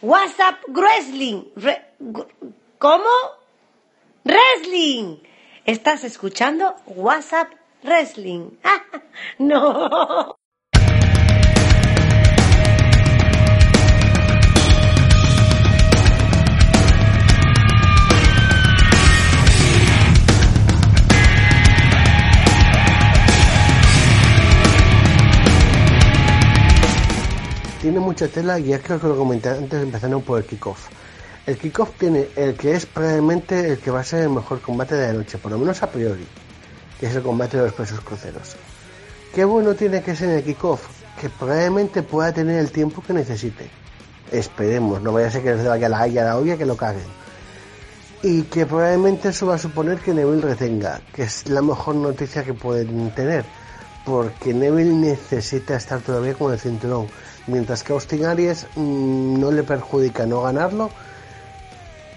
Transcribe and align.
WhatsApp 0.00 0.56
Wrestling. 0.68 1.44
¿Cómo? 2.78 3.10
Wrestling. 4.24 5.16
¿Estás 5.64 6.04
escuchando 6.04 6.76
WhatsApp 6.86 7.52
Wrestling? 7.82 8.50
no. 9.38 10.36
Tiene 27.84 28.00
mucha 28.00 28.28
tela 28.28 28.58
y 28.58 28.72
es 28.72 28.80
que 28.80 28.94
lo 28.94 29.14
comenté 29.14 29.50
antes 29.50 29.82
empezando 29.82 30.18
por 30.20 30.38
el 30.38 30.46
kickoff. 30.46 30.88
El 31.46 31.58
kickoff 31.58 31.90
tiene 31.98 32.28
el 32.34 32.54
que 32.54 32.72
es 32.72 32.86
probablemente 32.86 33.72
el 33.72 33.78
que 33.78 33.90
va 33.90 34.00
a 34.00 34.04
ser 34.04 34.22
el 34.22 34.30
mejor 34.30 34.62
combate 34.62 34.94
de 34.94 35.08
la 35.08 35.12
noche, 35.12 35.36
por 35.36 35.52
lo 35.52 35.58
menos 35.58 35.82
a 35.82 35.90
priori, 35.90 36.26
que 36.98 37.04
es 37.04 37.14
el 37.14 37.22
combate 37.22 37.58
de 37.58 37.64
los 37.64 37.74
pesos 37.74 38.00
cruceros. 38.00 38.56
Qué 39.34 39.44
bueno 39.44 39.74
tiene 39.74 40.02
que 40.02 40.16
ser 40.16 40.30
el 40.30 40.42
kickoff, 40.42 40.80
que 41.20 41.28
probablemente 41.28 42.02
pueda 42.02 42.32
tener 42.32 42.58
el 42.58 42.72
tiempo 42.72 43.02
que 43.02 43.12
necesite. 43.12 43.68
Esperemos, 44.32 45.02
no 45.02 45.12
vaya 45.12 45.26
a 45.26 45.30
ser 45.32 45.42
que 45.42 45.54
les 45.54 45.66
vaya 45.66 45.86
la 45.90 46.00
haya 46.00 46.24
la 46.24 46.38
olla 46.38 46.56
que 46.56 46.64
lo 46.64 46.78
caguen. 46.78 47.04
Y 48.22 48.44
que 48.44 48.64
probablemente 48.64 49.28
eso 49.28 49.44
va 49.44 49.56
a 49.56 49.58
suponer 49.58 49.98
que 49.98 50.14
Neville 50.14 50.40
retenga, 50.40 51.02
que 51.12 51.24
es 51.24 51.50
la 51.50 51.60
mejor 51.60 51.96
noticia 51.96 52.44
que 52.44 52.54
pueden 52.54 53.14
tener, 53.14 53.44
porque 54.06 54.54
Neville 54.54 54.94
necesita 54.94 55.76
estar 55.76 56.00
todavía 56.00 56.32
con 56.32 56.50
el 56.50 56.58
cinturón 56.58 57.08
mientras 57.46 57.82
que 57.82 57.92
Austin 57.92 58.24
Aries 58.24 58.66
mmm, 58.76 59.38
no 59.38 59.50
le 59.50 59.62
perjudica 59.62 60.26
no 60.26 60.42
ganarlo 60.42 60.90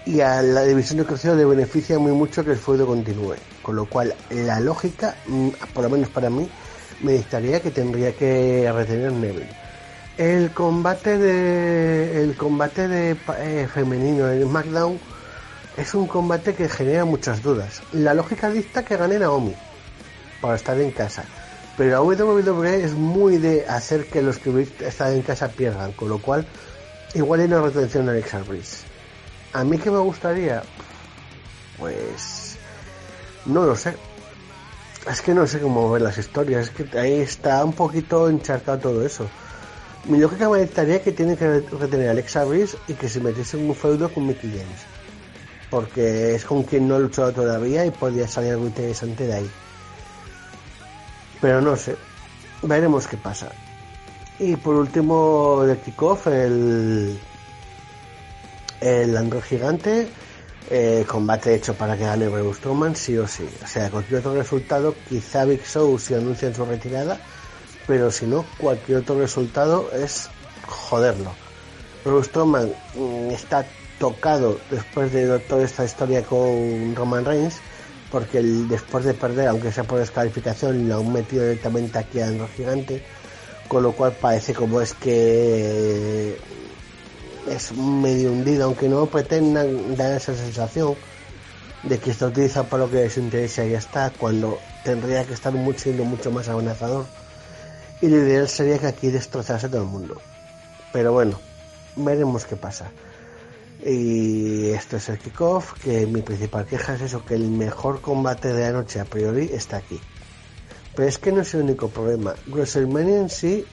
y 0.06 0.20
a 0.20 0.40
la 0.42 0.62
división 0.62 0.98
de 0.98 1.04
crucero 1.04 1.34
le 1.34 1.44
beneficia 1.44 1.98
muy 1.98 2.12
mucho 2.12 2.44
que 2.44 2.52
el 2.52 2.56
feudo 2.56 2.86
continúe. 2.86 3.34
Con 3.62 3.76
lo 3.76 3.84
cual, 3.84 4.14
la 4.30 4.58
lógica, 4.60 5.14
mmm, 5.26 5.48
por 5.74 5.84
lo 5.84 5.90
menos 5.90 6.08
para 6.08 6.30
mí, 6.30 6.48
me 7.02 7.12
dictaría 7.12 7.60
que 7.60 7.70
tendría 7.70 8.16
que 8.16 8.70
retener 8.72 9.12
Neville. 9.12 9.50
El 10.16 10.50
combate 10.50 11.18
de 11.18 12.22
el 12.22 12.36
combate 12.36 12.88
de 12.88 13.16
eh, 13.38 13.68
femenino 13.72 14.28
en 14.30 14.42
SmackDown 14.42 14.98
es 15.76 15.94
un 15.94 16.08
combate 16.08 16.54
que 16.54 16.68
genera 16.68 17.04
muchas 17.04 17.42
dudas. 17.42 17.82
La 17.92 18.14
lógica 18.14 18.50
dicta 18.50 18.84
que 18.84 18.96
gane 18.96 19.18
Naomi 19.18 19.54
para 20.40 20.56
estar 20.56 20.80
en 20.80 20.90
casa 20.90 21.24
pero 21.78 21.90
la 21.90 22.02
WWE 22.02 22.82
es 22.82 22.94
muy 22.94 23.38
de 23.38 23.64
hacer 23.68 24.06
que 24.06 24.20
los 24.20 24.38
que 24.38 24.66
están 24.80 25.12
en 25.12 25.22
casa 25.22 25.46
pierdan, 25.46 25.92
con 25.92 26.08
lo 26.08 26.18
cual 26.18 26.44
igual 27.14 27.38
hay 27.38 27.46
una 27.46 27.60
retención 27.60 28.04
de 28.04 28.10
Alexa 28.10 28.42
Bliss. 28.42 28.82
A 29.52 29.62
mí 29.62 29.78
que 29.78 29.88
me 29.88 29.98
gustaría, 29.98 30.64
pues 31.78 32.56
no 33.46 33.64
lo 33.64 33.76
sé. 33.76 33.94
Es 35.08 35.22
que 35.22 35.32
no 35.32 35.46
sé 35.46 35.60
cómo 35.60 35.88
ver 35.92 36.02
las 36.02 36.18
historias, 36.18 36.64
es 36.64 36.70
que 36.70 36.98
ahí 36.98 37.20
está 37.20 37.64
un 37.64 37.72
poquito 37.72 38.28
encharcado 38.28 38.78
todo 38.78 39.06
eso. 39.06 39.28
Mi 40.06 40.18
lógica 40.18 40.48
me 40.48 40.60
dictaría 40.60 41.00
que 41.00 41.12
tiene 41.12 41.36
que 41.36 41.60
retener 41.60 42.08
a 42.08 42.10
Alexa 42.10 42.44
Bliss 42.44 42.76
y 42.88 42.94
que 42.94 43.08
se 43.08 43.20
metiese 43.20 43.56
en 43.56 43.68
un 43.68 43.76
feudo 43.76 44.12
con 44.12 44.26
Mickey 44.26 44.50
James. 44.50 44.80
Porque 45.70 46.34
es 46.34 46.44
con 46.44 46.64
quien 46.64 46.88
no 46.88 46.96
ha 46.96 46.98
luchado 46.98 47.32
todavía 47.32 47.86
y 47.86 47.92
podría 47.92 48.26
salir 48.26 48.54
algo 48.54 48.66
interesante 48.66 49.28
de 49.28 49.34
ahí. 49.34 49.50
Pero 51.40 51.60
no 51.60 51.76
sé. 51.76 51.96
Veremos 52.62 53.06
qué 53.06 53.16
pasa. 53.16 53.50
Y 54.38 54.56
por 54.56 54.74
último 54.74 55.64
de 55.64 55.78
kickoff, 55.78 56.26
el. 56.28 57.18
El 58.80 59.42
Gigante. 59.42 60.08
Eh, 60.70 61.06
combate 61.08 61.54
hecho 61.54 61.72
para 61.72 61.96
que 61.96 62.04
gane 62.04 62.28
Braun 62.28 62.54
Strowman, 62.54 62.94
sí 62.94 63.16
o 63.16 63.26
sí. 63.26 63.48
O 63.64 63.66
sea, 63.66 63.90
cualquier 63.90 64.20
otro 64.20 64.34
resultado, 64.34 64.94
quizá 65.08 65.46
Big 65.46 65.64
Show 65.64 65.98
si 65.98 66.12
anuncian 66.12 66.54
su 66.54 66.64
retirada. 66.66 67.18
Pero 67.86 68.10
si 68.10 68.26
no, 68.26 68.44
cualquier 68.58 68.98
otro 68.98 69.18
resultado 69.18 69.90
es 69.92 70.28
joderlo. 70.66 71.32
Braun 72.04 72.22
Strowman 72.22 72.72
mmm, 72.94 73.30
está 73.30 73.64
tocado 73.98 74.60
después 74.70 75.12
de 75.12 75.38
toda 75.40 75.64
esta 75.64 75.84
historia 75.84 76.22
con 76.22 76.94
Roman 76.94 77.24
Reigns 77.24 77.56
porque 78.10 78.38
el, 78.38 78.68
después 78.68 79.04
de 79.04 79.14
perder, 79.14 79.48
aunque 79.48 79.72
sea 79.72 79.84
por 79.84 79.98
descalificación, 79.98 80.88
lo 80.88 80.98
han 80.98 81.12
metido 81.12 81.42
directamente 81.44 81.98
aquí 81.98 82.20
a 82.20 82.28
Andro 82.28 82.48
Gigante, 82.48 83.02
con 83.68 83.82
lo 83.82 83.92
cual 83.92 84.12
parece 84.12 84.54
como 84.54 84.80
es 84.80 84.94
que 84.94 86.38
es 87.48 87.72
medio 87.72 88.32
hundido, 88.32 88.64
aunque 88.64 88.88
no 88.88 89.06
pretendan 89.06 89.96
dar 89.96 90.12
esa 90.12 90.34
sensación 90.34 90.96
de 91.82 91.98
que 91.98 92.10
está 92.10 92.26
utilizado 92.26 92.66
para 92.66 92.84
lo 92.84 92.90
que 92.90 92.96
les 92.96 93.16
interesa 93.16 93.64
y 93.64 93.70
ya 93.70 93.78
está, 93.78 94.10
cuando 94.10 94.58
tendría 94.84 95.24
que 95.24 95.34
estar 95.34 95.52
mucho, 95.52 95.80
siendo 95.80 96.04
mucho 96.04 96.30
más 96.30 96.48
amenazador. 96.48 97.06
Y 98.00 98.08
lo 98.08 98.16
ideal 98.16 98.48
sería 98.48 98.78
que 98.78 98.86
aquí 98.86 99.08
destrozase 99.08 99.68
todo 99.68 99.82
el 99.82 99.88
mundo. 99.88 100.20
Pero 100.92 101.12
bueno, 101.12 101.38
veremos 101.96 102.44
qué 102.44 102.56
pasa. 102.56 102.90
Y 103.84 104.70
esto 104.70 104.96
es 104.96 105.08
el 105.08 105.18
kickoff, 105.18 105.74
que 105.80 106.06
mi 106.06 106.22
principal 106.22 106.66
queja 106.66 106.94
es 106.94 107.02
eso, 107.02 107.24
que 107.24 107.34
el 107.34 107.48
mejor 107.48 108.00
combate 108.00 108.52
de 108.52 108.62
la 108.62 108.72
noche 108.72 109.00
a 109.00 109.04
priori 109.04 109.50
está 109.52 109.76
aquí. 109.76 110.00
Pero 110.96 111.08
es 111.08 111.18
que 111.18 111.30
no 111.30 111.42
es 111.42 111.54
el 111.54 111.62
único 111.62 111.88
problema. 111.88 112.34
WrestleMania 112.48 113.18
en 113.20 113.30
sí 113.30 113.64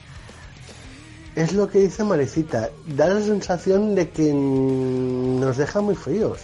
es 1.34 1.52
lo 1.52 1.68
que 1.68 1.80
dice 1.80 2.04
Marecita, 2.04 2.70
da 2.86 3.08
la 3.08 3.20
sensación 3.20 3.94
de 3.94 4.08
que 4.08 4.32
nos 4.32 5.56
deja 5.56 5.80
muy 5.80 5.96
fríos. 5.96 6.40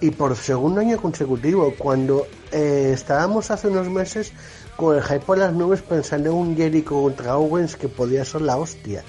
Y 0.00 0.10
por 0.10 0.34
segundo 0.36 0.80
año 0.80 0.96
consecutivo, 1.00 1.74
cuando 1.76 2.26
eh, 2.52 2.92
estábamos 2.94 3.50
hace 3.50 3.68
unos 3.68 3.88
meses 3.88 4.32
con 4.76 4.96
el 4.96 5.02
hype 5.02 5.20
por 5.20 5.38
las 5.38 5.52
nubes 5.52 5.82
pensando 5.82 6.30
en 6.30 6.36
un 6.36 6.56
Jericho 6.56 7.02
contra 7.02 7.36
Owens 7.36 7.76
que 7.76 7.88
podía 7.88 8.24
ser 8.24 8.42
la 8.42 8.56
hostia. 8.56 9.04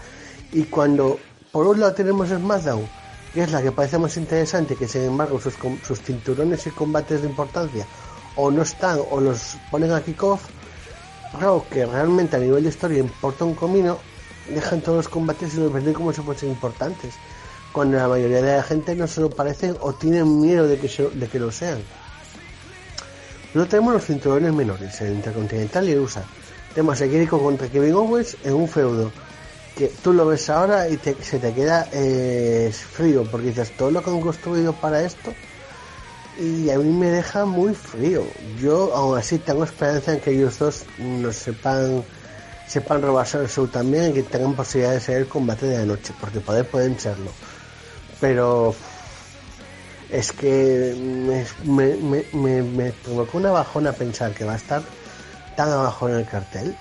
Y 0.52 0.64
cuando 0.64 1.18
por 1.52 1.66
un 1.68 1.80
lado 1.80 1.94
tenemos 1.94 2.30
SmackDown, 2.30 2.88
que 3.34 3.44
es 3.44 3.52
la 3.52 3.62
que 3.62 3.72
parece 3.72 3.98
más 3.98 4.18
interesante, 4.18 4.76
que 4.76 4.88
sin 4.88 5.04
embargo 5.04 5.40
sus, 5.40 6.02
cinturones 6.02 6.66
y 6.68 6.72
combates 6.72 7.22
de 7.22 7.28
importancia 7.28 7.86
o 8.36 8.50
no 8.50 8.62
están 8.62 9.00
o 9.12 9.20
los 9.20 9.58
ponen 9.70 9.92
a 9.92 10.02
kickoff, 10.02 10.42
claro 11.32 11.66
que 11.70 11.86
realmente 11.86 12.38
a 12.38 12.40
nivel 12.40 12.64
de 12.64 12.70
historia 12.70 13.00
importa 13.00 13.46
un 13.46 13.56
comino, 13.56 14.00
dejan 14.50 14.82
todos 14.82 14.98
los 14.98 15.10
combates 15.10 15.54
y 15.54 15.58
los 15.58 15.72
venden 15.72 15.94
como 15.94 16.14
si 16.14 16.22
fuesen 16.22 16.50
importantes, 16.50 17.16
cuando 17.72 17.98
la 17.98 18.08
mayoría 18.08 18.42
de 18.42 18.58
la 18.58 18.64
gente 18.64 18.96
no 18.96 19.08
se 19.08 19.22
lo 19.22 19.30
parecen 19.30 19.76
o 19.82 19.94
tienen 19.94 20.42
miedo 20.42 20.68
de 20.68 20.80
que, 20.80 20.88
de 20.88 21.28
que 21.28 21.40
lo 21.40 21.52
sean. 21.52 21.80
Luego 23.54 23.70
tenemos 23.70 23.94
los 23.94 24.06
cinturones 24.06 24.54
menores, 24.54 25.02
el 25.02 25.14
Intercontinental 25.14 25.88
y 25.88 25.92
el 25.94 26.00
USA. 26.00 26.24
Tenemos 26.74 27.02
a 27.02 27.08
Jericho 27.08 27.40
contra 27.40 27.68
Kevin 27.68 27.94
Owens 27.94 28.38
en 28.44 28.54
un 28.54 28.68
feudo 28.68 29.12
que 29.80 29.88
tú 29.88 30.12
lo 30.12 30.26
ves 30.26 30.50
ahora 30.50 30.90
y 30.90 30.98
te, 30.98 31.16
se 31.24 31.40
te 31.40 31.54
queda 31.54 31.88
eh, 31.94 32.70
frío 32.74 33.24
porque 33.24 33.48
dices 33.48 33.72
todo 33.78 33.90
lo 33.92 34.04
que 34.04 34.10
han 34.10 34.20
construido 34.20 34.74
para 34.74 35.02
esto 35.04 35.34
y 36.38 36.70
a 36.70 36.78
mí 36.78 36.92
me 36.92 37.10
deja 37.10 37.46
muy 37.46 37.74
frío. 37.74 38.24
Yo 38.62 38.94
aún 38.94 39.18
así 39.18 39.38
tengo 39.38 39.64
esperanza 39.64 40.14
en 40.14 40.20
que 40.20 40.32
ellos 40.32 40.60
dos 40.60 40.84
nos 40.98 41.38
sepan 41.38 42.04
sepan 42.68 43.02
robarse 43.02 43.38
el 43.38 43.48
show 43.48 43.68
también 43.68 44.12
y 44.12 44.14
que 44.16 44.24
tengan 44.24 44.54
posibilidad 44.54 44.94
de 44.94 45.00
ser 45.00 45.18
el 45.18 45.28
combate 45.28 45.66
de 45.66 45.78
la 45.78 45.86
noche 45.86 46.14
porque 46.20 46.42
poder 46.42 46.68
pueden 46.68 47.00
serlo. 47.00 47.32
Pero 48.20 48.76
es 50.12 50.34
que 50.34 50.94
me, 51.64 51.96
me, 52.34 52.62
me, 52.64 52.92
provocó 52.92 53.38
una 53.38 53.52
bajona 53.52 53.94
pensar 53.94 54.34
que 54.34 54.44
va 54.44 54.54
a 54.54 54.58
estar 54.58 54.84
tan 55.56 55.70
abajo 55.72 56.10
en 56.10 56.16
el 56.16 56.26
cartel 56.26 56.76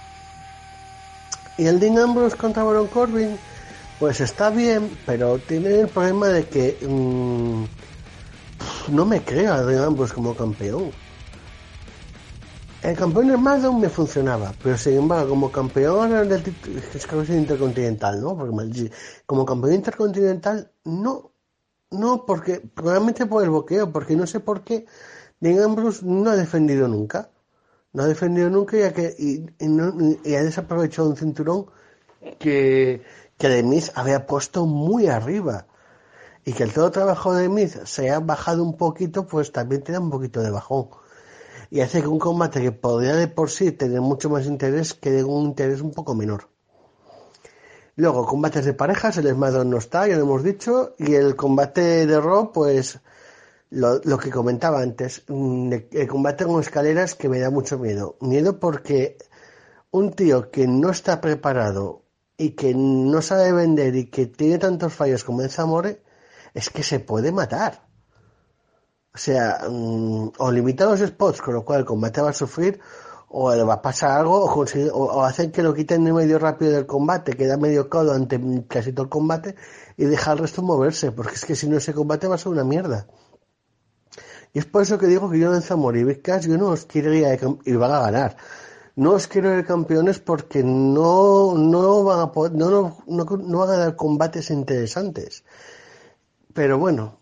y 1.58 1.66
el 1.66 1.80
Dean 1.80 1.98
Ambrose 1.98 2.36
contra 2.36 2.62
Baron 2.62 2.86
Corbin, 2.86 3.36
pues 3.98 4.20
está 4.20 4.48
bien, 4.48 4.96
pero 5.04 5.38
tiene 5.38 5.80
el 5.80 5.88
problema 5.88 6.28
de 6.28 6.46
que 6.46 6.78
mmm, 6.88 7.64
no 8.92 9.04
me 9.04 9.22
creo 9.22 9.52
a 9.52 9.62
Dean 9.64 9.84
Ambrose 9.84 10.14
como 10.14 10.34
campeón. 10.34 10.92
El 12.80 12.96
campeón 12.96 13.34
SmackDown 13.34 13.80
me 13.80 13.88
funcionaba, 13.88 14.54
pero 14.62 14.78
sin 14.78 14.98
embargo, 14.98 15.30
como 15.30 15.50
campeón 15.50 16.28
del 16.28 16.42
es 16.94 17.06
que 17.06 17.34
intercontinental, 17.34 18.20
¿no? 18.20 18.36
Porque 18.36 18.92
como 19.26 19.44
campeón 19.44 19.74
intercontinental, 19.74 20.70
no. 20.84 21.32
No, 21.90 22.26
porque 22.26 22.60
probablemente 22.60 23.26
por 23.26 23.42
el 23.42 23.50
boqueo, 23.50 23.90
porque 23.90 24.14
no 24.14 24.26
sé 24.26 24.40
por 24.40 24.62
qué 24.62 24.86
Dean 25.40 25.60
Ambrose 25.60 26.04
no 26.04 26.30
ha 26.30 26.36
defendido 26.36 26.86
nunca 26.86 27.30
no 27.92 28.02
ha 28.02 28.06
defendido 28.06 28.50
nunca 28.50 28.76
ya 28.76 28.92
que 28.92 29.14
y, 29.18 29.46
y, 29.58 29.68
no, 29.68 29.92
y 30.24 30.34
ha 30.34 30.42
desaprovechado 30.42 31.08
un 31.08 31.16
cinturón 31.16 31.66
que, 32.38 33.02
que 33.38 33.48
de 33.48 33.62
Miz 33.62 33.92
había 33.94 34.26
puesto 34.26 34.66
muy 34.66 35.06
arriba. 35.06 35.66
Y 36.44 36.52
que 36.54 36.62
el 36.62 36.72
todo 36.72 36.90
trabajo 36.90 37.34
de 37.34 37.48
Miz 37.48 37.78
se 37.84 38.10
ha 38.10 38.20
bajado 38.20 38.62
un 38.62 38.76
poquito 38.76 39.26
pues 39.26 39.52
también 39.52 39.82
te 39.82 39.92
da 39.92 40.00
un 40.00 40.10
poquito 40.10 40.40
de 40.40 40.50
bajón. 40.50 40.88
Y 41.70 41.80
hace 41.80 42.00
que 42.00 42.08
un 42.08 42.18
combate 42.18 42.62
que 42.62 42.72
podría 42.72 43.14
de 43.14 43.28
por 43.28 43.50
sí 43.50 43.72
tener 43.72 44.00
mucho 44.00 44.30
más 44.30 44.46
interés 44.46 44.94
quede 44.94 45.24
un 45.24 45.46
interés 45.46 45.82
un 45.82 45.92
poco 45.92 46.14
menor. 46.14 46.48
Luego, 47.96 48.24
combates 48.26 48.64
de 48.64 48.74
parejas, 48.74 49.16
el 49.16 49.28
SmackDown 49.28 49.70
no 49.70 49.78
está, 49.78 50.06
ya 50.06 50.16
lo 50.16 50.22
hemos 50.22 50.44
dicho, 50.44 50.94
y 50.98 51.14
el 51.14 51.34
combate 51.34 52.06
de 52.06 52.20
Raw, 52.20 52.52
pues 52.52 53.00
lo, 53.70 54.00
lo 54.04 54.18
que 54.18 54.30
comentaba 54.30 54.80
antes, 54.80 55.24
mm, 55.28 55.72
el 55.92 56.08
combate 56.08 56.44
con 56.44 56.60
escaleras 56.60 57.14
que 57.14 57.28
me 57.28 57.40
da 57.40 57.50
mucho 57.50 57.78
miedo. 57.78 58.16
Miedo 58.20 58.58
porque 58.58 59.18
un 59.90 60.12
tío 60.12 60.50
que 60.50 60.66
no 60.66 60.90
está 60.90 61.20
preparado 61.20 62.02
y 62.36 62.50
que 62.50 62.74
no 62.74 63.20
sabe 63.22 63.52
vender 63.52 63.96
y 63.96 64.06
que 64.10 64.26
tiene 64.26 64.58
tantos 64.58 64.94
fallos 64.94 65.24
como 65.24 65.42
el 65.42 65.50
Zamore, 65.50 66.02
es 66.54 66.70
que 66.70 66.82
se 66.82 67.00
puede 67.00 67.32
matar. 67.32 67.88
O 69.14 69.18
sea, 69.18 69.60
mm, 69.68 70.32
o 70.38 70.50
limita 70.52 70.84
los 70.86 71.00
spots, 71.00 71.42
con 71.42 71.54
lo 71.54 71.64
cual 71.64 71.80
el 71.80 71.86
combate 71.86 72.20
va 72.20 72.30
a 72.30 72.32
sufrir, 72.32 72.80
o 73.28 73.54
le 73.54 73.62
va 73.64 73.74
a 73.74 73.82
pasar 73.82 74.12
algo, 74.20 74.44
o, 74.44 74.48
consigue- 74.54 74.90
o, 74.92 75.22
hacen 75.24 75.50
que 75.52 75.62
lo 75.62 75.74
quiten 75.74 76.04
de 76.04 76.12
medio 76.12 76.38
rápido 76.38 76.72
del 76.72 76.86
combate, 76.86 77.32
queda 77.36 77.56
medio 77.56 77.88
codo 77.90 78.12
ante 78.12 78.40
casi 78.68 78.92
todo 78.92 79.04
el 79.04 79.10
combate, 79.10 79.56
y 79.96 80.04
deja 80.04 80.30
al 80.32 80.38
resto 80.38 80.62
moverse, 80.62 81.12
porque 81.12 81.34
es 81.34 81.44
que 81.44 81.56
si 81.56 81.68
no 81.68 81.76
ese 81.78 81.92
combate 81.94 82.28
va 82.28 82.36
a 82.36 82.38
ser 82.38 82.52
una 82.52 82.64
mierda. 82.64 83.06
Y 84.52 84.58
es 84.60 84.66
por 84.66 84.82
eso 84.82 84.98
que 84.98 85.06
digo 85.06 85.30
que 85.30 85.38
yo 85.38 85.50
Big 85.92 86.22
Cash 86.22 86.46
yo 86.46 86.56
no 86.58 86.68
os 86.68 86.84
quiero 86.86 87.12
ir 87.14 87.26
a, 87.26 87.34
y 87.64 87.72
van 87.76 87.92
a 87.92 88.00
ganar. 88.00 88.36
No 88.96 89.12
os 89.12 89.26
quiero 89.28 89.50
ver 89.50 89.64
campeones 89.64 90.18
porque 90.18 90.62
no, 90.64 91.54
no 91.56 92.04
van 92.04 92.20
a 92.20 92.32
poder- 92.32 92.52
no, 92.54 92.68
no, 93.06 93.24
no, 93.24 93.58
van 93.58 93.70
a 93.70 93.76
dar 93.76 93.96
combates 93.96 94.50
interesantes. 94.50 95.44
Pero 96.52 96.78
bueno, 96.78 97.18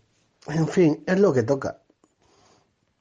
en 0.47 0.67
fin, 0.67 1.03
es 1.05 1.19
lo 1.19 1.31
que 1.33 1.43
toca. 1.43 1.81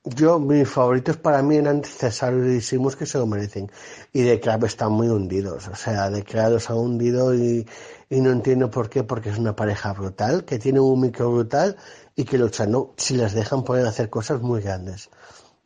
Yo, 0.05 0.38
mis 0.38 0.69
favoritos 0.69 1.17
para 1.17 1.43
mí 1.43 1.56
eran 1.56 1.82
Cesaro 1.82 2.49
y 2.49 2.61
Simus 2.61 2.94
que 2.96 3.06
se 3.06 3.19
lo 3.19 3.26
merecen. 3.26 3.70
Y 4.12 4.23
de 4.23 4.38
Club 4.40 4.64
están 4.64 4.93
muy 4.93 5.08
hundidos. 5.08 5.67
O 5.69 5.75
sea, 5.75 6.11
de 6.11 6.23
Club 6.23 6.50
los 6.50 6.70
ha 6.70 6.76
hundido 6.76 7.34
y, 7.34 7.67
y 8.08 8.20
no 8.20 8.31
entiendo 8.31 8.70
por 8.70 8.88
qué, 8.88 9.02
porque 9.02 9.31
es 9.31 9.38
una 9.38 9.56
pareja 9.56 9.93
brutal, 9.93 10.44
que 10.44 10.58
tiene 10.61 10.78
un 10.81 11.00
micro 11.00 11.32
brutal 11.32 11.76
y 12.17 12.25
que 12.25 12.39
luchan, 12.39 12.71
no, 12.71 12.95
si 12.97 13.17
las 13.17 13.35
dejan 13.35 13.63
pueden 13.63 13.87
hacer 13.87 14.09
cosas 14.09 14.41
muy 14.41 14.63
grandes. 14.63 15.11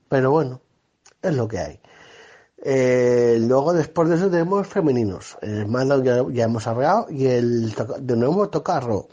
Pero 0.08 0.32
bueno, 0.32 0.60
es 1.22 1.34
lo 1.34 1.46
que 1.46 1.58
hay. 1.60 1.80
Eh, 2.62 3.38
luego 3.40 3.72
después 3.72 4.08
de 4.08 4.16
eso 4.16 4.28
tenemos 4.28 4.66
femeninos. 4.66 5.38
El 5.40 5.64
SmackDown 5.64 6.34
ya, 6.34 6.44
hemos 6.44 6.66
hablado 6.66 7.06
y 7.08 7.26
el 7.26 7.74
de 8.00 8.16
nuevo 8.16 8.48
toca 8.50 8.80
Raw. 8.80 9.06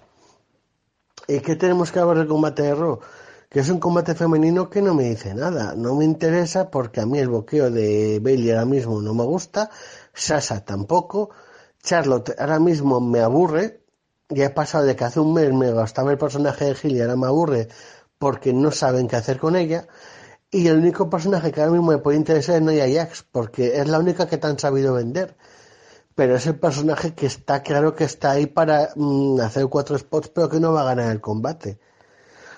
¿Y 1.28 1.40
qué 1.40 1.56
tenemos 1.56 1.92
que 1.92 2.00
hablar 2.00 2.18
del 2.18 2.28
combate 2.28 2.64
de 2.64 2.76
Raw? 2.76 3.00
Que 3.50 3.60
es 3.62 3.70
un 3.70 3.80
combate 3.80 4.16
femenino 4.16 4.70
que 4.70 4.82
no 4.82 4.94
me 4.94 5.04
dice 5.04 5.34
nada. 5.34 5.76
No 5.76 5.96
me 5.96 6.06
interesa 6.06 6.70
porque 6.70 7.02
a 7.02 7.06
mí 7.06 7.20
el 7.20 7.30
boqueo 7.30 7.72
de 7.72 8.20
Bailey 8.22 8.52
ahora 8.52 8.66
mismo 8.66 9.02
no 9.02 9.14
me 9.14 9.24
gusta. 9.24 9.70
Sasha 10.14 10.66
tampoco. 10.66 11.30
Charlotte 11.82 12.36
ahora 12.38 12.60
mismo 12.60 13.00
me 13.00 13.20
aburre. 13.22 13.87
Ya 14.30 14.46
he 14.46 14.50
pasado 14.50 14.86
de 14.86 14.96
que 14.96 15.04
hace 15.04 15.20
un 15.20 15.34
mes 15.34 15.54
me 15.54 15.72
gustaba 15.72 16.12
el 16.12 16.18
personaje 16.18 16.66
de 16.66 16.76
Gil 16.76 16.96
y 16.96 17.02
ahora 17.02 17.16
me 17.16 17.28
aburre 17.28 17.68
porque 18.20 18.54
no 18.54 18.72
saben 18.72 19.08
qué 19.08 19.16
hacer 19.16 19.40
con 19.40 19.56
ella. 19.56 19.88
Y 20.52 20.68
el 20.68 20.78
único 20.78 21.10
personaje 21.10 21.52
que 21.52 21.62
ahora 21.62 21.74
mismo 21.74 21.92
me 21.92 21.98
puede 21.98 22.18
interesar 22.18 22.56
es 22.58 22.62
Nia 22.62 22.88
Jax 22.90 23.24
porque 23.32 23.80
es 23.80 23.88
la 23.88 24.00
única 24.00 24.28
que 24.28 24.38
te 24.38 24.48
han 24.48 24.60
sabido 24.60 24.94
vender 24.94 25.36
pero 26.18 26.36
es 26.36 26.48
el 26.48 26.56
personaje 26.58 27.14
que 27.14 27.28
está 27.28 27.62
claro 27.62 27.94
que 27.96 28.04
está 28.04 28.32
ahí 28.32 28.48
para 28.48 28.90
mm, 28.96 29.40
hacer 29.40 29.68
cuatro 29.68 29.96
spots, 30.00 30.30
pero 30.30 30.50
que 30.50 30.60
no 30.60 30.74
va 30.74 30.82
a 30.82 30.86
ganar 30.86 31.12
el 31.12 31.22
combate. 31.22 31.80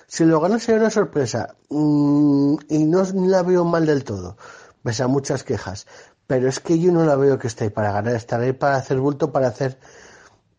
Si 0.06 0.24
lo 0.24 0.40
gana 0.40 0.58
sería 0.58 0.80
una 0.80 0.88
sorpresa, 0.88 1.56
mm, 1.68 2.54
y 2.70 2.84
no 2.84 3.02
la 3.26 3.42
veo 3.42 3.66
mal 3.66 3.84
del 3.84 4.02
todo, 4.04 4.38
pese 4.82 5.02
a 5.02 5.08
muchas 5.08 5.44
quejas, 5.44 5.86
pero 6.26 6.48
es 6.48 6.58
que 6.58 6.78
yo 6.78 6.90
no 6.90 7.04
la 7.04 7.16
veo 7.16 7.38
que 7.38 7.48
esté 7.48 7.64
ahí 7.64 7.70
para 7.70 7.92
ganar, 7.92 8.14
estará 8.14 8.44
ahí 8.44 8.54
para 8.54 8.76
hacer 8.76 8.98
bulto, 8.98 9.30
para 9.30 9.48
hacer, 9.48 9.78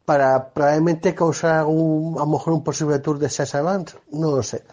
para 0.05 0.53
probablemente 0.53 1.15
causar 1.15 1.59
algún, 1.59 2.15
a 2.17 2.21
lo 2.21 2.27
mejor 2.27 2.53
un 2.53 2.63
posible 2.63 2.99
tour 2.99 3.19
de 3.19 3.29
Banks, 3.61 3.97
no 4.11 4.35
lo 4.35 4.43
sé. 4.43 4.63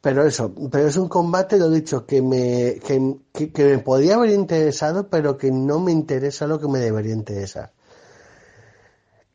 Pero 0.00 0.24
eso, 0.24 0.52
pero 0.70 0.88
es 0.88 0.96
un 0.96 1.08
combate, 1.08 1.58
lo 1.58 1.68
dicho, 1.68 2.06
que 2.06 2.22
me, 2.22 2.80
que, 2.80 3.50
que, 3.52 3.64
me 3.64 3.78
podría 3.78 4.14
haber 4.14 4.30
interesado, 4.30 5.08
pero 5.10 5.36
que 5.36 5.50
no 5.50 5.78
me 5.78 5.92
interesa 5.92 6.46
lo 6.46 6.58
que 6.58 6.68
me 6.68 6.78
debería 6.78 7.12
interesar. 7.12 7.72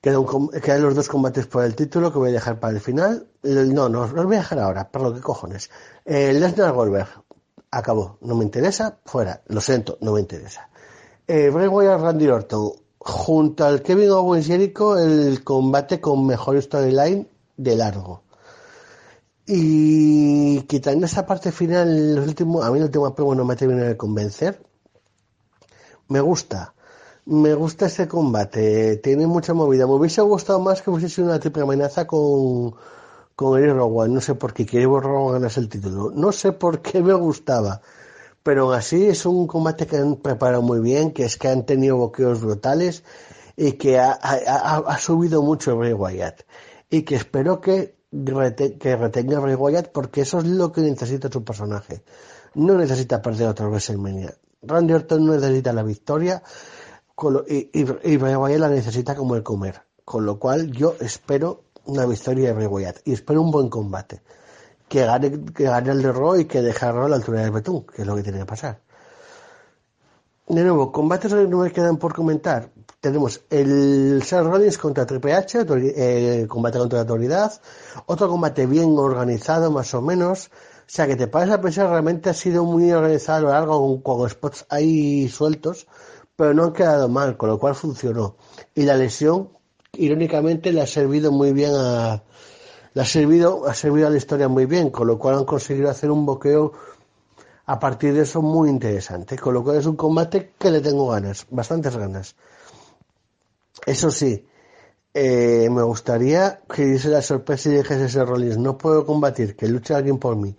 Quedan, 0.02 0.18
un 0.18 0.50
quedan 0.50 0.82
los 0.82 0.96
dos 0.96 1.08
combates 1.08 1.46
por 1.46 1.64
el 1.64 1.76
título 1.76 2.12
que 2.12 2.18
voy 2.18 2.30
a 2.30 2.34
dejar 2.34 2.60
para 2.60 2.74
el 2.74 2.82
final. 2.82 3.28
No, 3.44 3.90
no, 3.90 4.08
los 4.08 4.26
voy 4.26 4.36
a 4.36 4.40
dejar 4.40 4.60
ahora, 4.60 4.90
por 4.90 5.04
lo 5.04 5.14
que 5.14 5.22
cojones. 5.22 5.70
Eh, 6.04 6.34
Lesnar 6.34 6.74
Goldberg, 6.74 7.10
acabó, 7.70 8.18
no 8.22 8.36
me 8.36 8.44
interesa, 8.44 8.98
fuera, 9.06 9.44
lo 9.48 9.62
siento, 9.62 9.98
no 10.02 10.14
me 10.14 10.20
interesa. 10.20 10.70
Eh, 11.28 11.50
Bray 11.50 11.68
Wyatt 11.68 12.02
Randy 12.02 12.28
Orton, 12.28 12.72
junto 13.06 13.66
al 13.66 13.84
Kevin 13.84 14.10
Owens 14.10 14.48
Jericho, 14.48 14.98
el 14.98 15.44
combate 15.44 16.02
con 16.02 16.26
mejor 16.26 16.60
storyline 16.62 17.28
de 17.56 17.76
largo. 17.76 18.24
Y 19.46 20.62
quitando 20.64 21.06
esa 21.06 21.26
parte 21.26 21.52
final, 21.52 22.16
los 22.16 22.28
últimos, 22.28 22.66
a 22.66 22.72
mí 22.72 22.80
el 22.80 22.86
último 22.86 23.14
prueba 23.14 23.36
no 23.36 23.46
me 23.46 23.56
termina 23.56 23.84
de 23.84 23.96
convencer. 23.96 24.60
Me 26.08 26.20
gusta. 26.20 26.74
Me 27.26 27.54
gusta 27.54 27.86
este 27.86 28.08
combate. 28.08 28.98
Tiene 28.98 29.28
mucha 29.28 29.54
movida. 29.54 29.86
Me 29.86 29.94
hubiese 29.94 30.22
gustado 30.22 30.60
más 30.60 30.82
que 30.82 30.90
hubiese 30.90 31.10
sido 31.10 31.28
una 31.28 31.40
triple 31.40 31.62
amenaza 31.62 32.08
con, 32.08 32.74
con 33.36 33.60
Eric 33.60 33.76
Rowan. 33.76 34.16
No 34.16 34.22
sé 34.22 34.34
por 34.34 34.52
qué. 34.54 34.66
Que 34.66 34.78
Eric 34.78 35.04
Rowan 35.04 35.34
ganase 35.34 35.60
el 35.60 35.70
título. 35.70 36.12
No 36.12 36.32
sé 36.32 36.52
por 36.54 36.82
qué 36.82 37.04
me 37.04 37.14
gustaba. 37.14 37.82
Pero 38.46 38.66
aún 38.66 38.76
así 38.76 39.08
es 39.08 39.26
un 39.26 39.48
combate 39.48 39.88
que 39.88 39.98
han 39.98 40.18
preparado 40.18 40.62
muy 40.62 40.80
bien, 40.80 41.12
que 41.14 41.24
es 41.26 41.36
que 41.36 41.48
han 41.48 41.66
tenido 41.66 41.98
bloqueos 41.98 42.42
brutales 42.42 43.04
y 43.58 43.72
que 43.74 43.98
ha, 43.98 44.12
ha- 44.12 44.98
subido 45.00 45.42
mucho 45.42 45.76
Bray 45.76 45.94
Wyatt. 45.94 46.42
Y 46.92 47.02
que 47.02 47.16
espero 47.16 47.60
que, 47.60 47.96
que 48.80 48.96
retenga 48.96 49.40
Bray 49.40 49.56
Wyatt 49.56 49.88
porque 49.92 50.22
eso 50.22 50.38
es 50.38 50.46
lo 50.46 50.72
que 50.72 50.82
necesita 50.82 51.28
su 51.32 51.44
personaje. 51.44 52.04
No 52.54 52.76
necesita 52.78 53.20
perder 53.20 53.48
otra 53.48 53.68
WrestleMania. 53.68 54.36
Randy 54.62 54.94
Orton 54.94 55.26
no 55.26 55.34
necesita 55.34 55.74
la 55.74 55.82
victoria 55.82 56.44
y, 57.48 57.70
y, 57.74 57.86
y 58.04 58.18
Bray 58.18 58.36
Wyatt 58.36 58.60
la 58.60 58.70
necesita 58.70 59.16
como 59.16 59.36
el 59.36 59.42
comer. 59.42 59.82
Con 60.06 60.24
lo 60.28 60.38
cual 60.38 60.72
yo 60.72 60.94
espero 61.00 61.64
una 61.86 62.06
victoria 62.06 62.50
de 62.50 62.54
Bray 62.54 62.68
Wyatt 62.68 62.98
y 63.06 63.14
espero 63.14 63.42
un 63.42 63.50
buen 63.50 63.70
combate. 63.70 64.22
Que 64.96 65.04
gane, 65.04 65.44
que 65.54 65.66
gane 65.66 65.92
el 65.92 66.02
de 66.02 66.40
y 66.40 66.46
que 66.46 66.62
deje 66.62 66.86
a 66.86 66.94
la 66.94 67.18
altura 67.18 67.42
del 67.42 67.52
betún, 67.52 67.86
que 67.86 68.04
es 68.04 68.08
lo 68.08 68.16
que 68.16 68.24
tiene 68.24 68.40
que 68.40 68.46
pasar. 68.46 68.80
De 70.48 70.64
nuevo, 70.64 70.90
combates 70.94 71.34
que 71.34 71.48
no 71.48 71.58
me 71.58 71.74
quedan 71.74 71.98
por 71.98 72.14
comentar. 72.14 72.70
Tenemos 73.02 73.42
el 73.50 74.24
Seth 74.24 74.46
Rollins 74.46 74.78
contra 74.78 75.06
Triple 75.06 75.34
H, 75.34 75.66
eh, 75.70 76.46
combate 76.48 76.78
contra 76.78 77.00
la 77.00 77.02
autoridad. 77.02 77.52
Otro 78.06 78.30
combate 78.30 78.68
bien 78.68 78.98
organizado, 78.98 79.70
más 79.70 79.94
o 79.94 80.02
menos. 80.02 80.48
O 80.48 80.88
sea, 80.88 81.08
que 81.08 81.18
te 81.18 81.28
pares 81.28 81.54
a 81.54 81.60
pensar, 81.60 81.90
realmente 81.90 82.30
ha 82.30 82.34
sido 82.34 82.64
muy 82.64 82.90
organizado 82.94 83.40
a 83.40 83.42
lo 83.42 83.50
largo, 83.50 84.02
con, 84.02 84.18
con 84.18 84.30
spots 84.30 84.66
ahí 84.70 85.28
sueltos, 85.28 85.88
pero 86.38 86.54
no 86.54 86.64
han 86.64 86.72
quedado 86.72 87.10
mal, 87.10 87.36
con 87.36 87.50
lo 87.50 87.60
cual 87.60 87.76
funcionó. 87.76 88.38
Y 88.74 88.84
la 88.84 88.96
lesión, 88.96 89.50
irónicamente, 89.92 90.72
le 90.72 90.80
ha 90.80 90.88
servido 90.88 91.34
muy 91.34 91.52
bien 91.52 91.74
a, 91.76 92.24
le 92.96 93.02
ha 93.02 93.06
servido, 93.06 93.68
ha 93.68 93.74
servido 93.74 94.08
a 94.08 94.10
la 94.10 94.18
historia 94.18 94.48
muy 94.48 94.66
bien, 94.66 94.90
con 94.90 95.06
lo 95.06 95.20
cual 95.20 95.36
han 95.36 95.46
conseguido 95.46 95.90
hacer 95.90 96.10
un 96.10 96.26
boqueo 96.26 96.72
a 97.66 97.78
partir 97.78 98.14
de 98.14 98.22
eso 98.22 98.42
muy 98.42 98.70
interesante, 98.70 99.38
con 99.38 99.54
lo 99.54 99.64
cual 99.64 99.78
es 99.78 99.86
un 99.86 99.98
combate 99.98 100.54
que 100.58 100.72
le 100.72 100.80
tengo 100.80 101.10
ganas, 101.10 101.46
bastantes 101.50 101.98
ganas. 101.98 102.36
Eso 103.86 104.10
sí, 104.10 104.48
eh, 105.14 105.68
me 105.70 105.84
gustaría 105.84 106.62
que 106.74 106.86
diese 106.86 107.10
la 107.10 107.22
sorpresa 107.22 107.68
y 107.68 107.74
dijese 107.74 108.06
ese 108.06 108.24
Rollins, 108.24 108.58
no 108.58 108.78
puedo 108.78 109.06
combatir, 109.06 109.58
que 109.58 109.68
luche 109.68 109.94
alguien 109.94 110.18
por 110.18 110.38
mí. 110.38 110.56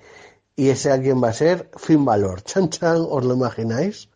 Y 0.54 0.68
ese 0.68 0.90
alguien 0.90 1.22
va 1.22 1.30
a 1.30 1.32
ser 1.32 1.70
Finn 1.78 2.04
Balor. 2.04 2.42
Chan 2.42 2.68
chan, 2.68 2.98
¿os 3.08 3.24
lo 3.24 3.32
imagináis? 3.32 4.10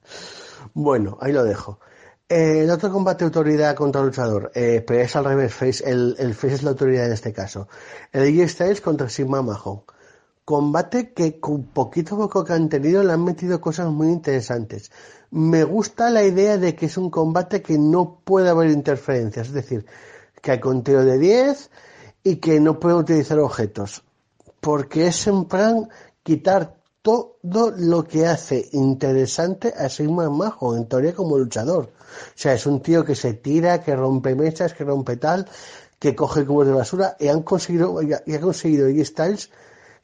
Bueno, 0.74 1.16
ahí 1.22 1.32
lo 1.32 1.42
dejo. 1.42 1.80
Eh, 2.32 2.62
el 2.62 2.70
otro 2.70 2.92
combate 2.92 3.24
autoridad 3.24 3.74
contra 3.74 4.04
luchador, 4.04 4.52
eh, 4.54 4.84
pero 4.86 5.00
es 5.00 5.16
al 5.16 5.24
revés, 5.24 5.82
el 5.82 6.34
face 6.34 6.54
es 6.54 6.62
la 6.62 6.70
autoridad 6.70 7.06
en 7.06 7.12
este 7.12 7.32
caso. 7.32 7.66
El 8.12 8.22
AJ 8.22 8.48
Styles 8.50 8.80
contra 8.80 9.08
Sigma 9.08 9.42
Mahon. 9.42 9.82
Combate 10.44 11.12
que 11.12 11.40
con 11.40 11.64
poquito 11.64 12.16
poco 12.16 12.44
que 12.44 12.52
han 12.52 12.68
tenido 12.68 13.02
le 13.02 13.14
han 13.14 13.24
metido 13.24 13.60
cosas 13.60 13.88
muy 13.88 14.10
interesantes. 14.10 14.92
Me 15.32 15.64
gusta 15.64 16.08
la 16.08 16.22
idea 16.22 16.56
de 16.56 16.76
que 16.76 16.86
es 16.86 16.96
un 16.96 17.10
combate 17.10 17.62
que 17.62 17.76
no 17.78 18.20
puede 18.22 18.48
haber 18.48 18.70
interferencias, 18.70 19.48
es 19.48 19.52
decir, 19.52 19.84
que 20.40 20.52
hay 20.52 20.60
conteo 20.60 21.04
de 21.04 21.18
10 21.18 21.68
y 22.22 22.36
que 22.36 22.60
no 22.60 22.78
puede 22.78 22.94
utilizar 22.94 23.40
objetos. 23.40 24.04
Porque 24.60 25.08
es 25.08 25.26
en 25.26 25.46
plan 25.46 25.88
quitar 26.22 26.79
todo 27.02 27.72
lo 27.76 28.04
que 28.04 28.26
hace 28.26 28.68
interesante 28.72 29.72
a 29.76 29.88
Sigma 29.88 30.28
Majo, 30.28 30.76
en 30.76 30.86
teoría 30.88 31.14
como 31.14 31.38
luchador. 31.38 31.84
O 31.86 32.32
sea, 32.34 32.54
es 32.54 32.66
un 32.66 32.80
tío 32.82 33.04
que 33.04 33.14
se 33.14 33.34
tira, 33.34 33.82
que 33.82 33.96
rompe 33.96 34.34
mechas, 34.34 34.74
que 34.74 34.84
rompe 34.84 35.16
tal, 35.16 35.48
que 35.98 36.14
coge 36.14 36.44
cubos 36.44 36.66
de 36.66 36.72
basura 36.72 37.16
y 37.18 37.28
han 37.28 37.42
conseguido, 37.42 38.02
y 38.02 38.12
ha, 38.12 38.22
y 38.26 38.38
conseguido 38.38 38.86
AJ 38.86 39.06
Styles 39.06 39.50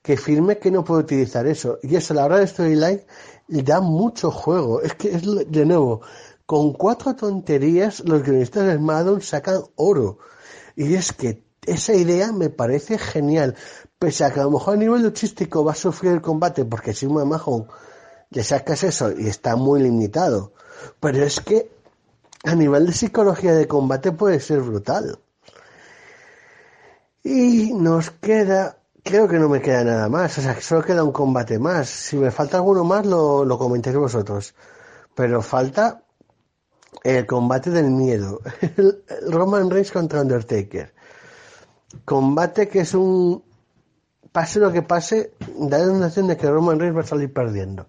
que 0.03 0.17
firme 0.17 0.59
que 0.59 0.71
no 0.71 0.85
puede 0.85 1.03
utilizar 1.03 1.47
eso. 1.47 1.79
Y 1.83 1.97
eso 1.97 2.13
a 2.13 2.17
la 2.17 2.25
hora 2.27 2.39
de 2.39 2.47
storyline 2.47 3.03
da 3.49 3.81
mucho 3.81 4.31
juego. 4.31 4.81
Es 4.81 4.95
que 4.95 5.09
es 5.09 5.23
de 5.25 5.67
nuevo, 5.67 6.01
con 6.47 6.75
cuatro 6.75 7.17
tonterías 7.17 8.05
los 8.05 8.23
guionistas 8.23 8.67
de 8.67 8.77
SmackDown 8.77 9.21
sacan 9.21 9.63
oro. 9.75 10.19
Y 10.77 10.95
es 10.95 11.13
que 11.13 11.45
esa 11.67 11.95
idea 11.95 12.31
me 12.31 12.51
parece 12.51 12.99
genial. 12.99 13.57
Pese 13.99 14.25
a 14.25 14.31
que 14.33 14.41
a 14.41 14.45
lo 14.45 14.51
mejor 14.51 14.75
a 14.75 14.77
nivel 14.77 15.03
luchístico 15.03 15.65
va 15.65 15.73
a 15.73 15.75
sufrir 15.75 16.13
el 16.13 16.21
combate 16.21 16.65
porque 16.65 16.93
si 16.93 17.07
me 17.07 17.25
Mahon 17.25 17.67
ya 18.31 18.45
sacas 18.45 18.83
eso 18.85 19.13
y 19.13 19.29
está 19.29 19.57
muy 19.57 19.83
limitado. 19.83 20.53
Pero 21.01 21.25
es 21.25 21.41
que 21.41 21.71
a 22.45 22.55
nivel 22.55 22.87
de 22.87 22.93
psicología 22.93 23.55
de 23.55 23.67
combate 23.67 24.13
puede 24.13 24.41
ser 24.41 24.61
brutal. 24.61 25.19
Y 27.23 27.73
nos 27.73 28.11
queda, 28.11 28.79
creo 29.03 29.27
que 29.27 29.39
no 29.39 29.49
me 29.49 29.61
queda 29.61 29.83
nada 29.83 30.09
más, 30.09 30.39
o 30.39 30.43
sea, 30.43 30.55
que 30.55 30.61
solo 30.61 30.83
queda 30.83 31.03
un 31.03 31.13
combate 31.13 31.59
más. 31.59 31.89
Si 31.89 32.17
me 32.17 32.31
falta 32.31 32.59
alguno 32.59 32.85
más, 32.85 33.05
lo, 33.07 33.45
lo 33.45 33.59
comentéis 33.59 33.97
vosotros. 33.97 34.55
Pero 35.15 35.43
falta 35.43 36.03
el 37.03 37.27
combate 37.27 37.71
del 37.71 37.91
miedo. 37.91 38.41
Roman 39.29 39.71
Reigns 39.71 39.91
contra 39.91 40.21
Undertaker. 40.21 40.95
Combate 42.05 42.69
que 42.69 42.81
es 42.81 42.95
un, 42.95 43.43
pase 44.37 44.61
lo 44.61 44.71
que 44.71 44.83
pase, 44.83 45.33
da 45.57 45.79
la 45.79 45.87
sensación 45.87 46.27
de 46.27 46.37
que 46.37 46.51
Roman 46.51 46.79
Reigns 46.79 46.95
va 46.95 47.01
a 47.01 47.07
salir 47.07 47.33
perdiendo. 47.33 47.89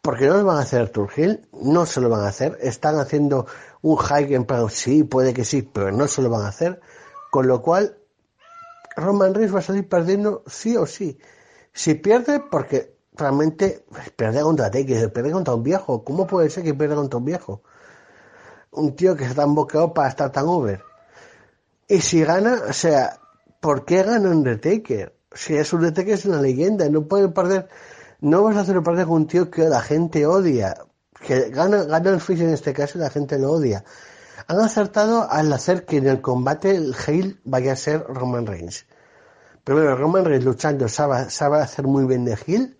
Porque 0.00 0.26
no 0.26 0.38
lo 0.38 0.44
van 0.46 0.56
a 0.56 0.62
hacer 0.62 0.88
Turgil, 0.88 1.46
no 1.52 1.84
se 1.84 2.00
lo 2.00 2.08
van 2.08 2.22
a 2.22 2.28
hacer. 2.28 2.56
Están 2.62 2.98
haciendo 2.98 3.44
un 3.82 3.96
high 3.98 4.32
en 4.32 4.46
plan, 4.46 4.70
sí, 4.70 5.04
puede 5.04 5.34
que 5.34 5.44
sí, 5.44 5.60
pero 5.60 5.92
no 5.92 6.08
se 6.08 6.22
lo 6.22 6.30
van 6.30 6.46
a 6.46 6.48
hacer. 6.48 6.80
Con 7.30 7.48
lo 7.48 7.60
cual, 7.60 7.98
Roman 8.96 9.34
Reigns 9.34 9.54
va 9.54 9.58
a 9.58 9.62
salir 9.62 9.86
perdiendo 9.86 10.42
sí 10.46 10.74
o 10.74 10.86
sí. 10.86 11.18
Si 11.74 11.92
pierde, 11.96 12.40
porque 12.40 12.96
realmente 13.12 13.84
pierde 14.16 14.40
contra 14.40 14.70
Taker, 14.70 15.12
pierde 15.12 15.32
contra 15.32 15.52
un 15.52 15.64
viejo. 15.64 16.02
¿Cómo 16.02 16.26
puede 16.26 16.48
ser 16.48 16.64
que 16.64 16.72
pierda 16.72 16.94
contra 16.94 17.18
un 17.18 17.26
viejo? 17.26 17.62
Un 18.70 18.96
tío 18.96 19.14
que 19.14 19.24
está 19.24 19.42
tan 19.42 19.54
boqueado 19.54 19.92
para 19.92 20.08
estar 20.08 20.32
tan 20.32 20.46
over. 20.46 20.82
Y 21.86 22.00
si 22.00 22.24
gana, 22.24 22.62
o 22.70 22.72
sea, 22.72 23.20
¿por 23.60 23.84
qué 23.84 24.02
gana 24.02 24.30
Undertaker? 24.30 25.17
Si 25.32 25.54
es 25.56 25.72
Undertaker 25.72 26.14
es 26.14 26.24
una 26.24 26.40
leyenda, 26.40 26.88
no 26.88 27.06
puede 27.06 27.28
perder, 27.28 27.68
no 28.20 28.42
vas 28.42 28.56
a 28.56 28.60
hacer 28.60 28.82
perder 28.82 29.06
con 29.06 29.16
un 29.16 29.26
tío 29.26 29.50
que 29.50 29.68
la 29.68 29.82
gente 29.82 30.26
odia. 30.26 30.76
Que 31.20 31.50
gana, 31.50 31.84
gana 31.84 32.10
el 32.10 32.20
Fish 32.20 32.40
en 32.40 32.50
este 32.50 32.72
caso 32.72 32.98
y 32.98 33.00
la 33.00 33.10
gente 33.10 33.38
lo 33.38 33.50
odia 33.50 33.84
han 34.48 34.60
acertado 34.60 35.30
al 35.30 35.52
hacer 35.52 35.84
que 35.84 35.98
en 35.98 36.06
el 36.06 36.20
combate 36.20 36.74
el 36.74 36.94
heel 36.94 37.40
vaya 37.44 37.72
a 37.72 37.76
ser 37.76 38.04
Roman 38.08 38.46
Reigns. 38.46 38.86
Primero, 39.62 39.94
Roman 39.94 40.24
Reigns 40.24 40.44
luchando 40.44 40.88
sabe, 40.88 41.28
sabe 41.30 41.58
hacer 41.58 41.86
muy 41.86 42.06
bien 42.06 42.24
de 42.24 42.38
heel. 42.46 42.78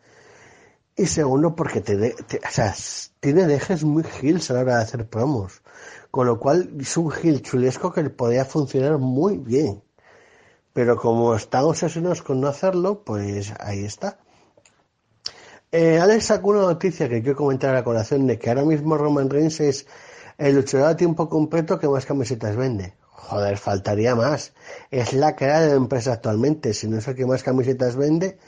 Y 0.97 1.07
segundo, 1.07 1.55
porque 1.55 1.81
te, 1.81 2.15
o 2.15 2.51
sea, 2.51 2.75
tiene 3.21 3.47
dejes 3.47 3.85
muy 3.85 4.03
heels 4.03 4.51
a 4.51 4.55
la 4.55 4.61
hora 4.61 4.77
de 4.79 4.83
hacer 4.83 5.09
promos. 5.09 5.63
Con 6.11 6.27
lo 6.27 6.41
cual 6.41 6.71
es 6.81 6.97
un 6.97 7.13
heel 7.13 7.43
chulesco 7.43 7.93
que 7.93 8.09
podría 8.11 8.45
funcionar 8.45 8.99
muy 8.99 9.37
bien. 9.37 9.83
Pero 10.79 10.97
como 10.97 11.35
están 11.35 11.65
obsesionados 11.65 12.23
con 12.23 12.41
no 12.41 12.47
hacerlo, 12.47 13.03
pues 13.03 13.53
ahí 13.59 13.85
está. 13.85 14.21
Eh, 15.73 15.99
Alex 15.99 16.27
sacó 16.27 16.51
una 16.51 16.61
noticia 16.61 17.09
que 17.09 17.21
quiero 17.21 17.37
comentar 17.37 17.71
a 17.71 17.79
la 17.79 17.83
colación 17.83 18.29
de 18.29 18.39
que 18.39 18.49
ahora 18.49 18.63
mismo 18.63 18.97
Roman 18.97 19.29
Reigns 19.29 19.59
es 19.59 19.87
el 20.39 20.55
luchador 20.55 20.91
a 20.91 20.97
tiempo 20.97 21.29
completo 21.29 21.81
que 21.81 21.89
más 21.89 22.07
camisetas 22.07 22.55
vende. 22.55 22.95
Joder, 23.11 23.59
faltaría 23.59 24.15
más. 24.15 24.53
Es 24.93 25.15
la 25.15 25.35
cara 25.35 25.63
de 25.63 25.71
la 25.71 25.75
empresa 25.75 26.13
actualmente. 26.13 26.73
Si 26.73 26.87
no 26.87 26.99
es 26.99 27.09
el 27.09 27.17
que 27.17 27.27
más 27.27 27.43
camisetas 27.43 27.97
vende, 27.97 28.39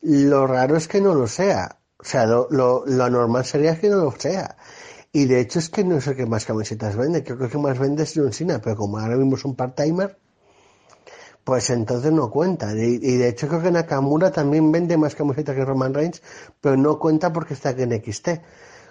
lo 0.00 0.46
raro 0.46 0.78
es 0.78 0.88
que 0.88 1.02
no 1.02 1.14
lo 1.14 1.26
sea. 1.26 1.80
O 1.98 2.04
sea, 2.04 2.24
lo, 2.24 2.86
normal 2.86 3.44
sería 3.44 3.78
que 3.78 3.90
no 3.90 4.04
lo 4.04 4.12
sea. 4.12 4.56
Y 5.12 5.26
de 5.26 5.38
hecho 5.38 5.58
es 5.58 5.68
que 5.68 5.84
no 5.84 5.98
es 5.98 6.06
el 6.06 6.16
que 6.16 6.24
más 6.24 6.46
camisetas 6.46 6.96
vende. 6.96 7.22
Creo 7.22 7.36
que 7.36 7.44
el 7.44 7.50
que 7.50 7.58
más 7.58 7.78
vende 7.78 8.04
es 8.04 8.14
John 8.16 8.32
Cena, 8.32 8.58
pero 8.62 8.74
como 8.74 8.98
ahora 8.98 9.16
mismo 9.16 9.36
es 9.36 9.44
un 9.44 9.54
part-timer, 9.54 10.18
pues 11.44 11.70
entonces 11.70 12.10
no 12.12 12.30
cuenta. 12.30 12.72
Y, 12.72 12.98
de 12.98 13.28
hecho 13.28 13.48
creo 13.48 13.62
que 13.62 13.70
Nakamura 13.70 14.32
también 14.32 14.72
vende 14.72 14.96
más 14.96 15.14
camisetas 15.14 15.54
que 15.54 15.64
Roman 15.64 15.94
Reigns, 15.94 16.22
pero 16.60 16.76
no 16.76 16.98
cuenta 16.98 17.32
porque 17.32 17.54
está 17.54 17.70
aquí 17.70 17.82
en 17.82 18.02
XT. 18.02 18.28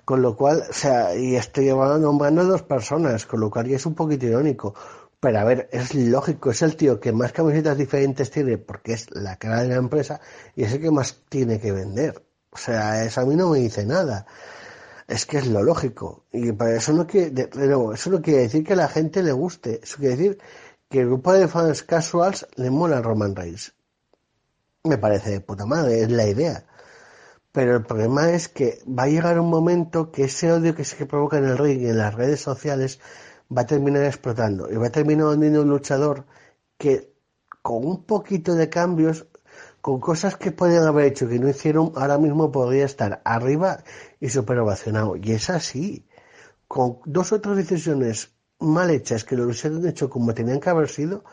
Con 0.06 0.22
lo 0.22 0.36
cual, 0.36 0.64
o 0.70 0.74
sea, 0.74 1.16
y 1.16 1.36
estoy 1.38 1.68
nombrando 1.68 2.42
a 2.42 2.46
dos 2.46 2.64
personas, 2.64 3.26
con 3.26 3.40
lo 3.40 3.50
cual 3.50 3.72
es 3.72 3.86
un 3.86 3.96
poquito 3.96 4.26
irónico. 4.26 4.76
Pero 5.20 5.40
a 5.40 5.46
ver, 5.46 5.70
es 5.72 5.96
lógico, 5.96 6.52
es 6.52 6.62
el 6.62 6.76
tío 6.76 7.00
que 7.00 7.14
más 7.14 7.32
camisetas 7.32 7.78
diferentes 7.78 8.30
tiene 8.30 8.58
porque 8.58 8.94
es 8.94 9.10
la 9.12 9.38
cara 9.38 9.62
de 9.62 9.70
la 9.70 9.76
empresa 9.76 10.20
y 10.56 10.64
es 10.64 10.74
el 10.74 10.82
que 10.82 10.92
más 10.92 11.22
tiene 11.30 11.60
que 11.60 11.72
vender. 11.72 12.22
O 12.52 12.58
sea, 12.58 13.06
eso 13.06 13.22
a 13.22 13.26
mí 13.26 13.36
no 13.36 13.50
me 13.50 13.60
dice 13.60 13.86
nada. 13.86 14.26
Es 15.08 15.26
que 15.26 15.38
es 15.38 15.48
lo 15.48 15.64
lógico. 15.64 16.26
Y 16.34 16.52
para 16.52 16.76
eso 16.76 16.92
no 16.92 17.08
quiere, 17.08 17.30
de 17.32 17.68
nuevo, 17.68 17.94
eso 17.94 18.10
no 18.10 18.22
quiere 18.22 18.42
decir 18.42 18.66
que 18.66 18.74
a 18.74 18.76
la 18.76 18.90
gente 18.90 19.24
le 19.24 19.32
guste. 19.32 19.80
Eso 19.82 19.98
quiere 19.98 20.18
decir 20.18 20.38
que 20.94 21.00
el 21.00 21.08
grupo 21.08 21.34
de 21.34 21.48
fans 21.48 21.82
casuals 21.82 22.46
le 22.56 22.70
mola 22.70 23.02
Roman 23.02 23.36
Reigns. 23.36 23.74
Me 24.84 25.00
parece 25.00 25.32
de 25.32 25.42
puta 25.42 25.66
madre, 25.66 26.04
es 26.04 26.12
la 26.12 26.28
idea. 26.28 26.68
Pero 27.52 27.78
el 27.78 27.84
problema 27.84 28.30
es 28.30 28.48
que 28.48 28.78
va 28.88 29.04
a 29.04 29.08
llegar 29.08 29.40
un 29.40 29.50
momento 29.50 30.12
que 30.12 30.26
ese 30.26 30.52
odio 30.52 30.76
que 30.76 30.86
se 30.86 31.08
provoca 31.08 31.40
en 31.40 31.46
el 31.46 31.58
ring 31.58 31.82
y 31.82 31.88
en 31.88 31.98
las 31.98 32.14
redes 32.14 32.42
sociales 32.42 33.00
va 33.50 33.64
a 33.64 33.66
terminar 33.66 34.04
explotando 34.04 34.72
y 34.72 34.76
va 34.76 34.86
a 34.86 34.92
terminar 34.92 35.30
vendiendo 35.30 35.64
un 35.64 35.70
luchador 35.70 36.28
que 36.78 37.12
con 37.64 37.88
un 37.88 38.04
poquito 38.06 38.54
de 38.54 38.70
cambios, 38.70 39.26
con 39.82 40.00
cosas 40.00 40.38
que 40.38 40.52
podían 40.52 40.84
haber 40.84 41.06
hecho 41.06 41.28
que 41.28 41.40
no 41.40 41.50
hicieron, 41.50 41.94
ahora 41.96 42.20
mismo 42.20 42.52
podría 42.52 42.86
estar 42.86 43.20
arriba 43.26 43.84
y 44.20 44.30
super 44.30 44.60
ovacionado. 44.60 45.16
Y 45.16 45.32
es 45.32 45.50
así. 45.50 46.06
Con 46.68 47.00
dos 47.06 47.32
o 47.32 47.42
tres 47.42 47.58
decisiones 47.58 48.34
mal 48.64 48.90
hechas 48.90 49.24
que 49.24 49.36
lo 49.36 49.46
hubiesen 49.46 49.86
hecho 49.88 50.10
como 50.10 50.34
tenían 50.34 50.60
que 50.60 50.70
haber 50.70 50.90
sido, 50.90 51.24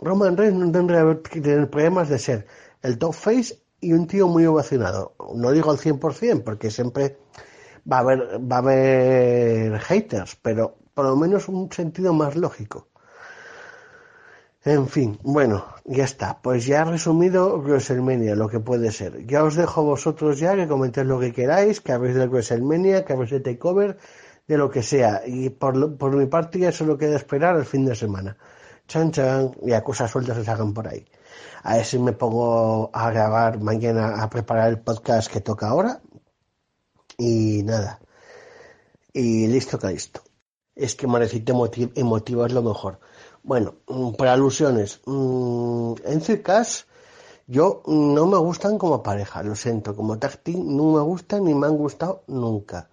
Roman 0.00 0.36
Reigns 0.36 0.58
no 0.58 0.70
tendría 0.70 1.20
que 1.22 1.40
tener 1.40 1.70
problemas 1.70 2.08
de 2.08 2.18
ser 2.18 2.46
el 2.82 2.98
top 2.98 3.14
face 3.14 3.60
y 3.80 3.92
un 3.92 4.06
tío 4.06 4.28
muy 4.28 4.46
ovacionado. 4.46 5.14
No 5.34 5.50
digo 5.52 5.70
al 5.70 5.78
100% 5.78 6.42
porque 6.44 6.70
siempre 6.70 7.18
va 7.90 7.98
a 7.98 8.00
haber, 8.00 8.20
va 8.40 8.56
a 8.56 8.58
haber 8.58 9.78
haters, 9.80 10.36
pero 10.36 10.76
por 10.94 11.06
lo 11.06 11.16
menos 11.16 11.48
un 11.48 11.70
sentido 11.72 12.12
más 12.12 12.36
lógico. 12.36 12.88
En 14.64 14.88
fin, 14.88 15.18
bueno, 15.22 15.64
ya 15.84 16.04
está. 16.04 16.42
Pues 16.42 16.66
ya 16.66 16.82
he 16.82 16.84
resumido 16.84 17.58
WrestleMania, 17.58 18.34
lo 18.34 18.48
que 18.48 18.60
puede 18.60 18.90
ser. 18.90 19.24
Ya 19.26 19.44
os 19.44 19.54
dejo 19.54 19.84
vosotros 19.84 20.38
ya 20.38 20.56
que 20.56 20.68
comentéis 20.68 21.06
lo 21.06 21.18
que 21.20 21.32
queráis, 21.32 21.80
que 21.80 21.92
habéis 21.92 22.16
de 22.16 22.26
WrestleMania, 22.26 23.04
que 23.04 23.12
habéis 23.12 23.30
de 23.30 23.40
Takeover, 23.40 23.96
de 24.48 24.58
lo 24.58 24.70
que 24.70 24.82
sea. 24.82 25.22
Y 25.24 25.50
por, 25.50 25.96
por 25.96 26.16
mi 26.16 26.26
parte 26.26 26.58
ya 26.58 26.72
solo 26.72 26.98
queda 26.98 27.16
esperar 27.16 27.56
el 27.56 27.64
fin 27.64 27.84
de 27.84 27.94
semana. 27.94 28.36
Chan 28.88 29.12
chan, 29.12 29.52
y 29.62 29.72
a 29.72 29.84
cosas 29.84 30.10
sueltas 30.10 30.42
se 30.42 30.50
hagan 30.50 30.74
por 30.74 30.88
ahí 30.88 31.06
a 31.62 31.76
ver 31.76 31.84
si 31.84 31.98
me 31.98 32.12
pongo 32.12 32.90
a 32.92 33.10
grabar 33.10 33.60
mañana, 33.60 34.22
a 34.22 34.30
preparar 34.30 34.68
el 34.70 34.80
podcast 34.80 35.30
que 35.30 35.40
toca 35.40 35.68
ahora. 35.68 36.00
Y 37.16 37.62
nada. 37.64 38.00
Y 39.12 39.46
listo 39.48 39.78
que 39.78 39.88
listo. 39.88 40.22
Es 40.74 40.94
que 40.94 41.06
Marecita 41.06 41.52
emotiva 41.96 42.46
es 42.46 42.52
lo 42.52 42.62
mejor. 42.62 43.00
Bueno, 43.42 43.74
mm, 43.88 44.12
por 44.12 44.28
alusiones. 44.28 45.00
Mm, 45.06 45.94
en 46.04 46.20
Circas, 46.20 46.86
yo 47.46 47.82
no 47.86 48.26
me 48.26 48.38
gustan 48.38 48.78
como 48.78 49.02
pareja, 49.02 49.42
lo 49.42 49.56
siento. 49.56 49.96
Como 49.96 50.18
tag 50.18 50.40
no 50.46 50.92
me 50.92 51.00
gustan 51.00 51.44
ni 51.44 51.54
me 51.54 51.66
han 51.66 51.76
gustado 51.76 52.22
nunca. 52.28 52.88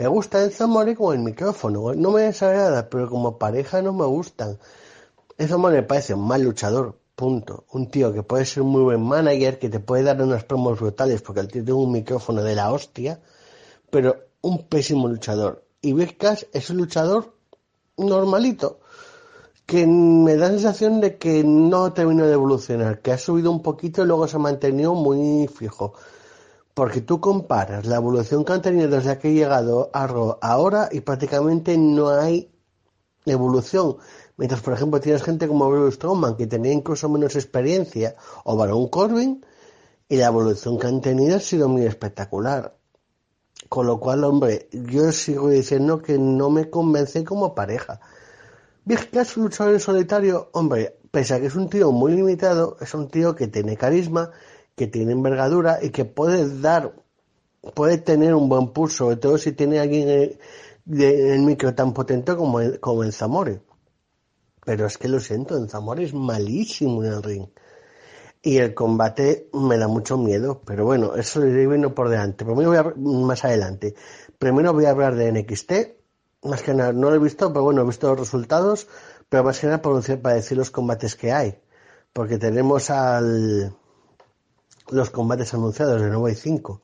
Me 0.00 0.08
gusta 0.08 0.42
el 0.42 0.50
Zamore 0.50 0.96
como 0.96 1.12
el 1.12 1.18
micrófono. 1.18 1.92
No 1.92 2.10
me 2.10 2.22
desagrada, 2.22 2.88
pero 2.88 3.10
como 3.10 3.36
pareja 3.36 3.82
no 3.82 3.92
me 3.92 4.06
gustan. 4.06 4.58
El 5.36 5.46
Zamore 5.46 5.76
me 5.76 5.82
parece 5.82 6.14
un 6.14 6.26
mal 6.26 6.40
luchador, 6.40 6.96
Punto. 7.14 7.66
Un 7.72 7.90
tío 7.90 8.10
que 8.10 8.22
puede 8.22 8.46
ser 8.46 8.62
un 8.62 8.70
muy 8.70 8.80
buen 8.80 9.02
manager, 9.02 9.58
que 9.58 9.68
te 9.68 9.78
puede 9.78 10.04
dar 10.04 10.22
unas 10.22 10.42
promos 10.44 10.80
brutales 10.80 11.20
porque 11.20 11.40
el 11.40 11.48
tío 11.48 11.62
tiene 11.62 11.78
un 11.78 11.92
micrófono 11.92 12.42
de 12.42 12.54
la 12.54 12.72
hostia, 12.72 13.20
pero 13.90 14.16
un 14.40 14.66
pésimo 14.68 15.06
luchador. 15.06 15.66
Y 15.82 15.92
Big 15.92 16.16
es 16.54 16.70
un 16.70 16.78
luchador 16.78 17.34
normalito, 17.98 18.80
que 19.66 19.86
me 19.86 20.34
da 20.36 20.46
la 20.46 20.54
sensación 20.54 21.02
de 21.02 21.18
que 21.18 21.44
no 21.44 21.92
terminó 21.92 22.26
de 22.26 22.32
evolucionar, 22.32 23.02
que 23.02 23.12
ha 23.12 23.18
subido 23.18 23.50
un 23.50 23.60
poquito 23.60 24.02
y 24.02 24.06
luego 24.06 24.26
se 24.26 24.36
ha 24.36 24.38
mantenido 24.38 24.94
muy 24.94 25.46
fijo. 25.48 25.92
Porque 26.74 27.00
tú 27.00 27.20
comparas 27.20 27.86
la 27.86 27.96
evolución 27.96 28.44
que 28.44 28.52
han 28.52 28.62
tenido 28.62 28.88
desde 28.88 29.18
que 29.18 29.28
ha 29.28 29.32
llegado 29.32 29.90
a 29.92 30.04
ahora 30.40 30.88
y 30.92 31.00
prácticamente 31.00 31.76
no 31.76 32.08
hay 32.08 32.50
evolución. 33.26 33.96
Mientras, 34.36 34.62
por 34.62 34.72
ejemplo, 34.72 35.00
tienes 35.00 35.22
gente 35.22 35.46
como 35.48 35.68
Bruce 35.68 35.96
Strowman, 35.96 36.36
que 36.36 36.46
tenía 36.46 36.72
incluso 36.72 37.08
menos 37.08 37.36
experiencia, 37.36 38.16
o 38.44 38.56
Baron 38.56 38.88
Corbin, 38.88 39.44
y 40.08 40.16
la 40.16 40.28
evolución 40.28 40.78
que 40.78 40.86
han 40.86 41.00
tenido 41.00 41.36
ha 41.36 41.40
sido 41.40 41.68
muy 41.68 41.84
espectacular. 41.84 42.76
Con 43.68 43.86
lo 43.86 44.00
cual, 44.00 44.24
hombre, 44.24 44.68
yo 44.72 45.12
sigo 45.12 45.50
diciendo 45.50 46.00
que 46.00 46.18
no 46.18 46.50
me 46.50 46.70
convence 46.70 47.22
como 47.24 47.54
pareja. 47.54 48.00
Big 48.84 49.10
Cass, 49.10 49.36
luchador 49.36 49.74
en 49.74 49.80
solitario, 49.80 50.48
hombre, 50.52 50.96
pese 51.10 51.34
a 51.34 51.40
que 51.40 51.46
es 51.46 51.54
un 51.54 51.68
tío 51.68 51.92
muy 51.92 52.12
limitado, 52.12 52.76
es 52.80 52.94
un 52.94 53.08
tío 53.08 53.36
que 53.36 53.46
tiene 53.46 53.76
carisma, 53.76 54.30
que 54.80 54.86
tiene 54.86 55.12
envergadura 55.12 55.78
y 55.82 55.90
que 55.90 56.06
puede 56.06 56.58
dar, 56.58 56.94
puede 57.74 57.98
tener 57.98 58.34
un 58.34 58.48
buen 58.48 58.68
pulso, 58.72 59.04
sobre 59.04 59.16
todo 59.16 59.36
si 59.36 59.52
tiene 59.52 59.78
alguien 59.78 60.08
eh, 60.08 60.38
de, 60.86 61.34
el 61.34 61.40
micro 61.42 61.74
tan 61.74 61.92
potente 61.92 62.34
como 62.34 62.60
el, 62.60 62.80
como 62.80 63.02
el 63.02 63.12
Zamore. 63.12 63.60
Pero 64.64 64.86
es 64.86 64.96
que 64.96 65.06
lo 65.08 65.20
siento, 65.20 65.58
el 65.58 65.68
Zamore 65.68 66.04
es 66.04 66.14
malísimo 66.14 67.04
en 67.04 67.12
el 67.12 67.22
ring. 67.22 67.46
Y 68.40 68.56
el 68.56 68.72
combate 68.72 69.50
me 69.52 69.76
da 69.76 69.86
mucho 69.86 70.16
miedo, 70.16 70.62
pero 70.64 70.86
bueno, 70.86 71.14
eso 71.14 71.40
lo 71.40 71.48
iré 71.48 71.66
viendo 71.66 71.94
por 71.94 72.08
delante. 72.08 72.46
Primero 72.46 72.70
voy 72.70 72.78
a, 72.78 72.94
más 72.96 73.44
adelante. 73.44 73.94
Primero 74.38 74.72
voy 74.72 74.86
a 74.86 74.92
hablar 74.92 75.14
de 75.14 75.30
NXT. 75.30 75.72
Más 76.44 76.62
que 76.62 76.72
nada, 76.72 76.94
no 76.94 77.10
lo 77.10 77.16
he 77.16 77.18
visto, 77.18 77.52
pero 77.52 77.64
bueno, 77.64 77.82
he 77.82 77.84
visto 77.84 78.08
los 78.08 78.18
resultados, 78.18 78.88
pero 79.28 79.44
más 79.44 79.58
que 79.58 79.66
nada 79.66 79.82
para 79.82 80.36
decir 80.36 80.56
los 80.56 80.70
combates 80.70 81.16
que 81.16 81.32
hay. 81.32 81.60
Porque 82.14 82.38
tenemos 82.38 82.88
al, 82.88 83.74
los 84.90 85.10
combates 85.10 85.54
anunciados, 85.54 86.00
de 86.00 86.08
nuevo 86.08 86.26
hay 86.26 86.34
cinco. 86.34 86.82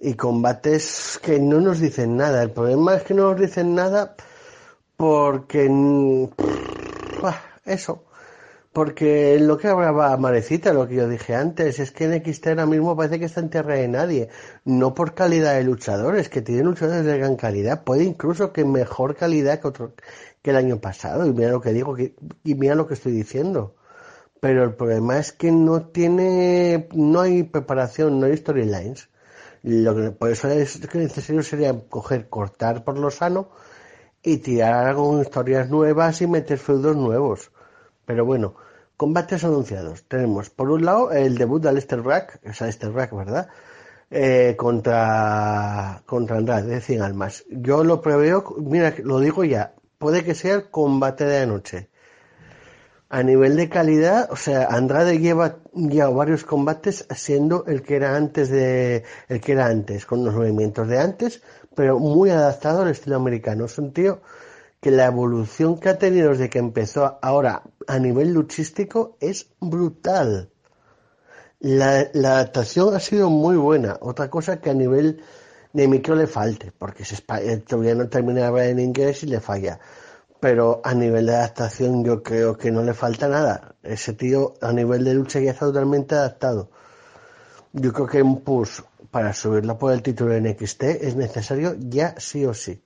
Y 0.00 0.14
combates 0.14 1.18
que 1.22 1.38
no 1.38 1.60
nos 1.60 1.80
dicen 1.80 2.16
nada. 2.16 2.42
El 2.42 2.50
problema 2.50 2.94
es 2.96 3.02
que 3.02 3.14
no 3.14 3.30
nos 3.30 3.40
dicen 3.40 3.74
nada 3.74 4.14
porque... 4.96 5.68
Eso. 7.64 8.04
Porque 8.76 9.38
lo 9.40 9.56
que 9.56 9.68
hablaba 9.68 10.14
Marecita, 10.18 10.74
lo 10.74 10.86
que 10.86 10.96
yo 10.96 11.08
dije 11.08 11.34
antes, 11.34 11.78
es 11.78 11.92
que 11.92 12.04
en 12.04 12.16
NXT 12.16 12.48
ahora 12.48 12.66
mismo 12.66 12.94
parece 12.94 13.18
que 13.18 13.24
está 13.24 13.40
en 13.40 13.48
tierra 13.48 13.74
de 13.74 13.88
nadie. 13.88 14.28
No 14.66 14.92
por 14.92 15.14
calidad 15.14 15.54
de 15.54 15.64
luchadores, 15.64 16.28
que 16.28 16.42
tienen 16.42 16.66
luchadores 16.66 17.06
de 17.06 17.16
gran 17.16 17.36
calidad. 17.36 17.84
Puede 17.84 18.04
incluso 18.04 18.52
que 18.52 18.66
mejor 18.66 19.16
calidad 19.16 19.60
que 19.60 19.68
otro, 19.68 19.94
que 20.42 20.50
el 20.50 20.56
año 20.56 20.78
pasado. 20.78 21.24
Y 21.24 21.32
mira 21.32 21.52
lo 21.52 21.62
que 21.62 21.72
digo, 21.72 21.94
que, 21.94 22.14
y 22.44 22.54
mira 22.54 22.74
lo 22.74 22.86
que 22.86 22.92
estoy 22.92 23.12
diciendo. 23.12 23.76
Pero 24.40 24.64
el 24.64 24.74
problema 24.74 25.18
es 25.18 25.32
que 25.32 25.50
no 25.50 25.86
tiene, 25.86 26.88
no 26.94 27.20
hay 27.20 27.42
preparación, 27.42 28.20
no 28.20 28.26
hay 28.26 28.36
storylines. 28.36 29.08
Lo 29.62 29.96
que, 29.96 30.10
por 30.10 30.30
eso 30.30 30.48
es 30.48 30.78
que 30.86 30.98
necesario 30.98 31.42
sería 31.42 31.88
coger, 31.88 32.28
cortar 32.28 32.84
por 32.84 32.98
lo 32.98 33.10
sano 33.10 33.48
y 34.22 34.38
tirar 34.38 34.94
con 34.94 35.20
historias 35.20 35.70
nuevas 35.70 36.20
y 36.22 36.26
meter 36.26 36.58
feudos 36.58 36.96
nuevos. 36.96 37.50
Pero 38.04 38.24
bueno, 38.24 38.54
combates 38.96 39.44
anunciados. 39.44 40.04
Tenemos 40.04 40.50
por 40.50 40.70
un 40.70 40.84
lado 40.84 41.12
el 41.12 41.36
debut 41.38 41.62
de 41.62 41.70
Aleister 41.70 42.02
Black, 42.02 42.40
es 42.42 42.60
Aleister 42.62 42.90
Black, 42.90 43.12
¿verdad? 43.14 43.48
Eh, 44.10 44.54
contra, 44.56 46.02
contra 46.06 46.36
Andrade 46.36 46.68
de 46.68 46.80
100 46.80 47.02
almas. 47.02 47.44
Yo 47.50 47.82
lo 47.82 48.00
preveo, 48.02 48.44
mira, 48.58 48.94
lo 49.02 49.18
digo 49.18 49.44
ya, 49.44 49.74
puede 49.98 50.24
que 50.24 50.34
sea 50.34 50.54
el 50.54 50.70
combate 50.70 51.24
de 51.24 51.38
anoche 51.38 51.88
a 53.16 53.22
nivel 53.22 53.56
de 53.56 53.70
calidad, 53.70 54.28
o 54.30 54.36
sea, 54.36 54.66
Andrade 54.66 55.18
lleva 55.18 55.56
ya 55.72 56.06
varios 56.10 56.44
combates 56.44 57.06
siendo 57.16 57.64
el 57.64 57.80
que 57.80 57.96
era 57.96 58.14
antes 58.14 58.50
de, 58.50 59.04
el 59.28 59.40
que 59.40 59.52
era 59.52 59.68
antes, 59.68 60.04
con 60.04 60.22
los 60.22 60.34
movimientos 60.34 60.86
de 60.86 60.98
antes, 60.98 61.40
pero 61.74 61.98
muy 61.98 62.28
adaptado 62.28 62.82
al 62.82 62.90
estilo 62.90 63.16
americano. 63.16 63.64
Es 63.64 63.78
un 63.78 63.94
tío 63.94 64.20
que 64.82 64.90
la 64.90 65.06
evolución 65.06 65.80
que 65.80 65.88
ha 65.88 65.96
tenido 65.96 66.28
desde 66.28 66.50
que 66.50 66.58
empezó 66.58 67.18
ahora 67.22 67.62
a 67.86 67.98
nivel 67.98 68.34
luchístico 68.34 69.16
es 69.18 69.48
brutal. 69.60 70.50
La, 71.58 72.08
la 72.12 72.32
adaptación 72.32 72.94
ha 72.94 73.00
sido 73.00 73.30
muy 73.30 73.56
buena. 73.56 73.96
Otra 74.02 74.28
cosa 74.28 74.60
que 74.60 74.68
a 74.68 74.74
nivel 74.74 75.22
de 75.72 75.88
micro 75.88 76.16
le 76.16 76.26
falte, 76.26 76.70
porque 76.70 77.06
se, 77.06 77.22
todavía 77.66 77.94
no 77.94 78.10
termina 78.10 78.48
en 78.66 78.78
inglés 78.78 79.22
y 79.22 79.26
le 79.28 79.40
falla 79.40 79.80
pero 80.40 80.80
a 80.84 80.94
nivel 80.94 81.26
de 81.26 81.34
adaptación 81.34 82.04
yo 82.04 82.22
creo 82.22 82.56
que 82.56 82.70
no 82.70 82.82
le 82.82 82.94
falta 82.94 83.28
nada. 83.28 83.74
Ese 83.82 84.12
tío 84.12 84.54
a 84.60 84.72
nivel 84.72 85.04
de 85.04 85.14
lucha 85.14 85.40
ya 85.40 85.52
está 85.52 85.66
totalmente 85.66 86.14
adaptado. 86.14 86.70
Yo 87.72 87.92
creo 87.92 88.06
que 88.06 88.22
un 88.22 88.42
push 88.42 88.80
para 89.10 89.32
subirlo 89.32 89.78
por 89.78 89.92
el 89.92 90.02
título 90.02 90.32
de 90.32 90.40
NXT 90.40 90.82
es 90.82 91.16
necesario 91.16 91.74
ya 91.78 92.14
sí 92.18 92.44
o 92.44 92.54
sí. 92.54 92.82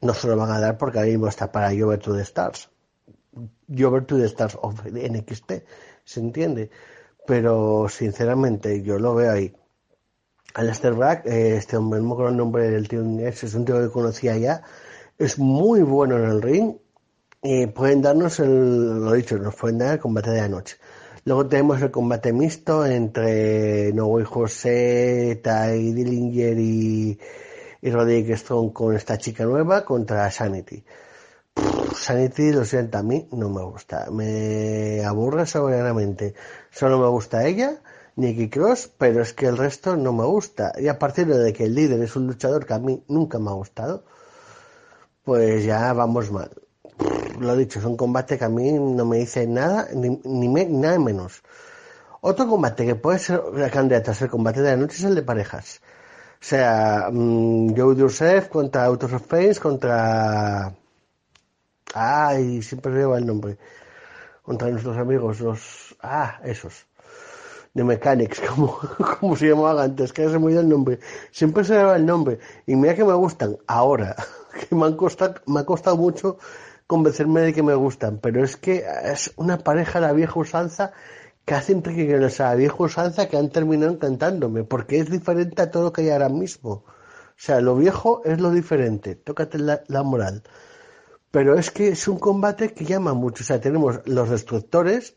No 0.00 0.14
se 0.14 0.28
lo 0.28 0.36
van 0.36 0.50
a 0.50 0.60
dar 0.60 0.76
porque 0.76 0.98
ahora 0.98 1.10
mismo 1.10 1.28
está 1.28 1.50
para 1.50 1.70
Jover 1.70 1.98
to 1.98 2.14
the 2.14 2.22
Stars. 2.22 2.68
Jover 3.68 4.04
to 4.04 4.18
the 4.18 4.26
Stars 4.26 4.56
of 4.60 4.84
NXT, 4.84 5.52
¿se 6.04 6.20
entiende? 6.20 6.70
Pero 7.26 7.88
sinceramente 7.88 8.82
yo 8.82 8.98
lo 8.98 9.14
veo 9.14 9.32
ahí. 9.32 9.56
Alastair 10.54 10.94
Black, 10.94 11.26
eh, 11.26 11.56
este 11.56 11.76
hombre, 11.76 12.00
no 12.00 12.14
me 12.14 12.28
el 12.28 12.36
nombre 12.36 12.70
del 12.70 12.86
tío 12.86 13.02
es 13.18 13.54
un 13.54 13.64
tío 13.64 13.80
que 13.80 13.90
conocía 13.90 14.36
ya 14.36 14.62
es 15.18 15.38
muy 15.38 15.82
bueno 15.82 16.16
en 16.16 16.24
el 16.24 16.42
ring 16.42 16.76
y 17.44 17.66
pueden 17.66 18.00
darnos 18.00 18.40
el, 18.40 19.04
lo 19.04 19.12
dicho, 19.12 19.36
nos 19.36 19.54
pueden 19.54 19.76
dar 19.76 19.92
el 19.92 20.00
combate 20.00 20.30
de 20.30 20.40
anoche. 20.40 20.78
Luego 21.26 21.46
tenemos 21.46 21.80
el 21.82 21.90
combate 21.90 22.32
mixto 22.32 22.86
entre 22.86 23.92
Noé 23.92 24.24
José, 24.24 25.40
Ty 25.44 25.92
Dillinger 25.92 26.58
y, 26.58 27.18
y 27.82 27.90
Roderick 27.90 28.34
Strong 28.38 28.72
con 28.72 28.96
esta 28.96 29.18
chica 29.18 29.44
nueva 29.44 29.84
contra 29.84 30.30
Sanity. 30.30 30.82
Sanity, 31.94 32.50
lo 32.52 32.64
siento, 32.64 32.96
a 32.96 33.02
mí 33.02 33.28
no 33.32 33.50
me 33.50 33.62
gusta. 33.62 34.10
Me 34.10 35.04
aburre 35.04 35.44
soberanamente. 35.44 36.34
Solo 36.70 36.98
me 36.98 37.08
gusta 37.08 37.46
ella, 37.46 37.82
Nicky 38.16 38.48
Cross, 38.48 38.90
pero 38.96 39.20
es 39.20 39.34
que 39.34 39.46
el 39.46 39.58
resto 39.58 39.96
no 39.96 40.14
me 40.14 40.24
gusta. 40.24 40.72
Y 40.78 40.88
a 40.88 40.98
partir 40.98 41.26
de 41.26 41.52
que 41.52 41.64
el 41.64 41.74
líder 41.74 42.02
es 42.02 42.16
un 42.16 42.26
luchador 42.26 42.64
que 42.64 42.72
a 42.72 42.78
mí 42.78 43.04
nunca 43.08 43.38
me 43.38 43.50
ha 43.50 43.54
gustado, 43.54 44.04
pues 45.24 45.62
ya 45.64 45.92
vamos 45.92 46.30
mal. 46.32 46.50
Lo 47.40 47.56
dicho, 47.56 47.78
es 47.78 47.84
un 47.84 47.96
combate 47.96 48.38
que 48.38 48.44
a 48.44 48.48
mí 48.48 48.72
no 48.72 49.04
me 49.04 49.18
dice 49.18 49.46
nada, 49.46 49.88
ni, 49.94 50.20
ni 50.24 50.48
nada 50.48 50.98
menos. 50.98 51.42
Otro 52.20 52.48
combate 52.48 52.86
que 52.86 52.94
puede 52.94 53.18
ser 53.18 53.42
la 53.52 53.70
candidata 53.70 54.12
a 54.12 54.14
ser 54.14 54.30
combate 54.30 54.62
de 54.62 54.70
la 54.70 54.76
noche 54.76 54.96
es 54.96 55.04
el 55.04 55.14
de 55.14 55.22
parejas. 55.22 55.80
O 56.40 56.46
sea, 56.46 57.08
um, 57.10 57.74
Joe 57.76 57.94
Joseph 57.98 58.48
contra 58.48 58.86
Autos 58.86 59.12
of 59.12 59.26
Pain, 59.26 59.54
contra... 59.54 60.74
Ay, 61.94 62.62
siempre 62.62 62.92
lleva 62.92 63.18
el 63.18 63.26
nombre. 63.26 63.58
Contra 64.42 64.68
nuestros 64.70 64.96
amigos, 64.96 65.40
los... 65.40 65.96
Ah, 66.02 66.40
esos. 66.44 66.86
De 67.74 67.84
Mechanics, 67.84 68.40
como, 68.48 68.78
como 69.20 69.36
se 69.36 69.48
llamaba 69.48 69.82
antes, 69.82 70.12
que 70.12 70.28
se 70.28 70.38
me 70.38 70.46
olvidó 70.46 70.60
el 70.60 70.68
nombre. 70.68 71.00
Siempre 71.30 71.64
se 71.64 71.74
lleva 71.74 71.96
el 71.96 72.06
nombre. 72.06 72.38
Y 72.66 72.76
mira 72.76 72.94
que 72.94 73.04
me 73.04 73.14
gustan. 73.14 73.58
Ahora. 73.66 74.16
que 74.68 74.74
me, 74.74 74.86
han 74.86 74.96
costado, 74.96 75.34
me 75.46 75.60
ha 75.60 75.64
costado 75.64 75.96
mucho 75.96 76.38
convencerme 76.86 77.40
de 77.40 77.52
que 77.52 77.62
me 77.62 77.74
gustan, 77.74 78.18
pero 78.18 78.44
es 78.44 78.56
que 78.56 78.84
es 79.04 79.32
una 79.36 79.58
pareja 79.58 80.00
la 80.00 80.12
vieja 80.12 80.38
usanza 80.38 80.92
que 81.44 81.54
hacen 81.54 81.82
que 81.82 82.30
la 82.38 82.54
vieja 82.54 82.76
usanza 82.78 83.28
que 83.28 83.36
han 83.36 83.50
terminado 83.50 83.92
encantándome, 83.92 84.64
porque 84.64 84.98
es 84.98 85.10
diferente 85.10 85.62
a 85.62 85.70
todo 85.70 85.84
lo 85.84 85.92
que 85.92 86.02
hay 86.02 86.10
ahora 86.10 86.28
mismo. 86.28 86.70
O 86.70 87.36
sea, 87.36 87.60
lo 87.60 87.76
viejo 87.76 88.22
es 88.24 88.40
lo 88.40 88.50
diferente, 88.50 89.14
tócate 89.16 89.58
la, 89.58 89.82
la 89.88 90.02
moral. 90.02 90.42
Pero 91.30 91.58
es 91.58 91.70
que 91.70 91.88
es 91.88 92.08
un 92.08 92.18
combate 92.18 92.72
que 92.72 92.84
llama 92.84 93.12
mucho. 93.12 93.42
O 93.42 93.46
sea, 93.46 93.60
tenemos 93.60 94.00
los 94.06 94.30
destructores, 94.30 95.16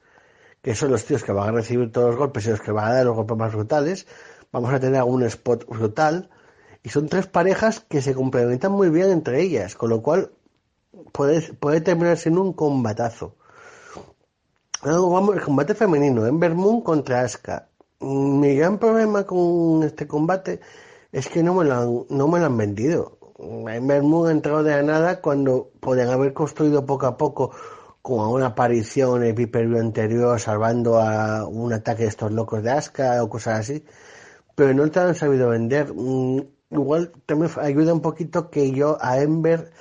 que 0.62 0.76
son 0.76 0.92
los 0.92 1.06
tíos 1.06 1.24
que 1.24 1.32
van 1.32 1.50
a 1.50 1.52
recibir 1.52 1.92
todos 1.92 2.10
los 2.10 2.18
golpes 2.18 2.48
y 2.48 2.50
los 2.50 2.62
que 2.62 2.72
van 2.72 2.92
a 2.92 2.94
dar 2.96 3.06
los 3.06 3.16
golpes 3.16 3.38
más 3.38 3.54
brutales. 3.54 4.08
Vamos 4.52 4.74
a 4.74 4.80
tener 4.80 4.98
algún 4.98 5.24
spot 5.24 5.66
brutal 5.68 6.30
y 6.84 6.90
son 6.90 7.08
tres 7.08 7.28
parejas 7.28 7.82
que 7.82 8.02
se 8.02 8.14
complementan 8.14 8.72
muy 8.72 8.90
bien 8.90 9.12
entre 9.12 9.42
ellas, 9.42 9.76
con 9.76 9.90
lo 9.90 10.02
cual 10.02 10.32
puede, 11.12 11.42
puede 11.54 11.82
terminarse 11.82 12.30
en 12.30 12.38
un 12.38 12.54
combatazo. 12.54 13.36
Vamos 14.84 15.36
el 15.36 15.42
combate 15.42 15.74
femenino, 15.74 16.26
Ember 16.26 16.54
Moon 16.54 16.82
contra 16.82 17.22
Asuka. 17.22 17.70
Mi 18.00 18.56
gran 18.56 18.78
problema 18.78 19.26
con 19.26 19.84
este 19.84 20.08
combate 20.08 20.60
es 21.12 21.28
que 21.28 21.42
no 21.42 21.56
me 21.56 21.66
lo 21.66 21.74
han, 21.74 22.06
no 22.10 22.28
me 22.28 22.40
lo 22.40 22.46
han 22.46 22.58
vendido. 22.58 23.18
Ember 23.40 24.04
Moon 24.04 24.30
ha 24.30 24.32
entrado 24.32 24.64
de 24.64 24.72
la 24.72 24.84
nada 24.84 25.22
cuando 25.22 25.72
podían 25.80 26.10
haber 26.10 26.34
construido 26.34 26.86
poco 26.86 27.08
a 27.08 27.18
poco 27.18 27.52
con 28.02 28.30
una 28.30 28.48
aparición 28.48 29.24
en 29.24 29.36
el 29.38 29.78
anterior 29.78 30.40
salvando 30.40 31.00
a 31.00 31.46
un 31.48 31.74
ataque 31.74 32.04
de 32.04 32.10
estos 32.10 32.32
locos 32.32 32.64
de 32.64 32.72
Asuka 32.72 33.24
o 33.24 33.30
cosas 33.30 33.60
así. 33.60 33.84
Pero 34.56 34.74
no 34.74 34.90
te 34.90 35.00
han 35.00 35.16
sabido 35.16 35.50
vender. 35.50 35.94
Mm, 35.94 36.42
igual 36.72 37.12
también 37.26 37.52
ayuda 37.60 37.94
un 37.94 38.02
poquito 38.02 38.50
que 38.50 38.72
yo 38.72 38.98
a 39.02 39.20
Ember 39.20 39.72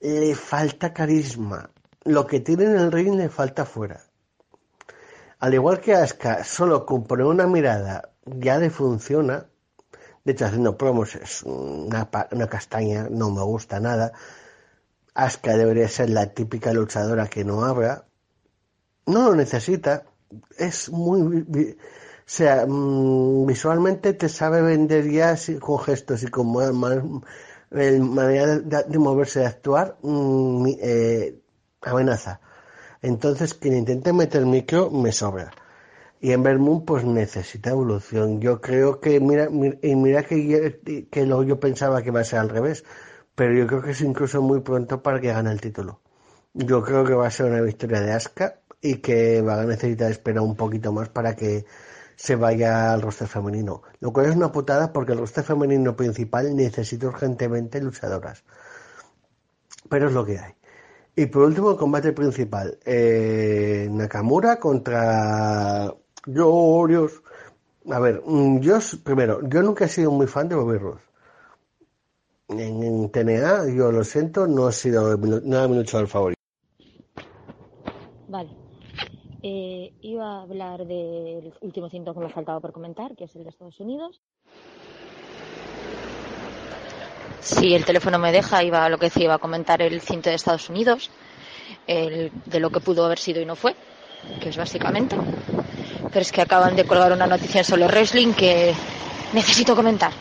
le 0.00 0.34
falta 0.34 0.92
carisma. 0.92 1.70
Lo 2.04 2.26
que 2.26 2.40
tiene 2.40 2.64
en 2.64 2.76
el 2.76 2.92
ring 2.92 3.14
le 3.14 3.28
falta 3.28 3.64
fuera. 3.64 4.00
Al 5.38 5.54
igual 5.54 5.80
que 5.80 5.94
Asuka, 5.94 6.44
solo 6.44 6.84
con 6.84 7.06
una 7.22 7.46
mirada 7.46 8.10
ya 8.24 8.58
le 8.58 8.70
funciona. 8.70 9.46
De 10.24 10.32
hecho, 10.32 10.46
haciendo 10.46 10.76
promos 10.76 11.14
es 11.14 11.42
una, 11.42 12.08
una 12.30 12.46
castaña, 12.48 13.08
no 13.10 13.30
me 13.30 13.42
gusta 13.42 13.80
nada. 13.80 14.12
Asuka 15.14 15.56
debería 15.56 15.88
ser 15.88 16.10
la 16.10 16.32
típica 16.32 16.72
luchadora 16.72 17.28
que 17.28 17.44
no 17.44 17.64
habla. 17.64 18.06
No 19.06 19.30
lo 19.30 19.34
necesita. 19.34 20.04
Es 20.56 20.90
muy 20.90 21.44
o 22.30 22.32
sea, 22.32 22.64
mm, 22.64 23.44
visualmente 23.44 24.12
te 24.12 24.28
sabe 24.28 24.62
vender 24.62 25.10
ya 25.10 25.34
con 25.58 25.80
gestos 25.80 26.22
y 26.22 26.28
con 26.28 26.46
manera 27.70 28.58
de, 28.58 28.98
moverse, 28.98 29.40
de 29.40 29.46
actuar, 29.46 29.96
mm, 30.02 30.66
eh, 30.80 31.40
amenaza. 31.82 32.40
Entonces, 33.02 33.54
quien 33.54 33.76
intente 33.76 34.12
meter 34.12 34.44
micro 34.46 34.90
me 34.90 35.12
sobra. 35.12 35.52
Y 36.20 36.32
en 36.32 36.42
Moon 36.60 36.84
pues 36.84 37.04
necesita 37.04 37.70
evolución. 37.70 38.40
Yo 38.40 38.60
creo 38.60 39.00
que, 39.00 39.20
mira, 39.20 39.48
y 39.82 39.96
mira 39.96 40.22
que, 40.24 41.08
que 41.10 41.26
lo, 41.26 41.42
yo 41.42 41.58
pensaba 41.60 42.02
que 42.02 42.08
iba 42.08 42.20
a 42.20 42.24
ser 42.24 42.40
al 42.40 42.50
revés, 42.50 42.84
pero 43.34 43.54
yo 43.54 43.66
creo 43.66 43.82
que 43.82 43.92
es 43.92 44.00
incluso 44.02 44.42
muy 44.42 44.60
pronto 44.60 45.02
para 45.02 45.20
que 45.20 45.28
gane 45.28 45.50
el 45.50 45.60
título. 45.60 46.00
Yo 46.52 46.82
creo 46.82 47.04
que 47.04 47.14
va 47.14 47.26
a 47.26 47.30
ser 47.30 47.46
una 47.46 47.62
victoria 47.62 48.00
de 48.00 48.12
Asuka 48.12 48.60
y 48.82 48.96
que 48.96 49.40
va 49.42 49.62
a 49.62 49.64
necesitar 49.64 50.10
esperar 50.10 50.42
un 50.42 50.56
poquito 50.56 50.92
más 50.92 51.08
para 51.08 51.36
que 51.36 51.64
se 52.20 52.36
vaya 52.36 52.92
al 52.92 53.00
roster 53.00 53.26
femenino. 53.26 53.82
Lo 54.00 54.12
cual 54.12 54.26
es 54.26 54.36
una 54.36 54.52
putada 54.52 54.92
porque 54.92 55.12
el 55.12 55.18
roster 55.18 55.42
femenino 55.42 55.96
principal 55.96 56.54
necesita 56.54 57.06
urgentemente 57.06 57.80
luchadoras. 57.80 58.44
Pero 59.88 60.08
es 60.08 60.12
lo 60.12 60.26
que 60.26 60.38
hay. 60.38 60.52
Y 61.16 61.26
por 61.26 61.44
último, 61.44 61.70
el 61.70 61.78
combate 61.78 62.12
principal. 62.12 62.78
Eh, 62.84 63.88
Nakamura 63.90 64.58
contra 64.58 65.94
Glorious. 66.26 67.22
A 67.90 67.98
ver, 67.98 68.22
mm, 68.26 68.60
yo 68.60 68.78
primero, 69.02 69.40
yo 69.48 69.62
nunca 69.62 69.86
he 69.86 69.88
sido 69.88 70.10
muy 70.10 70.26
fan 70.26 70.46
de 70.46 70.56
Bobby 70.56 70.76
Roode. 70.76 71.00
En, 72.48 73.10
TNA, 73.10 73.70
yo 73.74 73.90
lo 73.90 74.04
siento, 74.04 74.46
no 74.46 74.66
ha 74.66 74.72
sido 74.72 75.16
nada 75.16 75.68
mi 75.68 75.76
luchador 75.76 76.06
favorito. 76.06 76.40
Vale. 78.28 78.59
Eh, 79.42 79.92
iba 80.02 80.38
a 80.38 80.42
hablar 80.42 80.86
del 80.86 81.52
último 81.60 81.88
cinto 81.88 82.12
que 82.12 82.20
me 82.20 82.28
faltaba 82.28 82.60
por 82.60 82.72
comentar, 82.72 83.16
que 83.16 83.24
es 83.24 83.34
el 83.36 83.44
de 83.44 83.50
Estados 83.50 83.80
Unidos. 83.80 84.20
Si 87.40 87.74
el 87.74 87.86
teléfono 87.86 88.18
me 88.18 88.32
deja, 88.32 88.62
iba 88.62 88.84
a 88.84 88.88
lo 88.90 88.98
que 88.98 89.06
decía, 89.06 89.24
iba 89.24 89.34
a 89.34 89.38
comentar 89.38 89.80
el 89.80 90.00
cinto 90.02 90.28
de 90.28 90.36
Estados 90.36 90.68
Unidos, 90.68 91.10
el, 91.86 92.30
de 92.44 92.60
lo 92.60 92.70
que 92.70 92.80
pudo 92.80 93.06
haber 93.06 93.18
sido 93.18 93.40
y 93.40 93.46
no 93.46 93.56
fue, 93.56 93.74
que 94.40 94.50
es 94.50 94.56
básicamente. 94.58 95.16
Pero 96.12 96.20
es 96.20 96.32
que 96.32 96.42
acaban 96.42 96.76
de 96.76 96.84
colgar 96.84 97.12
una 97.12 97.26
noticia 97.26 97.64
solo 97.64 97.86
wrestling 97.86 98.34
que 98.34 98.74
necesito 99.32 99.74
comentar. 99.74 100.12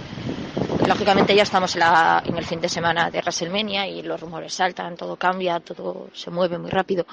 Lógicamente 0.87 1.35
ya 1.35 1.43
estamos 1.43 1.75
en, 1.75 1.81
la, 1.81 2.23
en 2.25 2.37
el 2.37 2.45
fin 2.45 2.61
de 2.61 2.69
semana 2.69 3.11
de 3.11 3.19
WrestleMania 3.19 3.85
y 3.85 4.01
los 4.01 4.19
rumores 4.19 4.53
saltan, 4.53 4.95
todo 4.95 5.17
cambia, 5.17 5.59
todo 5.59 6.07
se 6.13 6.31
mueve 6.31 6.57
muy 6.57 6.69
rápido. 6.69 7.05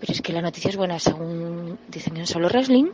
Pero 0.00 0.12
es 0.12 0.22
que 0.22 0.32
la 0.32 0.42
noticia 0.42 0.70
es 0.70 0.76
buena, 0.76 0.98
según 0.98 1.78
dicen 1.88 2.16
en 2.16 2.26
Solo 2.26 2.48
Wrestling. 2.48 2.86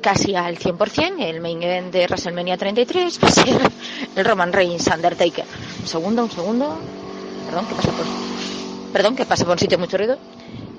casi 0.00 0.34
al 0.34 0.58
100%, 0.58 1.20
el 1.20 1.40
main 1.40 1.62
event 1.62 1.92
de 1.92 2.06
WrestleMania 2.06 2.56
33 2.56 3.20
va 3.22 3.28
a 3.28 3.30
ser 3.30 3.60
el 4.16 4.24
Roman 4.24 4.52
Reigns 4.52 4.86
Undertaker. 4.88 5.44
Un 5.80 5.86
segundo, 5.86 6.22
un 6.24 6.30
segundo. 6.30 6.78
Perdón, 7.46 7.66
que 7.66 7.74
pasa 7.74 7.90
por, 7.92 8.06
perdón, 8.92 9.16
que 9.16 9.24
pasa 9.24 9.44
por 9.44 9.52
un 9.52 9.58
sitio 9.58 9.78
mucho 9.78 9.96
ruido. 9.98 10.18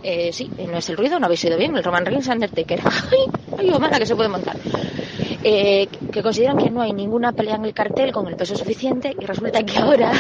Eh, 0.03 0.31
sí, 0.33 0.51
no 0.69 0.77
es 0.77 0.89
el 0.89 0.97
ruido, 0.97 1.19
no 1.19 1.25
habéis 1.25 1.43
oído 1.45 1.57
bien, 1.57 1.75
el 1.75 1.83
Roman 1.83 2.05
Reigns 2.05 2.27
Undertaker. 2.27 2.81
¡Ay! 2.85 3.19
¡Ay, 3.57 3.71
oh, 3.73 3.79
mala 3.79 3.97
que 3.97 4.05
se 4.05 4.15
puede 4.15 4.29
montar! 4.29 4.57
Eh, 5.43 5.87
que 6.11 6.23
consideran 6.23 6.57
que 6.57 6.69
no 6.71 6.81
hay 6.81 6.91
ninguna 6.91 7.31
pelea 7.31 7.55
en 7.55 7.65
el 7.65 7.73
cartel 7.73 8.11
con 8.11 8.27
el 8.27 8.35
peso 8.35 8.55
suficiente 8.55 9.15
y 9.19 9.25
resulta 9.25 9.63
que 9.63 9.77
ahora 9.77 10.11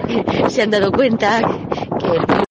se 0.48 0.62
han 0.62 0.70
dado 0.70 0.92
cuenta 0.92 1.40
que 1.98 2.06
el 2.06 2.47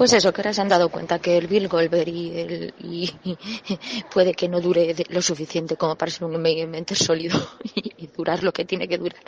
pues 0.00 0.14
eso, 0.14 0.32
que 0.32 0.40
ahora 0.40 0.54
se 0.54 0.62
han 0.62 0.68
dado 0.70 0.88
cuenta 0.88 1.18
que 1.18 1.36
el 1.36 1.46
Bill 1.46 1.68
Goldberg 1.68 2.08
y, 2.08 2.40
el, 2.40 2.74
y, 2.78 3.12
puede 4.10 4.32
que 4.32 4.48
no 4.48 4.58
dure 4.58 4.96
lo 5.10 5.20
suficiente 5.20 5.76
como 5.76 5.94
para 5.94 6.10
ser 6.10 6.24
un 6.24 6.40
mente 6.40 6.94
sólido 6.94 7.38
y, 7.74 8.06
durar 8.06 8.42
lo 8.42 8.50
que 8.50 8.64
tiene 8.64 8.88
que 8.88 8.96
durar. 8.96 9.20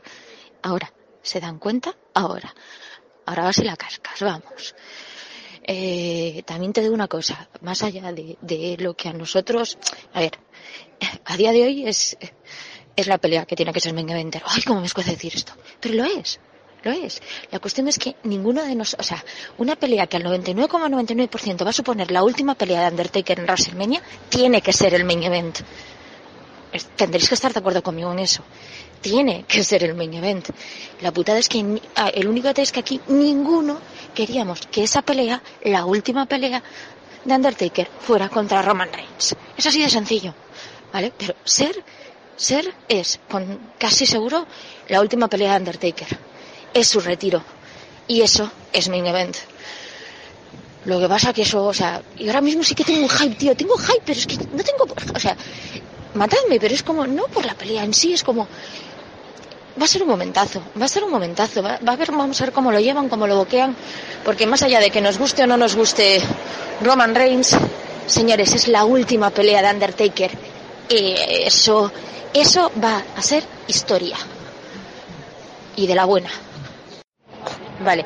Ahora, 0.62 0.90
¿se 1.20 1.40
dan 1.40 1.58
cuenta? 1.58 1.94
Ahora. 2.14 2.54
Ahora 3.26 3.42
vas 3.42 3.58
y 3.58 3.64
la 3.64 3.76
cascas, 3.76 4.18
vamos. 4.22 4.74
Eh, 5.62 6.42
también 6.46 6.72
te 6.72 6.80
digo 6.80 6.94
una 6.94 7.06
cosa, 7.06 7.50
más 7.60 7.82
allá 7.82 8.10
de, 8.10 8.38
de, 8.40 8.78
lo 8.78 8.94
que 8.94 9.10
a 9.10 9.12
nosotros, 9.12 9.76
a 10.14 10.20
ver, 10.20 10.38
a 11.26 11.36
día 11.36 11.52
de 11.52 11.64
hoy 11.64 11.86
es, 11.86 12.16
es 12.96 13.06
la 13.08 13.18
pelea 13.18 13.44
que 13.44 13.56
tiene 13.56 13.74
que 13.74 13.80
ser 13.80 13.92
eventer. 13.94 14.42
Ay, 14.46 14.62
cómo 14.62 14.80
me 14.80 14.86
escuece 14.86 15.10
decir 15.10 15.34
esto. 15.34 15.52
Pero 15.80 15.96
lo 15.96 16.04
es 16.04 16.40
lo 16.84 16.90
es. 16.90 17.22
La 17.50 17.58
cuestión 17.60 17.88
es 17.88 17.98
que 17.98 18.16
ninguno 18.24 18.62
de 18.62 18.74
nosotros, 18.74 19.06
o 19.06 19.08
sea, 19.08 19.24
una 19.58 19.76
pelea 19.76 20.06
que 20.06 20.16
al 20.16 20.24
99,99% 20.24 21.64
va 21.64 21.70
a 21.70 21.72
suponer 21.72 22.10
la 22.10 22.22
última 22.22 22.54
pelea 22.54 22.82
de 22.82 22.88
Undertaker 22.88 23.38
en 23.38 23.44
WrestleMania, 23.44 24.02
tiene 24.28 24.60
que 24.60 24.72
ser 24.72 24.94
el 24.94 25.04
main 25.04 25.22
event. 25.22 25.60
Tendréis 26.96 27.28
que 27.28 27.34
estar 27.34 27.52
de 27.52 27.60
acuerdo 27.60 27.82
conmigo 27.82 28.10
en 28.12 28.20
eso. 28.20 28.42
Tiene 29.00 29.44
que 29.44 29.62
ser 29.62 29.84
el 29.84 29.94
main 29.94 30.14
event. 30.14 30.48
La 31.00 31.12
putada 31.12 31.38
es 31.38 31.48
que 31.48 31.80
ah, 31.96 32.08
el 32.08 32.26
único 32.26 32.48
detalle 32.48 32.64
es 32.64 32.72
que 32.72 32.80
aquí 32.80 33.00
ninguno 33.08 33.78
queríamos 34.14 34.66
que 34.66 34.82
esa 34.82 35.02
pelea, 35.02 35.42
la 35.64 35.84
última 35.84 36.26
pelea 36.26 36.62
de 37.24 37.34
Undertaker, 37.34 37.88
fuera 38.00 38.28
contra 38.28 38.62
Roman 38.62 38.92
Reigns. 38.92 39.36
Es 39.56 39.66
así 39.66 39.82
de 39.82 39.90
sencillo. 39.90 40.34
¿Vale? 40.92 41.12
Pero 41.16 41.34
ser, 41.44 41.84
ser 42.36 42.72
es, 42.88 43.20
con 43.30 43.72
casi 43.78 44.04
seguro, 44.06 44.46
la 44.88 45.00
última 45.00 45.28
pelea 45.28 45.52
de 45.52 45.58
Undertaker 45.58 46.31
es 46.74 46.88
su 46.88 47.00
retiro. 47.00 47.42
Y 48.08 48.22
eso 48.22 48.50
es 48.72 48.88
main 48.88 49.06
event. 49.06 49.36
Lo 50.84 50.98
que 50.98 51.08
pasa 51.08 51.32
que 51.32 51.42
eso, 51.42 51.64
o 51.64 51.74
sea, 51.74 52.02
y 52.18 52.26
ahora 52.26 52.40
mismo 52.40 52.64
sí 52.64 52.74
que 52.74 52.84
tengo 52.84 53.02
un 53.02 53.08
hype, 53.08 53.36
tío, 53.36 53.54
tengo 53.54 53.76
hype, 53.76 54.02
pero 54.04 54.18
es 54.18 54.26
que 54.26 54.36
no 54.36 54.64
tengo, 54.64 54.86
o 55.14 55.18
sea, 55.18 55.36
matadme, 56.14 56.58
pero 56.58 56.74
es 56.74 56.82
como, 56.82 57.06
no 57.06 57.24
por 57.24 57.46
la 57.46 57.54
pelea 57.54 57.84
en 57.84 57.94
sí, 57.94 58.12
es 58.12 58.24
como, 58.24 58.48
va 59.80 59.84
a 59.84 59.88
ser 59.88 60.02
un 60.02 60.08
momentazo, 60.08 60.60
va 60.80 60.86
a 60.86 60.88
ser 60.88 61.04
un 61.04 61.10
momentazo, 61.10 61.62
va, 61.62 61.78
a 61.86 61.96
ver, 61.96 62.10
vamos 62.10 62.40
a 62.40 62.44
ver 62.44 62.52
cómo 62.52 62.72
lo 62.72 62.80
llevan, 62.80 63.08
cómo 63.08 63.28
lo 63.28 63.36
boquean, 63.36 63.76
porque 64.24 64.46
más 64.46 64.62
allá 64.62 64.80
de 64.80 64.90
que 64.90 65.00
nos 65.00 65.18
guste 65.18 65.44
o 65.44 65.46
no 65.46 65.56
nos 65.56 65.76
guste 65.76 66.20
Roman 66.82 67.14
Reigns, 67.14 67.56
señores, 68.06 68.52
es 68.54 68.66
la 68.66 68.84
última 68.84 69.30
pelea 69.30 69.62
de 69.62 69.70
Undertaker, 69.70 70.30
eso, 70.88 71.92
eso 72.34 72.72
va 72.82 73.04
a 73.16 73.22
ser 73.22 73.44
historia. 73.68 74.16
Y 75.74 75.86
de 75.86 75.94
la 75.94 76.04
buena. 76.04 76.28
Vale. 77.84 78.04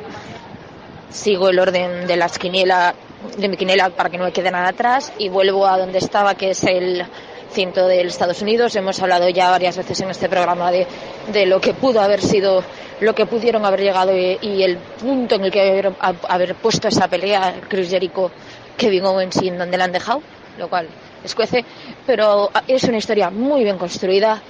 Sigo 1.10 1.50
el 1.50 1.58
orden 1.58 2.06
de 2.06 2.16
las 2.16 2.38
quiniela, 2.38 2.94
de 3.36 3.48
mi 3.48 3.56
quiniela 3.56 3.90
para 3.90 4.10
que 4.10 4.18
no 4.18 4.24
me 4.24 4.32
quede 4.32 4.50
nada 4.50 4.68
atrás 4.68 5.12
y 5.18 5.28
vuelvo 5.28 5.66
a 5.66 5.78
donde 5.78 5.98
estaba, 5.98 6.34
que 6.34 6.50
es 6.50 6.64
el 6.64 7.04
cinto 7.52 7.86
de 7.86 8.00
Estados 8.02 8.42
Unidos. 8.42 8.74
Hemos 8.76 9.00
hablado 9.02 9.28
ya 9.28 9.50
varias 9.50 9.76
veces 9.76 10.00
en 10.00 10.10
este 10.10 10.28
programa 10.28 10.70
de, 10.70 10.86
de 11.32 11.46
lo 11.46 11.60
que 11.60 11.74
pudo 11.74 12.00
haber 12.00 12.22
sido, 12.22 12.62
lo 13.00 13.14
que 13.14 13.26
pudieron 13.26 13.64
haber 13.64 13.80
llegado 13.80 14.16
y, 14.16 14.62
el 14.62 14.78
punto 14.78 15.34
en 15.36 15.44
el 15.44 15.50
que 15.50 15.60
haber, 15.60 15.92
haber 16.28 16.54
puesto 16.56 16.88
esa 16.88 17.08
pelea 17.08 17.54
Chris 17.68 17.90
Jericho, 17.90 18.30
Kevin 18.76 19.04
Owens 19.04 19.40
y 19.42 19.48
en 19.48 19.58
donde 19.58 19.76
la 19.76 19.84
han 19.84 19.92
dejado, 19.92 20.22
lo 20.58 20.68
cual 20.68 20.88
escuece, 21.22 21.64
pero 22.06 22.50
es 22.66 22.84
una 22.84 22.98
historia 22.98 23.30
muy 23.30 23.62
bien 23.62 23.78
construida, 23.78 24.42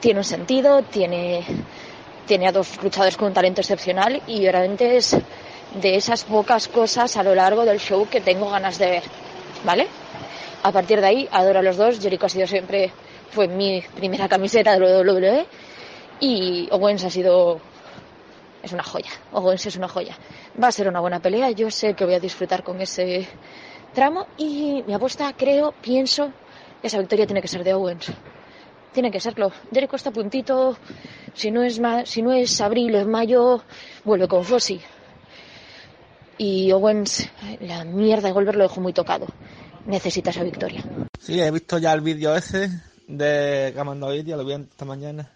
tiene 0.00 0.20
un 0.20 0.24
sentido, 0.24 0.82
tiene 0.82 1.44
tiene 2.26 2.48
a 2.48 2.52
dos 2.52 2.82
luchadores 2.82 3.16
con 3.16 3.28
un 3.28 3.34
talento 3.34 3.60
excepcional 3.60 4.22
y 4.26 4.48
realmente 4.48 4.96
es 4.96 5.16
de 5.80 5.96
esas 5.96 6.24
pocas 6.24 6.68
cosas 6.68 7.16
a 7.16 7.22
lo 7.22 7.34
largo 7.34 7.64
del 7.64 7.78
show 7.78 8.08
que 8.08 8.20
tengo 8.20 8.50
ganas 8.50 8.78
de 8.78 8.90
ver, 8.90 9.02
¿vale? 9.64 9.86
A 10.62 10.72
partir 10.72 11.00
de 11.00 11.06
ahí, 11.06 11.28
adoro 11.30 11.58
a 11.58 11.62
los 11.62 11.76
dos. 11.76 12.00
Jericho 12.00 12.26
ha 12.26 12.28
sido 12.28 12.46
siempre, 12.46 12.90
fue 13.30 13.48
mi 13.48 13.82
primera 13.94 14.28
camiseta 14.28 14.78
de 14.78 15.02
WWE 15.02 15.46
y 16.20 16.68
Owens 16.70 17.04
ha 17.04 17.10
sido, 17.10 17.60
es 18.62 18.72
una 18.72 18.82
joya. 18.82 19.10
Owens 19.32 19.66
es 19.66 19.76
una 19.76 19.88
joya. 19.88 20.16
Va 20.62 20.68
a 20.68 20.72
ser 20.72 20.88
una 20.88 21.00
buena 21.00 21.20
pelea. 21.20 21.50
Yo 21.50 21.70
sé 21.70 21.94
que 21.94 22.04
voy 22.04 22.14
a 22.14 22.20
disfrutar 22.20 22.62
con 22.62 22.80
ese 22.80 23.28
tramo 23.92 24.26
y 24.38 24.82
mi 24.86 24.94
apuesta, 24.94 25.32
creo, 25.36 25.72
pienso, 25.72 26.30
esa 26.82 26.98
victoria 26.98 27.26
tiene 27.26 27.42
que 27.42 27.48
ser 27.48 27.62
de 27.62 27.74
Owens 27.74 28.10
tiene 28.94 29.10
que 29.10 29.20
serlo. 29.20 29.52
Jericho 29.70 29.96
está 29.96 30.10
puntito, 30.10 30.78
si 31.34 31.50
no 31.50 31.62
es, 31.62 31.80
si 32.06 32.22
no 32.22 32.32
es 32.32 32.60
abril 32.62 32.94
o 32.94 32.98
es 33.00 33.06
mayo, 33.06 33.62
vuelve 34.04 34.26
con 34.26 34.44
Fossi. 34.44 34.80
Y 36.38 36.72
Owens, 36.72 37.28
la 37.60 37.84
mierda 37.84 38.28
de 38.28 38.32
Goldberg 38.32 38.56
lo 38.56 38.64
dejó 38.64 38.80
muy 38.80 38.94
tocado. 38.94 39.26
Necesita 39.86 40.30
esa 40.30 40.42
victoria. 40.42 40.82
Sí, 41.20 41.38
he 41.38 41.50
visto 41.50 41.76
ya 41.78 41.92
el 41.92 42.00
vídeo 42.00 42.34
ese 42.34 42.70
de 43.06 43.72
Gamando 43.74 44.14
ya 44.14 44.36
lo 44.36 44.44
vi 44.44 44.54
esta 44.54 44.84
mañana. 44.84 45.30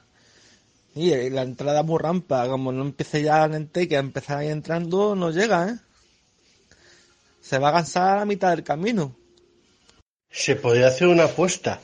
Y 0.95 1.31
la 1.31 1.43
entrada 1.43 1.83
muy 1.83 1.99
rampa, 1.99 2.49
como 2.49 2.73
no 2.73 2.83
empiece 2.83 3.23
ya 3.23 3.45
en 3.45 3.69
que 3.69 3.97
empezar 3.97 4.39
ahí 4.39 4.49
entrando, 4.49 5.15
no 5.15 5.31
llega, 5.31 5.69
¿eh? 5.69 5.79
Se 7.41 7.59
va 7.59 7.69
a 7.69 7.73
cansar 7.73 8.17
a 8.17 8.19
la 8.21 8.25
mitad 8.25 8.51
del 8.51 8.65
camino. 8.65 9.15
Se 10.31 10.57
podría 10.57 10.89
hacer 10.89 11.09
una 11.09 11.25
apuesta. 11.25 11.81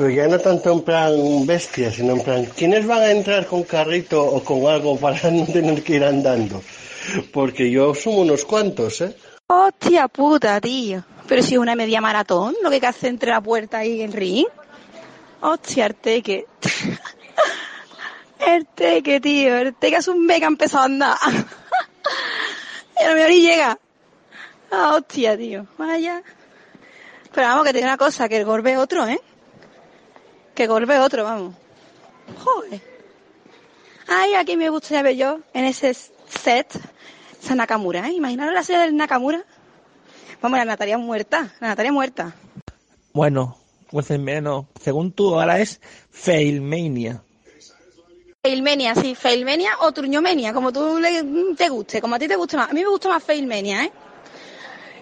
Pero 0.00 0.12
ya 0.12 0.28
no 0.28 0.38
tanto 0.38 0.72
en 0.72 0.80
plan 0.80 1.12
bestia, 1.44 1.92
sino 1.92 2.14
en 2.14 2.22
plan, 2.22 2.46
¿quiénes 2.56 2.86
van 2.86 3.02
a 3.02 3.10
entrar 3.10 3.44
con 3.44 3.64
carrito 3.64 4.24
o 4.24 4.42
con 4.42 4.66
algo 4.66 4.98
para 4.98 5.30
no 5.30 5.44
tener 5.44 5.82
que 5.82 5.96
ir 5.96 6.04
andando? 6.04 6.62
Porque 7.30 7.70
yo 7.70 7.94
sumo 7.94 8.22
unos 8.22 8.46
cuantos, 8.46 9.02
¿eh? 9.02 9.14
Hostia 9.48 10.08
puta, 10.08 10.58
tío. 10.58 11.04
Pero 11.28 11.42
si 11.42 11.52
es 11.52 11.60
una 11.60 11.74
media 11.74 12.00
maratón, 12.00 12.54
lo 12.62 12.70
que 12.70 12.86
hacer 12.86 13.10
entre 13.10 13.28
la 13.28 13.42
puerta 13.42 13.84
y 13.84 14.00
el 14.00 14.14
ring. 14.14 14.46
Hostia, 15.42 15.84
el 15.84 15.94
teque. 15.96 16.46
el 18.46 18.66
teque, 18.68 19.20
tío. 19.20 19.54
El 19.54 19.74
teque 19.74 19.96
es 19.96 20.08
un 20.08 20.24
mega 20.24 20.46
empezado 20.46 20.84
a 20.84 20.86
andar. 20.86 21.18
y 22.98 23.04
a 23.04 23.08
lo 23.10 23.14
mejor 23.16 23.32
llega. 23.32 23.78
Ah, 24.70 24.94
hostia, 24.96 25.36
tío. 25.36 25.66
Vaya. 25.76 26.22
Pero 27.34 27.46
vamos, 27.48 27.66
que 27.66 27.72
tiene 27.72 27.86
una 27.86 27.98
cosa, 27.98 28.30
que 28.30 28.38
el 28.38 28.66
es 28.66 28.78
otro, 28.78 29.06
¿eh? 29.06 29.20
Que 30.60 30.66
golpe 30.66 30.98
otro, 30.98 31.24
vamos. 31.24 31.54
Joder. 32.44 32.82
Ay, 34.06 34.34
aquí 34.34 34.58
me 34.58 34.68
gustaría 34.68 35.02
ver 35.02 35.16
yo, 35.16 35.40
en 35.54 35.64
ese 35.64 35.94
set, 35.94 36.78
esa 37.42 37.54
Nakamura, 37.54 38.06
¿eh? 38.06 38.12
Imaginaros 38.12 38.52
la 38.52 38.62
serie 38.62 38.82
del 38.82 38.94
Nakamura. 38.94 39.42
Vamos, 40.42 40.58
la 40.58 40.66
Natalia 40.66 40.98
muerta, 40.98 41.50
la 41.60 41.68
Natalia 41.68 41.92
muerta. 41.92 42.34
Bueno, 43.14 43.56
pues 43.90 44.10
el 44.10 44.18
menos, 44.18 44.66
según 44.78 45.12
tú, 45.12 45.32
ahora 45.32 45.60
es 45.60 45.80
Failmania. 46.10 47.22
Failmenia, 48.42 48.94
sí, 48.96 49.14
Failmenia 49.14 49.78
o 49.80 49.92
Truñomenia, 49.92 50.52
como 50.52 50.74
tú 50.74 50.98
le, 50.98 51.24
te 51.56 51.70
guste, 51.70 52.02
como 52.02 52.16
a 52.16 52.18
ti 52.18 52.28
te 52.28 52.36
guste 52.36 52.58
más. 52.58 52.68
A 52.68 52.74
mí 52.74 52.82
me 52.82 52.90
gusta 52.90 53.08
más 53.08 53.24
Failmenia, 53.24 53.86
¿eh? 53.86 53.92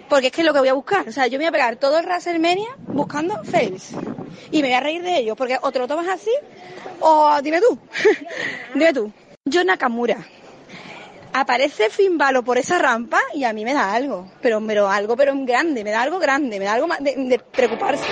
Porque 0.09 0.29
es 0.29 0.33
que 0.33 0.41
es 0.41 0.47
lo 0.47 0.53
que 0.53 0.61
voy 0.61 0.69
a 0.69 0.75
buscar. 0.75 1.09
O 1.09 1.13
sea, 1.13 1.27
yo 1.27 1.39
me 1.39 1.45
voy 1.45 1.49
a 1.49 1.53
pegar 1.53 1.77
todo 1.77 1.99
el 1.99 2.07
WrestleMania 2.07 2.69
buscando 2.87 3.43
fails. 3.45 3.93
Y 4.51 4.63
me 4.63 4.69
voy 4.69 4.77
a 4.77 4.81
reír 4.81 5.03
de 5.03 5.19
ellos, 5.19 5.37
porque 5.37 5.59
o 5.61 5.71
te 5.71 5.79
lo 5.79 5.87
tomas 5.87 6.09
así, 6.09 6.31
o 7.01 7.41
dime 7.43 7.61
tú. 7.61 7.79
dime 8.75 8.93
tú. 8.93 9.13
Yo 9.45 9.65
Nakamura. 9.65 10.19
Aparece 11.33 11.91
Finn 11.91 12.17
Balor 12.17 12.43
por 12.43 12.57
esa 12.57 12.79
rampa 12.79 13.21
y 13.35 13.45
a 13.45 13.53
mí 13.53 13.65
me 13.65 13.75
da 13.75 13.93
algo. 13.93 14.31
Pero, 14.41 14.63
pero 14.67 14.89
algo, 14.89 15.17
pero 15.17 15.33
en 15.33 15.45
grande, 15.45 15.85
me 15.85 15.91
da 15.91 16.03
algo 16.03 16.19
grande, 16.19 16.59
me 16.59 16.65
da 16.65 16.75
algo 16.75 16.89
de, 17.01 17.15
de 17.17 17.39
preocuparse. 17.39 18.05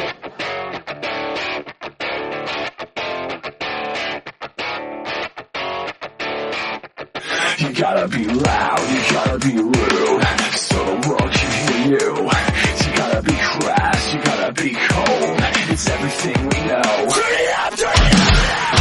You. 11.87 11.99
You 11.99 12.93
gotta 12.97 13.23
be 13.23 13.33
crass, 13.33 14.15
you 14.15 14.23
gotta 14.23 14.53
be 14.53 14.71
cold, 14.75 15.41
it's 15.71 15.89
everything 15.89 16.49
we 16.49 16.59
know. 16.67 16.83
Turn 16.83 17.33
it 17.33 17.59
up, 17.59 17.77
turn 17.77 17.93
it 17.95 18.15
up! 18.15 18.77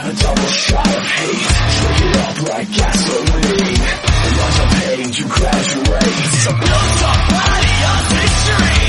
A 0.00 0.12
double 0.14 0.46
shot 0.46 0.86
of 0.86 1.04
hate, 1.04 1.48
drink 1.76 2.00
it 2.00 2.16
up 2.16 2.48
like 2.48 2.72
gasoline. 2.72 4.08
Graduate. 5.28 6.02
So 6.42 6.50
build 6.50 7.02
up 7.02 7.20
body 7.28 7.74
of 7.84 8.00
victory. 8.08 8.87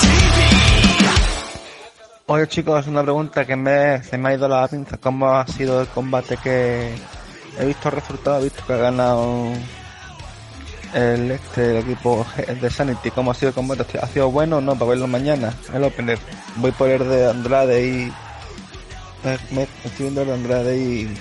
TV. 0.00 0.48
Oye 2.26 2.46
chicos, 2.48 2.86
una 2.86 3.02
pregunta 3.02 3.46
que 3.46 3.56
me, 3.56 4.02
se 4.02 4.18
me 4.18 4.28
ha 4.28 4.34
ido 4.34 4.48
la 4.48 4.68
pinza. 4.68 4.98
¿Cómo 4.98 5.30
ha 5.30 5.46
sido 5.46 5.80
el 5.80 5.86
combate 5.88 6.36
que 6.36 6.94
he 7.58 7.64
visto 7.64 7.88
el 7.88 7.94
resultado? 7.94 8.40
He 8.40 8.44
visto 8.44 8.62
que 8.66 8.72
ha 8.74 8.76
ganado 8.76 9.52
el 10.94 11.30
este 11.30 11.70
el 11.70 11.76
equipo 11.78 12.26
de 12.60 12.70
Sanity. 12.70 13.10
¿Cómo 13.10 13.30
ha 13.30 13.34
sido 13.34 13.48
el 13.48 13.54
combate? 13.54 13.98
¿Ha 13.98 14.06
sido 14.08 14.30
bueno 14.30 14.58
o 14.58 14.60
no? 14.60 14.74
Para 14.74 14.90
verlo 14.90 15.06
mañana. 15.06 15.54
El 15.72 15.84
opener. 15.84 16.18
Voy 16.56 16.72
por 16.72 16.90
el 16.90 17.08
de 17.08 17.30
Andrade 17.30 17.86
y... 17.86 18.12
eh, 19.24 19.38
Me 19.50 19.62
estoy 19.62 19.90
viendo 19.98 20.20
el 20.22 20.26
de 20.28 20.34
Andrade 20.34 20.76
y... 20.76 21.14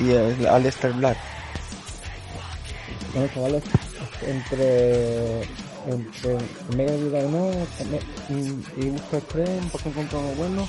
Y 0.00 0.10
el 0.10 0.46
Aleister 0.46 0.92
Black. 0.92 1.16
Bueno, 3.14 3.28
chavales, 3.34 3.62
entre... 4.26 5.42
Entre 5.86 6.36
Mega 6.76 6.94
y 6.94 7.28
no, 7.28 7.48
y, 8.28 8.84
y 8.84 8.90
busco 8.90 9.18
extreme 9.18 9.60
porque 9.70 9.88
encuentro 9.88 10.20
bueno. 10.36 10.66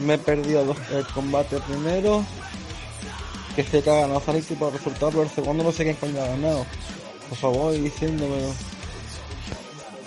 Me 0.00 0.14
he 0.14 0.18
perdido 0.18 0.64
dos- 0.64 0.76
el 0.92 1.06
combate 1.06 1.60
primero. 1.60 2.24
Que 3.54 3.62
ha 3.62 3.94
ganado 4.00 4.20
Sanity 4.20 4.56
por 4.56 4.72
el 4.72 4.78
resultado, 4.78 5.10
pero 5.12 5.22
el 5.22 5.30
segundo 5.30 5.62
no 5.62 5.70
sé 5.70 5.84
quién 5.84 5.94
coño 5.94 6.20
ha 6.20 6.26
ganado. 6.26 6.66
Por 7.28 7.38
favor, 7.38 7.72
diciéndome. 7.72 8.52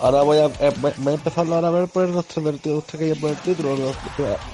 Ahora 0.00 0.20
voy 0.22 0.36
a, 0.36 0.46
eh, 0.46 0.72
voy 0.78 1.12
a 1.12 1.16
empezar 1.16 1.46
ahora 1.46 1.68
a 1.68 1.70
ver 1.70 1.88
por 1.88 2.06
los 2.08 2.26
tres 2.26 2.44
del 2.44 2.60
tío, 2.60 2.76
usted 2.76 2.98
que 2.98 3.16
por 3.16 3.30
el 3.30 3.36
título, 3.38 3.74
los, 3.74 3.96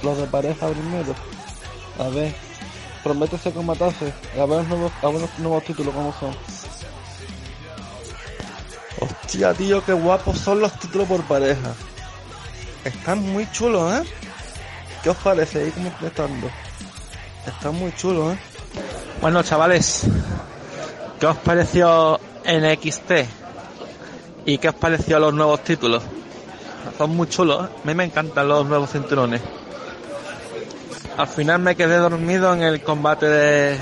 los 0.03 0.19
de 0.19 0.27
pareja 0.29 0.69
primero. 0.69 1.15
A 1.99 2.09
ver, 2.09 2.35
prométese 3.07 3.53
combatarse, 3.53 4.13
a 4.35 4.47
ver 4.47 4.59
los 4.59 4.67
nuevos, 4.67 4.93
a 5.01 5.07
ver 5.07 5.21
los 5.21 5.39
nuevos 5.39 5.63
títulos 5.63 5.95
cómo 5.95 6.13
son. 6.19 6.35
Hostia, 9.01 9.55
tío, 9.55 9.85
qué 9.85 9.93
guapos 9.93 10.41
son 10.41 10.59
los 10.59 10.73
títulos 10.81 11.07
por 11.07 11.23
pareja. 11.23 11.73
Están 12.85 13.21
muy 13.21 13.49
chulos, 13.53 13.93
¿eh? 13.95 14.09
¿Qué 15.05 15.11
os 15.11 15.17
parece 15.19 15.63
ahí 15.63 15.71
como 15.71 15.93
estando? 16.05 16.51
Están 17.47 17.77
muy 17.77 17.95
chulos, 17.95 18.35
¿eh? 18.35 18.39
Bueno, 19.21 19.41
chavales, 19.45 20.03
¿qué 21.21 21.27
os 21.27 21.37
pareció 21.37 22.19
NXT? 22.45 23.13
¿Y 24.47 24.59
qué 24.59 24.69
os 24.71 24.75
pareció 24.75 25.21
los 25.21 25.33
nuevos 25.33 25.63
títulos? 25.63 26.03
Son 26.99 27.15
muy 27.15 27.29
chulos, 27.29 27.67
¿eh? 27.67 27.73
A 27.85 27.87
mí 27.87 27.95
me 27.95 28.03
encantan 28.03 28.49
los 28.49 28.67
nuevos 28.67 28.91
cinturones. 28.91 29.43
Al 31.17 31.29
final 31.29 31.61
me 31.61 31.75
quedé 31.77 31.97
dormido 31.97 32.53
en 32.53 32.63
el 32.63 32.83
combate 32.83 33.27
de... 33.27 33.79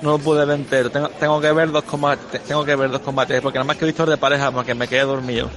No 0.00 0.12
lo 0.12 0.18
pude 0.18 0.44
ver 0.44 0.58
entero. 0.58 0.90
Tengo, 0.90 1.08
tengo 1.08 1.40
que 1.40 1.52
ver 1.52 1.72
dos 1.72 1.84
combates, 1.84 2.42
tengo 2.44 2.64
que 2.64 2.76
ver 2.76 2.90
dos 2.90 3.00
combates, 3.00 3.40
porque 3.40 3.58
nada 3.58 3.66
más 3.66 3.76
que 3.76 3.84
he 3.84 3.88
visto 3.88 4.04
el 4.04 4.10
de 4.10 4.16
pareja, 4.16 4.50
porque 4.52 4.74
me 4.74 4.86
quedé 4.86 5.02
dormido. 5.02 5.50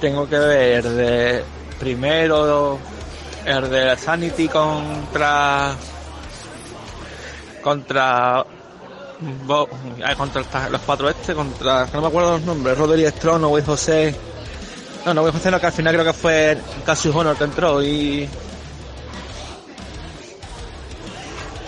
Tengo 0.00 0.28
que 0.28 0.38
ver 0.38 0.82
de 0.82 1.44
primero 1.78 2.78
el 3.44 3.70
de 3.70 3.96
Sanity 3.96 4.48
contra 4.48 5.74
contra 7.62 8.44
contra 10.16 10.68
los 10.68 10.80
cuatro 10.82 11.08
este, 11.08 11.34
contra 11.34 11.86
no 11.92 12.00
me 12.00 12.06
acuerdo 12.08 12.32
los 12.32 12.42
nombres, 12.42 12.76
Roderick 12.76 13.16
Strong 13.16 13.44
o 13.44 13.48
Will 13.50 13.64
José. 13.64 14.14
No, 15.04 15.14
no, 15.14 15.22
Will 15.22 15.32
José 15.32 15.50
no, 15.50 15.60
que 15.60 15.66
al 15.66 15.72
final 15.72 15.94
creo 15.94 16.04
que 16.04 16.12
fue 16.12 16.58
Cassius 16.84 17.14
Honor 17.14 17.36
que 17.36 17.44
entró 17.44 17.82
y 17.82 18.28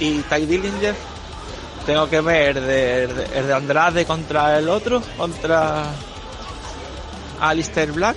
y 0.01 0.21
Ty 0.23 0.47
Dillinger. 0.47 0.95
Tengo 1.87 2.09
que 2.09 2.21
ver 2.21 2.61
de, 2.61 3.07
de- 3.07 3.39
el 3.39 3.47
de 3.47 3.55
Andrade 3.55 4.05
contra 4.05 4.59
el 4.59 4.69
otro, 4.69 5.03
contra 5.17 5.85
Alistair 7.41 7.93
Black. 7.93 8.17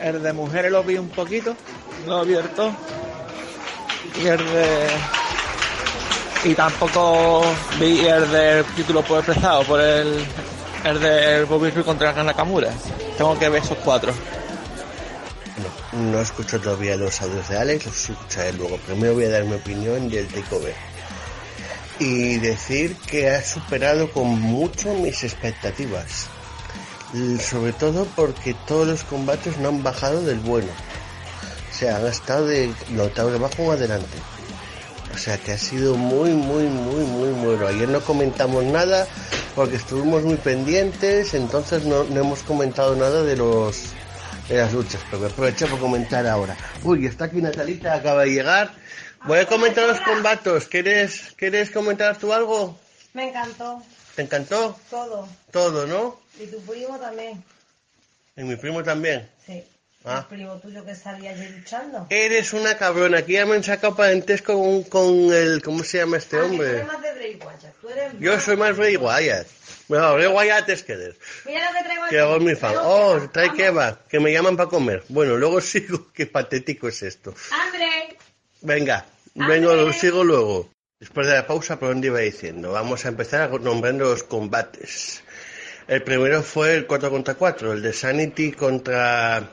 El 0.00 0.22
de 0.22 0.32
mujeres 0.32 0.70
lo 0.72 0.82
vi 0.82 0.96
un 0.98 1.08
poquito, 1.08 1.54
lo 2.06 2.18
abierto. 2.18 2.72
Y 4.20 4.26
el 4.26 4.38
de. 4.38 4.86
Y 6.44 6.54
tampoco 6.54 7.42
vi 7.78 8.00
el 8.06 8.30
del 8.30 8.64
título 8.76 9.02
por 9.02 9.18
expresado, 9.18 9.62
por 9.64 9.80
el. 9.80 10.24
El 10.84 10.98
de 11.00 11.44
Bobby 11.44 11.70
Roode 11.70 11.84
contra 11.84 12.12
Nakamura. 12.24 12.70
Tengo 13.16 13.38
que 13.38 13.48
ver 13.48 13.62
esos 13.62 13.78
cuatro. 13.84 14.12
No, 15.92 15.98
no 15.98 16.20
escucho 16.20 16.60
todavía 16.60 16.96
los 16.96 17.20
audios 17.20 17.48
de 17.48 17.58
Alex, 17.58 17.86
los 17.86 18.10
escucharé 18.10 18.52
luego. 18.54 18.78
Primero 18.78 19.14
voy 19.14 19.24
a 19.24 19.30
dar 19.30 19.44
mi 19.44 19.54
opinión 19.54 20.08
del 20.08 20.26
takeover. 20.28 20.74
Y 21.98 22.38
decir 22.38 22.96
que 23.06 23.30
ha 23.30 23.44
superado 23.44 24.10
con 24.10 24.28
mucho 24.28 24.94
mis 24.94 25.22
expectativas. 25.24 26.28
Sobre 27.40 27.74
todo 27.74 28.06
porque 28.16 28.54
todos 28.66 28.88
los 28.88 29.04
combates 29.04 29.58
no 29.58 29.68
han 29.68 29.82
bajado 29.82 30.22
del 30.22 30.38
bueno. 30.38 30.68
O 31.70 31.74
sea, 31.74 31.96
han 31.96 32.06
estado 32.06 32.46
de 32.46 32.72
abajo 33.36 33.64
o 33.64 33.72
adelante. 33.72 34.16
O 35.14 35.18
sea 35.18 35.36
que 35.36 35.52
ha 35.52 35.58
sido 35.58 35.94
muy, 35.96 36.30
muy, 36.30 36.64
muy, 36.64 37.04
muy 37.04 37.30
bueno. 37.44 37.66
Ayer 37.66 37.88
no 37.88 38.00
comentamos 38.00 38.64
nada 38.64 39.06
porque 39.54 39.76
estuvimos 39.76 40.22
muy 40.22 40.36
pendientes, 40.36 41.34
entonces 41.34 41.84
no 41.84 42.04
hemos 42.04 42.42
comentado 42.42 42.96
nada 42.96 43.22
de 43.22 43.36
los 43.36 43.92
de 44.48 44.56
las 44.58 44.72
luchas, 44.72 45.00
pero 45.10 45.22
me 45.22 45.28
aprovecho 45.28 45.66
por 45.68 45.78
comentar 45.78 46.26
ahora. 46.26 46.56
Uy, 46.82 47.06
está 47.06 47.26
aquí 47.26 47.40
Natalita, 47.40 47.94
acaba 47.94 48.22
de 48.22 48.30
llegar. 48.32 48.72
Voy 49.24 49.38
a 49.38 49.46
comentar 49.46 49.86
los 49.88 50.00
combates. 50.00 50.66
¿Quieres, 50.66 51.32
¿Quieres 51.36 51.70
comentar 51.70 52.16
tú 52.18 52.32
algo? 52.32 52.78
Me 53.14 53.28
encantó 53.28 53.82
¿Te 54.16 54.22
encantó? 54.22 54.78
todo. 54.90 55.28
Todo, 55.50 55.86
¿no? 55.86 56.20
Y 56.40 56.46
tu 56.46 56.60
primo 56.62 56.98
también. 56.98 57.42
Y 58.36 58.42
mi 58.42 58.56
primo 58.56 58.82
también. 58.82 59.28
Sí. 59.46 59.62
Ah. 60.04 60.26
El 60.28 60.36
primo 60.36 60.54
tuyo 60.58 60.84
que 60.84 60.94
salía 60.96 61.30
ayer 61.30 61.50
luchando. 61.52 62.06
Eres 62.10 62.52
una 62.52 62.76
cabrona. 62.76 63.18
Aquí 63.18 63.34
ya 63.34 63.46
me 63.46 63.54
han 63.54 63.62
sacado 63.62 63.94
parentesco 63.94 64.54
con, 64.54 64.82
con 64.84 65.32
el... 65.32 65.62
¿Cómo 65.62 65.84
se 65.84 65.98
llama 65.98 66.16
este 66.16 66.36
Ah, 66.36 66.40
que 66.40 66.46
tú 66.46 66.52
hombre? 66.54 66.70
eres 66.70 66.86
más 66.88 67.02
de 67.02 67.12
Bray 67.14 67.34
Wyatt. 67.36 67.74
Tú 67.80 67.88
eres 67.88 68.12
Yo 68.18 68.40
soy 68.40 68.56
más 68.56 68.76
Bray 68.76 68.96
Wyatt. 68.96 69.46
Bueno, 69.88 70.14
Bray 70.14 70.26
Wyatt 70.26 70.68
es 70.68 70.82
que 70.82 70.92
eres. 70.92 71.16
Mira 71.44 71.70
lo 71.70 71.76
que 71.78 71.84
traigo. 71.84 72.02
Que 72.08 72.18
hago 72.20 72.40
mi 72.40 72.54
fan. 72.54 72.74
Oh, 72.78 73.18
trae 73.32 73.48
Vamos. 73.48 73.60
kebab, 73.62 74.06
que 74.08 74.20
me 74.20 74.32
llaman 74.32 74.56
para 74.56 74.68
comer. 74.68 75.02
Bueno, 75.08 75.36
luego 75.36 75.60
sigo. 75.60 76.08
Qué 76.12 76.26
patético 76.26 76.88
es 76.88 77.02
esto. 77.02 77.34
André. 77.50 78.16
Venga, 78.62 79.06
vengo, 79.34 79.92
sigo 79.92 80.22
luego. 80.24 80.70
Después 81.00 81.26
de 81.26 81.34
la 81.34 81.46
pausa, 81.46 81.78
¿por 81.80 81.88
dónde 81.88 82.06
iba 82.06 82.20
diciendo? 82.20 82.70
Vamos 82.72 83.04
a 83.04 83.08
empezar 83.08 83.50
nombrando 83.60 84.04
los 84.04 84.22
combates. 84.22 85.22
El 85.88 86.02
primero 86.04 86.42
fue 86.44 86.76
el 86.76 86.86
4 86.86 87.10
contra 87.10 87.34
4, 87.34 87.72
el 87.72 87.82
de 87.82 87.92
Sanity 87.92 88.52
contra 88.52 89.50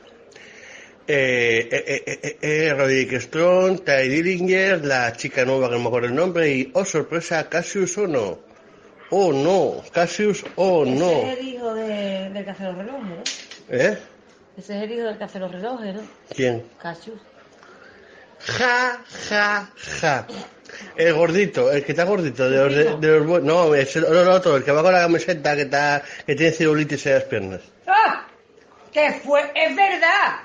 eh, 1.07 1.67
eh, 1.71 2.03
eh, 2.05 2.19
eh, 2.21 2.37
eh, 2.39 2.73
Roderick 2.77 3.19
Strong, 3.19 3.83
Ty 3.83 4.07
Dillinger, 4.07 4.85
la 4.85 5.11
chica 5.13 5.43
nueva 5.43 5.69
que 5.69 5.73
no 5.75 5.79
me 5.81 5.87
acuerdo 5.87 6.07
el 6.07 6.13
nombre, 6.15 6.51
y, 6.53 6.69
oh 6.75 6.85
sorpresa, 6.85 7.49
Cassius 7.49 7.97
Ono. 7.97 8.41
Oh 9.11 9.31
no, 9.33 9.81
Cassius, 9.91 10.45
oh 10.55 10.83
Ese 10.85 10.95
no. 10.95 11.09
es 11.11 11.37
el 11.39 11.47
hijo 11.47 11.73
de- 11.73 12.29
del 12.29 12.43
que 12.45 12.51
hace 12.51 12.63
los 12.65 12.75
relojes, 12.75 13.03
¿no? 13.03 13.23
¿Eh? 13.69 13.97
Ese 14.57 14.77
es 14.77 14.83
el 14.83 14.91
hijo 14.91 15.03
del 15.05 15.17
que 15.17 15.23
hace 15.23 15.39
los 15.39 15.51
relojes, 15.51 15.95
¿no? 15.95 16.01
¿Quién? 16.35 16.63
Cassius. 16.81 17.19
Ja, 18.39 19.01
ja, 19.29 19.69
ja. 20.01 20.27
El 20.95 21.13
gordito, 21.13 21.71
el 21.71 21.83
que 21.83 21.91
está 21.91 22.05
gordito, 22.05 22.49
de 22.49 22.57
los, 22.57 23.01
de, 23.01 23.07
de 23.07 23.19
los 23.19 23.43
No, 23.43 23.73
es 23.75 23.95
el, 23.95 24.05
otro, 24.05 24.55
el 24.57 24.63
que 24.63 24.71
va 24.71 24.81
con 24.83 24.93
la 24.93 25.01
camiseta 25.01 25.55
que, 25.55 25.63
está, 25.63 26.03
que 26.25 26.35
tiene 26.35 26.51
celulitis 26.53 27.05
en 27.07 27.13
las 27.15 27.23
piernas. 27.23 27.61
¡Ah! 27.87 28.27
¡Qué 28.93 29.19
fue! 29.23 29.51
¡Es 29.55 29.75
verdad! 29.75 30.39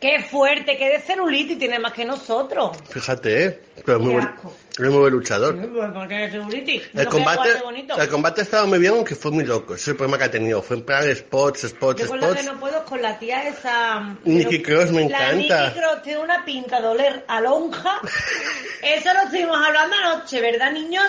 ¡Qué 0.00 0.20
fuerte! 0.22 0.76
¡Qué 0.76 0.88
de 0.90 1.00
celulitis 1.00 1.58
tiene 1.58 1.78
más 1.78 1.92
que 1.92 2.04
nosotros! 2.04 2.76
Fíjate, 2.90 3.44
¿eh? 3.44 3.60
Pero 3.84 3.98
es 3.98 4.04
muy, 4.04 4.12
Qué 4.14 4.20
buen, 4.20 4.28
asco. 4.28 4.52
Es 4.86 4.92
muy 4.92 5.00
buen 5.00 5.12
luchador. 5.12 5.56
¿Por 5.92 6.08
qué 6.08 6.14
de 6.14 6.30
celulitis? 6.30 6.82
El 6.94 7.06
combate, 7.08 7.50
el 7.98 8.08
combate 8.08 8.42
estaba 8.42 8.66
muy 8.66 8.78
bien, 8.78 8.92
aunque 8.94 9.14
fue 9.14 9.30
muy 9.30 9.44
loco. 9.44 9.74
Ese 9.74 9.82
es 9.82 9.88
el 9.88 9.96
problema 9.96 10.18
que 10.18 10.24
ha 10.24 10.30
tenido. 10.30 10.62
Fue 10.62 10.76
en 10.76 10.82
plan 10.84 11.04
spots, 11.14 11.62
spots, 11.68 12.02
Yo 12.02 12.08
con 12.08 12.20
que 12.20 12.26
spots. 12.26 12.44
no 12.44 12.60
puedo 12.60 12.84
con 12.84 13.02
la 13.02 13.18
tía 13.18 13.48
esa... 13.48 14.16
Nikki 14.24 14.58
pero- 14.58 14.78
Cross 14.80 14.92
me 14.92 15.08
La 15.08 15.30
encanta. 15.32 15.66
Nikki 15.68 15.80
Cross 15.80 16.02
tiene 16.02 16.18
una 16.20 16.44
pinta 16.44 16.80
de 16.80 16.86
oler 16.86 17.24
a 17.26 17.40
lonja. 17.40 18.00
Eso 18.82 19.12
lo 19.14 19.20
estuvimos 19.22 19.56
hablando 19.66 19.96
anoche, 20.04 20.40
¿verdad, 20.40 20.72
niños? 20.72 21.04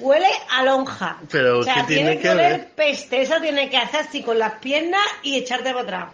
Huele 0.00 0.26
a 0.50 0.64
lonja. 0.64 1.18
Pero, 1.30 1.60
o 1.60 1.62
sea, 1.62 1.74
¿qué 1.86 1.94
tiene 1.94 2.18
que 2.18 2.28
oler 2.30 2.52
ver? 2.52 2.68
peste. 2.74 3.22
Eso 3.22 3.40
tiene 3.40 3.70
que 3.70 3.76
hacer 3.76 4.00
así 4.00 4.22
con 4.22 4.38
las 4.38 4.54
piernas 4.54 5.00
y 5.22 5.36
echarte 5.36 5.70
para 5.72 5.82
atrás. 5.82 6.04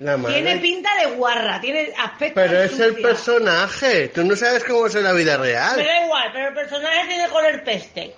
La 0.00 0.16
madre. 0.16 0.42
Tiene 0.42 0.60
pinta 0.60 0.88
de 0.98 1.14
guarra, 1.14 1.60
tiene 1.60 1.92
aspecto 1.98 2.34
Pero 2.34 2.58
de 2.60 2.66
es 2.66 2.78
el 2.80 2.96
personaje. 2.96 4.08
Tú 4.08 4.24
no 4.24 4.34
sabes 4.34 4.64
cómo 4.64 4.86
es 4.86 4.94
en 4.94 5.04
la 5.04 5.12
vida 5.12 5.36
Me 5.38 5.44
real. 5.44 5.76
da 5.76 6.04
igual, 6.04 6.30
pero 6.32 6.48
el 6.48 6.54
personaje 6.54 7.06
tiene 7.06 7.28
oler 7.28 7.62
peste. 7.64 8.14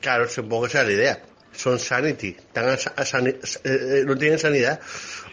Claro, 0.00 0.28
supongo 0.28 0.62
que 0.62 0.68
esa 0.68 0.80
es 0.82 0.86
la 0.86 0.92
idea. 0.94 1.22
Son 1.52 1.78
sanity. 1.80 2.28
Están 2.38 2.68
a 2.68 2.76
sa- 2.76 2.92
a 2.96 3.04
sani- 3.04 3.30
eh, 3.30 3.38
eh, 3.64 4.02
no 4.06 4.16
tienen 4.16 4.38
sanidad 4.38 4.78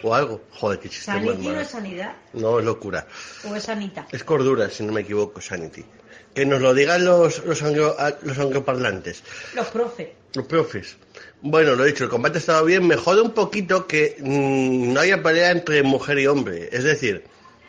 o 0.02 0.16
algo. 0.16 0.42
Joder, 0.52 0.80
qué 0.80 0.90
chiste 0.90 1.06
¿Sanity 1.06 1.48
no 1.48 1.60
es 1.60 1.68
sanidad? 1.68 2.13
No, 2.34 2.58
es 2.60 2.66
locura. 2.66 3.06
¿O 3.50 3.56
es 3.56 3.63
sanita? 3.63 4.08
Es 4.12 4.24
cordura, 4.24 4.70
si 4.72 4.84
no 4.84 4.92
me 4.92 5.02
equivoco, 5.02 5.40
sanity. 5.42 5.86
Que 6.34 6.46
nos 6.46 6.60
lo 6.60 6.74
digan 6.74 7.06
los, 7.06 7.46
los, 7.46 7.62
anglo- 7.62 7.96
ah, 8.00 8.13
los 8.24 8.38
angloparlantes. 8.40 9.24
Los 9.54 9.68
profes. 9.68 10.10
Los 10.34 10.46
profes. 10.48 10.98
Bueno, 11.41 11.76
lo 11.76 11.84
he 11.86 11.88
dicho, 11.88 12.04
el 12.04 12.10
combate 12.10 12.39
estaba 12.39 12.63
bien. 12.63 12.88
Me 12.88 12.97
jode 12.97 13.21
un 13.21 13.32
poquito 13.32 13.86
que 13.88 14.15
mm, 14.19 14.93
no 14.93 15.00
haya 15.00 15.21
pelea 15.21 15.52
entre 15.52 15.84
mujer 15.84 16.19
y 16.19 16.28
hombre. 16.28 16.69
Es 16.71 16.84
decir, 16.84 17.23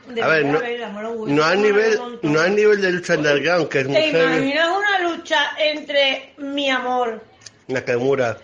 De 0.09 0.23
a 0.23 0.27
ver, 0.29 0.47
no, 0.47 0.59
un 0.59 1.63
nivel, 1.63 1.99
no 2.23 2.41
a 2.41 2.49
nivel 2.49 2.81
de 2.81 2.93
lucha 2.93 3.15
underground, 3.15 3.69
que 3.69 3.81
es 3.81 3.87
¿Te 3.87 3.91
mujer, 3.91 4.23
imaginas 4.39 4.69
una 4.77 4.99
lucha 5.11 5.51
entre 5.59 6.33
mi 6.39 6.71
amor 6.71 7.21
Nakamura, 7.67 8.39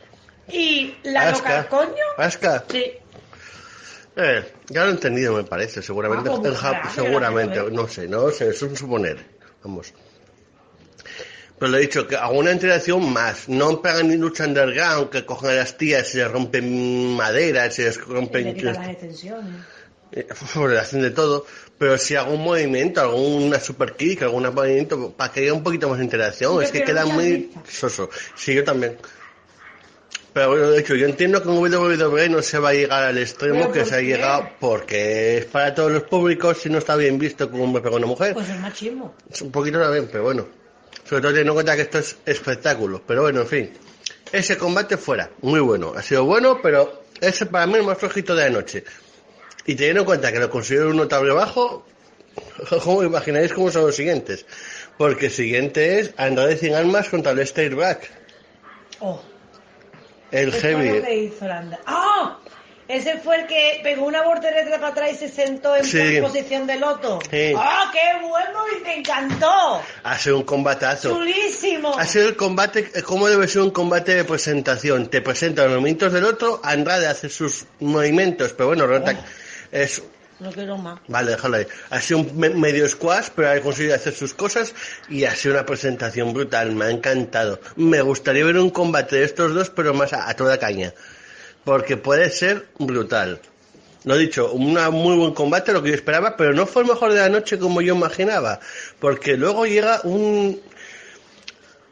y 0.48 0.94
la 1.04 1.30
loca 1.30 1.60
Asuka. 1.60 1.68
coño? 1.68 2.62
Sí. 2.70 2.92
Eh, 4.16 4.44
ya 4.68 4.84
lo 4.84 4.90
he 4.90 4.92
entendido, 4.92 5.34
me 5.34 5.44
parece, 5.44 5.82
seguramente. 5.82 6.30
Ah, 6.30 6.38
pues 6.40 6.58
claro, 6.58 6.90
seguramente, 6.94 7.62
no 7.72 7.88
sé, 7.88 8.06
no 8.06 8.30
sé, 8.30 8.50
es 8.50 8.62
un 8.62 8.76
suponer. 8.76 9.16
Vamos. 9.64 9.92
Pero 11.58 11.70
le 11.70 11.78
he 11.78 11.80
dicho 11.82 12.06
que 12.06 12.16
hago 12.16 12.38
una 12.38 12.52
interacción 12.52 13.12
más. 13.12 13.48
No 13.48 13.80
pegan 13.80 14.08
ni 14.08 14.16
lucha 14.16 14.44
underground, 14.44 15.10
que 15.10 15.24
cogen 15.24 15.50
a 15.50 15.54
las 15.54 15.76
tías 15.76 16.08
y 16.08 16.12
se 16.12 16.28
rompen 16.28 17.14
maderas, 17.14 17.74
se 17.74 17.84
les 17.84 18.00
rompen. 18.00 18.44
Le 18.44 18.54
quitan 18.54 18.74
las 18.74 18.88
extensiones. 18.88 19.54
Eh, 20.12 20.26
hacen 20.78 21.02
de 21.02 21.10
todo, 21.10 21.44
pero 21.76 21.98
si 21.98 22.14
hago 22.14 22.34
un 22.34 22.44
movimiento, 22.44 23.00
alguna 23.00 23.58
super 23.58 23.94
kick, 23.94 24.22
algún 24.22 24.44
movimiento, 24.44 25.12
para 25.12 25.32
que 25.32 25.40
haya 25.40 25.52
un 25.52 25.64
poquito 25.64 25.88
más 25.88 25.98
de 25.98 26.04
interacción, 26.04 26.54
Yo 26.54 26.62
es 26.62 26.70
que 26.70 26.84
queda 26.84 27.04
muy 27.04 27.50
soso. 27.68 28.10
Sí, 28.36 28.54
yo 28.54 28.62
también. 28.62 28.96
Pero 30.32 30.48
bueno, 30.48 30.70
de 30.70 30.80
hecho, 30.80 30.96
yo 30.96 31.06
entiendo 31.06 31.42
que 31.42 31.48
en 31.48 31.58
WWE 31.58 32.28
no 32.28 32.42
se 32.42 32.58
va 32.58 32.70
a 32.70 32.72
llegar 32.74 33.04
al 33.04 33.18
extremo 33.18 33.60
¿Pero 33.60 33.72
que 33.72 33.84
se 33.84 33.94
ha 33.94 34.00
llegado 34.00 34.50
porque 34.58 35.38
es 35.38 35.44
para 35.46 35.74
todos 35.74 35.92
los 35.92 36.02
públicos 36.04 36.64
y 36.66 36.70
no 36.70 36.78
está 36.78 36.96
bien 36.96 37.18
visto 37.18 37.48
como 37.50 37.64
un 37.64 37.76
a 37.76 37.90
una 37.90 38.06
mujer. 38.06 38.34
Pues 38.34 38.48
es 38.48 38.60
machismo. 38.60 39.14
Es 39.30 39.42
un 39.42 39.52
poquito 39.52 39.80
también, 39.80 40.08
pero 40.10 40.24
bueno. 40.24 40.63
Sobre 41.04 41.22
todo 41.22 41.32
teniendo 41.32 41.52
en 41.52 41.56
cuenta 41.56 41.76
que 41.76 41.82
esto 41.82 41.98
es 41.98 42.16
espectáculo. 42.24 43.02
Pero 43.06 43.22
bueno, 43.22 43.42
en 43.42 43.46
fin. 43.46 43.72
Ese 44.32 44.56
combate 44.56 44.96
fuera. 44.96 45.30
Muy 45.42 45.60
bueno. 45.60 45.92
Ha 45.96 46.02
sido 46.02 46.24
bueno, 46.24 46.60
pero 46.62 47.04
ese 47.20 47.46
para 47.46 47.66
mí 47.66 47.74
es 47.74 47.80
el 47.80 47.86
más 47.86 47.98
flojito 47.98 48.34
de 48.34 48.44
la 48.44 48.50
noche. 48.50 48.84
Y 49.66 49.74
teniendo 49.74 50.00
en 50.00 50.06
cuenta 50.06 50.32
que 50.32 50.38
lo 50.38 50.50
considero 50.50 50.90
un 50.90 50.96
notable 50.96 51.32
bajo, 51.32 51.86
¿cómo 52.84 53.02
imagináis 53.02 53.52
cómo 53.52 53.70
son 53.70 53.86
los 53.86 53.96
siguientes? 53.96 54.44
Porque 54.98 55.26
el 55.26 55.32
siguiente 55.32 56.00
es 56.00 56.14
Andrade 56.16 56.56
sin 56.56 56.74
armas 56.74 57.08
contra 57.08 57.32
el 57.32 57.74
Back. 57.74 58.10
Oh. 59.00 59.20
El 60.30 60.52
heavy. 60.52 61.30
¡Ah! 61.86 62.40
Ese 62.86 63.16
fue 63.18 63.36
el 63.40 63.46
que 63.46 63.80
pegó 63.82 64.04
una 64.04 64.22
voltereta 64.22 64.70
para 64.76 64.88
atrás 64.88 65.10
y 65.12 65.14
se 65.16 65.28
sentó 65.30 65.74
en 65.74 65.84
Sí. 65.84 66.20
posición 66.20 66.66
de 66.66 66.76
loto. 66.78 67.18
Sí. 67.30 67.52
¡Ah, 67.56 67.90
qué 67.92 68.20
bueno! 68.26 68.60
Y 68.78 68.82
me 68.82 68.98
encantó. 68.98 69.80
Ha 70.02 70.18
sido 70.18 70.36
un 70.36 70.42
combatazo. 70.42 71.10
Chulísimo. 71.10 71.96
Ha 71.98 72.04
sido 72.06 72.28
el 72.28 72.36
combate, 72.36 72.90
como 73.02 73.28
debe 73.28 73.48
ser 73.48 73.62
un 73.62 73.70
combate 73.70 74.14
de 74.14 74.24
presentación. 74.24 75.08
Te 75.08 75.22
presenta 75.22 75.62
los 75.64 75.72
movimientos 75.72 76.12
del 76.12 76.24
otro, 76.26 76.60
Andrade 76.62 77.06
hace 77.06 77.30
sus 77.30 77.64
movimientos, 77.80 78.52
pero 78.52 78.66
bueno, 78.68 78.86
Ronta 78.86 79.18
es 79.72 80.02
No 80.40 80.50
quiero 80.52 80.76
más. 80.76 80.98
Vale, 81.08 81.30
déjalo 81.30 81.56
ahí. 81.56 81.66
Ha 81.90 82.00
sido 82.00 82.20
un 82.20 82.38
me- 82.38 82.50
medio 82.50 82.86
squash, 82.88 83.28
pero 83.34 83.50
ha 83.50 83.60
conseguido 83.60 83.94
hacer 83.94 84.12
sus 84.12 84.34
cosas 84.34 84.74
y 85.08 85.24
ha 85.24 85.34
sido 85.34 85.54
una 85.54 85.64
presentación 85.64 86.34
brutal. 86.34 86.72
Me 86.72 86.86
ha 86.86 86.90
encantado. 86.90 87.60
Me 87.76 88.02
gustaría 88.02 88.44
ver 88.44 88.58
un 88.58 88.68
combate 88.70 89.16
de 89.16 89.24
estos 89.24 89.54
dos, 89.54 89.70
pero 89.70 89.94
más 89.94 90.12
a, 90.12 90.28
a 90.28 90.34
toda 90.34 90.58
caña. 90.58 90.92
Porque 91.64 91.96
puede 91.96 92.31
ser 92.31 92.66
brutal. 92.79 93.40
Lo 94.05 94.18
dicho, 94.18 94.53
un 94.53 94.74
muy 94.92 95.16
buen 95.16 95.33
combate, 95.33 95.72
lo 95.72 95.83
que 95.83 95.88
yo 95.88 95.94
esperaba, 95.94 96.37
pero 96.37 96.53
no 96.53 96.66
fue 96.66 96.83
el 96.83 96.88
mejor 96.88 97.12
de 97.12 97.20
la 97.20 97.31
noche 97.31 97.59
como 97.59 97.81
yo 97.81 97.94
imaginaba. 97.94 98.61
Porque 98.98 99.37
luego 99.38 99.64
llega 99.64 100.00
un, 100.05 100.61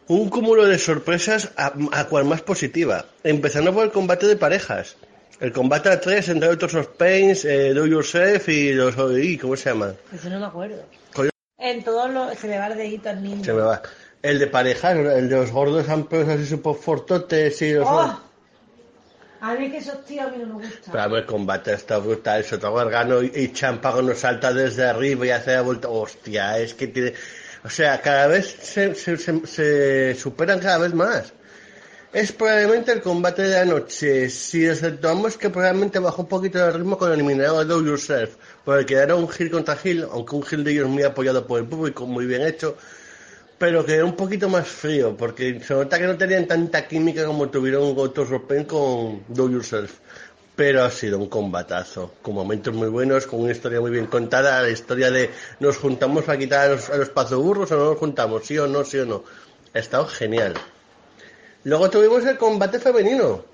un 0.09 0.29
cúmulo 0.29 0.67
de 0.67 0.79
sorpresas 0.79 1.53
a, 1.57 1.73
a 1.93 2.05
cual 2.09 2.27
más 2.27 2.43
positiva. 2.43 3.07
Empezando 3.25 3.73
por 3.73 3.85
el 3.85 3.91
combate 3.91 4.27
de 4.27 4.37
parejas. 4.37 4.97
El 5.41 5.53
combate 5.53 5.89
a 5.89 6.01
tres 6.01 6.29
entre 6.29 6.51
otros 6.51 6.75
los 6.75 6.87
Pains, 6.87 7.45
eh, 7.47 7.73
Do 7.73 7.87
Yourself 7.87 8.49
y 8.49 8.73
los... 8.75 8.95
y, 9.19 9.39
¿Cómo 9.39 9.57
se 9.57 9.71
llama? 9.71 9.95
Eso 10.15 10.29
no 10.29 10.39
me 10.39 10.47
acuerdo. 10.47 10.85
En 11.59 11.83
todos 11.83 12.11
los... 12.11 12.39
Se 12.39 12.47
le 12.47 12.59
va 12.59 12.67
el 12.67 12.77
dedito 12.77 13.09
al 13.09 13.23
niño. 13.23 13.43
se 13.43 13.53
me 13.55 13.63
va. 13.63 13.81
El 14.21 14.39
de 14.39 14.47
parejas, 14.47 14.97
el 14.97 15.29
de 15.29 15.37
los 15.37 15.51
gordos 15.51 15.89
amplios 15.89 16.29
así 16.29 16.47
super 16.47 16.75
fortotes 16.75 17.61
y 17.63 17.73
los... 17.73 17.89
¡Oh! 17.89 18.21
A 19.48 19.55
mí 19.55 19.70
que 19.72 19.78
esos 19.78 20.05
tíos 20.05 20.26
a 20.26 20.31
mí 20.31 20.37
no 20.38 20.46
me 20.46 20.55
gustan. 20.66 20.92
Pero 20.92 21.02
a 21.02 21.09
ver, 21.09 21.20
el 21.22 21.26
combate 21.26 21.72
está 21.72 21.98
brutal. 21.98 22.44
Soto 22.44 22.72
Gargano 22.72 23.22
y, 23.22 23.33
y 23.35 23.52
Champago 23.52 24.14
salta 24.14 24.52
desde 24.52 24.85
arriba 24.87 25.26
y 25.26 25.31
hace 25.31 25.52
la 25.55 25.62
vuelta. 25.62 25.88
Hostia, 25.88 26.59
es 26.59 26.74
que 26.74 26.87
tiene... 26.87 27.12
O 27.64 27.70
sea, 27.70 28.00
cada 28.00 28.28
vez 28.28 28.46
se, 28.62 28.94
se, 28.94 29.16
se- 29.16 29.46
se 29.46 30.14
superan 30.14 30.61
cada 30.61 30.78
vez 30.78 30.94
más. 30.94 31.33
Es 32.12 32.31
probablemente 32.31 32.92
el 32.92 33.00
combate 33.02 33.42
de 33.42 33.50
la 33.57 33.64
noche. 33.64 34.31
Si 34.31 34.64
exceptuamos 34.66 35.37
que 35.38 35.50
probablemente 35.50 35.98
bajó 35.98 36.22
un 36.22 36.28
poquito 36.28 36.64
el 36.64 36.74
ritmo 36.74 36.96
con 36.98 37.09
el 37.11 37.14
eliminado 37.18 37.59
de 37.61 37.64
Do 37.64 37.83
Yourself. 37.83 38.37
Porque 38.64 38.94
era 38.94 39.14
un 39.16 39.28
heel 39.37 39.50
contra 39.50 39.76
heel, 39.83 40.07
aunque 40.12 40.37
un 40.37 40.44
heel 40.48 40.62
de 40.62 40.70
ellos 40.72 40.88
muy 40.88 41.02
apoyado 41.02 41.46
por 41.46 41.59
el 41.61 41.66
público, 41.66 42.07
muy 42.07 42.26
bien 42.26 42.43
hecho. 42.43 42.76
Pero 43.63 43.87
que 43.87 43.95
era 43.95 44.05
un 44.05 44.17
poquito 44.17 44.49
más 44.49 44.67
frío, 44.67 45.17
porque 45.17 45.61
se 45.61 45.73
nota 45.73 45.97
que 45.97 46.09
no 46.09 46.19
tenían 46.19 46.49
tanta 46.49 46.89
química 46.89 47.25
como 47.25 47.49
tuvieron 47.49 47.95
otros 47.97 48.29
Ropen 48.29 48.65
con 48.65 49.23
Do 49.29 49.49
Yourself. 49.49 50.01
Pero 50.57 50.83
ha 50.83 50.91
sido 50.91 51.17
un 51.17 51.29
combatazo, 51.29 52.15
con 52.23 52.35
momentos 52.35 52.75
muy 52.75 52.89
buenos, 52.89 53.25
con 53.29 53.41
una 53.41 53.53
historia 53.53 53.81
muy 53.81 53.93
bien 53.93 54.07
contada, 54.07 54.61
la 54.63 54.69
historia 54.69 55.13
de 55.13 55.31
nos 55.61 55.77
juntamos 55.77 56.25
para 56.25 56.39
quitar 56.41 56.71
a 56.71 56.75
los, 56.75 56.91
a 56.91 56.97
los 56.97 57.11
pazoburros 57.11 57.71
o 57.71 57.77
no 57.77 57.85
nos 57.91 57.99
juntamos, 57.99 58.45
sí 58.45 58.59
o 58.59 58.67
no, 58.67 58.85
sí 58.85 58.99
o 58.99 59.07
no. 59.07 59.23
Ha 59.73 59.79
estado 59.79 60.09
genial. 60.09 60.55
Luego 61.63 61.89
tuvimos 61.89 62.27
el 62.27 62.39
combate 62.39 62.81
femenino. 62.81 63.45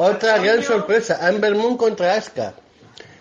Otra 0.00 0.38
gran 0.38 0.60
sorpresa, 0.64 1.24
Amber 1.24 1.54
Moon 1.54 1.76
contra 1.76 2.16
Asuka. 2.16 2.52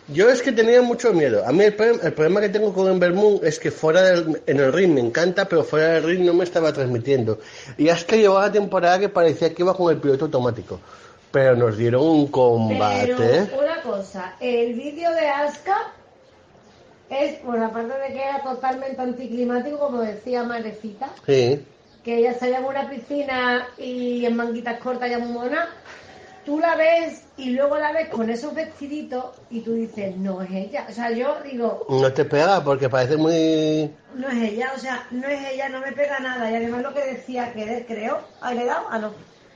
Yo 0.10 0.30
es 0.30 0.41
que 0.41 0.53
tenía 0.53 0.82
mucho 0.82 1.12
miedo. 1.14 1.45
A 1.45 1.51
mí 1.51 1.64
el, 1.66 1.76
problem- 1.76 1.99
el 2.03 2.14
problema 2.14 2.39
que 2.41 2.49
tengo 2.49 2.74
con 2.74 2.88
Amber 2.88 3.12
Moon 3.14 3.39
es 3.43 3.60
que 3.60 3.72
fuera 3.72 4.01
del, 4.03 4.41
en 4.45 4.60
el 4.60 4.72
ring 4.72 4.93
me 4.93 5.01
encanta, 5.01 5.45
pero 5.49 5.64
fuera 5.66 5.89
del 5.93 6.03
ring 6.03 6.22
no 6.26 6.34
me 6.34 6.45
estaba 6.45 6.72
transmitiendo. 6.72 7.39
Y 7.78 7.89
Asuka 7.89 8.16
llevaba 8.16 8.45
la 8.47 8.51
temporada 8.53 8.99
que 8.99 9.10
parecía 9.10 9.53
que 9.53 9.64
iba 9.64 9.74
con 9.76 9.91
el 9.93 9.99
piloto 9.99 10.26
automático. 10.26 10.80
Pero 11.32 11.55
nos 11.58 11.78
dieron 11.78 12.03
un 12.03 12.28
combate. 12.28 13.16
Pero 13.18 13.60
una 13.62 13.82
cosa, 13.82 14.36
el 14.39 14.74
vídeo 14.76 15.12
de 15.12 15.28
Aska 15.28 15.76
es, 17.10 17.43
bueno, 17.43 17.66
aparte 17.66 17.93
de 17.99 18.14
que 18.14 18.24
era 18.24 18.41
totalmente 18.43 19.01
anticlimático, 19.01 19.78
como 19.78 20.01
decía 20.01 20.43
Marecita, 20.43 21.10
Sí. 21.26 21.66
que 22.03 22.18
ella 22.20 22.34
salía 22.39 22.60
en 22.60 22.66
una 22.66 22.89
piscina 22.89 23.68
y 23.78 24.26
en 24.26 24.36
manguitas 24.38 24.80
cortas 24.80 25.12
y 25.12 25.18
muy 25.18 25.34
mona, 25.34 25.68
tú 26.48 26.62
la 26.62 26.78
ves 26.78 27.24
y 27.36 27.50
luego 27.50 27.78
la 27.78 27.91
ves 27.91 28.08
con 28.08 28.30
esos 28.30 28.56
vestiditos 28.56 29.36
y 29.50 29.60
tú 29.60 29.74
dices, 29.74 30.16
no 30.16 30.41
es 30.41 30.50
ella. 30.50 30.88
O 30.89 30.93
sea, 30.93 31.12
yo 31.12 31.36
digo, 31.43 31.86
No 31.89 32.14
te 32.14 32.24
pega 32.24 32.64
porque 32.64 32.88
parece 32.88 33.18
muy... 33.18 33.93
no 34.16 34.30
es 34.30 34.54
ella, 34.54 34.72
o 34.74 34.80
sea, 34.80 35.06
no 35.12 35.28
es 35.28 35.45
ella, 35.45 35.68
no 35.68 35.82
me 35.82 35.91
pega 35.91 36.20
nada. 36.20 36.50
Y 36.50 36.56
además 36.56 36.84
lo 36.84 36.93
que 36.93 37.04
decía 37.04 37.52
Keder, 37.52 37.86
creo, 37.86 38.22
¿ha 38.39 38.54
le 38.54 38.62
he 38.62 38.66
dado? 38.66 38.88
Ah, 38.89 38.98
no. 38.98 39.12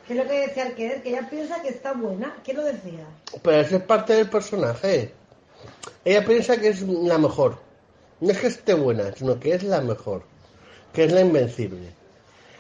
Que 0.06 0.14
es 0.14 0.20
lo 0.20 0.30
que 0.30 0.48
decía 0.48 0.68
el 0.68 0.76
que 0.76 1.02
ella 1.06 1.30
piensa 1.30 1.62
que 1.62 1.70
está 1.70 1.94
buena. 1.94 2.36
¿Qué 2.44 2.54
lo 2.54 2.66
decía? 2.66 3.06
Pero 3.42 3.62
eso 3.62 3.78
es 3.78 3.84
parte 3.84 4.14
del 4.14 4.30
personaje. 4.30 5.14
Ella 6.04 6.26
piensa 6.26 6.60
que 6.60 6.68
es 6.68 6.82
la 6.82 7.18
mejor. 7.18 7.58
No 8.20 8.32
es 8.32 8.38
que 8.38 8.48
esté 8.48 8.74
buena, 8.74 9.14
sino 9.16 9.40
que 9.40 9.54
es 9.54 9.64
la 9.64 9.80
mejor. 9.80 10.24
Que 10.92 11.06
es 11.06 11.14
la 11.14 11.22
invencible. 11.22 11.94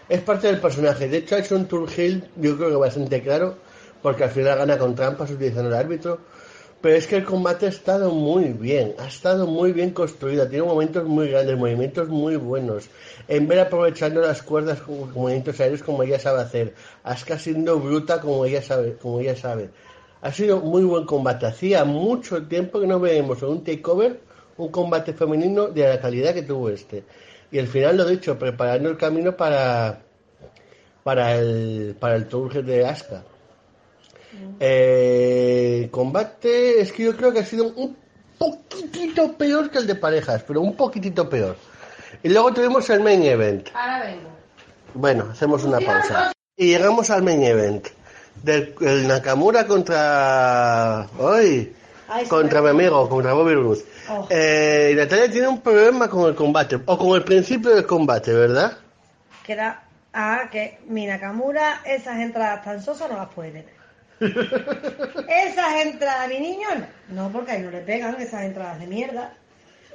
Es 0.08 0.22
parte 0.22 0.48
del 0.48 0.62
personaje. 0.62 1.10
De 1.10 1.18
hecho, 1.18 1.36
ha 1.36 1.40
hecho 1.40 1.58
un 1.58 1.66
Tour 1.66 1.90
Hill, 1.92 2.30
yo 2.38 2.56
creo 2.56 2.70
que 2.70 2.76
bastante 2.78 3.22
claro, 3.22 3.58
porque 4.02 4.24
al 4.24 4.32
final 4.32 4.58
gana 4.58 4.78
con 4.78 4.96
trampas 4.96 5.32
utilizando 5.32 5.70
el 5.70 5.76
árbitro. 5.76 6.20
Pero 6.82 6.96
es 6.96 7.06
que 7.06 7.18
el 7.18 7.26
combate 7.26 7.68
ha 7.68 7.70
estado 7.70 8.12
muy 8.12 8.46
bien, 8.46 8.96
ha 8.98 9.06
estado 9.06 9.46
muy 9.46 9.72
bien 9.72 9.92
construido, 9.92 10.48
tiene 10.48 10.66
momentos 10.66 11.06
muy 11.06 11.30
grandes, 11.30 11.56
movimientos 11.56 12.10
muy 12.10 12.38
buenos. 12.38 12.90
En 13.28 13.48
ver 13.48 13.60
aprovechando 13.60 14.20
las 14.20 14.42
cuerdas 14.42 14.82
como 14.82 15.06
movimientos 15.06 15.60
aéreos 15.60 15.84
como 15.84 16.02
ella 16.02 16.20
sabe 16.20 16.42
hacer, 16.42 16.74
Asuka 17.04 17.38
siendo 17.38 17.80
bruta 17.80 18.20
como 18.20 18.46
ella 18.46 18.64
sabe, 18.64 18.98
como 18.98 19.20
ella 19.20 19.36
sabe. 19.36 19.70
Ha 20.22 20.34
sido 20.34 20.60
muy 20.60 20.84
buen 20.84 21.06
combate. 21.06 21.46
Hacía 21.46 21.86
mucho 21.86 22.42
tiempo 22.48 22.80
que 22.80 22.88
no 22.88 23.00
veíamos 23.00 23.44
en 23.44 23.50
un 23.50 23.64
takeover 23.64 24.20
un 24.58 24.70
combate 24.70 25.14
femenino 25.14 25.68
de 25.68 25.88
la 25.88 26.00
calidad 26.00 26.34
que 26.34 26.44
tuvo 26.44 26.70
este. 26.70 27.04
Y 27.52 27.60
al 27.60 27.68
final 27.68 27.98
lo 27.98 28.08
he 28.08 28.12
dicho, 28.12 28.38
preparando 28.38 28.90
el 28.90 28.98
camino 28.98 29.36
para 29.36 30.02
para 31.04 31.36
el 31.36 31.96
para 32.00 32.16
el 32.16 32.28
tour 32.28 32.64
de 32.64 32.86
Asuka. 32.86 33.24
Eh, 34.60 35.88
combate 35.92 36.82
es 36.82 36.92
que 36.92 37.04
yo 37.04 37.18
creo 37.18 37.34
que 37.34 37.40
ha 37.40 37.46
sido 37.46 37.74
un 37.76 37.96
poquitito 38.38 39.34
peor 39.34 39.70
que 39.70 39.80
el 39.80 39.88
de 39.88 39.96
parejas, 39.96 40.44
pero 40.48 40.62
un 40.62 40.76
poquitito 40.76 41.30
peor. 41.30 41.58
Y 42.24 42.30
luego 42.30 42.54
tuvimos 42.54 42.90
el 42.90 43.02
main 43.02 43.24
event. 43.24 43.70
Ahora 43.74 44.06
vengo. 44.06 44.30
Bueno, 44.94 45.30
hacemos 45.32 45.64
una 45.64 45.80
pausa. 45.80 46.32
Y 46.56 46.68
llegamos 46.68 47.10
al 47.10 47.24
main 47.24 47.44
event. 47.44 47.88
Del 48.44 48.76
el 48.82 49.08
Nakamura 49.08 49.68
contra. 49.68 51.02
¡Ay! 51.20 51.74
Ay, 52.08 52.28
Contra 52.28 52.62
mi 52.62 52.70
amigo, 52.70 53.08
contra 53.08 53.32
Bobby 53.32 53.54
Roode. 53.54 53.86
Oh. 54.10 54.28
Eh, 54.30 54.94
Natalia 54.98 55.32
tiene 55.32 55.48
un 55.48 55.62
problema 55.62 56.10
con 56.10 56.28
el 56.28 56.36
combate, 56.36 56.78
o 56.86 56.98
con 56.98 57.16
el 57.16 57.24
principio 57.24 57.74
del 57.74 57.86
combate, 57.86 58.34
¿verdad? 58.34 58.78
Que 59.46 59.54
era, 59.54 59.84
ah, 60.12 60.50
que 60.52 60.80
mi 60.88 61.06
Nakamura, 61.06 61.82
esas 61.86 62.20
entradas 62.20 62.66
tan 62.66 62.84
sosas 62.84 63.10
no 63.10 63.16
las 63.16 63.30
puede 63.30 63.52
tener. 63.52 63.81
Esas 64.22 65.86
entradas, 65.86 66.28
mi 66.30 66.40
niño, 66.40 66.68
no. 67.10 67.24
No, 67.24 67.32
porque 67.32 67.52
ahí 67.52 67.62
no 67.62 67.72
le 67.72 67.82
pegan 67.82 68.16
esas 68.22 68.44
entradas 68.44 68.80
de 68.80 68.88
mierda. 68.88 69.34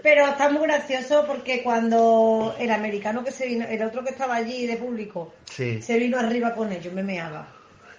Pero 0.03 0.27
está 0.27 0.51
muy 0.51 0.63
gracioso 0.63 1.25
porque 1.27 1.63
cuando 1.63 2.55
el 2.59 2.71
americano 2.71 3.25
que 3.25 3.31
se 3.33 3.47
vino, 3.47 3.67
el 3.67 3.83
otro 3.83 4.05
que 4.05 4.11
estaba 4.11 4.37
allí 4.37 4.67
de 4.67 4.77
público, 4.77 5.35
Sí. 5.51 5.81
se 5.83 5.99
vino 5.99 6.19
arriba 6.19 6.55
con 6.55 6.71
ellos, 6.73 6.93
me 6.93 7.03
meaba. 7.03 7.49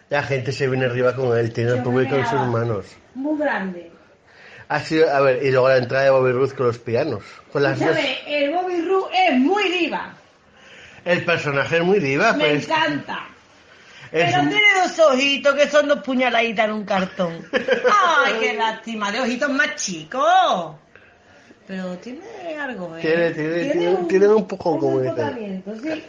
La 0.09 0.23
gente 0.23 0.51
se 0.51 0.67
viene 0.67 0.85
arriba 0.85 1.13
con 1.15 1.37
él, 1.37 1.51
tiene 1.51 1.71
el 1.71 1.77
Yo 1.77 1.83
público 1.83 2.15
en 2.15 2.25
sus 2.27 2.39
manos. 2.47 2.85
Muy 3.15 3.37
grande. 3.39 3.91
Ha 4.69 4.79
sido, 4.81 5.09
a 5.13 5.19
ver, 5.21 5.43
y 5.43 5.51
luego 5.51 5.67
la 5.69 5.77
entrada 5.77 6.03
de 6.05 6.09
Bobby 6.11 6.31
Roode 6.31 6.55
con 6.55 6.67
los 6.67 6.77
pianos. 6.79 7.23
Con 7.51 7.63
las 7.63 7.79
dos. 7.79 7.97
El 8.27 8.51
Bobby 8.53 8.81
Roode 8.81 9.09
es 9.29 9.37
muy 9.39 9.69
diva. 9.69 10.13
El 11.03 11.25
personaje 11.25 11.77
es 11.77 11.83
muy 11.83 11.99
diva, 11.99 12.33
Me 12.33 12.43
pero 12.43 12.55
es, 12.57 12.65
encanta. 12.69 13.19
es 13.29 13.36
Pero 14.11 14.41
un- 14.41 14.49
tiene 14.49 14.67
dos 14.83 14.99
ojitos 14.99 15.55
que 15.55 15.67
son 15.69 15.87
dos 15.87 15.99
puñaladitas 16.03 16.65
en 16.65 16.71
un 16.71 16.85
cartón. 16.85 17.33
¡Ay, 17.51 18.33
qué 18.39 18.53
lástima! 18.53 19.11
De 19.11 19.19
ojitos 19.21 19.49
más 19.49 19.75
chicos. 19.75 20.75
Pero 21.67 21.97
tiene 21.97 22.21
algo, 22.59 22.95
¿eh? 22.97 23.01
Tiene- 23.01 23.31
tiene- 23.31 23.71
tiene- 23.73 23.95
tiene 24.07 24.27
un 24.29 24.47
poco 24.47 24.79
como 24.79 24.93
comportamiento, 25.03 25.73
sí. 25.81 26.03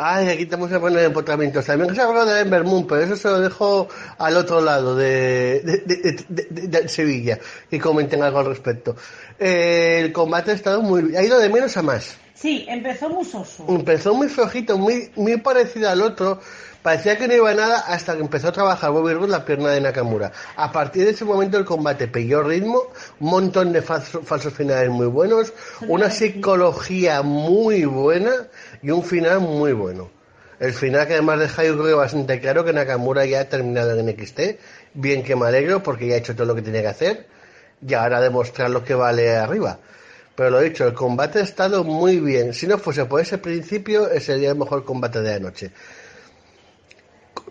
Ay, 0.00 0.28
aquí 0.28 0.44
estamos 0.44 0.72
a 0.72 0.78
poner 0.78 1.04
empotramientos. 1.06 1.66
También 1.66 1.92
se 1.94 2.00
ha 2.00 2.04
hablado 2.04 2.30
de 2.32 2.40
Ember 2.42 2.62
Moon, 2.62 2.86
pero 2.86 3.02
eso 3.02 3.16
se 3.16 3.26
lo 3.28 3.40
dejo 3.40 3.88
al 4.18 4.36
otro 4.36 4.60
lado 4.60 4.94
de, 4.94 5.60
de, 5.64 5.78
de- 5.84 6.24
de- 6.28 6.46
de- 6.48 6.68
de 6.68 6.88
Sevilla, 6.88 7.38
que 7.68 7.80
comenten 7.80 8.22
algo 8.22 8.38
al 8.38 8.46
respecto. 8.46 8.94
Eh, 9.38 9.98
el 10.04 10.12
combate 10.12 10.52
ha 10.52 10.54
estado 10.54 10.80
muy, 10.82 11.16
ha 11.16 11.22
ido 11.22 11.38
de 11.40 11.48
menos 11.48 11.76
a 11.76 11.82
más. 11.82 12.16
Sí, 12.32 12.64
empezó 12.68 13.08
muy 13.10 13.24
soso. 13.24 13.66
Empezó 13.68 14.14
muy 14.14 14.28
flojito, 14.28 14.78
muy, 14.78 15.10
muy 15.16 15.36
parecido 15.38 15.90
al 15.90 16.00
otro. 16.00 16.40
Parecía 16.82 17.18
que 17.18 17.26
no 17.28 17.34
iba 17.34 17.50
a 17.50 17.54
nada 17.54 17.80
hasta 17.80 18.14
que 18.14 18.20
empezó 18.20 18.48
a 18.48 18.52
trabajar 18.52 18.90
Bobby 18.92 19.12
Roode 19.12 19.28
la 19.32 19.44
pierna 19.44 19.70
de 19.70 19.80
Nakamura. 19.80 20.32
A 20.56 20.70
partir 20.72 21.04
de 21.04 21.10
ese 21.10 21.24
momento 21.24 21.58
el 21.58 21.64
combate 21.64 22.06
pilló 22.08 22.42
ritmo, 22.42 22.82
un 23.20 23.30
montón 23.30 23.72
de 23.72 23.82
falso- 23.82 24.22
falsos 24.22 24.52
finales 24.54 24.88
muy 24.88 25.06
buenos, 25.06 25.52
una 25.88 26.08
psicología 26.10 27.22
muy 27.22 27.84
buena 27.84 28.30
y 28.80 28.90
un 28.90 29.02
final 29.02 29.40
muy 29.40 29.72
bueno. 29.72 30.10
El 30.60 30.72
final 30.72 31.06
que 31.06 31.14
además 31.14 31.40
deja 31.40 31.64
yo 31.64 31.78
creo 31.80 31.96
bastante 31.98 32.40
claro 32.40 32.64
que 32.64 32.72
Nakamura 32.72 33.24
ya 33.26 33.40
ha 33.40 33.48
terminado 33.48 33.92
en 33.98 34.06
NXT, 34.08 34.40
bien 34.94 35.22
que 35.22 35.36
me 35.36 35.46
alegro 35.46 35.82
porque 35.82 36.06
ya 36.08 36.14
ha 36.14 36.18
hecho 36.18 36.34
todo 36.34 36.46
lo 36.46 36.54
que 36.54 36.62
tenía 36.62 36.80
que 36.82 36.88
hacer 36.88 37.26
y 37.86 37.94
ahora 37.94 38.20
demostrar 38.20 38.70
lo 38.70 38.82
que 38.84 38.94
vale 38.94 39.36
arriba. 39.36 39.78
Pero 40.34 40.50
lo 40.50 40.60
dicho, 40.60 40.86
el 40.86 40.94
combate 40.94 41.40
ha 41.40 41.42
estado 41.42 41.82
muy 41.82 42.20
bien. 42.20 42.54
Si 42.54 42.68
no 42.68 42.78
fuese 42.78 43.04
por 43.06 43.20
ese 43.20 43.38
principio, 43.38 44.08
ese 44.08 44.26
sería 44.34 44.50
el 44.50 44.56
mejor 44.56 44.84
combate 44.84 45.20
de 45.20 45.34
anoche. 45.34 45.72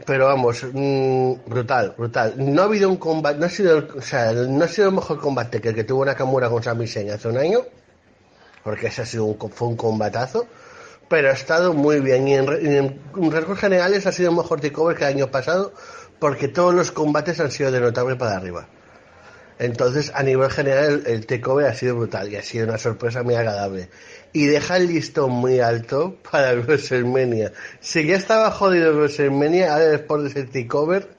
Pero 0.05 0.25
vamos, 0.25 0.63
mm, 0.73 1.33
brutal, 1.47 1.93
brutal. 1.97 2.33
No 2.37 2.61
ha 2.61 2.65
habido 2.65 2.89
un 2.89 2.97
combate, 2.97 3.39
no 3.39 3.45
ha 3.45 3.49
sido, 3.49 3.77
el- 3.77 3.89
o 3.97 4.01
sea, 4.01 4.31
no 4.31 4.63
ha 4.63 4.67
sido 4.67 4.89
el 4.89 4.95
mejor 4.95 5.19
combate 5.19 5.59
que 5.61 5.69
el 5.69 5.75
que 5.75 5.83
tuvo 5.83 6.05
Nakamura 6.05 6.49
con 6.49 6.61
Sami 6.63 6.87
Zayn 6.87 7.11
hace 7.11 7.27
un 7.27 7.37
año, 7.37 7.61
porque 8.63 8.87
ese 8.87 9.01
ha 9.01 9.05
sido 9.05 9.25
un, 9.25 9.37
fue 9.51 9.67
un 9.69 9.75
combatazo, 9.77 10.45
pero 11.09 11.29
ha 11.29 11.33
estado 11.33 11.73
muy 11.73 11.99
bien. 11.99 12.27
Y 12.27 12.33
en, 12.35 12.49
en, 12.49 13.01
en 13.15 13.55
generales 13.55 14.05
ha 14.05 14.11
sido 14.11 14.29
el 14.31 14.35
mejor 14.37 14.59
takeover 14.61 14.95
que 14.97 15.03
el 15.05 15.15
año 15.15 15.31
pasado, 15.31 15.73
porque 16.19 16.47
todos 16.47 16.73
los 16.73 16.91
combates 16.91 17.39
han 17.39 17.51
sido 17.51 17.71
de 17.71 17.79
notable 17.79 18.15
para 18.15 18.35
arriba. 18.35 18.67
Entonces, 19.59 20.11
a 20.13 20.21
nivel 20.21 20.51
general, 20.51 21.03
el, 21.05 21.13
el 21.13 21.25
takeover 21.25 21.65
ha 21.65 21.73
sido 21.73 21.95
brutal 21.95 22.31
y 22.31 22.35
ha 22.35 22.43
sido 22.43 22.67
una 22.67 22.77
sorpresa 22.77 23.23
muy 23.23 23.35
agradable. 23.35 23.89
Y 24.37 24.45
deja 24.45 24.77
el 24.77 24.85
listón 24.85 25.31
muy 25.31 25.59
alto 25.61 26.15
para 26.31 26.53
WrestleMania. 26.53 27.53
Si 27.79 28.05
ya 28.05 28.17
estaba 28.17 28.51
jodido 28.51 28.93
WrestleMania, 28.93 29.73
ahora 29.73 29.87
después 29.87 30.21
de 30.21 30.29
ese 30.29 30.43
takeover, 30.43 31.09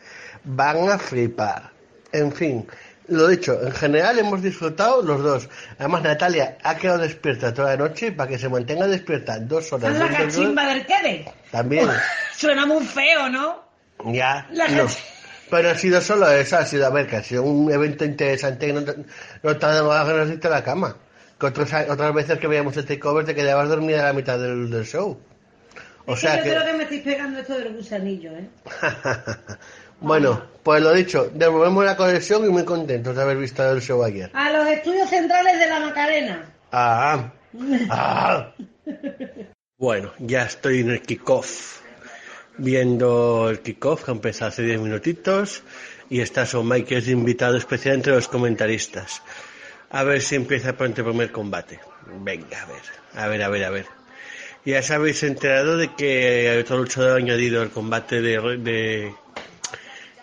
van 0.45 0.89
a 0.89 1.01
flipar. 1.01 1.73
En 2.13 2.31
fin, 2.31 2.65
lo 3.09 3.27
dicho, 3.27 3.61
en 3.61 3.73
general 3.73 4.21
hemos 4.21 4.41
disfrutado 4.41 5.03
los 5.03 5.21
dos. 5.21 5.49
Además, 5.81 6.05
Natalia 6.05 6.59
ha 6.63 6.77
quedado 6.77 6.99
despierta 6.99 7.53
toda 7.53 7.71
la 7.71 7.89
noche 7.89 8.13
para 8.13 8.31
que 8.31 8.39
se 8.39 8.49
mantenga 8.49 8.87
despierta 8.87 9.41
dos 9.41 9.73
horas. 9.73 9.95
Es 9.95 9.99
la 9.99 10.09
cachimba 10.17 10.67
del 10.69 10.87
Kede. 10.87 11.25
También. 11.51 11.89
Suena 12.37 12.67
muy 12.67 12.85
feo, 12.85 13.29
¿no? 13.29 13.65
Ya, 14.13 14.47
La 14.53 14.69
no. 14.69 14.87
Pero 15.51 15.71
ha 15.71 15.75
sido 15.75 16.01
solo 16.01 16.31
eso, 16.31 16.57
ha 16.57 16.65
sido, 16.65 16.87
a 16.87 16.91
ver, 16.91 17.09
que 17.09 17.17
ha 17.17 17.23
sido 17.25 17.43
un 17.43 17.69
evento 17.73 18.05
interesante 18.05 18.69
que 18.69 18.73
no 18.75 18.83
no 19.43 19.57
te 19.57 19.67
ha 19.67 19.71
dado 19.71 19.89
ganas 19.89 20.29
de 20.29 20.35
irte 20.35 20.47
a 20.47 20.51
la 20.51 20.63
cama. 20.63 20.95
Que 21.39 21.47
otros, 21.47 21.71
otras 21.89 22.15
veces 22.15 22.39
que 22.39 22.49
veíamos 22.49 22.77
el 22.77 22.85
takeover 22.85 23.25
te 23.25 23.35
quedabas 23.35 23.69
dormida 23.69 24.01
a 24.01 24.07
la 24.07 24.13
mitad 24.13 24.39
del, 24.39 24.71
del 24.71 24.85
show. 24.85 25.19
O 26.07 26.15
es 26.15 26.21
sea 26.21 26.33
que 26.33 26.39
yo 26.39 26.45
que... 26.45 26.51
creo 26.51 26.67
que 26.67 26.79
me 26.79 26.83
estáis 26.85 27.03
pegando 27.03 27.39
esto 27.39 27.59
del 27.59 27.75
gusanillo, 27.75 28.33
¿eh? 28.33 28.49
bueno, 30.01 30.43
pues 30.63 30.83
lo 30.83 30.93
dicho, 30.95 31.31
devolvemos 31.35 31.85
la 31.85 31.97
conexión 31.97 32.45
y 32.47 32.49
muy 32.49 32.65
contentos 32.65 33.15
de 33.15 33.23
haber 33.23 33.37
visto 33.37 33.71
el 33.71 33.81
show 33.83 34.03
ayer. 34.03 34.31
A 34.33 34.51
los 34.51 34.67
estudios 34.67 35.09
centrales 35.11 35.59
de 35.61 35.69
la 35.69 35.81
Macarena. 35.81 36.53
Ah, 36.73 37.31
ah. 37.91 38.53
Bueno, 39.77 40.13
ya 40.19 40.45
estoy 40.45 40.81
en 40.81 40.91
el 40.91 41.03
kickoff. 41.03 41.83
Viendo 42.57 43.49
el 43.51 43.61
kickoff 43.61 44.05
que 44.05 44.11
empezó 44.11 44.47
hace 44.47 44.63
10 44.63 44.81
minutitos. 44.81 45.63
Y 46.11 46.21
está 46.21 46.47
Son 46.47 46.67
Mike, 46.67 46.87
que 46.89 46.97
es 46.97 47.09
invitado 47.09 47.57
especial 47.57 47.97
entre 47.97 48.15
los 48.15 48.29
comentaristas. 48.29 49.23
A 49.91 50.03
ver 50.05 50.21
si 50.21 50.35
empieza 50.35 50.77
pronto 50.77 51.01
el 51.01 51.07
primer 51.07 51.33
combate. 51.33 51.81
Venga, 52.21 52.63
a 52.63 52.67
ver, 52.67 52.83
a 53.15 53.27
ver, 53.29 53.43
a 53.43 53.49
ver, 53.49 53.65
a 53.65 53.71
ver. 53.71 53.87
Ya 54.65 54.81
os 54.81 54.91
habéis 54.91 55.23
enterado 55.23 55.77
de 55.77 55.95
que 55.95 56.59
otro 56.61 56.79
luchador 56.79 57.13
ha 57.13 57.17
añadido 57.17 57.63
el 57.63 57.71
combate 57.71 58.21
de, 58.21 59.15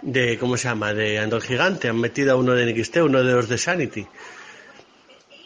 de, 0.01 0.37
¿cómo 0.37 0.57
se 0.57 0.67
llama? 0.67 0.93
De 0.93 1.17
Andor 1.19 1.41
Gigante. 1.41 1.89
Han 1.89 1.99
metido 1.99 2.33
a 2.33 2.35
uno 2.35 2.53
de 2.53 2.71
NXT, 2.71 2.97
uno 2.97 3.23
de 3.23 3.33
los 3.33 3.49
de 3.49 3.57
Sanity 3.57 4.07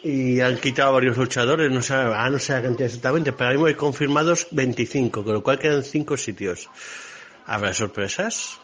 y 0.02 0.40
han 0.40 0.56
quitado 0.58 0.94
varios 0.94 1.16
luchadores, 1.16 1.70
no 1.70 1.82
sé, 1.82 1.94
ah, 1.94 2.28
no 2.30 2.38
sé 2.38 2.52
la 2.54 2.62
cantidad 2.62 2.86
exactamente, 2.86 3.32
pero 3.32 3.44
ahora 3.44 3.54
mismo 3.54 3.66
hay 3.66 3.74
confirmados 3.74 4.46
25, 4.50 5.24
con 5.24 5.34
lo 5.34 5.42
cual 5.42 5.58
quedan 5.58 5.82
5 5.82 6.16
sitios. 6.16 6.70
¿Habrá 7.46 7.74
sorpresas? 7.74 8.58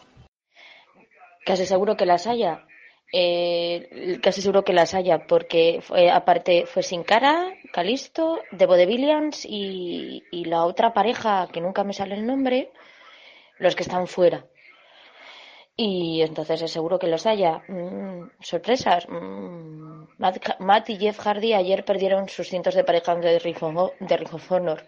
Casi 1.45 1.67
seguro 1.67 1.97
que 1.97 2.07
las 2.07 2.27
haya. 2.27 2.65
Eh, 3.13 4.19
casi 4.23 4.43
seguro 4.43 4.65
que 4.65 4.73
las 4.73 4.95
haya, 4.95 5.27
porque 5.27 5.81
fue, 5.81 6.11
aparte 6.11 6.67
fue 6.67 6.83
Sin 6.83 7.05
Cara, 7.05 7.55
Calisto, 7.73 8.41
Debo 8.51 8.75
de 8.75 8.87
Williams 8.87 9.45
y, 9.45 10.25
y 10.31 10.45
la 10.47 10.65
otra 10.65 10.93
pareja, 10.93 11.49
que 11.53 11.61
nunca 11.61 11.85
me 11.85 11.93
sale 11.93 12.15
el 12.17 12.27
nombre, 12.27 12.71
los 13.59 13.77
que 13.77 13.83
están 13.83 14.07
fuera. 14.07 14.45
Y 15.77 16.23
entonces 16.23 16.63
es 16.63 16.71
seguro 16.71 16.99
que 16.99 17.07
los 17.07 17.27
haya. 17.27 17.63
Mm, 17.69 18.31
sorpresas. 18.41 19.07
Mm, 19.09 20.07
Matt, 20.19 20.59
Matt 20.61 20.89
y 20.91 20.97
Jeff 20.97 21.19
Hardy 21.19 21.53
ayer 21.53 21.85
perdieron 21.85 22.29
sus 22.29 22.49
cientos 22.49 22.75
de 22.75 22.85
parejas 22.85 23.21
de 23.21 23.39
Ring 23.39 23.63
of 23.63 24.53
Honor. 24.53 24.83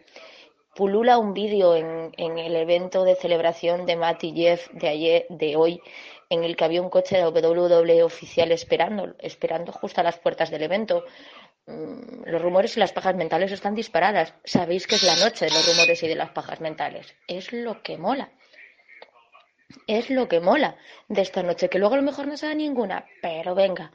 Pulula 0.75 1.19
un 1.19 1.35
vídeo 1.35 1.75
en, 1.75 2.12
en 2.16 2.39
el 2.39 2.57
evento 2.57 3.05
de 3.05 3.16
celebración 3.16 3.85
de 3.85 3.97
Matt 3.97 4.25
y 4.25 4.33
Jeff 4.33 4.69
de 4.73 4.89
ayer, 4.89 5.27
de 5.29 5.57
hoy, 5.57 5.83
en 6.31 6.45
el 6.45 6.57
que 6.57 6.64
había 6.64 6.83
un 6.83 6.91
coche 6.91 7.16
de 7.16 7.26
WWE 7.26 8.03
oficial 8.03 8.53
esperando, 8.53 9.14
esperando 9.18 9.72
justo 9.72 10.01
a 10.01 10.05
las 10.05 10.18
puertas 10.18 10.51
del 10.51 10.62
evento. 10.62 11.05
Mm, 11.66 12.24
Los 12.26 12.43
rumores 12.43 12.76
y 12.76 12.81
las 12.81 12.93
pajas 12.93 13.14
mentales 13.16 13.53
están 13.53 13.74
disparadas. 13.74 14.35
Sabéis 14.45 14.87
que 14.87 14.97
es 14.97 15.03
la 15.03 15.16
noche 15.16 15.47
de 15.47 15.53
los 15.53 15.66
rumores 15.66 16.03
y 16.03 16.09
de 16.09 16.14
las 16.16 16.31
pajas 16.31 16.61
mentales. 16.61 17.14
Es 17.26 17.53
lo 17.53 17.83
que 17.83 17.97
mola. 17.97 18.31
Es 19.87 20.09
lo 20.11 20.29
que 20.29 20.41
mola 20.41 20.76
de 21.09 21.22
esta 21.22 21.43
noche, 21.43 21.68
que 21.68 21.79
luego 21.79 21.95
a 21.95 21.99
lo 21.99 22.03
mejor 22.05 22.26
no 22.26 22.37
se 22.37 22.47
da 22.47 22.55
ninguna, 22.55 23.05
pero 23.20 23.55
venga, 23.55 23.93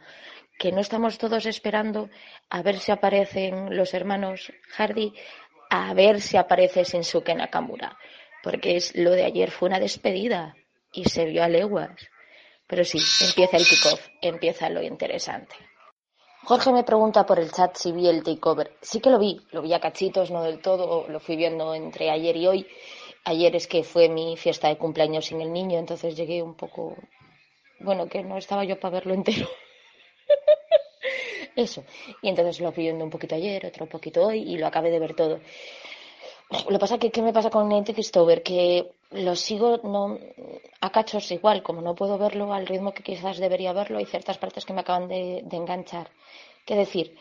que 0.59 0.71
no 0.71 0.81
estamos 0.81 1.17
todos 1.17 1.45
esperando 1.47 2.09
a 2.49 2.61
ver 2.61 2.77
si 2.79 2.91
aparecen 2.91 3.75
los 3.75 3.93
hermanos 3.93 4.53
Hardy, 4.75 5.13
a 5.69 5.93
ver 5.95 6.21
si 6.21 6.38
aparece 6.38 6.84
Shinsuke 6.84 7.34
Nakamura, 7.36 7.97
porque 8.43 8.75
es 8.75 8.95
lo 8.95 9.11
de 9.11 9.25
ayer 9.25 9.49
fue 9.49 9.69
una 9.69 9.79
despedida 9.79 10.55
y 10.91 11.05
se 11.05 11.25
vio 11.25 11.43
a 11.43 11.49
leguas. 11.49 11.91
Pero 12.68 12.84
sí, 12.84 12.99
empieza 13.26 13.57
el 13.57 13.66
kickoff, 13.66 14.07
empieza 14.22 14.70
lo 14.70 14.82
interesante. 14.82 15.55
Jorge 16.45 16.74
me 16.74 16.84
pregunta 16.84 17.26
por 17.26 17.39
el 17.39 17.51
chat 17.51 17.78
si 17.78 17.93
vi 17.93 18.07
el 18.07 18.22
takeover. 18.22 18.76
Sí 18.82 18.99
que 18.99 19.09
lo 19.09 19.18
vi, 19.18 19.39
lo 19.51 19.61
vi 19.61 19.74
a 19.74 19.80
cachitos, 19.80 20.30
no 20.30 20.43
del 20.43 20.61
todo, 20.61 21.07
lo 21.07 21.20
fui 21.22 21.38
viendo 21.38 21.74
entre 21.74 22.09
ayer 22.09 22.36
y 22.36 22.47
hoy. 22.47 22.68
Ayer 23.26 23.55
es 23.55 23.68
que 23.68 23.84
fue 23.84 24.09
mi 24.09 24.36
fiesta 24.36 24.68
de 24.68 24.78
cumpleaños 24.78 25.26
sin 25.26 25.39
el 25.39 25.53
niño, 25.53 25.80
entonces 25.80 26.18
llegué 26.18 26.43
un 26.43 26.55
poco. 26.55 26.97
Bueno, 27.80 28.07
que 28.07 28.24
no 28.24 28.38
estaba 28.38 28.66
yo 28.66 28.78
para 28.78 28.95
verlo 28.95 29.14
entero. 29.14 29.47
Eso. 31.55 31.86
Y 32.22 32.28
entonces 32.28 32.59
lo 32.59 32.74
fui 32.74 32.84
viendo 32.84 33.05
un 33.05 33.09
poquito 33.09 33.36
ayer, 33.36 33.66
otro 33.66 33.86
poquito 33.86 34.26
hoy 34.26 34.39
y 34.39 34.57
lo 34.57 34.68
acabé 34.68 34.91
de 34.91 34.99
ver 34.99 35.16
todo. 35.16 35.39
Lo 36.49 36.70
que 36.70 36.80
pasa 36.80 36.97
que, 36.97 37.09
¿qué 37.09 37.22
me 37.22 37.34
pasa 37.34 37.49
con 37.49 37.70
Nate 37.70 38.01
Stover? 38.03 38.43
Que 38.43 38.91
lo 39.14 39.36
sigo 39.36 39.78
no, 39.84 40.18
a 40.82 40.89
cachos 40.91 41.32
igual, 41.32 41.64
como 41.64 41.82
no 41.82 41.95
puedo 41.95 42.18
verlo 42.18 42.53
al 42.53 42.68
ritmo 42.68 42.93
que 42.93 43.03
quizás 43.03 43.38
debería 43.38 43.74
verlo, 43.74 43.97
hay 43.97 44.05
ciertas 44.05 44.38
partes 44.38 44.66
que 44.66 44.74
me 44.74 44.82
acaban 44.82 45.07
de, 45.07 45.43
enganchar. 45.51 46.09
¿Qué 46.66 46.76
decir? 46.76 47.16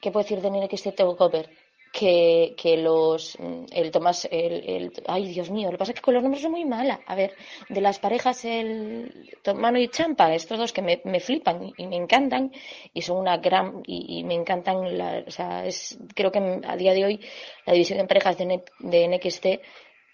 ¿Qué 0.00 0.10
puedo 0.10 0.24
decir 0.24 0.40
de 0.40 0.50
NXT 0.50 0.94
Takeover? 0.94 1.48
Que, 1.92 2.56
que 2.56 2.76
los 2.76 3.38
mm, 3.38 3.66
el 3.70 3.92
Tomás 3.92 4.26
el, 4.28 4.68
el 4.68 4.92
ay 5.06 5.28
Dios 5.28 5.48
mío 5.52 5.66
lo 5.66 5.74
que 5.74 5.78
pasa 5.78 5.92
es 5.92 5.94
que 5.94 6.02
con 6.02 6.14
los 6.14 6.24
nombres 6.24 6.42
soy 6.42 6.50
muy 6.50 6.64
mala 6.64 6.98
a 7.06 7.14
ver 7.14 7.36
de 7.68 7.80
las 7.80 8.00
parejas 8.00 8.44
el 8.44 9.30
Tomano 9.44 9.78
y 9.78 9.86
Champa 9.86 10.34
estos 10.34 10.58
dos 10.58 10.72
que 10.72 10.82
me, 10.82 11.00
me 11.04 11.20
flipan 11.20 11.72
y, 11.76 11.86
me 11.86 11.94
encantan 11.94 12.50
y 12.92 13.02
son 13.02 13.18
una 13.18 13.36
gran 13.36 13.80
y, 13.86 14.24
me 14.24 14.34
encantan 14.34 14.98
la, 14.98 15.22
o 15.24 15.30
sea 15.30 15.64
es 15.66 15.96
creo 16.16 16.32
que 16.32 16.40
a 16.66 16.76
día 16.76 16.94
de 16.94 17.04
hoy 17.04 17.20
la 17.64 17.74
división 17.74 18.00
en 18.00 18.08
parejas 18.08 18.38
de, 18.38 18.44
N- 18.44 18.64
de 18.80 19.06
NXT 19.06 19.46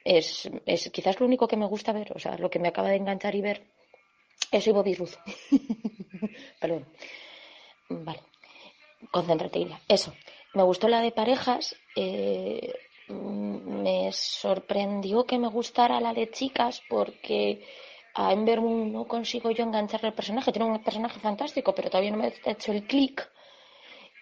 es, 0.05 0.51
es 0.67 0.91
quizás 0.91 1.21
lo 1.21 1.27
único 1.27 1.49
que 1.49 1.57
me 1.57 1.67
gusta 1.67 1.93
ver 1.93 2.13
o 2.15 2.19
sea 2.19 2.37
lo 2.39 2.51
que 2.51 2.59
me 2.59 2.69
acaba 2.69 2.89
de 2.89 2.97
enganchar 2.97 3.35
y 3.35 3.41
ver 3.41 3.63
eso 4.51 4.71
y 4.71 4.73
Bobby 4.73 4.95
Ruth 4.95 5.15
perdón 6.61 6.87
vale 7.89 8.21
concéntrate 9.11 9.59
Ilia 9.59 9.81
eso 9.89 10.13
me 10.55 10.63
gustó 10.63 10.89
la 10.89 11.01
de 11.01 11.13
parejas. 11.13 11.77
eh, 11.97 12.73
me 13.09 14.11
sorprendió 14.13 15.25
que 15.25 15.39
me 15.39 15.49
gustara 15.49 16.01
la 16.01 16.15
de 16.15 16.31
chicas 16.31 16.83
porque 16.89 17.65
a 18.15 18.33
Ember 18.33 18.61
Moon 18.61 18.93
no 18.93 19.07
consigo 19.07 19.51
yo 19.51 19.65
engancharle 19.65 20.09
al 20.09 20.15
personaje. 20.15 20.53
Tiene 20.53 20.69
un 20.71 20.83
personaje 20.83 21.19
fantástico, 21.21 21.75
pero 21.75 21.91
todavía 21.91 22.11
no 22.13 22.19
me 22.19 22.27
ha 22.27 22.51
hecho 22.51 22.73
el 22.73 22.87
clic. 22.87 23.29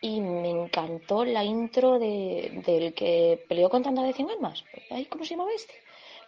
Y 0.01 0.21
me 0.21 0.51
encantó 0.51 1.25
la 1.25 1.43
intro 1.43 1.99
de, 1.99 2.63
del 2.65 2.95
que 2.95 3.45
peleó 3.49 3.69
con 3.69 3.83
tanta 3.83 4.03
de 4.03 4.13
100 4.13 4.31
almas. 4.31 4.65
Ay, 4.91 5.07
¿Cómo 5.07 5.25
se 5.25 5.31
llamaba 5.31 5.53
este? 5.53 5.75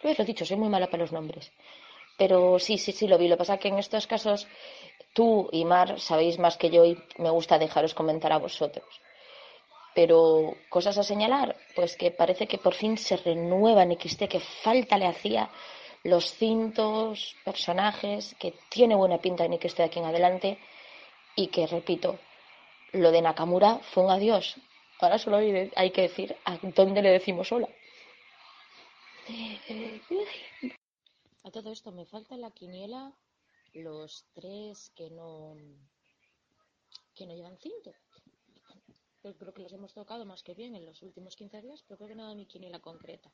Lo 0.03 0.09
he 0.09 0.25
dicho, 0.25 0.45
soy 0.45 0.57
muy 0.57 0.69
mala 0.69 0.87
para 0.87 1.03
los 1.03 1.11
nombres. 1.11 1.51
Pero 2.17 2.59
sí, 2.59 2.77
sí, 2.77 2.91
sí, 2.91 3.07
lo 3.07 3.17
vi. 3.17 3.27
Lo 3.27 3.35
que 3.35 3.39
pasa 3.39 3.55
es 3.55 3.59
que 3.61 3.69
en 3.69 3.79
estos 3.79 4.07
casos 4.07 4.47
tú 5.13 5.49
y 5.51 5.65
Mar 5.65 5.99
sabéis 5.99 6.37
más 6.37 6.57
que 6.57 6.69
yo 6.69 6.85
y 6.85 6.97
me 7.17 7.29
gusta 7.29 7.57
dejaros 7.59 7.93
comentar 7.93 8.31
a 8.33 8.37
vosotros. 8.37 9.01
Pero 9.93 10.55
cosas 10.69 10.97
a 10.97 11.03
señalar, 11.03 11.55
pues 11.75 11.97
que 11.97 12.11
parece 12.11 12.47
que 12.47 12.57
por 12.57 12.73
fin 12.73 12.97
se 12.97 13.17
renueva 13.17 13.85
NXT, 13.85 14.23
que 14.23 14.39
falta 14.39 14.97
le 14.97 15.07
hacía 15.07 15.49
los 16.03 16.33
cintos, 16.33 17.35
personajes, 17.43 18.35
que 18.39 18.53
tiene 18.69 18.95
buena 18.95 19.19
pinta 19.19 19.47
NXT 19.47 19.77
de 19.77 19.83
aquí 19.83 19.99
en 19.99 20.05
adelante 20.05 20.57
y 21.35 21.47
que, 21.47 21.67
repito, 21.67 22.19
lo 22.93 23.11
de 23.11 23.21
Nakamura 23.21 23.79
fue 23.79 24.03
un 24.03 24.11
adiós. 24.11 24.55
Ahora 24.99 25.17
solo 25.17 25.37
hay, 25.37 25.91
que 25.91 26.01
decir 26.01 26.35
a 26.45 26.57
dónde 26.57 27.01
le 27.01 27.09
decimos 27.09 27.51
hola. 27.51 27.67
A 31.43 31.51
todo 31.51 31.71
esto 31.71 31.91
me 31.91 32.05
falta 32.05 32.37
la 32.37 32.51
quiniela 32.51 33.13
los 33.73 34.25
tres 34.33 34.91
que 34.95 35.09
no 35.09 35.55
que 37.15 37.25
no 37.25 37.33
llevan 37.33 37.57
cinto. 37.57 37.93
Creo 39.21 39.53
que 39.53 39.61
los 39.61 39.73
hemos 39.73 39.93
tocado 39.93 40.25
más 40.25 40.43
que 40.43 40.53
bien 40.53 40.75
en 40.75 40.85
los 40.85 41.01
últimos 41.01 41.35
15 41.35 41.61
días, 41.61 41.83
pero 41.87 41.97
creo 41.97 42.09
que 42.09 42.15
no 42.15 42.27
da 42.27 42.35
mi 42.35 42.45
quiniela 42.45 42.79
concreta. 42.79 43.31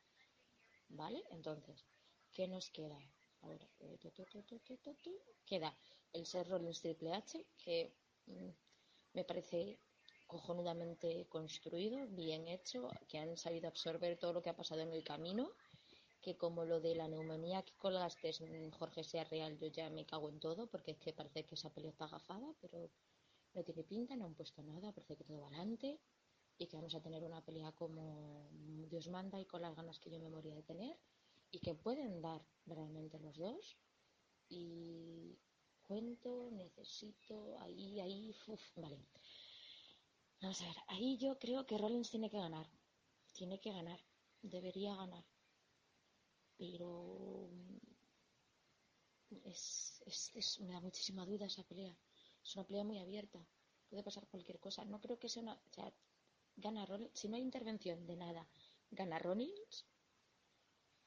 ¿Vale? 0.88 1.22
Entonces, 1.30 1.84
¿qué 2.32 2.48
nos 2.48 2.70
queda? 2.70 2.98
A 3.42 3.48
ver, 3.48 3.68
eh, 3.80 3.98
tu, 3.98 4.10
queda 5.46 5.76
el 6.12 6.26
Seth 6.26 6.48
Rollins 6.48 6.80
Triple 6.80 7.14
H, 7.14 7.46
que 7.62 7.92
mm, 8.26 8.50
me 9.12 9.24
parece 9.24 9.78
cojonudamente 10.26 11.26
construido, 11.28 12.06
bien 12.08 12.48
hecho, 12.48 12.90
que 13.08 13.18
han 13.18 13.36
sabido 13.36 13.68
absorber 13.68 14.18
todo 14.18 14.34
lo 14.34 14.42
que 14.42 14.50
ha 14.50 14.56
pasado 14.56 14.82
en 14.82 14.92
el 14.92 15.02
camino, 15.02 15.50
que 16.20 16.36
como 16.36 16.64
lo 16.64 16.80
de 16.80 16.94
la 16.94 17.08
neumonía 17.08 17.62
que 17.62 17.74
colgaste, 17.76 18.32
Jorge, 18.78 19.04
sea 19.04 19.24
real, 19.24 19.58
yo 19.58 19.68
ya 19.68 19.88
me 19.88 20.04
cago 20.04 20.28
en 20.28 20.38
todo, 20.38 20.66
porque 20.66 20.92
es 20.92 20.98
que 20.98 21.12
parece 21.12 21.44
que 21.44 21.54
esa 21.54 21.70
pelea 21.70 21.90
está 21.90 22.04
agafada, 22.04 22.52
pero 22.60 22.90
no 23.54 23.62
tiene 23.64 23.84
pinta, 23.84 24.16
no 24.16 24.26
han 24.26 24.34
puesto 24.34 24.62
nada, 24.62 24.92
parece 24.92 25.16
que 25.16 25.24
todo 25.24 25.40
va 25.40 25.48
adelante 25.48 25.98
y 26.58 26.66
que 26.66 26.76
vamos 26.76 26.94
a 26.94 27.00
tener 27.00 27.24
una 27.24 27.40
pelea 27.40 27.72
como 27.72 28.50
Dios 28.90 29.08
manda 29.08 29.40
y 29.40 29.46
con 29.46 29.62
las 29.62 29.74
ganas 29.74 29.98
que 29.98 30.10
yo 30.10 30.18
me 30.18 30.28
moría 30.28 30.54
de 30.54 30.62
tener 30.62 30.96
y 31.50 31.60
que 31.60 31.74
pueden 31.74 32.20
dar 32.20 32.44
realmente 32.66 33.18
los 33.20 33.38
dos 33.38 33.78
y 34.48 35.38
cuento, 35.88 36.50
necesito, 36.52 37.58
ahí, 37.62 37.98
ahí, 38.00 38.34
uf, 38.46 38.62
vale. 38.76 38.98
Vamos 40.42 40.60
a 40.62 40.64
ver, 40.66 40.76
ahí 40.88 41.16
yo 41.16 41.38
creo 41.38 41.64
que 41.64 41.78
Rollins 41.78 42.10
tiene 42.10 42.28
que 42.28 42.38
ganar, 42.38 42.66
tiene 43.34 43.60
que 43.60 43.72
ganar, 43.72 44.00
debería 44.42 44.96
ganar, 44.96 45.24
pero 46.58 47.48
es, 49.52 50.02
es, 50.06 50.20
es- 50.40 50.60
me 50.60 50.72
da 50.74 50.80
muchísima 50.80 51.24
duda 51.24 51.46
esa 51.46 51.62
pelea. 51.64 51.96
Es 52.44 52.54
una 52.56 52.66
pelea 52.66 52.84
muy 52.84 52.98
abierta. 52.98 53.38
Puede 53.88 54.02
pasar 54.02 54.26
cualquier 54.28 54.58
cosa. 54.60 54.84
No 54.84 55.00
creo 55.00 55.18
que 55.18 55.28
sea 55.30 55.42
una. 55.42 55.54
O 55.54 55.72
sea, 55.72 55.92
gana 56.56 56.86
Rollins. 56.86 57.18
Si 57.18 57.28
no 57.28 57.36
hay 57.36 57.42
intervención 57.42 58.06
de 58.06 58.16
nada, 58.16 58.48
gana 58.90 59.18
Rollins. 59.18 59.86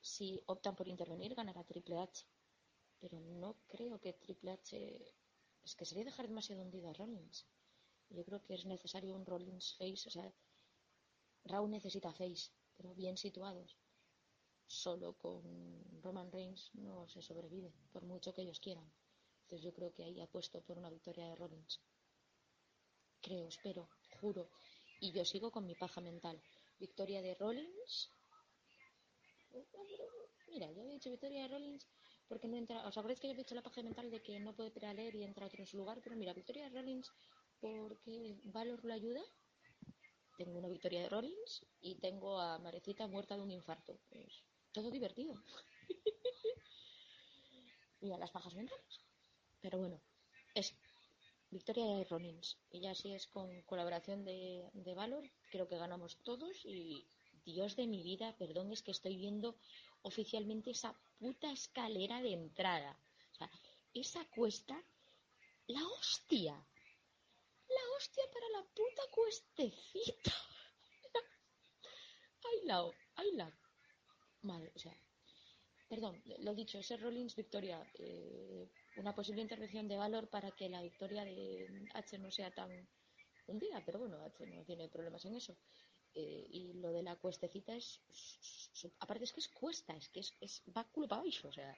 Si 0.09 0.27
optan 0.53 0.75
por 0.75 0.88
intervenir, 0.88 1.34
ganará 1.34 1.63
Triple 1.63 1.97
H. 1.97 2.25
Pero 3.01 3.19
no 3.19 3.57
creo 3.67 3.99
que 3.99 4.13
Triple 4.13 4.51
H. 4.51 4.71
Es 5.63 5.75
que 5.75 5.85
sería 5.85 6.05
dejar 6.05 6.27
demasiado 6.27 6.61
hundido 6.61 6.87
a 6.89 6.93
Rollins. 6.93 7.45
Yo 8.09 8.23
creo 8.23 8.41
que 8.43 8.53
es 8.53 8.65
necesario 8.65 9.15
un 9.15 9.25
Rollins 9.25 9.75
face. 9.77 10.07
O 10.07 10.11
sea, 10.11 10.31
Raw 11.45 11.67
necesita 11.67 12.13
face, 12.13 12.51
pero 12.77 12.93
bien 12.93 13.17
situados. 13.17 13.75
Solo 14.67 15.17
con 15.17 15.43
Roman 16.01 16.31
Reigns 16.31 16.69
no 16.75 17.07
se 17.07 17.21
sobrevive, 17.21 17.73
por 17.91 18.03
mucho 18.03 18.33
que 18.33 18.43
ellos 18.43 18.59
quieran. 18.59 18.89
Entonces 19.41 19.65
yo 19.65 19.73
creo 19.73 19.91
que 19.91 20.03
ahí 20.03 20.21
apuesto 20.21 20.61
por 20.61 20.77
una 20.77 20.89
victoria 20.89 21.25
de 21.25 21.35
Rollins. 21.35 21.81
Creo, 23.21 23.47
espero, 23.47 23.89
juro. 24.19 24.49
Y 24.99 25.11
yo 25.11 25.25
sigo 25.25 25.51
con 25.51 25.65
mi 25.65 25.75
paja 25.75 25.99
mental. 26.01 26.41
Victoria 26.79 27.21
de 27.21 27.35
Rollins. 27.35 28.09
Mira, 30.47 30.71
yo 30.71 30.81
había 30.81 30.93
dicho 30.93 31.09
victoria 31.09 31.41
de 31.41 31.47
Rollins 31.49 31.87
porque 32.32 32.47
no 32.47 32.55
entra. 32.55 32.88
¿Os 32.88 32.97
acordáis 32.97 33.19
que 33.19 33.27
yo 33.27 33.34
había 33.34 33.43
dicho 33.43 33.55
la 33.55 33.67
paja 33.67 33.84
mental 33.84 34.09
de 34.09 34.21
que 34.21 34.39
no 34.39 34.55
puede 34.55 34.71
leer 34.93 35.13
y 35.15 35.23
entra 35.23 35.45
otro 35.45 35.59
en 35.59 35.67
su 35.67 35.75
lugar? 35.75 35.99
Pero 36.01 36.15
mira, 36.15 36.34
victoria 36.34 36.69
Rollins 36.69 37.11
porque 37.59 38.39
Valor 38.45 38.86
lo 38.86 38.93
ayuda. 38.93 39.21
Tengo 40.38 40.57
una 40.57 40.69
victoria 40.69 41.01
de 41.01 41.09
Rollins 41.09 41.65
y 41.82 41.95
tengo 41.95 42.39
a 42.39 42.57
Marecita 42.59 43.05
muerta 43.05 43.36
de 43.36 43.43
un 43.43 43.51
infarto. 43.51 43.99
Pues, 44.09 44.43
todo 44.71 44.89
divertido. 44.89 45.36
y 48.01 48.13
a 48.13 48.17
las 48.17 48.32
pajas 48.32 48.55
mentales. 48.55 49.01
Pero 49.59 49.79
bueno, 49.79 49.99
es 50.55 50.73
victoria 51.49 51.86
de 51.86 52.05
Rollins. 52.05 52.57
Y 52.71 52.79
ya 52.79 52.95
si 52.95 53.11
es 53.11 53.27
con 53.27 53.61
colaboración 53.63 54.23
de, 54.23 54.69
de 54.73 54.95
Valor, 54.95 55.29
creo 55.51 55.67
que 55.67 55.77
ganamos 55.77 56.15
todos. 56.23 56.63
Y 56.63 57.05
Dios 57.45 57.75
de 57.75 57.88
mi 57.88 58.03
vida, 58.03 58.36
perdón, 58.38 58.71
es 58.71 58.84
que 58.84 58.91
estoy 58.91 59.17
viendo 59.17 59.57
oficialmente 60.03 60.71
esa 60.71 60.95
puta 61.19 61.51
escalera 61.51 62.21
de 62.21 62.33
entrada. 62.33 62.97
O 63.31 63.35
sea, 63.35 63.51
esa 63.93 64.25
cuesta, 64.29 64.81
la 65.67 65.85
hostia. 65.87 66.53
La 66.53 67.97
hostia 67.97 68.23
para 68.33 68.49
la 68.49 68.63
puta 68.63 69.01
cuestecita. 69.11 70.33
Ay, 72.43 72.65
la, 72.65 72.83
ay, 73.15 73.31
la. 73.33 73.51
Madre, 74.41 74.71
o 74.75 74.79
sea. 74.79 74.95
Perdón, 75.87 76.21
lo 76.39 76.53
dicho, 76.55 76.79
ese 76.79 76.97
Rollins 76.97 77.35
Victoria. 77.35 77.85
eh, 77.99 78.69
una 78.97 79.15
posible 79.15 79.41
intervención 79.41 79.87
de 79.87 79.97
valor 79.97 80.29
para 80.29 80.51
que 80.51 80.69
la 80.69 80.81
victoria 80.81 81.23
de 81.23 81.67
H 81.93 82.17
no 82.17 82.31
sea 82.31 82.51
tan 82.51 82.69
hundida, 83.47 83.81
pero 83.85 83.99
bueno, 83.99 84.21
H 84.23 84.45
no 84.47 84.63
tiene 84.65 84.89
problemas 84.89 85.23
en 85.25 85.35
eso. 85.35 85.57
Eh, 86.14 86.45
y 86.49 86.74
lo 86.74 86.91
de 86.91 87.03
la 87.03 87.16
cuestecita 87.16 87.74
es, 87.74 88.01
aparte 88.99 89.24
es 89.24 89.34
que 89.34 89.39
es 89.39 89.47
cuesta, 89.49 89.93
es 89.95 90.09
que 90.09 90.20
es, 90.22 90.34
es 90.41 90.62
va 90.76 90.84
culo 90.86 91.07
para 91.07 91.22
abajo, 91.22 91.47
o 91.47 91.51
sea, 91.53 91.76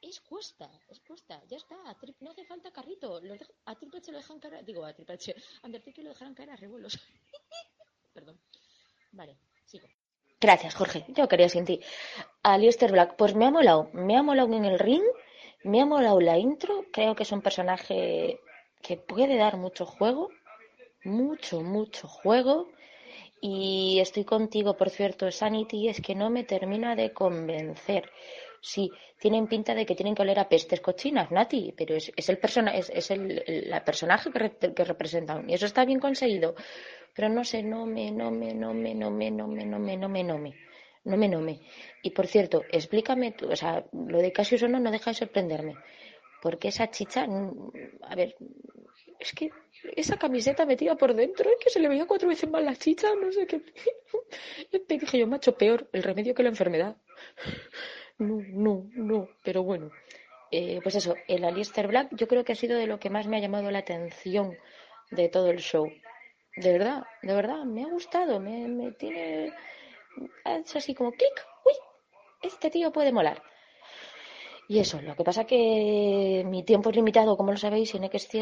es 0.00 0.20
cuesta, 0.20 0.68
es 0.88 1.00
cuesta, 1.00 1.42
ya 1.46 1.56
está, 1.56 1.76
no 2.20 2.30
hace 2.30 2.44
falta 2.44 2.70
carrito, 2.72 3.20
los 3.20 3.38
deja- 3.38 3.52
a 3.66 3.74
Triple 3.76 3.98
H 4.00 4.12
lo 4.12 4.18
dejan 4.18 4.40
caer, 4.40 4.64
digo 4.64 4.84
a 4.84 4.92
Triple 4.94 5.14
H, 5.14 5.34
Undertaker 5.64 6.04
lo 6.04 6.10
dejarán 6.10 6.34
caer 6.34 6.50
a 6.50 6.56
revuelos. 6.56 6.98
Perdón. 8.14 8.38
Vale, 9.12 9.36
sigo. 9.64 9.88
Gracias, 10.40 10.74
Jorge. 10.74 11.04
Yo 11.08 11.28
quería 11.28 11.48
sin 11.48 11.64
ti. 11.64 11.80
Alistair 12.42 12.92
Black, 12.92 13.16
pues 13.16 13.34
me 13.34 13.46
ha 13.46 13.50
molado. 13.50 13.90
Me 13.92 14.16
ha 14.16 14.22
molado 14.22 14.52
en 14.54 14.64
el 14.64 14.78
ring, 14.78 15.02
me 15.64 15.80
ha 15.80 15.86
molado 15.86 16.20
la 16.20 16.38
intro. 16.38 16.84
Creo 16.92 17.14
que 17.14 17.22
es 17.24 17.32
un 17.32 17.42
personaje 17.42 18.40
que 18.82 18.96
puede 18.96 19.36
dar 19.36 19.56
mucho 19.56 19.86
juego. 19.86 20.30
Mucho, 21.04 21.62
mucho 21.62 22.08
juego. 22.08 22.68
Y 23.40 23.98
estoy 24.00 24.24
contigo, 24.24 24.76
por 24.76 24.90
cierto, 24.90 25.30
Sanity, 25.30 25.88
es 25.88 26.00
que 26.00 26.14
no 26.14 26.30
me 26.30 26.44
termina 26.44 26.96
de 26.96 27.12
convencer. 27.12 28.10
Sí, 28.60 28.90
tienen 29.20 29.46
pinta 29.46 29.74
de 29.74 29.86
que 29.86 29.94
tienen 29.94 30.14
que 30.14 30.22
oler 30.22 30.38
a 30.40 30.48
pestes 30.48 30.80
cochinas, 30.80 31.30
Nati, 31.30 31.72
pero 31.76 31.94
es, 31.94 32.10
es 32.16 32.28
el 32.28 32.38
persona, 32.38 32.74
es, 32.76 32.90
es 32.90 33.10
el, 33.10 33.42
el- 33.46 33.82
personaje 33.84 34.30
que, 34.32 34.38
re- 34.38 34.74
que 34.74 34.84
representan. 34.84 35.48
Y 35.48 35.54
eso 35.54 35.66
está 35.66 35.84
bien 35.84 36.00
conseguido. 36.00 36.54
Pero 37.14 37.28
no 37.28 37.44
sé, 37.44 37.62
no 37.62 37.86
me, 37.86 38.10
no 38.10 38.30
me, 38.30 38.54
no 38.54 38.74
me, 38.74 38.94
no 38.94 39.10
me, 39.10 39.30
no 39.30 39.46
me, 39.48 39.64
no 39.66 39.78
me, 39.78 39.96
no 39.96 40.08
me, 40.08 40.24
no 40.24 40.38
me. 40.38 40.54
No 41.04 41.16
me, 41.16 41.28
no 41.28 41.40
me. 41.40 41.60
Y 42.02 42.10
por 42.10 42.26
cierto, 42.26 42.64
explícame, 42.70 43.32
tú, 43.32 43.48
o 43.50 43.56
sea, 43.56 43.84
lo 43.92 44.18
de 44.18 44.32
Cassius 44.32 44.62
no 44.68 44.80
no 44.80 44.90
deja 44.90 45.10
de 45.12 45.16
sorprenderme. 45.16 45.76
Porque 46.42 46.68
esa 46.68 46.90
chicha, 46.90 47.26
mm, 47.26 47.70
a 48.02 48.14
ver, 48.16 48.36
es 49.18 49.32
que 49.32 49.50
esa 49.94 50.18
camiseta 50.18 50.66
metida 50.66 50.96
por 50.96 51.14
dentro, 51.14 51.50
es 51.50 51.56
que 51.62 51.70
se 51.70 51.80
le 51.80 51.88
veía 51.88 52.06
cuatro 52.06 52.28
veces 52.28 52.50
más 52.50 52.62
la 52.62 52.76
chicha, 52.76 53.08
no 53.14 53.30
sé 53.32 53.46
qué. 53.46 53.60
Te 54.86 54.98
dije 54.98 55.18
yo, 55.18 55.26
macho, 55.26 55.56
peor 55.56 55.88
el 55.92 56.02
remedio 56.02 56.34
que 56.34 56.42
la 56.42 56.48
enfermedad. 56.48 56.96
No, 58.18 58.42
no, 58.48 58.88
no, 58.94 59.28
pero 59.42 59.62
bueno. 59.62 59.90
Eh, 60.50 60.80
pues 60.82 60.94
eso, 60.94 61.16
el 61.28 61.44
Alistair 61.44 61.88
Black 61.88 62.08
yo 62.12 62.28
creo 62.28 62.44
que 62.44 62.52
ha 62.52 62.56
sido 62.56 62.78
de 62.78 62.86
lo 62.86 62.98
que 62.98 63.10
más 63.10 63.26
me 63.26 63.36
ha 63.36 63.40
llamado 63.40 63.70
la 63.70 63.80
atención 63.80 64.56
de 65.10 65.28
todo 65.28 65.50
el 65.50 65.58
show. 65.58 65.90
De 66.56 66.72
verdad, 66.72 67.04
de 67.22 67.34
verdad, 67.34 67.64
me 67.64 67.82
ha 67.82 67.88
gustado, 67.88 68.40
me, 68.40 68.92
tiene... 68.92 69.52
Hecho 70.46 70.78
así 70.78 70.94
como 70.94 71.12
clic, 71.12 71.46
uy, 71.66 71.74
este 72.40 72.70
tío 72.70 72.90
puede 72.90 73.12
molar. 73.12 73.42
Y 74.68 74.80
eso, 74.80 75.00
lo 75.00 75.14
que 75.14 75.22
pasa 75.24 75.44
que 75.46 76.42
mi 76.46 76.64
tiempo 76.64 76.90
es 76.90 76.96
limitado, 76.96 77.36
como 77.36 77.52
lo 77.52 77.56
sabéis, 77.58 77.94
en 77.94 78.04
XT 78.10 78.34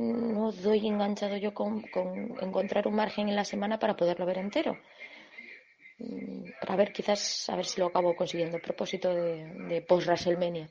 no 0.00 0.50
doy 0.52 0.86
enganchado 0.86 1.36
yo 1.36 1.52
con, 1.52 1.82
con 1.94 2.06
encontrar 2.40 2.88
un 2.88 2.94
margen 2.96 3.28
en 3.28 3.36
la 3.36 3.44
semana 3.44 3.78
para 3.78 3.96
poderlo 3.96 4.24
ver 4.26 4.38
entero. 4.38 4.78
Mm, 5.98 6.44
Para 6.60 6.76
ver, 6.76 6.92
quizás, 6.92 7.48
a 7.50 7.56
ver 7.56 7.66
si 7.66 7.80
lo 7.80 7.86
acabo 7.88 8.14
consiguiendo. 8.20 8.56
A 8.56 8.60
propósito 8.68 9.08
de, 9.14 9.78
post-WrestleMania. 9.88 10.66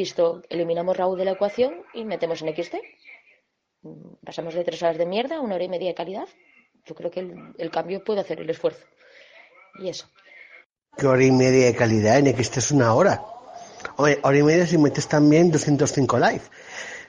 Visto, 0.00 0.42
eliminamos 0.48 0.96
Raúl 0.96 1.18
de 1.18 1.24
la 1.26 1.32
ecuación 1.32 1.72
y 1.94 2.04
metemos 2.04 2.42
en 2.42 2.48
XT. 2.56 2.74
Mm, 3.82 4.14
Pasamos 4.26 4.54
de 4.54 4.64
tres 4.64 4.82
horas 4.82 4.98
de 4.98 5.06
mierda 5.06 5.36
a 5.36 5.40
una 5.40 5.54
hora 5.56 5.64
y 5.64 5.68
media 5.68 5.88
de 5.88 5.94
calidad. 5.94 6.28
Yo 6.86 6.94
creo 6.96 7.10
que 7.10 7.20
el, 7.20 7.30
el 7.58 7.70
cambio 7.70 8.02
puede 8.02 8.20
hacer 8.20 8.40
el 8.40 8.50
esfuerzo. 8.50 8.84
Y 9.78 9.88
eso. 9.88 10.06
¿Qué 10.96 11.06
hora 11.06 11.24
y 11.24 11.30
media 11.30 11.66
de 11.66 11.74
calidad? 11.74 12.18
En 12.18 12.34
que 12.34 12.42
es 12.42 12.70
una 12.72 12.94
hora. 12.94 13.31
Oye, 13.96 14.18
hora 14.22 14.38
y 14.38 14.42
media 14.42 14.66
si 14.66 14.78
metes 14.78 15.08
también 15.08 15.50
205 15.50 16.18
live. 16.18 16.42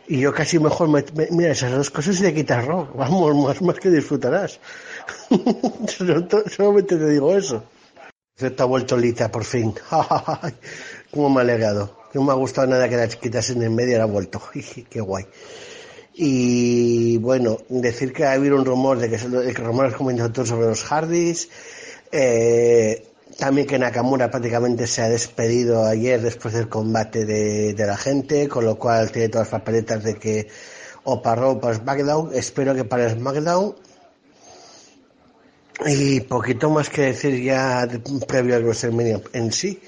Y 0.08 0.20
yo 0.20 0.34
casi 0.34 0.60
mejor, 0.60 0.90
me, 0.90 1.04
me- 1.16 1.30
mira, 1.32 1.52
esas 1.52 1.72
dos 1.72 1.90
cosas 1.90 2.20
y 2.20 2.24
te 2.24 2.34
quitas 2.34 2.66
rock. 2.66 2.90
Vamos, 2.96 3.36
más, 3.36 3.62
más 3.62 3.80
que 3.80 3.90
disfrutarás. 3.90 4.60
Solamente 5.88 6.98
te 6.98 7.10
digo 7.10 7.36
eso. 7.36 7.64
Se 8.36 8.50
te 8.52 8.64
ha 8.64 8.66
vuelto 8.66 8.98
Lita, 8.98 9.32
por 9.32 9.44
fin. 9.46 9.74
Cómo 11.12 11.30
me 11.30 11.40
ha 11.40 11.44
alegado. 11.44 11.98
No 12.14 12.24
me 12.24 12.32
ha 12.32 12.36
gustado 12.36 12.68
nada 12.68 12.90
que 12.90 12.98
la 12.98 13.08
chiquitas 13.08 13.50
en 13.52 13.62
el 13.64 13.70
medio 13.70 13.98
la 13.98 14.04
ha 14.04 14.08
vuelto. 14.08 14.42
Qué 14.90 15.02
guay. 15.02 15.26
Y 16.16 17.18
bueno, 17.18 17.58
decir 17.70 18.14
que 18.14 18.26
ha 18.26 18.34
habido 18.34 18.56
un 18.56 18.66
rumor 18.66 19.00
de 19.00 19.10
que, 19.10 19.18
de 19.18 19.54
que 19.54 19.62
rumores 19.64 19.96
comentado 19.96 20.46
sobre 20.46 20.68
los 20.68 20.84
Hardys. 20.84 21.50
Eh, 22.12 23.13
también 23.38 23.68
que 23.68 23.80
Nakamura 23.80 24.30
prácticamente 24.30 24.88
se 24.88 25.02
ha 25.02 25.10
despedido 25.10 25.86
ayer 25.86 26.22
después 26.22 26.54
del 26.54 26.70
combate 26.70 27.26
de, 27.26 27.74
de 27.74 27.86
la 27.86 27.98
gente, 27.98 28.48
con 28.48 28.66
lo 28.66 28.78
cual 28.78 29.12
tiene 29.12 29.30
todas 29.30 29.48
las 29.48 29.62
papeletas 29.62 30.04
de 30.04 30.16
que 30.16 30.48
o 31.04 31.22
para 31.22 31.48
o 31.48 31.60
para 31.60 31.76
SmackDown. 31.76 32.32
Espero 32.34 32.76
que 32.76 32.84
para 32.84 33.10
SmackDown. 33.10 33.76
Y 35.86 36.22
poquito 36.22 36.70
más 36.70 36.90
que 36.90 37.02
decir 37.02 37.42
ya 37.42 37.88
previo 38.28 38.56
al 38.56 38.64
WrestleMania 38.64 39.22
en 39.34 39.52
sí. 39.52 39.82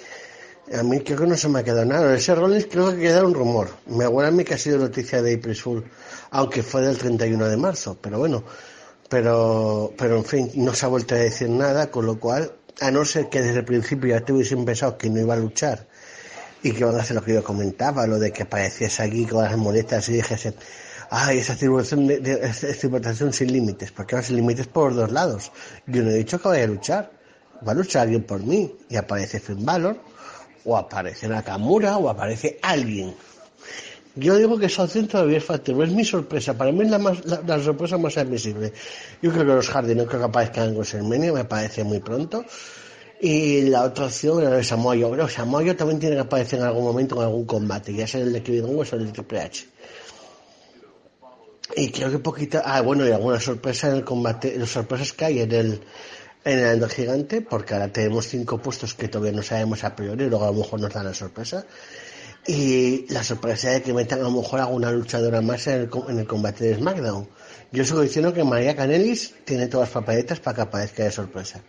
A 0.74 0.82
mí 0.82 1.00
creo 1.02 1.20
que 1.20 1.28
no 1.28 1.38
se 1.38 1.48
me 1.48 1.60
ha 1.60 1.64
quedado 1.64 1.86
nada. 1.86 2.16
Ese 2.16 2.34
Rollins 2.34 2.66
creo 2.66 2.92
que 2.92 2.98
queda 2.98 3.24
un 3.24 3.34
rumor. 3.34 3.70
Me 3.86 4.06
acuerdo 4.06 4.30
a 4.30 4.32
mí 4.32 4.44
que 4.44 4.56
ha 4.56 4.58
sido 4.58 4.80
noticia 4.80 5.22
de 5.22 5.36
April 5.36 5.56
aunque 6.32 6.64
fue 6.64 6.82
del 6.82 6.98
31 6.98 7.48
de 7.48 7.58
marzo. 7.58 7.98
Pero 8.02 8.18
bueno, 8.18 8.44
pero, 9.08 9.94
pero 9.96 10.18
en 10.18 10.26
fin, 10.26 10.52
no 10.56 10.74
se 10.74 10.86
ha 10.86 10.90
vuelto 10.90 11.14
a 11.14 11.20
decir 11.20 11.50
nada, 11.50 11.92
con 11.92 12.08
lo 12.08 12.20
cual, 12.20 12.52
a 12.82 12.92
no 12.92 13.06
ser 13.06 13.30
que 13.30 13.42
desde 13.42 13.60
el 13.60 13.66
principio 13.66 14.10
ya 14.16 14.22
te 14.26 14.34
hubiesen 14.34 14.66
pensado 14.66 14.98
que 14.98 15.10
no 15.10 15.20
iba 15.20 15.34
a 15.34 15.38
luchar 15.38 15.88
y 16.64 16.72
que 16.72 16.84
van 16.84 16.96
a 16.96 17.02
hacer 17.02 17.16
lo 17.16 17.24
que 17.24 17.34
yo 17.34 17.44
comentaba, 17.44 18.08
lo 18.08 18.20
de 18.20 18.32
que 18.32 18.44
apareciese 18.44 19.04
aquí 19.04 19.26
con 19.26 19.44
las 19.44 19.56
moletas 19.58 20.10
y 20.10 20.14
dijesen, 20.14 20.56
ay, 21.10 21.38
esa 21.40 21.56
civilización, 21.56 22.08
de, 22.08 22.20
de- 22.20 23.34
sin 23.34 23.54
límites, 23.54 23.92
porque 23.92 24.16
va 24.16 24.22
sin 24.24 24.36
límites 24.38 24.68
por 24.68 24.96
dos 24.96 25.12
lados. 25.12 25.52
Yo 25.86 26.02
no 26.04 26.10
he 26.10 26.16
dicho 26.16 26.42
que 26.42 26.48
vaya 26.48 26.64
a 26.64 26.68
luchar, 26.68 27.12
va 27.68 27.72
a 27.72 27.76
luchar 27.76 28.04
alguien 28.04 28.24
por 28.24 28.42
mí, 28.42 28.76
y 28.90 28.96
aparece 28.96 29.40
Finn 29.40 29.64
Balor, 29.64 29.98
o 30.66 30.76
aparece 30.76 31.28
Nakamura, 31.28 31.98
o 31.98 32.10
aparece 32.10 32.58
alguien. 32.64 33.14
Yo 34.16 34.38
digo 34.38 34.58
que 34.58 34.68
opción 34.68 35.08
todavía 35.08 35.38
es 35.38 35.44
factible, 35.44 35.86
es 35.86 35.92
mi 35.92 36.06
sorpresa, 36.06 36.54
para 36.54 36.72
mí 36.72 36.84
es 36.86 36.90
la, 36.90 37.00
más, 37.00 37.26
la, 37.26 37.42
la 37.46 37.62
sorpresa 37.62 37.98
más 37.98 38.18
admisible. 38.18 38.72
Yo 39.22 39.32
creo 39.32 39.46
que 39.46 39.54
los 39.54 39.70
Hardy 39.70 39.94
no 39.94 40.06
creo 40.06 40.22
que 40.22 40.26
aparezcan 40.28 40.70
en 40.70 40.76
WrestleMania, 40.76 41.34
me 41.34 41.44
parece 41.44 41.84
muy 41.84 42.00
pronto. 42.00 42.46
Y 43.20 43.64
la 43.64 43.84
otra 43.84 44.06
opción 44.06 44.42
era 44.42 44.58
el 44.58 44.64
Samoa 44.64 44.96
Joe. 44.96 45.12
Pero 45.12 45.28
Samoa 45.28 45.64
Joe 45.64 45.74
también 45.74 46.00
tiene 46.00 46.16
que 46.16 46.22
aparecer 46.22 46.60
en 46.60 46.66
algún 46.66 46.84
momento 46.84 47.16
en 47.16 47.24
algún 47.24 47.46
combate, 47.46 47.94
ya 47.94 48.08
sea 48.08 48.22
el 48.22 48.32
de 48.32 48.44
Kevin 48.44 48.66
Owens 48.66 48.94
o 48.94 48.96
el 48.96 49.08
de 49.08 49.12
Triple 49.12 49.42
H. 49.42 49.66
Y 51.76 51.90
creo 51.90 52.12
que 52.12 52.20
poquita, 52.20 52.62
ah 52.66 52.82
bueno, 52.82 53.08
y 53.08 53.12
alguna 53.12 53.40
sorpresa 53.40 53.90
en 53.90 53.96
el 53.96 54.06
combate, 54.06 54.58
las 54.58 54.70
sorpresas 54.70 55.12
que 55.14 55.26
hay 55.26 55.40
en 55.42 55.52
el, 55.52 55.82
en 56.44 56.60
el 56.60 56.74
Ender 56.74 56.90
Gigante, 56.90 57.42
porque 57.42 57.74
ahora 57.74 57.92
tenemos 57.92 58.28
cinco 58.28 58.60
puestos 58.60 58.94
que 58.94 59.08
todavía 59.08 59.34
no 59.34 59.42
sabemos 59.42 59.84
a 59.84 59.96
priori, 59.96 60.30
luego 60.30 60.46
a 60.46 60.52
lo 60.52 60.60
mejor 60.60 60.80
nos 60.80 60.94
dan 60.94 61.06
la 61.06 61.14
sorpresa. 61.14 61.66
Y 62.48 63.08
la 63.12 63.24
sorpresa 63.24 63.72
de 63.72 63.82
que 63.82 63.94
metan 63.94 64.20
a 64.20 64.24
lo 64.24 64.32
mejor 64.32 64.60
alguna 64.60 64.92
luchadora 64.92 65.42
más 65.42 65.66
en 65.68 65.82
el, 65.82 65.90
en 66.10 66.20
el 66.20 66.28
combate 66.28 66.66
de 66.66 66.76
SmackDown. 66.76 67.28
Yo 67.72 67.84
sigo 67.84 68.02
diciendo 68.02 68.34
que 68.34 68.44
María 68.44 68.76
Canelis 68.76 69.34
tiene 69.46 69.68
todas 69.68 69.90
las 69.90 69.94
papeletas 69.94 70.40
para 70.40 70.56
que 70.56 70.62
aparezca 70.62 71.04
de 71.04 71.12
sorpresa. 71.12 71.62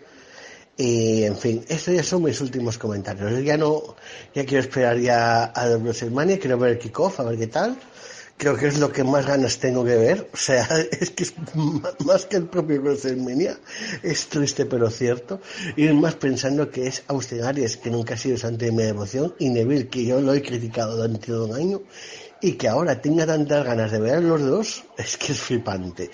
Y 0.76 1.24
en 1.24 1.36
fin, 1.36 1.64
estos 1.68 1.94
ya 1.94 2.02
son 2.02 2.22
mis 2.22 2.40
últimos 2.42 2.76
comentarios. 2.76 3.42
Ya 3.42 3.56
no, 3.56 3.96
ya 4.34 4.44
quiero 4.44 4.60
esperar 4.60 4.98
ya 4.98 5.44
a 5.44 5.76
WrestleMania, 5.78 6.38
quiero 6.38 6.58
ver 6.58 6.72
el 6.72 6.78
kickoff, 6.78 7.20
a 7.20 7.24
ver 7.24 7.38
qué 7.38 7.46
tal. 7.46 7.78
Creo 8.38 8.54
que 8.56 8.66
es 8.66 8.78
lo 8.78 8.92
que 8.92 9.02
más 9.02 9.26
ganas 9.26 9.58
tengo 9.58 9.84
que 9.84 9.96
ver. 9.96 10.28
O 10.32 10.36
sea, 10.36 10.66
es 11.00 11.10
que 11.10 11.24
es 11.24 11.34
más 12.04 12.26
que 12.26 12.36
el 12.36 12.46
propio 12.48 12.80
WrestleMania. 12.82 13.58
Es 14.02 14.28
triste 14.28 14.66
pero 14.66 14.90
cierto. 14.90 15.40
Y 15.76 15.86
es 15.86 15.94
más 15.94 16.16
pensando 16.16 16.70
que 16.70 16.86
es 16.86 17.02
Austin 17.08 17.42
Aries, 17.42 17.76
que 17.76 17.90
nunca 17.90 18.14
ha 18.14 18.18
sido 18.18 18.36
santo 18.36 18.64
de 18.64 18.72
mi 18.72 18.82
devoción, 18.82 19.34
y 19.38 19.48
Neville, 19.48 19.88
que 19.88 20.04
yo 20.04 20.20
lo 20.20 20.34
he 20.34 20.42
criticado 20.42 20.96
durante 20.96 21.32
un 21.32 21.54
año, 21.54 21.82
y 22.42 22.52
que 22.52 22.68
ahora 22.68 23.00
tenga 23.00 23.26
tantas 23.26 23.64
ganas 23.64 23.90
de 23.90 24.00
ver 24.00 24.16
a 24.16 24.20
los 24.20 24.42
dos, 24.42 24.84
es 24.98 25.16
que 25.16 25.32
es 25.32 25.40
flipante. 25.40 26.10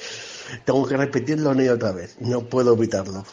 Tengo 0.65 0.87
que 0.87 0.97
repetirlo 0.97 1.51
una 1.51 1.73
otra 1.73 1.93
vez. 1.93 2.17
No 2.21 2.49
puedo 2.49 2.75
evitarlo. 2.75 3.25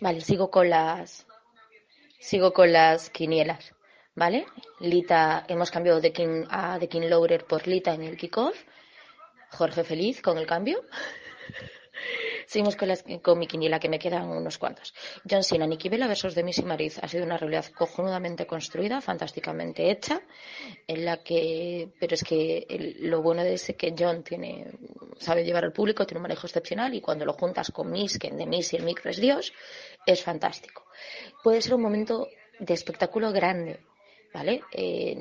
Vale, 0.00 0.20
sigo 0.20 0.50
con 0.50 0.68
las 0.70 1.24
sigo 2.18 2.52
con 2.52 2.72
las 2.72 3.10
quinielas, 3.10 3.73
¿vale? 4.14 4.46
Lita, 4.80 5.44
hemos 5.48 5.70
cambiado 5.70 6.00
de 6.00 6.12
King 6.12 6.44
a 6.50 6.78
de 6.78 6.88
King 6.88 7.08
Lowrer 7.08 7.44
por 7.44 7.66
Lita 7.66 7.94
en 7.94 8.02
el 8.02 8.16
kickoff. 8.16 8.56
Jorge 9.50 9.84
feliz 9.84 10.20
con 10.20 10.38
el 10.38 10.46
cambio. 10.46 10.82
Seguimos 12.46 12.76
con, 12.76 12.88
las, 12.88 13.02
con 13.22 13.38
mi 13.38 13.46
quiniela, 13.46 13.80
que 13.80 13.88
me 13.88 13.98
quedan 13.98 14.28
unos 14.28 14.58
cuantos. 14.58 14.92
John 15.28 15.42
Cena, 15.42 15.66
Nikki 15.66 15.88
Bella 15.88 16.06
versus 16.06 16.34
Demis 16.34 16.58
y 16.58 16.62
Mariz. 16.64 16.98
Ha 17.02 17.08
sido 17.08 17.24
una 17.24 17.38
realidad 17.38 17.64
cojonudamente 17.74 18.46
construida, 18.46 19.00
fantásticamente 19.00 19.90
hecha, 19.90 20.20
en 20.86 21.04
la 21.06 21.22
que, 21.22 21.88
pero 21.98 22.14
es 22.14 22.22
que 22.22 22.66
el- 22.68 22.96
lo 23.08 23.22
bueno 23.22 23.42
de 23.42 23.54
ese 23.54 23.74
que 23.76 23.94
John 23.98 24.22
tiene, 24.22 24.66
sabe 25.18 25.44
llevar 25.44 25.64
al 25.64 25.72
público, 25.72 26.04
tiene 26.06 26.18
un 26.18 26.24
manejo 26.24 26.46
excepcional 26.46 26.92
y 26.94 27.00
cuando 27.00 27.24
lo 27.24 27.32
juntas 27.32 27.70
con 27.70 27.90
Miss, 27.90 28.18
que 28.18 28.30
de 28.30 28.46
Miss 28.46 28.72
y 28.74 28.76
el 28.76 28.82
micro 28.84 29.10
es 29.10 29.16
Dios, 29.18 29.52
es 30.04 30.22
fantástico. 30.22 30.84
Puede 31.42 31.62
ser 31.62 31.74
un 31.74 31.82
momento 31.82 32.28
de 32.58 32.74
espectáculo 32.74 33.32
grande, 33.32 33.80
¿vale? 34.34 34.62
Eh, 34.72 35.16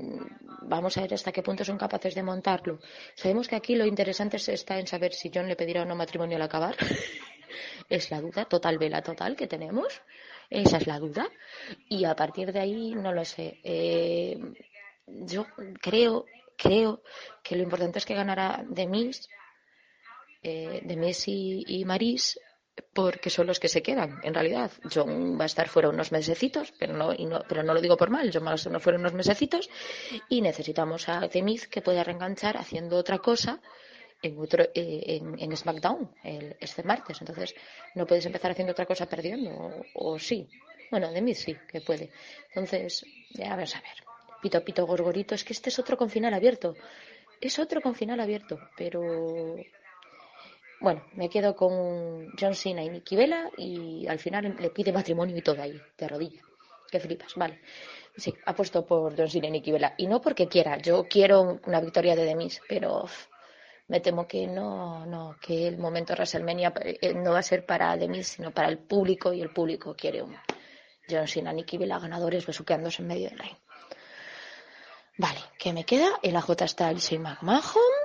vamos 0.63 0.97
a 0.97 1.01
ver 1.01 1.13
hasta 1.13 1.31
qué 1.31 1.41
punto 1.43 1.63
son 1.63 1.77
capaces 1.77 2.15
de 2.15 2.23
montarlo. 2.23 2.79
Sabemos 3.15 3.47
que 3.47 3.55
aquí 3.55 3.75
lo 3.75 3.85
interesante 3.85 4.37
es- 4.37 4.49
está 4.49 4.79
en 4.79 4.87
saber 4.87 5.13
si 5.13 5.31
John 5.33 5.47
le 5.47 5.55
pedirá 5.55 5.83
o 5.83 5.85
no 5.85 5.95
matrimonio 5.95 6.35
al 6.37 6.41
acabar. 6.41 6.75
es 7.89 8.09
la 8.11 8.19
duda, 8.21 8.45
total 8.45 8.77
vela 8.79 9.01
total 9.01 9.35
que 9.35 9.47
tenemos. 9.47 10.01
Esa 10.49 10.77
es 10.77 10.87
la 10.87 10.99
duda. 10.99 11.29
Y 11.89 12.03
a 12.05 12.15
partir 12.15 12.51
de 12.51 12.59
ahí, 12.59 12.95
no 12.95 13.13
lo 13.13 13.23
sé. 13.23 13.59
Eh, 13.63 14.37
yo 15.07 15.45
creo, 15.81 16.25
creo 16.57 17.01
que 17.43 17.55
lo 17.55 17.63
importante 17.63 17.99
es 17.99 18.05
que 18.05 18.13
ganará 18.15 18.63
Demis, 18.67 19.29
eh, 20.41 20.81
Demis 20.83 21.27
y, 21.27 21.63
y 21.67 21.85
Maris, 21.85 22.39
porque 22.93 23.29
son 23.29 23.47
los 23.47 23.59
que 23.59 23.67
se 23.67 23.81
quedan, 23.81 24.19
en 24.23 24.33
realidad. 24.33 24.71
John 24.93 25.37
va 25.39 25.43
a 25.43 25.45
estar 25.45 25.67
fuera 25.67 25.89
unos 25.89 26.11
mesecitos, 26.11 26.73
pero 26.77 26.93
no, 26.93 27.13
y 27.13 27.25
no, 27.25 27.41
pero 27.47 27.63
no 27.63 27.73
lo 27.73 27.81
digo 27.81 27.97
por 27.97 28.09
mal, 28.09 28.31
John 28.33 28.45
va 28.45 28.51
a 28.51 28.55
estar 28.55 28.79
fuera 28.79 28.99
unos 28.99 29.13
mesecitos 29.13 29.69
y 30.29 30.41
necesitamos 30.41 31.09
a 31.09 31.27
Demis 31.27 31.67
que 31.67 31.81
pueda 31.81 32.03
reenganchar 32.03 32.57
haciendo 32.57 32.97
otra 32.97 33.19
cosa 33.19 33.61
en, 34.21 34.39
otro, 34.39 34.63
eh, 34.63 34.71
en, 35.21 35.39
en 35.39 35.55
SmackDown 35.55 36.09
el, 36.23 36.55
este 36.59 36.83
martes. 36.83 37.21
Entonces, 37.21 37.53
no 37.95 38.07
puedes 38.07 38.25
empezar 38.25 38.51
haciendo 38.51 38.71
otra 38.71 38.85
cosa 38.85 39.07
perdiendo, 39.07 39.83
o, 39.93 40.17
sí. 40.17 40.47
Bueno, 40.89 41.11
Demis 41.11 41.39
sí, 41.39 41.55
que 41.67 41.81
puede. 41.81 42.11
Entonces, 42.49 43.05
ya 43.31 43.49
vamos 43.49 43.75
a 43.75 43.81
ver. 43.81 44.03
Pito, 44.41 44.63
pito, 44.63 44.85
gorgorito, 44.85 45.35
es 45.35 45.43
que 45.43 45.53
este 45.53 45.69
es 45.69 45.79
otro 45.79 45.97
con 45.97 46.09
final 46.09 46.33
abierto. 46.33 46.75
Es 47.39 47.59
otro 47.59 47.81
con 47.81 47.95
final 47.95 48.19
abierto, 48.19 48.59
pero 48.77 49.55
bueno, 50.79 51.05
me 51.13 51.29
quedo 51.29 51.55
con 51.55 52.31
John 52.39 52.55
Cena 52.55 52.83
y 52.83 52.89
Nikki 52.89 53.15
Bella 53.15 53.49
y 53.57 54.05
al 54.07 54.19
final 54.19 54.55
le 54.59 54.69
pide 54.69 54.91
matrimonio 54.91 55.37
y 55.37 55.41
todo 55.41 55.61
ahí, 55.61 55.79
de 55.97 56.07
rodilla. 56.07 56.41
Que 56.89 56.99
flipas, 56.99 57.35
vale. 57.35 57.61
Sí, 58.15 58.33
apuesto 58.45 58.85
por 58.85 59.15
John 59.17 59.29
Cena 59.29 59.47
y 59.47 59.51
Nikki 59.51 59.71
Bella. 59.71 59.95
Y 59.97 60.07
no 60.07 60.21
porque 60.21 60.47
quiera, 60.47 60.77
yo 60.77 61.07
quiero 61.07 61.59
una 61.65 61.79
victoria 61.79 62.15
de 62.15 62.25
Demis, 62.25 62.61
pero 62.67 63.05
me 63.87 63.99
temo 63.99 64.27
que 64.27 64.47
no, 64.47 65.05
no, 65.05 65.37
que 65.41 65.67
el 65.67 65.77
momento 65.77 66.13
WrestleMania 66.13 66.73
eh, 66.81 67.13
no 67.13 67.31
va 67.31 67.39
a 67.39 67.43
ser 67.43 67.65
para 67.65 67.95
Demis, 67.97 68.27
sino 68.27 68.51
para 68.51 68.69
el 68.69 68.77
público 68.77 69.33
y 69.33 69.41
el 69.41 69.51
público 69.51 69.95
quiere 69.95 70.21
un 70.21 70.35
John 71.09 71.27
Cena, 71.27 71.51
Nikki 71.51 71.77
Bella 71.77 71.99
ganadores 71.99 72.45
besuqueándose 72.45 73.01
en 73.01 73.07
medio 73.07 73.29
del 73.29 73.39
ring. 73.39 73.57
Vale, 75.17 75.39
¿qué 75.59 75.73
me 75.73 75.83
queda? 75.83 76.19
El 76.23 76.35
AJ 76.35 76.67
Styles 76.67 77.11
y 77.11 77.19
McMahon. 77.19 78.02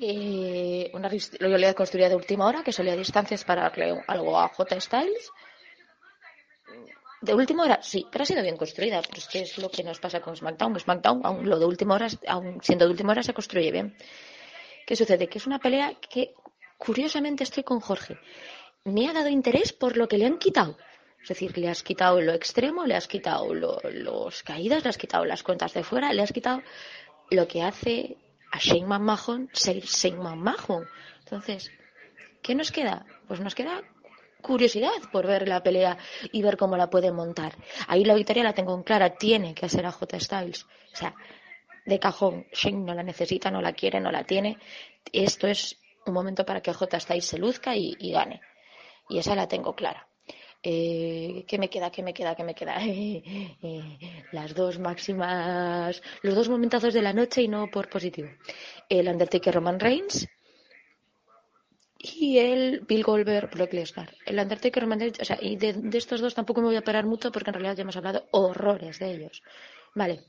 Eh, 0.00 0.90
una 0.94 1.08
rivalidad 1.08 1.74
construida 1.74 2.08
de 2.08 2.16
última 2.16 2.46
hora 2.46 2.62
que 2.62 2.72
solía 2.72 2.94
distancias 2.96 3.44
para 3.44 3.62
darle 3.62 4.02
algo 4.06 4.38
a 4.38 4.48
J 4.48 4.80
Styles. 4.80 5.30
De 7.20 7.34
última 7.34 7.64
hora, 7.64 7.80
sí, 7.82 8.06
pero 8.10 8.22
ha 8.22 8.26
sido 8.26 8.42
bien 8.42 8.56
construida. 8.56 9.02
Pero 9.02 9.18
es 9.18 9.28
que 9.28 9.40
es 9.42 9.58
lo 9.58 9.70
que 9.70 9.82
nos 9.82 9.98
pasa 10.00 10.20
con 10.20 10.36
SmackDown. 10.36 10.78
SmackDown, 10.78 11.20
aún 11.24 11.48
lo 11.48 11.58
de 11.58 11.66
última 11.66 11.94
hora, 11.96 12.08
aún 12.28 12.60
siendo 12.62 12.86
de 12.86 12.92
última 12.92 13.12
hora, 13.12 13.22
se 13.22 13.34
construye 13.34 13.70
bien. 13.70 13.94
¿Qué 14.86 14.96
sucede? 14.96 15.28
Que 15.28 15.38
es 15.38 15.46
una 15.46 15.58
pelea 15.58 15.94
que, 15.94 16.34
curiosamente, 16.78 17.44
estoy 17.44 17.62
con 17.64 17.80
Jorge. 17.80 18.16
Me 18.84 19.08
ha 19.08 19.12
dado 19.12 19.28
interés 19.28 19.72
por 19.72 19.96
lo 19.98 20.08
que 20.08 20.16
le 20.16 20.24
han 20.26 20.38
quitado. 20.38 20.78
Es 21.22 21.28
decir, 21.28 21.58
le 21.58 21.68
has 21.68 21.82
quitado 21.82 22.20
lo 22.22 22.32
extremo, 22.32 22.86
le 22.86 22.94
has 22.94 23.06
quitado 23.06 23.52
lo- 23.52 23.78
los 23.92 24.42
caídas, 24.42 24.82
le 24.84 24.88
has 24.88 24.96
quitado 24.96 25.26
las 25.26 25.42
cuentas 25.42 25.74
de 25.74 25.82
fuera, 25.84 26.14
le 26.14 26.22
has 26.22 26.32
quitado 26.32 26.62
lo 27.30 27.46
que 27.46 27.60
hace 27.62 28.16
a 28.50 28.58
McMahon 28.86 29.48
ser 29.52 29.80
Shane 29.80 30.16
McMahon. 30.16 30.86
Entonces, 31.20 31.70
¿qué 32.42 32.54
nos 32.54 32.72
queda? 32.72 33.06
Pues 33.28 33.40
nos 33.40 33.54
queda 33.54 33.82
curiosidad 34.42 34.90
por 35.12 35.26
ver 35.26 35.46
la 35.46 35.62
pelea 35.62 35.98
y 36.32 36.42
ver 36.42 36.56
cómo 36.56 36.76
la 36.76 36.90
puede 36.90 37.12
montar. 37.12 37.54
Ahí 37.86 38.04
la 38.04 38.14
victoria 38.14 38.42
la 38.42 38.54
tengo 38.54 38.74
en 38.74 38.82
clara, 38.82 39.16
tiene 39.16 39.54
que 39.54 39.68
ser 39.68 39.86
a 39.86 39.92
J 39.92 40.18
Styles. 40.18 40.64
O 40.92 40.96
sea, 40.96 41.14
de 41.84 41.98
cajón, 41.98 42.46
Shane 42.52 42.84
no 42.84 42.94
la 42.94 43.02
necesita, 43.02 43.50
no 43.50 43.60
la 43.60 43.72
quiere, 43.72 44.00
no 44.00 44.10
la 44.10 44.24
tiene. 44.24 44.58
Esto 45.12 45.46
es 45.46 45.78
un 46.06 46.14
momento 46.14 46.44
para 46.44 46.60
que 46.60 46.72
J 46.72 47.00
Styles 47.00 47.26
se 47.26 47.38
luzca 47.38 47.76
y 47.76 48.12
gane. 48.12 48.40
Y 49.08 49.18
esa 49.18 49.34
la 49.34 49.48
tengo 49.48 49.74
clara. 49.74 50.09
Eh, 50.62 51.44
¿Qué 51.48 51.58
me 51.58 51.70
queda? 51.70 51.90
¿Qué 51.90 52.02
me 52.02 52.12
queda? 52.12 52.34
¿Qué 52.34 52.44
me 52.44 52.54
queda? 52.54 52.78
Las 54.32 54.54
dos 54.54 54.78
máximas, 54.78 56.02
los 56.22 56.34
dos 56.34 56.48
momentazos 56.48 56.92
de 56.92 57.02
la 57.02 57.12
noche 57.12 57.42
y 57.42 57.48
no 57.48 57.68
por 57.70 57.88
positivo. 57.88 58.28
El 58.88 59.08
Undertaker 59.08 59.54
Roman 59.54 59.80
Reigns 59.80 60.28
y 61.98 62.38
el 62.38 62.80
Bill 62.80 63.02
Goldberg 63.02 63.50
Brock 63.50 63.72
Lesnar. 63.72 64.14
El 64.26 64.38
Undertaker 64.38 64.82
Roman 64.82 65.00
Reigns, 65.00 65.20
o 65.20 65.24
sea, 65.24 65.38
y 65.40 65.56
de, 65.56 65.72
de 65.72 65.98
estos 65.98 66.20
dos 66.20 66.34
tampoco 66.34 66.60
me 66.60 66.68
voy 66.68 66.76
a 66.76 66.84
parar 66.84 67.06
mucho 67.06 67.32
porque 67.32 67.50
en 67.50 67.54
realidad 67.54 67.76
ya 67.76 67.82
hemos 67.82 67.96
hablado 67.96 68.26
horrores 68.30 68.98
de 68.98 69.12
ellos. 69.14 69.42
Vale. 69.94 70.24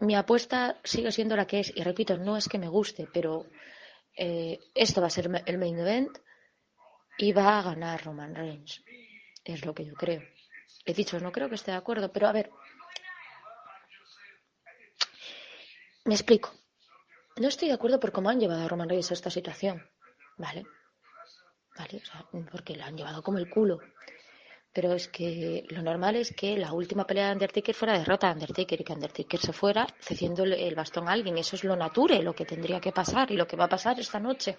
Mi 0.00 0.14
apuesta 0.14 0.80
sigue 0.82 1.12
siendo 1.12 1.36
la 1.36 1.46
que 1.46 1.60
es, 1.60 1.72
y 1.76 1.82
repito, 1.82 2.16
no 2.16 2.36
es 2.36 2.48
que 2.48 2.58
me 2.58 2.68
guste, 2.68 3.06
pero 3.12 3.44
eh, 4.16 4.58
esto 4.74 5.02
va 5.02 5.08
a 5.08 5.10
ser 5.10 5.30
el 5.44 5.58
main 5.58 5.78
event 5.78 6.16
y 7.18 7.32
va 7.32 7.58
a 7.58 7.62
ganar 7.62 8.02
Roman 8.02 8.34
Reigns. 8.34 8.82
Es 9.44 9.64
lo 9.64 9.74
que 9.74 9.84
yo 9.84 9.94
creo. 9.94 10.22
He 10.84 10.94
dicho, 10.94 11.18
no 11.20 11.32
creo 11.32 11.48
que 11.48 11.54
esté 11.56 11.70
de 11.72 11.76
acuerdo, 11.76 12.12
pero 12.12 12.28
a 12.28 12.32
ver. 12.32 12.50
Me 16.04 16.14
explico. 16.14 16.50
No 17.36 17.48
estoy 17.48 17.68
de 17.68 17.74
acuerdo 17.74 18.00
por 18.00 18.12
cómo 18.12 18.28
han 18.30 18.40
llevado 18.40 18.64
a 18.64 18.68
Roman 18.68 18.88
Reigns 18.88 19.10
a 19.10 19.14
esta 19.14 19.30
situación. 19.30 19.82
¿Vale? 20.36 20.64
¿Vale? 21.76 21.98
O 22.02 22.04
sea, 22.06 22.26
porque 22.50 22.76
la 22.76 22.86
han 22.86 22.96
llevado 22.96 23.22
como 23.22 23.38
el 23.38 23.48
culo. 23.48 23.80
Pero 24.72 24.92
es 24.92 25.08
que 25.08 25.64
lo 25.70 25.82
normal 25.82 26.16
es 26.16 26.32
que 26.34 26.56
la 26.56 26.72
última 26.72 27.04
pelea 27.06 27.26
de 27.26 27.32
Undertaker 27.32 27.74
fuera 27.74 27.98
derrota 27.98 28.28
a 28.28 28.32
Undertaker 28.32 28.80
y 28.80 28.84
que 28.84 28.92
Undertaker 28.92 29.40
se 29.40 29.52
fuera 29.52 29.86
cediendo 30.00 30.44
el- 30.44 30.74
bastón 30.74 31.08
a 31.08 31.12
alguien. 31.12 31.38
Eso 31.38 31.56
es 31.56 31.64
lo 31.64 31.74
nature, 31.76 32.22
lo 32.22 32.34
que 32.34 32.44
tendría 32.46 32.80
que 32.80 32.92
pasar 32.92 33.30
y 33.32 33.36
lo 33.36 33.46
que 33.46 33.56
va 33.56 33.64
a 33.64 33.68
pasar 33.68 33.98
esta 33.98 34.20
noche. 34.20 34.56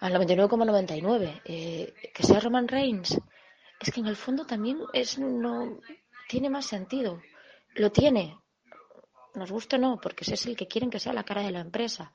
Al 0.00 0.12
99,99. 0.12 1.40
Eh, 1.44 1.94
que 2.14 2.22
sea 2.22 2.40
Roman 2.40 2.68
Reigns. 2.68 3.18
Es 3.80 3.90
que 3.92 4.00
en 4.00 4.06
el 4.06 4.16
fondo 4.16 4.44
también 4.44 4.78
es 4.92 5.18
no 5.18 5.80
tiene 6.28 6.50
más 6.50 6.66
sentido. 6.66 7.22
Lo 7.74 7.90
tiene. 7.90 8.38
Nos 9.34 9.50
gusta 9.50 9.76
o 9.76 9.78
no, 9.78 10.00
porque 10.00 10.24
ese 10.24 10.34
es 10.34 10.46
el 10.46 10.56
que 10.56 10.68
quieren 10.68 10.90
que 10.90 11.00
sea 11.00 11.12
la 11.12 11.24
cara 11.24 11.42
de 11.42 11.50
la 11.50 11.60
empresa. 11.60 12.12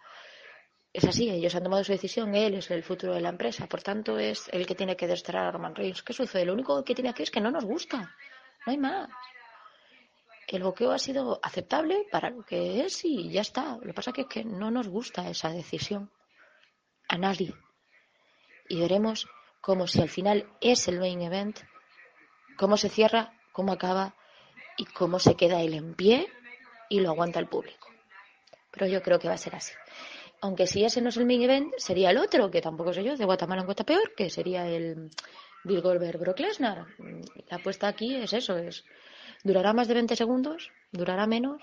Es 0.93 1.03
así, 1.03 1.29
ellos 1.29 1.55
han 1.55 1.63
tomado 1.63 1.83
su 1.83 1.91
decisión, 1.91 2.35
él 2.35 2.53
es 2.55 2.71
el 2.71 2.83
futuro 2.83 3.13
de 3.13 3.21
la 3.21 3.29
empresa, 3.29 3.67
por 3.67 3.81
tanto 3.81 4.17
es 4.17 4.47
el 4.53 4.65
que 4.65 4.75
tiene 4.75 4.95
que 4.95 5.07
desterrar 5.07 5.47
a 5.47 5.51
Roman 5.51 5.75
Reigns. 5.75 6.03
¿Qué 6.03 6.13
sucede? 6.13 6.45
Lo 6.45 6.53
único 6.53 6.81
que 6.85 6.95
tiene 6.95 7.09
aquí 7.09 7.23
es 7.23 7.31
que 7.31 7.41
no 7.41 7.51
nos 7.51 7.65
gusta, 7.65 8.15
no 8.65 8.71
hay 8.71 8.77
más. 8.77 9.09
El 10.47 10.63
boqueo 10.63 10.91
ha 10.91 10.99
sido 10.99 11.39
aceptable 11.41 12.05
para 12.11 12.29
lo 12.29 12.43
que 12.45 12.85
es 12.85 13.03
y 13.03 13.29
ya 13.29 13.41
está. 13.41 13.75
Lo 13.77 13.87
que 13.87 13.93
pasa 13.93 14.13
es 14.15 14.27
que 14.27 14.45
no 14.45 14.71
nos 14.71 14.87
gusta 14.87 15.27
esa 15.27 15.49
decisión 15.49 16.11
a 17.09 17.17
nadie. 17.17 17.53
Y 18.69 18.79
veremos 18.79 19.27
cómo 19.65 19.87
si 19.87 19.99
al 19.99 20.09
final 20.09 20.45
es 20.61 20.87
el 20.87 20.99
main 20.99 21.23
event, 21.23 21.57
cómo 22.55 22.77
se 22.77 22.87
cierra, 22.87 23.33
cómo 23.51 23.71
acaba 23.71 24.13
y 24.77 24.85
cómo 24.85 25.17
se 25.17 25.33
queda 25.33 25.63
él 25.63 25.73
en 25.73 25.95
pie 25.95 26.27
y 26.87 26.99
lo 26.99 27.09
aguanta 27.09 27.39
el 27.39 27.47
público. 27.47 27.89
Pero 28.69 28.85
yo 28.85 29.01
creo 29.01 29.17
que 29.17 29.27
va 29.27 29.33
a 29.33 29.39
ser 29.39 29.55
así. 29.55 29.73
Aunque 30.39 30.67
si 30.67 30.85
ese 30.85 31.01
no 31.01 31.09
es 31.09 31.17
el 31.17 31.25
main 31.25 31.41
event, 31.41 31.73
sería 31.77 32.11
el 32.11 32.17
otro, 32.17 32.51
que 32.51 32.61
tampoco 32.61 32.93
sé 32.93 33.03
yo, 33.03 33.17
de 33.17 33.25
Guatemala 33.25 33.61
en 33.61 33.65
Guata 33.65 33.83
peor, 33.83 34.13
que 34.15 34.29
sería 34.29 34.67
el 34.67 35.09
Bill 35.63 35.81
Goldberg 35.81 36.19
Brock 36.19 36.41
Lesnar. 36.41 36.85
La 37.49 37.57
apuesta 37.57 37.87
aquí 37.87 38.17
es 38.17 38.33
eso, 38.33 38.55
es 38.57 38.85
durará 39.43 39.73
más 39.73 39.87
de 39.87 39.95
20 39.95 40.15
segundos, 40.15 40.69
durará 40.91 41.25
menos, 41.25 41.59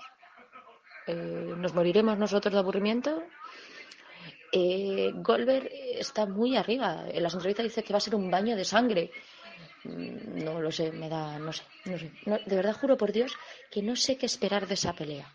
eh, 1.07 1.53
nos 1.55 1.73
moriremos 1.73 2.17
nosotros 2.17 2.53
de 2.53 2.59
aburrimiento. 2.59 3.23
Eh, 4.55 5.11
Goldberg 5.15 5.67
está 6.05 6.25
muy 6.25 6.55
arriba. 6.55 7.05
En 7.11 7.23
las 7.23 7.33
entrevistas 7.33 7.63
dice 7.65 7.83
que 7.83 7.93
va 7.93 7.97
a 7.97 8.07
ser 8.07 8.15
un 8.15 8.29
baño 8.29 8.55
de 8.55 8.65
sangre. 8.65 9.11
Mm, 9.83 10.43
No 10.45 10.61
lo 10.61 10.71
sé, 10.71 10.91
me 10.91 11.09
da, 11.09 11.39
no 11.39 11.51
sé, 11.57 11.63
no 11.85 11.97
sé. 11.97 12.11
No, 12.25 12.37
de 12.49 12.55
verdad 12.55 12.75
juro 12.79 12.95
por 12.97 13.11
Dios 13.11 13.31
que 13.71 13.81
no 13.81 13.95
sé 13.95 14.17
qué 14.17 14.25
esperar 14.27 14.67
de 14.67 14.75
esa 14.75 14.93
pelea. 14.93 15.27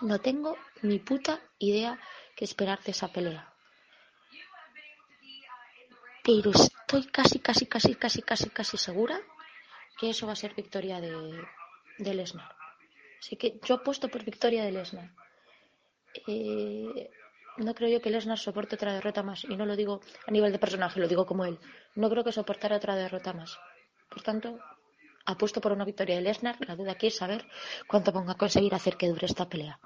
No 0.00 0.18
tengo 0.20 0.56
ni 0.82 0.98
puta 0.98 1.40
idea 1.58 1.98
qué 2.36 2.44
esperar 2.44 2.82
de 2.82 2.90
esa 2.90 3.08
pelea. 3.12 3.42
Pero 6.24 6.50
estoy 6.50 7.06
casi, 7.06 7.38
casi, 7.40 7.66
casi, 7.66 7.94
casi, 7.94 8.22
casi, 8.22 8.48
casi 8.50 8.76
segura 8.76 9.20
que 9.98 10.10
eso 10.10 10.26
va 10.26 10.32
a 10.34 10.36
ser 10.42 10.54
victoria 10.54 11.00
de, 11.00 11.12
de 11.98 12.14
Lesnar. 12.14 12.54
Así 13.20 13.36
que 13.36 13.58
yo 13.64 13.76
apuesto 13.76 14.08
por 14.08 14.24
victoria 14.24 14.64
de 14.64 14.72
Lesnar. 14.72 15.10
Eh, 16.26 17.10
no 17.58 17.74
creo 17.74 17.90
yo 17.90 18.00
que 18.00 18.10
Lesnar 18.10 18.38
soporte 18.38 18.76
otra 18.76 18.94
derrota 18.94 19.22
más. 19.22 19.44
Y 19.44 19.56
no 19.56 19.66
lo 19.66 19.76
digo 19.76 20.00
a 20.26 20.30
nivel 20.30 20.52
de 20.52 20.58
personaje, 20.58 21.00
lo 21.00 21.08
digo 21.08 21.26
como 21.26 21.44
él. 21.44 21.58
No 21.94 22.08
creo 22.10 22.24
que 22.24 22.32
soportara 22.32 22.76
otra 22.76 22.96
derrota 22.96 23.32
más. 23.32 23.58
Por 24.08 24.22
tanto, 24.22 24.58
apuesto 25.24 25.60
por 25.60 25.72
una 25.72 25.84
victoria 25.84 26.16
de 26.16 26.22
Lesnar. 26.22 26.56
La 26.66 26.76
duda 26.76 26.92
aquí 26.92 27.08
es 27.08 27.16
saber 27.16 27.46
cuánto 27.86 28.12
ponga 28.12 28.32
a 28.32 28.38
conseguir 28.38 28.74
hacer 28.74 28.96
que 28.96 29.08
dure 29.08 29.26
esta 29.26 29.48
pelea. 29.48 29.78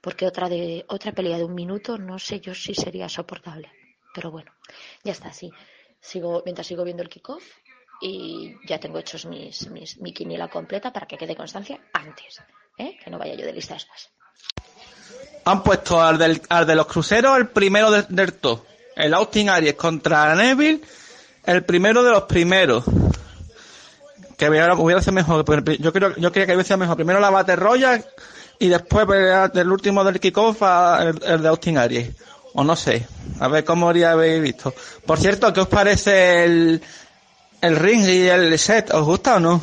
Porque 0.00 0.26
otra, 0.26 0.48
de, 0.48 0.84
otra 0.88 1.12
pelea 1.12 1.38
de 1.38 1.44
un 1.44 1.54
minuto 1.54 1.98
no 1.98 2.18
sé 2.18 2.40
yo 2.40 2.54
si 2.54 2.74
sería 2.74 3.08
soportable. 3.08 3.70
Pero 4.14 4.30
bueno, 4.30 4.52
ya 5.02 5.12
está, 5.12 5.32
sí. 5.32 5.50
Sigo, 6.00 6.42
mientras 6.44 6.66
sigo 6.66 6.84
viendo 6.84 7.02
el 7.02 7.08
kickoff 7.08 7.44
y 8.00 8.54
ya 8.66 8.78
tengo 8.78 8.98
hechos 8.98 9.26
mis, 9.26 9.68
mi 9.70 10.12
quiniela 10.12 10.48
completa 10.48 10.92
para 10.92 11.06
que 11.06 11.16
quede 11.16 11.34
constancia 11.34 11.80
antes. 11.92 12.42
¿eh? 12.78 12.96
Que 13.02 13.10
no 13.10 13.18
vaya 13.18 13.34
yo 13.34 13.46
de 13.46 13.52
lista 13.52 13.74
después. 13.74 14.15
Han 15.44 15.62
puesto 15.62 16.02
al, 16.02 16.18
de 16.18 16.74
los 16.74 16.86
cruceros 16.86 17.36
el 17.38 17.48
primero 17.48 17.90
de- 17.90 18.06
del 18.08 18.32
top. 18.34 18.64
El 18.96 19.14
Austin 19.14 19.50
Aries 19.50 19.74
contra 19.74 20.34
Neville, 20.34 20.80
el 21.44 21.64
primero 21.64 22.02
de 22.02 22.10
los 22.10 22.22
primeros. 22.24 22.84
Que 24.36 24.48
hubiera, 24.50 24.74
sido 25.00 25.12
mejor. 25.12 25.44
Yo 25.78 25.92
creo, 25.92 26.14
yo 26.16 26.32
quería 26.32 26.46
que 26.46 26.52
hubiera 26.52 26.64
sido 26.64 26.78
mejor. 26.78 26.96
Primero 26.96 27.20
la 27.20 27.30
Battle 27.30 28.02
y 28.58 28.68
después 28.68 29.06
pelea 29.06 29.48
del 29.48 29.70
último 29.70 30.02
del 30.02 30.18
kickoff 30.18 30.62
el, 31.00 31.22
el 31.22 31.42
de 31.42 31.48
Austin 31.48 31.78
Aries. 31.78 32.10
O 32.54 32.64
no 32.64 32.74
sé. 32.74 33.06
A 33.38 33.48
ver 33.48 33.64
cómo 33.64 33.90
habéis 33.90 34.42
visto. 34.42 34.74
Por 35.04 35.18
cierto, 35.18 35.52
¿qué 35.52 35.60
os 35.60 35.68
parece 35.68 36.44
el, 36.44 36.82
el 37.60 37.76
ring 37.76 38.02
y 38.08 38.26
el 38.28 38.58
set? 38.58 38.92
¿Os 38.94 39.04
gusta 39.04 39.36
o 39.36 39.40
no? 39.40 39.62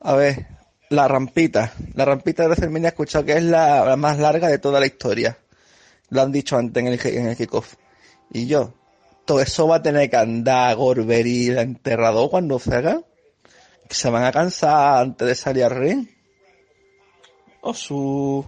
A 0.00 0.14
ver, 0.14 0.46
la 0.90 1.08
rampita. 1.08 1.72
La 1.94 2.04
rampita 2.04 2.42
de 2.42 2.48
WrestleMania 2.48 2.88
he 2.88 2.90
escuchado 2.90 3.24
que 3.24 3.32
es 3.32 3.42
la, 3.42 3.96
más 3.96 4.18
larga 4.18 4.48
de 4.48 4.58
toda 4.58 4.80
la 4.80 4.86
historia. 4.86 5.38
Lo 6.10 6.22
han 6.22 6.32
dicho 6.32 6.56
antes 6.56 6.82
en 6.82 6.88
el, 6.88 7.06
en 7.06 7.28
el 7.28 7.36
kickoff. 7.36 7.74
Y 8.30 8.46
yo, 8.46 8.74
todo 9.24 9.40
eso 9.40 9.68
va 9.68 9.76
a 9.76 9.82
tener 9.82 10.08
que 10.08 10.16
andar 10.16 10.74
Gorbery 10.76 11.50
enterrado 11.58 12.30
cuando 12.30 12.58
se 12.58 12.74
haga. 12.74 13.02
Que 13.88 13.94
se 13.94 14.10
van 14.10 14.24
a 14.24 14.32
cansar 14.32 15.02
antes 15.02 15.26
de 15.26 15.34
salir 15.34 15.64
al 15.64 15.76
ring. 15.76 16.08
O 17.60 17.74
su... 17.74 18.46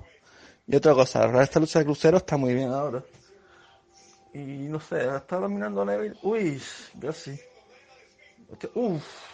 Y 0.67 0.77
otra 0.77 0.95
cosa, 0.95 1.43
esta 1.43 1.59
lucha 1.59 1.81
de 1.81 1.85
crucero 1.85 2.19
está 2.19 2.37
muy 2.37 2.55
bien 2.55 2.71
ahora. 2.71 3.03
Y 4.33 4.39
no 4.39 4.79
sé, 4.79 5.17
está 5.17 5.37
dominando 5.37 5.85
Neville. 5.85 6.17
Uy, 6.23 6.63
yo 6.95 7.13
sí. 7.13 7.39
Uf. 8.75 9.30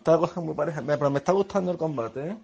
Esta 0.00 0.16
cosa 0.16 0.40
muy 0.40 0.54
pareja. 0.54 0.82
Pero 0.84 1.10
me 1.10 1.18
está 1.18 1.32
gustando 1.32 1.70
el 1.70 1.76
combate, 1.76 2.30
¿eh? 2.30 2.36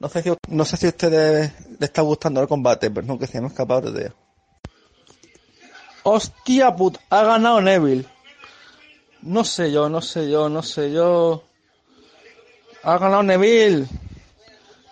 No 0.00 0.08
sé 0.08 0.22
si, 0.22 0.32
no 0.48 0.64
sé 0.64 0.76
si 0.76 0.86
a 0.86 0.88
ustedes 0.88 1.52
les 1.70 1.80
está 1.80 2.02
gustando 2.02 2.40
el 2.42 2.48
combate, 2.48 2.90
pero 2.90 3.06
no 3.06 3.16
que 3.16 3.28
se 3.28 3.40
me 3.40 3.46
ha 3.46 3.48
escapado 3.48 3.92
de. 3.92 4.12
Hostia 6.02 6.74
put, 6.74 6.98
ha 7.10 7.22
ganado 7.22 7.60
Neville. 7.60 8.06
No 9.22 9.44
sé 9.44 9.70
yo, 9.70 9.88
no 9.88 10.02
sé 10.02 10.28
yo, 10.28 10.48
no 10.48 10.64
sé 10.64 10.92
yo. 10.92 11.44
Ha 12.82 12.98
ganado 12.98 13.22
Neville. 13.22 13.86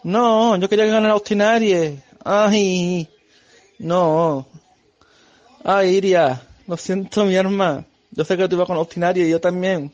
No, 0.04 0.56
yo 0.56 0.68
quería 0.68 0.84
que 0.84 0.92
ganara 0.92 1.14
Austin 1.14 1.42
Aries. 1.42 2.00
Ay, 2.24 3.10
no. 3.80 4.46
Ay, 5.64 5.96
Iria, 5.96 6.40
lo 6.68 6.76
siento, 6.76 7.24
mi 7.24 7.36
arma. 7.36 7.84
Yo 8.12 8.24
sé 8.24 8.36
que 8.36 8.48
tú 8.48 8.54
ibas 8.54 8.68
con 8.68 8.76
Austin 8.76 9.02
Aries 9.02 9.26
y 9.26 9.30
yo 9.32 9.40
también. 9.40 9.92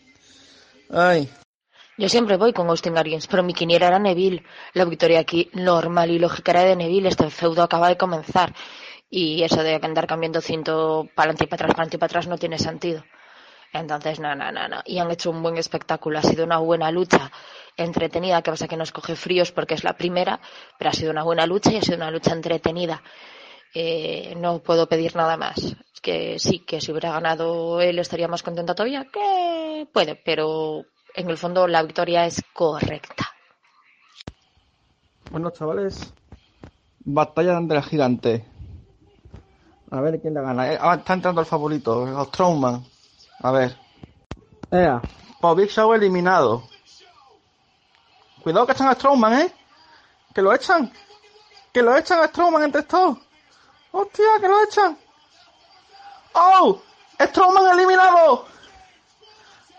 Ay. 0.90 1.30
Yo 1.98 2.08
siempre 2.08 2.36
voy 2.36 2.52
con 2.52 2.68
Austin 2.68 2.96
Aries, 2.96 3.26
pero 3.26 3.42
mi 3.42 3.52
quiniela 3.52 3.88
era 3.88 3.98
Neville. 3.98 4.44
La 4.72 4.84
victoria 4.84 5.18
aquí 5.18 5.50
normal 5.54 6.12
y 6.12 6.20
lógica 6.20 6.52
era 6.52 6.62
de 6.62 6.76
Neville. 6.76 7.08
Este 7.08 7.28
feudo 7.28 7.64
acaba 7.64 7.88
de 7.88 7.96
comenzar. 7.96 8.54
Y 9.10 9.42
eso 9.42 9.64
de 9.64 9.80
andar 9.82 10.06
cambiando 10.06 10.40
cinto 10.40 11.08
para 11.16 11.30
adelante 11.30 11.44
y 11.44 11.46
para 11.48 11.56
atrás, 11.56 11.74
para 11.74 11.82
adelante 11.82 11.96
y 11.96 11.98
para 11.98 12.06
atrás 12.06 12.28
no 12.28 12.38
tiene 12.38 12.56
sentido. 12.60 13.04
Entonces, 13.72 14.20
no, 14.20 14.32
no, 14.36 14.52
no, 14.52 14.68
no. 14.68 14.80
Y 14.84 14.98
han 15.00 15.10
hecho 15.10 15.30
un 15.30 15.42
buen 15.42 15.56
espectáculo. 15.56 16.20
Ha 16.20 16.22
sido 16.22 16.44
una 16.44 16.58
buena 16.58 16.92
lucha 16.92 17.32
entretenida, 17.76 18.42
que 18.42 18.52
pasa 18.52 18.68
que 18.68 18.76
nos 18.76 18.92
coge 18.92 19.16
fríos 19.16 19.50
porque 19.50 19.74
es 19.74 19.82
la 19.82 19.96
primera, 19.96 20.40
pero 20.78 20.90
ha 20.90 20.94
sido 20.94 21.10
una 21.10 21.24
buena 21.24 21.46
lucha 21.46 21.72
y 21.72 21.78
ha 21.78 21.82
sido 21.82 21.96
una 21.96 22.12
lucha 22.12 22.32
entretenida. 22.32 23.02
Eh, 23.74 24.34
no 24.36 24.60
puedo 24.60 24.88
pedir 24.88 25.16
nada 25.16 25.36
más. 25.36 25.74
Que 26.00 26.38
sí, 26.38 26.60
que 26.60 26.80
si 26.80 26.92
hubiera 26.92 27.10
ganado 27.10 27.80
él 27.80 27.98
estaría 27.98 28.28
más 28.28 28.44
contenta 28.44 28.76
todavía, 28.76 29.08
que 29.12 29.88
puede, 29.92 30.14
pero 30.14 30.84
en 31.18 31.28
el 31.28 31.36
fondo 31.36 31.66
la 31.66 31.82
victoria 31.82 32.26
es 32.26 32.42
correcta. 32.52 33.28
Bueno, 35.32 35.50
chavales. 35.50 36.14
Batalla 37.00 37.60
de 37.60 37.74
la 37.74 37.82
gigante. 37.82 38.46
A 39.90 40.00
ver 40.00 40.20
quién 40.20 40.34
la 40.34 40.42
gana. 40.42 40.72
Eh, 40.72 40.78
ah, 40.80 40.94
está 40.94 41.14
entrando 41.14 41.40
el 41.40 41.46
favorito, 41.46 42.06
el 42.06 42.26
Strowman. 42.26 42.84
A 43.40 43.50
ver. 43.50 43.76
Ea. 44.70 45.02
Pues 45.40 45.56
Big 45.56 45.70
Show 45.70 45.92
eliminado. 45.92 46.62
Cuidado 48.42 48.66
que 48.66 48.72
echan 48.72 48.88
a 48.88 48.94
Strowman, 48.94 49.40
¿eh? 49.40 49.52
Que 50.32 50.40
lo 50.40 50.54
echan. 50.54 50.92
Que 51.72 51.82
lo 51.82 51.96
echan 51.96 52.20
a 52.20 52.28
Strowman 52.28 52.62
entre 52.62 52.84
todos. 52.84 53.18
Hostia, 53.90 54.26
que 54.40 54.48
lo 54.48 54.62
echan. 54.62 54.96
¡Oh! 56.34 56.80
¡Strowman 57.20 57.76
eliminado! 57.76 58.46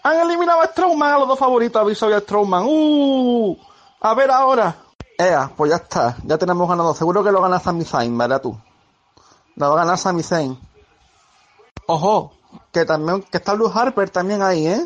Han 0.04 0.20
eliminado 0.22 0.62
a 0.62 0.68
Strowman 0.68 1.14
a 1.14 1.20
los 1.20 1.28
dos 1.28 1.39
favoritos, 1.39 1.82
a 1.82 1.86
Big 1.86 1.95
Show 1.97 2.10
y 2.10 2.14
a 2.14 2.20
Strowman. 2.22 2.64
¡Uh! 2.66 3.58
A 4.02 4.14
ver 4.14 4.32
ahora. 4.32 4.76
Ea, 5.18 5.52
pues 5.56 5.70
ya 5.72 5.78
está. 5.78 6.16
Ya 6.24 6.38
tenemos 6.38 6.68
ganado. 6.70 6.93
Seguro 6.93 7.24
que 7.24 7.32
lo 7.32 7.41
gana 7.41 7.60
Sami 7.60 7.84
Zayn, 7.84 8.18
¿verdad 8.18 8.41
tú? 8.41 8.58
Lo 9.56 9.68
va 9.70 9.74
a 9.74 9.84
ganar 9.84 9.97
Sami 9.97 10.24
Zayn. 10.24 10.58
Ojo, 11.88 12.34
que 12.72 12.86
también, 12.86 13.24
que 13.24 13.38
está 13.38 13.54
Blue 13.54 13.72
Harper 13.74 14.10
también 14.10 14.41
ahí, 14.41 14.68
¿eh? 14.68 14.86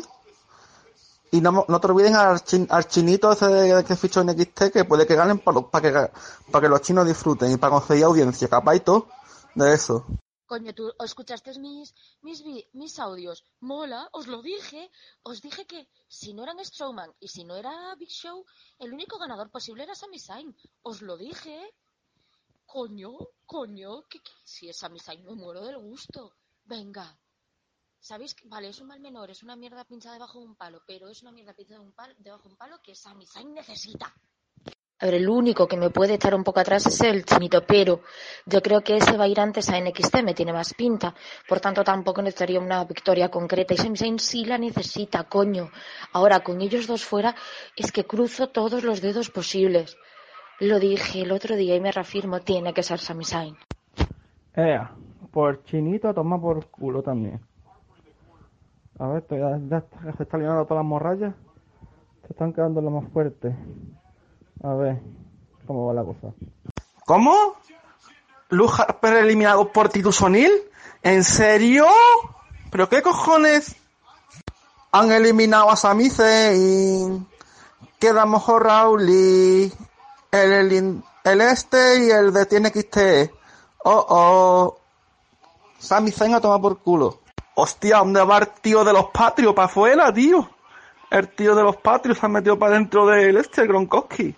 Y 1.30 1.40
no, 1.40 1.64
no 1.68 1.80
te 1.80 1.86
olviden 1.88 2.14
al, 2.16 2.42
chin- 2.44 2.66
al 2.70 2.86
chinito 2.86 3.30
ese 3.32 3.46
de, 3.48 3.84
que 3.84 3.96
fichó 3.96 4.20
en 4.20 4.30
XT, 4.30 4.72
que 4.72 4.84
puede 4.84 5.06
que 5.06 5.14
ganen 5.16 5.38
para 5.40 5.60
que, 5.80 6.10
para 6.50 6.62
que 6.62 6.68
los 6.68 6.80
chinos 6.82 7.06
disfruten 7.06 7.50
y 7.52 7.56
para 7.56 7.72
conseguir 7.72 8.04
audiencia, 8.04 8.48
capaz 8.48 8.76
y 8.76 8.80
todo 8.80 9.06
de 9.54 9.74
eso. 9.74 10.04
Coño, 10.46 10.74
tú 10.74 10.92
escuchaste 11.00 11.58
mis, 11.58 11.94
mis, 12.22 12.44
mis 12.74 12.98
audios. 12.98 13.42
Mola, 13.60 14.08
os 14.12 14.26
lo 14.26 14.42
dije. 14.42 14.90
Os 15.22 15.40
dije 15.40 15.66
que 15.66 15.88
si 16.08 16.34
no 16.34 16.42
eran 16.42 16.62
Strowman 16.64 17.14
y 17.20 17.28
si 17.28 17.44
no 17.44 17.56
era 17.56 17.94
Big 17.96 18.10
Show, 18.10 18.44
el 18.78 18.92
único 18.92 19.18
ganador 19.18 19.50
posible 19.50 19.84
era 19.84 19.94
Sami 19.94 20.18
Zayn. 20.18 20.54
Os 20.82 21.00
lo 21.02 21.16
dije. 21.16 21.74
Coño, 22.66 23.12
coño, 23.46 24.02
que, 24.08 24.18
que- 24.20 24.32
si 24.44 24.68
es 24.68 24.78
Sami 24.78 24.98
Zayn 25.00 25.24
me 25.24 25.34
muero 25.34 25.62
del 25.64 25.78
gusto. 25.78 26.34
Venga. 26.64 27.18
¿Sabéis? 28.00 28.34
que- 28.34 28.46
Vale, 28.48 28.68
es 28.68 28.80
un 28.80 28.88
mal 28.88 29.00
menor, 29.00 29.30
es 29.30 29.42
una 29.42 29.56
mierda 29.56 29.84
pinchada 29.84 30.14
debajo 30.14 30.40
de 30.40 30.46
un 30.46 30.56
palo, 30.56 30.82
pero 30.86 31.08
es 31.08 31.22
una 31.22 31.32
mierda 31.32 31.54
pinchada 31.54 31.80
de 31.80 31.86
un 31.86 31.92
palo, 31.94 32.14
debajo 32.18 32.44
de 32.44 32.48
un 32.50 32.56
palo 32.56 32.82
que 32.82 32.94
Sami 32.94 33.26
Zayn 33.26 33.54
necesita. 33.54 34.14
A 35.00 35.06
ver, 35.06 35.14
el 35.14 35.28
único 35.28 35.66
que 35.66 35.76
me 35.76 35.90
puede 35.90 36.14
echar 36.14 36.34
un 36.34 36.44
poco 36.44 36.60
atrás 36.60 36.86
es 36.86 37.00
el 37.00 37.24
chinito, 37.24 37.64
pero 37.66 38.00
yo 38.46 38.62
creo 38.62 38.80
que 38.82 38.96
ese 38.96 39.16
va 39.16 39.24
a 39.24 39.28
ir 39.28 39.40
antes 39.40 39.68
a 39.68 39.80
NXT, 39.80 40.22
me 40.22 40.34
tiene 40.34 40.52
más 40.52 40.72
pinta. 40.72 41.14
Por 41.48 41.60
tanto, 41.60 41.82
tampoco 41.82 42.22
necesitaría 42.22 42.60
una 42.60 42.84
victoria 42.84 43.28
concreta. 43.28 43.74
Y 43.74 43.76
Sami 43.76 43.96
Zayn 43.96 44.18
sí 44.20 44.44
la 44.44 44.56
necesita, 44.56 45.24
coño. 45.24 45.70
Ahora, 46.12 46.40
con 46.40 46.60
ellos 46.60 46.86
dos 46.86 47.04
fuera, 47.04 47.34
es 47.76 47.90
que 47.90 48.04
cruzo 48.04 48.50
todos 48.50 48.84
los 48.84 49.00
dedos 49.00 49.30
posibles. 49.30 49.96
Lo 50.60 50.78
dije 50.78 51.22
el 51.22 51.32
otro 51.32 51.56
día 51.56 51.74
y 51.74 51.80
me 51.80 51.90
reafirmo, 51.90 52.40
tiene 52.40 52.72
que 52.72 52.84
ser 52.84 53.00
Sami 53.00 53.24
Zayn. 53.24 53.56
Ea, 54.54 54.94
por 55.32 55.64
chinito 55.64 56.14
toma 56.14 56.40
por 56.40 56.66
culo 56.66 57.02
también. 57.02 57.40
A 59.00 59.08
ver, 59.08 59.24
se 59.28 60.24
todas 60.26 60.70
las 60.70 60.84
morrallas. 60.84 61.34
Se 62.22 62.32
están 62.32 62.52
quedando 62.52 62.80
lo 62.80 62.90
más 62.90 63.12
fuertes. 63.12 63.54
A 64.62 64.74
ver, 64.74 65.00
cómo 65.66 65.86
va 65.86 65.94
la 65.94 66.04
cosa. 66.04 66.32
¿Cómo? 67.04 67.56
¿Luz 68.48 68.78
Harper 68.78 69.14
eliminado 69.14 69.72
por 69.72 69.88
Titus? 69.88 70.22
¿En 71.02 71.24
serio? 71.24 71.86
¿Pero 72.70 72.88
qué 72.88 73.02
cojones? 73.02 73.76
Han 74.92 75.12
eliminado 75.12 75.70
a 75.70 75.76
Sami 75.76 76.08
Zayn. 76.08 77.26
Queda 77.98 78.26
mejor 78.26 78.62
Rowley. 78.62 79.72
El, 80.30 80.52
el, 80.52 81.02
el 81.24 81.40
este 81.40 82.06
y 82.06 82.10
el 82.10 82.32
de 82.32 82.46
TNXT. 82.46 83.32
Oh, 83.84 84.06
oh. 84.08 84.78
Sami 85.78 86.10
Zayn 86.10 86.34
a 86.34 86.40
tomar 86.40 86.60
por 86.60 86.78
culo. 86.78 87.20
Hostia, 87.56 87.98
¿dónde 87.98 88.24
va 88.24 88.38
el 88.38 88.48
tío 88.48 88.82
de 88.84 88.92
los 88.92 89.06
patrios? 89.06 89.54
¿Para 89.54 89.66
afuera, 89.66 90.12
tío? 90.12 90.48
El 91.10 91.28
tío 91.28 91.54
de 91.54 91.62
los 91.62 91.76
patrios 91.76 92.18
se 92.18 92.26
ha 92.26 92.28
metido 92.28 92.58
para 92.58 92.74
dentro 92.74 93.06
del 93.06 93.36
este, 93.36 93.66
Gronkowski. 93.66 94.34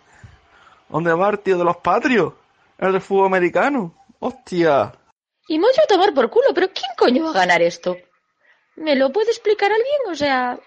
¿Dónde 0.89 1.13
va, 1.13 1.37
tío? 1.37 1.59
De 1.59 1.65
los 1.65 1.77
patrios. 1.79 2.35
El 2.79 2.93
del 2.93 3.01
fútbol 3.01 3.27
americano. 3.27 3.95
Hostia. 4.21 4.93
Y 5.49 5.59
me 5.59 5.67
a 5.69 5.87
tomar 5.89 6.13
por 6.15 6.31
culo, 6.31 6.49
pero 6.55 6.69
¿quién 6.69 6.91
coño 6.97 7.25
va 7.25 7.31
a 7.31 7.45
ganar 7.45 7.63
esto? 7.63 7.97
¿Me 8.77 8.97
lo 8.97 9.13
puede 9.13 9.31
explicar 9.31 9.71
alguien? 9.71 10.01
O 10.09 10.15
sea, 10.15 10.59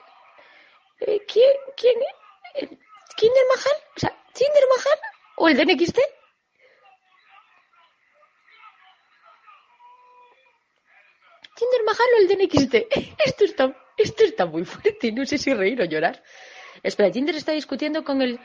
eh, 1.00 1.22
¿quién, 1.28 1.54
quién, 1.76 1.96
eh, 2.56 2.78
¿Kinder 3.16 3.44
Mahal? 3.50 3.84
O 3.96 4.00
sea, 4.00 4.10
¿Tinder 4.34 4.64
Mahal? 4.70 5.00
¿O 5.38 5.50
el 5.50 5.58
DNXT? 5.58 6.00
Tinder 11.56 11.84
Mahal 11.86 12.08
o 12.16 12.22
el 12.22 12.28
DNXT. 12.28 12.76
Esto 13.26 13.44
está, 13.44 13.76
esto 13.98 14.24
está 14.24 14.46
muy 14.46 14.64
fuerte. 14.64 15.12
No 15.12 15.26
sé 15.26 15.38
si 15.38 15.54
reír 15.54 15.82
o 15.82 15.86
llorar. 15.86 16.24
Espera, 16.82 17.12
Tinder 17.12 17.36
está 17.36 17.52
discutiendo 17.52 18.04
con 18.06 18.22
el 18.22 18.40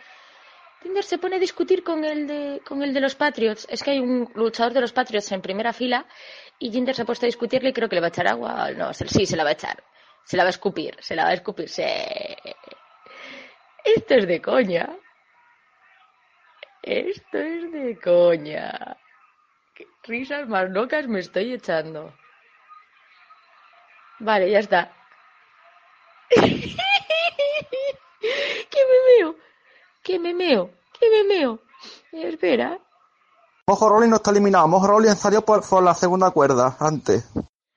Jinder 0.85 1.03
se 1.03 1.17
pone 1.17 1.37
a 1.37 1.39
discutir 1.39 1.83
con 1.83 2.05
el 2.05 2.27
de, 2.27 2.61
con 2.63 2.83
el 2.83 2.93
de 2.93 3.01
los 3.01 3.15
Patriots. 3.15 3.67
Es 3.71 3.83
que 3.83 3.93
hay 3.93 4.01
un 4.01 4.31
luchador 4.35 4.75
de 4.75 4.83
los 4.83 4.93
Patriots 4.93 5.33
en 5.33 5.41
primera 5.41 5.73
fila 5.73 6.05
y 6.59 6.71
Jinder 6.71 6.95
se 6.95 7.03
ha 7.03 7.07
puesto 7.07 7.25
a 7.25 7.33
discutirle 7.33 7.71
y 7.71 7.73
creo 7.73 7.89
que 7.89 7.95
le 7.95 8.03
va 8.03 8.09
a 8.09 8.11
echar 8.11 8.29
agua. 8.29 8.71
No, 8.73 8.93
sí, 8.93 9.25
se 9.25 9.35
la 9.35 9.45
va 9.45 9.51
a 9.51 9.55
echar. 9.55 9.83
Se 10.25 10.37
la 10.37 10.43
va 10.45 10.49
a 10.49 10.51
escupir, 10.51 10.95
se 11.01 11.17
la 11.17 11.25
va 11.25 11.31
a 11.31 11.35
escupir. 11.35 11.71
sí. 11.71 11.83
Esto 13.83 14.15
es 14.15 14.27
de 14.27 14.43
coña. 14.43 14.91
Esto 16.83 17.39
es 17.39 17.73
de 17.73 17.99
coña. 17.99 18.99
Qué 19.75 19.87
risas 20.03 20.47
más 20.47 20.69
locas 20.69 21.09
me 21.09 21.21
estoy 21.21 21.55
echando. 21.55 22.15
Vale, 24.19 24.51
ya 24.51 24.59
está. 24.59 24.93
¡Que 26.31 26.41
me 28.21 29.19
meo! 29.19 29.37
¡Que 30.05 30.19
me 30.19 30.35
meo! 30.35 30.71
¡Que 31.01 31.11
me 31.11 31.25
meo! 31.25 31.61
Espera. 32.13 32.79
Mojo 33.67 33.89
Rawley 33.89 34.11
no 34.11 34.17
está 34.17 34.31
eliminado. 34.31 34.69
Mojo 34.69 34.87
Rawley 34.87 35.11
salió 35.17 35.43
por, 35.43 35.67
por 35.67 35.83
la 35.83 35.95
segunda 35.95 36.31
cuerda 36.31 36.77
antes. 36.79 37.27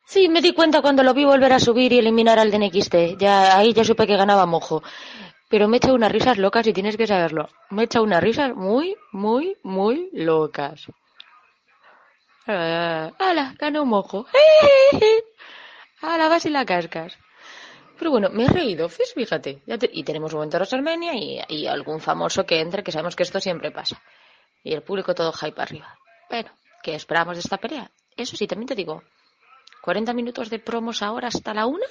Sí, 0.05 0.27
me 0.27 0.41
di 0.41 0.53
cuenta 0.53 0.81
cuando 0.81 1.03
lo 1.03 1.13
vi 1.13 1.25
volver 1.25 1.53
a 1.53 1.59
subir 1.59 1.93
y 1.93 1.99
eliminar 1.99 2.37
al 2.39 2.51
de 2.51 2.59
NXT. 2.59 2.95
Ya, 3.17 3.57
ahí 3.57 3.73
ya 3.73 3.83
supe 3.85 4.05
que 4.05 4.17
ganaba 4.17 4.45
Mojo. 4.45 4.83
Pero 5.49 5.67
me 5.69 5.77
he 5.77 5.79
echado 5.79 5.95
unas 5.95 6.11
risas 6.11 6.37
locas 6.37 6.67
y 6.67 6.73
tienes 6.73 6.97
que 6.97 7.07
saberlo. 7.07 7.47
Me 7.69 7.83
he 7.83 7.85
echado 7.85 8.03
unas 8.03 8.21
risas 8.21 8.53
muy, 8.55 8.97
muy, 9.13 9.57
muy 9.63 10.09
locas. 10.11 10.87
Ah, 12.47 13.11
¡Hala! 13.19 13.55
Ganó 13.57 13.85
Mojo. 13.85 14.25
¡Hala! 16.01 16.27
Vas 16.27 16.45
y 16.45 16.49
la 16.49 16.65
cascas. 16.65 17.17
Pero 17.97 18.11
bueno, 18.11 18.29
me 18.29 18.45
he 18.45 18.47
reído. 18.49 18.87
Fíjate. 18.89 19.61
Ya 19.65 19.77
te- 19.77 19.89
Y 19.91 20.03
tenemos 20.03 20.31
un 20.33 20.37
momento 20.39 20.59
de 20.59 20.67
Armenia 20.71 21.13
y, 21.15 21.39
y 21.49 21.67
algún 21.67 21.99
famoso 21.99 22.45
que 22.45 22.59
entre, 22.59 22.83
que 22.83 22.91
sabemos 22.91 23.15
que 23.15 23.23
esto 23.23 23.39
siempre 23.39 23.71
pasa. 23.71 24.01
Y 24.63 24.73
el 24.73 24.83
público 24.83 25.15
todo 25.15 25.31
hype 25.33 25.61
arriba. 25.61 25.97
Bueno, 26.29 26.49
¿qué 26.83 26.95
esperamos 26.95 27.35
de 27.35 27.41
esta 27.41 27.57
pelea? 27.57 27.89
Eso 28.15 28.35
sí, 28.35 28.47
también 28.47 28.67
te 28.67 28.75
digo. 28.75 29.03
40 29.81 30.13
minutos 30.13 30.49
de 30.49 30.59
promos 30.59 31.01
ahora 31.01 31.29
hasta 31.29 31.53
la 31.53 31.65
una. 31.65 31.85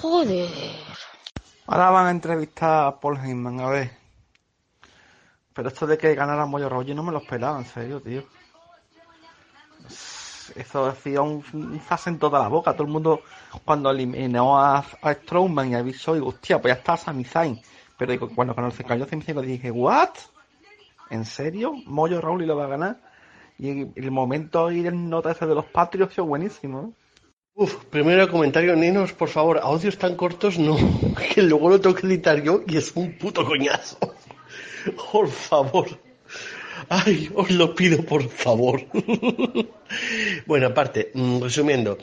Joder. 0.00 0.48
Ahora 1.66 1.90
van 1.90 2.06
a 2.06 2.10
entrevistar 2.10 2.86
a 2.86 3.00
Paul 3.00 3.18
Heyman, 3.18 3.60
a 3.60 3.68
ver. 3.68 3.90
Pero 5.54 5.68
esto 5.68 5.86
de 5.86 5.98
que 5.98 6.14
ganara 6.14 6.46
Moyo 6.46 6.68
Rawley 6.68 6.88
yo 6.88 6.94
no 6.94 7.02
me 7.02 7.12
lo 7.12 7.18
esperaba, 7.18 7.58
en 7.58 7.66
serio, 7.66 8.00
tío. 8.00 8.24
Eso 10.56 10.86
hacía 10.86 11.22
un, 11.22 11.42
zas 11.80 12.06
en 12.06 12.18
toda 12.18 12.38
la 12.38 12.48
boca. 12.48 12.72
Todo 12.72 12.84
el 12.84 12.92
mundo, 12.92 13.22
cuando 13.64 13.90
eliminó 13.90 14.58
a, 14.58 14.78
a 14.78 15.14
Strowman 15.14 15.70
y 15.70 15.74
avisó, 15.74 16.14
digo, 16.14 16.28
hostia, 16.28 16.60
pues 16.60 16.74
ya 16.74 16.78
está 16.78 16.96
Sami 16.96 17.24
Zayn. 17.24 17.60
Pero 17.98 18.12
digo, 18.12 18.28
cuando, 18.34 18.70
se 18.70 18.84
cayó 18.84 19.06
Sami 19.06 19.22
Zayn, 19.22 19.40
dije, 19.42 19.70
¿what? 19.70 20.10
¿En 21.10 21.24
serio? 21.24 21.72
¿Moyo 21.86 22.20
Rawley 22.20 22.46
lo 22.46 22.56
va 22.56 22.64
a 22.64 22.68
ganar? 22.68 23.00
Y 23.58 23.70
el, 23.70 23.92
el 23.94 24.10
momento 24.10 24.66
ahí 24.66 24.82
del 24.82 25.08
nota 25.08 25.32
ese 25.32 25.46
de 25.46 25.54
los 25.54 25.66
Patriots 25.66 26.14
fue 26.14 26.24
buenísimo, 26.24 26.82
¿eh? 26.82 27.02
Uf, 27.54 27.84
primero 27.90 28.30
comentario, 28.30 28.74
ninos, 28.74 29.12
por 29.12 29.28
favor, 29.28 29.60
audios 29.62 29.98
tan 29.98 30.16
cortos 30.16 30.58
no, 30.58 30.74
que 31.34 31.42
luego 31.42 31.68
lo 31.68 31.80
tengo 31.80 31.94
que 31.94 32.06
editar 32.06 32.42
yo 32.42 32.62
y 32.66 32.78
es 32.78 32.92
un 32.96 33.18
puto 33.18 33.44
coñazo. 33.44 33.98
Por 35.12 35.28
favor. 35.28 35.86
Ay, 36.94 37.30
os 37.34 37.50
lo 37.50 37.74
pido, 37.74 38.04
por 38.04 38.28
favor. 38.28 38.84
bueno, 40.46 40.66
aparte, 40.66 41.10
mm, 41.14 41.40
resumiendo, 41.40 41.96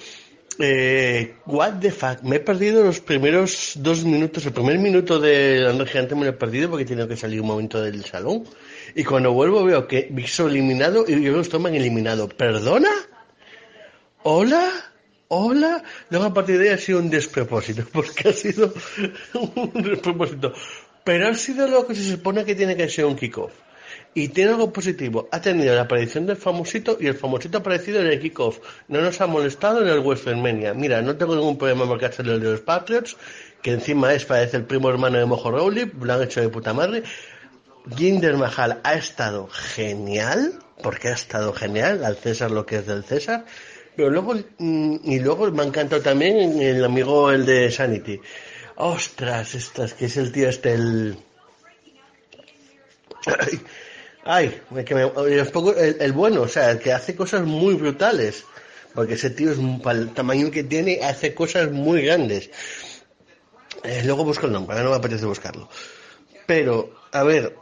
eh, 0.57 1.35
what 1.45 1.73
the 1.79 1.91
fuck, 1.91 2.23
me 2.23 2.37
he 2.37 2.39
perdido 2.39 2.83
los 2.83 2.99
primeros 2.99 3.73
dos 3.75 4.03
minutos, 4.03 4.47
el 4.47 4.51
primer 4.51 4.79
minuto 4.79 5.19
de 5.19 5.67
André 5.69 5.85
Gigante 5.85 6.15
me 6.15 6.25
lo 6.25 6.31
he 6.31 6.33
perdido 6.33 6.71
porque 6.71 6.85
tenido 6.85 7.07
que 7.07 7.15
salir 7.15 7.39
un 7.39 7.45
momento 7.45 7.79
del 7.79 8.03
salón. 8.03 8.45
Y 8.95 9.03
cuando 9.03 9.31
vuelvo 9.31 9.63
veo 9.63 9.87
que 9.87 10.11
Show 10.25 10.47
eliminado 10.47 11.05
y 11.07 11.21
yo 11.21 11.33
los 11.33 11.49
toman 11.49 11.75
eliminado. 11.75 12.27
¿Perdona? 12.27 12.89
¿Hola? 14.23 14.71
¿Hola? 15.27 15.83
Luego 16.09 16.25
a 16.25 16.33
partir 16.33 16.57
de 16.57 16.69
ahí 16.69 16.73
ha 16.73 16.79
sido 16.79 16.97
un 16.97 17.11
despropósito, 17.11 17.85
porque 17.93 18.29
ha 18.29 18.33
sido 18.33 18.73
un 19.35 19.83
despropósito. 19.83 20.51
Pero 21.03 21.27
ha 21.27 21.35
sido 21.35 21.67
lo 21.67 21.85
que 21.85 21.93
se 21.93 22.09
supone 22.09 22.43
que 22.43 22.55
tiene 22.55 22.75
que 22.75 22.89
ser 22.89 23.05
un 23.05 23.15
kickoff. 23.15 23.68
Y 24.13 24.29
tiene 24.29 24.51
algo 24.51 24.73
positivo. 24.73 25.29
Ha 25.31 25.39
tenido 25.39 25.75
la 25.75 25.81
aparición 25.81 26.25
del 26.25 26.35
famosito 26.35 26.97
y 26.99 27.07
el 27.07 27.15
famosito 27.15 27.59
ha 27.59 27.61
aparecido 27.61 28.01
en 28.01 28.07
el 28.07 28.19
kickoff. 28.19 28.59
No 28.87 29.01
nos 29.01 29.21
ha 29.21 29.27
molestado 29.27 29.81
en 29.81 29.87
el 29.87 29.99
WrestleMania. 29.99 30.73
Mira, 30.73 31.01
no 31.01 31.15
tengo 31.15 31.35
ningún 31.35 31.57
problema 31.57 31.85
porque 31.87 32.09
el 32.17 32.39
de 32.39 32.39
los 32.39 32.61
Patriots, 32.61 33.15
que 33.61 33.71
encima 33.71 34.13
es, 34.13 34.25
parece 34.25 34.57
el 34.57 34.65
primo 34.65 34.89
hermano 34.89 35.19
de 35.19 35.25
Mojo 35.25 35.51
Rawley, 35.51 35.91
lo 36.01 36.13
han 36.13 36.23
hecho 36.23 36.41
de 36.41 36.49
puta 36.49 36.73
madre. 36.73 37.03
Jinder 37.95 38.35
Mahal 38.35 38.81
ha 38.83 38.93
estado 38.95 39.47
genial, 39.47 40.53
porque 40.81 41.09
ha 41.09 41.13
estado 41.13 41.53
genial, 41.53 42.03
al 42.03 42.17
César 42.17 42.51
lo 42.51 42.65
que 42.65 42.77
es 42.77 42.87
del 42.87 43.03
César. 43.03 43.45
Pero 43.95 44.09
luego, 44.09 44.33
mm, 44.57 44.97
y 45.03 45.19
luego 45.19 45.51
me 45.51 45.63
ha 45.63 45.65
encantado 45.65 46.01
también 46.01 46.61
el 46.61 46.83
amigo, 46.83 47.31
el 47.31 47.45
de 47.45 47.69
Sanity. 47.71 48.19
Ostras, 48.75 49.55
estas, 49.55 49.93
que 49.93 50.05
es 50.05 50.17
el 50.17 50.31
tío 50.31 50.49
este, 50.49 50.73
el... 50.73 51.17
Ay, 54.23 54.61
ay, 54.75 54.83
que 54.85 54.95
me- 54.95 55.11
el, 55.99 56.11
bueno, 56.13 56.41
o 56.41 56.47
sea, 56.47 56.71
el 56.71 56.79
que 56.79 56.93
hace 56.93 57.15
cosas 57.15 57.43
muy 57.45 57.75
brutales. 57.75 58.43
Porque 58.93 59.13
ese 59.13 59.29
tío 59.29 59.51
es, 59.51 59.59
para 59.83 59.99
el 59.99 60.13
tamaño 60.13 60.49
que 60.51 60.63
tiene, 60.63 60.99
hace 61.03 61.33
cosas 61.33 61.71
muy 61.71 62.01
grandes. 62.01 62.49
Eh, 63.83 64.01
luego 64.03 64.25
busco 64.25 64.47
el 64.47 64.51
nombre, 64.51 64.73
ahora 64.73 64.83
no 64.85 64.89
me 64.91 64.97
apetece 64.97 65.25
buscarlo. 65.25 65.69
Pero, 66.45 66.99
a 67.11 67.23
ver, 67.23 67.55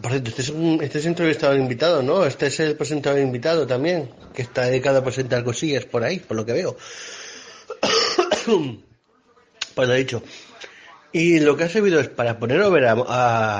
por 0.00 0.10
cierto, 0.10 0.30
este 0.30 0.42
es, 0.42 0.48
un, 0.48 0.78
este 0.82 0.98
es 0.98 1.06
entrevistador 1.06 1.58
invitado, 1.58 2.02
¿no? 2.02 2.24
Este 2.24 2.46
es 2.46 2.58
el 2.60 2.76
presentador 2.76 3.20
invitado 3.20 3.66
también, 3.66 4.10
que 4.34 4.42
está 4.42 4.62
dedicado 4.64 4.98
a 4.98 5.04
presentar 5.04 5.44
cosillas 5.44 5.84
por 5.84 6.02
ahí, 6.02 6.18
por 6.18 6.36
lo 6.36 6.46
que 6.46 6.54
veo. 6.54 6.76
pues 9.74 9.88
lo 9.88 9.94
he 9.94 9.98
dicho. 9.98 10.22
Y 11.12 11.40
lo 11.40 11.56
que 11.56 11.64
ha 11.64 11.68
servido 11.68 11.98
es 11.98 12.08
para 12.08 12.38
poner 12.38 12.60
over 12.60 12.84
a, 12.86 12.92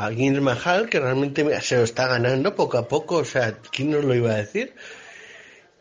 a 0.07 0.11
Mahal, 0.41 0.89
que 0.89 1.01
realmente 1.01 1.43
me- 1.43 1.61
se 1.61 1.77
lo 1.77 1.83
está 1.83 2.07
ganando 2.07 2.55
poco 2.55 2.79
a 2.79 2.87
poco, 2.87 3.17
o 3.17 3.25
sea, 3.25 3.59
¿quién 3.73 3.91
nos 3.91 4.05
lo 4.05 4.15
iba 4.15 4.31
a 4.31 4.37
decir? 4.37 4.73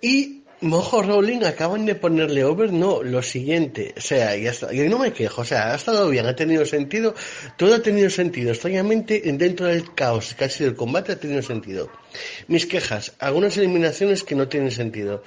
Y 0.01 0.43
Mojo 0.61 1.01
Rowling 1.03 1.43
acaban 1.45 1.86
de 1.86 1.95
ponerle 1.95 2.43
over, 2.43 2.74
no, 2.74 3.03
lo 3.03 3.22
siguiente, 3.22 3.93
o 3.97 4.01
sea, 4.01 4.36
ya 4.36 4.49
está, 4.49 4.72
no 4.74 4.99
me 4.99 5.13
quejo, 5.13 5.41
o 5.41 5.45
sea, 5.45 5.72
ha 5.72 5.76
estado 5.76 6.09
bien, 6.09 6.26
ha 6.26 6.36
tenido 6.36 6.65
sentido, 6.65 7.13
todo 7.55 7.76
ha 7.76 7.82
tenido 7.82 8.09
sentido, 8.09 8.51
extrañamente 8.51 9.22
dentro 9.26 9.67
del 9.67 9.93
caos 9.93 10.34
que 10.34 10.45
ha 10.45 10.49
sido 10.49 10.72
el 10.72 10.76
combate 10.76 11.13
ha 11.13 11.20
tenido 11.20 11.41
sentido. 11.43 11.89
Mis 12.47 12.65
quejas, 12.65 13.13
algunas 13.20 13.55
eliminaciones 13.57 14.24
que 14.24 14.36
no 14.36 14.47
tienen 14.47 14.72
sentido. 14.72 15.24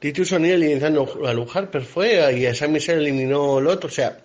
Titus 0.00 0.32
O'Neill 0.32 0.62
eliminando 0.62 1.24
a 1.26 1.32
Luke 1.32 1.52
Harper 1.54 1.82
fue 1.82 2.36
y 2.36 2.44
a 2.46 2.54
Sami 2.54 2.80
Zayn 2.80 2.98
eliminó 2.98 3.60
el 3.60 3.68
otro, 3.68 3.88
o 3.88 3.92
sea, 3.92 4.18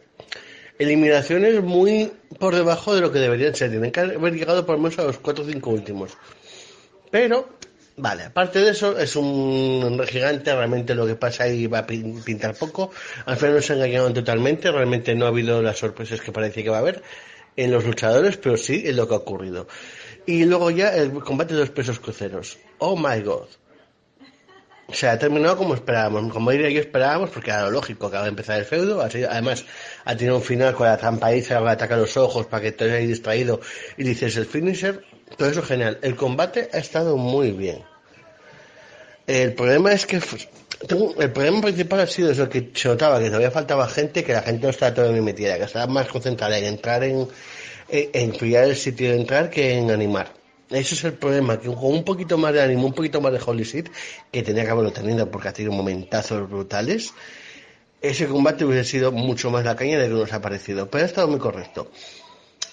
eliminaciones 0.79 1.61
muy 1.61 2.11
por 2.39 2.55
debajo 2.55 2.95
de 2.95 3.01
lo 3.01 3.11
que 3.11 3.19
deberían 3.19 3.53
ser, 3.53 3.69
tienen 3.69 3.91
que 3.91 3.99
haber 3.99 4.33
llegado 4.33 4.65
por 4.65 4.77
lo 4.77 4.81
menos 4.83 4.97
a 4.97 5.03
los 5.03 5.19
4 5.19 5.43
o 5.43 5.47
5 5.47 5.69
últimos. 5.69 6.17
Pero, 7.11 7.49
vale, 7.97 8.23
aparte 8.23 8.59
de 8.59 8.71
eso, 8.71 8.97
es 8.97 9.15
un 9.15 10.01
gigante, 10.07 10.53
realmente 10.55 10.95
lo 10.95 11.05
que 11.05 11.15
pasa 11.15 11.43
ahí 11.43 11.67
va 11.67 11.79
a 11.79 11.87
pin- 11.87 12.23
pintar 12.23 12.55
poco. 12.55 12.91
Al 13.25 13.37
final 13.37 13.55
nos 13.55 13.69
engañaron 13.69 14.13
totalmente, 14.13 14.71
realmente 14.71 15.13
no 15.15 15.25
ha 15.25 15.29
habido 15.29 15.61
las 15.61 15.77
sorpresas 15.77 16.21
que 16.21 16.31
parece 16.31 16.63
que 16.63 16.69
va 16.69 16.77
a 16.77 16.81
haber 16.81 17.03
en 17.55 17.71
los 17.71 17.83
luchadores, 17.83 18.37
pero 18.37 18.55
sí 18.57 18.83
en 18.85 18.95
lo 18.95 19.07
que 19.07 19.15
ha 19.15 19.17
ocurrido. 19.17 19.67
Y 20.25 20.45
luego 20.45 20.69
ya 20.71 20.95
el 20.95 21.11
combate 21.13 21.55
de 21.55 21.61
los 21.61 21.71
pesos 21.71 21.99
cruceros. 21.99 22.57
Oh 22.77 22.95
my 22.95 23.21
god. 23.21 23.47
O 24.89 24.93
sea, 24.93 25.11
ha 25.13 25.19
terminado 25.19 25.55
como 25.55 25.75
esperábamos, 25.75 26.33
como 26.33 26.49
diría 26.51 26.69
yo 26.71 26.79
esperábamos, 26.81 27.29
porque 27.29 27.51
era 27.51 27.63
lo 27.63 27.71
lógico, 27.71 28.07
acaba 28.07 28.23
de 28.23 28.29
empezar 28.29 28.57
el 28.59 28.65
feudo, 28.65 29.07
sido- 29.09 29.29
además 29.29 29.63
ha 30.05 30.15
tenido 30.15 30.35
un 30.37 30.41
final 30.43 30.73
con 30.73 30.87
la 30.87 30.97
trampa 30.97 31.27
ahí, 31.27 31.41
se 31.43 31.53
va 31.55 31.69
a 31.69 31.73
atacar 31.73 31.99
los 31.99 32.17
ojos 32.17 32.47
para 32.47 32.61
que 32.63 32.69
estés 32.69 32.91
ahí 32.91 33.05
distraído 33.05 33.61
y 33.97 34.03
dices 34.03 34.35
el 34.37 34.45
finisher, 34.47 35.03
todo 35.37 35.49
eso 35.49 35.61
genial. 35.61 35.99
El 36.01 36.15
combate 36.15 36.69
ha 36.73 36.79
estado 36.79 37.17
muy 37.17 37.51
bien. 37.51 37.83
El 39.27 39.53
problema 39.53 39.91
es 39.93 40.05
que 40.07 40.19
el 41.19 41.31
problema 41.31 41.61
principal 41.61 41.99
ha 41.99 42.07
sido 42.07 42.31
eso 42.31 42.49
que 42.49 42.71
se 42.73 42.87
notaba 42.87 43.19
que 43.19 43.27
todavía 43.27 43.51
faltaba 43.51 43.87
gente, 43.87 44.23
que 44.23 44.33
la 44.33 44.41
gente 44.41 44.63
no 44.63 44.69
estaba 44.71 44.93
todavía 44.93 45.21
metida, 45.21 45.57
que 45.57 45.65
estaba 45.65 45.85
más 45.87 46.07
concentrada 46.07 46.57
en 46.57 46.65
entrar 46.65 47.03
en, 47.03 47.27
en, 47.89 48.09
en 48.13 48.31
pillar 48.31 48.63
el 48.65 48.75
sitio 48.75 49.11
de 49.11 49.17
entrar 49.17 49.49
que 49.51 49.77
en 49.77 49.91
animar. 49.91 50.38
Ese 50.69 50.93
es 50.93 51.03
el 51.03 51.13
problema, 51.13 51.59
que 51.59 51.67
con 51.67 51.85
un 51.85 52.03
poquito 52.03 52.37
más 52.37 52.53
de 52.53 52.61
ánimo, 52.61 52.85
un 52.85 52.93
poquito 52.93 53.21
más 53.21 53.33
de 53.33 53.39
Holy 53.43 53.63
Shit, 53.63 53.89
que 54.31 54.43
tenía 54.43 54.63
que 54.63 54.69
haberlo 54.69 54.91
tenido 54.91 55.29
porque 55.29 55.47
ha 55.47 55.53
tenido 55.53 55.73
momentazos 55.73 56.47
brutales, 56.47 57.11
ese 58.01 58.27
combate 58.27 58.65
hubiese 58.65 58.89
sido 58.89 59.11
mucho 59.11 59.49
más 59.49 59.65
la 59.65 59.75
caña 59.75 59.97
de 59.97 60.07
que 60.07 60.13
nos 60.13 60.31
ha 60.31 60.41
parecido. 60.41 60.89
Pero 60.89 61.03
ha 61.03 61.07
estado 61.07 61.27
muy 61.27 61.39
correcto. 61.39 61.91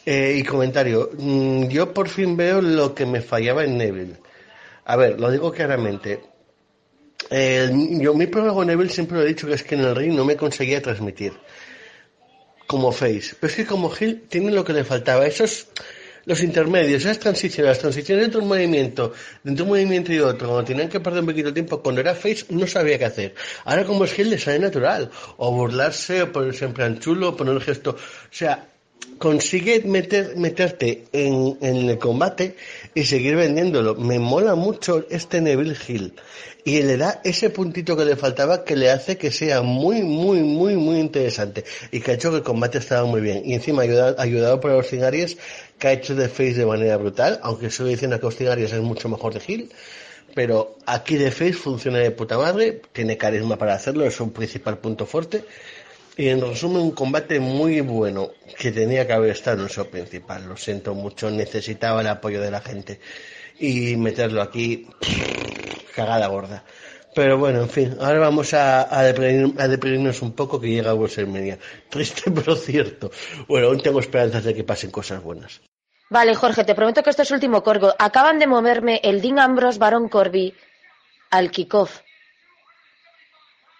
Eh, 0.04 0.36
y 0.38 0.44
comentario, 0.44 1.10
mm, 1.18 1.68
yo 1.68 1.92
por 1.92 2.08
fin 2.08 2.36
veo 2.36 2.60
lo 2.60 2.94
que 2.94 3.06
me 3.06 3.20
fallaba 3.20 3.64
en 3.64 3.76
Neville. 3.78 4.16
A 4.84 4.96
ver, 4.96 5.18
lo 5.18 5.30
digo 5.30 5.50
claramente. 5.50 6.20
yo 7.30 8.14
mi 8.14 8.26
problema 8.26 8.54
con 8.54 8.66
Neville 8.68 8.90
siempre 8.90 9.16
lo 9.16 9.24
he 9.24 9.28
dicho 9.28 9.48
que 9.48 9.54
es 9.54 9.64
que 9.64 9.74
en 9.74 9.80
el 9.80 9.96
ring 9.96 10.14
no 10.14 10.24
me 10.24 10.36
conseguía 10.36 10.80
transmitir 10.80 11.32
como 12.66 12.92
face. 12.92 13.34
Pero 13.40 13.50
es 13.50 13.56
que 13.56 13.66
como 13.66 13.92
Hill 13.98 14.26
tiene 14.28 14.52
lo 14.52 14.64
que 14.64 14.72
le 14.72 14.84
faltaba. 14.84 15.26
Esos, 15.26 15.68
los 16.26 16.42
intermedios, 16.42 17.02
esas 17.02 17.18
transiciones, 17.18 17.70
las 17.70 17.78
transiciones 17.78 18.26
entre 18.26 18.40
un 18.40 18.48
movimiento, 18.48 19.12
entre 19.44 19.62
un 19.62 19.68
movimiento 19.68 20.12
y 20.12 20.18
otro, 20.18 20.48
cuando 20.48 20.64
tenían 20.64 20.88
que 20.88 21.00
perder 21.00 21.20
un 21.20 21.26
poquito 21.26 21.48
de 21.48 21.54
tiempo, 21.54 21.80
cuando 21.80 22.00
era 22.00 22.14
face 22.14 22.44
no 22.50 22.66
sabía 22.66 22.98
qué 22.98 23.04
hacer. 23.06 23.34
Ahora 23.64 23.84
como 23.84 24.04
es 24.04 24.18
Hill 24.18 24.30
le 24.30 24.38
sale 24.38 24.58
natural. 24.58 25.10
O 25.38 25.52
burlarse, 25.52 26.22
o 26.22 26.32
ponerse 26.32 26.64
en 26.64 26.72
plan 26.72 26.98
chulo, 26.98 27.30
o 27.30 27.36
poner 27.36 27.54
el 27.54 27.62
gesto. 27.62 27.90
O 27.90 27.96
sea, 28.30 28.68
consigue 29.18 29.82
meter, 29.84 30.36
meterte 30.36 31.04
en, 31.12 31.56
en 31.60 31.88
el 31.88 31.98
combate 31.98 32.56
y 32.96 33.04
seguir 33.04 33.36
vendiéndolo. 33.36 33.94
Me 33.94 34.18
mola 34.18 34.54
mucho 34.54 35.04
este 35.10 35.42
Neville 35.42 35.76
Hill. 35.86 36.14
Y 36.64 36.80
le 36.80 36.96
da 36.96 37.20
ese 37.24 37.50
puntito 37.50 37.94
que 37.94 38.06
le 38.06 38.16
faltaba 38.16 38.64
que 38.64 38.74
le 38.74 38.90
hace 38.90 39.18
que 39.18 39.30
sea 39.30 39.60
muy, 39.60 40.02
muy, 40.02 40.40
muy, 40.40 40.76
muy 40.76 40.98
interesante. 40.98 41.66
Y 41.92 42.00
que 42.00 42.12
ha 42.12 42.14
hecho 42.14 42.30
que 42.30 42.38
el 42.38 42.42
combate 42.42 42.78
estaba 42.78 43.04
muy 43.04 43.20
bien. 43.20 43.42
Y 43.44 43.52
encima 43.52 43.82
ayudado, 43.82 44.18
ayudado 44.18 44.60
por 44.60 44.70
Austin 44.70 45.04
Aries, 45.04 45.36
que 45.78 45.88
ha 45.88 45.92
hecho 45.92 46.14
de 46.14 46.30
face 46.30 46.54
de 46.54 46.64
manera 46.64 46.96
brutal. 46.96 47.38
Aunque 47.42 47.66
estoy 47.66 47.90
diciendo 47.90 48.18
que 48.18 48.24
Austin 48.24 48.48
Aries 48.48 48.72
es 48.72 48.80
mucho 48.80 49.10
mejor 49.10 49.34
de 49.34 49.42
Hill. 49.46 49.70
Pero 50.34 50.78
aquí 50.86 51.16
de 51.16 51.30
face 51.30 51.52
funciona 51.52 51.98
de 51.98 52.12
puta 52.12 52.38
madre. 52.38 52.80
Tiene 52.94 53.18
carisma 53.18 53.58
para 53.58 53.74
hacerlo. 53.74 54.06
Es 54.06 54.18
un 54.20 54.30
principal 54.30 54.78
punto 54.78 55.04
fuerte. 55.04 55.44
Y 56.16 56.28
en 56.28 56.40
resumen, 56.40 56.82
un 56.82 56.92
combate 56.92 57.38
muy 57.40 57.80
bueno 57.82 58.30
que 58.58 58.72
tenía 58.72 59.06
que 59.06 59.12
haber 59.12 59.30
estado 59.30 59.62
en 59.62 59.68
show 59.68 59.86
principal. 59.90 60.48
Lo 60.48 60.56
siento 60.56 60.94
mucho, 60.94 61.30
necesitaba 61.30 62.00
el 62.00 62.06
apoyo 62.06 62.40
de 62.40 62.50
la 62.50 62.60
gente. 62.60 63.00
Y 63.58 63.96
meterlo 63.96 64.40
aquí, 64.42 64.86
cagada 65.94 66.26
gorda. 66.28 66.64
Pero 67.14 67.38
bueno, 67.38 67.62
en 67.62 67.70
fin, 67.70 67.96
ahora 68.00 68.18
vamos 68.18 68.52
a, 68.52 68.88
deprimir- 69.10 69.58
a 69.58 69.68
deprimirnos 69.68 70.20
un 70.22 70.32
poco 70.32 70.60
que 70.60 70.68
llega 70.68 70.92
WrestleMania. 70.94 71.58
Triste 71.88 72.30
pero 72.34 72.54
cierto. 72.56 73.10
Bueno, 73.48 73.68
aún 73.68 73.80
tengo 73.82 74.00
esperanzas 74.00 74.44
de 74.44 74.54
que 74.54 74.64
pasen 74.64 74.90
cosas 74.90 75.22
buenas. 75.22 75.60
Vale, 76.08 76.34
Jorge, 76.34 76.64
te 76.64 76.74
prometo 76.74 77.02
que 77.02 77.10
esto 77.10 77.22
es 77.22 77.30
último 77.30 77.62
corgo. 77.62 77.92
Acaban 77.98 78.38
de 78.38 78.46
moverme 78.46 79.00
el 79.02 79.20
Dean 79.20 79.38
Ambrose 79.38 79.78
Baron 79.78 80.08
Corby 80.08 80.54
al 81.30 81.50
kickoff. 81.50 82.00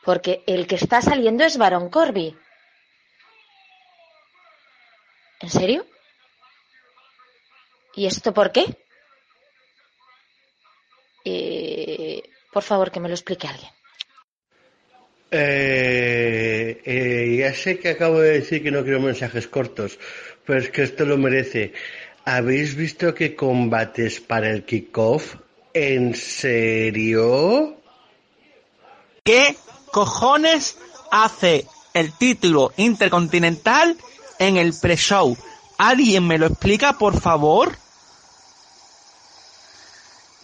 Porque 0.07 0.45
el 0.47 0.69
que 0.69 0.77
está 0.77 1.03
saliendo 1.03 1.43
es 1.43 1.59
Baron 1.59 1.91
Corby. 1.91 2.33
¿En 5.41 5.51
serio? 5.51 5.85
¿Y 7.97 8.07
esto 8.07 8.33
por 8.33 8.53
qué? 8.53 8.65
Eh, 11.25 12.23
por 12.53 12.63
favor, 12.63 12.93
que 12.93 13.01
me 13.01 13.09
lo 13.09 13.15
explique 13.15 13.49
alguien. 13.49 13.73
Eh, 15.33 16.81
eh, 16.85 17.37
ya 17.41 17.53
sé 17.53 17.81
que 17.81 17.89
acabo 17.89 18.21
de 18.21 18.39
decir 18.39 18.63
que 18.63 18.71
no 18.71 18.85
quiero 18.85 19.01
mensajes 19.01 19.49
cortos, 19.49 19.99
pero 20.45 20.61
es 20.61 20.71
que 20.71 20.85
esto 20.85 21.05
lo 21.05 21.17
merece. 21.17 21.73
¿Habéis 22.25 22.77
visto 22.77 23.13
qué 23.13 23.35
combates 23.35 24.21
para 24.21 24.51
el 24.51 24.65
kickoff? 24.65 25.35
¿En 25.75 26.15
serio? 26.15 27.83
¿Qué 29.25 29.57
cojones 29.97 30.77
hace 31.11 31.67
el 31.95 32.13
título 32.13 32.71
intercontinental 32.77 33.97
en 34.39 34.59
el 34.59 34.75
pre-show? 34.75 35.35
¿Alguien 35.79 36.27
me 36.27 36.37
lo 36.37 36.45
explica, 36.45 36.99
por 36.99 37.19
favor? 37.19 37.79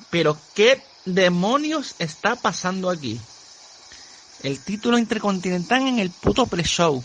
Pero 0.09 0.39
¿qué 0.55 0.83
demonios 1.05 1.97
está 1.99 2.35
pasando 2.35 2.89
aquí? 2.89 3.21
El 4.43 4.59
título 4.59 4.97
intercontinental 4.97 5.87
en 5.87 5.99
el 5.99 6.09
puto 6.11 6.47
pre-show. 6.47 7.05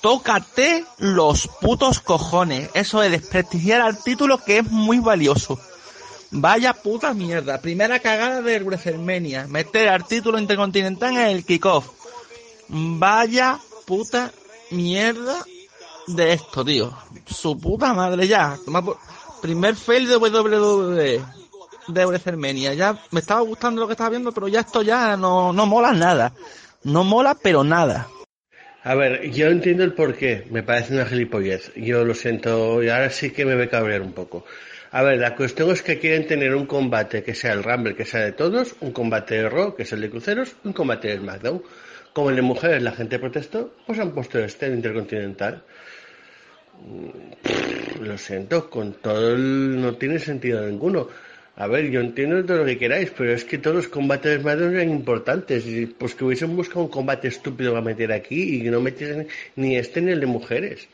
Tócate 0.00 0.86
los 0.96 1.48
putos 1.60 2.00
cojones. 2.00 2.70
Eso 2.72 3.00
de 3.00 3.10
desprestigiar 3.10 3.82
al 3.82 4.02
título 4.02 4.42
que 4.42 4.60
es 4.60 4.70
muy 4.70 5.00
valioso. 5.00 5.60
Vaya 6.30 6.72
puta 6.72 7.14
mierda. 7.14 7.60
Primera 7.60 7.98
cagada 8.00 8.42
de 8.42 8.58
WrestleMania. 8.60 9.46
Meter 9.46 9.88
al 9.88 10.06
título 10.06 10.38
intercontinental 10.38 11.16
en 11.16 11.28
el 11.28 11.44
kickoff. 11.44 11.88
Vaya 12.68 13.58
puta 13.86 14.32
mierda 14.70 15.44
de 16.06 16.32
esto, 16.32 16.64
tío. 16.64 16.92
Su 17.26 17.58
puta 17.58 17.94
madre 17.94 18.26
ya. 18.26 18.58
Primer 19.40 19.76
fail 19.76 20.08
de 20.08 20.16
WWE. 20.16 21.24
De 21.88 22.06
WrestleMania. 22.06 22.74
Ya 22.74 22.98
me 23.12 23.20
estaba 23.20 23.40
gustando 23.42 23.80
lo 23.80 23.86
que 23.86 23.92
estaba 23.92 24.10
viendo, 24.10 24.32
pero 24.32 24.48
ya 24.48 24.60
esto 24.60 24.82
ya 24.82 25.16
no, 25.16 25.52
no 25.52 25.66
mola 25.66 25.92
nada. 25.92 26.32
No 26.82 27.04
mola, 27.04 27.36
pero 27.40 27.62
nada. 27.64 28.08
A 28.82 28.94
ver, 28.94 29.30
yo 29.30 29.48
entiendo 29.48 29.84
el 29.84 29.94
porqué. 29.94 30.46
Me 30.50 30.62
parece 30.62 30.94
una 30.94 31.06
gilipollez. 31.06 31.72
Yo 31.74 32.04
lo 32.04 32.14
siento 32.14 32.82
y 32.82 32.88
ahora 32.88 33.10
sí 33.10 33.30
que 33.30 33.44
me 33.44 33.56
ve 33.56 33.68
cabrear 33.68 34.02
un 34.02 34.12
poco. 34.12 34.44
A 34.96 35.02
ver, 35.02 35.18
la 35.18 35.36
cuestión 35.36 35.70
es 35.72 35.82
que 35.82 35.98
quieren 35.98 36.26
tener 36.26 36.54
un 36.54 36.64
combate 36.64 37.22
que 37.22 37.34
sea 37.34 37.52
el 37.52 37.62
Rumble, 37.62 37.94
que 37.94 38.06
sea 38.06 38.24
de 38.24 38.32
todos, 38.32 38.74
un 38.80 38.92
combate 38.92 39.34
de 39.34 39.46
Raw, 39.50 39.74
que 39.76 39.82
es 39.82 39.92
el 39.92 40.00
de 40.00 40.08
cruceros, 40.08 40.56
un 40.64 40.72
combate 40.72 41.08
de 41.08 41.18
SmackDown. 41.18 41.62
Como 42.14 42.30
el 42.30 42.36
de 42.36 42.40
mujeres 42.40 42.82
la 42.82 42.92
gente 42.92 43.18
protestó, 43.18 43.74
pues 43.86 43.98
han 43.98 44.12
puesto 44.12 44.38
este, 44.38 44.64
el 44.64 44.76
Intercontinental. 44.76 45.62
Mm, 46.80 48.04
Lo 48.04 48.16
siento, 48.16 48.70
con 48.70 48.94
todo 48.94 49.34
el... 49.34 49.78
no 49.78 49.96
tiene 49.96 50.18
sentido 50.18 50.66
ninguno. 50.66 51.08
A 51.56 51.66
ver, 51.66 51.90
yo 51.90 52.00
entiendo 52.00 52.42
todo 52.46 52.56
lo 52.56 52.64
que 52.64 52.78
queráis, 52.78 53.12
pero 53.14 53.34
es 53.34 53.44
que 53.44 53.58
todos 53.58 53.76
los 53.76 53.88
combates 53.88 54.32
de 54.32 54.40
SmackDown 54.40 54.76
eran 54.76 54.88
importantes. 54.88 55.66
Y 55.66 55.84
pues 55.84 56.14
que 56.14 56.24
hubiesen 56.24 56.56
buscado 56.56 56.80
un 56.80 56.88
combate 56.88 57.28
estúpido 57.28 57.72
para 57.72 57.84
meter 57.84 58.12
aquí 58.12 58.62
y 58.62 58.70
no 58.70 58.80
metiesen 58.80 59.28
ni 59.56 59.76
este 59.76 60.00
ni 60.00 60.12
el 60.12 60.20
de 60.20 60.26
mujeres. 60.26 60.88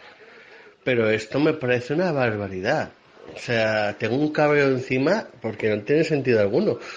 Pero 0.82 1.08
esto 1.08 1.38
me 1.38 1.52
parece 1.52 1.94
una 1.94 2.10
barbaridad. 2.10 2.90
O 3.34 3.38
sea, 3.38 3.96
tengo 3.98 4.16
un 4.16 4.32
cabreo 4.32 4.68
encima 4.68 5.26
porque 5.40 5.70
no 5.70 5.82
tiene 5.82 6.04
sentido 6.04 6.40
alguno. 6.40 6.78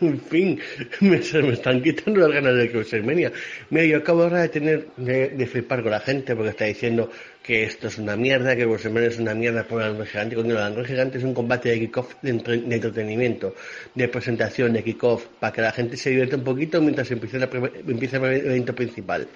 En 0.00 0.18
fin, 0.18 0.58
me, 1.00 1.20
se 1.22 1.42
me 1.42 1.52
están 1.52 1.82
quitando 1.82 2.20
las 2.20 2.30
ganas 2.32 2.56
de 2.56 2.68
WrestleMania. 2.68 3.32
Mira, 3.68 3.84
yo 3.84 3.98
acabo 3.98 4.22
ahora 4.22 4.40
de 4.40 4.48
tener, 4.48 4.86
de, 4.96 5.46
flipar 5.46 5.82
con 5.82 5.90
la 5.90 6.00
gente 6.00 6.34
porque 6.34 6.50
está 6.50 6.64
diciendo 6.64 7.10
que 7.42 7.64
esto 7.64 7.88
es 7.88 7.98
una 7.98 8.16
mierda, 8.16 8.56
que 8.56 8.64
WrestleMania 8.64 9.08
es 9.08 9.18
una 9.18 9.34
mierda 9.34 9.64
por 9.64 9.82
el 9.82 9.88
Android 9.88 10.08
Gigante. 10.08 10.36
Cuando 10.36 10.54
el 10.54 10.62
Android 10.62 10.86
Gigante 10.86 11.18
es 11.18 11.24
un 11.24 11.34
combate 11.34 11.68
de 11.68 11.80
kickoff 11.80 12.14
de, 12.22 12.32
de 12.32 12.74
entretenimiento, 12.76 13.54
de 13.94 14.08
presentación, 14.08 14.72
de 14.72 14.82
kickoff, 14.82 15.26
para 15.38 15.52
que 15.52 15.60
la 15.60 15.72
gente 15.72 15.98
se 15.98 16.10
divierta 16.10 16.36
un 16.36 16.44
poquito 16.44 16.80
mientras 16.80 17.10
empieza, 17.10 17.36
la, 17.36 17.50
empieza 17.86 18.16
el 18.16 18.46
evento 18.46 18.74
principal. 18.74 19.28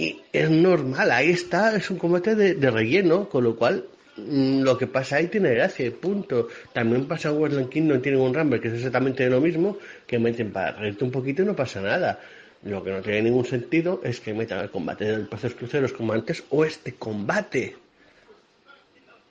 Y 0.00 0.18
es 0.32 0.48
normal, 0.48 1.10
ahí 1.10 1.30
está, 1.30 1.76
es 1.76 1.90
un 1.90 1.98
combate 1.98 2.34
de, 2.34 2.70
relleno, 2.70 3.28
con 3.28 3.44
lo 3.44 3.54
cual 3.54 3.84
lo 4.16 4.76
que 4.76 4.86
pasa 4.86 5.16
ahí 5.16 5.28
tiene 5.28 5.54
gracia, 5.54 5.86
y 5.86 5.90
punto. 5.90 6.48
También 6.72 7.06
pasa 7.06 7.32
Westland 7.32 7.68
Kingdom, 7.68 8.02
tienen 8.02 8.20
un 8.20 8.34
Rumble 8.34 8.60
que 8.60 8.68
es 8.68 8.74
exactamente 8.74 9.28
lo 9.28 9.40
mismo, 9.40 9.78
que 10.06 10.18
meten 10.18 10.52
para 10.52 10.72
reírte 10.72 11.04
un 11.04 11.10
poquito 11.10 11.42
y 11.42 11.46
no 11.46 11.56
pasa 11.56 11.80
nada. 11.80 12.20
Lo 12.62 12.84
que 12.84 12.90
no 12.90 13.00
tiene 13.00 13.22
ningún 13.22 13.46
sentido 13.46 14.00
es 14.04 14.20
que 14.20 14.34
metan 14.34 14.60
el 14.60 14.70
combate 14.70 15.04
del 15.06 15.26
Pacers 15.28 15.54
Cruceros 15.54 15.92
como 15.92 16.12
antes 16.12 16.44
o 16.50 16.64
este 16.64 16.94
combate. 16.94 17.76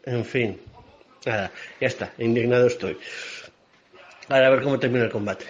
En 0.04 0.26
fin, 0.26 0.60
nada, 1.26 1.52
ya 1.80 1.88
está, 1.88 2.14
indignado 2.18 2.68
estoy. 2.68 2.98
Ahora 4.30 4.48
a 4.48 4.50
ver 4.50 4.64
cómo 4.64 4.80
termina 4.80 5.06
el 5.06 5.12
combate. 5.12 5.46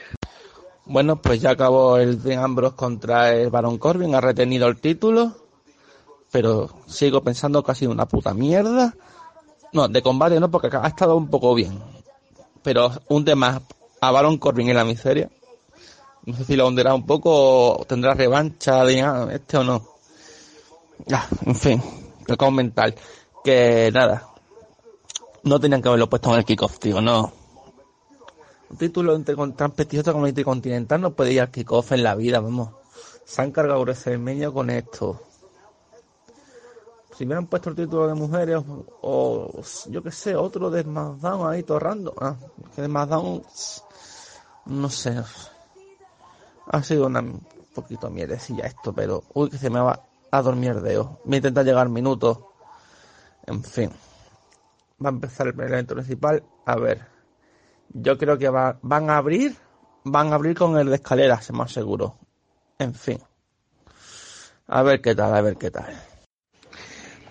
Bueno, 0.85 1.21
pues 1.21 1.39
ya 1.39 1.51
acabó 1.51 1.97
el 1.97 2.21
Dean 2.21 2.43
Ambrose 2.43 2.75
contra 2.75 3.33
el 3.33 3.49
Baron 3.49 3.77
Corbin, 3.77 4.15
ha 4.15 4.21
retenido 4.21 4.67
el 4.67 4.81
título, 4.81 5.35
pero 6.31 6.69
sigo 6.87 7.21
pensando 7.21 7.63
que 7.63 7.71
ha 7.71 7.75
sido 7.75 7.91
una 7.91 8.07
puta 8.07 8.33
mierda. 8.33 8.95
No, 9.71 9.87
de 9.87 10.01
combate 10.01 10.39
no, 10.39 10.49
porque 10.49 10.69
ha 10.75 10.87
estado 10.87 11.15
un 11.15 11.29
poco 11.29 11.53
bien. 11.53 11.79
Pero 12.63 12.91
un 13.07 13.23
tema 13.23 13.61
a 14.01 14.11
Baron 14.11 14.37
Corbin 14.37 14.69
en 14.69 14.75
la 14.75 14.85
miseria. 14.85 15.29
No 16.25 16.35
sé 16.35 16.45
si 16.45 16.55
lo 16.55 16.67
hundirá 16.67 16.93
un 16.93 17.05
poco 17.05 17.77
o 17.77 17.85
tendrá 17.85 18.13
revancha 18.13 18.83
de 18.83 18.99
este 19.33 19.57
o 19.57 19.63
no. 19.63 19.83
Ah, 21.11 21.27
en 21.45 21.55
fin, 21.55 21.81
el 22.27 22.37
comentar 22.37 22.93
que 23.43 23.89
nada. 23.93 24.27
No 25.43 25.59
tenían 25.59 25.81
que 25.81 25.87
haberlo 25.87 26.09
puesto 26.09 26.31
en 26.31 26.39
el 26.39 26.45
kickoff, 26.45 26.79
tío, 26.79 27.01
no. 27.01 27.31
Un 28.69 28.77
título 28.77 29.17
tan 29.53 29.71
prestigioso 29.71 30.11
como 30.11 30.25
el 30.25 30.29
Intercontinental 30.29 31.01
no 31.01 31.13
puede 31.13 31.33
ir 31.33 31.41
al 31.41 31.49
kickoff 31.49 31.93
en 31.93 32.03
la 32.03 32.15
vida, 32.15 32.39
vamos. 32.39 32.69
Se 33.25 33.41
han 33.41 33.51
cargado 33.51 33.81
WrestleMania 33.81 34.51
con 34.51 34.69
esto. 34.69 35.21
Si 37.19 37.25
hubieran 37.25 37.47
puesto 37.47 37.69
el 37.69 37.75
título 37.75 38.07
de 38.07 38.13
mujeres 38.13 38.63
o, 39.01 39.61
yo 39.89 40.01
que 40.01 40.09
sé, 40.09 40.37
otro 40.37 40.71
de 40.71 40.83
SmackDown 40.83 41.51
ahí 41.51 41.63
torrando. 41.63 42.13
Ah, 42.17 42.37
que 42.73 42.81
de 42.81 42.87
no 42.87 43.43
sé. 44.89 45.21
Ha 46.67 46.81
sido 46.81 47.07
una, 47.07 47.19
un 47.19 47.45
poquito 47.75 48.09
mierdecilla 48.09 48.67
esto, 48.67 48.93
pero 48.93 49.21
uy, 49.33 49.49
que 49.49 49.57
se 49.57 49.69
me 49.69 49.81
va 49.81 50.01
a 50.31 50.41
dormir 50.41 50.79
de 50.79 50.97
Voy 50.97 51.33
a 51.33 51.35
intentar 51.35 51.65
llegar 51.65 51.81
al 51.81 51.89
minuto. 51.89 52.53
En 53.47 53.65
fin. 53.65 53.91
Va 55.03 55.09
a 55.09 55.11
empezar 55.11 55.47
el 55.47 55.59
evento 55.59 55.95
principal. 55.95 56.41
A 56.65 56.77
ver. 56.77 57.05
Yo 57.89 58.17
creo 58.17 58.37
que 58.37 58.47
va- 58.47 58.79
van 58.81 59.09
a 59.09 59.17
abrir 59.17 59.57
van 60.05 60.31
a 60.31 60.35
abrir 60.35 60.57
con 60.57 60.77
el 60.77 60.87
de 60.87 60.95
escaleras, 60.95 61.51
más 61.51 61.73
seguro. 61.73 62.15
En 62.77 62.93
fin. 62.93 63.19
A 64.67 64.83
ver 64.83 65.01
qué 65.01 65.13
tal, 65.13 65.35
a 65.35 65.41
ver 65.41 65.57
qué 65.57 65.69
tal. 65.69 66.08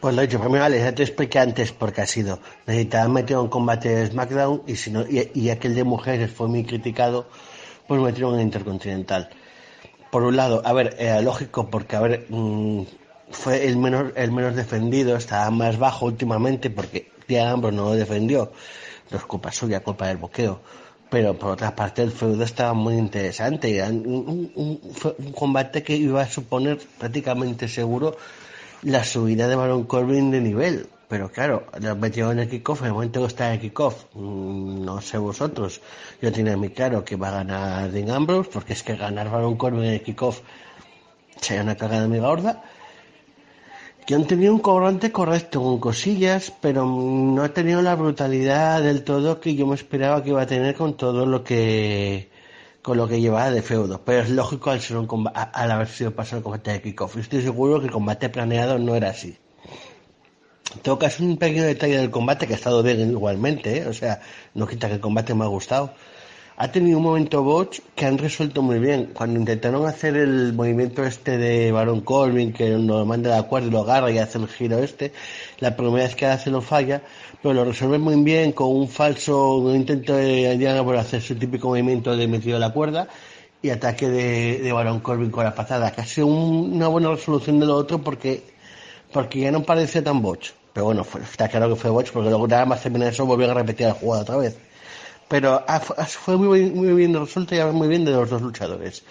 Pues 0.01 0.15
lo 0.15 0.23
he 0.23 0.27
dicho, 0.27 0.41
primero 0.41 0.65
Alex, 0.65 0.85
ya 0.85 0.95
te 0.95 1.03
expliqué 1.03 1.41
antes 1.41 1.73
por 1.73 1.93
qué 1.93 2.03
ha 2.03 2.07
sido. 2.07 2.39
Necesitaban 2.67 3.13
meter 3.13 3.37
un 3.37 3.49
combate 3.49 3.89
de 3.89 4.07
SmackDown 4.07 4.63
y, 4.67 4.77
si 4.77 4.93
no, 4.93 5.05
y, 5.09 5.51
aquel 5.51 5.75
de 5.75 5.83
mujeres 5.83 6.31
fue 6.31 6.47
muy 6.47 6.65
criticado, 6.65 7.27
pues 7.89 8.01
metieron 8.01 8.35
en 8.35 8.43
Intercontinental. 8.43 9.29
Por 10.13 10.23
un 10.23 10.37
lado, 10.37 10.63
a 10.65 10.73
ver, 10.73 10.95
era 11.01 11.21
lógico 11.21 11.69
porque, 11.69 11.97
a 11.97 12.01
ver, 12.01 12.27
mm, 12.29 12.83
fue 13.31 13.67
el 13.67 13.77
menos, 13.77 14.13
el 14.15 14.31
menos 14.31 14.55
defendido, 14.55 15.17
estaba 15.17 15.51
más 15.51 15.79
bajo 15.79 16.07
últimamente 16.07 16.71
porque 16.71 17.11
Ambrose 17.37 17.77
no 17.77 17.85
lo 17.87 17.95
defendió. 17.95 18.53
No 19.11 19.19
es 19.19 19.25
culpa 19.25 19.51
suya, 19.51 19.81
culpa 19.81 20.07
del 20.07 20.19
boqueo. 20.19 20.61
Pero 21.11 21.37
por 21.37 21.51
otra 21.51 21.75
parte 21.75 22.03
el 22.03 22.13
feudo 22.13 22.45
estaba 22.45 22.73
muy 22.75 22.95
interesante. 22.95 23.77
Era 23.77 23.89
un, 23.89 24.53
un 24.55 25.33
combate 25.33 25.83
que 25.83 25.97
iba 25.97 26.23
a 26.23 26.29
suponer 26.29 26.79
prácticamente 26.99 27.67
seguro 27.67 28.17
la 28.83 29.05
subida 29.05 29.49
de 29.49 29.57
Baron 29.57 29.85
Corbin 29.85 30.31
de 30.31 30.41
nivel. 30.41 30.89
Pero 31.09 31.31
claro, 31.31 31.65
lo 31.81 31.97
metió 31.97 32.31
en 32.33 32.41
el 32.41 32.51
kickoff, 32.51 32.81
en 32.83 32.89
el 32.89 32.93
momento 32.93 33.21
que 33.21 33.27
está 33.29 33.49
en 33.49 33.55
el 33.55 33.61
kickoff, 33.61 34.05
mm, 34.15 34.85
no 34.85 35.01
sé 35.01 35.17
vosotros, 35.17 35.81
yo 36.21 36.31
tenía 36.31 36.57
muy 36.57 36.69
claro 36.69 37.03
que 37.03 37.17
va 37.17 37.29
a 37.29 37.33
ganar 37.33 37.91
Dean 37.91 38.11
Ambrose, 38.11 38.51
porque 38.53 38.75
es 38.75 38.83
que 38.83 38.95
ganar 38.95 39.31
Baron 39.31 39.57
Corbin 39.57 39.85
en 39.85 39.95
el 39.95 40.03
kickoff 40.03 40.43
sería 41.41 41.63
una 41.63 41.77
cagada 41.77 42.07
muy 42.09 42.19
gorda. 42.19 42.63
Que 44.07 44.15
han 44.15 44.27
tenido 44.27 44.53
un 44.55 44.61
cobrante 44.61 45.13
correcto, 45.13 45.63
con 45.63 45.79
cosillas, 45.81 46.53
pero 46.61 46.85
no 46.87 47.43
ha 47.43 47.51
tenido 47.51 47.83
la 47.83 47.95
brutalidad 47.95 48.83
del 48.83 49.03
todo 49.03 49.41
que 49.41 49.55
yo 49.55 49.67
me 49.67 49.75
esperaba 49.75 50.23
que 50.23 50.31
iba 50.31 50.43
a 50.43 50.47
tener 50.47 50.75
con 50.75 50.95
todo 50.97 51.27
lo 51.27 51.45
que 51.45 52.31
con 52.83 52.97
lo 52.97 53.09
que 53.09 53.21
llevaba 53.21 53.51
de 53.51 53.63
feudo. 53.63 54.03
Pero 54.05 54.23
es 54.23 54.31
lógico 54.31 54.71
al, 54.71 54.81
ser 54.81 54.97
un 54.97 55.31
al 55.35 55.71
haber 55.71 55.89
sido 55.89 56.13
pasado 56.15 56.39
el 56.39 56.43
combate 56.45 56.73
de 56.73 56.83
kickoff. 56.83 57.17
Estoy 57.17 57.43
seguro 57.43 57.81
que 57.81 57.87
el 57.87 57.93
combate 57.93 58.29
planeado 58.29 58.79
no 58.79 58.95
era 58.95 59.11
así. 59.11 59.37
Caso, 61.01 61.25
un 61.25 61.39
pequeño 61.39 61.65
detalle 61.65 61.97
del 61.97 62.11
combate 62.11 62.47
que 62.47 62.53
ha 62.53 62.57
estado 62.57 62.83
bien 62.83 63.01
igualmente, 63.01 63.79
¿eh? 63.79 63.87
o 63.87 63.93
sea, 63.95 64.21
no 64.55 64.67
quita 64.67 64.89
que 64.89 64.95
el 64.95 65.01
combate 65.01 65.35
me 65.35 65.45
ha 65.45 65.49
gustado. 65.49 65.95
Ha 66.61 66.73
tenido 66.73 66.99
un 66.99 67.05
momento 67.05 67.43
botch 67.45 67.79
que 67.95 68.05
han 68.05 68.19
resuelto 68.19 68.63
muy 68.63 68.79
bien. 68.81 69.11
Cuando 69.15 69.39
intentaron 69.39 69.87
hacer 69.87 70.17
el 70.17 70.53
movimiento 70.53 71.05
este 71.05 71.39
de 71.39 71.71
Baron 71.73 72.01
Corbin, 72.01 72.53
que 72.53 72.71
lo 72.71 73.07
manda 73.07 73.31
de 73.31 73.39
acuerdo 73.39 73.69
y 73.69 73.71
lo 73.71 73.81
agarra 73.83 74.11
y 74.11 74.19
hace 74.19 74.39
el 74.39 74.49
giro 74.49 74.79
este, 74.79 75.13
la 75.61 75.77
primera 75.77 76.05
vez 76.05 76.17
que 76.17 76.27
hace 76.27 76.51
lo 76.51 76.61
falla, 76.61 77.01
pero 77.41 77.55
lo 77.55 77.65
resuelve 77.65 77.99
muy 77.99 78.17
bien 78.23 78.51
con 78.53 78.69
un 78.75 78.89
falso, 78.89 79.55
un 79.59 79.77
intento 79.77 80.15
de 80.17 80.59
Diana 80.59 80.83
por 80.85 80.97
hacer 80.97 81.23
su 81.23 81.37
típico 81.37 81.69
movimiento 81.69 82.17
de 82.17 82.27
metido 82.27 82.57
a 82.57 82.61
la 82.61 82.73
cuerda 82.73 83.07
y 83.63 83.71
ataque 83.71 84.09
de, 84.09 84.73
Baron 84.73 84.99
Corbin 85.01 85.31
con 85.31 85.45
la 85.45 85.55
patada, 85.55 85.93
un- 86.25 86.73
una 86.75 86.89
buena 86.89 87.11
resolución 87.11 87.61
de 87.61 87.67
lo 87.67 87.77
otro 87.77 88.03
porque 88.03 88.43
porque 89.13 89.41
ya 89.41 89.51
no 89.53 89.65
parece 89.65 90.03
tan 90.03 90.23
botch. 90.23 90.51
Pero 90.73 90.87
bueno, 90.87 91.05
fue- 91.05 91.23
está 91.23 91.49
claro 91.49 91.69
que 91.71 91.77
fue 91.77 91.91
botch 91.91 92.11
porque 92.13 92.29
luego 92.31 92.47
nada 92.49 92.67
más 92.67 92.83
terminar 92.83 93.09
eso 93.13 93.27
volvieron 93.27 93.57
a 93.57 93.61
repetir 93.61 93.87
la 93.87 93.95
jugada 93.95 94.23
otra 94.23 94.37
vez. 94.39 94.57
Pero 95.29 95.65
fue- 96.09 96.37
muy, 96.37 96.71
muy 96.71 96.93
bien 96.95 97.15
resuelto 97.15 97.55
y 97.55 97.61
muy 97.73 97.89
bien 97.89 98.05
de 98.05 98.13
los 98.13 98.31
dos 98.31 98.41
luchadores. 98.43 99.03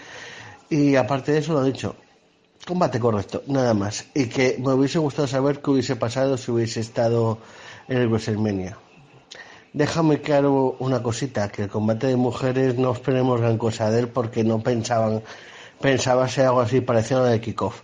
Y 0.69 0.95
aparte 0.95 1.31
de 1.31 1.39
eso, 1.39 1.53
lo 1.53 1.63
he 1.63 1.71
dicho, 1.71 1.95
combate 2.65 2.99
correcto, 2.99 3.43
nada 3.47 3.73
más. 3.73 4.05
Y 4.13 4.27
que 4.27 4.57
me 4.59 4.73
hubiese 4.73 4.99
gustado 4.99 5.27
saber 5.27 5.61
qué 5.61 5.71
hubiese 5.71 5.95
pasado 5.95 6.37
si 6.37 6.51
hubiese 6.51 6.79
estado 6.81 7.37
en 7.87 7.97
el 7.97 8.07
WrestleMania. 8.07 8.77
Déjame 9.73 10.21
claro 10.21 10.75
una 10.79 11.03
cosita, 11.03 11.49
que 11.49 11.63
el 11.63 11.69
combate 11.69 12.07
de 12.07 12.15
mujeres 12.15 12.77
no 12.77 12.91
esperemos 12.93 13.39
gran 13.39 13.57
cosa 13.57 13.91
de 13.91 13.99
él 13.99 14.07
porque 14.07 14.43
no 14.43 14.59
pensaban, 14.61 15.21
pensaba 15.79 16.27
ser 16.27 16.47
algo 16.47 16.61
así 16.61 16.81
parecido 16.81 17.23
al 17.23 17.31
de 17.31 17.41
kickoff. 17.41 17.81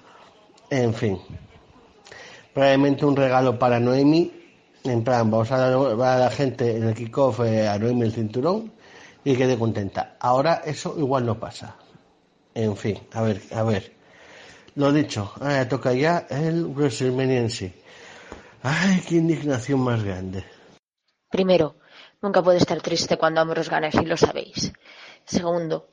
En 0.71 0.93
fin, 0.93 1.19
probablemente 2.53 3.05
un 3.05 3.15
regalo 3.15 3.59
para 3.59 3.79
Noemi. 3.79 4.31
En 4.85 5.03
plan, 5.03 5.31
vamos 5.31 5.49
a 5.51 5.57
dar 5.57 5.73
a 5.73 6.17
la 6.17 6.29
gente 6.29 6.75
en 6.75 6.83
el 6.83 6.93
kickoff 6.93 7.39
eh, 7.39 7.67
a 7.67 7.79
Noemi 7.79 8.01
el 8.01 8.11
cinturón 8.11 8.73
y 9.23 9.35
quede 9.35 9.57
contenta. 9.57 10.17
Ahora 10.19 10.61
eso 10.65 10.95
igual 10.97 11.25
no 11.25 11.39
pasa. 11.39 11.77
En 12.53 12.75
fin, 12.75 12.99
a 13.13 13.21
ver, 13.21 13.41
a 13.51 13.63
ver. 13.63 13.93
Lo 14.75 14.91
dicho, 14.91 15.31
ahora 15.39 15.67
toca 15.69 15.93
ya 15.93 16.27
el 16.29 16.65
WrestleMania 16.65 17.39
en 17.39 17.49
sí. 17.49 17.73
Ay, 18.61 19.01
qué 19.07 19.15
indignación 19.15 19.79
más 19.79 20.03
grande. 20.03 20.43
Primero, 21.29 21.75
nunca 22.21 22.43
puede 22.43 22.57
estar 22.57 22.81
triste 22.81 23.17
cuando 23.17 23.39
Ambrose 23.39 23.69
gana, 23.69 23.89
si 23.89 24.05
lo 24.05 24.17
sabéis. 24.17 24.73
Segundo, 25.25 25.87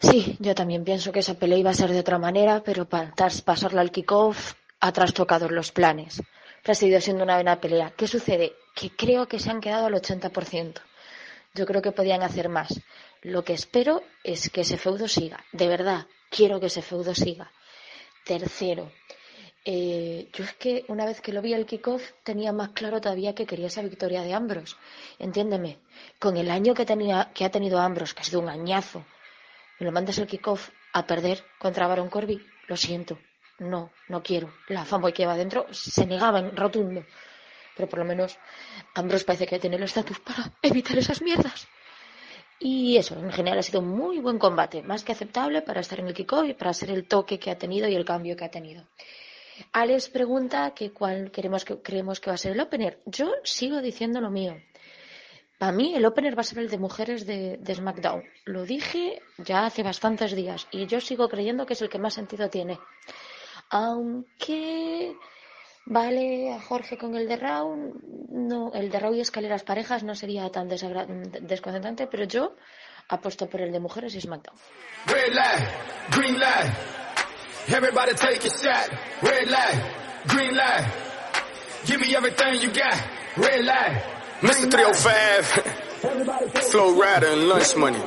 sí, 0.00 0.36
yo 0.40 0.54
también 0.54 0.82
pienso 0.82 1.12
que 1.12 1.20
esa 1.20 1.34
pelea 1.34 1.58
iba 1.58 1.70
a 1.70 1.74
ser 1.74 1.90
de 1.92 2.00
otra 2.00 2.18
manera, 2.18 2.62
pero 2.64 2.88
para 2.88 3.14
pasarla 3.44 3.80
al 3.80 3.92
kickoff 3.92 4.54
ha 4.80 4.92
trastocado 4.92 5.48
los 5.48 5.70
planes. 5.70 6.20
Pero 6.62 6.72
ha 6.72 6.74
seguido 6.74 7.00
siendo 7.00 7.24
una 7.24 7.34
buena 7.34 7.60
pelea. 7.60 7.92
¿Qué 7.96 8.06
sucede? 8.06 8.54
Que 8.74 8.90
creo 8.90 9.26
que 9.26 9.38
se 9.38 9.50
han 9.50 9.60
quedado 9.60 9.86
al 9.86 9.94
80%. 9.94 10.80
Yo 11.54 11.66
creo 11.66 11.82
que 11.82 11.92
podían 11.92 12.22
hacer 12.22 12.48
más. 12.48 12.80
Lo 13.22 13.44
que 13.44 13.52
espero 13.52 14.02
es 14.24 14.48
que 14.50 14.62
ese 14.62 14.78
feudo 14.78 15.08
siga. 15.08 15.44
De 15.52 15.68
verdad, 15.68 16.06
quiero 16.30 16.60
que 16.60 16.66
ese 16.66 16.82
feudo 16.82 17.14
siga. 17.14 17.50
Tercero, 18.24 18.90
eh, 19.64 20.28
yo 20.32 20.42
es 20.42 20.54
que 20.54 20.84
una 20.88 21.06
vez 21.06 21.20
que 21.20 21.32
lo 21.32 21.40
vi 21.40 21.54
el 21.54 21.66
kickoff 21.66 22.02
tenía 22.24 22.52
más 22.52 22.70
claro 22.70 23.00
todavía 23.00 23.34
que 23.34 23.46
quería 23.46 23.68
esa 23.68 23.82
victoria 23.82 24.22
de 24.22 24.34
Ambros. 24.34 24.76
Entiéndeme, 25.18 25.78
con 26.18 26.36
el 26.36 26.50
año 26.50 26.74
que, 26.74 26.84
tenía, 26.84 27.30
que 27.32 27.44
ha 27.44 27.50
tenido 27.50 27.78
Ambros, 27.78 28.12
que 28.12 28.22
ha 28.22 28.24
sido 28.24 28.40
un 28.40 28.48
añazo, 28.48 29.04
me 29.78 29.86
lo 29.86 29.92
mandas 29.92 30.18
el 30.18 30.26
kickoff 30.26 30.70
a 30.92 31.06
perder 31.06 31.44
contra 31.58 31.86
Baron 31.86 32.08
Corby, 32.08 32.44
lo 32.66 32.76
siento. 32.76 33.18
No, 33.62 33.90
no 34.08 34.22
quiero. 34.22 34.52
La 34.68 34.84
fanboy 34.84 35.12
que 35.12 35.26
va 35.26 35.34
adentro 35.34 35.66
se 35.70 36.04
negaba 36.04 36.40
en 36.40 36.56
rotundo. 36.56 37.04
Pero 37.76 37.88
por 37.88 38.00
lo 38.00 38.04
menos 38.04 38.36
Ambrose 38.94 39.24
parece 39.24 39.46
que 39.46 39.58
tiene 39.58 39.76
el 39.76 39.84
estatus 39.84 40.18
para 40.20 40.52
evitar 40.62 40.98
esas 40.98 41.22
mierdas. 41.22 41.68
Y 42.58 42.96
eso, 42.96 43.18
en 43.18 43.32
general 43.32 43.58
ha 43.58 43.62
sido 43.62 43.80
un 43.80 43.88
muy 43.88 44.18
buen 44.18 44.38
combate, 44.38 44.82
más 44.82 45.02
que 45.04 45.12
aceptable 45.12 45.62
para 45.62 45.80
estar 45.80 45.98
en 45.98 46.06
el 46.06 46.14
kickoff 46.14 46.48
y 46.48 46.54
para 46.54 46.72
ser 46.72 46.90
el 46.90 47.08
toque 47.08 47.38
que 47.38 47.50
ha 47.50 47.58
tenido 47.58 47.88
y 47.88 47.94
el 47.94 48.04
cambio 48.04 48.36
que 48.36 48.44
ha 48.44 48.50
tenido. 48.50 48.84
Alex 49.72 50.08
pregunta 50.08 50.72
que 50.74 50.92
cuál 50.92 51.30
queremos 51.30 51.64
que, 51.64 51.80
creemos 51.80 52.20
que 52.20 52.30
va 52.30 52.34
a 52.34 52.38
ser 52.38 52.52
el 52.52 52.60
opener. 52.60 53.00
Yo 53.06 53.32
sigo 53.42 53.80
diciendo 53.80 54.20
lo 54.20 54.30
mío. 54.30 54.56
Para 55.58 55.72
mí 55.72 55.94
el 55.94 56.04
opener 56.04 56.36
va 56.36 56.40
a 56.40 56.44
ser 56.44 56.58
el 56.58 56.68
de 56.68 56.78
mujeres 56.78 57.26
de, 57.26 57.56
de 57.58 57.74
SmackDown. 57.74 58.24
Lo 58.44 58.64
dije 58.64 59.22
ya 59.38 59.66
hace 59.66 59.82
bastantes 59.82 60.34
días 60.34 60.66
y 60.70 60.86
yo 60.86 61.00
sigo 61.00 61.28
creyendo 61.28 61.66
que 61.66 61.74
es 61.74 61.82
el 61.82 61.88
que 61.88 61.98
más 61.98 62.14
sentido 62.14 62.48
tiene. 62.50 62.78
Aunque 63.72 65.16
vale 65.86 66.52
a 66.52 66.60
Jorge 66.60 66.96
con 66.98 67.16
el 67.16 67.26
de 67.26 67.36
Raw, 67.36 67.74
no, 68.30 68.70
el 68.74 68.90
de 68.90 69.00
Raw 69.00 69.14
y 69.14 69.20
escaleras 69.20 69.62
parejas 69.64 70.02
no 70.04 70.14
sería 70.14 70.50
tan 70.50 70.68
desagra- 70.68 71.06
desconcertante, 71.06 72.06
pero 72.06 72.24
yo 72.24 72.54
apuesto 73.08 73.48
por 73.48 73.60
el 73.62 73.72
de 73.72 73.80
mujeres 73.80 74.14
y 74.14 74.20
SmackDown. 74.20 74.56
Red 75.06 75.32
light, 75.34 75.68
green 76.14 76.38
light. 76.38 76.70
Everybody 77.68 78.12
take 78.14 78.44
a 78.46 78.50
shot. 78.50 78.90
Red 79.22 79.48
light, 79.48 79.80
green 80.28 80.54
light. 80.56 80.84
Give 81.86 81.98
me 82.00 82.14
everything 82.14 82.60
you 82.60 82.70
got. 82.72 82.94
Red 83.36 83.64
light. 83.64 84.02
Mr. 84.42 84.68
305, 84.70 85.62
Flow 86.70 86.92
Rider 87.00 87.28
and 87.32 87.48
Lunch 87.48 87.74
Money. 87.76 88.00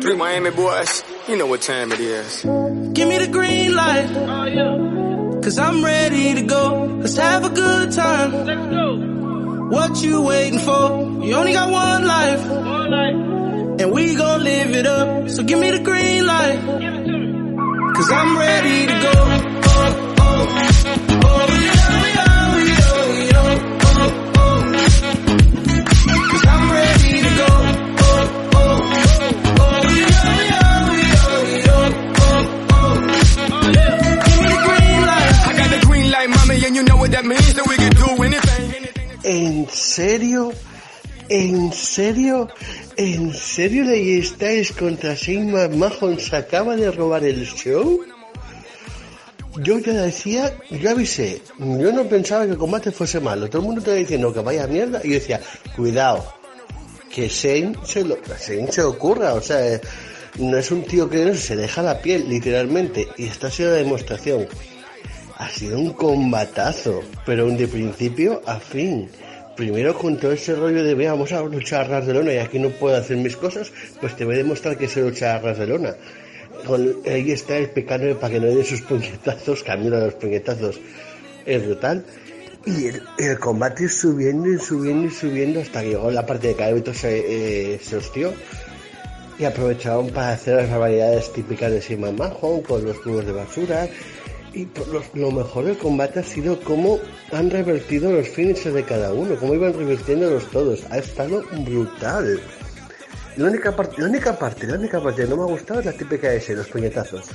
Three 0.00 0.16
Miami 0.16 0.50
boys, 0.50 1.04
you 1.28 1.36
know 1.36 1.46
what 1.46 1.60
time 1.60 1.92
it 1.92 2.00
is. 2.00 2.42
Give 2.42 3.06
me 3.08 3.18
the 3.18 3.28
green 3.30 3.74
light. 3.74 4.08
Oh, 4.16 5.40
Cause 5.42 5.58
I'm 5.58 5.84
ready 5.84 6.34
to 6.34 6.42
go. 6.42 6.84
Let's 7.00 7.16
have 7.16 7.44
a 7.44 7.50
good 7.50 7.92
time. 7.92 8.32
Let's 8.46 8.70
go. 8.70 9.66
What 9.68 10.02
you 10.02 10.22
waiting 10.22 10.58
for? 10.58 11.22
You 11.24 11.34
only 11.36 11.52
got 11.52 11.70
one 11.70 12.06
life. 12.06 12.46
One 12.48 12.90
life. 12.90 13.80
And 13.80 13.92
we 13.92 14.14
gon' 14.14 14.42
live 14.42 14.70
it 14.74 14.86
up. 14.86 15.28
So 15.28 15.42
give 15.42 15.58
me 15.58 15.70
the 15.70 15.80
green 15.80 16.26
light. 16.26 16.60
Give 16.80 16.94
it 16.94 17.04
to 17.04 17.18
me. 17.18 17.92
Cause 17.94 18.10
I'm 18.10 18.38
ready 18.38 18.86
to 18.86 19.00
go. 19.02 19.49
¿En 39.22 39.68
serio? 39.68 40.52
¿En 41.28 41.72
serio? 41.72 42.48
¿En 42.96 43.34
serio 43.34 43.84
le 43.84 44.18
estáis 44.18 44.72
contra 44.72 45.14
Sigma 45.14 45.68
Mahon 45.68 46.18
se 46.18 46.36
acaba 46.36 46.76
de 46.76 46.90
robar 46.90 47.24
el 47.24 47.46
show? 47.46 48.00
Yo 49.62 49.78
ya 49.78 49.92
decía, 49.92 50.56
yo 50.70 50.90
avisé, 50.90 51.42
yo 51.58 51.92
no 51.92 52.04
pensaba 52.04 52.46
que 52.46 52.52
el 52.52 52.58
combate 52.58 52.92
fuese 52.92 53.20
malo, 53.20 53.48
todo 53.48 53.62
el 53.62 53.66
mundo 53.66 53.80
estaba 53.80 53.96
diciendo 53.96 54.32
que 54.32 54.40
vaya 54.40 54.66
mierda 54.66 55.00
y 55.02 55.08
yo 55.08 55.14
decía, 55.14 55.40
cuidado, 55.76 56.24
que 57.12 57.28
Shane 57.28 57.74
se 57.84 58.04
lo, 58.04 58.16
Shane 58.40 58.70
se 58.70 58.82
ocurra, 58.82 59.34
o 59.34 59.40
sea, 59.40 59.66
eh, 59.66 59.80
no 60.38 60.56
es 60.56 60.70
un 60.70 60.84
tío 60.84 61.10
que 61.10 61.24
no 61.24 61.34
se 61.34 61.56
deja 61.56 61.82
la 61.82 62.00
piel, 62.00 62.28
literalmente, 62.28 63.08
y 63.16 63.26
esta 63.26 63.48
ha 63.48 63.50
sido 63.50 63.70
la 63.70 63.76
demostración. 63.76 64.46
Ha 65.40 65.48
sido 65.48 65.78
un 65.78 65.94
combatazo, 65.94 67.02
pero 67.24 67.46
de 67.46 67.66
principio 67.66 68.42
a 68.44 68.60
fin. 68.60 69.08
Primero 69.56 69.96
con 69.96 70.18
todo 70.18 70.32
ese 70.32 70.54
rollo 70.54 70.84
de, 70.84 70.94
"Vea, 70.94 71.12
vamos 71.12 71.32
a 71.32 71.40
luchar 71.42 71.86
a 71.86 71.88
ras 71.88 72.06
de 72.06 72.12
lona 72.12 72.34
y 72.34 72.36
aquí 72.36 72.58
no 72.58 72.68
puedo 72.68 72.94
hacer 72.94 73.16
mis 73.16 73.36
cosas, 73.36 73.72
pues 74.02 74.14
te 74.16 74.26
voy 74.26 74.34
a 74.34 74.38
demostrar 74.38 74.76
que 74.76 74.86
se 74.86 75.00
lucha 75.00 75.34
a 75.34 75.38
ras 75.38 75.56
de 75.56 75.66
lona. 75.66 75.96
Ahí 77.06 77.32
está 77.32 77.56
el 77.56 77.70
pecado 77.70 78.20
para 78.20 78.34
que 78.34 78.40
no 78.40 78.48
dé 78.48 78.62
sus 78.64 78.82
puñetazos, 78.82 79.62
camino 79.62 79.96
a 79.96 80.00
los 80.00 80.14
puñetazos, 80.14 80.78
es 81.46 81.64
brutal. 81.64 82.04
Y 82.66 82.88
el, 82.88 83.02
el 83.18 83.38
combate 83.38 83.88
subiendo 83.88 84.46
y 84.46 84.58
subiendo 84.58 85.06
y 85.06 85.10
subiendo 85.10 85.60
hasta 85.60 85.80
que 85.80 85.88
llegó 85.88 86.10
la 86.10 86.26
parte 86.26 86.48
de 86.48 86.54
que 86.54 86.64
árbitro 86.64 86.92
se, 86.92 87.72
eh, 87.74 87.80
se 87.82 87.96
hostió. 87.96 88.34
Y 89.38 89.44
aprovecharon 89.46 90.10
para 90.10 90.32
hacer 90.32 90.56
las 90.56 90.68
barbaridades 90.68 91.32
típicas 91.32 91.72
de 91.72 91.80
Simon 91.80 92.14
Mahon 92.14 92.60
con 92.60 92.84
los 92.84 93.00
cubos 93.00 93.24
de 93.24 93.32
basura. 93.32 93.88
Y 94.52 94.64
por 94.66 94.88
los- 94.88 95.14
lo 95.14 95.30
mejor 95.30 95.64
del 95.64 95.78
combate 95.78 96.20
ha 96.20 96.24
sido 96.24 96.58
cómo 96.60 96.98
han 97.32 97.50
revertido 97.50 98.12
los 98.12 98.28
finishes 98.28 98.74
de 98.74 98.84
cada 98.84 99.12
uno, 99.12 99.36
cómo 99.36 99.54
iban 99.54 99.72
revirtiéndolos 99.72 100.50
todos. 100.50 100.80
Ha 100.90 100.98
estado 100.98 101.44
brutal. 101.64 102.40
La 103.36 103.46
única, 103.48 103.74
parte, 103.76 104.02
la 104.02 104.08
única 104.08 104.36
parte, 104.38 104.66
la 104.66 104.74
única 104.74 105.00
parte 105.00 105.22
que 105.22 105.28
no 105.28 105.36
me 105.36 105.42
ha 105.44 105.46
gustado 105.46 105.80
es 105.80 105.86
la 105.86 105.92
típica 105.92 106.32
ese, 106.34 106.54
los 106.56 106.66
puñetazos. 106.66 107.26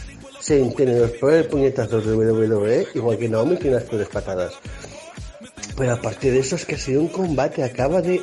Se 0.42 0.60
tiene 0.76 1.00
los 1.00 1.12
peores 1.12 1.48
puñetazos 1.48 2.06
de 2.06 2.16
WWE, 2.16 2.88
igual 2.94 3.18
que 3.18 3.30
Naomi 3.30 3.56
tiene 3.56 3.78
las 3.78 3.86
peores 3.86 4.10
patadas. 4.10 4.54
Pero 5.78 5.94
aparte 5.94 6.32
de 6.32 6.40
eso 6.40 6.58
es 6.58 6.66
que 6.66 6.76
ha 6.76 6.78
sido 6.78 7.02
un 7.02 7.08
combate, 7.08 7.64
acaba 7.64 8.02
de 8.02 8.22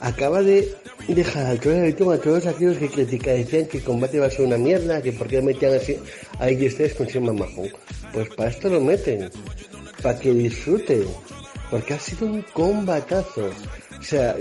acaba 0.00 0.42
de 0.42 0.74
dejar 1.08 1.46
al 1.46 1.60
trono 1.60 1.80
de 1.80 2.14
a 2.14 2.18
todos 2.20 2.46
aquellos 2.46 2.78
que 2.78 2.88
critican, 2.88 3.34
decían 3.34 3.66
que 3.66 3.78
el 3.78 3.84
combate 3.84 4.18
va 4.20 4.26
a 4.26 4.30
ser 4.30 4.46
una 4.46 4.56
mierda, 4.58 5.02
que 5.02 5.12
por 5.12 5.26
qué 5.26 5.42
metían 5.42 5.74
así 5.74 5.96
a 6.38 6.46
ustedes 6.66 6.94
con 6.94 7.06
Shane 7.06 7.32
Mahon. 7.32 7.68
Pues 8.12 8.28
para 8.30 8.50
esto 8.50 8.68
lo 8.68 8.80
meten, 8.80 9.30
para 10.02 10.18
que 10.18 10.32
disfruten, 10.32 11.04
porque 11.70 11.94
ha 11.94 12.00
sido 12.00 12.26
un 12.26 12.42
combatazo. 12.52 13.50
O 13.98 14.02
sea, 14.02 14.36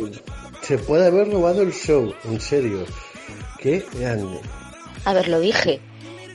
se 0.62 0.78
puede 0.78 1.08
haber 1.08 1.32
robado 1.32 1.62
el 1.62 1.74
show, 1.74 2.14
en 2.26 2.40
serio. 2.40 2.86
Qué 3.60 3.84
grande. 4.00 4.40
A 5.06 5.14
ver, 5.14 5.28
lo 5.28 5.40
dije. 5.40 5.80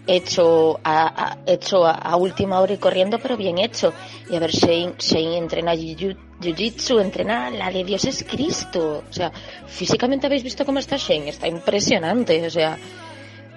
Hecho 0.07 0.81
a, 0.85 1.07
a- 1.33 1.39
hecho 1.47 1.87
a, 1.87 1.93
a 1.93 2.17
última 2.17 2.61
hora 2.61 2.75
y 2.75 2.77
corriendo, 2.77 3.19
pero 3.19 3.39
bien 3.39 3.57
hecho. 3.59 3.95
Y 4.31 4.37
a 4.37 4.39
ver, 4.39 4.51
Shane, 4.51 4.95
Shane 4.99 5.39
entrena 5.39 5.75
jiu- 5.75 6.17
jiu-jitsu, 6.45 7.01
entrena 7.01 7.51
la 7.51 7.71
de 7.71 7.85
Dios 7.85 8.05
es 8.05 8.25
Cristo. 8.25 9.03
O 9.09 9.12
sea, 9.12 9.33
físicamente 9.66 10.27
habéis 10.27 10.43
visto 10.43 10.65
cómo 10.65 10.79
está 10.79 10.97
Shane. 10.97 11.31
Está 11.31 11.49
impresionante. 11.49 12.47
O 12.47 12.51
sea, 12.51 12.79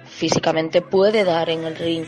físicamente 0.06 0.82
puede 0.82 1.24
dar 1.24 1.50
en 1.50 1.64
el 1.64 1.76
ring. 1.76 2.06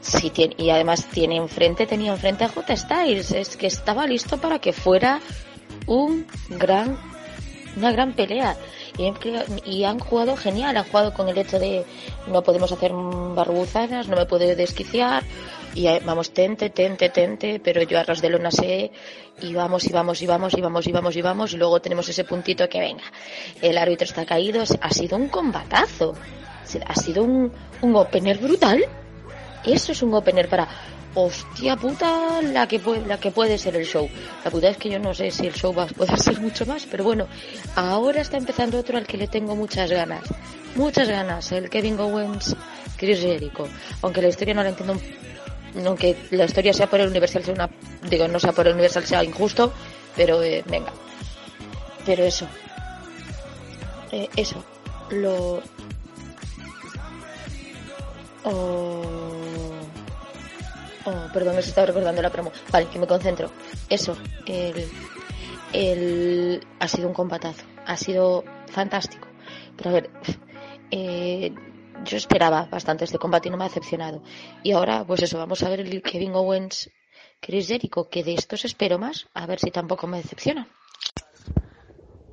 Sí, 0.00 0.30
tiene, 0.30 0.54
y 0.58 0.70
además 0.70 1.06
tiene 1.06 1.36
enfrente, 1.36 1.86
tenía 1.86 2.12
enfrente 2.12 2.44
a 2.44 2.48
J 2.48 2.76
Styles. 2.76 3.32
Es 3.32 3.56
que 3.56 3.66
estaba 3.66 4.06
listo 4.06 4.38
para 4.38 4.58
que 4.58 4.72
fuera 4.72 5.20
un 5.86 6.26
gran 6.48 6.98
una 7.76 7.92
gran 7.92 8.14
pelea 8.14 8.56
y, 8.98 9.12
y 9.70 9.84
han 9.84 9.98
jugado 9.98 10.36
genial, 10.36 10.76
han 10.76 10.84
jugado 10.84 11.12
con 11.12 11.28
el 11.28 11.36
hecho 11.38 11.58
de 11.58 11.84
no 12.26 12.42
podemos 12.42 12.72
hacer 12.72 12.92
barbuzadas, 12.92 14.08
no 14.08 14.16
me 14.16 14.26
puedo 14.26 14.46
desquiciar 14.56 15.22
y 15.76 15.86
eh, 15.88 16.00
vamos 16.04 16.32
tente, 16.32 16.70
tente, 16.70 17.10
tente, 17.10 17.60
pero 17.62 17.82
yo 17.82 17.98
a 17.98 18.02
ras 18.02 18.22
de 18.22 18.30
lona 18.30 18.50
sé 18.50 18.90
y 19.42 19.52
vamos 19.52 19.84
y 19.84 19.92
vamos 19.92 20.22
y 20.22 20.26
vamos 20.26 20.54
y 20.54 20.60
vamos 20.60 20.86
y 20.86 20.92
vamos 20.92 21.16
y 21.16 21.22
vamos 21.22 21.52
y 21.52 21.56
luego 21.58 21.80
tenemos 21.80 22.08
ese 22.08 22.24
puntito 22.24 22.66
que 22.68 22.80
venga, 22.80 23.04
el 23.60 23.76
árbitro 23.76 24.06
está 24.06 24.24
caído, 24.24 24.64
ha 24.80 24.90
sido 24.90 25.16
un 25.18 25.28
combatazo, 25.28 26.14
ha 26.86 26.94
sido 26.94 27.22
un, 27.22 27.52
un 27.82 27.94
opener 27.94 28.38
brutal, 28.38 28.82
eso 29.64 29.92
es 29.92 30.02
un 30.02 30.14
opener 30.14 30.48
para 30.48 30.66
hostia 31.14 31.76
puta 31.76 32.40
la 32.42 32.66
que 32.66 32.78
puede, 32.78 33.06
la 33.06 33.18
que 33.18 33.30
puede 33.30 33.58
ser 33.58 33.76
el 33.76 33.86
show. 33.86 34.08
La 34.44 34.50
puta 34.50 34.68
es 34.68 34.76
que 34.76 34.90
yo 34.90 34.98
no 34.98 35.14
sé 35.14 35.30
si 35.30 35.46
el 35.46 35.54
show 35.54 35.74
va 35.74 35.86
poder 35.86 36.18
ser 36.20 36.40
mucho 36.40 36.64
más, 36.64 36.86
pero 36.90 37.04
bueno, 37.04 37.26
ahora 37.74 38.22
está 38.22 38.38
empezando 38.38 38.78
otro 38.78 38.96
al 38.96 39.06
que 39.06 39.16
le 39.18 39.28
tengo 39.28 39.54
muchas 39.56 39.90
ganas. 39.90 40.22
Muchas 40.74 41.08
ganas, 41.08 41.52
el 41.52 41.70
Kevin 41.70 41.98
Owens, 41.98 42.54
Chris 42.98 43.20
Jericho. 43.20 43.66
Aunque 44.02 44.20
la 44.20 44.28
historia 44.28 44.54
no 44.54 44.62
la 44.62 44.68
entiendo, 44.68 45.00
aunque 45.84 46.16
la 46.30 46.44
historia 46.44 46.72
sea 46.72 46.88
por 46.88 47.00
el 47.00 47.08
Universal 47.08 47.44
sea 47.44 47.54
una, 47.54 47.70
digo, 48.08 48.28
no 48.28 48.38
sea 48.38 48.52
por 48.52 48.66
el 48.66 48.74
Universal 48.74 49.04
sea 49.04 49.24
injusto, 49.24 49.72
pero 50.14 50.42
eh, 50.42 50.64
venga. 50.66 50.92
Pero 52.04 52.24
eso. 52.24 52.46
Eh, 54.12 54.28
eso. 54.36 54.64
Lo. 55.10 55.60
Oh. 58.44 59.02
Oh, 61.04 61.32
perdón, 61.32 61.54
me 61.54 61.60
estaba 61.60 61.86
recordando 61.86 62.20
la 62.20 62.30
promo. 62.30 62.52
Vale, 62.72 62.86
que 62.86 62.98
me 62.98 63.06
concentro. 63.06 63.50
Eso, 63.88 64.16
el, 64.46 64.88
el, 65.72 66.66
ha 66.80 66.88
sido 66.88 67.06
un 67.06 67.14
combatazo. 67.14 67.62
Ha 67.86 67.96
sido 67.96 68.44
fantástico. 68.72 69.28
Pero 69.76 69.90
a 69.90 69.92
ver, 69.92 70.10
eh, 70.90 71.52
yo 72.04 72.16
esperaba 72.16 72.66
bastante 72.70 73.04
este 73.04 73.18
combate 73.18 73.48
y 73.48 73.50
no 73.50 73.56
me 73.56 73.64
ha 73.64 73.68
decepcionado. 73.68 74.22
Y 74.62 74.72
ahora, 74.72 75.04
pues 75.04 75.22
eso, 75.22 75.38
vamos 75.38 75.62
a 75.62 75.68
ver 75.68 75.80
el 75.80 76.02
Kevin 76.02 76.34
Owens, 76.34 76.90
Chris 77.40 77.68
Jericho, 77.68 78.08
que 78.08 78.22
de 78.24 78.34
estos 78.34 78.64
espero 78.64 78.98
más. 78.98 79.26
A 79.34 79.46
ver 79.46 79.58
si 79.58 79.70
tampoco 79.70 80.06
me 80.06 80.18
decepciona. 80.18 80.68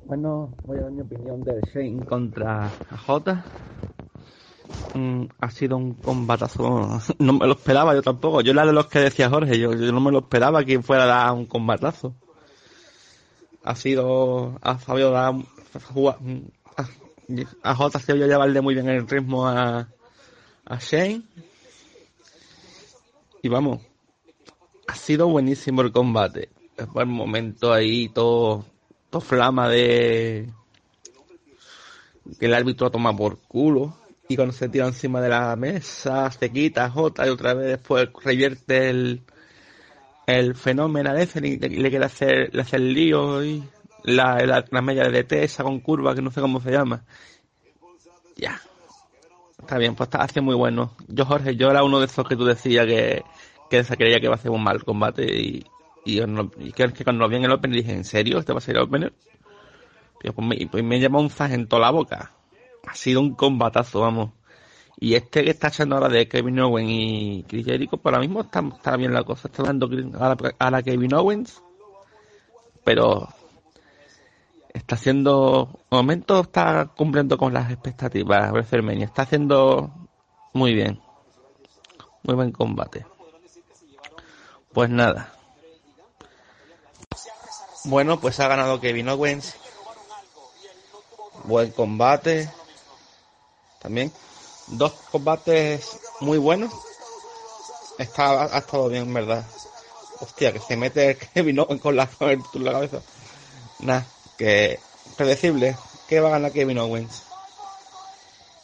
Bueno, 0.04 0.52
voy 0.64 0.78
a 0.78 0.82
dar 0.82 0.90
mi 0.92 1.00
opinión 1.00 1.42
del 1.42 1.62
Shane 1.72 2.04
contra 2.04 2.70
J. 3.06 3.44
Mm, 4.94 5.24
ha 5.40 5.50
sido 5.50 5.76
un 5.76 5.94
combatazo. 5.94 7.00
No 7.18 7.32
me 7.32 7.46
lo 7.46 7.54
esperaba 7.54 7.94
yo 7.94 8.02
tampoco. 8.02 8.40
Yo 8.42 8.52
era 8.52 8.66
de 8.66 8.72
los 8.72 8.86
que 8.86 9.00
decía 9.00 9.30
Jorge. 9.30 9.58
Yo, 9.58 9.72
yo 9.72 9.92
no 9.92 10.00
me 10.00 10.12
lo 10.12 10.18
esperaba 10.20 10.64
que 10.64 10.80
fuera 10.82 11.04
a 11.04 11.06
dar 11.06 11.32
un 11.32 11.46
combatazo. 11.46 12.14
Ha 13.64 13.74
sido. 13.74 14.58
Ha 14.62 14.78
sabido 14.78 15.10
dar. 15.10 15.34
jugar- 15.92 16.18
a, 17.62 17.70
a 17.70 17.74
J 17.74 17.98
ha 17.98 18.00
sabido 18.00 18.26
llevarle 18.26 18.60
muy 18.60 18.74
bien 18.74 18.88
el 18.88 19.06
ritmo 19.06 19.46
a, 19.46 19.88
a 20.64 20.78
Shane. 20.78 21.22
Y 23.42 23.48
vamos. 23.48 23.82
Ha 24.86 24.94
sido 24.94 25.28
buenísimo 25.28 25.82
el 25.82 25.92
combate. 25.92 26.50
Buen 26.92 27.08
momento 27.08 27.72
ahí, 27.72 28.08
todo. 28.08 28.64
Todo 29.10 29.20
flama 29.20 29.68
de. 29.68 30.50
Que 32.38 32.46
el 32.46 32.54
árbitro 32.54 32.90
toma 32.90 33.14
por 33.14 33.38
culo 33.38 33.96
y 34.28 34.36
cuando 34.36 34.52
se 34.52 34.68
tira 34.68 34.86
encima 34.86 35.20
de 35.20 35.28
la 35.28 35.54
mesa 35.56 36.30
se 36.30 36.50
quita 36.50 36.90
J 36.90 37.26
y 37.26 37.30
otra 37.30 37.54
vez 37.54 37.66
después 37.68 38.08
revierte 38.22 38.88
el 38.88 39.22
el 40.26 40.54
fenómeno 40.54 41.10
a 41.10 41.20
ese 41.20 41.46
y 41.46 41.58
le, 41.58 41.68
le 41.68 41.90
quiere 41.90 42.06
hacer 42.06 42.54
le 42.54 42.62
hace 42.62 42.76
el 42.76 42.94
lío 42.94 43.44
y 43.44 43.62
la, 44.04 44.36
la, 44.46 44.64
la 44.70 44.82
media 44.82 45.08
de 45.08 45.22
DT 45.22 45.32
esa 45.44 45.64
con 45.64 45.80
curva 45.80 46.14
que 46.14 46.22
no 46.22 46.30
sé 46.30 46.40
cómo 46.40 46.60
se 46.60 46.70
llama 46.70 47.04
ya 48.36 48.60
está 49.58 49.78
bien 49.78 49.94
pues 49.94 50.08
está 50.08 50.22
hace 50.22 50.40
muy 50.40 50.54
bueno 50.54 50.92
yo 51.08 51.24
Jorge 51.24 51.56
yo 51.56 51.70
era 51.70 51.84
uno 51.84 51.98
de 52.00 52.06
esos 52.06 52.26
que 52.28 52.36
tú 52.36 52.44
decías 52.44 52.86
que 52.86 53.24
que 53.70 53.84
se 53.84 53.96
creía 53.96 54.20
que 54.20 54.26
iba 54.26 54.34
a 54.34 54.38
ser 54.38 54.50
un 54.50 54.62
mal 54.62 54.84
combate 54.84 55.24
y 55.24 55.64
y, 56.06 56.20
y 56.20 56.72
que, 56.72 56.92
que 56.92 57.02
cuando 57.02 57.24
lo 57.24 57.30
vi 57.30 57.36
en 57.36 57.44
el 57.44 57.52
Open 57.52 57.70
dije 57.70 57.92
¿en 57.92 58.04
serio? 58.04 58.38
¿este 58.38 58.52
va 58.52 58.58
a 58.58 58.60
ser 58.60 58.76
el 58.76 58.82
opener? 58.82 59.14
Tío, 60.20 60.34
pues 60.34 60.46
me, 60.46 60.66
pues 60.66 60.84
me 60.84 61.06
un 61.06 61.66
toda 61.66 61.80
la 61.80 61.90
boca 61.90 62.30
ha 62.86 62.94
sido 62.94 63.20
un 63.20 63.34
combatazo, 63.34 64.00
vamos. 64.00 64.30
Y 64.96 65.14
este 65.14 65.44
que 65.44 65.50
está 65.50 65.68
echando 65.68 65.96
ahora 65.96 66.08
de 66.08 66.28
Kevin 66.28 66.60
Owens 66.60 66.88
y 66.90 67.44
Chris 67.48 67.66
Jericho, 67.66 67.96
por 67.96 68.14
ahora 68.14 68.26
mismo 68.26 68.42
está, 68.42 68.60
está 68.60 68.96
bien 68.96 69.12
la 69.12 69.24
cosa. 69.24 69.48
Está 69.48 69.64
dando 69.64 69.88
a 70.18 70.28
la, 70.28 70.36
a 70.58 70.70
la 70.70 70.82
Kevin 70.82 71.14
Owens, 71.14 71.62
pero 72.84 73.28
está 74.74 74.96
haciendo, 74.96 75.70
momento 75.88 76.40
está 76.40 76.90
cumpliendo 76.96 77.38
con 77.38 77.54
las 77.54 77.70
expectativas 77.70 78.52
WrestleMania. 78.52 79.06
Está 79.06 79.22
haciendo 79.22 79.90
muy 80.52 80.74
bien. 80.74 81.00
Muy 82.24 82.34
buen 82.34 82.52
combate. 82.52 83.06
Pues 84.72 84.90
nada. 84.90 85.32
Bueno, 87.84 88.20
pues 88.20 88.40
ha 88.40 88.48
ganado 88.48 88.80
Kevin 88.80 89.08
Owens. 89.08 89.54
Buen 91.44 91.70
combate. 91.70 92.50
También. 93.80 94.12
Dos 94.66 94.92
combates 95.12 96.00
muy 96.20 96.38
buenos. 96.38 96.72
Está, 97.98 98.44
ha 98.44 98.58
estado 98.58 98.88
bien, 98.88 99.04
en 99.04 99.14
verdad. 99.14 99.46
Hostia, 100.20 100.52
que 100.52 100.58
se 100.58 100.76
mete 100.76 101.16
Kevin 101.34 101.60
Owens 101.60 101.80
con 101.80 101.94
la, 101.94 102.06
con 102.06 102.64
la 102.64 102.72
cabeza. 102.72 103.02
Nah, 103.80 104.02
que 104.38 104.78
predecible. 105.16 105.76
Que 106.08 106.20
va 106.20 106.28
a 106.28 106.32
ganar 106.32 106.52
Kevin 106.52 106.78
Owens. 106.78 107.22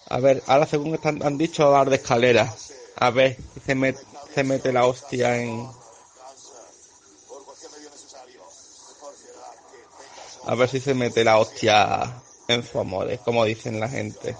A 0.08 0.18
ver, 0.20 0.42
ahora 0.46 0.66
según 0.66 0.94
están, 0.94 1.22
han 1.22 1.38
dicho 1.38 1.70
dar 1.70 1.88
de 1.88 1.96
escalera. 1.96 2.52
A 2.96 3.10
ver 3.10 3.36
si 3.54 3.60
se, 3.60 3.74
met- 3.76 3.98
se 4.34 4.44
mete 4.44 4.72
la 4.72 4.86
hostia 4.86 5.36
en... 5.40 5.70
A 10.46 10.54
ver 10.54 10.68
si 10.68 10.80
se 10.80 10.94
mete 10.94 11.22
la 11.22 11.38
hostia 11.38 12.20
en 12.48 12.66
su 12.66 12.78
amor, 12.80 13.16
como 13.24 13.44
dicen 13.44 13.78
la 13.78 13.88
gente. 13.88 14.36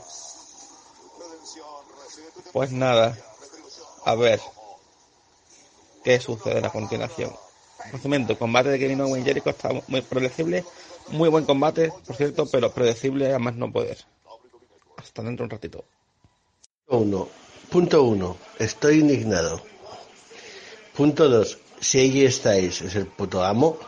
Pues 2.52 2.72
nada, 2.72 3.16
a 4.04 4.14
ver 4.16 4.40
qué 6.02 6.18
sucede 6.20 6.66
a 6.66 6.70
continuación. 6.70 7.34
Resumiendo, 7.92 8.36
combate 8.38 8.70
de 8.70 8.78
Kevin 8.78 9.00
Owens 9.02 9.24
Jericho 9.24 9.50
está 9.50 9.70
muy 9.86 10.00
predecible, 10.02 10.64
muy 11.10 11.28
buen 11.28 11.44
combate, 11.44 11.92
por 12.06 12.16
cierto, 12.16 12.46
pero 12.46 12.72
predecible 12.72 13.34
a 13.34 13.38
más 13.38 13.56
no 13.56 13.72
poder. 13.72 13.98
Hasta 14.96 15.22
dentro 15.22 15.44
de 15.44 15.46
un 15.46 15.50
ratito. 15.50 15.84
Uno. 16.88 17.28
Punto 17.70 18.02
uno. 18.02 18.36
Estoy 18.58 19.00
indignado. 19.00 19.62
Punto 20.96 21.28
dos. 21.28 21.58
Si 21.80 21.98
ahí 21.98 22.24
estáis, 22.24 22.82
es 22.82 22.94
el 22.96 23.06
puto 23.06 23.42
amo. 23.42 23.78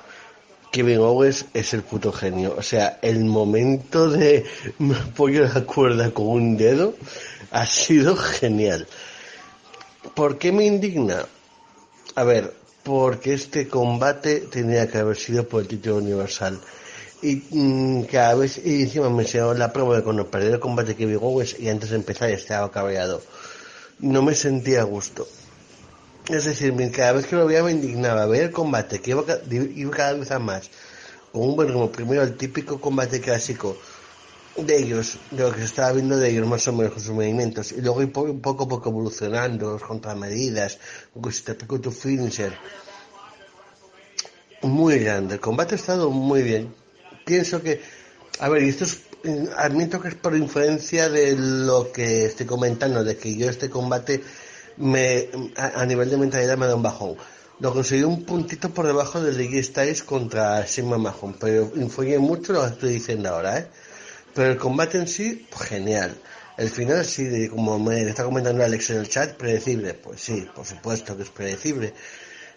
Kevin 0.70 1.01
Owens 1.01 1.44
es 1.53 1.74
el 1.74 1.82
puto 1.82 2.12
genio. 2.12 2.55
O 2.57 2.62
sea, 2.62 2.99
el 3.03 3.24
momento 3.24 4.09
de 4.09 4.47
me 4.78 4.97
apoyo 4.97 5.47
la 5.47 5.65
cuerda 5.65 6.11
con 6.12 6.28
un 6.28 6.57
dedo 6.57 6.94
ha 7.51 7.66
sido 7.66 8.16
genial. 8.16 8.86
¿Por 10.15 10.39
qué 10.39 10.51
me 10.51 10.65
indigna? 10.65 11.27
A 12.15 12.24
ver, 12.24 12.55
porque 12.82 13.35
este 13.35 13.69
combate 13.69 14.40
tenía 14.40 14.90
que 14.90 14.99
haber 14.99 15.16
sido 15.16 15.47
por 15.47 15.62
el 15.62 15.69
título 15.69 15.97
universal. 15.97 16.61
Y 17.23 17.36
mm, 17.51 18.03
cada 18.11 18.35
vez, 18.35 18.61
y 18.65 18.82
encima 18.82 19.09
me 19.09 19.23
enseñaron 19.23 19.59
la 19.59 19.73
prueba 19.73 19.97
de 19.97 20.03
cuando 20.03 20.27
perdió 20.28 20.55
el 20.55 20.61
combate 20.61 20.97
Kevin 20.97 21.19
Owens 21.20 21.59
y 21.59 21.69
antes 21.69 21.90
de 21.90 21.97
empezar 21.97 22.28
ya 22.28 22.35
estaba 22.35 22.70
cabreado. 22.70 23.23
No 24.01 24.23
me 24.23 24.35
sentía 24.35 24.81
a 24.81 24.85
gusto. 24.85 25.27
Es 26.28 26.44
decir, 26.44 26.74
cada 26.90 27.12
vez 27.12 27.27
que 27.27 27.36
lo 27.36 27.47
veía 27.47 27.62
me 27.62 27.73
indignaba 27.73 28.27
ver 28.27 28.43
el 28.44 28.51
combate, 28.51 29.01
que 29.01 29.11
iba, 29.12 29.24
iba 29.51 29.90
cada 29.93 30.15
vez 30.15 30.31
a 30.31 30.39
más. 30.39 30.70
Con 31.32 31.43
un 31.43 31.57
buen 31.57 31.69
ritmo, 31.69 31.90
primero 31.90 32.23
el 32.23 32.36
típico 32.36 32.81
combate 32.81 33.20
clásico 33.20 33.77
de 34.57 34.77
ellos, 34.78 35.19
de 35.31 35.43
lo 35.44 35.53
que 35.53 35.61
se 35.61 35.65
estaba 35.65 35.93
viendo 35.93 36.16
de 36.16 36.28
ellos 36.28 36.47
más 36.47 36.66
o 36.69 36.73
menos 36.73 36.93
con 36.93 37.03
sus 37.03 37.15
movimientos, 37.15 37.73
y 37.73 37.81
luego 37.81 38.03
ir 38.03 38.12
po- 38.12 38.35
poco 38.35 38.65
a 38.65 38.69
poco 38.69 38.90
evolucionando, 38.90 39.73
los 39.73 39.82
contramedidas, 39.82 40.78
con 41.19 41.32
si 41.32 41.43
te 41.43 41.55
tu 41.55 41.90
finisher. 41.90 42.53
Muy 44.62 44.99
grande, 44.99 45.35
el 45.35 45.40
combate 45.40 45.74
ha 45.74 45.78
estado 45.78 46.11
muy 46.11 46.43
bien. 46.43 46.81
Pienso 47.24 47.62
que, 47.62 47.81
a 48.40 48.49
ver, 48.49 48.62
y 48.62 48.69
esto 48.69 48.85
es, 48.85 49.01
eh, 49.24 49.49
admito 49.57 50.01
que 50.01 50.09
es 50.09 50.15
por 50.15 50.36
influencia 50.36 51.09
de 51.09 51.36
lo 51.36 51.93
que 51.93 52.27
estoy 52.27 52.47
comentando, 52.47 53.05
de 53.05 53.16
que 53.16 53.36
yo 53.36 53.49
este 53.49 53.70
combate 53.70 54.23
me, 54.77 55.28
a, 55.57 55.85
nivel 55.86 56.11
de 56.11 56.16
mentalidad 56.16 56.57
me 56.57 56.66
da 56.66 56.74
un 56.74 56.82
bajón. 56.82 57.16
Lo 57.61 57.73
conseguí 57.73 58.03
un 58.03 58.24
puntito 58.24 58.70
por 58.70 58.86
debajo 58.86 59.20
del 59.20 59.36
de 59.36 59.49
G 59.49 59.62
Styles 59.62 60.03
contra 60.03 60.66
Sigma 60.66 60.99
Mahon, 60.99 61.36
pero 61.39 61.70
influye 61.77 62.19
mucho 62.19 62.53
lo 62.53 62.62
que 62.62 62.69
estoy 62.69 62.93
diciendo 62.94 63.28
ahora, 63.28 63.59
¿eh? 63.59 63.66
Pero 64.35 64.51
el 64.51 64.57
combate 64.57 64.99
en 64.99 65.07
sí, 65.07 65.47
pues, 65.51 65.69
genial. 65.69 66.16
El 66.57 66.70
final 66.70 67.05
sí, 67.05 67.49
como 67.49 67.78
me 67.78 68.03
está 68.03 68.24
comentando 68.24 68.65
Alex 68.65 68.90
en 68.90 68.99
el 68.99 69.09
chat, 69.09 69.36
predecible. 69.36 69.94
Pues 69.94 70.20
sí, 70.20 70.47
por 70.55 70.66
supuesto 70.66 71.16
que 71.16 71.23
es 71.23 71.31
predecible. 71.31 71.94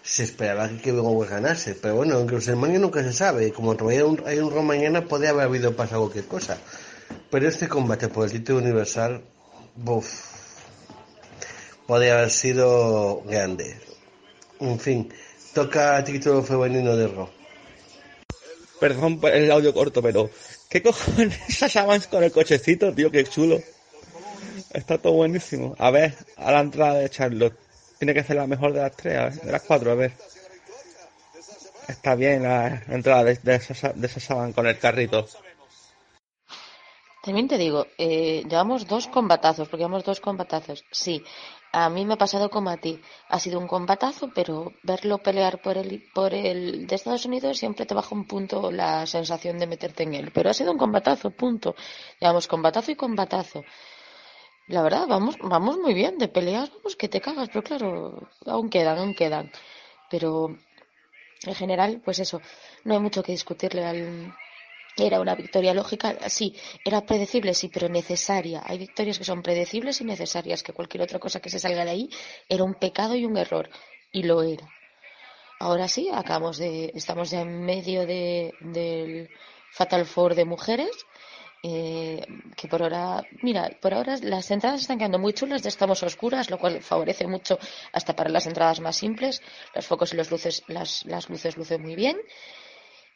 Se 0.06 0.22
esperaba 0.23 0.69
que 0.69 0.91
Owens 0.91 1.32
ganase, 1.32 1.73
pero 1.73 1.95
bueno, 1.95 2.19
en 2.19 2.27
WrestleMania 2.27 2.77
nunca 2.77 3.02
se 3.02 3.11
sabe. 3.11 3.52
Como 3.52 3.76
todavía 3.76 4.02
hay 4.27 4.38
un, 4.38 4.53
un 4.53 4.65
mañana, 4.68 5.06
podría 5.06 5.32
haber 5.32 5.45
habido 5.45 5.76
pasado 5.76 6.02
cualquier 6.02 6.26
cosa. 6.26 6.60
Pero 7.32 7.48
este 7.48 7.68
combate 7.68 8.07
por 8.07 8.26
el 8.26 8.32
título 8.32 8.60
universal, 8.60 9.23
buf, 9.76 10.07
podría 11.88 12.19
haber 12.19 12.30
sido 12.30 13.23
grande. 13.23 13.77
En 14.60 14.80
fin, 14.80 15.11
toca 15.56 16.03
título 16.03 16.44
femenino 16.44 16.95
de 16.95 17.07
Raw. 17.07 17.30
Perdón 18.80 19.19
por 19.19 19.32
el 19.32 19.49
audio 19.49 19.73
corto, 19.73 20.03
pero 20.03 20.30
¿qué 20.69 20.84
cojones 20.84 21.40
Sasha 21.49 21.84
con 22.11 22.23
el 22.23 22.32
cochecito, 22.32 22.94
tío? 22.94 23.10
Qué 23.10 23.23
chulo. 23.23 23.60
Está 24.72 24.99
todo 24.99 25.14
buenísimo. 25.14 25.76
A 25.80 25.90
ver, 25.90 26.14
a 26.38 26.52
la 26.52 26.60
entrada 26.60 26.99
de 26.99 27.10
Charlotte. 27.10 27.65
Tiene 27.97 28.13
que 28.13 28.23
ser 28.23 28.35
la 28.35 28.47
mejor 28.47 28.73
de 28.73 28.81
las 28.81 28.95
tres, 28.95 29.41
de 29.41 29.51
las 29.51 29.63
cuatro, 29.63 29.91
a 29.91 29.95
ver. 29.95 30.13
Está 31.88 32.15
bien 32.15 32.43
la 32.43 32.81
entrada 32.88 33.23
de, 33.23 33.35
de, 33.35 34.53
con 34.53 34.67
el 34.67 34.80
carrito. 34.80 35.27
También 37.26 37.47
te 37.47 37.57
digo, 37.57 37.88
eh, 37.97 38.43
llevamos 38.47 38.85
dos 38.85 39.07
combatazos, 39.07 39.67
porque 39.67 39.81
llevamos 39.81 40.03
dos 40.03 40.19
combatazos. 40.19 40.84
Sí, 40.91 41.23
a 41.72 41.89
mí 41.89 42.05
me 42.05 42.13
ha 42.13 42.17
pasado 42.17 42.51
como 42.51 42.69
a 42.69 42.77
ti. 42.77 43.01
Ha 43.30 43.39
sido 43.39 43.59
un 43.59 43.67
combatazo, 43.67 44.30
pero 44.34 44.73
verlo 44.84 45.17
pelear 45.17 45.59
por 45.59 45.76
el, 45.76 46.03
por 46.13 46.35
el 46.35 46.85
de 46.85 46.95
Estados 46.95 47.26
Unidos 47.26 47.57
siempre 47.57 47.88
te 47.88 47.95
baja 47.95 48.13
un 48.13 48.26
punto 48.26 48.72
la 48.72 49.07
sensación 49.07 49.57
de 49.57 49.65
meterte 49.65 50.03
en 50.03 50.13
él. 50.13 50.31
Pero 50.34 50.51
ha 50.51 50.53
sido 50.53 50.72
un 50.72 50.77
combatazo, 50.77 51.31
punto. 51.31 51.76
Llevamos 52.19 52.47
combatazo 52.47 52.91
y 52.91 52.95
combatazo. 52.95 53.63
La 54.68 54.82
verdad, 54.82 55.06
vamos, 55.08 55.38
vamos 55.40 55.78
muy 55.78 55.94
bien 55.94 56.18
de 56.18 56.28
peleas, 56.28 56.72
vamos 56.72 56.96
que 56.96 57.08
te 57.08 57.22
cagas, 57.22 57.50
pero 57.50 57.64
claro, 57.64 58.30
aún 58.46 58.70
quedan, 58.70 58.98
aún 58.98 59.14
quedan. 59.14 59.52
Pero 60.10 60.58
en 61.44 61.56
general, 61.56 62.02
pues 62.04 62.20
eso, 62.20 62.42
no 62.84 62.94
hay 62.96 63.00
mucho 63.00 63.24
que 63.24 63.32
discutirle 63.32 63.86
al, 63.86 64.34
era 64.98 65.20
una 65.20 65.36
victoria 65.36 65.74
lógica, 65.74 66.18
sí, 66.30 66.56
era 66.84 67.06
predecible, 67.06 67.54
sí, 67.54 67.70
pero 67.70 67.90
necesaria. 67.90 68.64
Hay 68.66 68.78
victorias 68.78 69.18
que 69.20 69.26
son 69.26 69.44
predecibles 69.44 70.02
y 70.02 70.06
necesarias, 70.06 70.64
que 70.64 70.74
cualquier 70.74 71.04
otra 71.04 71.20
cosa 71.20 71.42
que 71.42 71.50
se 71.50 71.60
salga 71.60 71.86
de 71.86 71.92
ahí 71.92 72.10
era 72.50 72.64
un 72.64 72.76
pecado 72.76 73.16
y 73.16 73.26
un 73.26 73.38
error, 73.38 73.70
y 74.12 74.24
lo 74.24 74.42
era. 74.42 74.68
Ahora 75.60 75.88
sí, 75.88 76.10
acabamos 76.14 76.58
de, 76.58 76.92
estamos 76.96 77.32
ya 77.32 77.42
en 77.42 77.66
medio 77.66 78.06
de, 78.06 78.54
del 78.62 79.30
Fatal 79.72 80.06
Four 80.06 80.36
de 80.36 80.46
mujeres, 80.46 80.92
eh, 81.68 82.22
que 82.56 82.68
por 82.68 82.84
ahora, 82.84 83.24
mira, 83.42 83.72
por 83.82 83.92
ahora 83.96 84.18
las 84.22 84.52
entradas 84.52 84.82
están 84.82 85.00
quedando 85.00 85.18
muy 85.18 85.34
chulas, 85.34 85.64
ya 85.64 85.70
estamos 85.70 86.04
oscuras, 86.04 86.52
lo 86.52 86.60
cual 86.60 86.80
favorece 86.84 87.26
mucho 87.26 87.58
hasta 87.92 88.16
para 88.16 88.30
las 88.30 88.46
entradas 88.46 88.82
más 88.82 88.98
simples. 88.98 89.42
Los 89.74 89.88
focos 89.88 90.14
y 90.14 90.18
las 90.18 90.30
luces, 90.30 90.62
las, 90.68 91.04
las 91.06 91.28
luces 91.28 91.58
lucen 91.58 91.82
muy 91.82 91.96
bien. 91.96 92.18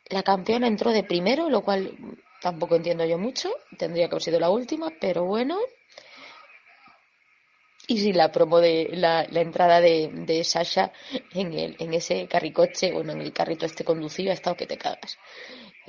La 0.08 0.24
campeona 0.24 0.66
entró 0.66 0.92
de 0.92 1.04
primero, 1.04 1.48
lo 1.52 1.62
cual 1.62 1.96
tampoco 2.42 2.76
entiendo 2.76 3.06
yo 3.06 3.20
mucho. 3.20 3.52
Tendría 3.78 4.08
que 4.08 4.16
haber 4.16 4.24
sido 4.24 4.40
la 4.40 4.50
última, 4.50 4.92
pero 5.00 5.26
bueno. 5.26 5.60
Y 7.86 8.00
sí, 8.00 8.14
la 8.14 8.32
promo 8.32 8.60
de 8.60 8.90
la, 8.94 9.28
la 9.30 9.42
entrada 9.42 9.80
de, 9.80 10.10
de 10.12 10.44
Sasha 10.44 10.92
en, 11.34 11.54
el, 11.54 11.76
en 11.78 11.94
ese 11.94 12.28
carricoche, 12.28 12.92
bueno, 12.94 13.12
en 13.12 13.22
el 13.22 13.32
carrito 13.32 13.68
este 13.68 13.84
conducido, 13.84 14.32
ha 14.32 14.34
estado 14.34 14.56
que 14.56 14.66
te 14.66 14.78
cagas. 14.78 15.20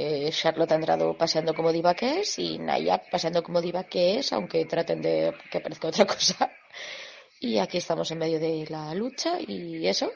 Eh, 0.03 0.31
Charlotte 0.33 0.73
ha 0.73 0.77
entrado 0.77 1.15
paseando 1.15 1.53
como 1.55 1.73
diva 1.73 1.95
que 1.95 2.21
es 2.21 2.39
y 2.39 2.59
Nayak 2.59 3.11
paseando 3.11 3.43
como 3.43 3.61
diva 3.61 3.85
que 3.85 4.19
es, 4.19 4.33
aunque 4.33 4.65
traten 4.65 5.03
de 5.03 5.35
que 5.51 5.61
parezca 5.61 5.89
otra 5.89 6.07
cosa. 6.15 6.51
Y 7.39 7.59
aquí 7.59 7.77
estamos 7.77 8.11
en 8.11 8.19
medio 8.19 8.41
de 8.41 8.67
la 8.71 8.95
lucha 8.95 9.39
y 9.41 9.87
eso. 9.87 10.11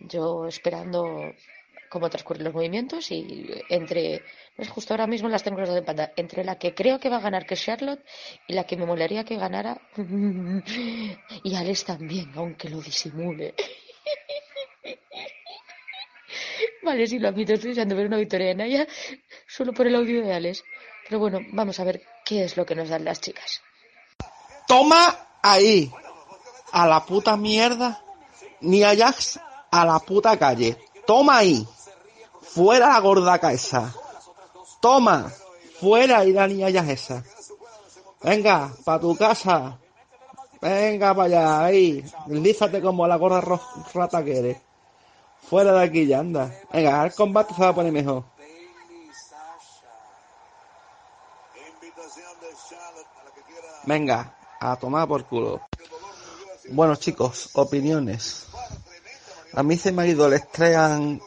Yo 0.00 0.46
esperando 0.46 1.34
cómo 1.90 2.08
transcurren 2.08 2.44
los 2.44 2.54
movimientos 2.54 3.10
y 3.10 3.50
entre, 3.68 4.22
pues 4.56 4.70
justo 4.70 4.94
ahora 4.94 5.06
mismo 5.06 5.28
las 5.28 5.42
tengo 5.42 5.60
las 5.60 5.68
en 5.68 5.84
pantalla, 5.84 6.14
entre 6.16 6.42
la 6.42 6.58
que 6.58 6.74
creo 6.74 6.98
que 6.98 7.10
va 7.10 7.18
a 7.18 7.20
ganar 7.20 7.44
que 7.44 7.52
es 7.52 7.62
Charlotte 7.62 8.02
y 8.48 8.54
la 8.54 8.64
que 8.64 8.78
me 8.78 8.86
molaría 8.86 9.24
que 9.24 9.36
ganara 9.36 9.78
y 11.44 11.54
Alex 11.54 11.84
también, 11.84 12.32
aunque 12.34 12.70
lo 12.70 12.80
disimule. 12.80 13.54
Vale, 16.82 17.06
sí, 17.06 17.18
lo 17.18 17.28
admito, 17.28 17.52
estoy 17.52 17.70
deseando 17.70 17.94
ver 17.94 18.06
una 18.06 18.16
victoria 18.16 18.48
de 18.48 18.54
Naya 18.54 18.88
solo 19.46 19.72
por 19.72 19.86
el 19.86 19.94
audio 19.94 20.24
de 20.24 20.34
Alex. 20.34 20.64
Pero 21.08 21.20
bueno, 21.20 21.40
vamos 21.52 21.78
a 21.78 21.84
ver 21.84 22.02
qué 22.24 22.44
es 22.44 22.56
lo 22.56 22.66
que 22.66 22.74
nos 22.74 22.88
dan 22.88 23.04
las 23.04 23.20
chicas. 23.20 23.62
Toma 24.66 25.38
ahí. 25.42 25.92
A 26.72 26.86
la 26.86 27.04
puta 27.04 27.36
mierda. 27.36 28.02
Ni 28.60 28.82
Ajax 28.82 29.38
a 29.70 29.84
la 29.84 29.98
puta 29.98 30.36
calle. 30.38 30.76
Toma 31.06 31.38
ahí. 31.38 31.66
Fuera 32.40 32.88
la 32.88 33.00
gordaca 33.00 33.52
esa. 33.52 33.94
Toma. 34.80 35.30
Fuera 35.80 36.24
y 36.24 36.32
la 36.32 36.46
niña 36.46 36.68
Ajax 36.68 36.88
esa. 36.88 37.24
Venga, 38.22 38.72
pa' 38.84 39.00
tu 39.00 39.16
casa. 39.16 39.78
Venga 40.60 41.12
para 41.12 41.26
allá, 41.26 41.64
ahí. 41.64 42.04
Deslízate 42.26 42.80
como 42.80 43.06
la 43.06 43.16
gorda 43.16 43.40
rata 43.92 44.24
que 44.24 44.38
eres. 44.38 44.56
Fuera 45.42 45.72
de 45.72 45.84
aquí 45.84 46.06
ya, 46.06 46.20
anda. 46.20 46.52
Venga, 46.72 47.04
el 47.04 47.14
combate 47.14 47.54
se 47.54 47.60
va 47.60 47.68
a 47.68 47.74
poner 47.74 47.92
mejor. 47.92 48.24
Venga, 53.84 54.32
a 54.60 54.76
tomar 54.76 55.08
por 55.08 55.24
culo. 55.26 55.60
Bueno, 56.70 56.96
chicos, 56.96 57.50
opiniones. 57.54 58.46
A 59.54 59.62
mí 59.62 59.76
se 59.76 59.92
me 59.92 60.02
ha 60.02 60.06
ido 60.06 60.26
el 60.26 60.32
estrés 60.34 60.78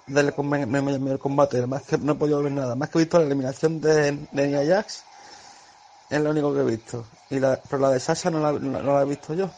del, 0.08 0.34
combate, 0.34 1.68
más 1.68 1.84
que 1.84 1.98
no 2.00 2.14
he 2.14 2.16
podido 2.16 2.42
ver 2.42 2.52
nada. 2.52 2.76
Más 2.76 2.90
que 2.90 2.98
he 2.98 3.02
visto 3.02 3.20
la 3.20 3.26
eliminación 3.26 3.80
de, 3.80 4.14
de 4.32 4.48
Nia 4.48 4.66
Jax, 4.66 5.04
es 6.10 6.22
lo 6.22 6.32
único 6.32 6.54
que 6.54 6.62
he 6.62 6.64
visto. 6.64 7.06
Y 7.30 7.40
la, 7.40 7.62
pero 7.70 7.82
la 7.84 7.92
de 7.92 8.00
Sasha 8.00 8.32
no 8.32 8.40
la, 8.40 9.02
he 9.02 9.06
visto 9.06 9.34
yo. 9.36 9.52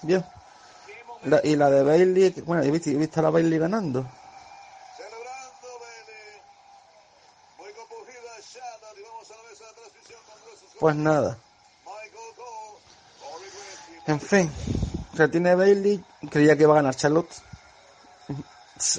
La- 1.24 1.42
y 1.44 1.56
la 1.56 1.70
de 1.70 1.84
Bailey, 1.84 2.42
bueno, 2.46 2.64
he 2.64 2.72
visto, 2.72 2.90
he 2.90 2.96
visto 2.96 3.20
a 3.20 3.24
la 3.24 3.30
Bailey 3.30 3.58
ganando. 3.58 4.06
Pues 10.80 10.96
nada. 10.96 11.38
En 14.06 14.22
fin, 14.22 14.50
retiene 15.16 15.56
Bailey, 15.56 16.04
creía 16.30 16.56
que 16.56 16.64
iba 16.64 16.74
a 16.74 16.78
ganar 16.78 16.96
Charlotte. 16.96 17.30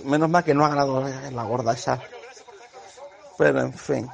Menos 0.05 0.29
mal 0.29 0.45
que 0.45 0.55
no 0.55 0.65
ha 0.65 0.69
ganado 0.69 1.03
la 1.31 1.45
gorda 1.45 1.73
esa. 1.73 2.01
Pero 3.39 3.61
en 3.61 3.73
fin. 3.73 4.09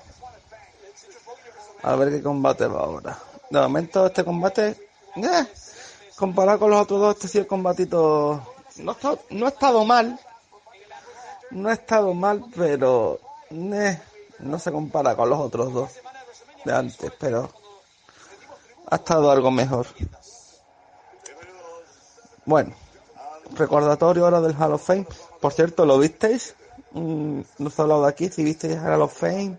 A 1.82 1.96
ver 1.96 2.10
qué 2.10 2.22
combate 2.22 2.66
va 2.66 2.80
ahora. 2.80 3.18
De 3.50 3.60
momento 3.60 4.06
este 4.06 4.24
combate, 4.24 4.88
eh, 5.16 5.46
comparado 6.16 6.60
con 6.60 6.70
los 6.70 6.82
otros 6.82 7.00
dos, 7.00 7.14
este 7.16 7.28
sí 7.28 7.38
el 7.38 7.46
combatito 7.46 8.40
no 8.76 8.96
no 9.30 9.46
ha 9.46 9.48
estado 9.48 9.84
mal. 9.84 10.18
No 11.50 11.68
ha 11.68 11.72
estado 11.72 12.14
mal, 12.14 12.44
pero 12.54 13.20
eh, 13.50 14.00
no 14.40 14.58
se 14.58 14.70
compara 14.70 15.16
con 15.16 15.30
los 15.30 15.40
otros 15.40 15.72
dos 15.72 15.90
de 16.64 16.74
antes, 16.74 17.12
pero 17.18 17.50
ha 18.90 18.96
estado 18.96 19.30
algo 19.30 19.50
mejor. 19.50 19.86
Bueno, 22.44 22.74
recordatorio 23.54 24.24
ahora 24.24 24.40
del 24.40 24.56
Hall 24.56 24.74
of 24.74 24.86
Fame. 24.86 25.06
Por 25.40 25.52
cierto, 25.52 25.86
¿lo 25.86 25.98
visteis? 25.98 26.54
Mm, 26.92 27.40
no 27.58 27.70
se 27.70 27.80
ha 27.80 27.84
hablado 27.84 28.02
de 28.02 28.10
aquí, 28.10 28.28
si 28.28 28.44
visteis 28.44 28.74
el 28.74 28.80
Hall 28.80 29.02
of 29.02 29.18
Fame 29.18 29.58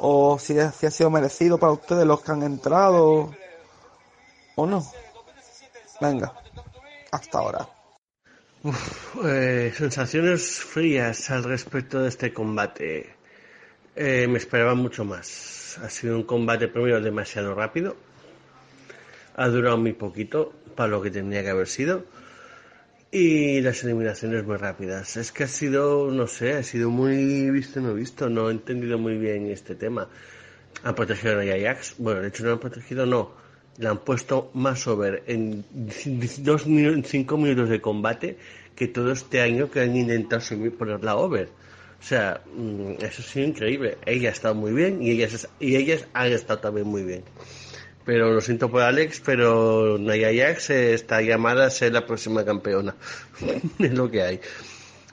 o 0.00 0.38
si, 0.38 0.54
si 0.54 0.86
ha 0.86 0.90
sido 0.90 1.10
merecido 1.10 1.58
para 1.58 1.72
ustedes 1.72 2.06
los 2.06 2.20
que 2.20 2.32
han 2.32 2.42
entrado 2.42 3.34
o 4.56 4.66
no. 4.66 4.84
Venga, 6.00 6.32
hasta 7.10 7.38
ahora. 7.38 7.68
Eh, 9.24 9.72
sensaciones 9.76 10.60
frías 10.60 11.30
al 11.30 11.44
respecto 11.44 12.00
de 12.00 12.08
este 12.08 12.32
combate. 12.32 13.14
Eh, 13.94 14.26
me 14.28 14.38
esperaba 14.38 14.74
mucho 14.74 15.04
más. 15.04 15.57
Ha 15.76 15.90
sido 15.90 16.16
un 16.16 16.22
combate 16.22 16.68
primero 16.68 17.00
demasiado 17.00 17.54
rápido. 17.54 17.96
Ha 19.36 19.48
durado 19.48 19.76
muy 19.76 19.92
poquito 19.92 20.52
para 20.74 20.88
lo 20.88 21.02
que 21.02 21.10
tendría 21.10 21.42
que 21.42 21.50
haber 21.50 21.68
sido. 21.68 22.04
Y 23.10 23.60
las 23.60 23.84
eliminaciones 23.84 24.44
muy 24.44 24.56
rápidas. 24.56 25.16
Es 25.16 25.32
que 25.32 25.44
ha 25.44 25.48
sido, 25.48 26.10
no 26.10 26.26
sé, 26.26 26.54
ha 26.54 26.62
sido 26.62 26.90
muy 26.90 27.50
visto 27.50 27.80
no 27.80 27.94
visto. 27.94 28.28
No 28.28 28.48
he 28.48 28.52
entendido 28.52 28.98
muy 28.98 29.16
bien 29.18 29.50
este 29.50 29.74
tema. 29.74 30.08
Han 30.84 30.94
protegido 30.94 31.38
a 31.38 31.42
Nia 31.42 31.58
Jax. 31.60 31.96
Bueno, 31.98 32.20
de 32.20 32.28
hecho 32.28 32.44
no 32.44 32.52
han 32.52 32.58
protegido, 32.58 33.04
no. 33.06 33.32
Le 33.78 33.88
han 33.88 33.98
puesto 33.98 34.50
más 34.54 34.86
over 34.86 35.22
en 35.26 35.64
dos 36.38 36.66
minu- 36.66 36.94
en 36.94 37.04
cinco 37.04 37.36
minutos 37.36 37.68
de 37.68 37.80
combate 37.80 38.36
que 38.74 38.88
todo 38.88 39.12
este 39.12 39.40
año 39.40 39.70
que 39.70 39.80
han 39.80 39.96
intentado 39.96 40.40
subir, 40.40 40.76
ponerla 40.76 41.16
over. 41.16 41.48
O 42.00 42.02
sea, 42.02 42.40
mm, 42.54 42.92
eso 43.00 43.22
sido 43.22 43.46
increíble. 43.48 43.98
Ella 44.06 44.30
ha 44.30 44.32
estado 44.32 44.54
muy 44.54 44.72
bien 44.72 45.02
y 45.02 45.10
ellas, 45.10 45.48
y 45.58 45.76
ellas 45.76 46.06
han 46.12 46.32
estado 46.32 46.60
también 46.60 46.86
muy 46.86 47.02
bien. 47.02 47.24
Pero 48.04 48.32
lo 48.32 48.40
siento 48.40 48.70
por 48.70 48.82
Alex, 48.82 49.20
pero 49.24 49.98
Nia 49.98 50.30
Jax 50.32 50.70
está 50.70 51.20
llamada 51.20 51.66
a 51.66 51.70
ser 51.70 51.92
la 51.92 52.06
próxima 52.06 52.44
campeona. 52.44 52.94
es 53.78 53.92
lo 53.92 54.10
que 54.10 54.22
hay. 54.22 54.40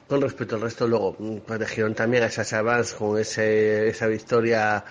Con 0.07 0.21
respecto 0.21 0.55
al 0.55 0.61
resto, 0.61 0.87
luego 0.87 1.15
mm, 1.17 1.37
protegieron 1.39 1.95
también 1.95 2.23
a 2.23 2.29
Sasha 2.29 2.61
Vance 2.61 2.95
con 2.95 3.19
ese, 3.19 3.89
esa 3.89 4.07
victoria, 4.07 4.85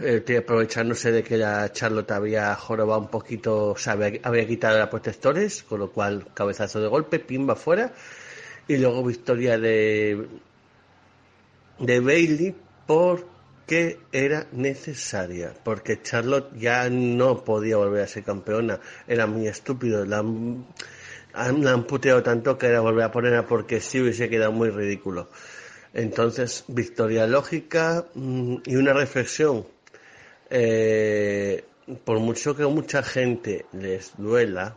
eh, 0.00 0.22
aprovechándose 0.38 1.12
de 1.12 1.22
que 1.22 1.38
la 1.38 1.72
Charlotte 1.72 2.10
había 2.10 2.54
jorobado 2.56 3.00
un 3.00 3.08
poquito, 3.08 3.68
o 3.68 3.76
sea, 3.76 3.94
había, 3.94 4.20
había 4.24 4.46
quitado 4.46 4.82
a 4.82 4.90
protectores, 4.90 5.62
con 5.62 5.80
lo 5.80 5.92
cual 5.92 6.26
cabezazo 6.34 6.80
de 6.80 6.88
golpe, 6.88 7.20
pimba 7.20 7.54
fuera. 7.54 7.92
Y 8.66 8.76
luego 8.76 9.02
victoria 9.02 9.56
de, 9.58 10.26
de 11.78 12.00
Bailey 12.00 12.54
porque 12.86 14.00
era 14.12 14.46
necesaria, 14.52 15.54
porque 15.62 16.02
Charlotte 16.02 16.56
ya 16.56 16.88
no 16.90 17.44
podía 17.44 17.76
volver 17.76 18.02
a 18.02 18.06
ser 18.06 18.24
campeona, 18.24 18.80
era 19.06 19.26
muy 19.26 19.46
estúpido, 19.46 20.04
la 20.04 20.18
han, 20.18 20.66
la 21.34 21.72
han 21.72 21.84
puteado 21.84 22.22
tanto 22.22 22.58
que 22.58 22.66
era 22.66 22.80
volver 22.80 23.04
a 23.04 23.12
ponerla 23.12 23.46
porque 23.46 23.80
sí 23.80 24.00
hubiese 24.00 24.28
quedado 24.28 24.52
muy 24.52 24.70
ridículo. 24.70 25.28
Entonces, 25.94 26.64
victoria 26.68 27.26
lógica 27.26 28.06
mm, 28.14 28.56
y 28.66 28.76
una 28.76 28.92
reflexión. 28.92 29.66
Eh, 30.50 31.64
por 32.04 32.20
mucho 32.20 32.54
que 32.54 32.64
a 32.64 32.68
mucha 32.68 33.02
gente 33.02 33.64
les 33.72 34.12
duela, 34.16 34.76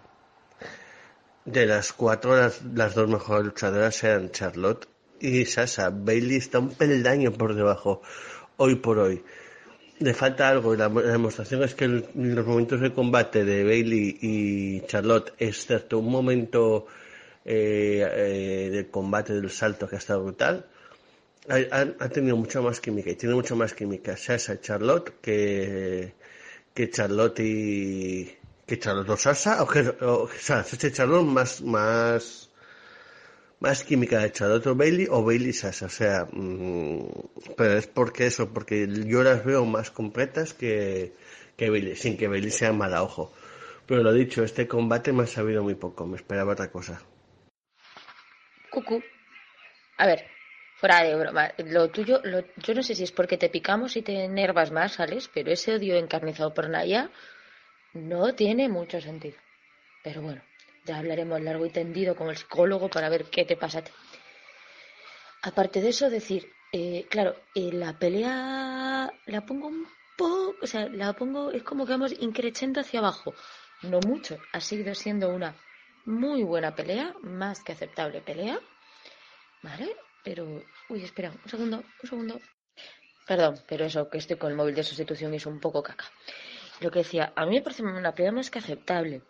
de 1.46 1.66
las 1.66 1.92
cuatro, 1.92 2.38
las, 2.38 2.62
las 2.62 2.96
dos 2.96 3.10
mejores 3.10 3.46
luchadoras 3.46 4.04
eran 4.04 4.32
Charlotte 4.32 4.88
y 5.22 5.46
Sasha. 5.46 5.90
Bailey 5.90 6.38
está 6.38 6.60
un 6.60 6.70
peldaño 6.76 7.32
por 7.34 7.54
debajo, 7.56 8.02
hoy 8.58 8.76
por 8.76 9.00
hoy. 9.00 9.24
Le 10.00 10.14
falta 10.16 10.50
algo, 10.50 10.76
la, 10.76 10.90
la 10.90 11.02
demostración 11.12 11.64
es 11.64 11.76
que 11.76 11.86
el- 11.86 12.06
los 12.16 12.46
momentos 12.46 12.82
de 12.82 12.92
combate 12.94 13.46
de 13.46 13.64
Bailey 13.64 14.18
y 14.22 14.82
Charlotte, 14.88 15.34
excepto 15.38 16.00
un 16.00 16.12
momento 16.12 16.88
eh, 17.46 18.04
eh, 18.12 18.70
del 18.72 18.90
combate 18.90 19.34
del 19.34 19.50
salto 19.52 19.88
que 19.88 19.96
ha 19.96 20.00
estado 20.00 20.24
brutal, 20.24 20.66
ha, 21.50 21.56
ha- 22.00 22.10
tenido 22.10 22.36
mucha 22.38 22.62
más 22.62 22.80
química 22.80 23.10
y 23.12 23.16
tiene 23.16 23.36
mucha 23.36 23.56
más 23.56 23.74
química 23.74 24.16
Sasha 24.18 24.54
y 24.56 24.58
Charlotte 24.60 25.14
que, 25.22 26.14
que 26.74 26.90
Charlotte 26.90 27.40
y 27.40 28.32
que 28.68 28.78
Charlotte 28.80 29.10
o 29.10 29.18
Sasha 29.18 29.64
o 29.64 29.68
que 29.68 29.80
o, 30.02 30.30
Sasha 30.40 30.88
y 30.88 30.92
Charlotte 30.92 31.26
más 31.26 31.62
más 31.62 32.51
más 33.62 33.84
química 33.86 34.20
de 34.20 34.32
Charlotte 34.34 34.68
o 34.68 34.76
Bailey 34.76 35.08
o 35.10 35.24
Bailey 35.24 35.54
Sasha 35.54 35.86
o 35.86 35.90
sea 35.90 36.28
mm, 36.32 37.06
pero 37.56 37.78
es 37.78 37.88
porque 37.88 38.26
eso 38.26 38.54
porque 38.54 38.88
yo 39.06 39.24
las 39.24 39.46
veo 39.46 39.64
más 39.66 39.90
completas 39.92 40.54
que, 40.54 41.14
que 41.56 41.70
Bailey 41.70 41.96
sin 41.96 42.18
que 42.18 42.28
Bailey 42.28 42.52
sea 42.52 42.74
mala 42.74 43.02
ojo 43.04 43.32
pero 43.88 44.04
lo 44.04 44.12
dicho 44.14 44.44
este 44.44 44.68
combate 44.68 45.14
me 45.14 45.24
ha 45.24 45.28
sabido 45.28 45.64
muy 45.64 45.76
poco 45.76 46.06
me 46.06 46.18
esperaba 46.18 46.52
otra 46.54 46.70
cosa 46.70 47.02
Cucu. 48.70 49.04
A 49.98 50.08
ver, 50.08 50.26
fuera 50.78 51.04
de 51.04 51.14
broma. 51.16 51.52
Lo 51.58 51.90
tuyo, 51.90 52.22
lo- 52.24 52.46
yo 52.56 52.74
no 52.74 52.82
sé 52.82 52.96
si 52.96 53.04
es 53.04 53.12
porque 53.12 53.38
te 53.38 53.50
picamos 53.50 53.98
y 53.98 54.02
te 54.02 54.24
enervas 54.24 54.72
más, 54.72 54.94
¿sales? 54.94 55.30
Pero 55.34 55.52
ese 55.52 55.76
odio 55.76 55.96
encarnizado 55.98 56.54
por 56.54 56.70
Naya 56.70 57.12
no 57.94 58.34
tiene 58.34 58.70
mucho 58.70 59.02
sentido. 59.02 59.38
Pero 60.04 60.22
bueno, 60.22 60.42
ya 60.86 60.98
hablaremos 60.98 61.42
largo 61.42 61.66
y 61.66 61.70
tendido 61.70 62.16
con 62.16 62.30
el 62.30 62.38
psicólogo 62.38 62.90
para 62.90 63.10
ver 63.10 63.26
qué 63.26 63.46
te 63.46 63.58
pasa. 63.58 63.84
Aparte 65.44 65.82
de 65.82 65.90
eso, 65.90 66.10
decir, 66.10 66.52
eh, 66.72 67.08
claro, 67.10 67.36
eh, 67.56 67.72
la 67.74 67.98
pelea 67.98 69.12
la 69.26 69.46
pongo 69.46 69.68
un 69.68 69.88
poco, 70.18 70.56
o 70.62 70.68
sea, 70.68 70.88
la 70.88 71.14
pongo, 71.14 71.52
es 71.52 71.64
como 71.64 71.86
que 71.86 71.94
vamos 71.94 72.14
increchendo 72.20 72.82
hacia 72.82 73.00
abajo. 73.00 73.34
No 73.82 74.00
mucho, 74.00 74.38
ha 74.54 74.62
seguido 74.62 74.94
siendo 74.94 75.30
una 75.30 75.56
muy 76.06 76.44
buena 76.44 76.76
pelea, 76.76 77.16
más 77.22 77.64
que 77.64 77.72
aceptable 77.72 78.22
pelea. 78.22 78.60
¿Vale? 79.64 79.96
Pero, 80.24 80.64
uy, 80.90 81.04
espera, 81.04 81.32
un 81.32 81.50
segundo, 81.50 81.78
un 81.78 82.10
segundo. 82.10 82.40
Perdón, 83.28 83.60
pero 83.68 83.86
eso, 83.86 84.10
que 84.10 84.18
estoy 84.18 84.38
con 84.38 84.52
el 84.52 84.58
móvil 84.58 84.76
de 84.76 84.84
sustitución 84.84 85.34
y 85.34 85.38
es 85.38 85.46
un 85.46 85.60
poco 85.60 85.82
caca. 85.84 86.06
Lo 86.80 86.92
que 86.92 87.00
decía, 87.00 87.34
a 87.36 87.46
mí 87.46 87.56
me 87.56 87.62
parece 87.62 87.84
una 87.84 88.14
pelea 88.14 88.32
más 88.32 88.50
que 88.50 88.60
aceptable, 88.60 89.22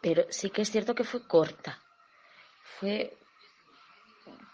pero 0.00 0.24
sí 0.30 0.50
que 0.50 0.62
es 0.62 0.70
cierto 0.70 0.94
que 0.94 1.04
fue 1.04 1.26
corta. 1.26 1.82
Fue 2.78 3.16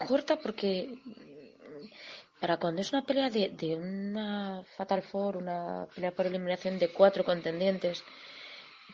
corta 0.06 0.36
porque 0.36 0.98
mm, 1.04 2.40
para 2.40 2.58
cuando 2.58 2.82
es 2.82 2.92
una 2.92 3.04
pelea 3.04 3.30
de, 3.30 3.50
de 3.50 3.74
una 3.76 4.62
Fatal 4.76 5.02
Four, 5.02 5.36
una 5.36 5.86
pelea 5.94 6.12
por 6.12 6.26
eliminación 6.26 6.78
de 6.78 6.92
cuatro 6.92 7.24
contendientes, 7.24 8.04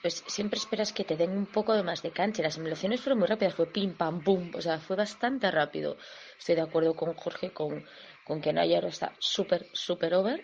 pues 0.03 0.25
siempre 0.27 0.59
esperas 0.59 0.93
que 0.93 1.05
te 1.05 1.17
den 1.17 1.31
un 1.37 1.47
poco 1.47 1.75
de 1.75 1.83
más 1.83 2.03
de 2.03 2.11
cancha. 2.11 2.43
Las 2.43 2.57
eliminaciones 2.57 3.01
fueron 3.01 3.19
muy 3.19 3.29
rápidas, 3.29 3.55
fue 3.55 3.67
pim, 3.67 3.95
pam, 3.95 4.23
pum, 4.23 4.51
o 4.55 4.61
sea, 4.63 4.79
fue 4.79 4.97
bastante 4.97 5.51
rápido. 5.51 5.97
Estoy 6.39 6.55
de 6.55 6.63
acuerdo 6.63 6.95
con 6.95 7.15
Jorge, 7.15 7.53
con, 7.53 7.85
con 8.25 8.41
que 8.41 8.53
Naya 8.53 8.79
está 8.81 9.13
súper, 9.19 9.67
súper 9.73 10.15
over. 10.15 10.43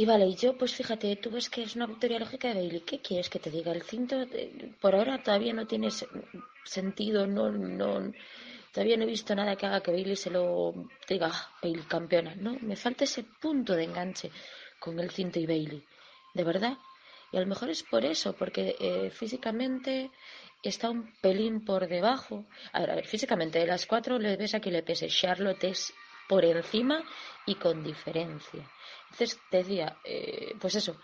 Y 0.00 0.04
vale, 0.06 0.26
y 0.26 0.34
yo, 0.34 0.58
pues 0.58 0.74
fíjate, 0.74 1.16
tú 1.16 1.30
ves 1.30 1.48
que 1.48 1.62
es 1.62 1.76
una 1.76 1.86
victoria 1.86 2.18
lógica 2.18 2.48
de 2.48 2.54
Bailey. 2.54 2.80
¿Qué 2.80 2.98
quieres 3.00 3.28
que 3.30 3.38
te 3.38 3.50
diga? 3.50 3.70
El 3.72 3.82
cinto, 3.82 4.14
eh, 4.22 4.72
por 4.80 4.94
ahora 4.94 5.22
todavía 5.22 5.52
no 5.54 5.66
tiene 5.66 5.90
se- 5.90 6.08
sentido, 6.64 7.26
no, 7.26 7.50
no, 7.52 8.12
todavía 8.72 8.96
no 8.96 9.04
he 9.04 9.14
visto 9.16 9.34
nada 9.34 9.56
que 9.56 9.66
haga 9.66 9.82
que 9.82 9.92
Bailey 9.92 10.16
se 10.16 10.30
lo 10.30 10.74
diga, 11.08 11.28
"Ah, 11.32 11.42
Bailey 11.62 11.84
campeona. 11.94 12.34
No, 12.34 12.52
me 12.60 12.76
falta 12.84 13.04
ese 13.04 13.22
punto 13.44 13.74
de 13.74 13.84
enganche 13.84 14.30
con 14.80 14.98
el 14.98 15.10
cinto 15.10 15.38
y 15.38 15.46
Bailey. 15.46 15.82
De 16.34 16.44
verdad. 16.44 16.76
Y 17.32 17.36
a 17.36 17.40
lo 17.40 17.46
mejor 17.46 17.70
es 17.70 17.82
por 17.84 18.04
eso, 18.04 18.28
porque 18.36 18.76
eh, 18.80 19.10
físicamente 19.10 20.10
está 20.62 20.90
un 20.90 21.02
pelín 21.20 21.64
por 21.64 21.86
debajo. 21.88 22.44
A 22.72 22.80
ver, 22.80 22.90
a 22.90 22.94
ver, 22.96 23.06
físicamente 23.06 23.58
de 23.60 23.66
las 23.66 23.86
cuatro 23.86 24.18
le 24.18 24.36
ves 24.36 24.54
aquí 24.54 24.70
le 24.70 24.82
pese. 24.82 25.08
Charlotte 25.08 25.64
es 25.64 25.92
por 26.28 26.44
encima 26.44 27.02
y 27.46 27.54
con 27.56 27.82
diferencia. 27.82 28.64
Entonces 29.14 29.40
decía, 29.48 29.96
eh, 30.02 30.56
pues 30.60 30.74
eso, 30.74 30.96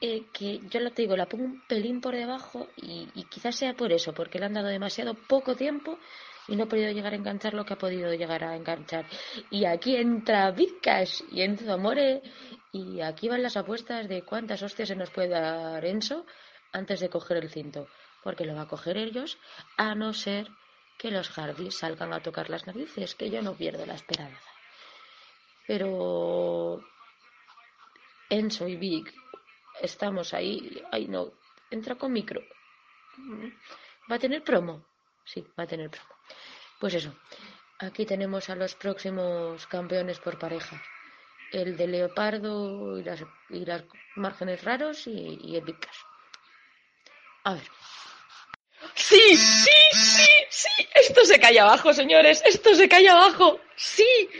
eh, 0.00 0.26
que 0.32 0.60
yo 0.70 0.78
lo 0.78 0.92
te 0.92 1.02
digo, 1.02 1.16
la 1.16 1.26
pongo 1.26 1.44
un 1.44 1.60
pelín 1.66 2.00
por 2.00 2.14
debajo 2.14 2.68
y, 2.76 3.06
quizás 3.24 3.56
sea 3.56 3.74
por 3.74 3.92
eso, 3.92 4.14
porque 4.14 4.38
le 4.38 4.46
han 4.46 4.52
dado 4.52 4.68
demasiado 4.68 5.14
poco 5.14 5.56
tiempo 5.56 5.98
y 6.46 6.54
no 6.54 6.64
ha 6.64 6.68
podido 6.68 6.92
llegar 6.92 7.14
a 7.14 7.16
enganchar 7.16 7.54
lo 7.54 7.64
que 7.64 7.74
ha 7.74 7.78
podido 7.78 8.14
llegar 8.14 8.44
a 8.44 8.54
enganchar. 8.54 9.06
Y 9.50 9.64
aquí 9.64 9.96
entra 9.96 10.52
Big 10.52 10.80
Cash 10.80 11.22
y 11.32 11.42
Enzo 11.42 11.72
Amore 11.72 12.22
y 12.70 13.00
aquí 13.00 13.28
van 13.28 13.42
las 13.42 13.56
apuestas 13.56 14.08
de 14.08 14.22
cuántas 14.22 14.62
hostias 14.62 14.88
se 14.88 14.94
nos 14.94 15.10
puede 15.10 15.30
dar 15.30 15.84
Enzo 15.84 16.24
antes 16.72 17.00
de 17.00 17.08
coger 17.08 17.38
el 17.38 17.50
cinto, 17.50 17.88
porque 18.22 18.44
lo 18.44 18.54
va 18.54 18.62
a 18.62 18.68
coger 18.68 18.98
ellos 18.98 19.36
a 19.76 19.96
no 19.96 20.12
ser 20.12 20.46
que 20.96 21.10
los 21.10 21.28
Hardys 21.30 21.78
salgan 21.78 22.12
a 22.12 22.22
tocar 22.22 22.50
las 22.50 22.68
narices, 22.68 23.16
que 23.16 23.30
yo 23.30 23.42
no 23.42 23.54
pierdo 23.54 23.84
la 23.84 23.94
esperanza. 23.94 24.48
Pero 25.66 26.84
Enzo 28.32 28.66
y 28.66 28.76
Big 28.76 29.12
estamos 29.82 30.32
ahí, 30.32 30.82
ay 30.90 31.06
no, 31.06 31.32
entra 31.70 31.96
con 31.96 32.12
micro. 32.12 32.40
¿Va 34.10 34.16
a 34.16 34.18
tener 34.18 34.42
promo? 34.42 34.86
Sí, 35.22 35.44
va 35.58 35.64
a 35.64 35.66
tener 35.66 35.90
promo. 35.90 36.14
Pues 36.80 36.94
eso, 36.94 37.14
aquí 37.78 38.06
tenemos 38.06 38.48
a 38.48 38.56
los 38.56 38.74
próximos 38.74 39.66
campeones 39.66 40.18
por 40.18 40.38
pareja. 40.38 40.82
El 41.52 41.76
de 41.76 41.86
Leopardo 41.86 42.98
y 42.98 43.04
las, 43.04 43.22
y 43.50 43.66
las 43.66 43.84
márgenes 44.16 44.64
raros 44.64 45.06
y, 45.06 45.38
y 45.42 45.56
el 45.56 45.64
Big 45.64 45.78
Cash. 45.78 46.00
A 47.44 47.52
ver. 47.52 47.68
Sí, 48.94 49.36
sí, 49.36 49.70
sí, 49.92 50.28
sí. 50.48 50.88
Esto 50.94 51.26
se 51.26 51.38
cae 51.38 51.60
abajo, 51.60 51.92
señores. 51.92 52.42
Esto 52.46 52.74
se 52.74 52.88
cae 52.88 53.10
abajo. 53.10 53.60
Sí. 53.76 54.30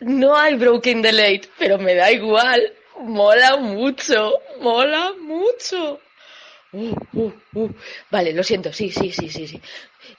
No 0.00 0.36
hay 0.36 0.56
Broken 0.56 1.00
Delete, 1.00 1.48
pero 1.56 1.78
me 1.78 1.94
da 1.94 2.12
igual. 2.12 2.74
Mola 3.00 3.56
mucho. 3.56 4.32
Mola 4.60 5.12
mucho. 5.20 6.00
Uh, 6.72 6.94
uh, 7.14 7.32
uh. 7.54 7.70
Vale, 8.10 8.32
lo 8.32 8.42
siento. 8.42 8.72
Sí, 8.72 8.90
sí, 8.90 9.10
sí, 9.12 9.28
sí, 9.30 9.48
sí. 9.48 9.60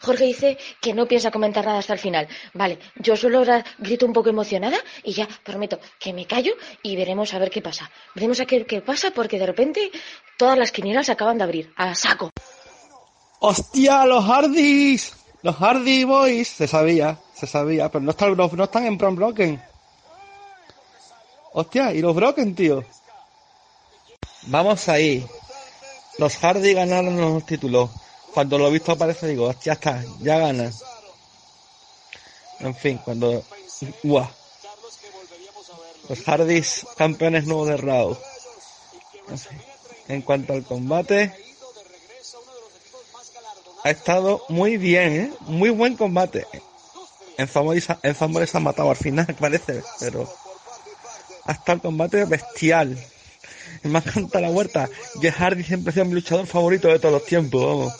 Jorge 0.01 0.25
dice 0.25 0.57
que 0.81 0.93
no 0.93 1.07
piensa 1.07 1.31
comentar 1.31 1.65
nada 1.65 1.79
hasta 1.79 1.93
el 1.93 1.99
final. 1.99 2.27
Vale, 2.53 2.79
yo 2.95 3.15
solo 3.15 3.39
ahora 3.39 3.63
grito 3.77 4.05
un 4.05 4.13
poco 4.13 4.29
emocionada 4.29 4.77
y 5.03 5.13
ya 5.13 5.27
prometo 5.43 5.79
que 5.99 6.13
me 6.13 6.25
callo 6.25 6.53
y 6.81 6.95
veremos 6.95 7.33
a 7.33 7.39
ver 7.39 7.51
qué 7.51 7.61
pasa. 7.61 7.91
Veremos 8.15 8.39
a 8.39 8.45
qué, 8.45 8.65
qué 8.65 8.81
pasa 8.81 9.11
porque 9.11 9.37
de 9.37 9.45
repente 9.45 9.91
todas 10.37 10.57
las 10.57 10.71
quinielas 10.71 11.05
se 11.05 11.11
acaban 11.11 11.37
de 11.37 11.43
abrir. 11.43 11.73
A 11.75 11.93
saco. 11.93 12.31
¡Hostia, 13.39 14.05
los 14.05 14.25
Hardys! 14.25 15.15
Los 15.41 15.55
Hardy 15.55 16.03
Boys. 16.03 16.47
Se 16.49 16.67
sabía, 16.67 17.17
se 17.33 17.47
sabía, 17.47 17.89
pero 17.89 18.03
no 18.03 18.11
están, 18.11 18.35
no, 18.35 18.49
no 18.51 18.63
están 18.63 18.85
en 18.85 18.97
Prom 18.97 19.15
Broken. 19.15 19.61
Hostia, 21.53 21.93
y 21.93 22.01
los 22.01 22.15
Broken, 22.15 22.55
tío. 22.55 22.83
Vamos 24.43 24.87
ahí. 24.87 25.25
Los 26.17 26.35
Hardy 26.37 26.73
ganaron 26.73 27.19
los 27.19 27.45
títulos. 27.45 27.89
Cuando 28.33 28.57
lo 28.57 28.67
he 28.67 28.71
visto 28.71 28.91
aparecer 28.91 29.29
digo, 29.29 29.45
hostia, 29.45 29.73
está, 29.73 30.03
ya 30.19 30.37
ganan. 30.37 30.71
En 32.59 32.75
fin, 32.75 32.99
cuando... 33.03 33.43
¡Guau! 34.03 34.27
Los 36.09 36.23
Hardys 36.23 36.85
campeones 36.97 37.45
nuevos 37.45 37.67
de 37.67 37.77
Raw. 37.77 38.17
En 39.27 39.39
En 40.15 40.21
cuanto 40.23 40.53
al 40.53 40.63
combate, 40.63 41.33
ha 43.83 43.89
estado 43.91 44.43
muy 44.49 44.77
bien, 44.77 45.15
¿eh? 45.15 45.33
Muy 45.41 45.69
buen 45.69 45.95
combate. 45.95 46.45
En 47.37 47.47
Zamora 47.47 48.45
se 48.45 48.57
ha 48.57 48.59
matado 48.59 48.89
al 48.89 48.97
final, 48.97 49.27
parece, 49.39 49.81
pero 49.99 50.27
ha 51.49 51.53
estado 51.53 51.75
el 51.77 51.81
combate 51.81 52.25
bestial. 52.25 52.97
Y 53.83 53.87
me 53.87 53.99
encanta 53.99 54.39
la 54.41 54.49
huerta. 54.51 54.89
Jeff 55.21 55.35
Hardy 55.37 55.63
siempre 55.63 55.89
ha 55.89 55.93
sido 55.93 56.05
mi 56.05 56.13
luchador 56.13 56.45
favorito 56.45 56.87
de 56.87 56.99
todos 56.99 57.13
los 57.13 57.25
tiempos, 57.25 57.65
vamos. 57.65 57.93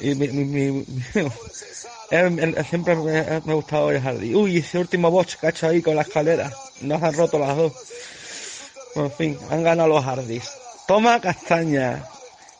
Y 0.00 0.14
mi, 0.14 0.28
mi, 0.28 0.44
mi- 0.44 0.86
siempre 2.68 2.96
me, 2.96 3.02
me 3.04 3.18
ha 3.20 3.38
gustado 3.40 3.90
Jeff 3.90 4.04
Hardy. 4.04 4.34
Uy, 4.34 4.58
ese 4.58 4.78
último 4.78 5.10
botch 5.10 5.36
que 5.36 5.46
ha 5.46 5.50
hecho 5.50 5.68
ahí 5.68 5.82
con 5.82 5.96
la 5.96 6.02
escalera. 6.02 6.52
Nos 6.80 7.02
han 7.02 7.14
roto 7.14 7.38
las 7.38 7.56
dos. 7.56 7.72
Bueno, 8.94 9.10
en 9.10 9.16
fin, 9.16 9.38
han 9.50 9.62
ganado 9.62 9.88
los 9.88 10.04
Hardys. 10.04 10.44
Toma 10.86 11.20
castaña. 11.20 12.04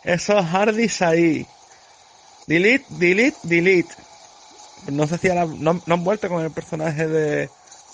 Esos 0.05 0.45
Hardys 0.45 1.01
ahí. 1.03 1.47
Delete, 2.47 2.85
delete, 2.91 3.37
delete. 3.43 3.95
No 4.91 5.07
sé 5.07 5.19
si 5.19 5.29
ahora 5.29 5.47
no, 5.47 5.81
no 5.85 5.95
han 5.95 6.05
vuelto 6.05 6.29
con 6.29 6.43
el 6.45 6.51
personaje 6.51 7.07
de, 7.07 7.51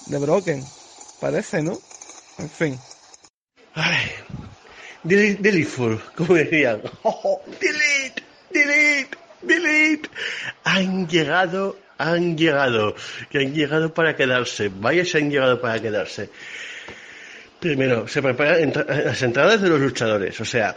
de 0.06 0.18
Broken. 0.18 0.64
Parece, 1.20 1.62
¿no? 1.62 1.78
En 2.38 2.50
fin. 2.50 2.78
Ay, 3.74 4.10
delete, 5.02 5.66
como 6.14 6.34
decían. 6.34 6.82
Oh, 7.02 7.42
delete, 7.60 8.22
delete, 8.50 9.18
delete. 9.42 10.10
Han 10.64 11.08
llegado, 11.08 11.78
han 11.98 12.36
llegado. 12.36 12.94
Que 13.30 13.38
han 13.38 13.54
llegado 13.54 13.92
para 13.92 14.16
quedarse. 14.16 14.70
Vaya, 14.74 15.04
se 15.04 15.18
han 15.18 15.30
llegado 15.30 15.60
para 15.60 15.80
quedarse. 15.80 16.30
Primero, 17.60 18.06
se 18.06 18.20
preparan 18.22 18.72
las 18.86 19.22
entradas 19.22 19.60
de 19.62 19.68
los 19.68 19.80
luchadores. 19.80 20.38
O 20.40 20.44
sea, 20.44 20.76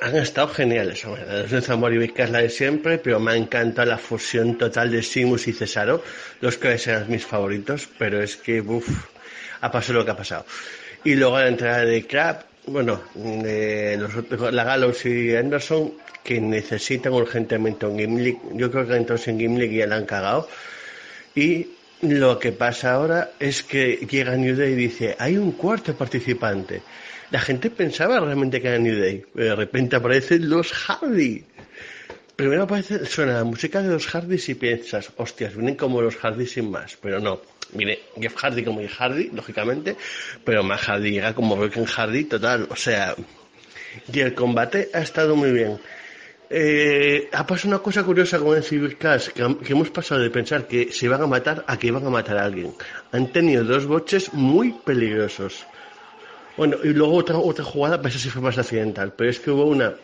han 0.00 0.16
estado 0.16 0.48
geniales. 0.48 1.04
La 1.04 1.42
de 1.42 1.60
Zamora 1.60 1.94
y 1.94 2.12
la 2.30 2.38
de 2.42 2.50
siempre, 2.50 2.98
pero 2.98 3.20
me 3.20 3.32
ha 3.32 3.36
encantado 3.36 3.88
la 3.90 3.98
fusión 3.98 4.56
total 4.56 4.90
de 4.90 5.02
Simus 5.02 5.48
y 5.48 5.52
Cesaro. 5.52 6.02
Los 6.40 6.56
que 6.56 6.68
eran 6.72 7.08
mis 7.10 7.24
favoritos, 7.26 7.88
pero 7.98 8.22
es 8.22 8.36
que, 8.36 8.60
uff, 8.60 8.88
ha 9.60 9.70
pasado 9.70 9.98
lo 10.00 10.04
que 10.04 10.10
ha 10.12 10.16
pasado. 10.16 10.46
Y 11.04 11.14
luego 11.14 11.38
la 11.38 11.48
entrada 11.48 11.84
de 11.84 12.06
Crab, 12.06 12.44
bueno, 12.66 13.02
de 13.14 13.96
los 13.98 14.14
otros- 14.14 14.52
la 14.52 14.64
Gallows 14.64 15.04
y 15.06 15.34
Anderson, 15.34 15.92
que 16.22 16.40
necesitan 16.40 17.12
urgentemente 17.12 17.86
un 17.86 17.98
Gimlick. 17.98 18.38
Yo 18.54 18.70
creo 18.70 18.86
que 18.86 18.96
entonces 18.96 19.28
en 19.28 19.38
Gimlick 19.38 19.72
ya 19.72 19.86
la 19.86 19.96
han 19.96 20.06
cagado. 20.06 20.48
Y 21.34 21.68
lo 22.02 22.38
que 22.38 22.52
pasa 22.52 22.92
ahora 22.92 23.30
es 23.38 23.62
que 23.62 24.06
llega 24.10 24.34
New 24.36 24.56
Day 24.56 24.72
y 24.72 24.76
dice, 24.76 25.16
hay 25.18 25.36
un 25.36 25.52
cuarto 25.52 25.94
participante. 25.94 26.82
La 27.30 27.40
gente 27.40 27.70
pensaba 27.70 28.18
realmente 28.18 28.60
que 28.60 28.68
era 28.68 28.78
New 28.78 28.98
Day, 28.98 29.24
pero 29.32 29.50
de 29.50 29.56
repente 29.56 29.96
aparecen 29.96 30.50
los 30.50 30.72
Hardy. 30.72 31.44
Primero 32.34 32.64
aparece, 32.64 33.06
suena 33.06 33.34
la 33.34 33.44
música 33.44 33.82
de 33.82 33.90
los 33.90 34.06
Hardys 34.06 34.48
y 34.48 34.54
piensas, 34.54 35.12
hostias, 35.16 35.54
vienen 35.54 35.76
como 35.76 36.02
los 36.02 36.16
Hardys 36.16 36.52
sin 36.52 36.70
más, 36.70 36.96
pero 37.00 37.20
no. 37.20 37.40
Viene 37.72 38.00
Jeff 38.20 38.34
Hardy 38.34 38.64
como 38.64 38.80
Jeff 38.80 38.96
Hardy, 38.96 39.30
lógicamente, 39.32 39.96
pero 40.44 40.64
más 40.64 40.80
Hardy 40.80 41.12
llega 41.12 41.34
como 41.34 41.56
Broken 41.56 41.84
Hardy 41.84 42.24
total, 42.24 42.66
o 42.68 42.74
sea, 42.74 43.14
y 44.12 44.20
el 44.20 44.34
combate 44.34 44.90
ha 44.92 45.00
estado 45.00 45.36
muy 45.36 45.52
bien. 45.52 45.78
Eh, 46.52 47.28
ha 47.32 47.46
pasado 47.46 47.68
una 47.68 47.78
cosa 47.78 48.02
curiosa 48.02 48.40
con 48.40 48.56
el 48.56 48.64
Civil 48.64 48.96
Clash, 48.96 49.28
que, 49.28 49.56
que 49.64 49.72
hemos 49.72 49.90
pasado 49.90 50.20
de 50.20 50.30
pensar 50.30 50.66
que 50.66 50.90
se 50.90 51.06
iban 51.06 51.22
a 51.22 51.28
matar 51.28 51.64
a 51.68 51.78
que 51.78 51.86
iban 51.86 52.04
a 52.04 52.10
matar 52.10 52.38
a 52.38 52.44
alguien. 52.44 52.74
Han 53.12 53.30
tenido 53.30 53.62
dos 53.62 53.86
boches 53.86 54.32
muy 54.34 54.72
peligrosos. 54.72 55.64
Bueno, 56.60 56.76
y 56.84 56.88
luego 56.88 57.14
otra, 57.14 57.38
otra 57.38 57.64
jugada, 57.64 58.02
pues 58.02 58.14
eso 58.16 58.24
sí 58.24 58.28
fue 58.28 58.42
más 58.42 58.58
accidental, 58.58 59.14
pero 59.16 59.30
es 59.30 59.40
que 59.40 59.50
hubo 59.50 59.64
una 59.64 59.94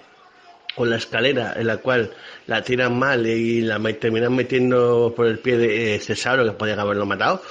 con 0.74 0.88
la 0.88 0.96
escalera 0.96 1.52
en 1.54 1.66
la 1.66 1.76
cual 1.76 2.10
la 2.46 2.62
tiran 2.62 2.98
mal 2.98 3.26
y 3.26 3.60
la 3.60 3.78
terminan 4.00 4.34
metiendo 4.34 5.12
por 5.14 5.26
el 5.26 5.38
pie 5.38 5.58
de 5.58 5.94
eh, 5.94 5.98
Cesaro, 5.98 6.46
que 6.46 6.52
podían 6.52 6.80
haberlo 6.80 7.04
matado, 7.04 7.42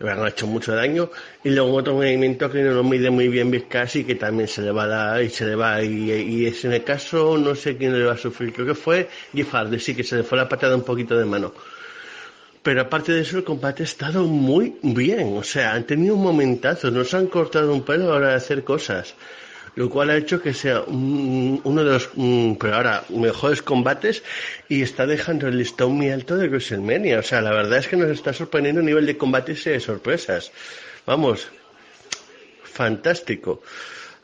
le 0.00 0.10
habían 0.10 0.26
hecho 0.26 0.46
mucho 0.46 0.74
daño, 0.74 1.10
y 1.44 1.50
luego 1.50 1.74
otro 1.74 1.92
movimiento 1.96 2.50
que 2.50 2.62
no 2.62 2.72
lo 2.72 2.82
mide 2.82 3.10
muy 3.10 3.28
bien 3.28 3.50
Vizcasi, 3.50 4.04
que 4.04 4.14
también 4.14 4.48
se 4.48 4.62
le 4.62 4.70
va 4.70 4.84
a 4.84 4.86
dar 4.86 5.22
y 5.22 5.28
se 5.28 5.44
le 5.44 5.54
va, 5.54 5.82
y, 5.82 6.10
y 6.10 6.46
es 6.46 6.64
en 6.64 6.72
el 6.72 6.82
caso, 6.82 7.36
no 7.36 7.54
sé 7.54 7.76
quién 7.76 7.92
le 7.92 8.06
va 8.06 8.14
a 8.14 8.16
sufrir, 8.16 8.54
creo 8.54 8.68
que 8.68 8.74
fue 8.74 9.10
Jeff 9.34 9.52
Hardy, 9.52 9.78
sí, 9.78 9.94
que 9.94 10.02
se 10.02 10.16
le 10.16 10.22
fue 10.22 10.38
la 10.38 10.48
patada 10.48 10.74
un 10.74 10.82
poquito 10.82 11.14
de 11.18 11.26
mano. 11.26 11.52
Pero 12.66 12.80
aparte 12.80 13.12
de 13.12 13.20
eso, 13.20 13.38
el 13.38 13.44
combate 13.44 13.84
ha 13.84 13.90
estado 13.94 14.24
muy 14.24 14.74
bien. 14.82 15.36
O 15.38 15.44
sea, 15.44 15.72
han 15.74 15.84
tenido 15.86 16.16
un 16.16 16.22
momentazo, 16.24 16.90
no 16.90 17.04
se 17.04 17.16
han 17.16 17.28
cortado 17.28 17.72
un 17.72 17.84
pelo 17.84 18.06
a 18.06 18.08
la 18.08 18.14
hora 18.16 18.28
de 18.30 18.34
hacer 18.34 18.64
cosas. 18.64 19.14
Lo 19.76 19.88
cual 19.88 20.10
ha 20.10 20.16
hecho 20.16 20.42
que 20.42 20.52
sea 20.52 20.80
un- 20.80 21.60
uno 21.62 21.84
de 21.84 21.90
los, 21.92 22.10
mm, 22.16 22.54
pero 22.54 22.74
ahora, 22.74 23.04
mejores 23.10 23.62
combates 23.62 24.24
y 24.68 24.82
está 24.82 25.06
dejando 25.06 25.46
el 25.46 25.58
listón 25.58 25.92
muy 25.92 26.10
alto 26.10 26.36
de 26.36 26.48
WrestleMania. 26.48 27.20
O 27.20 27.22
sea, 27.22 27.40
la 27.40 27.52
verdad 27.52 27.78
es 27.78 27.86
que 27.86 27.96
nos 27.96 28.10
está 28.10 28.32
sorprendiendo 28.32 28.80
a 28.80 28.84
nivel 28.84 29.06
de 29.06 29.16
combates 29.16 29.64
y 29.68 29.70
de 29.70 29.78
sorpresas. 29.78 30.50
Vamos, 31.06 31.46
fantástico. 32.64 33.62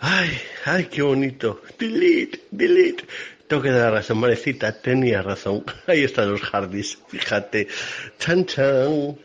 Ay, 0.00 0.30
ay, 0.64 0.86
qué 0.86 1.02
bonito. 1.02 1.62
Delete, 1.78 2.40
delete. 2.50 3.04
Tengo 3.52 3.64
que 3.64 3.70
dar 3.70 3.92
razón, 3.92 4.16
Marecita, 4.16 4.80
tenía 4.80 5.20
razón. 5.20 5.62
Ahí 5.86 6.04
están 6.04 6.30
los 6.30 6.40
Hardys, 6.40 6.98
fíjate. 7.08 7.68
Chan, 8.18 8.46
chan. 8.46 9.18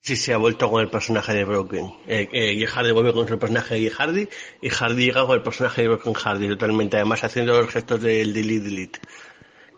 Sí, 0.00 0.16
se 0.16 0.34
ha 0.34 0.38
vuelto 0.38 0.68
con 0.68 0.80
el 0.80 0.90
personaje 0.90 1.34
de 1.34 1.44
Broken. 1.44 1.86
Eh, 2.08 2.28
eh, 2.32 2.56
Jeff 2.58 2.72
Hardy 2.72 2.90
vuelve 2.90 3.12
con 3.12 3.28
el 3.28 3.38
personaje 3.38 3.76
de 3.76 3.90
Hardy 3.90 4.28
y 4.60 4.68
Hardy 4.70 5.04
llega 5.04 5.24
con 5.24 5.36
el 5.36 5.42
personaje 5.42 5.82
de 5.82 5.88
Broken 5.88 6.14
Hardy 6.14 6.48
totalmente, 6.48 6.96
además 6.96 7.22
haciendo 7.22 7.56
los 7.56 7.70
gestos 7.70 8.02
del 8.02 8.34
delete, 8.34 8.64
delete. 8.64 8.98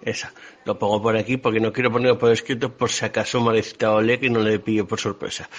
Esa. 0.00 0.32
Lo 0.64 0.78
pongo 0.78 1.02
por 1.02 1.14
aquí 1.14 1.36
porque 1.36 1.60
no 1.60 1.70
quiero 1.70 1.92
ponerlo 1.92 2.18
por 2.18 2.32
escrito 2.32 2.74
por 2.74 2.88
si 2.88 3.04
acaso 3.04 3.42
Marecita 3.42 3.92
ole 3.92 4.18
que 4.18 4.30
no 4.30 4.40
le 4.40 4.58
pillo 4.58 4.88
por 4.88 4.98
sorpresa. 4.98 5.50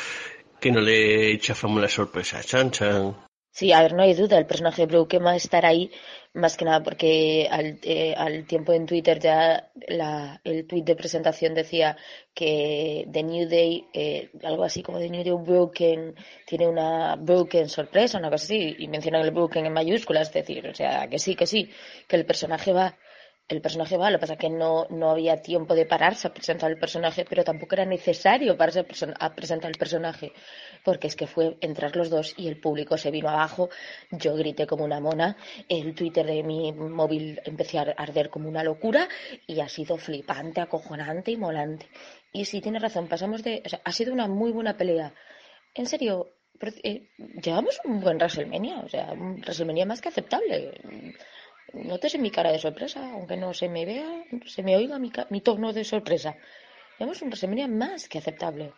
Que 0.60 0.72
no 0.72 0.82
le 0.82 1.34
echa 1.34 1.54
fama 1.54 1.82
la 1.82 1.88
sorpresa. 1.88 2.42
Chan, 2.42 2.72
chan. 2.72 3.16
Sí, 3.58 3.74
a 3.74 3.82
ver, 3.82 3.94
no 3.94 4.04
hay 4.04 4.14
duda, 4.14 4.38
el 4.38 4.46
personaje 4.46 4.84
de 4.84 4.86
Broken 4.86 5.26
va 5.26 5.32
a 5.32 5.36
estar 5.36 5.66
ahí 5.66 5.90
más 6.38 6.56
que 6.56 6.66
nada 6.66 6.84
porque 6.84 7.48
al, 7.50 7.80
eh, 7.84 8.14
al 8.16 8.46
tiempo 8.46 8.72
en 8.72 8.86
Twitter 8.86 9.20
ya 9.20 9.72
la, 9.88 10.40
el 10.44 10.68
tweet 10.68 10.84
de 10.84 10.96
presentación 10.96 11.56
decía 11.56 11.98
que 12.34 13.08
The 13.12 13.24
New 13.24 13.50
Day, 13.50 13.88
eh, 13.94 14.30
algo 14.44 14.64
así 14.64 14.84
como 14.84 15.00
The 15.00 15.10
New 15.10 15.24
Day 15.24 15.34
Broken, 15.34 16.16
tiene 16.46 16.68
una 16.68 17.16
Broken 17.16 17.68
sorpresa, 17.70 18.20
una 18.20 18.30
cosa 18.30 18.46
así, 18.46 18.76
y 18.78 18.88
mencionan 18.88 19.24
el 19.24 19.32
Broken 19.32 19.66
en 19.66 19.74
mayúsculas, 19.74 20.28
es 20.28 20.34
decir, 20.34 20.68
o 20.68 20.76
sea, 20.76 21.08
que 21.10 21.18
sí, 21.18 21.36
que 21.36 21.48
sí, 21.48 21.70
que 22.08 22.16
el 22.16 22.26
personaje 22.26 22.72
va 22.72 22.96
el 23.50 23.62
personaje 23.62 23.96
va, 23.96 24.12
lo 24.12 24.18
que 24.18 24.22
pasa 24.22 24.34
es 24.34 24.40
que 24.40 24.50
no, 24.50 24.88
no 24.90 25.10
había 25.12 25.42
tiempo 25.42 25.74
de 25.74 25.86
pararse 25.86 26.28
a 26.28 26.34
presentar 26.34 26.70
el 26.70 26.78
personaje, 26.78 27.26
pero 27.28 27.44
tampoco 27.46 27.76
era 27.76 27.86
necesario 27.86 28.58
pararse 28.58 28.82
a, 28.82 28.88
presen- 28.88 29.16
a 29.18 29.34
presentar 29.34 29.72
el 29.72 29.78
personaje, 29.78 30.34
porque 30.84 31.08
es 31.08 31.16
que 31.16 31.28
fue 31.28 31.58
entrar 31.62 31.96
los 31.96 32.10
dos 32.10 32.34
y 32.38 32.48
el 32.50 32.60
público 32.60 32.98
se 32.98 33.10
vino 33.10 33.30
abajo, 33.30 33.70
yo 34.12 34.36
grité 34.36 34.68
como 34.68 34.84
una 34.84 35.00
mona, 35.00 35.38
el 35.70 35.96
Twitter 35.96 36.26
de 36.26 36.44
mi 36.44 36.74
móvil 36.74 37.40
empecé 37.46 37.80
a 37.80 37.84
arder 37.84 38.30
como 38.30 38.50
una 38.50 38.64
locura 38.64 39.08
y 39.48 39.62
ha 39.62 39.70
sido 39.70 39.98
flipante, 39.98 40.60
acojonante 40.60 41.32
y 41.32 41.38
molante. 41.38 41.88
Y 42.34 42.46
sí, 42.46 42.60
tiene 42.60 42.80
razón, 42.80 43.08
pasamos 43.08 43.44
de... 43.44 43.64
O 43.66 43.70
sea, 43.70 43.82
ha 43.84 43.92
sido 43.94 44.12
una 44.14 44.28
muy 44.28 44.52
buena 44.52 44.76
pelea. 44.76 45.14
En 45.74 45.86
serio, 45.86 46.34
eh, 46.84 47.10
llevamos 47.42 47.80
un 47.86 48.02
buen 48.02 48.18
WrestleMania, 48.18 48.80
o 48.80 48.90
sea, 48.90 49.14
un 49.14 49.40
WrestleMania 49.40 49.86
más 49.86 50.02
que 50.02 50.10
aceptable. 50.10 51.16
Notes 51.74 52.18
mi 52.20 52.32
cara 52.32 52.52
de 52.52 52.60
sorpresa, 52.60 53.12
aunque 53.12 53.38
no 53.38 53.54
se 53.54 53.68
me 53.70 53.86
vea, 53.86 54.24
se 54.46 54.64
me 54.64 54.76
oiga 54.76 55.00
mi, 55.00 55.12
mi 55.30 55.42
tono 55.42 55.74
de 55.74 55.84
sorpresa. 55.84 56.38
Llevamos 56.98 57.22
un 57.22 57.30
WrestleMania 57.30 57.68
más 57.68 58.08
que 58.10 58.18
aceptable. 58.20 58.74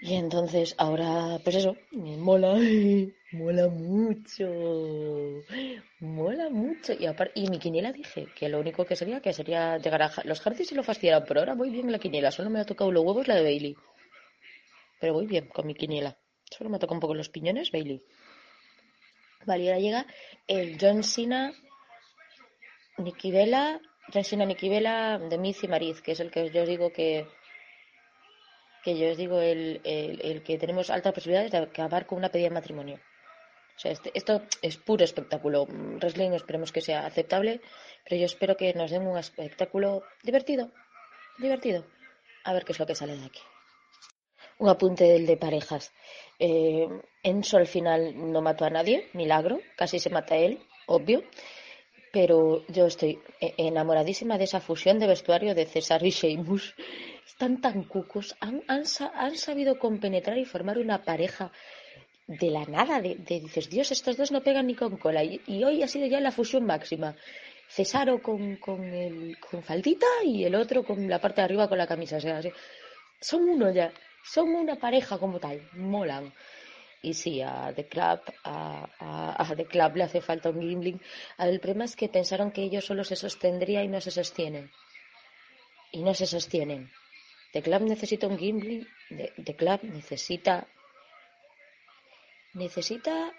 Y 0.00 0.14
entonces 0.14 0.74
ahora, 0.78 1.38
pues 1.42 1.56
eso, 1.56 1.76
mola, 1.92 2.54
mola 3.32 3.68
mucho, 3.68 4.46
mola 6.00 6.50
mucho. 6.50 6.92
Y, 6.92 7.06
y 7.34 7.48
mi 7.48 7.58
quiniela 7.58 7.92
dije 7.92 8.26
que 8.36 8.48
lo 8.48 8.60
único 8.60 8.84
que 8.84 8.96
sería, 8.96 9.20
que 9.20 9.32
sería 9.32 9.78
llegar 9.78 10.02
a 10.02 10.12
los 10.24 10.40
Hardys 10.40 10.72
y 10.72 10.74
lo 10.74 10.82
fastidiaran, 10.82 11.24
pero 11.26 11.40
ahora 11.40 11.54
voy 11.54 11.70
bien 11.70 11.86
en 11.86 11.92
la 11.92 11.98
quiniela, 11.98 12.30
solo 12.30 12.50
me 12.50 12.60
ha 12.60 12.66
tocado 12.66 12.92
los 12.92 13.04
huevos 13.04 13.28
la 13.28 13.36
de 13.36 13.42
Bailey. 13.42 13.76
Pero 15.00 15.14
voy 15.14 15.26
bien 15.26 15.46
con 15.48 15.66
mi 15.66 15.74
quiniela. 15.74 16.18
Solo 16.50 16.68
me 16.70 16.78
toca 16.78 16.94
un 16.94 17.00
poco 17.00 17.14
los 17.14 17.28
piñones, 17.28 17.70
Bailey. 17.72 18.02
Vale, 19.46 19.64
y 19.78 19.82
llega 19.82 20.06
el 20.46 20.78
John 20.80 21.02
Cena, 21.02 21.52
Nikki 22.98 23.30
Bella, 23.30 23.80
John 24.12 24.24
Cena, 24.24 24.44
Nikki 24.46 24.68
Bella, 24.68 25.18
de 25.18 25.38
Miz 25.38 25.62
y 25.64 25.68
Mariz, 25.68 26.00
que 26.00 26.12
es 26.12 26.20
el 26.20 26.30
que 26.30 26.50
yo 26.50 26.62
os 26.62 26.68
digo 26.68 26.92
que 26.92 27.26
que 28.82 28.98
yo 28.98 29.10
os 29.10 29.16
digo 29.16 29.40
el, 29.40 29.80
el, 29.84 30.20
el 30.22 30.42
que 30.42 30.58
tenemos 30.58 30.90
altas 30.90 31.14
posibilidades 31.14 31.50
de 31.50 31.56
acabar 31.56 32.04
con 32.04 32.18
una 32.18 32.28
pedida 32.28 32.48
de 32.50 32.54
matrimonio. 32.54 33.00
O 33.76 33.78
sea, 33.78 33.92
este- 33.92 34.10
esto 34.14 34.42
es 34.60 34.76
puro 34.76 35.02
espectáculo. 35.04 35.66
Wrestling 35.66 36.32
esperemos 36.32 36.70
que 36.70 36.82
sea 36.82 37.06
aceptable, 37.06 37.62
pero 38.04 38.16
yo 38.20 38.26
espero 38.26 38.58
que 38.58 38.74
nos 38.74 38.90
den 38.90 39.06
un 39.06 39.16
espectáculo 39.16 40.02
divertido, 40.22 40.70
divertido. 41.38 41.86
A 42.44 42.52
ver 42.52 42.66
qué 42.66 42.72
es 42.72 42.78
lo 42.78 42.86
que 42.86 42.94
sale 42.94 43.16
de 43.16 43.24
aquí. 43.24 43.40
Un 44.58 44.68
apunte 44.68 45.04
del 45.04 45.26
de 45.26 45.36
parejas. 45.36 45.92
Eh, 46.38 46.88
Enzo 47.22 47.56
al 47.56 47.66
final 47.66 48.32
no 48.32 48.40
mató 48.42 48.64
a 48.64 48.70
nadie, 48.70 49.08
milagro, 49.12 49.60
casi 49.76 49.98
se 49.98 50.10
mata 50.10 50.34
a 50.34 50.38
él, 50.38 50.58
obvio. 50.86 51.24
Pero 52.12 52.64
yo 52.68 52.86
estoy 52.86 53.18
e- 53.40 53.54
enamoradísima 53.58 54.38
de 54.38 54.44
esa 54.44 54.60
fusión 54.60 54.98
de 54.98 55.08
vestuario 55.08 55.54
de 55.54 55.66
César 55.66 56.04
y 56.06 56.10
Sheamus. 56.10 56.74
Están 57.26 57.60
tan 57.60 57.84
cucos, 57.84 58.36
han, 58.40 58.62
han 58.68 58.84
han 59.14 59.36
sabido 59.36 59.78
compenetrar 59.78 60.38
y 60.38 60.44
formar 60.44 60.78
una 60.78 61.02
pareja 61.04 61.50
de 62.26 62.50
la 62.50 62.64
nada. 62.66 63.00
De, 63.00 63.16
de- 63.16 63.40
dices, 63.40 63.68
Dios, 63.68 63.90
estos 63.90 64.16
dos 64.16 64.30
no 64.30 64.42
pegan 64.42 64.66
ni 64.68 64.74
con 64.76 64.96
cola. 64.96 65.24
Y, 65.24 65.64
hoy 65.64 65.82
ha 65.82 65.88
sido 65.88 66.06
ya 66.06 66.20
la 66.20 66.30
fusión 66.30 66.64
máxima. 66.64 67.16
Cesaro 67.68 68.22
con, 68.22 68.56
con, 68.56 68.84
el, 68.84 69.36
con 69.40 69.62
faldita 69.62 70.06
y 70.24 70.44
el 70.44 70.54
otro 70.54 70.84
con 70.84 71.08
la 71.08 71.20
parte 71.20 71.40
de 71.40 71.46
arriba 71.46 71.68
con 71.68 71.78
la 71.78 71.86
camisa. 71.88 72.18
O 72.18 72.20
sea, 72.20 72.40
son 73.20 73.48
uno 73.48 73.72
ya. 73.72 73.92
Son 74.24 74.48
una 74.54 74.76
pareja 74.76 75.18
como 75.18 75.38
tal. 75.38 75.60
Molan. 75.72 76.32
Y 77.02 77.14
sí, 77.14 77.42
a 77.42 77.72
The 77.76 77.86
Club, 77.86 78.20
a, 78.44 78.88
a- 78.98 79.36
a 79.42 79.56
The 79.56 79.66
Club 79.66 79.96
le 79.96 80.04
hace 80.04 80.20
falta 80.20 80.50
un 80.50 80.60
gimling. 80.60 81.00
El 81.38 81.60
problema 81.60 81.84
es 81.84 81.96
que 81.96 82.08
pensaron 82.08 82.50
que 82.50 82.62
ellos 82.62 82.84
solo 82.86 83.04
se 83.04 83.16
sostendría 83.16 83.82
y 83.84 83.88
no 83.88 84.00
se 84.00 84.10
sostienen. 84.10 84.70
Y 85.92 86.02
no 86.02 86.14
se 86.14 86.26
sostienen. 86.26 86.90
The 87.52 87.62
Club 87.62 87.82
necesita 87.82 88.26
un 88.26 88.38
gimling. 88.38 88.86
The, 89.10 89.32
The 89.44 89.54
Club 89.56 89.80
necesita. 89.84 90.66
Necesita 92.54 93.32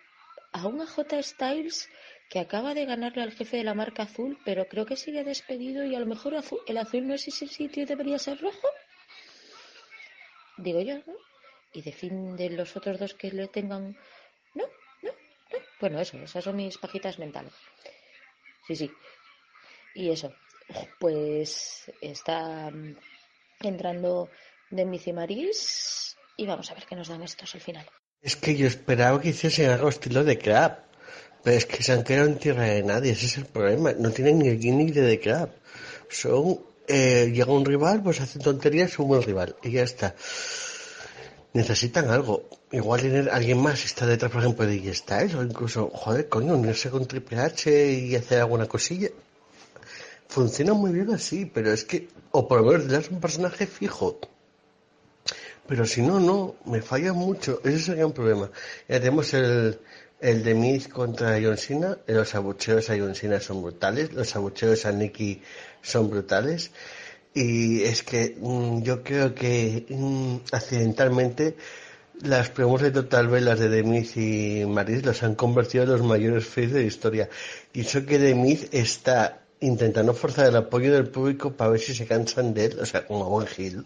a 0.52 0.68
un 0.68 0.82
AJ 0.82 1.22
Styles 1.24 1.90
que 2.30 2.40
acaba 2.40 2.74
de 2.74 2.86
ganarle 2.86 3.24
al 3.24 3.32
jefe 3.32 3.58
de 3.58 3.64
la 3.64 3.74
marca 3.74 4.04
azul, 4.04 4.38
pero 4.46 4.68
creo 4.68 4.86
que 4.86 4.96
sigue 4.96 5.24
despedido 5.24 5.86
y 5.86 5.96
a 5.96 6.00
lo 6.00 6.06
mejor 6.06 6.34
el 6.68 6.78
azul 6.78 7.08
no 7.08 7.14
es 7.16 7.28
ese 7.28 7.48
sitio 7.48 7.84
y 7.84 7.86
debería 7.86 8.20
ser 8.20 8.40
rojo. 8.42 8.68
Digo 10.58 10.82
yo, 10.82 10.98
¿no? 11.00 11.16
Y 11.74 11.82
de 11.82 11.92
fin 11.92 12.36
de 12.36 12.50
los 12.50 12.76
otros 12.76 13.00
dos 13.00 13.14
que 13.14 13.32
le 13.32 13.48
tengan. 13.48 13.98
No, 14.54 14.66
no, 15.04 15.12
no. 15.52 15.60
Bueno, 15.80 16.00
eso, 16.00 16.18
esas 16.18 16.44
son 16.44 16.56
mis 16.56 16.78
pajitas 16.78 17.20
mentales. 17.20 17.54
Sí, 18.68 18.76
sí. 18.76 18.92
Y 19.94 20.10
eso, 20.10 20.34
pues 21.00 21.92
está 22.02 22.72
entrando 23.62 24.30
de 24.70 24.86
Miz 24.86 25.08
y 26.38 26.46
vamos 26.46 26.70
a 26.70 26.74
ver 26.74 26.86
qué 26.86 26.96
nos 26.96 27.08
dan 27.08 27.24
estos 27.24 27.56
al 27.56 27.62
final. 27.62 27.86
Es 28.22 28.36
que 28.36 28.56
yo 28.56 28.68
esperaba 28.68 29.22
que 29.22 29.30
hiciesen 29.30 29.70
algo 29.70 29.90
estilo 29.90 30.24
de 30.24 30.38
Crab. 30.38 30.84
Pero 31.44 31.58
es 31.58 31.66
que 31.68 31.84
se 31.84 31.92
han 31.92 32.04
quedado 32.04 32.26
en 32.26 32.40
tierra 32.40 32.64
de 32.64 32.82
nadie, 32.82 33.12
ese 33.12 33.28
es 33.28 33.38
el 33.38 33.46
problema. 33.46 33.94
No 33.94 34.10
tienen 34.10 34.40
ni 34.40 34.48
el 34.48 34.60
gimmick 34.60 34.94
de 34.94 35.08
The 35.08 35.20
Crab. 35.20 35.50
Son, 36.10 36.60
eh, 36.88 37.32
llega 37.34 37.52
un 37.52 37.66
rival, 37.66 38.02
pues 38.04 38.22
hacen 38.22 38.42
tonterías, 38.42 38.98
un 39.00 39.08
buen 39.08 39.24
rival. 39.24 39.56
Y 39.64 39.72
ya 39.72 39.84
está. 39.84 40.16
Necesitan 41.54 42.10
algo. 42.10 42.50
Igual 42.72 43.02
tener 43.02 43.30
alguien 43.30 43.60
más 43.62 43.86
está 43.86 44.06
detrás, 44.06 44.32
por 44.32 44.42
ejemplo, 44.42 44.66
de 44.66 44.94
Styles 44.94 45.36
o 45.36 45.44
incluso, 45.44 45.90
joder, 45.94 46.28
coño, 46.28 46.56
unirse 46.56 46.90
con 46.90 47.08
Triple 47.08 47.40
H 47.40 47.92
y 47.92 48.16
hacer 48.16 48.42
alguna 48.42 48.66
cosilla. 48.66 49.10
Funciona 50.28 50.74
muy 50.74 50.92
bien 50.92 51.14
así, 51.14 51.46
pero 51.46 51.72
es 51.72 51.86
que, 51.86 52.10
o 52.32 52.48
por 52.48 52.62
lo 52.62 52.68
menos 52.68 52.86
le 52.86 52.94
das 52.94 53.10
un 53.10 53.22
personaje 53.22 53.68
fijo. 53.68 54.20
Pero 55.68 55.86
si 55.86 56.02
no, 56.02 56.20
no, 56.20 56.56
me 56.66 56.82
falla 56.82 57.14
mucho. 57.14 57.62
Ese 57.64 57.80
sería 57.80 58.06
un 58.06 58.14
problema. 58.14 58.52
Ya 58.88 59.00
tenemos 59.00 59.34
el, 59.34 59.80
el 60.26 60.44
de 60.44 60.56
Miz 60.56 60.88
contra 60.88 61.40
John 61.42 61.58
Cena. 61.58 62.00
Los 62.08 62.34
abucheos 62.34 62.90
a 62.90 62.98
John 62.98 63.14
Cena 63.14 63.40
son 63.40 63.62
brutales. 63.62 64.12
Los 64.12 64.36
abucheos 64.36 64.86
a 64.88 64.92
Nikki 64.92 65.42
son 65.84 66.10
brutales. 66.10 66.72
Y 67.36 67.84
es 67.84 68.02
que 68.02 68.36
mm, 68.40 68.82
yo 68.82 69.04
creo 69.04 69.36
que 69.36 69.86
mm, 69.88 70.38
accidentalmente 70.52 71.56
las 72.24 72.50
promos 72.50 72.82
de 72.82 72.92
Total 72.92 73.28
Velas 73.28 73.60
de 73.60 73.70
Demiz 73.70 74.18
y 74.18 74.66
Maris 74.66 75.06
los 75.06 75.22
han 75.22 75.36
convertido 75.36 75.84
en 75.84 75.92
los 75.92 76.02
mayores 76.02 76.46
faces 76.46 76.74
de 76.74 76.82
la 76.82 76.88
historia. 76.88 77.30
Y 77.72 77.82
eso 77.82 78.04
que 78.06 78.18
Demiz 78.18 78.70
está 78.72 79.42
intentando 79.60 80.16
forzar 80.16 80.48
el 80.48 80.56
apoyo 80.56 80.92
del 80.92 81.08
público 81.08 81.54
para 81.54 81.72
ver 81.72 81.80
si 81.80 81.94
se 81.94 82.08
cansan 82.08 82.54
de 82.54 82.66
él, 82.66 82.80
o 82.80 82.86
sea, 82.86 83.06
como 83.06 83.30
buen 83.30 83.48
Gil. 83.48 83.84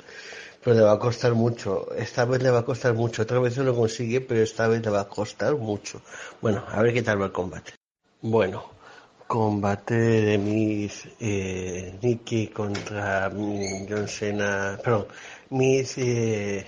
Pero 0.64 0.76
le 0.76 0.82
va 0.84 0.94
a 0.94 1.00
costar 1.00 1.34
mucho. 1.34 1.94
Esta 1.96 2.26
vez 2.26 2.44
le 2.44 2.52
va 2.52 2.60
a 2.60 2.66
costar 2.66 2.94
mucho. 2.94 3.22
Otra 3.22 3.40
vez 3.40 3.58
lo 3.58 3.76
consigue, 3.76 4.22
pero 4.22 4.42
esta 4.42 4.68
vez 4.68 4.84
le 4.84 4.92
va 4.92 5.02
a 5.02 5.08
costar 5.08 5.56
mucho. 5.56 6.02
Bueno, 6.42 6.64
a 6.68 6.82
ver 6.82 6.94
qué 6.94 7.02
tal 7.02 7.22
va 7.22 7.28
el 7.28 7.32
combate. 7.32 7.74
Bueno, 8.22 8.66
combate 9.30 9.96
de 9.96 10.38
Miz, 10.38 11.08
eh, 11.20 11.98
Nikki 12.02 12.48
contra 12.48 13.30
mm, 13.30 13.86
John 13.88 14.08
Cena, 14.08 14.78
perdón, 14.84 15.08
Miz, 15.52 15.98
eh, 16.00 16.66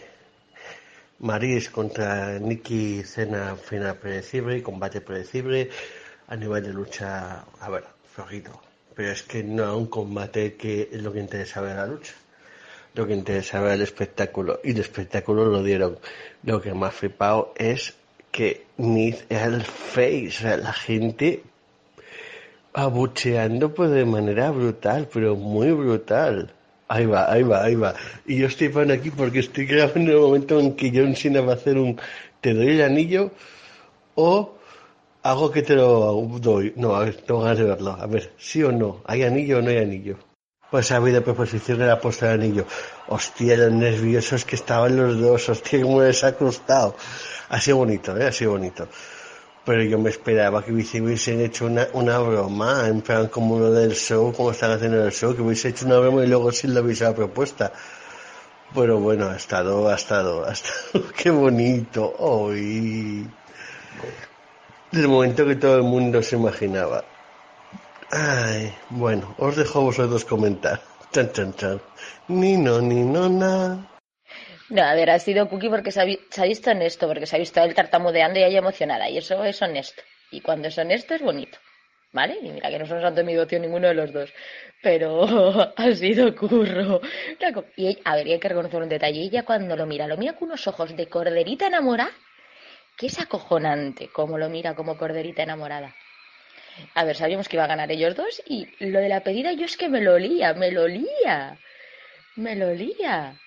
Maris 1.19 1.69
contra 1.69 2.39
Nikki 2.39 3.03
Cena, 3.03 3.55
final 3.55 3.97
predecible, 3.97 4.61
combate 4.61 5.01
predecible, 5.01 5.69
a 6.27 6.35
nivel 6.35 6.63
de 6.63 6.73
lucha, 6.73 7.45
a 7.59 7.69
ver, 7.69 7.83
flojito. 8.13 8.61
Pero 8.95 9.11
es 9.11 9.23
que 9.23 9.43
no 9.43 9.77
un 9.77 9.87
combate 9.87 10.55
que 10.55 10.89
es 10.91 11.01
lo 11.01 11.11
que 11.11 11.19
interesaba 11.19 11.69
de 11.69 11.75
la 11.75 11.87
lucha. 11.87 12.13
Lo 12.93 13.07
que 13.07 13.13
interesaba 13.13 13.67
era 13.67 13.75
el 13.75 13.81
espectáculo. 13.81 14.59
Y 14.63 14.71
el 14.71 14.79
espectáculo 14.79 15.45
lo 15.45 15.63
dieron. 15.63 15.97
Lo 16.43 16.61
que 16.61 16.73
más 16.73 16.93
flipado 16.93 17.53
es 17.55 17.95
que 18.31 18.65
Miz 18.77 19.25
era 19.29 19.45
el 19.45 19.61
face. 19.63 20.27
O 20.27 20.31
sea, 20.31 20.57
la 20.57 20.73
gente 20.73 21.43
abucheando 22.73 23.73
pues 23.73 23.91
de 23.91 24.05
manera 24.05 24.51
brutal, 24.51 25.07
pero 25.11 25.35
muy 25.35 25.71
brutal. 25.71 26.53
Ahí 26.87 27.05
va, 27.05 27.31
ahí 27.31 27.43
va, 27.43 27.63
ahí 27.63 27.75
va. 27.75 27.95
Y 28.25 28.37
yo 28.37 28.47
estoy 28.47 28.69
poniendo 28.69 28.95
aquí 28.95 29.11
porque 29.11 29.39
estoy 29.39 29.65
grabando 29.65 29.99
en 29.99 30.09
el 30.09 30.17
momento 30.17 30.59
en 30.59 30.75
que 30.75 30.91
John 30.93 31.15
Cena 31.15 31.41
va 31.41 31.53
a 31.53 31.55
hacer 31.55 31.77
un 31.77 31.99
te 32.41 32.53
doy 32.53 32.69
el 32.69 32.81
anillo 32.81 33.31
o 34.15 34.55
hago 35.23 35.51
que 35.51 35.61
te 35.61 35.75
lo 35.75 36.13
doy. 36.41 36.73
No, 36.75 36.95
a 36.95 37.05
ver, 37.05 37.15
tengo 37.17 37.45
de 37.45 37.63
verlo. 37.63 37.91
A 37.91 38.07
ver, 38.07 38.33
sí 38.37 38.63
o 38.63 38.71
no, 38.71 39.01
¿hay 39.05 39.23
anillo 39.23 39.59
o 39.59 39.61
no 39.61 39.69
hay 39.69 39.77
anillo? 39.77 40.17
Pues 40.71 40.89
ha 40.91 40.95
habido 40.97 41.21
proposición 41.23 41.79
de 41.79 41.85
la 41.87 41.99
puesta 41.99 42.27
de 42.27 42.33
anillo. 42.33 42.65
Hostia, 43.07 43.57
los 43.57 43.71
nerviosos 43.73 44.45
que 44.45 44.55
estaban 44.55 44.95
los 44.95 45.19
dos, 45.19 45.49
hostia, 45.49 45.81
cómo 45.81 46.01
les 46.01 46.23
ha 46.23 46.35
costado. 46.37 46.95
Ha 47.49 47.73
bonito, 47.73 48.17
¿eh? 48.17 48.27
Ha 48.27 48.47
bonito. 48.47 48.87
Pero 49.65 49.83
yo 49.83 49.99
me 49.99 50.09
esperaba 50.09 50.63
que 50.63 50.71
hubiese- 50.71 51.01
hubiesen 51.01 51.41
hecho 51.41 51.65
una, 51.65 51.87
una 51.93 52.17
broma, 52.19 52.87
en 52.87 53.01
plan 53.01 53.27
como 53.27 53.59
lo 53.59 53.71
del 53.71 53.93
show, 53.93 54.33
como 54.33 54.51
están 54.51 54.71
haciendo 54.71 55.03
el 55.05 55.11
show, 55.11 55.35
que 55.35 55.41
hubiese 55.41 55.67
hecho 55.69 55.85
una 55.85 55.99
broma 55.99 56.23
y 56.23 56.27
luego 56.27 56.51
sí 56.51 56.67
lo 56.67 56.81
hubiese 56.81 57.11
propuesta. 57.11 57.71
Pero 58.73 58.99
bueno, 58.99 59.27
ha 59.29 59.35
estado, 59.35 59.89
ha 59.89 59.95
estado, 59.95 60.45
ha 60.47 60.53
estado, 60.53 61.03
qué 61.17 61.29
bonito, 61.29 62.15
hoy. 62.19 63.27
Del 64.91 65.07
momento 65.07 65.45
que 65.45 65.55
todo 65.55 65.75
el 65.77 65.83
mundo 65.83 66.23
se 66.23 66.35
imaginaba. 66.37 67.03
Ay, 68.11 68.73
bueno, 68.89 69.35
os 69.37 69.55
dejo 69.55 69.79
a 69.79 69.83
vosotros 69.83 70.25
comentar. 70.25 70.81
Chan, 71.13 71.31
chan, 71.33 71.53
chan. 71.59 71.81
Ni 72.27 72.57
no, 72.57 72.81
ni 72.81 73.01
no, 73.03 73.29
na. 73.29 73.53
No, 74.69 74.83
a 74.83 74.93
ver, 74.95 75.09
ha 75.09 75.19
sido 75.19 75.49
Cookie 75.49 75.69
porque 75.69 75.91
se 75.91 76.01
ha, 76.01 76.05
vi- 76.05 76.19
se 76.29 76.41
ha 76.41 76.45
visto 76.45 76.71
honesto, 76.71 77.07
porque 77.07 77.25
se 77.25 77.35
ha 77.35 77.39
visto 77.39 77.61
él 77.63 77.73
tartamudeando 77.73 78.39
y 78.39 78.43
ella 78.43 78.59
emocionada, 78.59 79.09
y 79.09 79.17
eso 79.17 79.43
es 79.43 79.61
honesto. 79.61 80.01
Y 80.31 80.41
cuando 80.41 80.67
es 80.69 80.77
honesto 80.77 81.13
es 81.13 81.21
bonito, 81.21 81.57
¿vale? 82.13 82.37
Y 82.41 82.49
mira 82.49 82.69
que 82.69 82.79
no 82.79 82.85
son 82.85 83.01
santo 83.01 83.19
de 83.19 83.25
mi 83.25 83.33
devoción 83.33 83.61
ninguno 83.63 83.87
de 83.89 83.93
los 83.93 84.13
dos, 84.13 84.33
pero 84.81 85.73
ha 85.77 85.91
sido 85.95 86.33
curro. 86.35 87.01
Y 87.75 87.97
a 88.05 88.15
ver, 88.15 88.27
hay 88.27 88.39
que 88.39 88.49
reconocer 88.49 88.81
un 88.81 88.89
detalle, 88.89 89.21
ella 89.21 89.43
cuando 89.43 89.75
lo 89.75 89.85
mira, 89.85 90.07
lo 90.07 90.17
mira 90.17 90.33
con 90.33 90.49
unos 90.49 90.65
ojos 90.67 90.95
de 90.95 91.07
corderita 91.07 91.67
enamorada, 91.67 92.11
que 92.97 93.07
es 93.07 93.19
acojonante 93.19 94.09
como 94.13 94.37
lo 94.37 94.49
mira 94.49 94.75
como 94.75 94.97
corderita 94.97 95.43
enamorada. 95.43 95.93
A 96.95 97.03
ver, 97.03 97.15
sabíamos 97.15 97.47
que 97.47 97.55
iba 97.55 97.65
a 97.65 97.73
ganar 97.73 97.91
ellos 97.91 98.15
dos 98.15 98.41
y 98.45 98.67
lo 98.79 98.99
de 98.99 99.09
la 99.09 99.23
pedida 99.23 99.53
yo 99.53 99.65
es 99.65 99.77
que 99.77 99.89
me 99.89 100.01
lo 100.01 100.13
olía, 100.13 100.53
me 100.53 100.71
lo 100.71 100.83
olía, 100.83 101.57
me 102.35 102.55
lo 102.55 102.67
olía. 102.67 103.39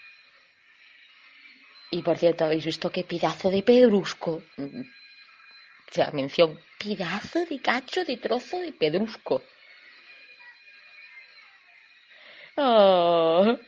Y 1.91 2.03
por 2.03 2.19
cierto, 2.19 2.45
¿habéis 2.45 2.65
visto 2.65 2.91
qué 2.91 3.05
pedazo 3.05 3.51
de 3.51 3.63
pedrusco? 3.63 4.43
O 4.59 5.93
sea, 5.93 6.11
mención, 6.11 6.59
pedazo 6.79 7.45
de 7.45 7.61
cacho 7.61 8.05
de 8.05 8.17
trozo 8.17 8.59
de 8.59 8.73
pedrusco. 8.73 9.43
Oh. 12.57 13.59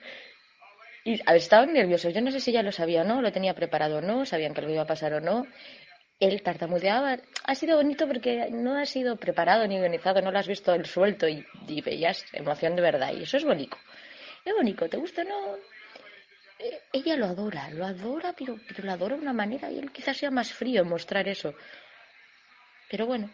Y 1.04 1.20
estaban 1.36 1.72
nerviosos. 1.72 2.12
Yo 2.12 2.20
no 2.20 2.32
sé 2.32 2.40
si 2.40 2.50
ya 2.50 2.64
lo 2.64 2.72
sabía 2.72 3.02
o 3.02 3.04
no, 3.04 3.22
lo 3.22 3.30
tenía 3.30 3.54
preparado 3.54 3.98
o 3.98 4.00
no, 4.00 4.26
sabían 4.26 4.54
que 4.54 4.62
lo 4.62 4.70
iba 4.70 4.82
a 4.82 4.86
pasar 4.86 5.12
o 5.14 5.20
no. 5.20 5.46
Él 6.18 6.42
tartamudeaba. 6.42 7.18
Ha 7.44 7.54
sido 7.54 7.76
bonito 7.76 8.06
porque 8.06 8.48
no 8.50 8.76
ha 8.78 8.86
sido 8.86 9.16
preparado 9.16 9.66
ni 9.66 9.76
organizado, 9.76 10.20
no 10.22 10.30
lo 10.32 10.38
has 10.38 10.48
visto 10.48 10.72
el 10.74 10.86
suelto 10.86 11.28
y, 11.28 11.44
y 11.68 11.80
veías 11.82 12.24
emoción 12.32 12.74
de 12.76 12.82
verdad. 12.82 13.12
Y 13.14 13.22
eso 13.24 13.36
es 13.36 13.44
bonito. 13.44 13.76
Es 14.44 14.54
bonito, 14.54 14.88
¿te 14.88 14.96
gusta 14.96 15.22
o 15.22 15.24
no? 15.24 15.56
Eh, 16.58 16.80
ella 16.92 17.16
lo 17.16 17.26
adora, 17.26 17.68
lo 17.70 17.84
adora, 17.84 18.32
pero, 18.32 18.58
pero 18.66 18.84
lo 18.84 18.92
adora 18.92 19.16
de 19.16 19.22
una 19.22 19.32
manera 19.34 19.70
y 19.70 19.78
él 19.78 19.92
quizás 19.92 20.16
sea 20.16 20.30
más 20.30 20.52
frío 20.52 20.82
en 20.82 20.88
mostrar 20.88 21.28
eso. 21.28 21.54
Pero 22.90 23.06
bueno, 23.06 23.30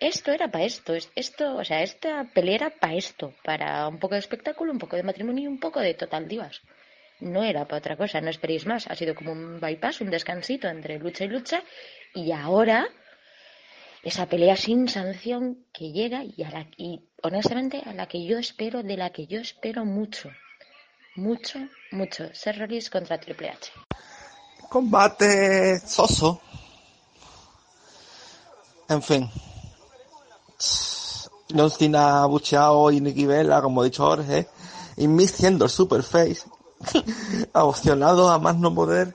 esto 0.00 0.32
era 0.32 0.48
para 0.48 0.64
esto, 0.64 0.94
es- 0.94 1.10
esto, 1.14 1.56
o 1.56 1.64
sea, 1.64 1.82
esta 1.82 2.24
pelea 2.34 2.54
era 2.56 2.70
para 2.70 2.94
esto, 2.94 3.34
para 3.44 3.86
un 3.86 3.98
poco 3.98 4.14
de 4.14 4.20
espectáculo, 4.20 4.72
un 4.72 4.78
poco 4.78 4.96
de 4.96 5.02
matrimonio 5.04 5.44
y 5.44 5.46
un 5.46 5.60
poco 5.60 5.80
de 5.80 5.94
total 5.94 6.26
divas. 6.26 6.60
No 7.20 7.42
era 7.42 7.64
para 7.66 7.78
otra 7.78 7.96
cosa, 7.96 8.20
no 8.20 8.30
esperéis 8.30 8.66
más. 8.66 8.86
Ha 8.86 8.94
sido 8.94 9.14
como 9.14 9.32
un 9.32 9.60
bypass, 9.60 10.00
un 10.00 10.10
descansito 10.10 10.68
entre 10.68 10.98
lucha 10.98 11.24
y 11.24 11.28
lucha. 11.28 11.62
Y 12.14 12.32
ahora, 12.32 12.88
esa 14.02 14.26
pelea 14.26 14.56
sin 14.56 14.88
sanción 14.88 15.66
que 15.72 15.92
llega 15.92 16.22
y, 16.24 16.42
a 16.44 16.50
la, 16.50 16.66
y 16.76 17.00
honestamente 17.22 17.82
a 17.84 17.92
la 17.92 18.06
que 18.06 18.24
yo 18.24 18.38
espero, 18.38 18.82
de 18.82 18.96
la 18.96 19.10
que 19.10 19.26
yo 19.26 19.40
espero 19.40 19.84
mucho. 19.84 20.30
Mucho, 21.16 21.58
mucho. 21.90 22.32
Ser 22.32 22.58
Rollins 22.58 22.90
contra 22.90 23.18
Triple 23.18 23.50
H. 23.50 23.72
Combate 24.68 25.80
soso. 25.80 26.40
En 28.88 29.02
fin. 29.02 29.28
John 31.50 31.70
Cena 31.70 32.26
y 32.92 33.00
Nikki 33.00 33.26
Bella, 33.26 33.60
como 33.60 33.80
ha 33.80 33.84
dicho 33.84 34.04
Jorge. 34.04 34.46
Y 34.96 35.08
Miz 35.08 35.32
siendo 35.32 35.64
el 35.64 35.70
superface. 35.70 36.42
Emocionado 37.54 38.30
a 38.30 38.38
más 38.38 38.56
no 38.56 38.74
poder. 38.74 39.14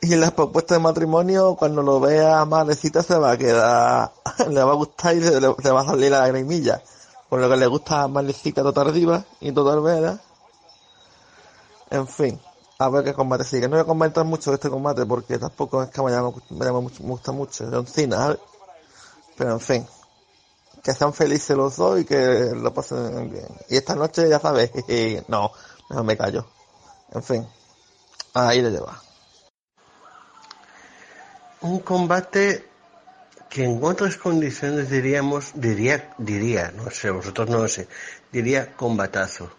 Y 0.00 0.12
en 0.12 0.20
las 0.20 0.32
propuestas 0.32 0.76
de 0.76 0.82
matrimonio, 0.82 1.56
cuando 1.56 1.82
lo 1.82 1.98
vea 1.98 2.44
Malecita 2.44 3.02
se 3.02 3.16
va 3.16 3.32
a 3.32 3.38
quedar, 3.38 4.12
le 4.50 4.62
va 4.62 4.72
a 4.72 4.76
gustar 4.76 5.16
y 5.16 5.20
le, 5.20 5.40
le 5.40 5.70
va 5.70 5.80
a 5.80 5.86
salir 5.86 6.10
la 6.10 6.20
lagrimilla. 6.20 6.82
Por 7.28 7.40
lo 7.40 7.48
que 7.48 7.56
le 7.56 7.66
gusta 7.66 8.02
a 8.02 8.08
Malecita 8.08 8.62
total 8.62 8.92
diva 8.92 9.24
y 9.40 9.52
total 9.52 9.80
vera. 9.80 10.20
En 11.90 12.06
fin, 12.06 12.38
a 12.78 12.88
ver 12.88 13.04
qué 13.04 13.14
combate 13.14 13.44
sigue. 13.44 13.68
No 13.68 13.76
voy 13.76 13.80
a 13.80 13.84
comentar 13.84 14.24
mucho 14.24 14.50
de 14.50 14.56
este 14.56 14.68
combate 14.68 15.06
porque 15.06 15.38
tampoco 15.38 15.82
es 15.82 15.90
que 15.90 16.02
me, 16.02 16.10
llama, 16.10 16.32
me, 16.50 16.64
llama 16.64 16.80
me 16.80 16.88
gusta 17.08 17.32
mucho. 17.32 17.64
John. 17.70 17.86
Pero 19.36 19.52
en 19.52 19.60
fin, 19.60 19.86
que 20.84 20.92
sean 20.92 21.14
felices 21.14 21.56
los 21.56 21.76
dos 21.76 22.00
y 22.00 22.04
que 22.04 22.50
lo 22.54 22.74
pasen 22.74 23.30
bien. 23.30 23.48
Y 23.70 23.76
esta 23.76 23.94
noche, 23.94 24.28
ya 24.28 24.38
sabes, 24.38 24.70
no, 25.28 25.50
mejor 25.88 26.04
me 26.04 26.16
callo. 26.16 26.46
En 27.12 27.22
fin, 27.22 27.46
ahí 28.34 28.60
le 28.60 28.70
lleva. 28.70 29.00
Un 31.62 31.80
combate 31.80 32.68
que 33.48 33.64
en 33.64 33.82
otras 33.82 34.18
condiciones 34.18 34.90
diríamos, 34.90 35.52
diría, 35.54 36.12
diría, 36.18 36.70
no 36.72 36.90
sé, 36.90 37.10
vosotros 37.10 37.48
no 37.48 37.58
lo 37.58 37.68
sé, 37.68 37.88
diría 38.30 38.76
combatazo. 38.76 39.50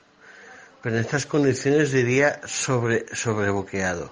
Pero 0.84 0.98
en 0.98 1.02
estas 1.02 1.26
condiciones 1.26 1.92
diría 1.92 2.42
sobre, 2.46 3.06
sobrebuqueado. 3.16 4.12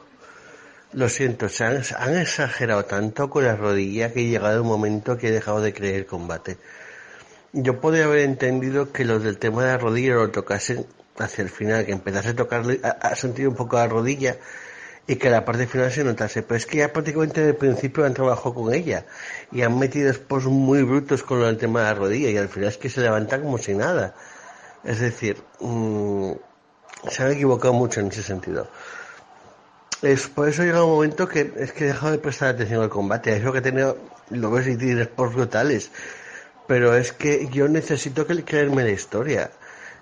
Lo 0.93 1.09
siento, 1.09 1.49
se 1.49 1.65
han, 1.65 2.17
exagerado 2.17 2.85
tanto 2.85 3.29
con 3.29 3.43
la 3.43 3.55
rodilla 3.55 4.11
que 4.11 4.21
he 4.21 4.27
llegado 4.27 4.61
un 4.61 4.67
momento 4.67 5.17
que 5.17 5.27
he 5.27 5.31
dejado 5.31 5.61
de 5.61 5.73
creer 5.73 6.07
combate. 6.07 6.57
Yo 7.55 7.79
podría 7.79 8.05
haber 8.05 8.21
entendido 8.21 8.91
que 8.91 9.05
los 9.05 9.23
del 9.23 9.37
tema 9.37 9.61
de 9.61 9.67
la 9.67 9.77
rodilla 9.77 10.15
lo 10.15 10.31
tocasen 10.31 10.87
hacia 11.19 11.43
el 11.43 11.49
final, 11.51 11.85
que 11.85 11.91
empezase 11.91 12.29
a 12.29 12.35
tocarle, 12.35 12.79
a, 12.83 13.15
sentir 13.15 13.47
un 13.47 13.55
poco 13.55 13.75
la 13.75 13.87
rodilla 13.87 14.37
y 15.05 15.17
que 15.17 15.29
la 15.29 15.45
parte 15.45 15.67
final 15.67 15.91
se 15.91 16.03
notase. 16.03 16.41
Pero 16.41 16.57
es 16.57 16.65
que 16.65 16.77
ya 16.77 16.91
prácticamente 16.91 17.41
desde 17.41 17.51
el 17.51 17.57
principio 17.57 18.05
han 18.05 18.15
trabajado 18.15 18.55
con 18.55 18.73
ella 18.73 19.05
y 19.51 19.61
han 19.61 19.77
metido 19.77 20.07
después 20.07 20.45
muy 20.45 20.81
brutos 20.81 21.21
con 21.21 21.43
el 21.43 21.57
tema 21.57 21.81
de 21.81 21.85
la 21.85 21.93
rodilla 21.93 22.31
y 22.31 22.37
al 22.37 22.49
final 22.49 22.69
es 22.69 22.77
que 22.79 22.89
se 22.89 23.01
levanta 23.01 23.39
como 23.39 23.59
si 23.59 23.75
nada. 23.75 24.15
Es 24.83 24.99
decir, 24.99 25.37
mm, 25.59 26.31
se 27.07 27.23
han 27.23 27.31
equivocado 27.33 27.75
mucho 27.75 27.99
en 27.99 28.07
ese 28.07 28.23
sentido. 28.23 28.67
Es, 30.01 30.27
por 30.27 30.49
eso 30.49 30.63
llega 30.63 30.83
un 30.83 30.89
momento 30.89 31.27
que 31.27 31.53
es 31.57 31.71
que 31.71 31.83
he 31.83 31.87
dejado 31.87 32.13
de 32.13 32.17
prestar 32.17 32.49
atención 32.49 32.81
al 32.81 32.89
combate. 32.89 33.35
Es 33.37 33.43
lo 33.43 33.53
que 33.53 33.59
he 33.59 33.61
tenido, 33.61 33.97
lo 34.31 34.49
ves 34.49 34.67
y 34.67 34.75
tienes 34.75 35.07
por 35.07 35.31
brutales. 35.31 35.91
Pero 36.67 36.95
es 36.95 37.11
que 37.13 37.47
yo 37.49 37.67
necesito 37.67 38.25
que 38.27 38.43
creerme 38.43 38.83
la 38.83 38.91
historia. 38.91 39.51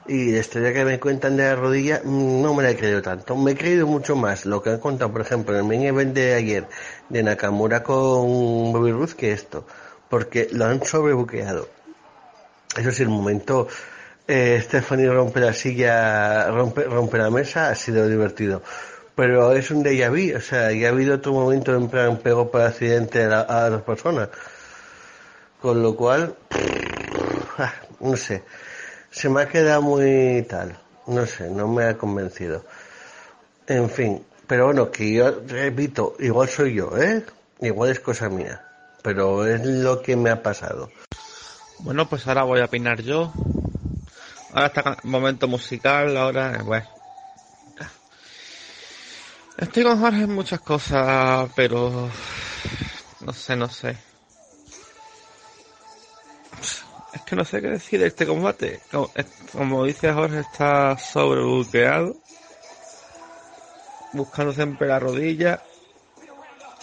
Y 0.07 0.31
la 0.31 0.39
historia 0.39 0.73
que 0.73 0.83
me 0.85 0.99
cuentan 0.99 1.37
de 1.37 1.43
la 1.43 1.55
rodilla 1.55 2.01
no 2.03 2.53
me 2.53 2.63
la 2.63 2.71
he 2.71 2.77
creído 2.77 3.01
tanto. 3.01 3.35
Me 3.35 3.51
he 3.51 3.55
creído 3.57 3.87
mucho 3.87 4.15
más 4.15 4.45
lo 4.45 4.61
que 4.61 4.71
han 4.71 4.79
contado, 4.79 5.11
por 5.11 5.21
ejemplo, 5.21 5.53
en 5.53 5.59
el 5.61 5.67
main 5.67 5.83
event 5.83 6.13
de 6.15 6.33
ayer 6.33 6.69
de 7.09 7.23
Nakamura 7.23 7.83
con 7.83 8.71
Bobby 8.73 8.91
Ruth 8.91 9.11
que 9.13 9.31
esto. 9.31 9.65
Porque 10.09 10.49
lo 10.51 10.65
han 10.65 10.83
sobrebuqueado. 10.83 11.69
Eso 12.77 12.91
sí, 12.91 13.03
el 13.03 13.09
momento 13.09 13.67
eh, 14.27 14.59
Stephanie 14.63 15.09
rompe 15.09 15.39
la 15.39 15.53
silla, 15.53 16.47
rompe, 16.49 16.83
rompe 16.85 17.17
la 17.17 17.29
mesa, 17.29 17.69
ha 17.69 17.75
sido 17.75 18.07
divertido. 18.07 18.63
Pero 19.15 19.51
es 19.53 19.71
un 19.71 19.83
déjà 19.83 20.09
vu, 20.09 20.37
o 20.37 20.41
sea, 20.41 20.71
ya 20.71 20.87
ha 20.87 20.91
habido 20.91 21.15
otro 21.15 21.33
momento 21.33 21.75
en 21.75 21.89
plan 21.89 22.17
pegó 22.19 22.49
por 22.49 22.61
accidente 22.61 23.23
a, 23.25 23.27
la- 23.27 23.41
a 23.75 23.85
personas. 23.85 24.29
Con 25.61 25.83
lo 25.83 25.95
cual, 25.95 26.35
no 27.99 28.17
sé, 28.17 28.43
se 29.11 29.29
me 29.29 29.43
ha 29.43 29.47
quedado 29.47 29.83
muy 29.83 30.43
tal, 30.49 30.75
no 31.05 31.25
sé, 31.27 31.49
no 31.51 31.67
me 31.67 31.83
ha 31.85 31.97
convencido. 31.97 32.65
En 33.67 33.89
fin, 33.89 34.25
pero 34.47 34.65
bueno, 34.65 34.89
que 34.89 35.13
yo 35.13 35.41
repito, 35.47 36.15
igual 36.19 36.49
soy 36.49 36.73
yo, 36.73 36.97
¿eh? 36.97 37.23
Igual 37.59 37.91
es 37.91 37.99
cosa 37.99 38.27
mía, 38.27 38.59
pero 39.03 39.45
es 39.45 39.63
lo 39.63 40.01
que 40.01 40.15
me 40.15 40.31
ha 40.31 40.41
pasado. 40.41 40.89
Bueno, 41.79 42.09
pues 42.09 42.27
ahora 42.27 42.43
voy 42.43 42.61
a 42.61 42.65
opinar 42.65 43.01
yo. 43.01 43.31
Ahora 44.53 44.67
está 44.67 44.97
momento 45.03 45.47
musical, 45.47 46.17
ahora, 46.17 46.55
eh, 46.55 46.63
bueno. 46.63 46.85
Estoy 49.57 49.83
con 49.83 49.99
Jorge 49.99 50.23
en 50.23 50.33
muchas 50.33 50.59
cosas, 50.61 51.49
pero 51.55 52.09
no 53.19 53.33
sé, 53.33 53.55
no 53.55 53.69
sé. 53.69 53.95
Es 57.13 57.21
que 57.23 57.35
no 57.35 57.43
sé 57.43 57.61
qué 57.61 57.67
decir 57.67 57.99
de 57.99 58.07
este 58.07 58.25
combate. 58.25 58.79
Como, 58.91 59.11
como 59.51 59.85
dice 59.85 60.13
Jorge, 60.13 60.39
está 60.39 60.97
sobrebuqueado. 60.97 62.15
Buscando 64.13 64.53
siempre 64.53 64.87
la 64.87 64.99
rodilla. 64.99 65.61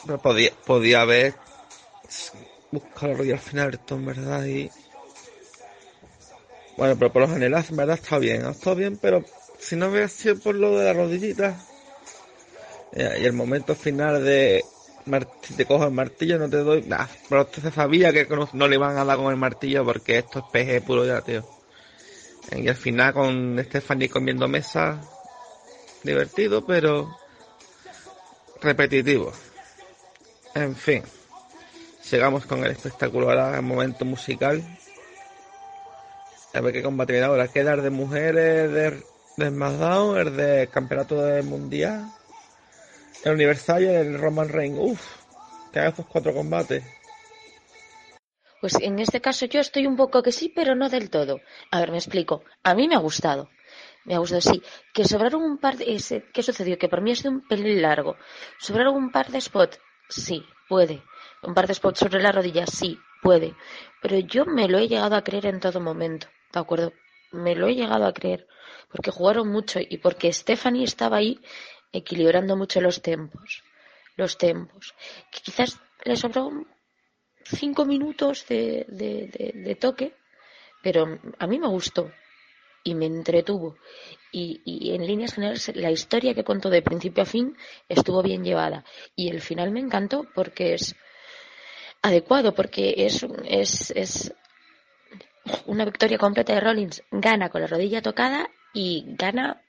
Pero 0.05 0.19
podía, 0.19 0.51
podía 0.67 1.01
haber 1.03 1.35
buscado 2.71 3.09
la 3.09 3.15
rodilla 3.19 3.35
al 3.35 3.41
final, 3.41 3.75
esto 3.75 3.95
en 3.95 4.07
verdad, 4.07 4.45
y... 4.45 4.71
Bueno, 6.77 6.97
pero 6.97 7.13
por 7.13 7.23
lo 7.23 7.29
general, 7.29 7.65
en 7.69 7.77
verdad 7.77 7.99
está 7.99 8.19
bien. 8.19 8.45
Ha 8.47 8.51
estado 8.51 8.77
bien, 8.77 8.97
pero 8.99 9.25
si 9.59 9.77
no 9.77 9.89
hubiera 9.89 10.09
sido 10.09 10.39
por 10.39 10.55
lo 10.55 10.79
de 10.79 10.85
la 10.85 10.93
rodillita... 10.93 11.59
eh, 12.93 13.19
Y 13.21 13.25
el 13.25 13.33
momento 13.33 13.75
final 13.75 14.25
de 14.25 14.65
si 15.43 15.55
te 15.55 15.67
cojo 15.67 15.85
el 15.85 15.93
martillo 15.93 16.39
no 16.39 16.49
te 16.49 16.59
doy. 16.59 16.83
Nah, 16.83 17.07
pero 17.29 17.43
usted 17.43 17.63
se 17.63 17.71
sabía 17.71 18.13
que 18.13 18.27
no, 18.53 18.69
le 18.69 18.75
iban 18.75 18.97
a 18.97 19.05
dar 19.05 19.17
con 19.17 19.31
el 19.31 19.37
martillo 19.37 19.85
porque 19.85 20.19
esto 20.19 20.39
es 20.41 20.45
PG 20.53 20.87
puro 20.87 21.05
ya, 21.05 21.21
tío. 21.21 21.45
Y 22.53 22.69
al 22.69 22.77
final 22.77 23.13
con 23.13 23.59
Stephanie 23.65 24.09
comiendo 24.09 24.49
mesa, 24.49 25.01
divertido, 26.03 26.65
pero 26.65 27.15
repetitivo. 28.61 29.33
En 30.55 30.75
fin, 30.75 31.03
llegamos 32.11 32.47
con 32.47 32.65
el 32.65 32.73
espectacular 32.73 33.61
momento 33.63 34.05
musical. 34.05 34.63
A 36.55 36.61
ver 36.61 36.73
qué 36.73 36.83
combate 36.83 37.13
viene 37.13 37.27
ahora. 37.27 37.49
Queda 37.49 37.75
el 37.75 37.83
de 37.83 37.91
mujeres 37.91 38.73
de, 38.73 39.03
de 39.37 40.21
el 40.21 40.37
de 40.37 40.69
campeonato 40.73 41.21
del 41.23 41.45
mundial, 41.45 42.11
el 43.25 43.33
Universal 43.33 43.83
y 43.83 43.87
el 43.87 44.19
Roman 44.19 44.49
Reigns. 44.49 44.79
Uf, 44.81 45.17
que 45.73 45.81
haga 45.81 45.89
estos 45.91 46.07
cuatro 46.07 46.33
combates. 46.33 46.85
Pues 48.61 48.75
en 48.81 48.99
este 48.99 49.21
caso 49.21 49.47
yo 49.47 49.61
estoy 49.61 49.87
un 49.87 49.97
poco 49.97 50.23
que 50.23 50.33
sí, 50.33 50.53
pero 50.55 50.75
no 50.75 50.89
del 50.89 51.11
todo. 51.11 51.41
A 51.71 51.81
ver, 51.81 51.91
me 51.91 51.99
explico. 51.99 52.43
A 52.65 52.75
mí 52.75 52.89
me 52.89 52.97
ha 52.97 52.99
gustado. 52.99 53.49
Me 54.05 54.15
ha 54.15 54.19
gustado, 54.19 54.41
sí. 54.41 54.63
Que 54.93 55.05
sobraron 55.05 55.43
un 55.43 55.59
par 55.59 55.77
de... 55.77 55.85
¿Qué 56.33 56.43
sucedió? 56.43 56.79
Que 56.79 56.89
por 56.89 57.01
mí 57.01 57.13
ha 57.13 57.15
sido 57.15 57.31
un 57.31 57.47
pelín 57.47 57.83
largo. 57.83 58.17
¿Sobraron 58.59 58.97
un 58.97 59.13
par 59.13 59.29
de 59.29 59.41
spots? 59.41 59.79
Sí, 60.09 60.45
puede. 60.69 61.03
Un 61.43 61.55
par 61.55 61.69
de 61.69 61.75
spots 61.75 62.01
sobre 62.01 62.21
la 62.21 62.33
rodilla, 62.33 62.67
sí, 62.67 62.99
puede. 63.23 63.55
Pero 64.03 64.19
yo 64.19 64.45
me 64.45 64.67
lo 64.67 64.79
he 64.79 64.89
llegado 64.89 65.15
a 65.15 65.23
creer 65.23 65.47
en 65.47 65.61
todo 65.61 65.81
momento, 65.81 66.27
¿de 66.53 66.61
acuerdo? 66.61 66.93
Me 67.31 67.55
lo 67.55 67.69
he 67.69 67.75
llegado 67.75 68.07
a 68.07 68.13
creer. 68.13 68.49
Porque 68.91 69.11
jugaron 69.11 69.49
mucho 69.49 69.79
y 69.79 69.99
porque 69.99 70.33
Stephanie 70.33 70.85
estaba 70.85 71.19
ahí 71.19 71.41
equilibrando 71.93 72.57
mucho 72.57 72.81
los 72.81 73.03
tempos. 73.03 73.63
Los 74.17 74.37
tempos. 74.39 74.95
Que 75.31 75.41
quizás 75.41 75.79
le 76.05 76.17
sobró 76.17 76.47
un- 76.47 76.67
cinco 77.45 77.85
minutos 77.85 78.47
de, 78.49 79.77
toque, 79.81 80.15
pero 80.83 81.19
a 81.39 81.47
mí 81.47 81.59
me 81.59 81.69
gustó 81.69 82.11
y 82.85 82.95
me 82.95 83.07
entretuvo. 83.07 83.77
Y, 84.33 84.61
y 84.65 84.95
en 84.95 85.07
líneas 85.07 85.35
generales 85.35 85.75
la 85.75 85.91
historia 85.91 86.35
que 86.35 86.45
contó 86.45 86.69
de 86.71 86.83
principio 86.83 87.23
a 87.23 87.27
fin 87.27 87.57
estuvo 87.89 88.23
bien 88.23 88.45
llevada. 88.45 88.85
Y 89.17 89.31
el 89.31 89.41
final 89.41 89.71
me 89.71 89.81
encantó 89.81 90.27
porque 90.35 90.75
es 90.75 90.95
adecuado, 92.03 92.55
porque 92.55 92.95
es, 92.99 93.27
es, 93.45 93.91
es 93.93 94.35
una 95.67 95.85
victoria 95.85 96.19
completa 96.19 96.55
de 96.55 96.61
Rollins. 96.61 97.03
Gana 97.11 97.49
con 97.49 97.61
la 97.63 97.67
rodilla 97.67 98.03
tocada 98.03 98.51
y 98.75 99.05
gana 99.17 99.63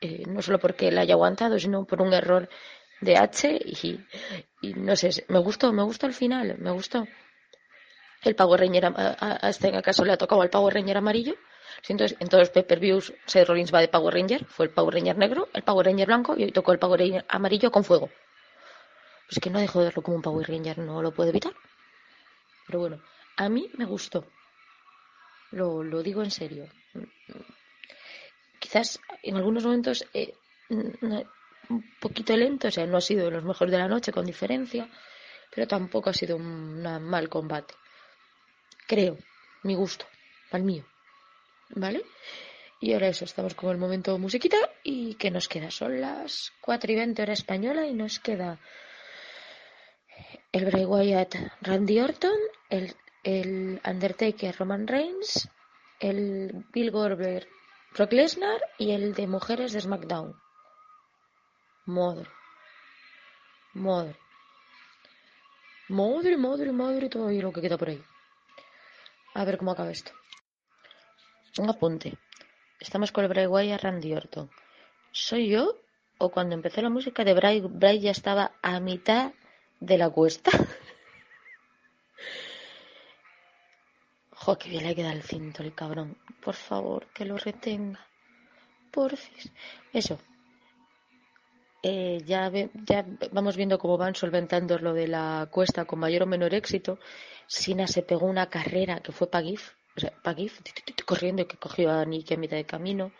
eh, 0.00 0.24
no 0.26 0.42
solo 0.42 0.58
porque 0.58 0.90
la 0.90 1.02
haya 1.02 1.14
aguantado, 1.14 1.58
sino 1.58 1.84
por 1.84 2.00
un 2.02 2.12
error 2.14 2.48
de 3.00 3.16
H 3.16 3.58
y, 4.62 4.74
no 4.74 4.96
sé, 4.96 5.24
me 5.28 5.38
gustó, 5.38 5.72
me 5.72 5.82
gustó 5.82 6.06
el 6.06 6.14
final, 6.14 6.56
me 6.58 6.70
gustó. 6.70 7.06
El 8.22 8.34
Power 8.34 8.60
Ranger, 8.60 8.84
a, 8.86 8.88
a- 9.18 9.46
a 9.46 9.48
este 9.50 9.76
acaso 9.76 10.04
le 10.04 10.12
ha 10.12 10.16
tocado 10.16 10.42
al 10.42 10.50
Power 10.50 10.72
Ranger 10.74 10.96
amarillo. 10.96 11.34
Entonces, 11.88 12.16
en 12.20 12.28
todos 12.28 12.42
los 12.42 12.50
pay-per-views, 12.50 13.12
Seth 13.26 13.48
Rollins 13.48 13.72
va 13.74 13.80
de 13.80 13.88
Power 13.88 14.12
Ranger, 14.14 14.44
fue 14.46 14.66
el 14.66 14.72
Power 14.72 14.94
Ranger 14.94 15.16
negro, 15.18 15.48
el 15.54 15.62
Power 15.62 15.86
Ranger 15.86 16.06
blanco 16.06 16.34
y 16.36 16.44
hoy 16.44 16.52
tocó 16.52 16.72
el 16.72 16.78
Power 16.78 17.00
Ranger 17.00 17.24
amarillo 17.28 17.70
con 17.70 17.84
fuego. 17.84 18.10
Pues 19.28 19.38
que 19.40 19.48
no 19.50 19.60
dejo 19.60 19.78
de 19.78 19.86
verlo 19.86 20.02
como 20.02 20.16
un 20.16 20.22
Power 20.22 20.46
Ranger, 20.48 20.78
no 20.78 21.00
lo 21.02 21.12
puedo 21.12 21.30
evitar. 21.30 21.54
Pero 22.66 22.78
bueno, 22.80 23.00
a 23.36 23.48
mí 23.48 23.70
me 23.78 23.84
gustó. 23.84 24.24
Lo, 25.52 25.82
lo 25.82 26.02
digo 26.02 26.22
en 26.22 26.30
serio. 26.30 26.66
Quizás 28.70 29.00
en 29.24 29.36
algunos 29.36 29.64
momentos 29.64 30.06
eh, 30.14 30.32
un 30.68 31.84
poquito 32.00 32.36
lento, 32.36 32.68
o 32.68 32.70
sea, 32.70 32.86
no 32.86 32.98
ha 32.98 33.00
sido 33.00 33.28
los 33.28 33.42
mejores 33.42 33.72
de 33.72 33.78
la 33.78 33.88
noche 33.88 34.12
con 34.12 34.24
diferencia, 34.24 34.88
pero 35.52 35.66
tampoco 35.66 36.10
ha 36.10 36.14
sido 36.14 36.36
un 36.36 36.80
mal 36.80 37.28
combate. 37.28 37.74
Creo, 38.86 39.18
mi 39.64 39.74
gusto, 39.74 40.06
al 40.52 40.62
mío. 40.62 40.84
¿Vale? 41.70 42.04
Y 42.80 42.92
ahora 42.92 43.08
eso, 43.08 43.24
estamos 43.24 43.56
con 43.56 43.72
el 43.72 43.78
momento 43.78 44.16
musiquita 44.18 44.56
y 44.84 45.14
¿qué 45.16 45.32
nos 45.32 45.48
queda? 45.48 45.72
Son 45.72 46.00
las 46.00 46.52
4 46.60 46.92
y 46.92 46.94
20 46.94 47.22
hora 47.22 47.32
española 47.32 47.88
y 47.88 47.92
nos 47.92 48.20
queda 48.20 48.60
el 50.52 50.64
Bray 50.66 50.84
Wyatt 50.84 51.34
Randy 51.60 51.98
Orton, 51.98 52.38
el, 52.68 52.94
el 53.24 53.80
Undertaker 53.84 54.54
Roman 54.56 54.86
Reigns, 54.86 55.48
el 55.98 56.66
Bill 56.72 56.92
Goldberg 56.92 57.48
Brock 57.94 58.12
Lesnar 58.12 58.60
y 58.78 58.92
el 58.92 59.14
de 59.14 59.26
mujeres 59.26 59.72
de 59.72 59.80
SmackDown. 59.80 60.34
Madre. 61.86 62.28
Madre. 63.74 64.16
Madre, 65.88 66.36
madre, 66.36 66.72
madre, 66.72 67.08
todavía 67.08 67.42
lo 67.42 67.52
que 67.52 67.60
queda 67.60 67.76
por 67.76 67.88
ahí. 67.88 68.02
A 69.34 69.44
ver 69.44 69.58
cómo 69.58 69.72
acaba 69.72 69.90
esto. 69.90 70.12
Un 71.58 71.68
apunte. 71.68 72.16
Estamos 72.78 73.10
con 73.10 73.24
el 73.24 73.28
Bray 73.28 73.46
Wyatt 73.46 73.82
Randy 73.82 74.14
Orton. 74.14 74.50
¿Soy 75.10 75.48
yo? 75.48 75.76
¿O 76.18 76.30
cuando 76.30 76.54
empezó 76.54 76.80
la 76.82 76.90
música 76.90 77.24
de 77.24 77.34
Bray, 77.34 77.60
Bray 77.60 77.98
ya 77.98 78.12
estaba 78.12 78.52
a 78.62 78.78
mitad 78.78 79.32
de 79.80 79.98
la 79.98 80.10
cuesta? 80.10 80.52
Jo, 84.42 84.56
que 84.58 84.68
bien 84.70 84.84
le 84.86 84.94
queda 84.94 85.12
el 85.12 85.22
cinto 85.22 85.62
el 85.62 85.74
cabrón. 85.74 86.16
Por 86.44 86.54
favor, 86.54 87.06
que 87.14 87.24
lo 87.24 87.36
retenga. 87.36 88.00
Porfis. 88.90 89.52
Eso. 89.92 90.18
Eh, 91.82 92.18
ya, 92.26 92.48
ve- 92.50 92.70
ya 92.88 93.04
vamos 93.32 93.56
viendo 93.56 93.78
cómo 93.78 93.96
van 93.96 94.14
solventando 94.14 94.78
lo 94.78 94.92
de 94.92 95.08
la 95.08 95.48
cuesta 95.50 95.84
con 95.86 95.98
mayor 95.98 96.22
o 96.24 96.26
menor 96.26 96.52
éxito. 96.54 96.98
Sina 97.46 97.86
se 97.86 98.02
pegó 98.02 98.26
una 98.26 98.48
carrera 98.50 99.00
que 99.00 99.12
fue 99.12 99.30
Pagif, 99.30 99.62
o 99.96 100.00
sea, 100.00 100.12
Pagif 100.22 100.60
corriendo 101.06 101.46
que 101.48 101.56
cogió 101.56 101.90
a 101.90 102.04
Nicky 102.04 102.34
a 102.34 102.36
mitad 102.36 102.56
de 102.56 102.64
camino. 102.66 103.12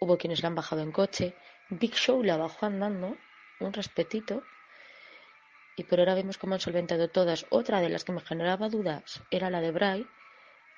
Hubo 0.00 0.16
quienes 0.16 0.42
la 0.42 0.48
han 0.48 0.54
bajado 0.54 0.82
en 0.82 0.92
coche. 0.92 1.34
Big 1.70 1.94
Show 1.94 2.22
la 2.22 2.36
bajó 2.36 2.66
andando, 2.66 3.16
un 3.60 3.72
respetito. 3.72 4.42
Y 5.76 5.84
por 5.84 5.98
ahora 6.00 6.14
vemos 6.14 6.38
cómo 6.38 6.54
han 6.54 6.60
solventado 6.60 7.08
todas. 7.08 7.46
Otra 7.50 7.80
de 7.80 7.88
las 7.88 8.04
que 8.04 8.12
me 8.12 8.20
generaba 8.20 8.68
dudas 8.68 9.22
era 9.30 9.48
la 9.50 9.60
de 9.60 9.70
Bray. 9.70 10.06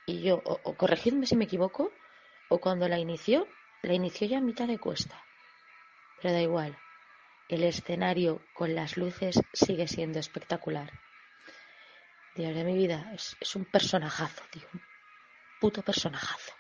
Y 0.07 0.23
yo, 0.23 0.43
o, 0.45 0.75
corregidme 0.77 1.27
si 1.27 1.37
me 1.37 1.45
equivoco, 1.45 1.91
o 2.49 2.59
cuando 2.59 2.89
la 2.89 2.99
inició, 2.99 3.47
la 3.83 3.95
inició 3.95 4.27
ya 4.27 4.39
a 4.39 4.43
mitad 4.43 4.67
de 4.67 4.79
cuesta. 4.79 5.23
Pero 6.21 6.35
da 6.35 6.43
igual. 6.43 6.77
El 7.49 7.63
escenario 7.63 8.41
con 8.55 8.75
las 8.75 8.97
luces 8.97 9.41
sigue 9.53 9.87
siendo 9.87 10.19
espectacular. 10.19 10.91
Dios 12.35 12.55
de 12.55 12.65
mi 12.65 12.75
vida, 12.75 13.13
es, 13.15 13.55
un 13.55 13.65
personajazo, 13.67 14.43
tío. 14.51 14.67
Un 14.73 14.81
puto 15.61 15.83
personajazo. 15.83 16.53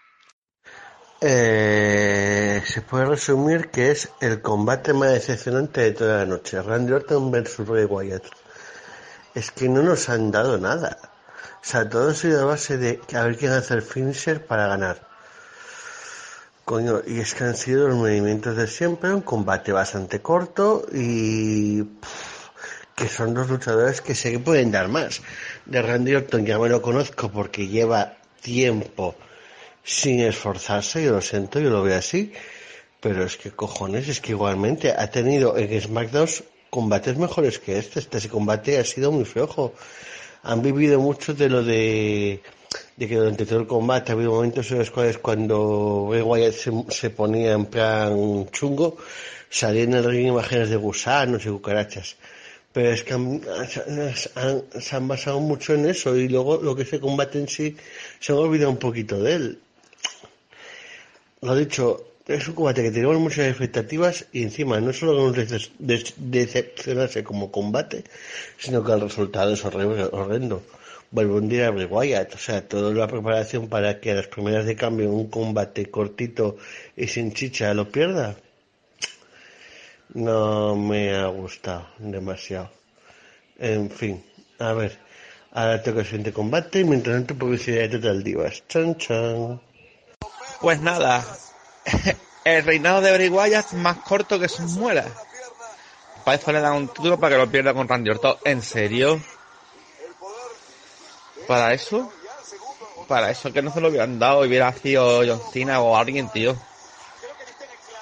Eh, 1.20 2.62
se 2.66 2.82
puede 2.82 3.06
resumir 3.06 3.70
que 3.70 3.90
es 3.90 4.10
el 4.20 4.42
combate 4.42 4.92
más 4.92 5.12
decepcionante 5.12 5.80
de 5.80 5.92
toda 5.92 6.18
la 6.18 6.26
noche. 6.26 6.60
Randy 6.60 6.92
Orton 6.92 7.30
versus 7.30 7.66
Bray 7.66 7.84
Wyatt. 7.84 8.24
Es 9.34 9.50
que 9.50 9.68
no 9.68 9.82
nos 9.82 10.08
han 10.08 10.30
dado 10.30 10.58
nada. 10.58 11.13
O 11.64 11.66
sea, 11.66 11.88
todo 11.88 12.10
ha 12.10 12.14
sido 12.14 12.42
a 12.42 12.44
base 12.44 12.76
de 12.76 13.00
a 13.14 13.22
ver 13.22 13.38
quién 13.38 13.52
hace 13.52 13.72
el 13.72 13.80
finisher 13.80 14.44
para 14.44 14.66
ganar. 14.66 15.08
Coño, 16.66 17.00
y 17.06 17.20
es 17.20 17.34
que 17.34 17.44
han 17.44 17.56
sido 17.56 17.88
los 17.88 17.96
movimientos 17.96 18.54
de 18.54 18.66
siempre, 18.66 19.14
un 19.14 19.22
combate 19.22 19.72
bastante 19.72 20.20
corto 20.20 20.84
y 20.92 21.82
que 22.94 23.08
son 23.08 23.32
dos 23.32 23.48
luchadores 23.48 24.02
que 24.02 24.14
se 24.14 24.38
pueden 24.38 24.70
dar 24.72 24.88
más. 24.88 25.22
De 25.64 25.80
Randy 25.80 26.14
Orton 26.14 26.44
ya 26.44 26.58
me 26.58 26.68
lo 26.68 26.82
conozco 26.82 27.30
porque 27.30 27.66
lleva 27.66 28.18
tiempo 28.42 29.14
sin 29.82 30.20
esforzarse, 30.20 31.02
yo 31.02 31.12
lo 31.12 31.22
siento, 31.22 31.60
yo 31.60 31.70
lo 31.70 31.82
veo 31.82 31.96
así, 31.96 32.34
pero 33.00 33.24
es 33.24 33.38
que 33.38 33.52
cojones, 33.52 34.08
es 34.08 34.20
que 34.20 34.32
igualmente 34.32 34.92
ha 34.92 35.10
tenido 35.10 35.56
en 35.56 35.80
SmackDown 35.80 36.28
combates 36.68 37.16
mejores 37.16 37.58
que 37.58 37.78
este, 37.78 38.00
este 38.00 38.28
combate 38.28 38.78
ha 38.78 38.84
sido 38.84 39.12
muy 39.12 39.24
flojo. 39.24 39.74
Han 40.44 40.62
vivido 40.62 41.00
mucho 41.00 41.32
de 41.34 41.48
lo 41.48 41.62
de, 41.62 42.40
de 42.96 43.08
que 43.08 43.16
durante 43.16 43.46
todo 43.46 43.60
el 43.60 43.66
combate 43.66 44.12
ha 44.12 44.14
habido 44.14 44.32
momentos 44.32 44.70
en 44.70 44.78
los 44.78 44.90
cuales 44.90 45.18
cuando 45.18 46.06
Bray 46.08 46.22
Wyatt 46.22 46.54
se, 46.90 47.10
ponía 47.10 47.52
en 47.52 47.66
plan 47.66 48.46
chungo, 48.50 48.96
salían 49.48 49.88
en 49.90 49.94
el 49.98 50.04
ring 50.04 50.28
imágenes 50.28 50.68
de 50.70 50.76
gusanos 50.76 51.44
y 51.46 51.48
cucarachas. 51.48 52.16
Pero 52.72 52.90
es 52.90 53.04
que 53.04 53.14
han- 53.14 53.40
han- 54.34 54.64
se 54.80 54.96
han 54.96 55.08
basado 55.08 55.40
mucho 55.40 55.74
en 55.74 55.86
eso 55.86 56.16
y 56.16 56.28
luego 56.28 56.56
lo 56.60 56.74
que 56.74 56.82
es 56.82 56.92
el 56.92 57.00
combate 57.00 57.38
en 57.38 57.48
sí 57.48 57.76
se 58.20 58.32
han 58.32 58.38
olvidado 58.38 58.70
un 58.70 58.78
poquito 58.78 59.22
de 59.22 59.34
él. 59.34 59.58
Lo 61.42 61.54
dicho, 61.54 62.04
es 62.26 62.48
un 62.48 62.54
combate 62.54 62.82
que 62.82 62.90
tenemos 62.90 63.18
muchas 63.18 63.46
expectativas 63.48 64.26
y 64.32 64.42
encima 64.42 64.80
no 64.80 64.92
solo 64.92 65.12
nos 65.28 65.36
dece- 65.36 66.14
decepcionarse 66.16 67.22
como 67.22 67.50
combate, 67.52 68.04
sino 68.58 68.82
que 68.82 68.92
el 68.92 69.00
resultado 69.02 69.52
es 69.52 69.64
horrible, 69.64 70.04
horrendo. 70.10 70.62
Vuelvo 71.10 71.36
a 71.38 71.70
Bray 71.70 71.86
Wyatt, 71.86 72.34
o 72.34 72.38
sea, 72.38 72.66
toda 72.66 72.92
la 72.92 73.06
preparación 73.06 73.68
para 73.68 74.00
que 74.00 74.10
a 74.10 74.14
las 74.16 74.26
primeras 74.26 74.64
de 74.66 74.74
cambio 74.74 75.10
un 75.10 75.28
combate 75.28 75.86
cortito 75.90 76.56
y 76.96 77.06
sin 77.06 77.32
chicha 77.32 77.72
lo 77.74 77.88
pierda, 77.88 78.36
no 80.14 80.74
me 80.76 81.14
ha 81.14 81.26
gustado 81.28 81.86
demasiado. 81.98 82.70
En 83.58 83.90
fin, 83.90 84.24
a 84.58 84.72
ver. 84.72 84.98
Ahora 85.52 85.80
toca 85.82 86.00
el 86.00 86.06
siguiente 86.06 86.32
combate 86.32 86.80
y 86.80 86.84
mientras 86.84 87.14
tanto 87.14 87.36
publicidad 87.36 87.82
de 87.82 87.90
Total 88.00 88.24
Divas. 88.24 88.64
Chan, 88.66 88.96
chan. 88.96 89.60
Pues 90.60 90.80
nada, 90.80 91.24
el 92.44 92.64
reinado 92.64 93.00
de 93.00 93.12
Bray 93.12 93.28
Wyatt 93.28 93.72
más 93.72 93.98
corto 93.98 94.38
que 94.38 94.48
sus 94.48 94.72
muelas. 94.72 95.08
Para 96.24 96.36
eso 96.38 96.52
le 96.52 96.60
dan 96.60 96.74
un 96.74 96.88
título 96.88 97.18
para 97.18 97.34
que 97.34 97.42
lo 97.42 97.50
pierda 97.50 97.74
con 97.74 97.86
Randy 97.86 98.10
Orton. 98.10 98.36
¿En 98.44 98.62
serio? 98.62 99.20
¿Para 101.46 101.74
eso? 101.74 102.10
Para 103.06 103.30
eso 103.30 103.52
que 103.52 103.60
no 103.60 103.72
se 103.72 103.80
lo 103.80 103.88
hubieran 103.88 104.18
dado 104.18 104.44
y 104.44 104.48
hubiera 104.48 104.72
sido 104.72 105.18
John 105.26 105.40
Cena 105.52 105.80
o 105.80 105.96
alguien, 105.96 106.28
tío. 106.30 106.56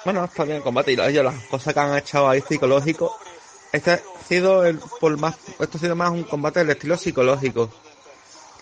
Bueno, 0.05 0.23
está 0.25 0.43
bien 0.43 0.57
el 0.57 0.63
combate 0.63 0.93
y 0.93 0.95
las 0.95 1.43
cosas 1.49 1.73
que 1.73 1.79
han 1.79 1.97
echado 1.97 2.29
ahí 2.29 2.41
psicológico. 2.41 3.17
Este 3.71 3.91
ha 3.91 3.99
sido 4.27 4.65
el 4.65 4.79
por 4.99 5.17
más, 5.17 5.35
esto 5.59 5.77
ha 5.77 5.81
sido 5.81 5.95
más 5.95 6.11
un 6.11 6.23
combate 6.23 6.59
del 6.59 6.69
estilo 6.69 6.97
psicológico. 6.97 7.69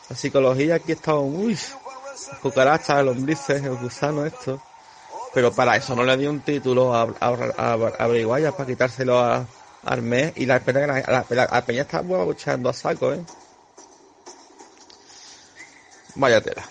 La 0.10 0.16
psicología 0.16 0.76
aquí 0.76 0.94
está 0.94 1.16
uy, 1.16 1.58
cucarachas, 2.42 3.04
lombrices, 3.04 3.64
el 3.64 3.76
gusano, 3.78 4.26
esto. 4.26 4.62
Pero 5.34 5.52
para 5.54 5.78
eso 5.78 5.96
no 5.96 6.04
le 6.04 6.18
dio 6.18 6.30
un 6.30 6.42
título 6.42 6.94
a, 6.94 7.04
a, 7.20 7.74
a, 7.74 7.78
para 7.78 8.66
quitárselo 8.66 9.20
a, 9.20 9.46
al 9.86 10.02
mes 10.02 10.34
y 10.36 10.46
la 10.46 10.60
que 10.60 10.74
la, 10.74 11.24
la, 11.30 11.66
peña 11.66 11.84
está 11.84 12.02
luchando 12.02 12.70
a 12.70 12.74
saco, 12.74 13.14
eh. 13.14 13.24
Vaya 16.16 16.42
tela. 16.42 16.64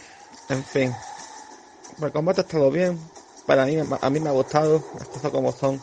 En 0.49 0.63
fin. 0.65 0.95
El 2.03 2.13
combate 2.13 2.43
ha 2.43 2.45
estado 2.45 2.71
bien. 2.71 3.01
Para 3.47 3.65
mí, 3.65 3.77
a 3.79 4.11
mí 4.11 4.21
me 4.21 4.29
ha 4.29 4.33
gustado. 4.33 4.85
Las 4.99 5.09
cosas 5.09 5.31
como 5.31 5.53
son. 5.53 5.83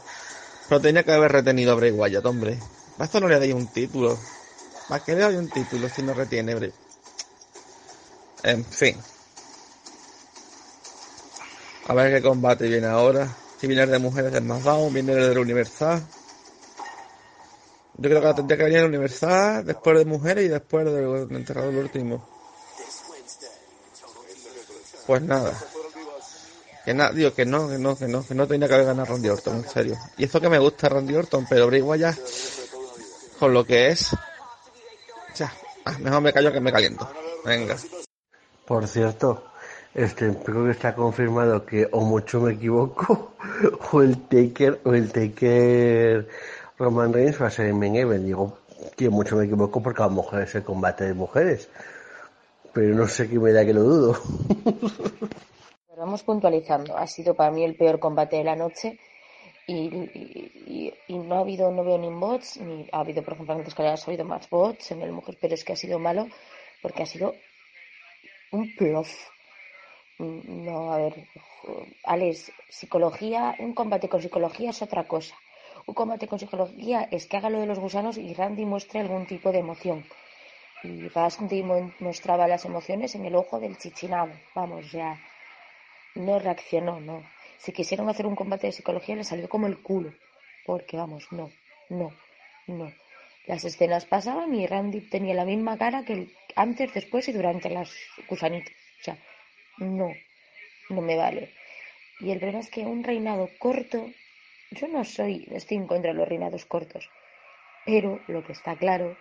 Pero 0.69 0.81
tenía 0.81 1.03
que 1.03 1.13
haber 1.13 1.31
retenido 1.31 1.71
a 1.71 1.75
Bray 1.75 1.91
Wyatt, 1.91 2.25
hombre. 2.25 2.59
Para 2.97 3.05
esto 3.05 3.19
no 3.19 3.27
le 3.27 3.39
dais 3.39 3.53
un 3.53 3.67
título. 3.67 4.17
¿Para 4.87 5.03
qué 5.03 5.15
le 5.15 5.21
doy 5.21 5.35
un 5.35 5.49
título 5.49 5.89
si 5.89 6.03
no 6.03 6.13
retiene 6.13 6.55
Bray? 6.55 6.73
En 8.43 8.63
fin. 8.63 8.97
A 11.87 11.93
ver 11.93 12.13
qué 12.13 12.27
combate 12.27 12.67
viene 12.67 12.87
ahora. 12.87 13.33
Si 13.59 13.65
viene 13.65 13.83
el 13.83 13.91
de 13.91 13.99
mujeres 13.99 14.33
del 14.33 14.43
SmackDown, 14.43 14.93
viene 14.93 15.13
el 15.13 15.29
del 15.29 15.37
Universal. 15.37 16.05
Yo 17.99 18.09
creo 18.09 18.21
que 18.21 18.33
tendría 18.33 18.57
que 18.57 18.63
venir 18.65 18.79
el 18.79 18.85
Universal, 18.85 19.65
después 19.65 19.97
de 19.97 20.05
mujeres 20.05 20.45
y 20.45 20.49
después 20.49 20.85
del 20.85 21.35
enterrador 21.35 21.73
el 21.73 21.79
último. 21.79 22.27
Pues 25.07 25.21
nada. 25.21 25.57
Que 26.83 26.93
nada, 26.93 27.11
digo 27.11 27.33
que 27.33 27.45
no, 27.45 27.69
que 27.69 27.77
no, 27.77 27.97
que 27.97 28.07
no, 28.07 28.25
que 28.25 28.35
no 28.35 28.47
tenía 28.47 28.67
que 28.67 28.73
haber 28.73 28.87
ganado 28.87 29.13
Randy 29.13 29.29
Orton, 29.29 29.55
en 29.57 29.69
serio. 29.69 29.97
Y 30.17 30.25
eso 30.25 30.39
que 30.39 30.49
me 30.49 30.59
gusta 30.59 30.89
Randy 30.89 31.15
Orton, 31.15 31.45
pero 31.49 31.67
Bray 31.67 31.81
Wyatt, 31.81 32.17
con 33.39 33.53
lo 33.53 33.65
que 33.65 33.87
es, 33.87 34.11
ya, 35.35 35.53
ah, 35.85 35.97
mejor 35.99 36.21
me 36.21 36.33
callo 36.33 36.51
que 36.51 36.59
me 36.59 36.71
caliento. 36.71 37.09
Venga. 37.43 37.77
Por 38.65 38.87
cierto, 38.87 39.51
este, 39.97 40.33
creo 40.45 40.63
que 40.65 40.71
está 40.71 40.95
confirmado 40.95 41.65
que 41.65 41.87
o 41.91 42.01
mucho 42.01 42.39
me 42.39 42.53
equivoco, 42.53 43.33
o 43.91 44.01
el 44.01 44.17
Taker, 44.27 44.79
o 44.85 44.93
el 44.93 45.11
Taker 45.11 46.27
Roman 46.77 47.11
Reigns 47.13 47.41
va 47.41 47.47
a 47.47 47.51
ser 47.51 47.65
el 47.67 47.73
main. 47.73 48.25
Digo 48.25 48.59
que 48.95 49.09
mucho 49.09 49.35
me 49.35 49.45
equivoco 49.45 49.81
porque 49.81 50.03
a 50.03 50.07
lo 50.07 50.11
mejor 50.21 50.41
es 50.43 50.55
el 50.55 50.63
combate 50.63 51.05
de 51.05 51.13
mujeres. 51.13 51.69
Pero 52.73 52.95
no 52.95 53.07
sé 53.07 53.27
qué 53.27 53.39
me 53.39 53.51
da 53.51 53.65
que 53.65 53.73
lo 53.73 53.83
dudo. 53.83 54.21
Pero 55.87 56.01
vamos 56.01 56.21
puntualizando. 56.23 56.95
Ha 56.95 57.07
sido 57.07 57.33
para 57.33 57.51
mí 57.51 57.63
el 57.63 57.75
peor 57.75 57.99
combate 57.99 58.37
de 58.37 58.43
la 58.43 58.55
noche 58.55 58.99
y, 59.67 59.73
y- 61.07 61.17
no 61.17 61.35
ha 61.35 61.39
habido, 61.39 61.71
no 61.71 61.83
veo 61.83 61.97
ni 61.97 62.09
bots, 62.09 62.57
ni 62.57 62.87
ha 62.91 62.99
habido, 62.99 63.23
por 63.23 63.33
ejemplo, 63.33 63.55
antes 63.55 63.73
que 63.73 63.83
ha 63.83 63.95
habido 63.95 64.25
más 64.25 64.49
bots 64.49 64.91
en 64.91 65.01
el 65.01 65.11
mujer, 65.11 65.37
pero 65.41 65.55
es 65.55 65.63
que 65.65 65.73
ha 65.73 65.75
sido 65.75 65.99
malo 65.99 66.27
porque 66.81 67.03
ha 67.03 67.05
sido 67.05 67.33
un 68.51 68.73
plof. 68.75 69.09
Mm, 70.23 70.65
No, 70.67 70.77
a 70.93 70.97
ver, 71.03 71.13
Alex, 72.13 72.37
psicología, 72.79 73.41
un 73.65 73.71
combate 73.79 74.09
con 74.11 74.21
psicología 74.21 74.69
es 74.71 74.81
otra 74.87 75.03
cosa. 75.13 75.35
Un 75.89 75.93
combate 76.01 76.27
con 76.27 76.39
psicología 76.39 76.99
es 77.15 77.23
que 77.27 77.37
haga 77.37 77.49
lo 77.51 77.59
de 77.61 77.67
los 77.71 77.79
gusanos 77.85 78.17
y 78.17 78.33
Randy 78.33 78.65
muestre 78.65 78.99
algún 78.99 79.25
tipo 79.33 79.51
de 79.51 79.59
emoción. 79.65 79.99
Y 80.83 81.09
Randy 81.09 81.63
mo- 81.63 81.91
mostraba 81.99 82.47
las 82.47 82.65
emociones 82.65 83.15
en 83.15 83.25
el 83.25 83.35
ojo 83.35 83.59
del 83.59 83.77
chichinabo. 83.77 84.33
Vamos, 84.55 84.91
sea, 84.91 85.11
no 86.15 86.39
reaccionó, 86.39 86.99
no. 86.99 87.23
Si 87.59 87.71
quisieron 87.71 88.09
hacer 88.09 88.25
un 88.27 88.35
combate 88.35 88.67
de 88.67 88.73
psicología 88.73 89.15
le 89.15 89.23
salió 89.23 89.47
como 89.49 89.67
el 89.67 89.77
culo. 89.81 90.11
Porque 90.65 90.97
vamos, 90.97 91.27
no, 91.31 91.51
no, 91.89 92.11
no. 92.67 92.91
Las 93.45 93.63
escenas 93.65 94.05
pasaban 94.05 94.53
y 94.55 94.67
Randy 94.67 95.01
tenía 95.01 95.33
la 95.35 95.45
misma 95.45 95.77
cara 95.77 96.03
que 96.05 96.27
antes, 96.55 96.93
después 96.93 97.27
y 97.29 97.33
durante 97.33 97.69
las 97.69 97.89
gusanitas. 98.27 98.73
O 98.99 99.03
sea, 99.03 99.17
no, 99.77 100.13
no 100.89 101.01
me 101.01 101.17
vale. 101.17 101.53
Y 102.19 102.31
el 102.31 102.39
problema 102.39 102.61
es 102.61 102.69
que 102.71 102.85
un 102.85 103.03
reinado 103.03 103.57
corto, 103.59 104.15
yo 104.71 104.87
no 104.87 105.03
soy, 105.05 105.47
estoy 105.51 105.77
en 105.77 105.87
contra 105.87 106.11
de 106.11 106.17
los 106.19 106.27
reinados 106.29 106.65
cortos, 106.65 107.11
pero 107.85 108.23
lo 108.27 108.43
que 108.43 108.53
está 108.53 108.77
claro 108.77 109.17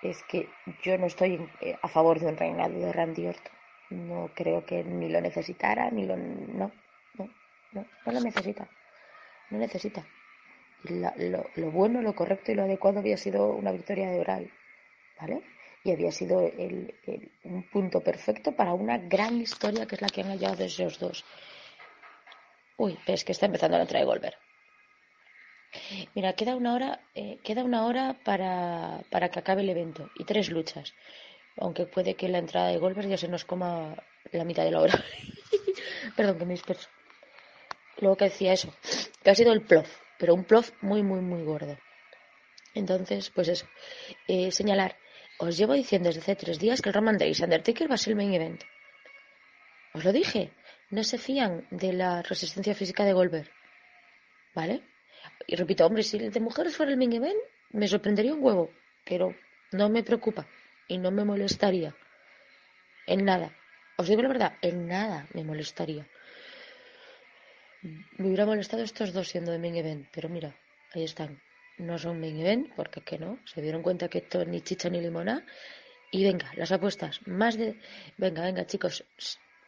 es 0.00 0.24
que 0.24 0.56
yo 0.66 0.98
no 0.98 1.06
estoy 1.06 1.50
eh, 1.60 1.78
a 1.82 1.88
favor 1.88 2.20
de 2.20 2.26
un 2.26 2.36
reinado 2.36 2.78
de 2.78 2.92
Randy 2.92 3.26
Orton. 3.28 3.52
No 3.90 4.32
creo 4.34 4.64
que 4.66 4.84
ni 4.84 5.08
lo 5.10 5.20
necesitara, 5.20 5.90
ni 5.90 6.06
lo... 6.06 6.16
No, 6.16 6.72
no, 7.14 7.30
no, 7.72 7.86
no 8.06 8.12
lo 8.12 8.20
necesita. 8.20 8.70
No 9.50 9.58
necesita. 9.58 10.06
La- 10.84 11.14
lo, 11.18 11.50
lo 11.56 11.70
bueno, 11.70 12.02
lo 12.02 12.14
correcto 12.16 12.52
y 12.52 12.54
lo 12.56 12.64
adecuado 12.64 12.98
había 13.00 13.16
sido 13.16 13.54
una 13.54 13.72
victoria 13.72 14.10
de 14.10 14.20
oral, 14.20 14.50
¿vale? 15.20 15.42
Y 15.84 15.92
había 15.92 16.12
sido 16.12 16.40
el- 16.40 16.92
un 17.44 17.62
punto 17.70 18.00
perfecto 18.00 18.52
para 18.52 18.74
una 18.74 18.98
gran 18.98 19.40
historia 19.40 19.86
que 19.86 19.94
es 19.94 20.02
la 20.02 20.08
que 20.08 20.20
han 20.22 20.28
hallado 20.30 20.64
esos 20.64 20.98
dos. 20.98 21.24
Uy, 22.76 22.96
pero 23.04 23.14
es 23.14 23.24
que 23.24 23.32
está 23.32 23.46
empezando 23.46 23.76
la 23.76 23.82
entrada 23.84 24.04
de 24.04 24.10
Goldberg. 24.10 24.36
Mira, 26.14 26.32
queda 26.34 26.56
una 26.56 26.74
hora, 26.74 27.00
eh, 27.14 27.38
queda 27.44 27.62
una 27.64 27.86
hora 27.86 28.04
para, 28.24 29.02
para 29.10 29.28
que 29.30 29.38
acabe 29.38 29.62
el 29.62 29.70
evento 29.70 30.10
y 30.14 30.24
tres 30.24 30.50
luchas. 30.50 30.94
Aunque 31.56 31.86
puede 31.86 32.14
que 32.14 32.28
la 32.28 32.38
entrada 32.38 32.68
de 32.68 32.78
Goldberg 32.78 33.08
ya 33.08 33.16
se 33.16 33.28
nos 33.28 33.44
coma 33.44 33.96
la 34.32 34.44
mitad 34.44 34.64
de 34.64 34.70
la 34.70 34.80
hora. 34.80 34.94
Perdón, 36.16 36.38
que 36.38 36.44
me 36.46 36.54
disperso. 36.54 36.88
Luego 38.00 38.16
que 38.16 38.26
decía 38.26 38.52
eso, 38.52 38.72
que 39.22 39.30
ha 39.30 39.34
sido 39.34 39.52
el 39.52 39.62
plof, 39.62 39.88
pero 40.18 40.34
un 40.34 40.44
plof 40.44 40.70
muy, 40.82 41.02
muy, 41.02 41.20
muy 41.20 41.42
gordo. 41.42 41.76
Entonces, 42.74 43.30
pues 43.30 43.48
eso. 43.48 43.66
Eh, 44.28 44.50
señalar, 44.52 44.96
os 45.38 45.56
llevo 45.56 45.74
diciendo 45.74 46.08
desde 46.08 46.20
hace 46.20 46.36
tres 46.36 46.58
días 46.58 46.82
que 46.82 46.88
el 46.90 46.94
Roman 46.94 47.18
Reigns 47.18 47.40
Undertaker 47.40 47.90
va 47.90 47.94
a 47.94 47.98
ser 47.98 48.12
el 48.12 48.16
main 48.16 48.34
event. 48.34 48.62
Os 49.94 50.04
lo 50.04 50.12
dije, 50.12 50.52
no 50.90 51.02
se 51.04 51.18
fían 51.18 51.66
de 51.70 51.92
la 51.92 52.22
resistencia 52.22 52.74
física 52.74 53.04
de 53.04 53.12
Goldberg. 53.12 53.50
¿Vale? 54.54 54.82
Y 55.46 55.56
repito, 55.56 55.86
hombre, 55.86 56.02
si 56.02 56.16
el 56.16 56.32
de 56.32 56.40
mujeres 56.40 56.76
fuera 56.76 56.92
el 56.92 56.98
main 56.98 57.12
event, 57.12 57.38
me 57.70 57.86
sorprendería 57.86 58.34
un 58.34 58.42
huevo, 58.42 58.70
pero 59.04 59.34
no 59.72 59.88
me 59.88 60.02
preocupa 60.02 60.46
y 60.88 60.98
no 60.98 61.10
me 61.10 61.24
molestaría. 61.24 61.94
En 63.06 63.24
nada. 63.24 63.54
Os 63.96 64.08
digo 64.08 64.22
la 64.22 64.28
verdad, 64.28 64.52
en 64.60 64.86
nada 64.86 65.26
me 65.34 65.44
molestaría. 65.44 66.06
Me 67.82 68.26
hubiera 68.26 68.46
molestado 68.46 68.82
estos 68.82 69.12
dos 69.12 69.28
siendo 69.28 69.52
de 69.52 69.58
main 69.58 69.76
event, 69.76 70.08
pero 70.12 70.28
mira, 70.28 70.56
ahí 70.92 71.04
están. 71.04 71.40
No 71.78 71.98
son 71.98 72.20
main 72.20 72.38
event, 72.40 72.74
porque 72.74 73.00
que 73.02 73.18
no, 73.18 73.38
se 73.44 73.62
dieron 73.62 73.82
cuenta 73.82 74.08
que 74.08 74.18
esto 74.18 74.44
ni 74.44 74.62
chicha 74.62 74.88
ni 74.88 75.00
limona. 75.00 75.44
Y 76.10 76.24
venga, 76.24 76.50
las 76.56 76.72
apuestas, 76.72 77.20
más 77.26 77.56
de... 77.56 77.78
Venga, 78.16 78.42
venga, 78.42 78.66
chicos, 78.66 79.04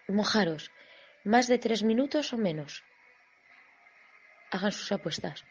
mojaros. 0.09 0.71
Más 1.25 1.47
de 1.49 1.59
tres 1.59 1.83
minutos 1.83 2.33
o 2.33 2.39
menos. 2.39 2.83
Hagan 4.51 4.73
sus 4.73 4.91
apuestas. 4.91 5.45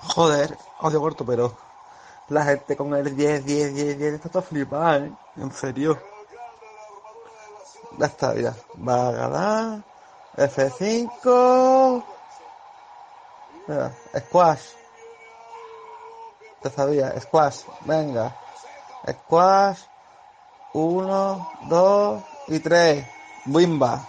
Joder, 0.00 0.50
odio 0.80 1.00
corto, 1.00 1.24
pero 1.24 1.58
la 2.28 2.44
gente 2.44 2.76
con 2.76 2.94
el 2.94 3.16
10, 3.16 3.44
10, 3.44 3.74
10, 3.74 3.98
10 3.98 4.14
está 4.14 4.28
todo 4.28 4.42
flipada, 4.42 5.06
¿eh? 5.06 5.12
En 5.36 5.50
serio. 5.50 6.00
Está, 8.00 8.34
ya. 8.34 8.54
Va 8.76 9.08
a 9.08 9.12
ganar. 9.12 9.84
F5. 10.36 12.04
Mira, 13.66 13.92
squash. 14.18 14.83
Te 16.64 16.70
sabía, 16.70 17.20
squash. 17.20 17.58
Venga. 17.84 18.34
Squash. 19.06 19.80
Uno, 20.72 21.52
dos 21.68 22.24
y 22.48 22.58
tres. 22.58 23.04
Bimba. 23.44 24.08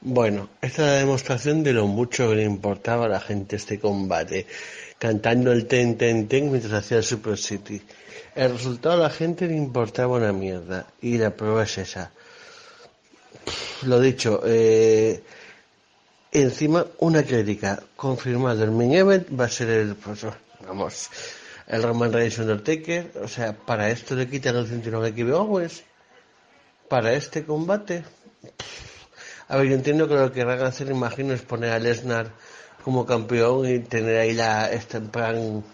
Bueno, 0.00 0.48
esta 0.60 0.82
es 0.82 0.88
la 0.88 0.94
demostración 0.94 1.62
de 1.62 1.72
lo 1.72 1.86
mucho 1.86 2.30
que 2.30 2.34
le 2.34 2.42
importaba 2.42 3.04
a 3.04 3.08
la 3.08 3.20
gente 3.20 3.54
este 3.54 3.78
combate, 3.78 4.48
cantando 4.98 5.52
el 5.52 5.66
ten 5.68 5.96
ten 5.96 6.26
ten 6.26 6.50
mientras 6.50 6.72
hacía 6.72 6.96
el 6.96 7.04
Super 7.04 7.38
City. 7.38 7.80
El 8.34 8.50
resultado 8.50 8.96
a 8.96 9.08
la 9.08 9.10
gente 9.10 9.46
le 9.46 9.54
importaba 9.54 10.16
una 10.16 10.32
mierda, 10.32 10.86
y 11.00 11.16
la 11.16 11.30
prueba 11.30 11.62
es 11.62 11.78
esa. 11.78 12.10
Lo 13.82 14.00
dicho, 14.00 14.40
eh, 14.44 15.22
encima 16.32 16.86
una 16.98 17.22
crítica, 17.22 17.80
confirmado 17.94 18.64
el 18.64 18.72
main 18.72 18.94
event 18.94 19.28
va 19.38 19.44
a 19.44 19.48
ser 19.48 19.68
el, 19.68 19.94
pues, 19.94 20.26
vamos, 20.66 21.10
el 21.66 21.82
Roman 21.82 22.12
Reigns 22.12 22.38
Undertaker. 22.38 23.12
O 23.22 23.28
sea, 23.28 23.56
para 23.56 23.90
esto 23.90 24.14
le 24.14 24.28
quitan 24.28 24.56
el 24.56 24.66
cinturón 24.66 25.04
a 25.04 25.14
Kevin 25.14 25.34
Owens. 25.34 25.84
Para 26.88 27.12
este 27.12 27.44
combate. 27.44 28.04
A 29.48 29.56
ver, 29.56 29.68
yo 29.68 29.74
entiendo 29.74 30.08
que 30.08 30.14
lo 30.14 30.28
que 30.28 30.40
querrán 30.40 30.62
hacer, 30.62 30.88
imagino, 30.88 31.32
es 31.32 31.42
poner 31.42 31.72
a 31.72 31.78
Lesnar 31.78 32.32
como 32.84 33.06
campeón 33.06 33.68
y 33.68 33.80
tener 33.80 34.18
ahí 34.18 34.32
la, 34.32 34.70
este 34.70 35.00
plan 35.00 35.64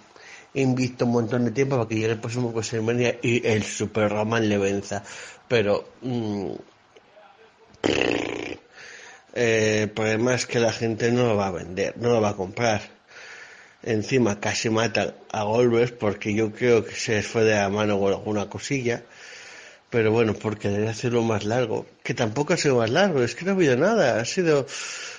invicto 0.54 1.04
un 1.04 1.12
montón 1.12 1.44
de 1.44 1.50
tiempo 1.50 1.76
para 1.76 1.88
que 1.88 1.94
llegue 1.96 2.12
el 2.12 2.20
próximo 2.20 2.50
WrestleMania 2.50 3.18
y 3.22 3.46
el 3.46 3.62
Super 3.62 4.10
Roman 4.10 4.48
le 4.48 4.58
venza. 4.58 5.02
Pero 5.48 5.88
mm, 6.02 6.52
eh, 9.34 9.82
el 9.82 9.90
problema 9.90 10.34
es 10.34 10.46
que 10.46 10.58
la 10.58 10.72
gente 10.72 11.12
no 11.12 11.26
lo 11.26 11.36
va 11.36 11.48
a 11.48 11.52
vender, 11.52 11.96
no 11.98 12.10
lo 12.10 12.20
va 12.20 12.30
a 12.30 12.36
comprar. 12.36 12.95
Encima 13.82 14.40
casi 14.40 14.68
matan 14.70 15.14
a 15.30 15.44
Goldberg 15.44 15.96
porque 15.98 16.34
yo 16.34 16.52
creo 16.52 16.84
que 16.84 16.94
se 16.94 17.16
les 17.16 17.26
fue 17.26 17.44
de 17.44 17.54
la 17.54 17.68
mano 17.68 17.98
con 18.00 18.12
alguna 18.12 18.48
cosilla. 18.48 19.02
Pero 19.90 20.10
bueno, 20.10 20.34
porque 20.34 20.68
debe 20.68 20.88
hacerlo 20.88 21.22
más 21.22 21.44
largo. 21.44 21.86
Que 22.02 22.14
tampoco 22.14 22.54
ha 22.54 22.56
sido 22.56 22.76
más 22.78 22.90
largo, 22.90 23.22
es 23.22 23.34
que 23.34 23.44
no 23.44 23.52
ha 23.52 23.54
habido 23.54 23.76
nada. 23.76 24.20
Ha 24.20 24.24
sido 24.24 24.66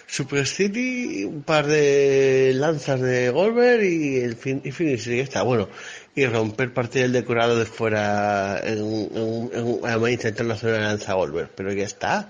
Super 0.05 0.45
City, 0.45 1.23
un 1.23 1.43
par 1.43 1.67
de 1.67 2.51
lanzas 2.55 2.99
de 2.99 3.29
Goldberg 3.29 3.83
y 3.83 4.17
el 4.17 4.35
fin, 4.35 4.61
y 4.63 4.71
finish 4.71 5.07
y 5.07 5.17
ya 5.17 5.23
está. 5.23 5.43
Bueno, 5.43 5.69
y 6.15 6.25
romper 6.25 6.73
parte 6.73 6.99
del 6.99 7.13
decorado 7.13 7.57
de 7.57 7.65
fuera 7.65 8.59
en, 8.63 8.79
en, 8.79 9.51
en, 9.53 9.79
además 9.83 10.11
intentando 10.11 10.55
una 10.61 10.79
lanza 10.79 11.13
a 11.13 11.15
Goldberg. 11.15 11.51
Pero 11.55 11.71
ya 11.71 11.85
está. 11.85 12.29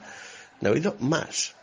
No 0.61 0.69
ha 0.69 0.71
habido 0.71 0.95
más. 0.99 1.55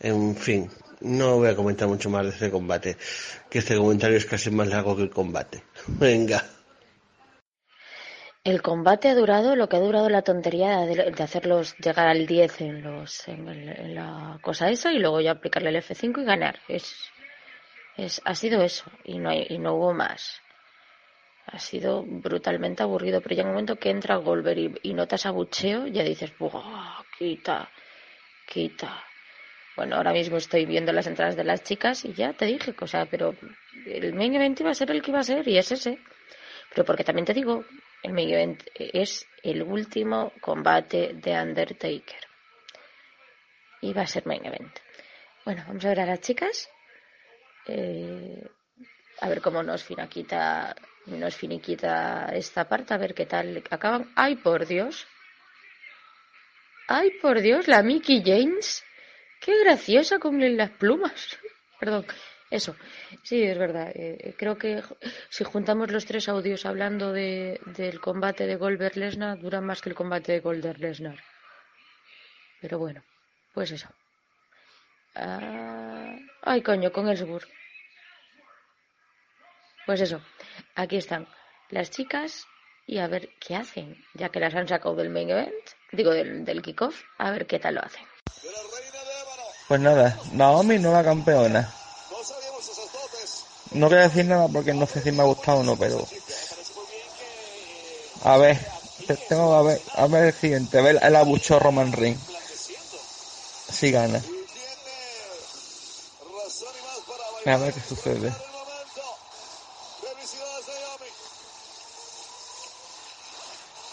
En 0.00 0.36
fin, 0.36 0.70
no 1.00 1.36
voy 1.38 1.48
a 1.48 1.56
comentar 1.56 1.88
mucho 1.88 2.10
más 2.10 2.24
de 2.24 2.30
este 2.30 2.50
combate. 2.50 2.96
Que 3.48 3.58
este 3.60 3.76
comentario 3.76 4.16
es 4.16 4.26
casi 4.26 4.50
más 4.50 4.68
largo 4.68 4.96
que 4.96 5.02
el 5.02 5.10
combate. 5.10 5.62
Venga. 5.86 6.44
El 8.42 8.62
combate 8.62 9.08
ha 9.08 9.14
durado 9.14 9.54
lo 9.54 9.68
que 9.68 9.76
ha 9.76 9.80
durado 9.80 10.08
la 10.08 10.22
tontería 10.22 10.80
de, 10.80 11.22
hacerlos 11.22 11.76
llegar 11.76 12.06
al 12.08 12.26
10 12.26 12.60
en, 12.62 12.82
los, 12.82 13.28
en, 13.28 13.46
el- 13.48 13.68
en 13.68 13.94
la 13.94 14.38
cosa 14.40 14.70
esa 14.70 14.92
y 14.92 14.98
luego 14.98 15.20
ya 15.20 15.32
aplicarle 15.32 15.68
el 15.68 15.76
F5 15.76 16.22
y 16.22 16.24
ganar. 16.24 16.58
Es, 16.68 16.94
es, 17.96 18.22
ha 18.24 18.34
sido 18.34 18.62
eso 18.62 18.90
y 19.04 19.18
no, 19.18 19.28
hay, 19.30 19.46
y 19.50 19.58
no 19.58 19.74
hubo 19.74 19.92
más. 19.92 20.40
Ha 21.46 21.58
sido 21.58 22.02
brutalmente 22.02 22.82
aburrido, 22.82 23.20
pero 23.20 23.34
llega 23.34 23.48
un 23.48 23.54
momento 23.54 23.76
que 23.76 23.90
entra 23.90 24.16
Goldberg 24.16 24.58
y, 24.58 24.74
y 24.90 24.94
notas 24.94 25.26
abucheo, 25.26 25.86
ya 25.86 26.02
dices, 26.02 26.32
¡buah! 26.38 27.02
Quita, 27.18 27.68
quita. 28.46 29.04
Bueno, 29.80 29.96
ahora 29.96 30.12
mismo 30.12 30.36
estoy 30.36 30.66
viendo 30.66 30.92
las 30.92 31.06
entradas 31.06 31.36
de 31.36 31.42
las 31.42 31.62
chicas 31.62 32.04
y 32.04 32.12
ya 32.12 32.34
te 32.34 32.44
dije, 32.44 32.74
o 32.78 32.86
sea, 32.86 33.06
pero 33.06 33.34
el 33.86 34.12
main 34.12 34.34
event 34.34 34.60
iba 34.60 34.72
a 34.72 34.74
ser 34.74 34.90
el 34.90 35.00
que 35.00 35.10
iba 35.10 35.20
a 35.20 35.22
ser 35.22 35.48
y 35.48 35.56
es 35.56 35.72
ese. 35.72 35.98
Pero 36.68 36.84
porque 36.84 37.02
también 37.02 37.24
te 37.24 37.32
digo, 37.32 37.64
el 38.02 38.12
main 38.12 38.28
event 38.28 38.62
es 38.76 39.26
el 39.42 39.62
último 39.62 40.34
combate 40.42 41.14
de 41.14 41.32
Undertaker. 41.32 42.20
Y 43.80 43.94
va 43.94 44.02
a 44.02 44.06
ser 44.06 44.26
main 44.26 44.44
event. 44.44 44.70
Bueno, 45.46 45.64
vamos 45.66 45.82
a 45.86 45.88
ver 45.88 46.00
a 46.00 46.04
las 46.04 46.20
chicas. 46.20 46.68
Eh, 47.66 48.50
a 49.22 49.28
ver 49.30 49.40
cómo 49.40 49.62
nos 49.62 49.82
finiquita, 49.82 50.76
nos 51.06 51.34
finiquita 51.34 52.26
esta 52.34 52.68
parte, 52.68 52.92
a 52.92 52.98
ver 52.98 53.14
qué 53.14 53.24
tal 53.24 53.64
acaban. 53.70 54.12
¡Ay, 54.14 54.36
por 54.36 54.66
Dios! 54.66 55.06
¡Ay, 56.86 57.12
por 57.22 57.40
Dios! 57.40 57.66
La 57.66 57.82
Mickey 57.82 58.22
James. 58.22 58.84
¡Qué 59.40 59.58
graciosa 59.64 60.18
con 60.18 60.38
las 60.56 60.70
plumas! 60.70 61.38
Perdón, 61.80 62.06
eso. 62.50 62.76
Sí, 63.22 63.42
es 63.42 63.56
verdad. 63.56 63.90
Eh, 63.94 64.34
creo 64.36 64.58
que 64.58 64.82
si 65.30 65.44
juntamos 65.44 65.90
los 65.90 66.04
tres 66.04 66.28
audios 66.28 66.66
hablando 66.66 67.12
de, 67.12 67.60
del 67.64 68.00
combate 68.00 68.46
de 68.46 68.56
Goldberg 68.56 68.96
Lesnar, 68.96 69.38
duran 69.38 69.64
más 69.64 69.80
que 69.80 69.88
el 69.88 69.94
combate 69.94 70.32
de 70.32 70.40
Goldberg 70.40 70.78
Lesnar. 70.78 71.18
Pero 72.60 72.78
bueno, 72.78 73.02
pues 73.54 73.70
eso. 73.70 73.88
Ah, 75.14 76.16
ay, 76.42 76.62
coño, 76.62 76.92
con 76.92 77.08
Ellsworth. 77.08 77.48
Pues 79.86 80.02
eso, 80.02 80.20
aquí 80.74 80.96
están 80.96 81.26
las 81.70 81.90
chicas 81.90 82.46
y 82.86 82.98
a 82.98 83.08
ver 83.08 83.30
qué 83.40 83.56
hacen, 83.56 83.96
ya 84.14 84.28
que 84.28 84.40
las 84.40 84.54
han 84.54 84.68
sacado 84.68 84.94
del 84.96 85.10
main 85.10 85.30
event, 85.30 85.70
digo 85.92 86.10
del, 86.12 86.44
del 86.44 86.62
kickoff, 86.62 87.02
a 87.18 87.30
ver 87.30 87.46
qué 87.46 87.58
tal 87.58 87.76
lo 87.76 87.82
hacen. 87.82 88.04
Pues 89.70 89.80
nada, 89.80 90.18
Naomi 90.32 90.80
nueva 90.80 91.04
campeona. 91.04 91.72
No 93.70 93.88
voy 93.88 93.98
decir 93.98 94.24
nada 94.24 94.48
porque 94.48 94.74
no 94.74 94.84
sé 94.88 95.00
si 95.00 95.12
me 95.12 95.22
ha 95.22 95.26
gustado 95.26 95.58
o 95.60 95.62
no, 95.62 95.78
pero... 95.78 96.08
A 98.22 98.36
ver, 98.36 98.58
te- 99.06 99.14
tengo 99.28 99.54
a 99.54 99.62
ver, 99.62 99.80
a 99.94 100.08
ver 100.08 100.24
el 100.24 100.34
siguiente, 100.34 100.76
a 100.76 100.82
ver 100.82 100.98
el 101.00 101.14
abucho 101.14 101.60
Roman 101.60 101.92
Reigns. 101.92 102.18
Si 103.68 103.92
gana. 103.92 104.24
A 107.46 107.56
ver 107.56 107.72
qué 107.72 107.80
sucede. 107.80 108.34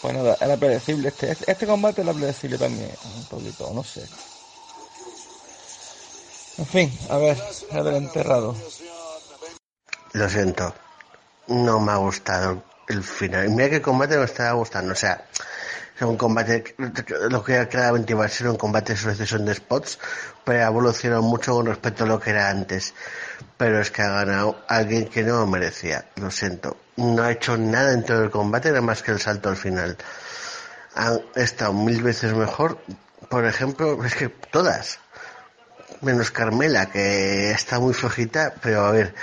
Pues 0.02 0.12
nada, 0.12 0.36
era 0.40 0.56
predecible 0.56 1.06
este, 1.10 1.36
este 1.46 1.66
combate 1.68 2.02
era 2.02 2.12
predecible 2.12 2.58
también, 2.58 2.98
un 3.04 3.24
poquito, 3.26 3.72
no 3.72 3.84
sé. 3.84 4.08
En 6.58 6.66
fin, 6.66 6.92
a 7.08 7.18
ver, 7.18 7.38
a 7.70 7.82
ver 7.82 7.94
enterrado. 7.94 8.56
Lo 10.12 10.28
siento. 10.28 10.74
No 11.46 11.78
me 11.78 11.92
ha 11.92 11.96
gustado 11.96 12.64
el 12.88 13.04
final. 13.04 13.48
Mira 13.50 13.70
que 13.70 13.80
combate 13.80 14.18
me 14.18 14.24
estaba 14.24 14.52
gustando. 14.52 14.92
O 14.92 14.96
sea, 14.96 15.24
es 15.96 16.02
un 16.02 16.16
combate, 16.16 16.74
lo 17.30 17.44
que 17.44 17.68
claramente 17.68 18.12
iba 18.12 18.24
a 18.24 18.28
ser 18.28 18.48
un 18.48 18.56
combate 18.56 18.94
de 18.94 18.98
sucesión 18.98 19.44
de 19.44 19.54
spots, 19.54 20.00
pero 20.44 20.64
ha 20.64 20.66
evolucionado 20.66 21.22
mucho 21.22 21.54
con 21.54 21.66
respecto 21.66 22.04
a 22.04 22.06
lo 22.08 22.18
que 22.18 22.30
era 22.30 22.50
antes. 22.50 22.92
Pero 23.56 23.80
es 23.80 23.92
que 23.92 24.02
ha 24.02 24.10
ganado 24.10 24.60
alguien 24.66 25.08
que 25.08 25.22
no 25.22 25.38
lo 25.38 25.46
merecía. 25.46 26.06
Lo 26.16 26.32
siento. 26.32 26.76
No 26.96 27.22
ha 27.22 27.30
hecho 27.30 27.56
nada 27.56 27.92
en 27.92 28.04
todo 28.04 28.24
el 28.24 28.30
combate, 28.30 28.70
nada 28.70 28.80
más 28.80 29.04
que 29.04 29.12
el 29.12 29.20
salto 29.20 29.48
al 29.48 29.56
final. 29.56 29.96
Han 30.96 31.20
estado 31.36 31.72
mil 31.72 32.02
veces 32.02 32.34
mejor. 32.34 32.78
Por 33.28 33.44
ejemplo, 33.44 34.04
es 34.04 34.14
que 34.16 34.28
todas. 34.28 34.98
Menos 36.00 36.30
Carmela, 36.30 36.86
que 36.86 37.50
está 37.50 37.78
muy 37.80 37.94
flojita, 37.94 38.54
pero 38.62 38.84
a 38.86 38.92
ver, 38.92 39.14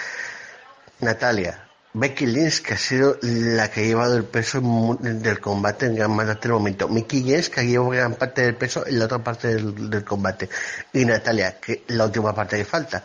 Natalia, 0.99 1.65
Becky 1.93 2.25
Lynch, 2.25 2.61
que 2.61 2.73
ha 2.73 2.77
sido 2.77 3.17
la 3.21 3.71
que 3.71 3.79
ha 3.79 3.83
llevado 3.83 4.17
el 4.17 4.25
peso 4.25 4.59
del 4.99 5.39
combate 5.39 5.85
en 5.85 5.95
gran 5.95 6.17
parte 6.17 6.41
del 6.41 6.51
momento. 6.51 6.89
Mickey 6.89 7.21
James, 7.21 7.49
que 7.49 7.61
ha 7.61 7.63
llevado 7.63 7.91
gran 7.91 8.15
parte 8.15 8.41
del 8.41 8.55
peso 8.55 8.85
en 8.85 8.99
la 8.99 9.05
otra 9.05 9.19
parte 9.19 9.47
del, 9.47 9.89
del 9.89 10.03
combate. 10.03 10.49
Y 10.91 11.05
Natalia, 11.05 11.57
que 11.59 11.85
la 11.87 12.05
última 12.05 12.35
parte 12.35 12.57
que 12.57 12.65
falta. 12.65 13.03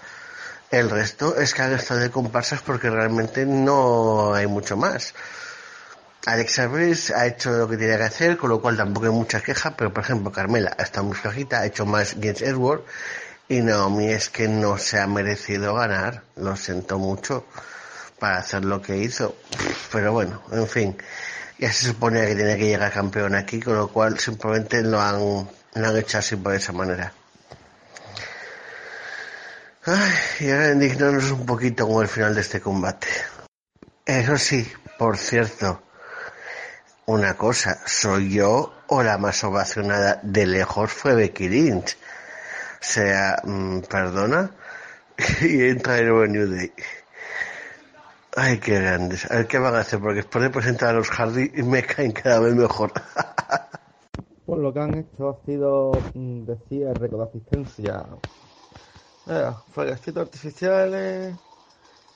El 0.71 0.91
resto 0.91 1.37
es 1.37 1.55
que 1.55 1.63
han 1.63 1.73
estado 1.73 2.01
de 2.01 2.11
comparsas 2.11 2.63
porque 2.63 2.91
realmente 2.91 3.47
no 3.47 4.35
hay 4.35 4.49
mucho 4.49 4.77
más. 4.77 5.15
Alexa 6.27 6.67
Bliss 6.67 7.11
ha 7.13 7.27
hecho 7.27 7.51
lo 7.51 7.69
que 7.69 7.77
tenía 7.77 7.97
que 7.97 8.05
hacer, 8.05 8.37
con 8.37 8.51
lo 8.51 8.61
cual 8.61 8.77
tampoco 8.77 9.07
hay 9.07 9.13
mucha 9.13 9.41
queja, 9.41 9.77
pero 9.77 9.93
por 9.93 10.03
ejemplo 10.03 10.31
Carmela 10.31 10.77
está 10.79 11.03
muy 11.03 11.17
flojita, 11.17 11.61
ha 11.61 11.67
hecho 11.67 11.87
más 11.87 12.15
James 12.21 12.43
Edward 12.43 12.83
y 13.51 13.63
Naomi 13.63 14.13
es 14.13 14.31
que 14.31 14.47
no 14.47 14.79
se 14.79 15.01
ha 15.01 15.09
merecido 15.09 15.75
ganar, 15.75 16.23
lo 16.37 16.55
siento 16.55 17.01
mucho 17.01 17.45
para 18.21 18.39
hacer 18.39 18.65
lo 18.65 18.81
que 18.81 18.97
hizo, 18.99 19.35
pero 19.91 20.13
bueno, 20.13 20.41
en 20.53 20.69
fin, 20.69 20.97
ya 21.59 21.73
se 21.73 21.87
suponía 21.87 22.27
que 22.27 22.37
tenía 22.37 22.57
que 22.57 22.67
llegar 22.67 22.93
campeón 22.93 23.35
aquí, 23.35 23.59
con 23.59 23.75
lo 23.75 23.89
cual 23.89 24.21
simplemente 24.21 24.83
lo 24.83 25.01
han, 25.01 25.19
lo 25.19 25.49
han 25.75 25.97
hecho 25.97 26.19
así 26.19 26.37
por 26.37 26.55
esa 26.55 26.73
manera. 26.73 27.13
Ay, 29.85 30.13
y 30.39 30.51
ahora 30.53 30.71
indignarnos 30.71 31.33
un 31.33 31.45
poquito 31.45 31.89
con 31.89 32.03
el 32.03 32.09
final 32.09 32.37
de 32.37 32.43
este 32.43 32.61
combate. 32.61 33.09
Eso 34.07 34.39
sí, 34.39 34.71
por 34.97 35.19
cierto, 35.19 35.83
una 37.07 37.37
cosa, 37.37 37.81
soy 37.85 38.33
yo 38.33 38.73
o 38.87 39.03
la 39.03 39.19
más 39.19 39.43
ovacionada 39.43 40.21
de 40.23 40.47
lejos 40.47 40.93
fue 40.93 41.17
Becky 41.17 41.49
Lynch. 41.49 41.97
Sea, 42.81 43.41
mm, 43.45 43.81
perdona, 43.81 44.51
y 45.43 45.63
entra 45.69 45.95
de 45.95 46.05
nuevo 46.05 46.27
New 46.27 46.51
Day. 46.51 46.73
Ay, 48.37 48.59
qué 48.59 48.81
grandes. 48.81 49.31
A 49.31 49.37
ver 49.37 49.47
qué 49.47 49.59
van 49.59 49.75
a 49.75 49.81
hacer, 49.81 50.01
porque 50.01 50.17
después 50.17 50.43
de 50.43 50.51
presentar 50.51 50.91
a 50.91 50.93
los 50.93 51.11
Hardy 51.11 51.51
me 51.63 51.83
caen 51.83 52.13
cada 52.13 52.41
vez 52.41 52.55
mejor. 52.55 52.93
Pues 54.47 54.63
lo 54.63 54.73
que 54.73 54.81
han 54.81 54.99
hecho 54.99 55.29
ha 55.29 55.47
sido 55.47 55.93
mm, 56.13 56.45
de 56.45 56.59
cierre 56.69 57.09
con 57.09 57.21
la 57.21 57.27
asistencia. 57.27 58.05
Eh, 59.29 59.53
fueguecitos 59.71 60.23
artificiales 60.23 61.37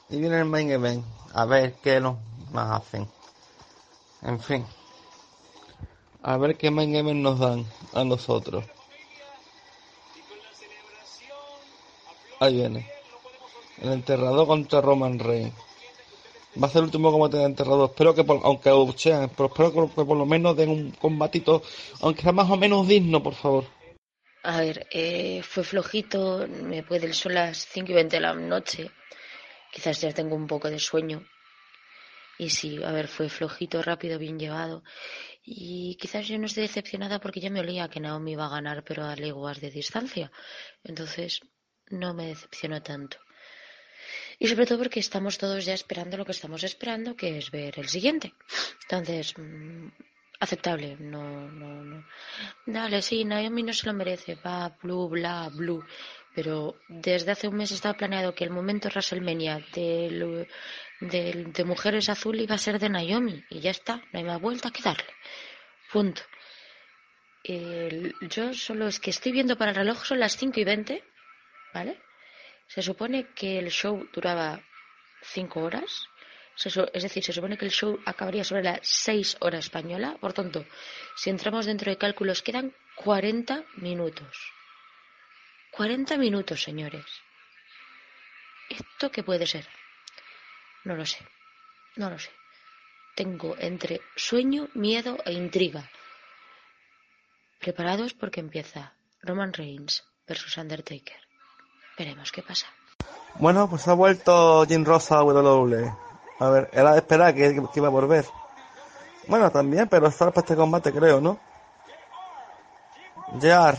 y 0.08 0.18
viene 0.18 0.40
el 0.40 0.44
main 0.44 0.68
event. 0.72 1.04
A 1.32 1.44
ver 1.44 1.74
qué 1.74 2.00
nos 2.00 2.16
más 2.50 2.80
hacen. 2.80 3.06
En 4.22 4.40
fin. 4.40 4.66
A 6.22 6.36
ver 6.36 6.56
qué 6.56 6.72
main 6.72 6.96
event 6.96 7.20
nos 7.20 7.38
dan 7.38 7.64
a 7.92 8.02
nosotros. 8.02 8.64
Ahí 12.40 12.54
viene. 12.54 12.90
El 13.82 13.92
enterrador 13.92 14.46
contra 14.46 14.80
Roman 14.80 15.18
Reigns. 15.18 15.54
Va 16.62 16.68
a 16.68 16.70
ser 16.70 16.80
el 16.80 16.84
último 16.84 17.10
combate 17.10 17.38
de 17.38 17.44
enterrado. 17.44 17.86
Espero 17.86 18.14
que, 18.14 18.24
aunque 18.28 18.70
buchean, 18.70 19.30
pero 19.30 19.48
espero 19.48 19.72
que, 19.72 20.04
por 20.04 20.16
lo 20.16 20.24
menos 20.24 20.56
den 20.56 20.70
un 20.70 20.90
combatito, 20.92 21.62
aunque 22.00 22.22
sea 22.22 22.32
más 22.32 22.48
o 22.48 22.56
menos 22.56 22.86
digno, 22.86 23.22
por 23.22 23.34
favor. 23.34 23.64
A 24.44 24.60
ver, 24.60 24.86
eh, 24.92 25.42
fue 25.42 25.64
flojito, 25.64 26.46
me 26.46 26.82
puede 26.82 27.12
son 27.12 27.34
las 27.34 27.66
5 27.66 27.90
y 27.90 27.94
20 27.94 28.16
de 28.16 28.20
la 28.20 28.34
noche. 28.34 28.90
Quizás 29.72 30.00
ya 30.00 30.12
tengo 30.12 30.36
un 30.36 30.46
poco 30.46 30.70
de 30.70 30.78
sueño. 30.78 31.26
Y 32.38 32.50
sí, 32.50 32.82
a 32.82 32.92
ver, 32.92 33.08
fue 33.08 33.28
flojito, 33.28 33.82
rápido, 33.82 34.18
bien 34.18 34.38
llevado. 34.38 34.84
Y 35.42 35.96
quizás 35.96 36.28
yo 36.28 36.38
no 36.38 36.46
esté 36.46 36.60
decepcionada 36.60 37.20
porque 37.20 37.40
ya 37.40 37.50
me 37.50 37.60
olía 37.60 37.88
que 37.88 38.00
Naomi 38.00 38.32
iba 38.32 38.46
a 38.46 38.50
ganar, 38.50 38.84
pero 38.84 39.04
a 39.04 39.16
leguas 39.16 39.60
de 39.60 39.70
distancia. 39.70 40.30
Entonces, 40.84 41.40
no 41.94 42.14
me 42.14 42.26
decepcionó 42.28 42.82
tanto. 42.82 43.16
Y 44.38 44.48
sobre 44.48 44.66
todo 44.66 44.78
porque 44.78 45.00
estamos 45.00 45.38
todos 45.38 45.64
ya 45.64 45.74
esperando 45.74 46.16
lo 46.16 46.24
que 46.26 46.32
estamos 46.32 46.62
esperando, 46.64 47.16
que 47.16 47.38
es 47.38 47.50
ver 47.50 47.78
el 47.78 47.88
siguiente. 47.88 48.34
Entonces, 48.82 49.34
mm, 49.38 49.86
aceptable, 50.40 50.96
no, 50.98 51.48
no, 51.50 51.84
no. 51.84 52.04
Dale, 52.66 53.00
sí, 53.02 53.24
Naomi 53.24 53.62
no 53.62 53.72
se 53.72 53.86
lo 53.86 53.94
merece, 53.94 54.34
va, 54.34 54.76
blue, 54.82 55.08
bla, 55.08 55.48
blue. 55.60 55.84
Pero 56.34 56.76
desde 56.88 57.30
hace 57.30 57.46
un 57.48 57.56
mes 57.56 57.70
estaba 57.70 57.96
planeado 57.96 58.34
que 58.34 58.44
el 58.44 58.50
momento 58.50 58.88
WrestleMania 58.88 59.64
del, 59.72 60.48
del- 61.00 61.52
de 61.52 61.64
Mujeres 61.64 62.08
Azul 62.08 62.40
iba 62.40 62.56
a 62.56 62.58
ser 62.66 62.78
de 62.80 62.88
Naomi. 62.88 63.42
Y 63.50 63.60
ya 63.60 63.70
está, 63.70 63.96
no 64.12 64.18
hay 64.18 64.24
más 64.24 64.40
vuelta 64.40 64.70
que 64.72 64.82
darle. 64.82 65.12
Punto. 65.92 66.22
El- 67.44 68.14
yo 68.28 68.52
solo 68.54 68.88
es 68.88 68.98
que 69.00 69.10
estoy 69.10 69.30
viendo 69.32 69.56
para 69.56 69.70
el 69.70 69.76
reloj, 69.76 70.04
son 70.04 70.18
las 70.20 70.36
5 70.36 70.58
y 70.60 70.64
20, 70.64 71.04
¿vale? 71.74 72.00
Se 72.68 72.80
supone 72.80 73.34
que 73.34 73.58
el 73.58 73.70
show 73.70 74.08
duraba 74.12 74.62
5 75.22 75.60
horas. 75.60 76.08
Es 76.56 77.02
decir, 77.02 77.24
se 77.24 77.32
supone 77.32 77.58
que 77.58 77.64
el 77.64 77.72
show 77.72 78.00
acabaría 78.06 78.44
sobre 78.44 78.62
las 78.62 78.78
6 78.82 79.38
horas 79.40 79.64
española. 79.64 80.16
Por 80.20 80.32
tanto, 80.32 80.64
si 81.16 81.28
entramos 81.30 81.66
dentro 81.66 81.90
de 81.90 81.98
cálculos, 81.98 82.42
quedan 82.42 82.72
40 82.94 83.64
minutos. 83.76 84.52
40 85.72 86.16
minutos, 86.16 86.62
señores. 86.62 87.04
¿Esto 88.70 89.10
qué 89.10 89.24
puede 89.24 89.46
ser? 89.46 89.66
No 90.84 90.94
lo 90.94 91.04
sé. 91.04 91.18
No 91.96 92.08
lo 92.08 92.18
sé. 92.18 92.30
Tengo 93.16 93.56
entre 93.58 94.00
sueño, 94.14 94.68
miedo 94.74 95.18
e 95.24 95.32
intriga. 95.32 95.90
Preparados 97.58 98.14
porque 98.14 98.40
empieza 98.40 98.94
Roman 99.22 99.52
Reigns 99.52 100.04
versus 100.26 100.56
Undertaker. 100.56 101.23
Veremos 101.98 102.32
qué 102.32 102.42
pasa. 102.42 102.66
Bueno, 103.36 103.68
pues 103.68 103.86
ha 103.88 103.94
vuelto 103.94 104.64
Jim 104.66 104.84
Rosa 104.84 105.18
a 105.18 105.24
WWE. 105.24 105.92
A 106.40 106.48
ver, 106.50 106.70
era 106.72 106.92
de 106.92 106.98
esperar 106.98 107.34
que, 107.34 107.54
que 107.54 107.80
iba 107.80 107.88
a 107.88 107.90
volver. 107.90 108.26
Bueno, 109.26 109.50
también, 109.50 109.88
pero 109.88 110.06
está 110.08 110.26
para 110.30 110.40
este 110.40 110.56
combate, 110.56 110.92
creo, 110.92 111.20
¿no? 111.20 111.38
Jar. 113.40 113.76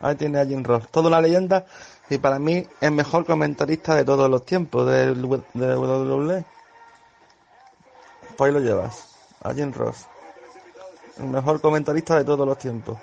Ahí 0.00 0.14
tiene 0.16 0.38
a 0.40 0.44
Jim 0.44 0.62
Ross. 0.62 0.86
Toda 0.88 1.08
una 1.08 1.20
leyenda 1.20 1.64
y 2.10 2.18
para 2.18 2.38
mí 2.38 2.66
el 2.80 2.90
mejor 2.90 3.24
comentarista 3.24 3.94
de 3.94 4.04
todos 4.04 4.28
los 4.28 4.44
tiempos 4.44 4.86
del 4.86 5.22
W- 5.22 5.42
de 5.54 5.76
WWE. 5.76 6.44
Pues 8.36 8.48
ahí 8.48 8.52
lo 8.52 8.60
llevas. 8.60 9.16
A 9.42 9.54
Jim 9.54 9.72
Ross. 9.72 10.06
El 11.18 11.26
mejor 11.28 11.60
comentarista 11.60 12.16
de 12.16 12.24
todos 12.24 12.46
los 12.46 12.58
tiempos. 12.58 12.98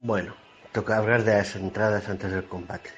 Bueno, 0.00 0.34
toca 0.72 0.96
hablar 0.96 1.24
de 1.24 1.34
las 1.34 1.56
entradas 1.56 2.08
antes 2.08 2.30
del 2.30 2.44
combate, 2.44 2.90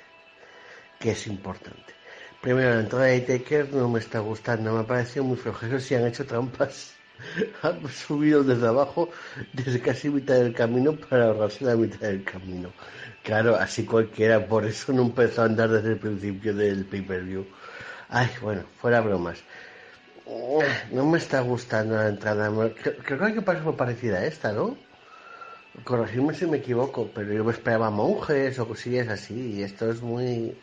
que 0.99 1.13
es 1.13 1.27
importante. 1.27 1.95
Primero, 2.41 2.71
la 2.75 2.81
entrada 2.81 3.05
de 3.07 3.21
Taker 3.21 3.73
no 3.73 3.89
me 3.89 4.01
está 4.01 4.19
gustando, 4.19 4.73
me 4.73 4.81
ha 4.81 4.87
parecido 4.87 5.25
muy 5.25 5.37
flojo. 5.37 5.79
si 5.79 5.95
han 5.95 6.07
hecho 6.07 6.27
trampas. 6.27 6.95
Han 7.63 7.89
subido 7.89 8.43
desde 8.43 8.67
abajo, 8.67 9.11
desde 9.53 9.81
casi 9.81 10.11
mitad 10.11 10.35
del 10.35 10.55
camino, 10.55 10.97
para 10.97 11.27
ahorrarse 11.27 11.65
la 11.65 11.77
mitad 11.77 12.01
del 12.01 12.25
camino. 12.25 12.73
Claro, 13.23 13.55
así 13.55 13.85
cualquiera, 13.85 14.47
por 14.47 14.67
eso 14.67 14.93
no 14.93 15.03
empezó 15.03 15.43
a 15.43 15.45
andar 15.45 15.69
desde 15.71 15.91
el 15.91 15.99
principio 15.99 16.55
del 16.55 16.85
pay-per-view. 16.85 17.47
Ay, 18.09 18.29
bueno, 18.41 18.65
fuera 18.81 19.01
bromas. 19.01 19.39
No 20.91 21.07
me 21.07 21.19
está 21.19 21.41
gustando 21.41 21.97
la 21.97 22.09
entrada. 22.09 22.51
Creo, 22.83 23.19
que 23.19 23.25
hay 23.25 23.35
que 23.35 23.43
pasar 23.43 23.77
parecida 23.77 24.19
a 24.19 24.27
esta, 24.27 24.53
¿no? 24.53 24.77
Corregirme 25.85 26.35
si 26.35 26.47
me 26.47 26.59
equivoco, 26.59 27.11
pero 27.15 27.33
yo 27.33 27.45
me 27.45 27.53
esperaba 27.53 27.91
monjes 27.91 28.59
o 28.59 28.69
cosillas 28.69 29.09
así, 29.09 29.55
y 29.57 29.63
esto 29.63 29.91
es 29.91 30.03
muy... 30.03 30.55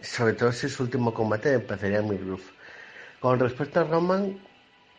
Sobre 0.00 0.32
todo 0.32 0.50
si 0.52 0.68
su 0.70 0.82
último 0.84 1.12
combate, 1.12 1.58
parecería 1.60 2.00
muy 2.00 2.16
groove. 2.16 2.42
Con 3.20 3.38
respecto 3.38 3.80
a 3.80 3.84
Roman, 3.84 4.40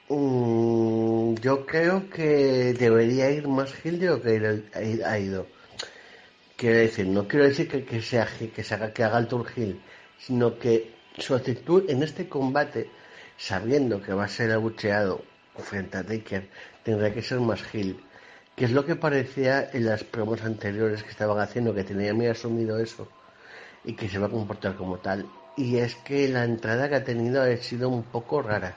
mm, 0.07 1.33
yo 1.41 1.65
creo 1.65 2.09
que 2.09 2.73
debería 2.73 3.31
ir 3.31 3.47
más 3.47 3.73
Hill 3.83 3.99
de 3.99 4.07
lo 4.07 4.21
que 4.21 4.63
ha 5.03 5.19
ido-. 5.19 5.47
Quiero 6.55 6.77
decir, 6.77 7.07
no 7.07 7.27
quiero 7.27 7.45
decir 7.45 7.67
que, 7.67 7.83
que 7.83 8.01
sea 8.01 8.27
que 8.27 8.63
se 8.63 8.75
haga, 8.75 8.93
que 8.93 9.03
haga 9.03 9.17
el 9.17 9.27
Tour 9.27 9.47
Hill, 9.55 9.81
sino 10.19 10.59
que 10.59 10.93
su 11.17 11.33
actitud 11.35 11.89
en 11.89 12.03
este 12.03 12.29
combate, 12.29 12.87
sabiendo 13.35 14.01
que 14.01 14.13
va 14.13 14.25
a 14.25 14.29
ser 14.29 14.51
abucheado 14.51 15.23
frente 15.57 15.97
a 15.97 16.03
Taker, 16.05 16.47
tendrá 16.83 17.11
que 17.13 17.21
ser 17.23 17.39
más 17.39 17.61
Hill 17.73 17.97
que 18.55 18.65
es 18.65 18.71
lo 18.71 18.85
que 18.85 18.95
parecía 18.95 19.69
en 19.73 19.85
las 19.85 20.03
promos 20.03 20.43
anteriores 20.43 21.03
que 21.03 21.09
estaban 21.09 21.39
haciendo, 21.39 21.73
que 21.73 21.83
tenía 21.83 22.13
muy 22.13 22.27
asumido 22.27 22.77
eso 22.77 23.07
y 23.83 23.93
que 23.95 24.07
se 24.07 24.19
va 24.19 24.27
a 24.27 24.29
comportar 24.31 24.75
como 24.75 24.97
tal. 24.97 25.25
Y 25.57 25.77
es 25.77 25.95
que 25.95 26.27
la 26.29 26.43
entrada 26.43 26.87
que 26.89 26.95
ha 26.95 27.03
tenido 27.03 27.41
ha 27.41 27.55
sido 27.57 27.89
un 27.89 28.03
poco 28.03 28.41
rara. 28.41 28.75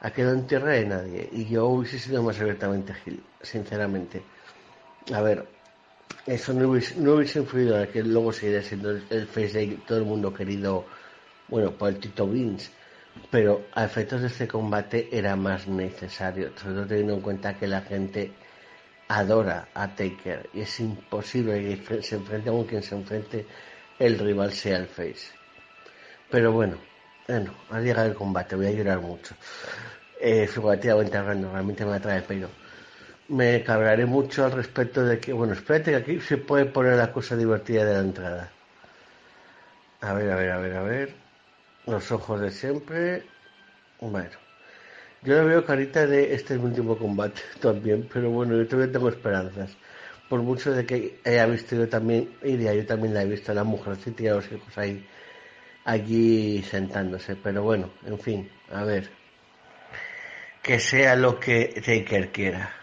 Ha 0.00 0.10
quedado 0.10 0.34
en 0.34 0.46
tierra 0.46 0.72
de 0.72 0.86
nadie. 0.86 1.28
Y 1.32 1.46
yo 1.46 1.66
hubiese 1.66 1.98
sido 1.98 2.22
más 2.22 2.40
abiertamente 2.40 2.92
Gil, 2.94 3.22
sinceramente. 3.40 4.22
A 5.12 5.20
ver, 5.22 5.46
eso 6.26 6.52
no 6.52 6.68
hubiese, 6.68 6.96
no 6.96 7.14
hubiese 7.14 7.38
influido 7.38 7.80
en 7.80 7.90
que 7.90 8.02
luego 8.02 8.32
seguiría 8.32 8.62
siendo 8.62 8.90
el, 8.90 9.04
el 9.10 9.26
face 9.26 9.58
de 9.58 9.66
todo 9.86 9.98
el 9.98 10.04
mundo 10.04 10.34
querido, 10.34 10.84
bueno, 11.48 11.70
por 11.72 11.88
el 11.88 11.98
Tito 11.98 12.26
Vince. 12.26 12.70
Pero 13.30 13.66
a 13.74 13.84
efectos 13.84 14.22
de 14.22 14.26
este 14.28 14.48
combate 14.48 15.08
era 15.12 15.36
más 15.36 15.68
necesario, 15.68 16.50
sobre 16.56 16.74
todo 16.74 16.86
teniendo 16.86 17.14
en 17.14 17.20
cuenta 17.20 17.58
que 17.58 17.66
la 17.66 17.82
gente 17.82 18.32
adora 19.18 19.68
a 19.74 19.88
Taker 19.88 20.48
y 20.54 20.60
es 20.60 20.80
imposible 20.80 21.78
que 21.86 22.02
se 22.02 22.16
enfrente 22.16 22.50
con 22.50 22.64
quien 22.64 22.82
se 22.82 22.94
enfrente 22.94 23.46
el 23.98 24.18
rival 24.18 24.52
sea 24.52 24.78
el 24.78 24.86
face. 24.86 25.28
Pero 26.30 26.52
bueno, 26.52 26.76
bueno, 27.28 27.54
al 27.70 27.84
llegar 27.84 28.06
el 28.06 28.14
combate 28.14 28.56
voy 28.56 28.66
a 28.66 28.70
llorar 28.70 29.00
mucho. 29.00 29.34
Eh, 30.20 30.46
figurativamente 30.46 31.16
hablando, 31.16 31.50
realmente 31.52 31.84
me 31.84 31.94
atrae 31.94 32.18
el 32.18 32.24
pelo. 32.24 32.48
Me 33.28 33.62
cabraré 33.62 34.06
mucho 34.06 34.44
al 34.44 34.52
respecto 34.52 35.04
de 35.04 35.18
que, 35.18 35.32
bueno, 35.32 35.52
espérate 35.52 35.90
que 35.90 35.96
aquí 35.96 36.20
se 36.20 36.38
puede 36.38 36.66
poner 36.66 36.96
la 36.96 37.12
cosa 37.12 37.36
divertida 37.36 37.84
de 37.84 37.94
la 37.94 38.00
entrada. 38.00 38.50
A 40.00 40.12
ver, 40.14 40.30
a 40.30 40.36
ver, 40.36 40.50
a 40.50 40.58
ver, 40.58 40.76
a 40.76 40.82
ver. 40.82 41.14
Los 41.86 42.10
ojos 42.12 42.40
de 42.40 42.50
siempre. 42.50 43.22
Bueno. 44.00 44.41
Yo 45.24 45.34
le 45.34 45.44
veo 45.44 45.64
carita 45.64 46.04
de 46.04 46.34
este 46.34 46.58
último 46.58 46.98
combate 46.98 47.40
también, 47.60 48.08
pero 48.12 48.30
bueno, 48.30 48.56
yo 48.56 48.66
todavía 48.66 48.92
tengo 48.92 49.08
esperanzas. 49.08 49.70
Por 50.28 50.42
mucho 50.42 50.72
de 50.72 50.84
que 50.84 51.20
haya 51.24 51.46
visto 51.46 51.76
yo 51.76 51.88
también, 51.88 52.28
Iria, 52.42 52.74
yo 52.74 52.84
también 52.86 53.14
la 53.14 53.22
he 53.22 53.26
visto, 53.26 53.54
la 53.54 53.64
mujercita 53.64 54.22
y 54.22 54.28
a 54.28 54.34
los 54.34 54.46
hijos 54.46 54.76
ahí, 54.76 55.06
allí 55.84 56.62
sentándose. 56.62 57.36
Pero 57.36 57.62
bueno, 57.62 57.90
en 58.04 58.18
fin, 58.18 58.50
a 58.72 58.82
ver. 58.84 59.10
Que 60.62 60.80
sea 60.80 61.14
lo 61.16 61.38
que 61.38 61.82
Taker 61.84 62.32
quiera. 62.32 62.74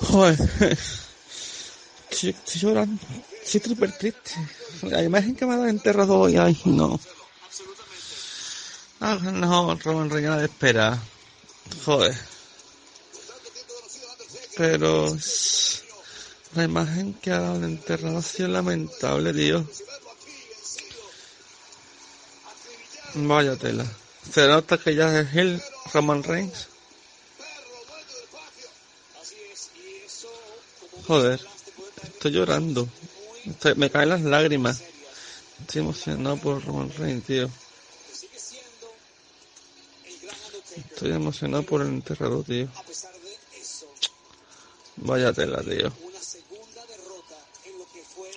Joder, 0.00 0.38
estoy, 2.10 2.34
llorando, 2.54 3.02
estoy 3.44 3.60
triste. 3.98 4.30
La 4.82 5.02
imagen 5.02 5.36
que 5.36 5.44
me 5.44 5.52
ha 5.52 5.56
dado 5.58 5.68
enterrado 5.68 6.18
hoy, 6.18 6.38
ay, 6.38 6.56
no. 6.64 6.98
Ah, 9.02 9.14
no, 9.14 9.74
Roman 9.76 10.10
Reigns 10.10 10.36
de 10.36 10.44
espera. 10.44 10.98
Joder. 11.86 12.14
Pero 14.56 15.16
la 16.54 16.64
imagen 16.64 17.14
que 17.14 17.30
ha 17.30 17.40
dado 17.40 17.56
el 17.56 17.64
enterrado 17.64 18.18
ha 18.18 18.22
sido 18.22 18.48
lamentable, 18.48 19.32
tío. 19.32 19.66
Vaya 23.14 23.56
tela. 23.56 23.86
Se 24.30 24.46
nota 24.46 24.76
que 24.76 24.94
ya 24.94 25.18
es 25.18 25.34
el 25.34 25.62
Roman 25.94 26.22
Reigns. 26.22 26.68
Joder, 31.06 31.40
estoy 32.02 32.32
llorando. 32.32 32.86
Me 33.76 33.90
caen 33.90 34.10
las 34.10 34.20
lágrimas. 34.20 34.82
Estoy 35.60 35.80
emocionado 35.80 36.36
por 36.36 36.62
Roman 36.64 36.92
Reigns, 36.98 37.24
tío. 37.24 37.50
Estoy 40.88 41.12
emocionado 41.12 41.62
por 41.62 41.82
el 41.82 41.88
enterrado, 41.88 42.42
tío. 42.42 42.68
Vaya 44.96 45.32
tela, 45.32 45.62
tío. 45.62 45.92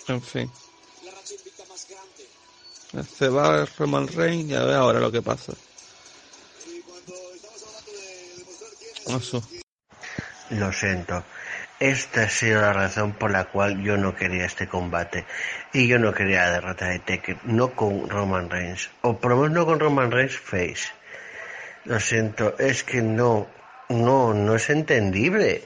En 0.07 0.21
fin. 0.21 0.51
Se 3.17 3.27
va 3.27 3.65
Roman 3.77 4.07
Reigns 4.07 4.51
y 4.51 4.55
a 4.55 4.63
ver 4.63 4.75
ahora 4.75 4.99
lo 4.99 5.11
que 5.11 5.21
pasa. 5.21 5.53
Lo 10.49 10.71
siento. 10.71 11.23
Esta 11.79 12.23
ha 12.23 12.29
sido 12.29 12.61
la 12.61 12.71
razón 12.71 13.13
por 13.13 13.31
la 13.31 13.45
cual 13.45 13.81
yo 13.83 13.97
no 13.97 14.15
quería 14.15 14.45
este 14.45 14.67
combate. 14.67 15.25
Y 15.73 15.87
yo 15.87 15.99
no 15.99 16.13
quería 16.13 16.45
la 16.45 16.51
derrota 16.51 16.85
de 16.85 16.99
Taker, 16.99 17.39
no 17.43 17.75
con 17.75 18.09
Roman 18.09 18.49
Reigns. 18.49 18.89
O 19.01 19.17
por 19.17 19.31
lo 19.31 19.37
menos 19.37 19.51
no 19.51 19.65
con 19.65 19.79
Roman 19.79 20.11
Reigns 20.11 20.37
Face. 20.37 21.02
Lo 21.85 21.99
siento, 21.99 22.57
es 22.59 22.83
que 22.83 23.01
no, 23.01 23.47
no, 23.89 24.33
no 24.33 24.55
es 24.55 24.69
entendible. 24.69 25.63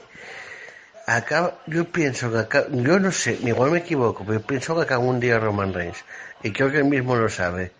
Acá, 1.06 1.54
yo 1.66 1.84
pienso 1.84 2.30
que 2.32 2.38
acá, 2.38 2.66
yo 2.70 2.98
no 2.98 3.12
sé, 3.12 3.38
igual 3.42 3.70
me 3.70 3.78
equivoco, 3.78 4.24
pero 4.26 4.40
pienso 4.42 4.74
que 4.76 4.82
acá 4.82 4.98
un 4.98 5.20
día 5.20 5.38
Roman 5.38 5.72
Reigns. 5.72 6.04
Y 6.42 6.52
creo 6.52 6.70
que 6.70 6.78
él 6.78 6.84
mismo 6.84 7.14
lo 7.16 7.28
sabe. 7.28 7.72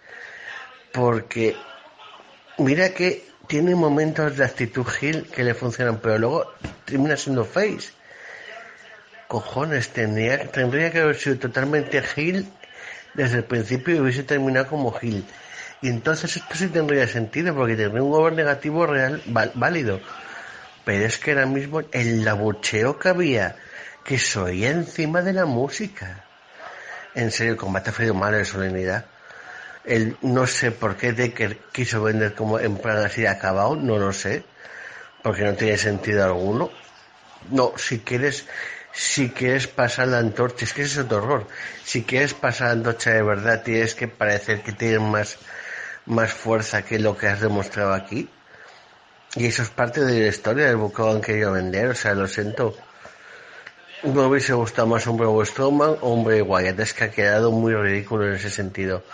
Porque, 0.92 1.56
mira 2.58 2.90
que 2.90 3.28
tiene 3.48 3.74
momentos 3.74 4.36
de 4.36 4.44
actitud 4.44 4.86
Gil 4.86 5.26
que 5.26 5.42
le 5.42 5.54
funcionan, 5.54 5.98
pero 5.98 6.18
luego 6.18 6.52
termina 6.84 7.16
siendo 7.16 7.44
face. 7.44 7.90
Cojones, 9.26 9.88
tendría, 9.90 10.50
tendría 10.50 10.90
que 10.90 11.00
haber 11.00 11.16
sido 11.16 11.38
totalmente 11.38 12.00
Gil 12.02 12.48
desde 13.14 13.38
el 13.38 13.44
principio 13.44 13.96
y 13.96 14.00
hubiese 14.00 14.22
terminado 14.22 14.68
como 14.68 14.92
Gil. 14.92 15.24
Y 15.80 15.88
entonces 15.88 16.36
esto 16.36 16.54
sí 16.54 16.68
tendría 16.68 17.06
sentido 17.06 17.54
porque 17.54 17.76
tendría 17.76 18.02
un 18.02 18.14
over 18.14 18.32
negativo 18.32 18.86
real 18.86 19.22
válido. 19.54 20.00
Pero 20.84 21.04
es 21.04 21.18
que 21.18 21.32
ahora 21.32 21.46
mismo 21.46 21.82
el 21.92 22.24
labucheo 22.24 22.98
que 22.98 23.08
había, 23.10 23.56
que 24.04 24.18
se 24.18 24.38
oía 24.38 24.70
encima 24.70 25.22
de 25.22 25.34
la 25.34 25.44
música. 25.44 26.24
En 27.14 27.30
serio, 27.30 27.52
el 27.52 27.58
combate 27.58 27.90
ha 27.90 27.92
sido 27.92 28.14
malo 28.14 28.38
de 28.38 28.44
solemnidad. 28.44 29.06
El, 29.84 30.16
no 30.22 30.46
sé 30.46 30.70
por 30.70 30.96
qué 30.96 31.12
Decker 31.12 31.58
quiso 31.72 32.02
vender 32.02 32.34
como 32.34 32.58
en 32.58 32.76
plan 32.76 32.98
así 32.98 33.22
de 33.22 33.28
acabado, 33.28 33.76
no 33.76 33.98
lo 33.98 34.12
sé, 34.12 34.44
porque 35.22 35.44
no 35.44 35.54
tiene 35.54 35.78
sentido 35.78 36.24
alguno. 36.24 36.70
No, 37.50 37.72
si 37.76 38.00
quieres, 38.00 38.46
si 38.92 39.30
quieres 39.30 39.66
pasar 39.66 40.08
la 40.08 40.18
antorcha, 40.18 40.64
es 40.64 40.72
que 40.72 40.82
ese 40.82 41.00
es 41.00 41.06
otro 41.06 41.18
horror. 41.18 41.46
Si 41.84 42.02
quieres 42.02 42.34
pasar 42.34 42.68
la 42.68 42.72
antorcha 42.74 43.10
de 43.10 43.22
verdad, 43.22 43.62
tienes 43.62 43.94
que 43.94 44.08
parecer 44.08 44.62
que 44.62 44.72
tienes 44.72 45.00
más, 45.00 45.38
más 46.08 46.32
fuerza 46.32 46.82
que 46.84 46.98
lo 46.98 47.16
que 47.16 47.28
has 47.28 47.40
demostrado 47.40 47.92
aquí. 47.92 48.30
Y 49.36 49.46
eso 49.46 49.62
es 49.62 49.68
parte 49.70 50.00
de 50.04 50.20
la 50.22 50.28
historia 50.28 50.66
del 50.66 50.76
buque 50.76 51.02
que 51.02 51.20
querido 51.20 51.52
vender, 51.52 51.88
o 51.90 51.94
sea, 51.94 52.14
lo 52.14 52.26
siento. 52.26 52.74
Me 54.02 54.22
hubiese 54.22 54.54
gustado 54.54 54.86
más 54.88 55.06
un 55.06 55.16
Braun 55.18 55.44
Strowman 55.44 55.96
o 56.00 56.14
un 56.14 56.24
Bray 56.24 56.40
Wyatt, 56.40 56.78
es 56.80 56.94
que 56.94 57.04
ha 57.04 57.10
quedado 57.10 57.52
muy 57.52 57.74
ridículo 57.74 58.26
en 58.26 58.34
ese 58.34 58.48
sentido. 58.50 59.04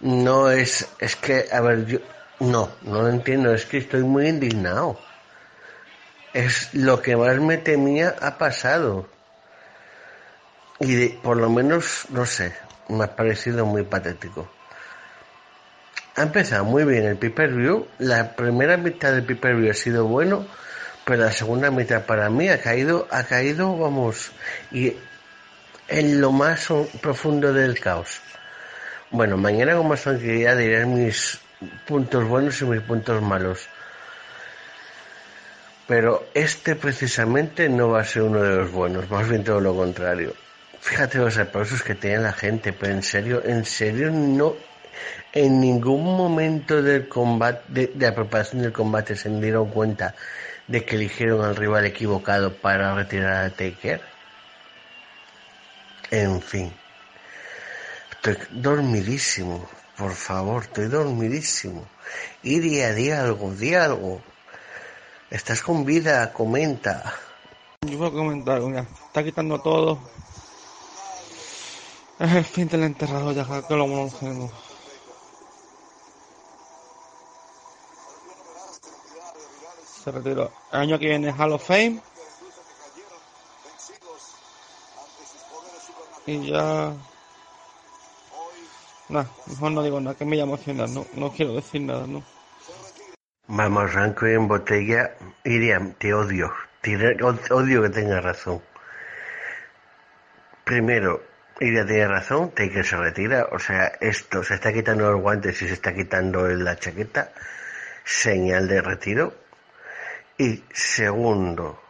No 0.00 0.50
es, 0.50 0.88
es 0.98 1.16
que, 1.16 1.46
a 1.52 1.60
ver, 1.60 1.86
yo, 1.86 1.98
no, 2.40 2.70
no 2.82 3.02
lo 3.02 3.08
entiendo, 3.08 3.52
es 3.52 3.66
que 3.66 3.78
estoy 3.78 4.02
muy 4.02 4.28
indignado. 4.28 5.04
Es 6.32 6.72
lo 6.74 7.02
que 7.02 7.16
más 7.16 7.38
me 7.40 7.56
temía 7.58 8.14
ha 8.20 8.38
pasado. 8.38 9.08
Y 10.80 10.94
de- 10.94 11.20
por 11.22 11.36
lo 11.36 11.50
menos, 11.50 12.06
no 12.10 12.26
sé, 12.26 12.54
me 12.88 13.04
ha 13.04 13.16
parecido 13.16 13.66
muy 13.66 13.82
patético. 13.82 14.55
Ha 16.16 16.22
empezado 16.22 16.64
muy 16.64 16.84
bien 16.84 17.04
el 17.04 17.18
pay-per-view. 17.18 17.88
La 17.98 18.34
primera 18.34 18.78
mitad 18.78 19.12
del 19.12 19.24
pay-per-view 19.24 19.70
ha 19.70 19.74
sido 19.74 20.06
bueno, 20.06 20.46
pero 21.04 21.22
la 21.24 21.30
segunda 21.30 21.70
mitad 21.70 22.06
para 22.06 22.30
mí 22.30 22.48
ha 22.48 22.62
caído, 22.62 23.06
ha 23.10 23.24
caído, 23.24 23.76
vamos, 23.76 24.32
y 24.72 24.96
en 25.88 26.20
lo 26.22 26.32
más 26.32 26.68
profundo 27.02 27.52
del 27.52 27.78
caos. 27.78 28.22
Bueno, 29.10 29.36
mañana 29.36 29.76
con 29.76 29.88
más 29.88 30.02
tranquilidad 30.02 30.56
diré 30.56 30.86
mis 30.86 31.38
puntos 31.86 32.26
buenos 32.26 32.62
y 32.62 32.64
mis 32.64 32.80
puntos 32.80 33.20
malos. 33.20 33.68
Pero 35.86 36.26
este 36.32 36.76
precisamente 36.76 37.68
no 37.68 37.90
va 37.90 38.00
a 38.00 38.04
ser 38.04 38.22
uno 38.22 38.42
de 38.42 38.56
los 38.56 38.72
buenos, 38.72 39.10
más 39.10 39.28
bien 39.28 39.44
todo 39.44 39.60
lo 39.60 39.76
contrario. 39.76 40.32
Fíjate 40.80 41.18
los 41.18 41.36
aplausos 41.36 41.82
que 41.82 41.94
tiene 41.94 42.20
la 42.20 42.32
gente, 42.32 42.72
pero 42.72 42.94
en 42.94 43.02
serio, 43.02 43.42
en 43.44 43.66
serio 43.66 44.10
no, 44.10 44.56
en 45.32 45.60
ningún 45.60 46.16
momento 46.16 46.82
del 46.82 47.08
combate, 47.08 47.62
de, 47.68 47.92
la 47.98 48.14
preparación 48.14 48.62
del 48.62 48.72
combate 48.72 49.16
se 49.16 49.28
dieron 49.28 49.70
cuenta 49.70 50.14
de 50.66 50.84
que 50.84 50.96
eligieron 50.96 51.44
al 51.44 51.56
rival 51.56 51.84
equivocado 51.86 52.54
para 52.54 52.94
retirar 52.94 53.44
a 53.44 53.50
Taker. 53.50 54.00
En 56.10 56.40
fin. 56.40 56.72
Estoy 58.10 58.38
dormidísimo, 58.50 59.68
por 59.96 60.12
favor, 60.12 60.64
estoy 60.64 60.88
dormidísimo. 60.88 61.86
Iria, 62.42 62.92
di 62.92 63.10
algo, 63.10 63.52
di 63.52 63.74
algo. 63.74 64.22
Estás 65.30 65.62
con 65.62 65.84
vida, 65.84 66.32
comenta. 66.32 67.14
Yo 67.82 67.98
voy 67.98 68.08
a 68.08 68.12
comentar, 68.12 68.60
mira, 68.62 68.86
está 69.06 69.22
quitando 69.22 69.60
todo. 69.60 70.00
Es 72.18 72.32
el 72.32 72.44
fin 72.44 72.68
del 72.68 72.84
enterrado 72.84 73.32
ya 73.32 73.44
que 73.44 73.74
lo 73.74 73.86
conocemos. 73.86 74.65
Se 80.06 80.12
retiró. 80.12 80.52
El 80.70 80.80
año 80.82 80.98
que 81.00 81.06
viene 81.06 81.34
Hall 81.36 81.50
of 81.50 81.66
Fame. 81.66 82.00
Y 86.26 86.46
ya... 86.48 86.92
Nah, 89.08 89.24
mejor 89.46 89.72
no 89.72 89.82
digo 89.82 90.00
nada, 90.00 90.16
que 90.16 90.24
me 90.24 90.44
voy 90.44 90.60
a 90.64 90.86
no, 90.86 91.06
no 91.14 91.32
quiero 91.32 91.54
decir 91.54 91.80
nada, 91.80 92.06
no. 92.06 92.22
Vamos, 93.48 93.94
ranco 93.94 94.28
y 94.28 94.34
en 94.34 94.46
botella. 94.46 95.16
Iria, 95.42 95.80
te 95.98 96.14
odio. 96.14 96.52
Te 96.82 96.94
odio 97.52 97.82
que 97.82 97.90
tengas 97.90 98.22
razón. 98.22 98.62
Primero, 100.62 101.20
Iria 101.58 101.84
tiene 101.84 102.06
razón, 102.06 102.52
Taker 102.52 102.86
se 102.86 102.96
retira. 102.96 103.48
O 103.50 103.58
sea, 103.58 103.86
esto 104.00 104.44
se 104.44 104.54
está 104.54 104.72
quitando 104.72 105.10
los 105.10 105.20
guantes 105.20 105.60
y 105.62 105.66
se 105.66 105.74
está 105.74 105.92
quitando 105.92 106.46
la 106.46 106.76
chaqueta. 106.76 107.32
Señal 108.04 108.68
de 108.68 108.82
retiro. 108.82 109.45
Y 110.38 110.62
segundo, 110.72 111.80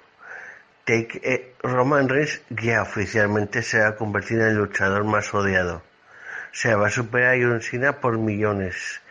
Take, 0.85 1.21
eh, 1.25 1.55
Roman 1.65 2.09
Reigns 2.09 2.43
ya 2.49 2.83
oficialmente 2.83 3.63
se 3.63 3.81
va 3.81 3.89
a 3.89 3.97
convertir 3.97 4.39
en 4.39 4.47
el 4.47 4.55
luchador 4.55 5.03
más 5.03 5.35
odiado. 5.35 5.79
O 5.79 6.59
sea, 6.59 6.77
va 6.77 6.87
a 6.87 6.91
superar 6.91 7.35
a 7.35 7.39
John 7.43 7.61
Cena 7.61 8.01
por 8.01 8.19
millones. 8.19 9.03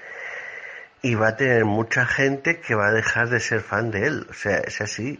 Y 1.01 1.15
va 1.15 1.27
a 1.29 1.35
tener 1.35 1.65
mucha 1.65 2.05
gente 2.05 2.61
que 2.61 2.75
va 2.75 2.87
a 2.87 2.93
dejar 2.93 3.29
de 3.29 3.41
ser 3.41 3.59
fan 3.59 3.91
de 3.91 4.07
él. 4.07 4.25
O 4.29 4.33
sea, 4.33 4.59
es 4.59 4.79
así. 4.79 5.19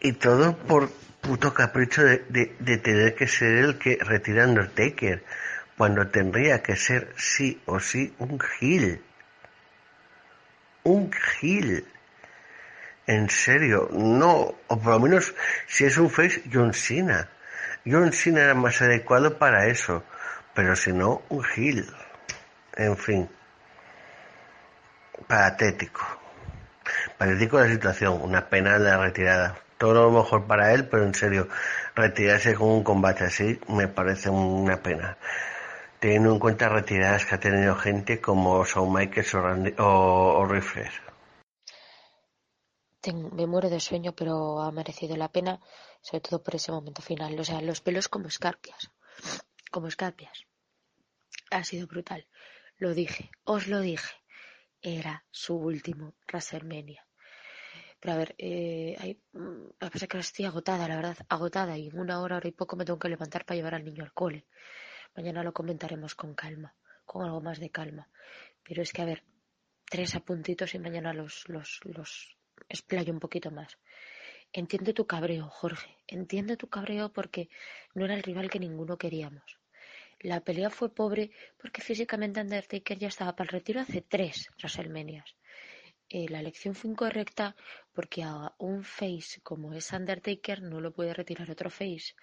Y 0.00 0.12
todo 0.12 0.56
por 0.56 0.88
puto 1.20 1.52
capricho 1.52 2.04
de, 2.04 2.24
de, 2.28 2.54
de 2.60 2.78
tener 2.78 3.16
que 3.16 3.26
ser 3.26 3.56
el 3.56 3.76
que 3.76 3.98
retirando 4.00 4.60
el 4.60 4.70
Taker. 4.70 5.24
Cuando 5.76 6.06
tendría 6.06 6.62
que 6.62 6.76
ser 6.76 7.12
sí 7.16 7.60
o 7.66 7.80
sí 7.80 8.14
un 8.20 8.38
Gil. 8.38 9.02
Un 10.84 11.10
Gil. 11.12 11.84
En 13.10 13.28
serio, 13.28 13.88
no, 13.90 14.54
o 14.68 14.78
por 14.78 14.92
lo 14.92 15.00
menos 15.00 15.34
si 15.66 15.84
es 15.84 15.98
un 15.98 16.10
face, 16.10 16.44
John 16.52 16.72
Cena. 16.72 17.28
John 17.84 18.12
Cena 18.12 18.42
era 18.42 18.54
más 18.54 18.80
adecuado 18.82 19.36
para 19.36 19.66
eso, 19.66 20.04
pero 20.54 20.76
si 20.76 20.92
no, 20.92 21.22
un 21.28 21.42
Gil. 21.42 21.92
En 22.76 22.96
fin, 22.96 23.28
patético. 25.26 26.02
Patético 27.18 27.58
la 27.58 27.66
situación, 27.66 28.20
una 28.22 28.48
pena 28.48 28.78
la 28.78 28.96
retirada. 28.98 29.56
Todo 29.76 30.04
lo 30.04 30.10
mejor 30.12 30.46
para 30.46 30.72
él, 30.72 30.86
pero 30.86 31.02
en 31.02 31.14
serio, 31.14 31.48
retirarse 31.96 32.54
con 32.54 32.68
un 32.68 32.84
combate 32.84 33.24
así 33.24 33.58
me 33.66 33.88
parece 33.88 34.30
una 34.30 34.80
pena. 34.84 35.16
Teniendo 35.98 36.30
en 36.30 36.38
cuenta 36.38 36.68
retiradas 36.68 37.26
que 37.26 37.34
ha 37.34 37.40
tenido 37.40 37.74
gente 37.74 38.20
como 38.20 38.64
Shawn 38.64 38.92
Michaels 38.92 39.34
o, 39.34 39.42
Randy, 39.42 39.74
Me 43.02 43.46
muero 43.46 43.70
de 43.70 43.80
sueño, 43.80 44.14
pero 44.14 44.60
ha 44.60 44.70
merecido 44.72 45.16
la 45.16 45.32
pena, 45.32 45.58
sobre 46.02 46.20
todo 46.20 46.42
por 46.42 46.54
ese 46.54 46.70
momento 46.70 47.00
final. 47.00 47.38
O 47.40 47.44
sea, 47.44 47.62
los 47.62 47.80
pelos 47.80 48.08
como 48.08 48.28
escarpias. 48.28 48.90
Como 49.70 49.86
escarpias. 49.88 50.44
Ha 51.50 51.64
sido 51.64 51.86
brutal. 51.86 52.26
Lo 52.76 52.92
dije, 52.92 53.30
os 53.44 53.68
lo 53.68 53.80
dije. 53.80 54.14
Era 54.82 55.24
su 55.30 55.56
último 55.56 56.14
WrestleMania. 56.28 57.06
Pero 58.00 58.14
a 58.14 58.16
ver, 58.18 58.34
eh, 58.36 58.96
hay, 58.98 59.20
mm, 59.32 59.68
lo 59.78 59.90
que 59.90 60.18
estoy 60.18 60.44
agotada, 60.44 60.86
la 60.86 60.96
verdad, 60.96 61.16
agotada. 61.28 61.78
Y 61.78 61.88
en 61.88 61.98
una 61.98 62.20
hora, 62.20 62.36
hora 62.36 62.48
y 62.48 62.52
poco 62.52 62.76
me 62.76 62.84
tengo 62.84 62.98
que 62.98 63.08
levantar 63.08 63.46
para 63.46 63.56
llevar 63.56 63.74
al 63.74 63.84
niño 63.84 64.04
al 64.04 64.12
cole. 64.12 64.46
Mañana 65.16 65.42
lo 65.42 65.52
comentaremos 65.52 66.14
con 66.14 66.34
calma, 66.34 66.74
con 67.06 67.24
algo 67.24 67.40
más 67.40 67.60
de 67.60 67.70
calma. 67.70 68.08
Pero 68.62 68.82
es 68.82 68.92
que, 68.92 69.02
a 69.02 69.06
ver, 69.06 69.24
tres 69.84 70.14
apuntitos 70.14 70.74
y 70.74 70.78
mañana 70.78 71.12
los, 71.12 71.48
los, 71.48 71.80
los 71.84 72.39
explayo 72.68 73.12
un 73.12 73.20
poquito 73.20 73.50
más. 73.50 73.78
Entiendo 74.52 74.92
tu 74.94 75.06
cabreo, 75.06 75.48
Jorge. 75.48 75.96
Entiendo 76.06 76.56
tu 76.56 76.68
cabreo 76.68 77.12
porque 77.12 77.48
no 77.94 78.04
era 78.04 78.14
el 78.14 78.22
rival 78.22 78.50
que 78.50 78.58
ninguno 78.58 78.98
queríamos. 78.98 79.58
la 80.20 80.40
pelea 80.40 80.68
fue 80.70 80.94
pobre 80.94 81.30
porque 81.56 81.80
físicamente 81.80 82.40
Undertaker 82.40 82.98
ya 82.98 83.08
estaba 83.08 83.34
para 83.34 83.48
el 83.48 83.52
retiro 83.52 83.80
hace 83.80 84.02
tres 84.02 84.50
WrestleManias. 84.58 85.34
Eh, 86.10 86.28
la 86.28 86.40
elección 86.40 86.74
fue 86.74 86.90
incorrecta 86.90 87.56
porque 87.92 88.22
a 88.24 88.52
un 88.58 88.82
face 88.82 89.40
como 89.42 89.72
es 89.72 89.92
Undertaker 89.92 90.60
no 90.62 90.80
lo 90.80 90.92
puede 90.92 91.14
retirar 91.14 91.50
otro 91.50 91.70
face. 91.70 92.14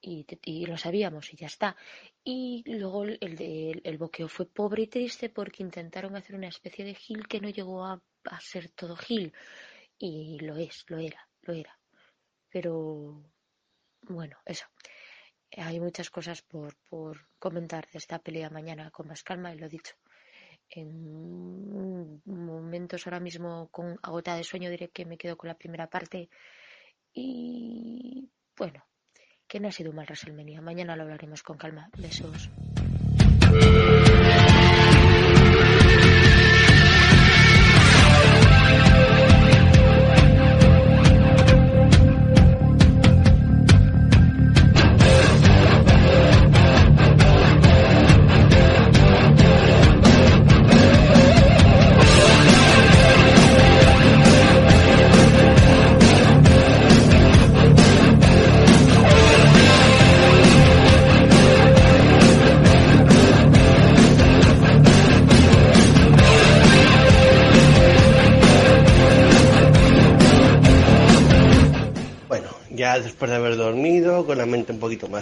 Y, 0.00 0.66
lo 0.66 0.76
sabíamos 0.76 1.32
y 1.32 1.36
ya 1.36 1.46
está. 1.46 1.76
Y 2.24 2.64
luego 2.66 3.04
el, 3.04 3.18
el, 3.20 3.80
el 3.84 3.98
boqueo 3.98 4.28
fue 4.28 4.46
pobre 4.46 4.82
y 4.82 4.86
triste 4.88 5.28
porque 5.28 5.62
intentaron 5.62 6.16
hacer 6.16 6.34
una 6.36 6.48
especie 6.48 6.84
de 6.84 6.96
heel 6.96 7.28
que 7.28 7.40
no 7.40 7.48
llegó 7.48 7.84
a, 7.84 8.02
a 8.24 8.40
ser 8.40 8.70
todo 8.70 8.96
heel. 9.08 9.32
Y 9.98 10.38
lo 10.40 10.56
es, 10.56 10.84
lo 10.88 10.98
era, 10.98 11.28
lo 11.42 11.54
era. 11.54 11.78
Pero 12.50 13.22
bueno, 14.02 14.36
eso. 14.44 14.66
Hay 15.56 15.80
muchas 15.80 16.10
cosas 16.10 16.42
por, 16.42 16.76
por 16.88 17.28
comentar 17.38 17.88
de 17.90 17.98
esta 17.98 18.18
pelea 18.18 18.50
mañana 18.50 18.90
con 18.90 19.06
más 19.08 19.22
calma 19.22 19.54
y 19.54 19.58
lo 19.58 19.68
dicho. 19.68 19.94
En 20.68 22.22
momentos 22.24 23.06
ahora 23.06 23.20
mismo 23.20 23.68
con 23.70 23.98
agotada 24.02 24.38
de 24.38 24.44
sueño 24.44 24.70
diré 24.70 24.88
que 24.88 25.04
me 25.04 25.18
quedo 25.18 25.36
con 25.36 25.48
la 25.48 25.58
primera 25.58 25.88
parte 25.88 26.30
y 27.12 28.30
bueno, 28.56 28.84
que 29.52 29.60
no 29.60 29.68
ha 29.68 29.72
sido 29.72 29.92
mal 29.92 30.06
WrestleMania. 30.06 30.62
Mañana 30.62 30.96
lo 30.96 31.02
hablaremos 31.02 31.42
con 31.42 31.58
calma. 31.58 31.90
Besos. 31.98 32.48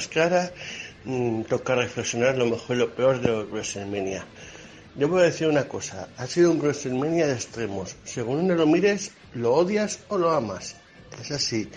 Más 0.00 0.08
clara, 0.08 0.50
mm, 1.04 1.42
toca 1.42 1.74
reflexionar 1.74 2.34
lo 2.38 2.46
mejor 2.46 2.74
y 2.74 2.78
lo 2.78 2.94
peor 2.94 3.20
de 3.20 3.44
WrestleMania. 3.44 4.24
Yo 4.96 5.08
voy 5.08 5.20
a 5.20 5.24
decir 5.24 5.46
una 5.46 5.68
cosa, 5.68 6.08
ha 6.16 6.26
sido 6.26 6.52
un 6.52 6.58
WrestleMania 6.58 7.26
de 7.26 7.34
extremos. 7.34 7.96
Según 8.04 8.38
uno 8.38 8.54
lo 8.54 8.66
mires, 8.66 9.12
lo 9.34 9.52
odias 9.52 9.98
o 10.08 10.16
lo 10.16 10.30
amas. 10.30 10.74
Es 11.20 11.30
así. 11.32 11.68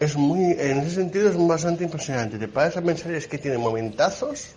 Es 0.00 0.16
muy, 0.16 0.52
en 0.52 0.78
ese 0.78 0.94
sentido 0.94 1.28
es 1.28 1.36
bastante 1.36 1.84
impresionante. 1.84 2.38
Te 2.38 2.48
paras 2.48 2.78
a 2.78 2.82
pensar 2.82 3.12
es 3.12 3.26
que 3.26 3.36
tiene 3.36 3.58
momentazos, 3.58 4.54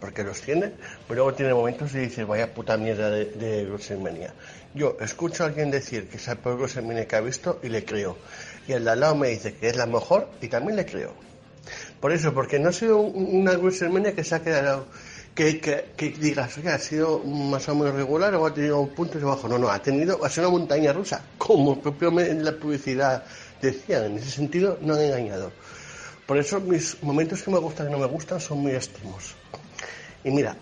porque 0.00 0.22
los 0.22 0.40
tiene, 0.40 0.70
pero 1.08 1.24
luego 1.24 1.34
tiene 1.34 1.52
momentos 1.52 1.92
y 1.96 1.98
dices, 1.98 2.24
vaya 2.24 2.54
puta 2.54 2.76
mierda 2.76 3.10
de, 3.10 3.24
de 3.24 3.64
WrestleMania. 3.66 4.32
Yo 4.72 4.96
escucho 5.00 5.42
a 5.42 5.46
alguien 5.46 5.72
decir 5.72 6.08
que 6.08 6.18
es 6.18 6.28
el 6.28 6.38
peor 6.38 6.58
WrestleMania 6.58 7.08
que 7.08 7.16
ha 7.16 7.20
visto 7.20 7.58
y 7.60 7.68
le 7.70 7.84
creo. 7.84 8.16
Y 8.68 8.72
el 8.72 8.84
de 8.84 8.90
al 8.90 9.00
lado 9.00 9.16
me 9.16 9.30
dice 9.30 9.54
que 9.54 9.68
es 9.68 9.76
la 9.76 9.86
mejor 9.86 10.28
y 10.40 10.46
también 10.46 10.76
le 10.76 10.86
creo. 10.86 11.31
Por 12.02 12.12
eso, 12.12 12.34
porque 12.34 12.58
no 12.58 12.68
ha 12.68 12.72
sido 12.72 12.98
un- 12.98 13.36
una 13.42 13.52
WrestleMania 13.52 14.12
que 14.14 14.24
se 14.24 14.34
ha 14.34 14.42
quedado, 14.42 14.86
que, 15.34 15.60
que, 15.60 15.84
que 15.96 16.10
digas, 16.10 16.58
ha 16.58 16.78
sido 16.78 17.20
más 17.20 17.66
o 17.68 17.74
menos 17.74 17.94
regular 17.94 18.34
o 18.34 18.44
ha 18.44 18.52
tenido 18.52 18.84
puntos 18.88 19.22
y 19.22 19.24
bajos. 19.24 19.48
No, 19.48 19.56
no, 19.56 19.70
ha 19.70 19.80
tenido, 19.80 20.22
ha 20.24 20.28
sido 20.28 20.48
una 20.50 20.58
montaña 20.58 20.92
rusa, 20.92 21.22
como 21.38 21.80
propio 21.80 22.08
en 22.20 22.44
la 22.44 22.52
publicidad 22.52 23.24
decían. 23.62 24.04
En 24.06 24.18
ese 24.18 24.30
sentido, 24.30 24.78
no 24.82 24.94
han 24.94 25.00
engañado. 25.02 25.52
Por 26.26 26.36
eso, 26.38 26.60
mis 26.60 27.02
momentos 27.02 27.42
que 27.42 27.50
me 27.50 27.58
gustan 27.58 27.88
y 27.88 27.92
no 27.92 27.98
me 27.98 28.06
gustan 28.06 28.40
son 28.40 28.58
muy 28.58 28.72
extremos. 28.72 29.34
Y 30.24 30.30
mira, 30.32 30.56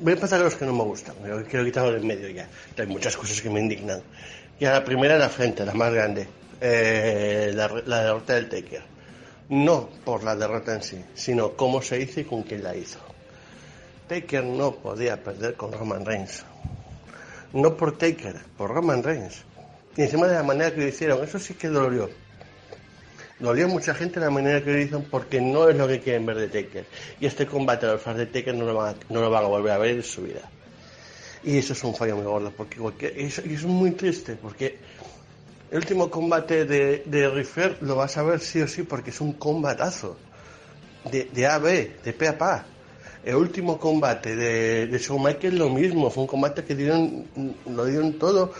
voy 0.00 0.12
a 0.12 0.14
empezar 0.14 0.38
con 0.38 0.46
los 0.46 0.54
que 0.56 0.64
no 0.66 0.72
me 0.72 0.84
gustan. 0.84 1.14
Pero 1.22 1.44
quiero 1.44 1.64
quitarlo 1.64 1.92
del 1.92 2.04
medio 2.04 2.28
ya. 2.30 2.48
Hay 2.78 2.86
muchas 2.86 3.16
cosas 3.16 3.40
que 3.40 3.50
me 3.50 3.60
indignan. 3.60 4.00
Y 4.58 4.64
a 4.64 4.72
la 4.72 4.84
primera, 4.84 5.18
la 5.18 5.28
frente, 5.28 5.64
la 5.64 5.74
más 5.74 5.92
grande. 5.92 6.26
Eh, 6.60 7.52
la, 7.54 7.68
la 7.86 8.02
derrota 8.04 8.34
del 8.34 8.48
Taker. 8.48 8.89
No 9.50 9.88
por 10.04 10.22
la 10.22 10.36
derrota 10.36 10.74
en 10.74 10.82
sí, 10.82 11.04
sino 11.14 11.56
cómo 11.56 11.82
se 11.82 12.00
hizo 12.00 12.20
y 12.20 12.24
con 12.24 12.44
quién 12.44 12.62
la 12.62 12.76
hizo. 12.76 13.00
Taker 14.08 14.44
no 14.44 14.76
podía 14.76 15.22
perder 15.22 15.54
con 15.54 15.72
Roman 15.72 16.06
Reigns. 16.06 16.44
No 17.52 17.76
por 17.76 17.98
Taker, 17.98 18.36
por 18.56 18.70
Roman 18.70 19.02
Reigns. 19.02 19.42
Y 19.96 20.02
encima 20.02 20.28
de 20.28 20.34
la 20.34 20.44
manera 20.44 20.72
que 20.72 20.82
lo 20.82 20.86
hicieron, 20.86 21.24
eso 21.24 21.40
sí 21.40 21.54
que 21.54 21.66
dolió. 21.66 22.08
Dolió 23.40 23.66
mucha 23.66 23.92
gente 23.92 24.20
la 24.20 24.30
manera 24.30 24.62
que 24.62 24.72
lo 24.72 24.78
hizo 24.78 25.02
porque 25.02 25.40
no 25.40 25.68
es 25.68 25.76
lo 25.76 25.88
que 25.88 25.98
quieren 25.98 26.26
ver 26.26 26.36
de 26.36 26.46
Taker. 26.46 26.86
Y 27.18 27.26
este 27.26 27.44
combate 27.44 27.86
a 27.86 27.94
los 27.94 28.02
fans 28.02 28.18
de 28.18 28.26
Taker 28.26 28.54
no 28.54 28.66
lo 28.66 28.74
van 28.74 28.94
a, 28.94 28.98
no 29.12 29.20
lo 29.20 29.30
van 29.30 29.44
a 29.44 29.48
volver 29.48 29.72
a 29.72 29.78
ver 29.78 29.96
en 29.96 30.02
su 30.04 30.22
vida. 30.22 30.48
Y 31.42 31.58
eso 31.58 31.72
es 31.72 31.82
un 31.82 31.96
fallo 31.96 32.14
muy 32.14 32.24
gordo, 32.24 32.52
porque, 32.56 33.14
y 33.16 33.24
eso 33.24 33.42
es 33.42 33.64
muy 33.64 33.92
triste, 33.92 34.36
porque 34.36 34.78
el 35.70 35.78
último 35.78 36.10
combate 36.10 36.64
de, 36.64 37.04
de 37.06 37.76
lo 37.80 37.96
vas 37.96 38.16
a 38.16 38.22
ver 38.22 38.40
sí 38.40 38.60
o 38.60 38.66
sí, 38.66 38.82
porque 38.82 39.10
es 39.10 39.20
un 39.20 39.34
combatazo. 39.34 40.16
De, 41.10 41.30
de 41.32 41.46
A 41.46 41.54
a 41.54 41.58
B, 41.58 41.96
de 42.04 42.12
P 42.12 42.28
a 42.28 42.36
P. 42.36 42.44
El 43.24 43.36
último 43.36 43.78
combate 43.78 44.34
de, 44.34 44.86
de 44.86 44.98
Michaels 45.18 45.58
lo 45.58 45.70
mismo, 45.70 46.10
fue 46.10 46.22
un 46.22 46.26
combate 46.26 46.64
que 46.64 46.74
dieron, 46.74 47.26
lo 47.66 47.84
dieron 47.84 48.18
todo 48.18 48.52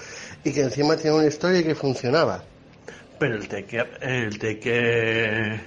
y 0.44 0.52
que 0.52 0.62
encima 0.62 0.96
tenía 0.96 1.14
una 1.14 1.26
historia 1.26 1.62
que 1.62 1.74
funcionaba. 1.74 2.44
Pero 3.18 3.36
el 3.36 3.48
Taker, 3.48 3.98
el 4.00 4.38
Taker 4.38 5.60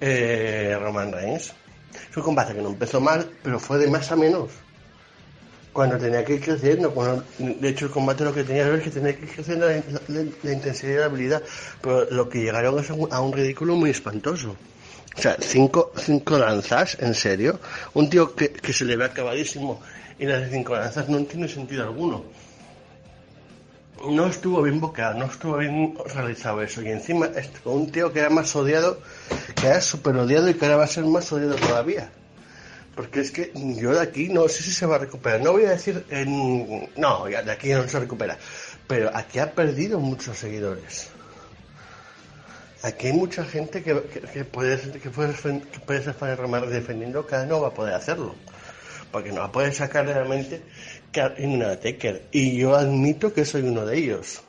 eh, 0.00 0.78
Roman 0.80 1.12
Reigns, 1.12 1.52
es 2.10 2.16
un 2.16 2.22
combate 2.22 2.54
que 2.54 2.62
no 2.62 2.70
empezó 2.70 3.00
mal, 3.00 3.30
pero 3.42 3.60
fue 3.60 3.78
de 3.78 3.88
más 3.88 4.10
a 4.10 4.16
menos. 4.16 4.50
Cuando 5.72 5.98
tenía 5.98 6.24
que 6.24 6.34
ir 6.34 6.40
creciendo, 6.40 6.90
cuando, 6.92 7.24
de 7.38 7.68
hecho 7.68 7.86
el 7.86 7.92
combate 7.92 8.24
lo 8.24 8.34
que 8.34 8.42
tenía 8.42 8.64
que 8.64 8.70
ver 8.70 8.78
es 8.80 8.84
que 8.84 8.90
tenía 8.90 9.16
que 9.16 9.24
ir 9.24 9.30
creciendo 9.30 9.68
la, 9.68 10.52
intensidad 10.52 10.92
y 10.92 10.96
la 10.96 11.04
habilidad, 11.04 11.42
pero 11.80 12.10
lo 12.10 12.28
que 12.28 12.40
llegaron 12.40 12.78
es 12.80 12.90
a 12.90 12.94
un, 12.94 13.12
a 13.12 13.20
un 13.20 13.32
ridículo 13.32 13.76
muy 13.76 13.90
espantoso. 13.90 14.56
O 15.16 15.20
sea, 15.20 15.36
cinco, 15.40 15.92
cinco 15.96 16.38
lanzas, 16.38 16.96
en 17.00 17.14
serio. 17.14 17.58
Un 17.94 18.08
tío 18.08 18.34
que, 18.34 18.72
se 18.72 18.84
le 18.84 18.96
ve 18.96 19.04
acabadísimo 19.04 19.80
y 20.18 20.26
le 20.26 20.34
hace 20.34 20.50
cinco 20.50 20.74
lanzas 20.74 21.08
no 21.08 21.22
tiene 21.24 21.48
sentido 21.48 21.84
alguno. 21.84 22.24
No 24.08 24.26
estuvo 24.26 24.62
bien 24.62 24.80
boqueado, 24.80 25.18
no 25.18 25.26
estuvo 25.26 25.58
bien 25.58 25.94
realizado 26.14 26.62
eso. 26.62 26.80
Y 26.80 26.88
encima, 26.88 27.28
con 27.62 27.74
un 27.74 27.90
tío 27.90 28.12
que 28.12 28.20
era 28.20 28.30
más 28.30 28.54
odiado, 28.56 28.98
que 29.60 29.66
era 29.66 29.80
súper 29.80 30.16
odiado 30.16 30.48
y 30.48 30.54
que 30.54 30.64
ahora 30.64 30.78
va 30.78 30.84
a 30.84 30.86
ser 30.88 31.04
más 31.04 31.30
odiado 31.32 31.56
todavía. 31.56 32.10
Porque 33.00 33.20
es 33.20 33.30
que 33.30 33.50
yo 33.54 33.94
de 33.94 34.00
aquí 34.02 34.28
no 34.28 34.46
sé 34.46 34.62
si 34.62 34.72
se 34.72 34.84
va 34.84 34.96
a 34.96 34.98
recuperar. 34.98 35.40
No 35.40 35.52
voy 35.52 35.64
a 35.64 35.70
decir, 35.70 36.04
en- 36.10 36.86
no, 36.98 37.24
de 37.24 37.50
aquí 37.50 37.70
no 37.70 37.88
se 37.88 37.98
recupera. 37.98 38.36
Pero 38.86 39.10
aquí 39.16 39.38
ha 39.38 39.54
perdido 39.54 39.98
muchos 39.98 40.36
seguidores. 40.36 41.08
Aquí 42.82 43.06
hay 43.06 43.14
mucha 43.14 43.42
gente 43.46 43.82
que, 43.82 44.02
que, 44.02 44.20
que 44.20 44.44
puede, 44.44 44.78
que, 45.00 45.10
que 45.10 45.80
defendiendo 46.68 47.26
que 47.26 47.36
no 47.46 47.62
va 47.62 47.68
a 47.68 47.74
poder 47.74 47.94
hacerlo. 47.94 48.34
Porque 49.10 49.32
no 49.32 49.40
va 49.40 49.46
a 49.46 49.52
poder 49.52 49.72
sacar 49.72 50.04
realmente 50.04 50.60
que 51.10 51.22
en 51.38 51.52
una. 51.52 52.28
Y 52.32 52.58
yo 52.58 52.76
admito 52.76 53.32
que 53.32 53.46
soy 53.46 53.62
uno 53.62 53.86
de 53.86 53.96
ellos. 53.96 54.42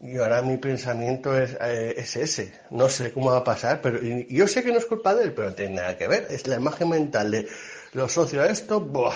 Y 0.00 0.16
ahora 0.18 0.42
mi 0.42 0.56
pensamiento 0.58 1.36
es, 1.38 1.56
eh, 1.60 1.94
es 1.98 2.16
ese. 2.16 2.52
No 2.70 2.88
sé 2.88 3.12
cómo 3.12 3.30
va 3.30 3.38
a 3.38 3.44
pasar, 3.44 3.80
pero 3.82 3.98
y- 4.04 4.26
yo 4.30 4.46
sé 4.46 4.62
que 4.62 4.72
no 4.72 4.78
es 4.78 4.86
culpa 4.86 5.14
de 5.14 5.24
él, 5.24 5.32
pero 5.34 5.48
no 5.50 5.54
tiene 5.54 5.76
nada 5.76 5.96
que 5.96 6.06
ver. 6.08 6.26
Es 6.30 6.46
la 6.46 6.56
imagen 6.56 6.88
mental 6.90 7.30
de 7.30 7.46
los 7.92 8.12
socios 8.12 8.42
a 8.46 8.50
esto, 8.50 8.80
¡buah! 8.80 9.14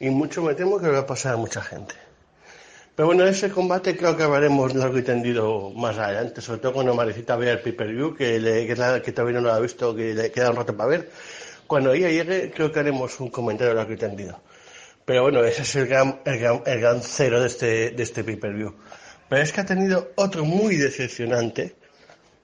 Y 0.00 0.10
mucho 0.10 0.42
me 0.42 0.54
temo 0.54 0.78
que 0.78 0.88
va 0.88 1.00
a 1.00 1.06
pasar 1.06 1.34
a 1.34 1.36
mucha 1.36 1.62
gente. 1.62 1.94
Pero 2.94 3.06
bueno, 3.08 3.24
ese 3.26 3.50
combate 3.50 3.96
creo 3.96 4.16
que 4.16 4.22
hablaremos 4.22 4.74
largo 4.74 4.98
y 4.98 5.02
tendido 5.02 5.70
más 5.70 5.98
adelante, 5.98 6.40
sobre 6.40 6.60
todo 6.60 6.72
cuando 6.74 6.94
Marecita 6.94 7.34
vea 7.36 7.52
el 7.54 7.60
pay-per-view, 7.60 8.14
que, 8.14 8.40
que, 8.68 9.02
que 9.02 9.12
todavía 9.12 9.40
no 9.40 9.48
lo 9.48 9.52
ha 9.52 9.58
visto, 9.60 9.94
que 9.96 10.14
le 10.14 10.30
queda 10.30 10.50
un 10.50 10.56
rato 10.56 10.76
para 10.76 10.90
ver. 10.90 11.10
Cuando 11.66 11.92
ella 11.92 12.08
llegue, 12.10 12.52
creo 12.52 12.70
que 12.70 12.80
haremos 12.80 13.18
un 13.20 13.30
comentario 13.30 13.74
largo 13.74 13.92
y 13.92 13.96
tendido. 13.96 14.40
Pero 15.04 15.22
bueno, 15.22 15.44
ese 15.44 15.62
es 15.62 15.76
el 15.76 15.86
gran, 15.88 16.20
el 16.24 16.38
gran, 16.38 16.62
el 16.66 16.80
gran 16.80 17.02
cero 17.02 17.40
de 17.40 17.48
este, 17.48 17.90
de 17.90 18.02
este 18.02 18.24
pay-per-view. 18.24 18.74
Pero 19.28 19.42
es 19.42 19.52
que 19.52 19.60
ha 19.60 19.66
tenido 19.66 20.12
otro 20.16 20.44
muy 20.44 20.76
decepcionante, 20.76 21.74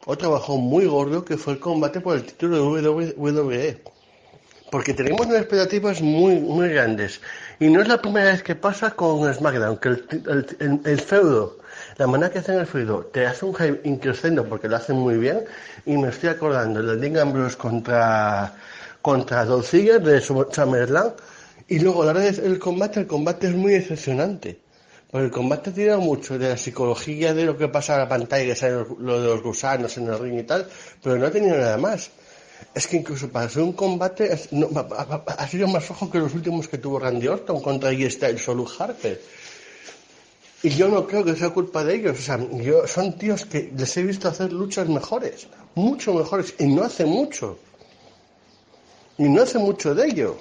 otro 0.07 0.31
bajón 0.33 0.61
muy 0.63 0.87
gordo, 0.87 1.25
que 1.25 1.37
fue 1.39 1.55
el 1.55 1.61
combate 1.61 2.01
por 2.01 2.17
el 2.17 2.25
título 2.25 2.75
de 2.77 2.89
WWE. 3.17 3.83
Porque 4.71 4.95
tenemos 4.95 5.27
unas 5.27 5.41
expectativas 5.41 6.01
muy, 6.01 6.37
muy 6.41 6.69
grandes. 6.71 7.21
Y 7.59 7.69
no 7.71 7.83
es 7.83 7.89
la 7.89 8.01
primera 8.01 8.31
vez 8.31 8.43
que 8.43 8.55
pasa 8.55 8.93
con 8.93 9.33
SmackDown, 9.33 9.79
que 9.79 9.89
el, 9.91 10.05
el, 10.29 10.47
el- 10.61 10.81
el 10.85 11.01
feudo, 11.01 11.59
la 11.99 12.07
manera 12.07 12.31
que 12.33 12.39
hacen 12.41 12.57
el 12.59 12.67
feudo, 12.67 13.07
te 13.13 13.27
hace 13.27 13.45
un 13.47 13.55
hype 13.55 13.81
increscendo 13.89 14.49
porque 14.49 14.69
lo 14.69 14.77
hacen 14.77 14.97
muy 14.97 15.17
bien. 15.17 15.45
Y 15.87 15.97
me 15.99 16.09
estoy 16.09 16.31
acordando 16.31 16.83
del 16.83 17.01
Dean 17.01 17.19
Ambrose 17.19 17.57
contra, 17.57 18.55
contra 19.03 19.45
Dolcilla 19.45 19.99
de 19.99 20.21
Summerland 20.21 21.15
y 21.69 21.79
luego 21.81 22.03
a 22.03 22.07
la 22.07 22.11
hora 22.13 22.21
del 22.21 22.59
combate, 22.59 23.01
el 23.01 23.07
combate 23.07 23.49
es 23.49 23.55
muy 23.55 23.73
decepcionante. 23.75 24.61
Porque 25.11 25.27
el 25.27 25.33
combate 25.33 25.73
tira 25.73 25.99
mucho 25.99 26.39
de 26.39 26.51
la 26.51 26.57
psicología 26.57 27.35
de 27.35 27.45
lo 27.45 27.57
que 27.59 27.67
pasa 27.67 27.97
a 27.97 27.99
la 27.99 28.09
pantalla, 28.09 28.45
que 28.45 28.55
sale 28.55 28.85
lo 28.99 29.21
de 29.21 29.27
los 29.27 29.43
gusanos 29.43 29.97
en 29.97 30.07
el 30.07 30.19
ring 30.19 30.39
y 30.39 30.45
tal, 30.45 30.69
pero 31.03 31.17
no 31.17 31.27
ha 31.27 31.31
tenido 31.31 31.57
nada 31.57 31.77
más. 31.77 32.11
Es 32.75 32.87
que 32.87 32.99
incluso 32.99 33.29
para 33.29 33.49
ser 33.49 33.63
un 33.63 33.73
combate 33.73 34.31
ha, 34.33 35.49
sido 35.49 35.67
más 35.67 35.85
flojo 35.85 36.11
que 36.11 36.19
los 36.19 36.35
últimos 36.35 36.69
que 36.69 36.79
tuvo 36.79 37.01
Randy 37.01 37.27
Orton 37.27 37.61
contra 37.61 37.91
G 37.91 38.09
Styles 38.09 38.47
o 38.49 38.55
Luke 38.55 38.73
Harper. 38.79 39.21
Y 40.63 40.69
yo 40.71 40.89
no 40.89 41.07
creo 41.07 41.25
que 41.25 41.35
sea 41.35 41.51
culpa 41.51 41.83
de 41.83 41.97
ellos. 41.97 42.19
O 42.19 42.23
sea, 42.23 42.39
yo, 42.39 42.87
son 42.87 43.15
tíos 43.17 43.47
que 43.47 43.73
les 43.77 43.97
he 43.97 44.03
visto 44.03 44.29
hacer 44.29 44.53
luchas 44.53 44.89
mejores, 44.89 45.49
mucho 45.75 46.15
mejores, 46.15 46.55
y 46.59 46.67
no 46.67 46.85
hace 46.85 47.05
mucho. 47.05 47.59
Y 49.19 49.25
no 49.25 49.43
hace 49.43 49.59
mucho 49.59 49.95
de 49.95 50.07
ello. 50.07 50.37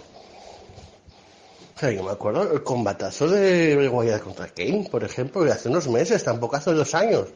O 1.80 1.81
sea, 1.81 1.91
yo 1.91 2.03
me 2.03 2.11
acuerdo 2.11 2.51
el 2.51 2.61
combatazo 2.61 3.30
de 3.30 3.73
Bray 3.77 4.19
contra 4.19 4.49
Kane, 4.49 4.89
por 4.91 5.01
ejemplo, 5.01 5.45
de 5.45 5.53
hace 5.53 5.69
unos 5.69 5.88
meses, 5.88 6.22
tampoco 6.22 6.57
hace 6.57 6.73
dos 6.73 6.93
años. 6.93 7.27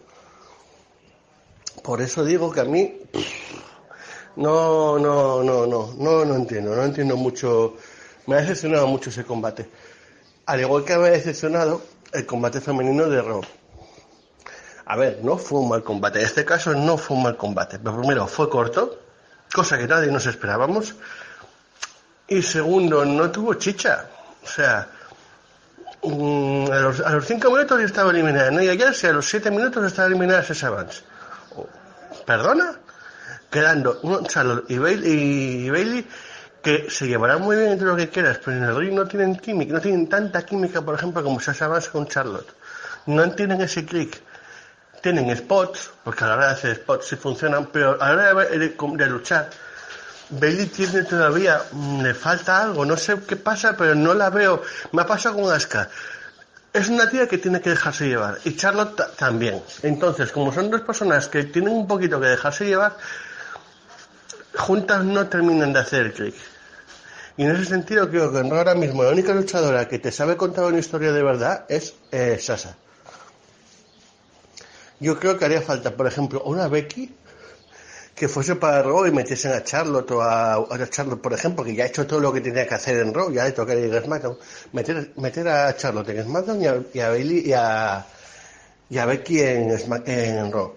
Por 1.82 2.02
eso 2.02 2.26
digo 2.26 2.52
que 2.52 2.60
a 2.60 2.65
mí 2.65 2.94
no, 4.36 4.99
no, 4.99 5.41
no, 5.44 5.65
no, 5.65 5.94
no, 5.98 6.26
no 6.26 6.36
entiendo, 6.36 6.76
no 6.76 6.84
entiendo 6.84 7.15
mucho. 7.15 7.76
Me 8.28 8.36
ha 8.36 8.41
decepcionado 8.41 8.86
mucho 8.86 9.11
ese 9.11 9.24
combate. 9.24 9.70
Al 10.45 10.60
igual 10.60 10.84
que 10.84 10.98
me 10.98 11.07
ha 11.07 11.11
decepcionado 11.11 11.82
el 12.11 12.26
combate 12.26 12.60
femenino 12.60 13.07
de 13.07 13.22
Raw. 13.22 13.44
A 14.88 14.98
ver, 14.98 15.22
no 15.24 15.38
fue 15.38 15.61
un 15.61 15.70
mal 15.70 15.86
combate. 15.86 16.20
En 16.20 16.26
este 16.26 16.44
caso 16.44 16.74
no 16.74 16.98
fue 16.98 17.15
un 17.15 17.24
mal 17.24 17.38
combate. 17.38 17.80
Pero 17.80 17.98
primero, 17.98 18.28
fue 18.28 18.49
corto, 18.49 18.99
cosa 19.53 19.78
que 19.78 19.88
nadie 19.88 20.11
nos 20.11 20.26
esperábamos. 20.26 20.95
Y 22.28 22.41
segundo, 22.41 23.06
no 23.06 23.32
tuvo 23.32 23.53
chicha. 23.53 24.10
O 24.44 24.48
sea, 24.48 24.88
mm, 26.03 26.72
a, 26.72 26.80
los, 26.80 26.99
a 26.99 27.22
cinco 27.22 27.49
minutos 27.52 27.80
ya 27.80 27.86
estaba 27.86 28.11
eliminada. 28.11 28.52
No, 28.52 28.61
y 28.61 28.70
ayer, 28.70 28.94
si 28.94 29.07
a 29.07 29.14
los 29.14 29.26
siete 29.28 29.49
minutos 29.52 29.86
estaba 29.86 30.07
eliminada 30.07 30.44
Sasha 30.44 30.70
Banks. 30.70 31.03
¿Perdona? 32.26 32.80
Quedando 33.49 33.99
un 34.03 34.26
Charlotte 34.26 34.65
y 34.70 34.78
Bailey, 34.78 35.65
y 35.65 35.70
Bailey 35.70 36.07
que 36.61 36.90
se 36.90 37.07
llevarán 37.07 37.41
muy 37.41 37.57
bien 37.57 37.72
entre 37.74 37.88
lo 37.88 37.95
que 37.95 38.10
quieras, 38.10 38.40
pero 38.44 38.56
en 38.57 38.64
el 38.64 38.76
ring 38.76 38.94
no 38.94 39.06
tienen 39.06 39.36
química, 39.36 39.74
no 39.74 39.82
tienen 39.82 40.07
tanta 40.07 40.45
química, 40.45 40.82
por 40.82 40.95
ejemplo, 40.95 41.22
como 41.22 41.40
Sasha 41.40 41.68
Banks 41.68 41.90
con 41.90 42.07
Charlotte. 42.07 42.48
No 43.07 43.30
tienen 43.32 43.60
ese 43.61 43.86
click. 43.86 44.22
Tienen 45.02 45.36
spots, 45.36 45.91
porque 46.06 46.24
a 46.24 46.28
la 46.28 46.34
hora 46.36 46.45
de 46.48 46.52
hacer 46.53 46.76
spots 46.78 47.07
sí 47.07 47.15
funcionan, 47.18 47.65
pero 47.65 48.02
a 48.02 48.14
la 48.14 48.32
hora 48.34 48.45
de- 48.45 48.70
de 48.70 49.07
luchar, 49.07 49.49
Bailey 50.30 50.68
tiene 50.68 51.04
todavía, 51.04 51.62
mm, 51.72 52.02
le 52.02 52.14
falta 52.14 52.64
algo, 52.64 52.86
no 52.86 52.98
sé 52.98 53.18
qué 53.28 53.36
pasa, 53.36 53.76
pero 53.78 53.94
no 53.95 54.14
la 54.14 54.30
veo. 54.30 54.62
Me 54.91 55.02
ha 55.02 55.06
pasado 55.06 55.36
con 55.36 55.52
Asuka. 55.54 55.90
Es 56.72 56.90
una 56.90 57.08
tía 57.10 57.28
que 57.28 57.38
tiene 57.38 57.62
que 57.62 57.70
dejarse 57.70 58.08
llevar, 58.08 58.40
y 58.45 58.56
Charlotte 58.56 58.95
ta- 58.95 59.12
también. 59.12 59.62
Entonces, 59.84 60.32
como 60.32 60.52
son 60.52 60.72
dos 60.72 60.82
personas 60.82 61.28
que 61.28 61.44
tienen 61.44 61.72
un 61.72 61.88
poquito 61.88 62.20
que 62.20 62.28
dejarse 62.28 62.66
llevar, 62.66 62.98
juntas 64.56 65.04
no 65.04 65.28
terminan 65.28 65.72
de 65.74 65.80
hacer 65.80 66.08
el 66.08 66.14
click. 66.14 66.36
Y 67.38 67.44
en 67.45 67.52
ese 67.56 67.66
sentido 67.66 68.10
creo 68.10 68.32
que 68.32 68.40
ahora 68.40 68.76
mismo 68.76 69.04
la 69.04 69.10
única 69.12 69.34
luchadora 69.34 69.88
que 69.88 70.00
te 70.00 70.12
sabe 70.12 70.36
contar 70.38 70.66
una 70.66 70.80
historia 70.80 71.12
de 71.12 71.24
verdad 71.24 71.66
es 71.70 71.94
eh, 72.12 72.38
Sasha. 72.40 72.76
Yo 75.00 75.20
creo 75.20 75.38
que 75.38 75.45
haría 75.45 75.62
falta, 75.62 75.91
por 75.91 76.08
ejemplo, 76.08 76.41
una 76.44 76.68
Becky 76.68 77.14
que 78.15 78.27
fuese 78.27 78.56
para 78.56 78.84
Raw 78.84 79.06
y 79.07 79.11
metiesen 79.11 79.53
a 79.53 79.64
Charlotte 79.64 80.11
o 80.11 80.22
a, 80.22 80.65
Charlotte, 80.90 81.19
por 81.22 81.34
ejemplo, 81.34 81.64
que 81.64 81.73
ya 81.76 81.84
ha 81.84 81.88
hecho 81.88 82.06
todo 82.06 82.19
lo 82.19 82.31
que 82.31 82.41
tenía 82.41 82.68
que 82.68 82.76
hacer 82.76 82.98
en 82.99 83.14
Raw, 83.14 83.31
ya 83.31 83.45
le 83.45 83.52
toca 83.53 83.73
ir 83.73 83.94
a 83.95 84.02
SmackDown, 84.02 84.38
meter, 84.72 85.11
meter 85.18 85.48
a 85.48 85.76
Charlotte 85.76 86.10
en 86.10 86.23
SmackDown 86.23 86.61
y 86.94 86.99
a, 86.99 87.10
Bailey 87.10 87.40
y 87.49 87.53
a, 87.53 88.06
y 88.90 88.98
a 89.00 89.06
Becky 89.06 89.42
en, 89.42 89.72
Smack- 89.80 90.08
en 90.08 90.51
Raw. 90.51 90.74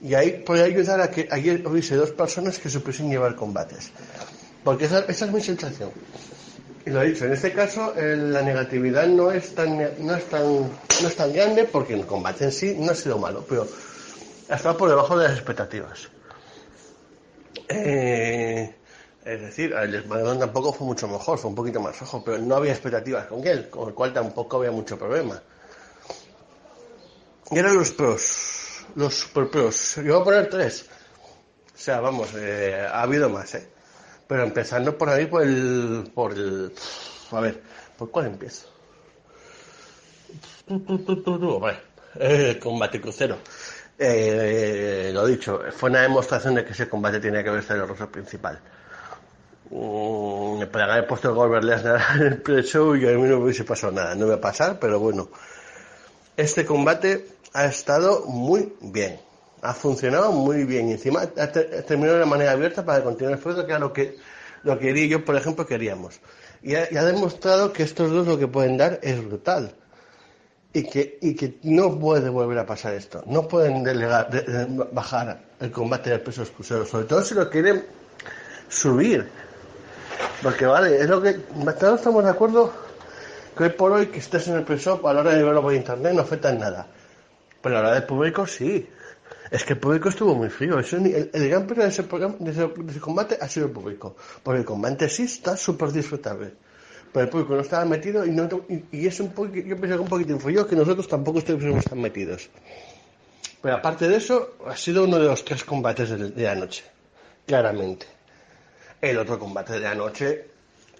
Y 0.00 0.14
ahí 0.14 0.42
podría 0.44 0.64
ayudar 0.64 1.00
a 1.00 1.10
que 1.10 1.28
ayer 1.30 1.64
hubiese 1.66 1.94
dos 1.94 2.10
personas 2.10 2.58
que 2.58 2.68
supiesen 2.70 3.08
llevar 3.10 3.36
combates. 3.36 3.90
Porque 4.64 4.86
esa, 4.86 5.00
esa 5.06 5.26
es 5.26 5.32
mi 5.32 5.40
sensación. 5.40 5.90
Y 6.84 6.90
lo 6.90 7.00
he 7.02 7.10
dicho, 7.12 7.24
en 7.26 7.32
este 7.34 7.52
caso 7.52 7.94
la 7.96 8.42
negatividad 8.42 9.06
no 9.06 9.30
es 9.30 9.54
tan 9.54 9.78
no 10.04 10.16
es 10.16 10.24
tan 10.24 10.42
no 11.02 11.08
es 11.08 11.14
tan 11.14 11.32
grande 11.32 11.62
porque 11.64 11.94
el 11.94 12.06
combate 12.06 12.44
en 12.46 12.50
sí 12.52 12.74
no 12.76 12.90
ha 12.90 12.94
sido 12.96 13.18
malo, 13.18 13.44
pero 13.48 13.68
ha 14.48 14.56
estado 14.56 14.76
por 14.76 14.88
debajo 14.88 15.16
de 15.16 15.28
las 15.28 15.34
expectativas. 15.36 16.08
Eh, 17.74 18.74
es 19.24 19.40
decir, 19.40 19.72
el 19.72 20.02
SmackDown 20.02 20.38
tampoco 20.38 20.72
fue 20.72 20.86
mucho 20.86 21.08
mejor, 21.08 21.38
fue 21.38 21.48
un 21.48 21.54
poquito 21.54 21.80
más 21.80 22.00
ojo, 22.02 22.22
pero 22.24 22.38
no 22.38 22.56
había 22.56 22.72
expectativas 22.72 23.26
con 23.26 23.46
él, 23.46 23.70
con 23.70 23.88
el 23.88 23.94
cual 23.94 24.12
tampoco 24.12 24.58
había 24.58 24.72
mucho 24.72 24.98
problema. 24.98 25.40
Y 27.50 27.58
eran 27.58 27.74
los 27.76 27.92
pros, 27.92 28.84
los 28.94 29.14
super 29.14 29.48
pros. 29.48 29.96
Yo 29.96 30.14
voy 30.14 30.20
a 30.20 30.24
poner 30.24 30.50
tres. 30.50 30.86
O 31.74 31.78
sea, 31.78 32.00
vamos, 32.00 32.30
eh, 32.36 32.86
ha 32.90 33.02
habido 33.02 33.28
más, 33.28 33.54
¿eh? 33.54 33.68
Pero 34.26 34.42
empezando 34.44 34.96
por 34.96 35.08
ahí, 35.08 35.26
por 35.26 35.42
el, 35.42 36.10
por 36.14 36.32
el, 36.32 36.72
a 37.30 37.40
ver, 37.40 37.62
¿por 37.96 38.10
cuál 38.10 38.26
empiezo? 38.26 38.68
Vale. 41.58 41.78
Eh, 42.14 42.58
combate 42.62 43.00
crucero. 43.00 43.38
Eh, 44.04 45.10
lo 45.14 45.24
dicho, 45.26 45.60
fue 45.76 45.90
una 45.90 46.02
demostración 46.02 46.54
de 46.56 46.64
que 46.64 46.72
ese 46.72 46.88
combate 46.88 47.20
tenía 47.20 47.42
que 47.42 47.50
haber 47.50 47.62
sido 47.62 47.82
el 47.82 47.88
rostro 47.88 48.10
principal. 48.10 48.58
Mm, 49.70 50.58
me 50.58 50.66
podrían 50.66 50.90
haber 50.90 51.06
puesto 51.06 51.28
el 51.28 51.34
Goldberg 51.34 51.64
Lesnar 51.64 52.00
en 52.16 52.22
el 52.26 52.42
pre-show 52.42 52.94
y 52.96 53.06
a 53.06 53.10
mí 53.12 53.22
no 53.22 53.38
me 53.38 53.44
hubiese 53.44 53.64
pasado 53.64 53.92
nada. 53.92 54.14
No 54.14 54.26
va 54.28 54.34
a 54.34 54.40
pasar, 54.40 54.78
pero 54.78 54.98
bueno. 54.98 55.28
Este 56.36 56.64
combate 56.64 57.26
ha 57.52 57.66
estado 57.66 58.24
muy 58.26 58.72
bien. 58.80 59.20
Ha 59.62 59.74
funcionado 59.74 60.32
muy 60.32 60.64
bien. 60.64 60.88
Y 60.88 60.92
encima 60.92 61.22
ha 61.22 61.26
te- 61.52 61.78
ha 61.78 61.82
terminado 61.82 62.18
de 62.18 62.26
manera 62.26 62.52
abierta 62.52 62.84
para 62.84 63.02
continuar 63.04 63.32
el 63.34 63.38
esfuerzo, 63.38 63.64
que 63.64 63.72
era 63.72 63.78
lo 63.78 63.92
que, 63.92 64.16
lo 64.64 64.78
que 64.78 65.08
yo, 65.08 65.24
por 65.24 65.36
ejemplo, 65.36 65.66
queríamos. 65.66 66.20
Y 66.62 66.74
ha 66.74 67.04
demostrado 67.04 67.72
que 67.72 67.82
estos 67.82 68.10
dos 68.10 68.26
lo 68.26 68.38
que 68.38 68.48
pueden 68.48 68.76
dar 68.76 68.98
es 69.02 69.24
brutal. 69.24 69.74
Y 70.74 70.84
que, 70.84 71.18
y 71.20 71.34
que 71.34 71.58
no 71.64 71.98
puede 71.98 72.30
volver 72.30 72.58
a 72.58 72.64
pasar 72.66 72.94
esto. 72.94 73.22
No 73.26 73.46
pueden 73.46 73.82
delegar, 73.84 74.30
de- 74.30 74.42
de- 74.42 74.84
bajar 74.90 75.42
el 75.60 75.70
combate 75.70 76.08
de 76.10 76.18
pesos 76.18 76.50
cruceros. 76.50 76.88
Sobre 76.88 77.04
todo 77.04 77.22
si 77.22 77.34
lo 77.34 77.50
quieren 77.50 77.84
subir. 78.68 79.28
Porque 80.42 80.64
vale, 80.66 80.96
es 81.00 81.08
lo 81.08 81.20
que. 81.20 81.34
Todos 81.78 81.98
estamos 82.00 82.24
de 82.24 82.30
acuerdo 82.30 82.72
que 83.56 83.64
hoy 83.64 83.70
por 83.70 83.92
hoy 83.92 84.06
que 84.06 84.18
estés 84.18 84.48
en 84.48 84.56
el 84.56 84.64
pre-shop 84.64 85.06
a 85.06 85.12
la 85.12 85.20
hora 85.20 85.34
de 85.34 85.42
verlo 85.42 85.60
por 85.62 85.74
internet 85.74 86.14
no 86.14 86.22
afecta 86.22 86.50
en 86.50 86.58
nada. 86.60 86.86
Pero 87.60 87.76
a 87.78 87.82
la 87.82 87.88
hora 87.88 87.94
del 88.00 88.06
público 88.06 88.46
sí. 88.46 88.88
Es 89.50 89.64
que 89.64 89.74
el 89.74 89.78
público 89.78 90.08
estuvo 90.08 90.34
muy 90.34 90.48
frío. 90.48 90.78
Eso 90.78 90.96
el, 90.96 91.30
el 91.32 91.48
gran 91.50 91.66
premio 91.66 91.84
de 91.84 91.90
ese, 91.90 92.04
programa, 92.04 92.36
de, 92.38 92.50
ese, 92.50 92.66
de 92.66 92.90
ese 92.90 93.00
combate 93.00 93.36
ha 93.38 93.46
sido 93.46 93.66
el 93.66 93.72
público. 93.72 94.16
Porque 94.42 94.60
el 94.60 94.64
combate 94.64 95.06
sí 95.10 95.24
está 95.24 95.54
súper 95.56 95.92
disfrutable. 95.92 96.54
Pero 97.12 97.24
el 97.24 97.30
público 97.30 97.54
no 97.54 97.60
estaba 97.60 97.84
metido 97.84 98.24
y, 98.24 98.30
no, 98.30 98.48
y, 98.68 99.04
y 99.06 99.20
un 99.20 99.28
poco, 99.32 99.52
yo 99.52 99.76
pienso 99.76 99.96
que 99.96 100.02
un 100.02 100.08
poquito 100.08 100.32
influyó 100.32 100.66
que 100.66 100.76
nosotros 100.76 101.06
tampoco 101.06 101.40
estuvimos 101.40 101.84
tan 101.84 102.00
metidos. 102.00 102.48
Pero 103.62 103.76
aparte 103.76 104.08
de 104.08 104.16
eso, 104.16 104.56
ha 104.66 104.76
sido 104.76 105.04
uno 105.04 105.18
de 105.18 105.26
los 105.26 105.44
tres 105.44 105.62
combates 105.62 106.10
de, 106.10 106.42
la 106.42 106.54
noche. 106.56 106.82
Claramente. 107.46 108.06
El 109.00 109.18
otro 109.18 109.38
combate 109.38 109.74
de 109.74 109.80
la 109.80 109.94
noche 109.94 110.46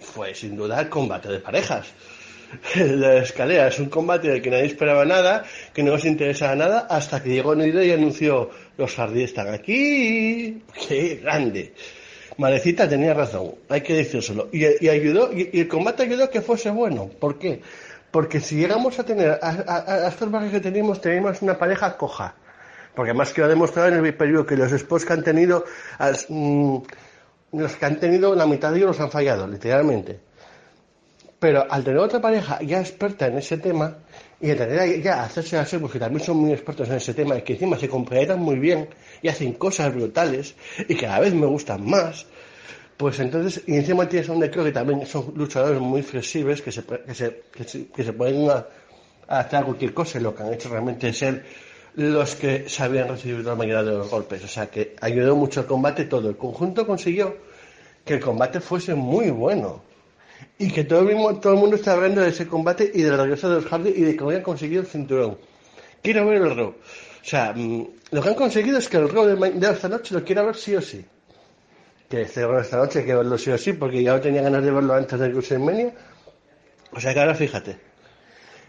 fue 0.00 0.34
sin 0.34 0.56
duda 0.56 0.80
el 0.80 0.88
combate 0.88 1.28
de 1.28 1.40
parejas. 1.40 1.88
La 2.76 3.16
escalera 3.16 3.68
es 3.68 3.78
un 3.78 3.88
combate 3.88 4.28
del 4.28 4.42
que 4.42 4.50
nadie 4.50 4.66
esperaba 4.66 5.04
nada, 5.04 5.44
que 5.72 5.82
no 5.82 5.92
nos 5.92 6.04
interesaba 6.04 6.54
nada, 6.54 6.86
hasta 6.88 7.22
que 7.22 7.30
llegó 7.30 7.54
Nido 7.54 7.82
y 7.82 7.90
anunció 7.90 8.50
los 8.76 8.94
jardines 8.94 9.30
están 9.30 9.52
aquí. 9.52 10.62
¡Qué 10.88 11.20
grande! 11.22 11.74
Malecita 12.38 12.88
tenía 12.88 13.14
razón, 13.14 13.54
hay 13.68 13.82
que 13.82 13.94
decírselo. 13.94 14.48
Y, 14.52 14.84
y 14.84 14.88
ayudó, 14.88 15.32
y, 15.32 15.50
el 15.52 15.68
combate 15.68 16.04
ayudó 16.04 16.24
a 16.24 16.30
que 16.30 16.40
fuese 16.40 16.70
bueno. 16.70 17.08
¿Por 17.08 17.38
qué? 17.38 17.60
Porque 18.10 18.40
si 18.40 18.56
llegamos 18.56 18.98
a 18.98 19.04
tener 19.04 19.38
a, 19.42 20.08
estos 20.08 20.30
barrios 20.30 20.52
que 20.52 20.60
tenemos, 20.60 21.00
tenemos 21.00 21.40
una 21.42 21.58
pareja 21.58 21.96
coja. 21.96 22.34
Porque 22.94 23.10
además 23.10 23.32
que 23.32 23.42
ha 23.42 23.48
demostrado 23.48 23.88
en 23.88 24.04
el 24.04 24.14
periodo 24.14 24.44
que 24.44 24.56
los 24.56 24.70
spots 24.70 25.06
que 25.06 25.14
han 25.14 25.24
tenido, 25.24 25.64
mm, 26.28 26.76
los 27.52 27.76
que 27.76 27.86
han 27.86 27.98
tenido, 27.98 28.34
la 28.34 28.46
mitad 28.46 28.70
de 28.70 28.78
ellos 28.78 28.88
los 28.88 29.00
han 29.00 29.10
fallado, 29.10 29.46
literalmente. 29.46 30.20
Pero 31.38 31.66
al 31.70 31.82
tener 31.82 31.98
otra 32.00 32.20
pareja 32.20 32.60
ya 32.60 32.80
experta 32.80 33.26
en 33.26 33.38
ese 33.38 33.56
tema, 33.56 33.96
y 34.42 34.48
tener 34.54 34.78
a- 34.80 34.86
ya 34.86 35.22
hacerse 35.24 35.56
así, 35.56 35.78
porque 35.78 35.98
también 35.98 36.24
son 36.24 36.36
muy 36.38 36.52
expertos 36.52 36.88
en 36.88 36.96
ese 36.96 37.14
tema, 37.14 37.38
y 37.38 37.42
que 37.42 37.54
encima 37.54 37.78
se 37.78 37.88
complementan 37.88 38.40
muy 38.40 38.58
bien, 38.58 38.88
y 39.22 39.28
hacen 39.28 39.52
cosas 39.54 39.94
brutales, 39.94 40.54
y 40.88 40.94
cada 40.96 41.20
vez 41.20 41.32
me 41.32 41.46
gustan 41.46 41.88
más, 41.88 42.26
pues 42.96 43.18
entonces, 43.20 43.62
y 43.66 43.76
encima 43.76 44.08
tienes 44.08 44.28
donde 44.28 44.50
creo 44.50 44.64
que 44.64 44.72
también 44.72 45.06
son 45.06 45.32
luchadores 45.36 45.80
muy 45.80 46.02
flexibles, 46.02 46.60
que 46.62 46.70
se, 46.72 46.82
que 46.84 47.14
se, 47.14 47.42
que 47.94 48.04
se, 48.04 48.12
pueden 48.12 48.50
a- 48.50 48.66
a 49.28 49.48
cualquier 49.64 49.94
cosa, 49.94 50.18
y 50.18 50.22
lo 50.22 50.34
que 50.34 50.42
han 50.42 50.52
hecho 50.52 50.68
realmente 50.68 51.08
es 51.08 51.18
ser 51.18 51.44
los 51.94 52.34
que 52.36 52.68
sabían 52.68 53.08
recibir 53.08 53.44
la 53.44 53.54
mayoría 53.54 53.82
de 53.82 53.92
los 53.98 54.10
golpes. 54.10 54.42
O 54.44 54.48
sea 54.48 54.66
que 54.70 54.96
ayudó 55.00 55.36
mucho 55.36 55.60
el 55.60 55.66
combate 55.66 56.04
todo. 56.06 56.28
El 56.30 56.36
conjunto 56.36 56.86
consiguió 56.86 57.36
que 58.04 58.14
el 58.14 58.20
combate 58.20 58.60
fuese 58.60 58.94
muy 58.94 59.30
bueno. 59.30 59.82
Y 60.58 60.70
que 60.70 60.84
todo 60.84 61.00
el, 61.00 61.16
mundo, 61.16 61.40
el 61.66 61.74
está 61.74 61.92
hablando 61.92 62.20
de 62.20 62.28
ese 62.28 62.46
combate 62.46 62.90
y 62.94 63.02
del 63.02 63.16
regreso 63.16 63.48
de 63.48 63.56
los 63.56 63.66
Hardy 63.66 63.90
y 63.90 64.02
de 64.02 64.16
que 64.16 64.24
habían 64.24 64.42
conseguido 64.42 64.82
el 64.82 64.86
cinturón. 64.86 65.38
Quiero 66.02 66.26
ver 66.26 66.42
el 66.42 66.56
Raw. 66.56 66.68
O 66.68 67.24
sea, 67.24 67.52
mm, 67.54 67.86
lo 68.10 68.22
que 68.22 68.28
han 68.28 68.34
conseguido 68.34 68.78
es 68.78 68.88
que 68.88 68.96
el 68.96 69.08
Raw 69.08 69.24
de, 69.24 69.50
de 69.50 69.70
esta 69.70 69.88
noche 69.88 70.14
lo 70.14 70.24
quiero 70.24 70.46
ver 70.46 70.56
sí 70.56 70.74
o 70.74 70.80
sí. 70.80 71.04
Que 72.08 72.22
este 72.22 72.46
Raw 72.46 72.60
esta 72.60 72.76
noche 72.76 73.00
hay 73.00 73.06
que 73.06 73.14
verlo 73.14 73.38
sí 73.38 73.50
o 73.50 73.58
sí, 73.58 73.72
porque 73.72 74.02
ya 74.02 74.14
no 74.14 74.20
tenía 74.20 74.42
ganas 74.42 74.64
de 74.64 74.70
verlo 74.70 74.94
antes 74.94 75.18
del 75.18 75.32
WrestleMania. 75.32 75.92
O 76.92 77.00
sea 77.00 77.14
que 77.14 77.20
ahora 77.20 77.34
fíjate. 77.34 77.78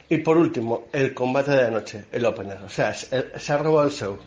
Y 0.10 0.18
por 0.18 0.38
último, 0.38 0.86
el 0.92 1.14
combate 1.14 1.52
de 1.52 1.64
la 1.64 1.72
noche, 1.72 2.06
el 2.12 2.26
opener. 2.26 2.58
O 2.64 2.70
sea, 2.70 2.94
se, 2.94 3.40
se 3.40 3.54
ha 3.54 3.58
robado 3.58 3.88
el 3.88 3.92
show. 3.92 4.18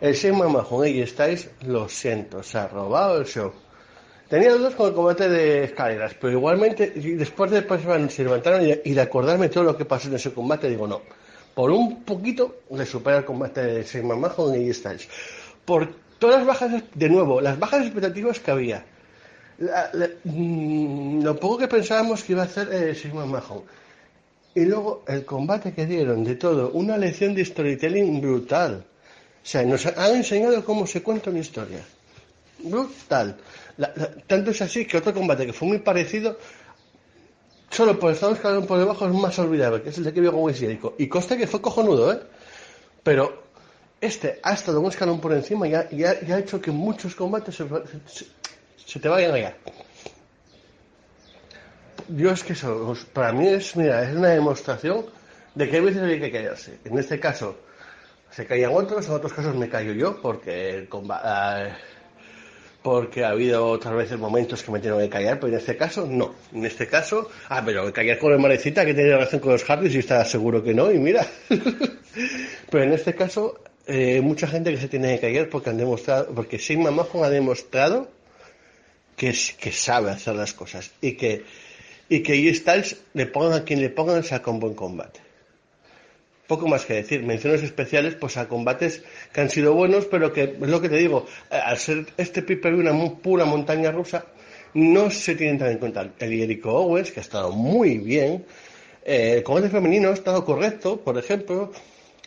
El 0.00 0.14
McMahon 0.32 0.64
con 0.64 0.86
AJ 0.86 1.08
Styles, 1.08 1.50
lo 1.66 1.88
siento, 1.88 2.42
se 2.42 2.56
ha 2.56 2.68
robado 2.68 3.18
el 3.18 3.26
show. 3.26 3.52
Tenía 4.28 4.52
dudas 4.52 4.74
con 4.74 4.88
el 4.88 4.94
combate 4.94 5.28
de 5.28 5.64
escaleras, 5.64 6.12
pero 6.20 6.34
igualmente, 6.34 6.92
y 6.96 7.12
después 7.12 7.50
de 7.50 7.62
pasar, 7.62 8.10
se 8.10 8.24
levantaron 8.24 8.66
y, 8.66 8.72
y 8.84 8.92
de 8.92 9.00
acordarme 9.00 9.48
todo 9.48 9.64
lo 9.64 9.76
que 9.76 9.86
pasó 9.86 10.08
en 10.08 10.14
ese 10.16 10.32
combate, 10.34 10.68
digo, 10.68 10.86
no, 10.86 11.00
por 11.54 11.70
un 11.70 12.02
poquito 12.04 12.56
le 12.70 12.84
supera 12.84 13.18
el 13.18 13.24
combate 13.24 13.62
de 13.62 14.02
McMahon 14.02 14.34
con 14.34 14.52
AJ 14.52 14.74
Styles. 14.74 15.08
Por 15.64 15.94
todas 16.18 16.38
las 16.38 16.46
bajas, 16.46 16.82
de 16.94 17.08
nuevo, 17.08 17.40
las 17.40 17.58
bajas 17.58 17.82
expectativas 17.86 18.38
que 18.40 18.50
había. 18.50 18.84
La- 19.58 19.90
la- 19.94 20.10
mm, 20.24 21.22
lo 21.22 21.34
poco 21.40 21.58
que 21.58 21.68
pensábamos 21.68 22.22
que 22.22 22.32
iba 22.32 22.42
a 22.42 22.44
hacer 22.46 22.68
eh, 22.72 22.94
Shane 22.94 23.14
McMahon. 23.14 23.62
Y 24.54 24.64
luego 24.66 25.04
el 25.08 25.24
combate 25.24 25.72
que 25.72 25.86
dieron 25.86 26.22
de 26.22 26.36
todo, 26.36 26.70
una 26.72 26.96
lección 26.98 27.34
de 27.34 27.44
storytelling 27.44 28.20
brutal. 28.20 28.84
O 29.42 29.46
sea, 29.46 29.62
nos 29.64 29.86
han 29.86 30.16
enseñado 30.16 30.64
cómo 30.64 30.86
se 30.86 31.02
cuenta 31.02 31.30
una 31.30 31.38
historia. 31.40 31.80
Brutal. 32.60 33.36
La- 33.78 33.94
tanto 34.26 34.50
es 34.50 34.60
así 34.60 34.84
que 34.84 34.98
otro 34.98 35.14
combate 35.14 35.46
que 35.46 35.52
fue 35.52 35.68
muy 35.68 35.78
parecido, 35.78 36.36
solo 37.70 37.98
por 37.98 38.12
estar 38.12 38.32
escalón 38.32 38.66
por 38.66 38.78
debajo 38.78 39.06
es 39.06 39.14
más 39.14 39.38
olvidable, 39.38 39.82
que 39.82 39.90
es 39.90 39.98
el 39.98 40.04
de 40.04 40.12
Kevin 40.12 40.30
Owens 40.34 40.58
y 40.58 40.60
Jericho. 40.66 40.94
Y 40.98 41.06
coste 41.08 41.36
que 41.36 41.46
fue 41.46 41.60
cojonudo, 41.62 42.12
¿eh? 42.12 42.20
Pero 43.02 43.44
este 44.00 44.40
ha 44.42 44.52
estado 44.52 44.80
un 44.80 44.86
escalón 44.86 45.20
por 45.20 45.32
encima 45.32 45.66
y 45.68 45.74
ha, 45.74 46.38
hecho 46.38 46.60
que 46.60 46.70
muchos 46.70 47.14
combates 47.14 47.54
se, 47.54 49.00
te 49.00 49.08
vayan 49.08 49.34
allá. 49.34 49.56
Yo 52.08 52.30
es 52.30 52.42
que 52.42 52.54
eso, 52.54 52.96
para 53.12 53.32
mí 53.32 53.46
es, 53.48 53.76
mira, 53.76 54.02
es 54.02 54.16
una 54.16 54.28
demostración 54.28 55.06
de 55.54 55.68
que 55.68 55.76
hay 55.76 55.82
veces 55.82 56.02
hay 56.02 56.20
que 56.20 56.30
callarse. 56.32 56.78
En 56.84 56.98
este 56.98 57.20
caso 57.20 57.56
se 58.30 58.46
callan 58.46 58.72
otros, 58.74 59.06
en 59.06 59.12
otros 59.14 59.32
casos 59.32 59.54
me 59.56 59.68
callo 59.68 59.92
yo 59.92 60.20
porque 60.22 60.70
el 60.70 60.88
comba- 60.88 61.20
ah, 61.22 61.76
porque 62.82 63.24
ha 63.24 63.30
habido 63.30 63.66
otras 63.66 63.94
veces 63.94 64.18
momentos 64.18 64.62
que 64.62 64.70
me 64.70 64.78
tengo 64.78 64.98
que 64.98 65.08
callar, 65.08 65.40
pero 65.40 65.52
en 65.52 65.58
este 65.58 65.76
caso 65.76 66.06
no. 66.06 66.34
En 66.52 66.64
este 66.64 66.86
caso, 66.86 67.30
ah, 67.48 67.62
pero 67.64 67.92
callar 67.92 68.18
con 68.18 68.32
el 68.32 68.38
marecita 68.38 68.86
que 68.86 68.94
tiene 68.94 69.10
relación 69.10 69.40
con 69.40 69.52
los 69.52 69.64
Hardys 69.64 69.94
y 69.94 69.98
está 69.98 70.24
seguro 70.24 70.62
que 70.62 70.74
no, 70.74 70.90
y 70.90 70.98
mira. 70.98 71.26
pero 72.70 72.84
en 72.84 72.92
este 72.92 73.14
caso, 73.14 73.60
eh, 73.86 74.20
mucha 74.20 74.46
gente 74.46 74.70
que 74.70 74.78
se 74.78 74.88
tiene 74.88 75.14
que 75.14 75.20
callar 75.20 75.48
porque 75.48 75.70
han 75.70 75.78
demostrado, 75.78 76.32
porque 76.34 76.58
Sigma 76.58 76.90
Mahon 76.90 77.24
ha 77.24 77.30
demostrado 77.30 78.08
que, 79.16 79.34
que 79.58 79.72
sabe 79.72 80.10
hacer 80.10 80.36
las 80.36 80.54
cosas 80.54 80.92
y 81.00 81.12
que 81.12 81.44
y 82.08 82.22
que 82.22 82.32
AJ 82.32 82.56
Styles 82.56 82.96
le 83.12 83.26
pongan 83.26 83.60
a 83.60 83.64
quien 83.64 83.80
le 83.80 83.90
pongan 83.90 84.24
saca 84.24 84.50
un 84.50 84.60
buen 84.60 84.74
combate. 84.74 85.27
Poco 86.48 86.66
más 86.66 86.84
que 86.86 86.94
decir, 86.94 87.22
menciones 87.22 87.62
especiales 87.62 88.16
pues 88.16 88.36
a 88.38 88.48
combates 88.48 89.04
que 89.32 89.40
han 89.40 89.50
sido 89.50 89.74
buenos, 89.74 90.06
pero 90.06 90.32
que 90.32 90.44
es 90.44 90.68
lo 90.68 90.80
que 90.80 90.88
te 90.88 90.96
digo, 90.96 91.26
eh, 91.50 91.56
al 91.56 91.78
ser 91.78 92.06
este 92.16 92.42
pay 92.42 92.72
una 92.72 92.92
pura 93.22 93.44
montaña 93.44 93.92
rusa, 93.92 94.24
no 94.74 95.10
se 95.10 95.34
tienen 95.34 95.58
tan 95.58 95.70
en 95.70 95.78
cuenta 95.78 96.00
el 96.00 96.30
Jericho 96.30 96.70
Owens, 96.70 97.12
que 97.12 97.20
ha 97.20 97.22
estado 97.22 97.52
muy 97.52 97.98
bien, 97.98 98.46
eh, 99.04 99.34
el 99.36 99.42
combate 99.42 99.68
femenino 99.68 100.08
ha 100.08 100.14
estado 100.14 100.44
correcto, 100.44 100.98
por 101.00 101.18
ejemplo, 101.18 101.70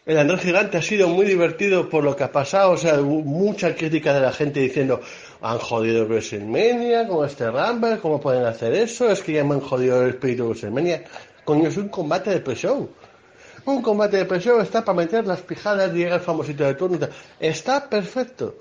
el 0.06 0.17
Andrés 0.17 0.41
Gigante 0.41 0.77
ha 0.77 0.82
sido 0.82 1.08
muy 1.08 1.25
divertido 1.25 1.90
por 1.90 2.03
lo 2.03 2.16
que 2.16 2.24
ha 2.24 2.32
pasado, 2.32 2.72
o 2.72 2.77
sea, 2.77 2.98
mucha 3.01 3.75
crítica 3.75 4.14
de 4.14 4.22
la 4.22 4.32
gente 4.32 4.59
diciendo, 4.59 5.01
han 5.41 5.58
jodido 5.58 6.06
WrestleMania 6.06 7.08
con 7.08 7.25
este 7.25 7.50
Rumble, 7.50 8.00
¿cómo 8.00 8.19
pueden 8.19 8.45
hacer 8.45 8.74
eso? 8.74 9.11
Es 9.11 9.22
que 9.22 9.33
ya 9.33 9.43
me 9.43 9.56
han 9.56 9.61
jodido 9.61 10.03
el 10.03 10.09
espíritu 10.09 10.43
de 10.43 10.50
WrestleMania. 10.50 11.03
Coño, 11.43 11.69
es 11.69 11.77
un 11.77 11.90
combate 11.90 12.30
de 12.32 12.40
pre-show. 12.40 12.90
Un 13.65 13.81
combate 13.81 14.17
de 14.17 14.25
pre-show 14.25 14.59
está 14.59 14.83
para 14.83 14.98
meter 14.98 15.27
las 15.27 15.41
pijadas 15.41 15.93
y 15.93 15.98
llega 15.98 16.15
el 16.15 16.22
famosito 16.22 16.64
de 16.64 16.73
turno. 16.73 17.07
Está 17.40 17.90
perfecto. 17.90 18.56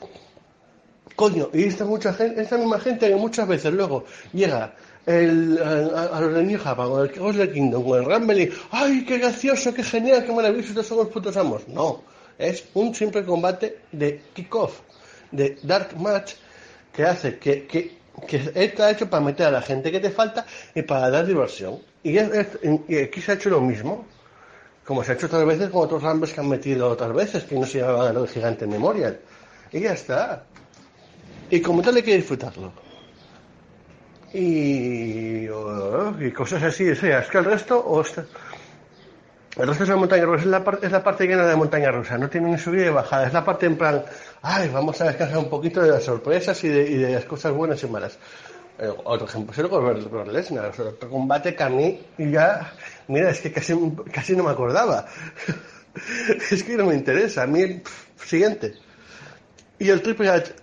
Coño, 1.17 1.51
y 1.53 1.65
esta 1.65 1.85
mucha 1.85 2.13
gente, 2.13 2.41
esta 2.41 2.57
misma 2.57 2.79
gente 2.81 3.09
que 3.09 3.17
muchas 3.17 3.47
veces 3.47 3.73
luego 3.73 4.05
llega 4.33 4.75
el, 5.07 5.59
a, 5.63 6.21
los 6.21 6.35
de 6.35 6.43
New 6.43 6.59
Japan, 6.59 6.89
con 6.89 7.01
el 7.01 7.21
Wrestle 7.21 7.53
Kingdom, 7.53 7.85
con 7.85 7.99
el 7.99 8.05
Rumble 8.05 8.43
y 8.43 8.53
¡ay, 8.71 9.05
qué 9.05 9.19
gracioso, 9.19 9.75
qué 9.75 9.83
genial, 9.83 10.25
qué 10.25 10.33
maravilloso, 10.33 10.71
estos 10.71 10.87
son 10.87 10.99
los 10.99 11.09
putos 11.09 11.37
amos! 11.37 11.67
No, 11.69 12.03
es 12.39 12.65
un 12.75 12.95
simple 12.95 13.25
combate 13.25 13.81
de 13.93 14.23
kickoff, 14.33 14.81
de 15.31 15.59
dark 15.63 15.97
match, 15.99 16.35
que 16.93 17.05
hace 17.05 17.39
que, 17.39 17.67
que, 17.67 17.99
que 18.27 18.51
está 18.55 18.91
hecho 18.91 19.09
para 19.09 19.23
meter 19.23 19.47
a 19.47 19.51
la 19.51 19.63
gente 19.63 19.91
que 19.91 20.01
te 20.01 20.11
falta 20.11 20.47
y 20.75 20.83
para 20.83 21.11
dar 21.11 21.27
diversión. 21.27 21.79
Y 22.03 22.19
aquí 22.19 23.21
se 23.21 23.33
ha 23.33 23.35
hecho 23.35 23.51
lo 23.51 23.61
mismo, 23.61 24.07
como 24.85 25.05
se 25.05 25.13
ha 25.13 25.15
hecho 25.15 25.27
otras 25.27 25.45
veces 25.45 25.71
con 25.71 25.83
otros 25.83 26.03
Rumbles 26.03 26.33
que 26.33 26.41
han 26.41 26.49
metido 26.49 26.89
otras 26.89 27.13
veces, 27.13 27.45
que 27.45 27.57
no 27.57 27.67
se 27.67 27.79
llamaban 27.81 28.17
el 28.17 28.29
gigante 28.29 28.67
Memorial. 28.67 29.21
Y 29.73 29.81
ya 29.81 29.93
está. 29.93 30.45
Y 31.51 31.61
como 31.61 31.83
tal 31.83 31.97
hay 31.97 32.03
que 32.03 32.17
disfrutarlo. 32.17 32.73
Y, 34.33 35.49
oh, 35.49 36.15
y 36.21 36.31
cosas 36.31 36.63
así, 36.63 36.89
o 36.89 36.95
sea, 36.95 37.21
es 37.21 37.29
que 37.29 37.39
el 37.39 37.45
resto, 37.45 37.79
o 37.85 38.01
el 38.01 39.67
resto 39.67 39.83
es 39.83 39.89
la 39.89 39.97
montaña 39.97 40.25
rusa, 40.25 40.43
es 40.45 40.47
la, 40.47 40.63
par- 40.63 40.79
es 40.83 40.93
la 40.93 41.03
parte 41.03 41.27
llena 41.27 41.45
de 41.47 41.57
montaña 41.57 41.91
rusa, 41.91 42.17
no 42.17 42.31
tiene 42.31 42.51
ni 42.53 42.59
subida 42.59 42.85
ni 42.85 42.91
bajada, 42.91 43.27
es 43.27 43.33
la 43.33 43.45
parte 43.45 43.67
en 43.67 43.77
plan, 43.77 44.05
ay, 44.43 44.69
vamos 44.69 45.01
a 45.01 45.07
descansar 45.07 45.39
un 45.39 45.51
poquito 45.51 45.83
de 45.83 45.91
las 45.91 46.05
sorpresas 46.05 46.63
y 46.63 46.69
de, 46.69 46.89
y 46.89 46.97
de 46.99 47.13
las 47.15 47.25
cosas 47.25 47.53
buenas 47.53 47.83
y 47.83 47.89
malas. 47.89 48.19
Eh, 48.79 48.89
otro 49.05 49.27
ejemplo 49.27 49.53
es 49.53 49.59
el 50.27 50.33
Lesnar, 50.33 50.67
otro 50.81 51.11
combate 51.11 51.57
que 51.57 51.63
a 51.65 51.69
mí 51.69 52.01
ya, 52.17 52.73
mira, 53.11 53.31
es 53.31 53.41
que 53.41 53.53
casi, 53.53 53.75
casi 54.13 54.37
no 54.37 54.45
me 54.45 54.51
acordaba. 54.51 55.07
es 56.51 56.63
que 56.63 56.77
no 56.77 56.87
me 56.87 56.95
interesa, 56.95 57.43
a 57.43 57.47
mí, 57.47 57.67
pff, 57.67 58.27
siguiente. 58.27 58.75
Y 59.79 59.89
el 59.91 60.03
Triple 60.03 60.29
H, 60.29 60.55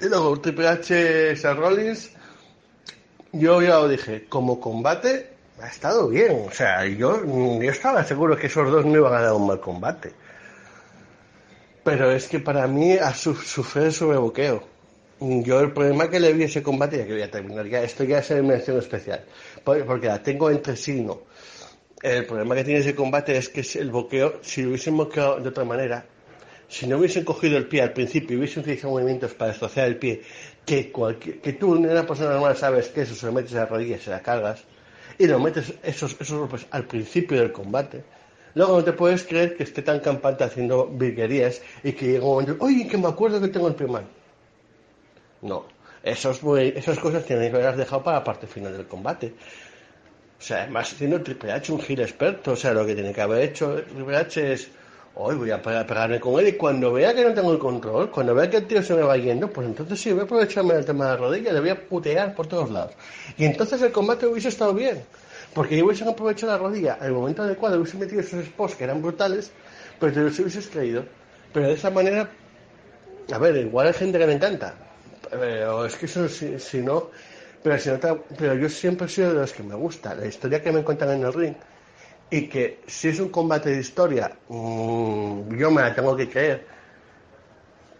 y 0.00 0.06
luego 0.08 0.34
el 0.34 0.40
Triple 0.40 0.68
H, 0.68 1.36
Seth 1.36 1.56
Rollins, 1.56 2.10
yo 3.32 3.62
ya 3.62 3.76
lo 3.78 3.88
dije, 3.88 4.26
como 4.28 4.60
combate 4.60 5.30
ha 5.60 5.68
estado 5.68 6.08
bien. 6.08 6.46
O 6.48 6.52
sea, 6.52 6.86
yo, 6.86 7.22
estaba 7.62 8.04
seguro 8.04 8.36
que 8.36 8.46
esos 8.46 8.70
dos 8.70 8.84
no 8.86 8.96
iban 8.96 9.14
a 9.14 9.20
dar 9.22 9.32
un 9.34 9.46
mal 9.46 9.60
combate. 9.60 10.12
Pero 11.84 12.10
es 12.10 12.28
que 12.28 12.40
para 12.40 12.66
mí 12.66 12.92
ha 12.92 13.14
su- 13.14 13.34
sufrido 13.34 13.90
sobrebuqueo. 13.90 14.62
Yo 15.20 15.60
el 15.60 15.72
problema 15.72 16.08
que 16.08 16.20
le 16.20 16.32
vi 16.32 16.44
a 16.44 16.46
ese 16.46 16.62
combate, 16.62 16.98
ya 16.98 17.06
que 17.06 17.12
voy 17.12 17.22
a 17.22 17.30
terminar, 17.30 17.66
ya 17.66 17.82
esto 17.82 18.04
ya 18.04 18.18
es 18.18 18.30
mención 18.42 18.78
especial, 18.78 19.24
por- 19.64 19.84
porque 19.84 20.06
la 20.06 20.22
tengo 20.22 20.50
entre 20.50 20.76
sí, 20.76 21.02
¿no? 21.02 21.20
El 22.02 22.24
problema 22.24 22.54
que 22.54 22.64
tiene 22.64 22.80
ese 22.80 22.94
combate 22.94 23.36
es 23.36 23.50
que 23.50 23.62
el 23.78 23.90
boqueo, 23.90 24.38
si 24.40 24.62
lo 24.62 24.68
hubiesen 24.68 24.96
boqueado 24.96 25.38
de 25.38 25.48
otra 25.50 25.64
manera, 25.64 26.06
si 26.66 26.86
no 26.86 26.96
hubiesen 26.96 27.24
cogido 27.24 27.58
el 27.58 27.66
pie 27.66 27.82
al 27.82 27.92
principio 27.92 28.36
y 28.36 28.38
hubiesen 28.38 28.62
utilizado 28.62 28.94
movimientos 28.94 29.34
para 29.34 29.50
destrozar 29.50 29.86
el 29.86 29.96
pie, 29.96 30.22
que, 30.64 30.90
cualquier, 30.90 31.40
que 31.40 31.52
tú, 31.54 31.72
una 31.72 32.06
persona 32.06 32.30
normal, 32.30 32.56
sabes 32.56 32.88
que 32.88 33.02
eso 33.02 33.14
se 33.14 33.26
lo 33.26 33.32
metes 33.32 33.52
a 33.54 33.56
la 33.56 33.66
rodilla 33.66 33.98
se 33.98 34.10
la 34.10 34.20
cargas, 34.22 34.64
y 35.18 35.26
lo 35.26 35.38
metes 35.38 35.74
esos, 35.82 36.16
esos 36.18 36.38
golpes 36.38 36.66
al 36.70 36.84
principio 36.84 37.38
del 37.38 37.52
combate, 37.52 38.02
luego 38.54 38.78
no 38.78 38.84
te 38.84 38.92
puedes 38.92 39.24
creer 39.24 39.56
que 39.56 39.64
esté 39.64 39.82
tan 39.82 40.00
campante 40.00 40.44
haciendo 40.44 40.86
virguerías 40.86 41.60
y 41.84 41.92
que 41.92 42.06
llegue 42.06 42.20
un 42.20 42.26
momento, 42.26 42.56
oye, 42.60 42.88
que 42.88 42.96
me 42.96 43.08
acuerdo 43.08 43.40
que 43.42 43.48
tengo 43.48 43.68
el 43.68 43.74
pie 43.74 43.88
mal. 43.88 44.06
No, 45.42 45.66
esos, 46.02 46.40
esas 46.58 46.98
cosas 46.98 47.26
tienen 47.26 47.50
que 47.50 47.56
haberlas 47.56 47.76
dejado 47.76 48.02
para 48.02 48.18
la 48.18 48.24
parte 48.24 48.46
final 48.46 48.72
del 48.72 48.86
combate. 48.86 49.34
O 50.40 50.42
sea, 50.42 50.62
además 50.62 50.88
siendo 50.88 51.22
Triple 51.22 51.52
H 51.52 51.72
un 51.72 51.80
gil 51.80 52.00
experto, 52.00 52.52
o 52.52 52.56
sea, 52.56 52.72
lo 52.72 52.86
que 52.86 52.94
tiene 52.94 53.12
que 53.12 53.20
haber 53.20 53.42
hecho 53.42 53.82
Triple 53.84 54.16
H 54.16 54.52
es, 54.52 54.70
hoy 55.14 55.36
voy 55.36 55.50
a 55.50 55.60
pe- 55.60 55.84
pegarme 55.84 56.18
con 56.18 56.40
él 56.40 56.48
y 56.48 56.52
cuando 56.56 56.92
vea 56.92 57.14
que 57.14 57.22
no 57.24 57.34
tengo 57.34 57.52
el 57.52 57.58
control, 57.58 58.10
cuando 58.10 58.34
vea 58.34 58.48
que 58.48 58.56
el 58.58 58.66
tío 58.66 58.82
se 58.82 58.94
me 58.94 59.02
va 59.02 59.16
yendo, 59.18 59.52
pues 59.52 59.66
entonces 59.66 60.00
sí, 60.00 60.10
voy 60.12 60.20
a 60.22 60.24
aprovecharme 60.24 60.74
del 60.74 60.86
tema 60.86 61.04
de 61.06 61.10
la 61.12 61.16
rodilla, 61.18 61.52
le 61.52 61.60
voy 61.60 61.68
a 61.68 61.88
putear 61.88 62.34
por 62.34 62.46
todos 62.48 62.70
lados. 62.70 62.94
Y 63.36 63.44
entonces 63.44 63.82
el 63.82 63.92
combate 63.92 64.26
hubiese 64.26 64.48
estado 64.48 64.72
bien, 64.74 65.06
porque 65.52 65.76
yo 65.76 65.84
hubiesen 65.84 66.08
aprovechado 66.08 66.52
la 66.52 66.58
rodilla 66.58 66.98
el 67.02 67.12
momento 67.12 67.42
adecuado, 67.42 67.76
hubiesen 67.78 68.00
metido 68.00 68.20
esos 68.22 68.44
spots 68.46 68.76
que 68.76 68.84
eran 68.84 69.02
brutales, 69.02 69.52
pero 69.98 70.12
te 70.12 70.20
los 70.20 70.38
hubieses 70.38 70.68
creído. 70.68 71.04
Pero 71.52 71.66
de 71.68 71.74
esa 71.74 71.90
manera, 71.90 72.30
a 73.32 73.38
ver, 73.38 73.56
igual 73.56 73.86
hay 73.88 73.92
gente 73.94 74.18
que 74.18 74.26
le 74.26 74.34
encanta, 74.34 74.76
pero 75.30 75.84
es 75.86 75.96
que 75.96 76.06
eso 76.06 76.28
si, 76.28 76.58
si 76.58 76.78
no, 76.82 77.10
pero, 77.62 77.78
si 77.78 77.88
no 77.90 77.98
te- 78.00 78.14
pero 78.38 78.54
yo 78.54 78.68
siempre 78.68 79.06
he 79.06 79.10
sido 79.10 79.28
de 79.34 79.40
los 79.40 79.52
que 79.52 79.62
me 79.62 79.74
gusta, 79.74 80.14
la 80.14 80.26
historia 80.26 80.62
que 80.62 80.72
me 80.72 80.84
cuentan 80.84 81.10
en 81.12 81.24
el 81.24 81.32
ring, 81.32 81.56
y 82.30 82.48
que 82.48 82.82
si 82.86 83.08
es 83.08 83.20
un 83.20 83.30
combate 83.30 83.70
de 83.70 83.80
historia, 83.80 84.40
mm, 84.48 85.56
yo 85.56 85.70
me 85.70 85.82
la 85.82 85.94
tengo 85.94 86.16
que 86.16 86.28
creer, 86.30 86.66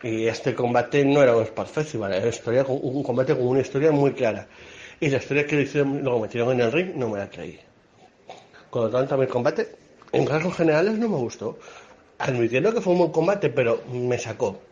Y 0.03 0.27
este 0.27 0.55
combate 0.55 1.05
no 1.07 1.23
era 1.23 1.35
un 1.37 1.43
Sport 1.43 1.69
Festival, 1.71 2.13
era 2.13 2.29
historia 2.29 2.65
un 2.69 3.03
combate 3.03 3.35
con 3.35 3.47
una 3.47 3.61
historia 3.61 3.91
muy 3.93 4.13
clara. 4.13 4.49
Y 5.01 5.09
la 5.09 5.19
historia 5.19 5.47
que 5.47 5.61
hicieron, 5.61 6.03
luego 6.03 6.21
metieron 6.21 6.53
en 6.53 6.61
el 6.61 6.73
ring 6.73 6.95
no 6.97 7.09
me 7.09 7.19
la 7.19 7.31
creí. 7.31 7.59
Con 8.71 8.83
lo 8.85 8.91
tanto, 8.91 9.21
el 9.21 9.29
combate, 9.29 9.63
en 10.13 10.27
rasgos 10.27 10.57
generales, 10.57 10.99
no 10.99 11.09
me 11.09 11.17
gustó. 11.17 11.59
Admitiendo 12.19 12.73
que 12.75 12.81
fue 12.81 12.93
un 12.95 13.01
buen 13.01 13.13
combate, 13.13 13.51
pero 13.51 13.85
me 13.89 14.19
sacó. 14.19 14.70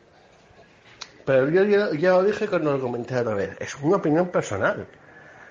Pero 1.29 1.51
yo 1.51 1.63
ya, 1.93 2.13
lo 2.13 2.23
dije 2.25 2.49
cuando 2.49 2.73
lo 2.73 2.81
comenté 2.81 3.15
a 3.15 3.23
vez. 3.23 3.51
Es 3.61 3.75
una 3.83 3.97
opinión 3.97 4.29
personal. 4.29 4.87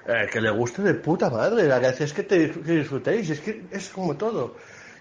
Eh, 0.08 0.28
que 0.32 0.42
le 0.42 0.50
guste 0.50 0.82
de 0.82 0.96
puta 0.96 1.30
madre. 1.30 1.68
La 1.68 1.78
gracia 1.78 2.04
es 2.04 2.14
que 2.14 2.24
te 2.24 2.48
disfrutéis. 2.48 3.30
Es 3.30 3.42
que 3.42 3.62
como 3.94 4.18
todo. 4.18 4.56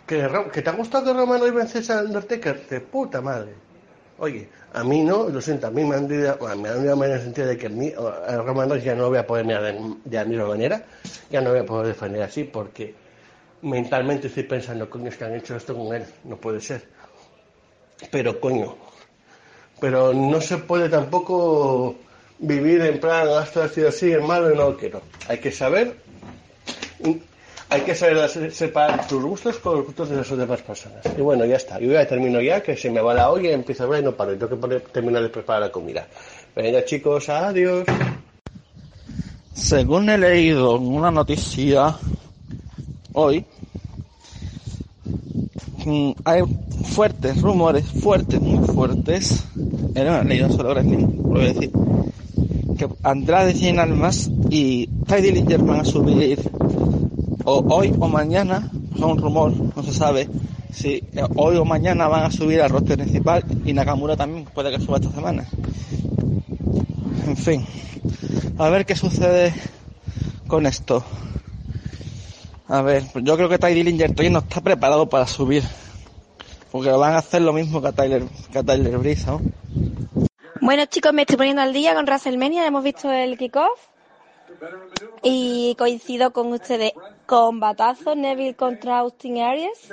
Que, 0.06 0.28
te 0.62 0.68
ha 0.68 0.72
gustado 0.74 1.14
Roman 1.14 1.40
Reigns 1.40 1.88
al 1.88 2.08
Undertaker. 2.08 2.66
De 2.68 2.82
puta 2.82 3.22
madre. 3.22 3.54
Oye, 4.18 4.50
a 4.74 4.84
mí 4.84 5.02
no, 5.02 5.30
lo 5.30 5.40
siento, 5.40 5.66
a 5.66 5.70
mí 5.70 5.82
me 5.82 5.96
han 5.96 6.08
dado, 6.08 6.54
me 6.58 6.68
han 6.68 6.86
en 6.86 7.02
el 7.10 7.20
sentido 7.22 7.48
de 7.48 7.56
que 7.56 7.70
ni- 7.70 7.94
a 7.94 8.76
ya 8.76 8.94
no 8.94 9.08
voy 9.08 9.18
a 9.18 9.26
poder 9.26 9.46
mirar 9.46 9.62
de, 9.62 9.72
de 10.04 10.16
la 10.18 10.24
misma 10.26 10.48
manera. 10.48 10.84
Ya 11.30 11.40
no 11.40 11.52
voy 11.52 11.60
a 11.60 11.64
poder 11.64 11.86
defender 11.86 12.20
así 12.22 12.44
porque 12.44 12.94
mentalmente 13.62 14.26
estoy 14.26 14.42
pensando, 14.42 14.90
coño, 14.90 15.08
es 15.08 15.16
que 15.16 15.24
han 15.24 15.36
hecho 15.36 15.56
esto 15.56 15.74
con 15.74 15.96
él. 15.96 16.04
No 16.24 16.36
puede 16.36 16.60
ser. 16.60 16.82
Pero 18.10 18.38
coño, 18.38 18.76
pero 19.80 20.12
no 20.12 20.40
se 20.40 20.58
puede 20.58 20.88
tampoco 20.88 21.96
vivir 22.38 22.80
en 22.82 23.00
plan, 23.00 23.28
hasta 23.28 23.64
ha 23.64 23.68
sido 23.68 23.88
así, 23.88 24.12
es 24.12 24.22
malo 24.22 24.52
y 24.52 24.56
no 24.56 24.70
lo 24.70 24.76
quiero. 24.76 25.02
Hay 25.28 25.38
que 25.38 25.50
saber, 25.50 25.96
hay 27.68 27.80
que 27.80 27.94
saber 27.94 28.52
separar 28.52 29.06
tus 29.06 29.22
gustos 29.22 29.58
con 29.58 29.76
los 29.76 29.86
gustos 29.86 30.08
de 30.10 30.16
las 30.16 30.36
demás 30.36 30.62
personas. 30.62 31.02
Y 31.16 31.20
bueno, 31.20 31.44
ya 31.44 31.56
está. 31.56 31.78
Yo 31.78 31.92
ya 31.92 32.06
termino 32.06 32.40
ya, 32.40 32.62
que 32.62 32.76
se 32.76 32.90
me 32.90 33.00
va 33.00 33.14
la 33.14 33.30
olla 33.30 33.50
empiezo 33.50 33.82
a 33.82 33.86
hablar 33.86 34.00
y 34.00 34.04
no 34.04 34.12
paro. 34.12 34.34
Y 34.34 34.36
tengo 34.36 34.68
que 34.68 34.80
terminar 34.80 35.22
de 35.22 35.28
preparar 35.28 35.62
la 35.62 35.72
comida. 35.72 36.06
Venga 36.54 36.84
chicos, 36.84 37.28
adiós. 37.28 37.84
Según 39.52 40.08
he 40.10 40.18
leído 40.18 40.76
en 40.76 40.86
una 40.86 41.10
noticia 41.10 41.96
hoy, 43.14 43.44
hay 46.24 46.42
fuertes 46.84 47.40
rumores, 47.40 47.86
fuertes, 47.86 48.40
muy 48.40 48.66
fuertes, 48.66 49.44
eh, 49.94 50.04
no 50.04 50.20
he 50.20 50.24
leído 50.24 50.50
solo 50.50 50.70
wrestling, 50.70 51.06
lo 51.22 51.28
voy 51.30 51.44
a 51.44 51.52
decir, 51.52 51.70
que 52.76 52.88
Andrade 53.02 53.54
Cien 53.54 53.78
Almas 53.78 54.30
y 54.50 54.86
Ty 55.06 55.22
Dillinger 55.22 55.62
van 55.62 55.80
a 55.80 55.84
subir 55.84 56.40
o 57.44 57.64
hoy 57.68 57.94
o 57.98 58.08
mañana, 58.08 58.70
es 58.94 59.00
un 59.00 59.18
rumor, 59.18 59.52
no 59.74 59.82
se 59.82 59.92
sabe 59.92 60.28
si 60.72 60.88
eh, 60.88 61.22
hoy 61.36 61.56
o 61.56 61.64
mañana 61.64 62.08
van 62.08 62.24
a 62.24 62.30
subir 62.30 62.60
al 62.60 62.70
roster 62.70 62.98
principal 62.98 63.44
y 63.64 63.72
Nakamura 63.72 64.16
también 64.16 64.44
puede 64.44 64.70
que 64.70 64.84
suba 64.84 64.98
esta 64.98 65.10
semana. 65.10 65.46
En 67.26 67.36
fin, 67.36 67.64
a 68.58 68.68
ver 68.68 68.84
qué 68.84 68.94
sucede 68.94 69.54
con 70.46 70.66
esto. 70.66 71.04
A 72.68 72.82
ver, 72.82 73.04
pues 73.12 73.24
yo 73.24 73.36
creo 73.36 73.48
que 73.48 73.58
Ty 73.58 73.74
Dillinger 73.74 74.10
todavía 74.10 74.30
no 74.30 74.38
está 74.40 74.60
preparado 74.60 75.08
para 75.08 75.26
subir. 75.26 75.62
Porque 76.72 76.90
van 76.90 77.14
a 77.14 77.18
hacer 77.18 77.42
lo 77.42 77.52
mismo 77.52 77.80
que 77.80 77.88
a 77.88 77.92
Tyler, 77.92 78.24
que 78.52 78.58
a 78.58 78.62
Tyler 78.62 78.98
Breeze, 78.98 79.26
¿no? 79.26 79.40
Bueno 80.60 80.84
chicos, 80.86 81.12
me 81.12 81.22
estoy 81.22 81.36
poniendo 81.36 81.62
al 81.62 81.72
día 81.72 81.94
con 81.94 82.04
WrestleMania, 82.06 82.66
hemos 82.66 82.82
visto 82.82 83.10
el 83.10 83.38
kickoff 83.38 83.78
y 85.22 85.74
coincido 85.78 86.32
con 86.32 86.52
ustedes. 86.52 86.92
Combatazo 87.26 88.14
Neville 88.14 88.54
contra 88.54 88.98
Austin 89.00 89.38
Aries. 89.42 89.92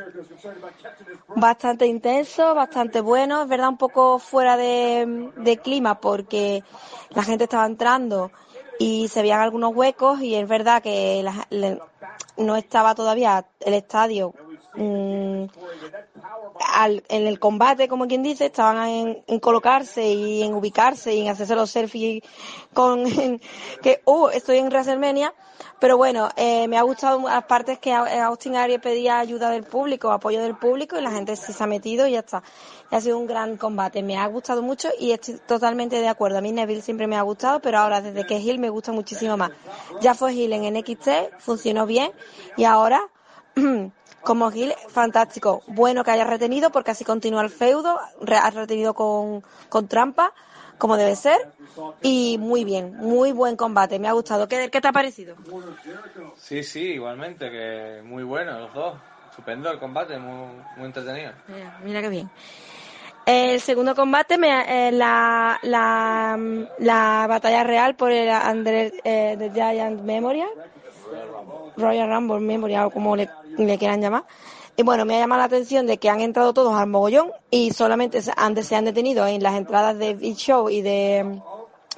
Bastante 1.35 1.87
intenso, 1.87 2.53
bastante 2.53 3.01
bueno. 3.01 3.43
Es 3.43 3.47
verdad, 3.49 3.69
un 3.69 3.77
poco 3.77 4.19
fuera 4.19 4.55
de, 4.55 5.59
clima 5.63 5.99
porque 5.99 6.63
la 7.09 7.23
gente 7.23 7.45
estaba 7.45 7.65
entrando 7.65 8.31
y 8.79 9.07
se 9.07 9.21
veían 9.21 9.41
algunos 9.41 9.75
huecos 9.75 10.21
y 10.21 10.35
es 10.35 10.47
verdad 10.47 10.81
que 10.83 11.23
la- 11.23 11.79
no 12.37 12.55
estaba 12.55 12.95
todavía 12.95 13.45
el 13.59 13.73
estadio 13.73 14.33
mm, 14.75 15.45
al- 16.59 17.03
en 17.09 17.27
el 17.27 17.39
combate, 17.39 17.87
como 17.87 18.07
quien 18.07 18.23
dice, 18.23 18.45
estaban 18.47 18.87
en, 18.87 19.23
en 19.27 19.39
colocarse 19.39 20.05
y 20.07 20.43
en 20.43 20.53
ubicarse 20.53 21.13
y 21.13 21.21
en 21.21 21.29
hacerse 21.29 21.55
los 21.55 21.71
selfies 21.71 22.23
con 22.73 23.03
que, 23.81 24.01
uh, 24.05 24.27
estoy 24.29 24.57
en 24.57 24.67
WrestleMania. 24.67 25.33
Pero 25.79 25.97
bueno, 25.97 26.29
eh, 26.37 26.67
me 26.67 26.77
ha 26.77 26.81
gustado 26.83 27.19
las 27.21 27.43
partes 27.43 27.77
que 27.77 27.93
Austin 27.93 28.55
Aries 28.55 28.79
pedía 28.79 29.19
ayuda 29.19 29.49
del 29.49 29.63
público, 29.63 30.11
apoyo 30.11 30.41
del 30.41 30.55
público 30.55 30.97
y 30.97 31.01
la 31.01 31.11
gente 31.11 31.35
se 31.35 31.61
ha 31.61 31.67
metido 31.67 32.07
y 32.07 32.11
ya 32.13 32.19
está. 32.19 32.41
Y 32.89 32.95
ha 32.95 33.01
sido 33.01 33.17
un 33.17 33.27
gran 33.27 33.57
combate. 33.57 34.01
Me 34.01 34.17
ha 34.17 34.25
gustado 34.27 34.61
mucho 34.61 34.89
y 34.97 35.11
estoy 35.11 35.39
totalmente 35.45 35.99
de 35.99 36.07
acuerdo. 36.07 36.37
A 36.37 36.41
mí 36.41 36.51
Neville 36.53 36.81
siempre 36.81 37.07
me 37.07 37.17
ha 37.17 37.21
gustado, 37.21 37.59
pero 37.59 37.79
ahora 37.79 38.01
desde 38.01 38.25
que 38.25 38.37
es 38.37 38.43
Hill 38.43 38.59
me 38.59 38.69
gusta 38.69 38.93
muchísimo 38.93 39.35
más. 39.35 39.51
Ya 39.99 40.13
fue 40.15 40.33
Hill 40.33 40.53
en 40.53 40.63
NXT, 40.73 41.07
funcionó 41.39 41.85
bien 41.85 42.11
y 42.55 42.63
ahora 42.63 43.01
como 44.23 44.49
Gil, 44.51 44.73
fantástico. 44.89 45.63
Bueno 45.67 46.03
que 46.03 46.11
haya 46.11 46.23
retenido 46.23 46.69
porque 46.71 46.91
así 46.91 47.03
continúa 47.03 47.41
el 47.43 47.49
feudo. 47.49 47.99
Re- 48.21 48.37
ha 48.37 48.49
retenido 48.49 48.93
con, 48.93 49.43
con 49.69 49.87
trampa, 49.87 50.33
como 50.77 50.97
debe 50.97 51.15
ser. 51.15 51.37
Y 52.01 52.37
muy 52.39 52.63
bien, 52.63 52.95
muy 52.97 53.31
buen 53.31 53.55
combate. 53.55 53.99
Me 53.99 54.07
ha 54.07 54.13
gustado. 54.13 54.47
¿Qué, 54.47 54.69
qué 54.69 54.81
te 54.81 54.87
ha 54.87 54.91
parecido? 54.91 55.35
Sí, 56.37 56.63
sí, 56.63 56.79
igualmente, 56.81 57.49
que 57.49 58.01
muy 58.03 58.23
bueno 58.23 58.59
los 58.59 58.73
dos. 58.73 58.95
Estupendo 59.29 59.71
el 59.71 59.79
combate, 59.79 60.17
muy, 60.19 60.47
muy 60.77 60.85
entretenido. 60.85 61.31
Mira, 61.47 61.79
mira 61.83 62.01
qué 62.01 62.09
bien. 62.09 62.29
El 63.25 63.61
segundo 63.61 63.95
combate, 63.95 64.37
me, 64.37 64.51
ha- 64.51 64.87
eh, 64.89 64.91
la, 64.91 65.57
la, 65.63 66.37
la 66.79 67.25
batalla 67.27 67.63
real 67.63 67.95
por 67.95 68.11
el 68.11 68.29
Under 68.29 68.93
eh, 69.03 69.35
the 69.39 69.49
Giant 69.51 70.01
Memorial, 70.01 70.49
Royal 71.77 72.09
Rumble 72.09 72.39
Memorial, 72.39 72.85
o 72.85 72.91
como 72.91 73.15
le, 73.15 73.29
quieran 73.77 74.01
llamar. 74.01 74.25
Y 74.75 74.83
bueno, 74.83 75.05
me 75.05 75.15
ha 75.15 75.19
llamado 75.19 75.39
la 75.39 75.45
atención 75.45 75.85
de 75.85 75.97
que 75.97 76.09
han 76.09 76.21
entrado 76.21 76.53
todos 76.53 76.73
al 76.73 76.87
mogollón 76.87 77.31
y 77.51 77.71
solamente 77.71 78.21
se 78.21 78.31
han, 78.35 78.61
se 78.63 78.75
han 78.75 78.85
detenido 78.85 79.27
en 79.27 79.43
las 79.43 79.55
entradas 79.55 79.97
de 79.97 80.15
Big 80.15 80.35
Show 80.35 80.69
y 80.69 80.81
de, 80.81 81.41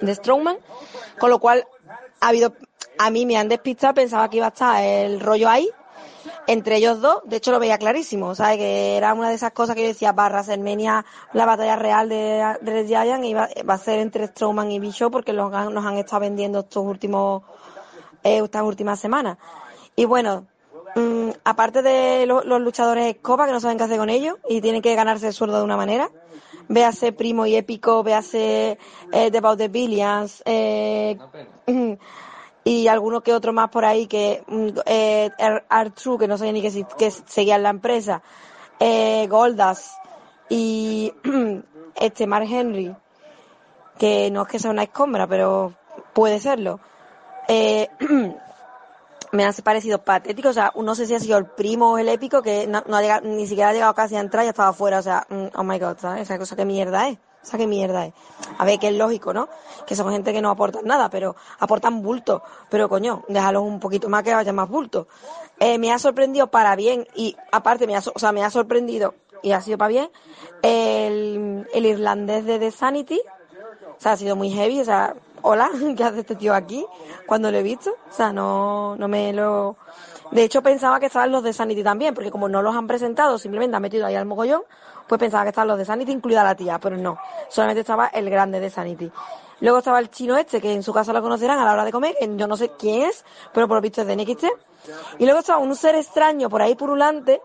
de 0.01 0.15
Strowman, 0.15 0.57
con 1.17 1.29
lo 1.29 1.39
cual 1.39 1.65
ha 2.19 2.27
habido, 2.27 2.53
a 2.97 3.09
mí 3.09 3.25
me 3.25 3.37
han 3.37 3.47
despistado, 3.47 3.93
pensaba 3.93 4.29
que 4.29 4.37
iba 4.37 4.47
a 4.47 4.49
estar 4.49 4.83
el 4.83 5.21
rollo 5.21 5.49
ahí, 5.49 5.69
entre 6.47 6.77
ellos 6.77 7.01
dos, 7.01 7.21
de 7.25 7.37
hecho 7.37 7.51
lo 7.51 7.59
veía 7.59 7.77
clarísimo, 7.77 8.35
¿sabes? 8.35 8.57
Que 8.57 8.97
era 8.97 9.13
una 9.13 9.29
de 9.29 9.35
esas 9.35 9.51
cosas 9.51 9.75
que 9.75 9.81
yo 9.81 9.87
decía, 9.87 10.11
barra 10.11 10.41
WrestleMania, 10.41 11.05
la 11.33 11.45
batalla 11.45 11.75
real 11.75 12.09
de, 12.09 12.57
Red 12.61 12.87
Giant 12.87 13.25
iba, 13.25 13.49
va 13.67 13.73
a 13.73 13.77
ser 13.77 13.99
entre 13.99 14.27
Strowman 14.27 14.71
y 14.71 14.79
Bishop 14.79 15.11
porque 15.11 15.33
los 15.33 15.51
nos 15.51 15.85
han 15.85 15.97
estado 15.97 16.21
vendiendo 16.21 16.59
estos 16.59 16.85
últimos, 16.85 17.43
estas 18.25 18.63
últimas 18.63 18.99
semanas. 18.99 19.37
Y 19.95 20.05
bueno, 20.05 20.45
mm, 20.95 21.29
aparte 21.43 21.81
de 21.81 22.25
lo- 22.25 22.43
los 22.43 22.59
luchadores 22.61 23.05
escoba 23.15 23.45
que 23.45 23.51
no 23.53 23.59
saben 23.59 23.77
qué 23.77 23.83
hacer 23.83 23.97
con 23.97 24.09
ellos 24.09 24.37
y 24.49 24.61
tienen 24.61 24.81
que 24.81 24.95
ganarse 24.95 25.27
el 25.27 25.33
sueldo 25.33 25.57
de 25.57 25.63
una 25.63 25.77
manera, 25.77 26.09
véase 26.67 27.11
Primo 27.13 27.45
y 27.45 27.55
Épico, 27.55 28.03
véase 28.03 28.77
eh, 29.11 29.31
The 29.31 29.67
Billions, 29.67 30.41
eh, 30.45 31.17
y 32.63 32.87
alguno 32.87 33.21
que 33.21 33.33
otro 33.33 33.53
más 33.53 33.69
por 33.69 33.85
ahí 33.85 34.07
que 34.07 34.43
mm, 34.47 34.69
eh, 34.85 35.31
True 35.93 36.17
que 36.17 36.27
no 36.27 36.37
sabía 36.37 36.53
ni 36.53 36.61
que, 36.61 36.85
que 36.97 37.11
seguía 37.11 37.55
en 37.55 37.63
la 37.63 37.69
empresa 37.69 38.21
eh, 38.79 39.27
Goldas 39.29 39.97
y 40.49 41.13
este 41.95 42.27
Mark 42.27 42.47
Henry 42.49 42.95
que 43.99 44.29
no 44.31 44.41
es 44.41 44.47
que 44.47 44.59
sea 44.59 44.71
una 44.71 44.83
escombra 44.83 45.27
pero 45.27 45.73
puede 46.13 46.39
serlo 46.39 46.79
eh, 47.47 47.89
me 49.31 49.43
han 49.43 49.53
parecido 49.63 49.99
patéticos, 49.99 50.51
o 50.51 50.53
sea, 50.53 50.71
no 50.75 50.95
sé 50.95 51.05
si 51.05 51.15
ha 51.15 51.19
sido 51.19 51.37
el 51.37 51.45
primo 51.45 51.93
o 51.93 51.97
el 51.97 52.09
épico 52.09 52.41
que 52.41 52.67
no, 52.67 52.83
no 52.87 52.97
ha 52.97 53.01
llegado, 53.01 53.27
ni 53.27 53.47
siquiera 53.47 53.69
ha 53.69 53.73
llegado 53.73 53.93
casi 53.93 54.15
a 54.15 54.21
entrar 54.21 54.45
y 54.45 54.49
estaba 54.49 54.69
afuera, 54.69 54.99
o 54.99 55.01
sea, 55.01 55.25
mm, 55.29 55.47
oh 55.55 55.63
my 55.63 55.79
god, 55.79 55.97
¿sabes? 55.99 56.23
Esa 56.23 56.37
cosa 56.37 56.55
que 56.55 56.65
mierda 56.65 57.09
es, 57.09 57.17
esa 57.43 57.57
que 57.57 57.67
mierda 57.67 58.05
es. 58.05 58.13
A 58.57 58.65
ver, 58.65 58.79
que 58.79 58.87
es 58.87 58.95
lógico, 58.95 59.33
¿no? 59.33 59.49
Que 59.85 59.95
son 59.95 60.11
gente 60.11 60.33
que 60.33 60.41
no 60.41 60.49
aportan 60.49 60.85
nada, 60.85 61.09
pero 61.09 61.35
aportan 61.59 62.01
bulto, 62.01 62.43
pero 62.69 62.89
coño, 62.89 63.23
déjalos 63.27 63.63
un 63.63 63.79
poquito 63.79 64.09
más 64.09 64.23
que 64.23 64.33
haya 64.33 64.53
más 64.53 64.69
bulto. 64.69 65.07
Eh, 65.59 65.77
me 65.77 65.91
ha 65.91 65.99
sorprendido 65.99 66.47
para 66.47 66.75
bien 66.75 67.07
y 67.15 67.35
aparte 67.51 67.87
me 67.87 67.95
ha, 67.95 67.99
o 67.99 68.19
sea, 68.19 68.31
me 68.31 68.43
ha 68.43 68.49
sorprendido 68.49 69.15
y 69.41 69.51
ha 69.51 69.61
sido 69.61 69.77
para 69.77 69.89
bien 69.89 70.09
el, 70.61 71.67
el 71.73 71.85
irlandés 71.85 72.45
de 72.45 72.59
The 72.59 72.71
Sanity, 72.71 73.21
o 73.97 74.01
sea, 74.01 74.13
ha 74.13 74.17
sido 74.17 74.35
muy 74.35 74.49
heavy, 74.49 74.81
o 74.81 74.85
sea, 74.85 75.15
hola, 75.41 75.69
¿qué 75.97 76.03
hace 76.03 76.21
este 76.21 76.35
tío 76.35 76.53
aquí? 76.53 76.85
Cuando 77.25 77.51
lo 77.51 77.57
he 77.57 77.63
visto, 77.63 77.91
o 78.09 78.13
sea, 78.13 78.31
no, 78.31 78.95
no 78.95 79.07
me 79.07 79.33
lo... 79.33 79.77
De 80.31 80.43
hecho, 80.43 80.61
pensaba 80.61 80.99
que 80.99 81.05
estaban 81.05 81.31
los 81.31 81.43
de 81.43 81.53
Sanity 81.53 81.83
también, 81.83 82.13
porque 82.13 82.31
como 82.31 82.49
no 82.49 82.61
los 82.61 82.75
han 82.75 82.87
presentado, 82.87 83.37
simplemente 83.37 83.75
han 83.75 83.81
metido 83.81 84.05
ahí 84.05 84.15
al 84.15 84.25
mogollón, 84.25 84.63
pues 85.07 85.19
pensaba 85.19 85.43
que 85.43 85.49
estaban 85.49 85.67
los 85.67 85.77
de 85.77 85.85
Sanity, 85.85 86.11
incluida 86.11 86.43
la 86.43 86.55
tía, 86.55 86.79
pero 86.79 86.97
no, 86.97 87.19
solamente 87.49 87.81
estaba 87.81 88.07
el 88.07 88.29
grande 88.29 88.59
de 88.59 88.69
Sanity. 88.69 89.11
Luego 89.61 89.77
estaba 89.77 89.99
el 89.99 90.09
chino 90.09 90.35
este, 90.35 90.59
que 90.59 90.73
en 90.73 90.83
su 90.83 90.91
casa 90.93 91.13
lo 91.13 91.21
conocerán 91.21 91.59
a 91.59 91.65
la 91.65 91.73
hora 91.73 91.85
de 91.85 91.91
comer, 91.91 92.15
yo 92.35 92.47
no 92.47 92.57
sé 92.57 92.71
quién 92.77 93.03
es, 93.03 93.23
pero 93.53 93.67
por 93.67 93.77
lo 93.77 93.81
visto 93.81 94.01
es 94.01 94.07
de 94.07 94.15
NXT. 94.15 94.45
Y 95.19 95.25
luego 95.25 95.39
estaba 95.39 95.59
un 95.59 95.75
ser 95.75 95.95
extraño 95.95 96.49
por 96.49 96.61
ahí 96.61 96.75
purulante, 96.75 97.41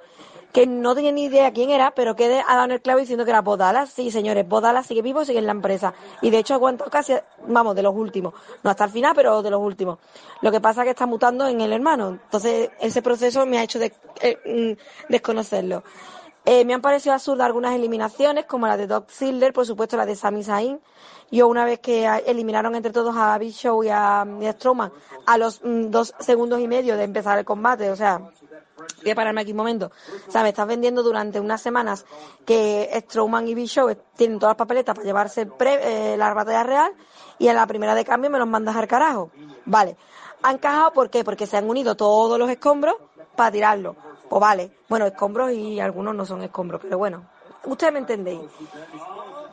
que 0.52 0.66
no 0.66 0.94
tenía 0.94 1.12
ni 1.12 1.24
idea 1.24 1.52
quién 1.52 1.70
era, 1.70 1.92
pero 1.92 2.16
que 2.16 2.24
ha 2.40 2.54
dado 2.54 2.64
en 2.64 2.72
el 2.72 2.80
clavo 2.80 2.98
diciendo 3.00 3.24
que 3.24 3.30
era 3.30 3.40
Bodala. 3.40 3.86
Sí, 3.86 4.10
señores, 4.10 4.48
Bodala 4.48 4.82
sigue 4.82 5.02
vivo, 5.02 5.24
sigue 5.24 5.38
en 5.38 5.46
la 5.46 5.52
empresa. 5.52 5.94
Y 6.22 6.30
de 6.30 6.38
hecho 6.38 6.54
ha 6.54 6.56
aguantado 6.56 6.90
casi, 6.90 7.14
vamos, 7.46 7.76
de 7.76 7.82
los 7.82 7.94
últimos. 7.94 8.34
No 8.62 8.70
hasta 8.70 8.84
el 8.84 8.90
final, 8.90 9.12
pero 9.14 9.42
de 9.42 9.50
los 9.50 9.60
últimos. 9.60 9.98
Lo 10.42 10.50
que 10.50 10.60
pasa 10.60 10.80
es 10.82 10.86
que 10.86 10.90
está 10.90 11.06
mutando 11.06 11.46
en 11.46 11.60
el 11.60 11.72
hermano. 11.72 12.08
Entonces, 12.10 12.70
ese 12.80 13.00
proceso 13.02 13.46
me 13.46 13.58
ha 13.58 13.62
hecho 13.62 13.78
eh, 13.80 13.92
mm, 14.44 15.10
desconocerlo. 15.12 15.84
Eh, 16.44 16.64
me 16.64 16.72
han 16.74 16.80
parecido 16.80 17.14
absurdas 17.14 17.46
algunas 17.46 17.74
eliminaciones, 17.74 18.46
como 18.46 18.66
la 18.66 18.76
de 18.76 18.86
Doc 18.86 19.10
Ziggler, 19.10 19.52
por 19.52 19.66
supuesto 19.66 19.96
la 19.96 20.06
de 20.06 20.16
Sami 20.16 20.42
Zayn. 20.42 20.80
Yo 21.30 21.46
una 21.48 21.64
vez 21.64 21.78
que 21.80 22.06
a- 22.08 22.18
eliminaron 22.18 22.74
entre 22.74 22.92
todos 22.92 23.14
a 23.16 23.36
Big 23.38 23.52
Show 23.52 23.84
y 23.84 23.88
a, 23.90 24.26
y 24.40 24.46
a 24.46 24.52
Strowman 24.52 24.90
a 25.26 25.38
los 25.38 25.60
mm, 25.62 25.90
dos 25.90 26.14
segundos 26.18 26.58
y 26.60 26.66
medio 26.66 26.96
de 26.96 27.04
empezar 27.04 27.38
el 27.38 27.44
combate, 27.44 27.90
o 27.90 27.94
sea, 27.94 28.20
voy 29.02 29.10
a 29.10 29.14
pararme 29.14 29.40
aquí 29.42 29.50
un 29.52 29.56
momento. 29.58 29.90
O 30.28 30.30
sea, 30.30 30.42
me 30.42 30.50
estás 30.50 30.66
vendiendo 30.66 31.02
durante 31.02 31.40
unas 31.40 31.60
semanas 31.60 32.04
que 32.44 32.88
Strowman 33.06 33.48
y 33.48 33.54
Big 33.54 33.68
Show 33.68 33.94
tienen 34.16 34.38
todas 34.38 34.52
las 34.52 34.58
papeletas 34.58 34.94
para 34.94 35.06
llevarse 35.06 35.46
pre- 35.46 36.12
eh, 36.14 36.16
la 36.16 36.32
batalla 36.34 36.62
real 36.62 36.92
y 37.38 37.48
en 37.48 37.56
la 37.56 37.66
primera 37.66 37.94
de 37.94 38.04
cambio 38.04 38.30
me 38.30 38.38
los 38.38 38.48
mandas 38.48 38.76
al 38.76 38.86
carajo. 38.88 39.30
Vale. 39.64 39.96
¿Han 40.42 40.56
encajado 40.56 40.92
por 40.92 41.10
qué? 41.10 41.22
Porque 41.24 41.46
se 41.46 41.56
han 41.56 41.68
unido 41.68 41.94
todos 41.96 42.38
los 42.38 42.48
escombros 42.50 42.94
para 43.36 43.50
tirarlo. 43.50 43.96
Pues 44.28 44.40
vale. 44.40 44.70
Bueno, 44.88 45.06
escombros 45.06 45.50
y 45.52 45.80
algunos 45.80 46.14
no 46.14 46.24
son 46.24 46.42
escombros, 46.42 46.80
pero 46.82 46.98
bueno. 46.98 47.28
Ustedes 47.66 47.92
me 47.92 47.98
entendéis. 47.98 48.40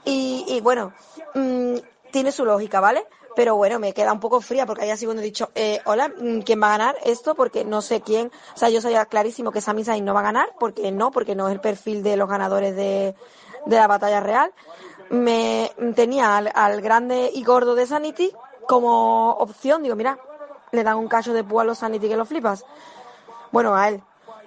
Y, 0.05 0.45
y 0.47 0.61
bueno, 0.61 0.93
mm, 1.33 1.75
tiene 2.11 2.31
su 2.31 2.45
lógica, 2.45 2.79
¿vale? 2.79 3.05
Pero 3.37 3.55
bueno, 3.55 3.77
me 3.77 3.93
queda 3.93 4.11
un 4.13 4.19
poco 4.19 4.41
fría 4.41 4.65
porque 4.65 4.85
ahí 4.85 4.89
así 4.89 5.05
cuando 5.05 5.21
he 5.21 5.25
dicho, 5.25 5.51
eh, 5.53 5.79
hola, 5.85 6.07
mm, 6.07 6.39
¿quién 6.39 6.59
va 6.59 6.73
a 6.73 6.77
ganar 6.79 6.95
esto? 7.03 7.35
Porque 7.35 7.63
no 7.63 7.83
sé 7.83 8.01
quién. 8.01 8.31
O 8.55 8.57
sea, 8.57 8.69
yo 8.69 8.81
sabía 8.81 9.05
clarísimo 9.05 9.51
que 9.51 9.61
Sami 9.61 9.83
Zayn 9.83 10.03
no 10.03 10.15
va 10.15 10.21
a 10.21 10.23
ganar, 10.23 10.49
porque 10.59 10.91
no, 10.91 11.11
porque 11.11 11.35
no 11.35 11.47
es 11.47 11.53
el 11.53 11.61
perfil 11.61 12.01
de 12.01 12.17
los 12.17 12.27
ganadores 12.27 12.75
de, 12.75 13.13
de 13.67 13.75
la 13.75 13.85
batalla 13.85 14.21
real. 14.21 14.51
Me 15.11 15.71
tenía 15.95 16.35
al, 16.35 16.51
al 16.51 16.81
grande 16.81 17.29
y 17.31 17.43
gordo 17.43 17.75
de 17.75 17.85
Sanity 17.85 18.33
como 18.67 19.33
opción. 19.33 19.83
Digo, 19.83 19.95
mira, 19.95 20.17
le 20.71 20.83
dan 20.83 20.97
un 20.97 21.07
cacho 21.07 21.31
de 21.31 21.43
púa 21.43 21.61
a 21.61 21.65
los 21.65 21.77
Sanity 21.77 22.09
que 22.09 22.17
lo 22.17 22.25
flipas. 22.25 22.65
Bueno, 23.51 23.75
a 23.75 23.89
él. 23.89 24.01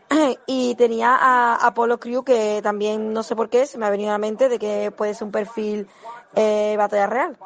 y 0.49 0.75
tenía 0.75 1.15
a 1.15 1.55
Apollo 1.65 2.01
Crew 2.01 2.25
que 2.25 2.59
también 2.61 3.13
no 3.13 3.23
sé 3.23 3.37
por 3.37 3.49
qué 3.51 3.67
se 3.67 3.79
me 3.79 3.87
ha 3.87 3.91
venido 3.91 4.11
a 4.11 4.15
la 4.15 4.19
mente 4.19 4.49
de 4.49 4.59
que 4.59 4.91
puede 4.91 5.15
ser 5.15 5.27
un 5.27 5.31
perfil 5.31 5.87
eh, 6.35 6.75
batalla 6.77 7.07
real. 7.07 7.37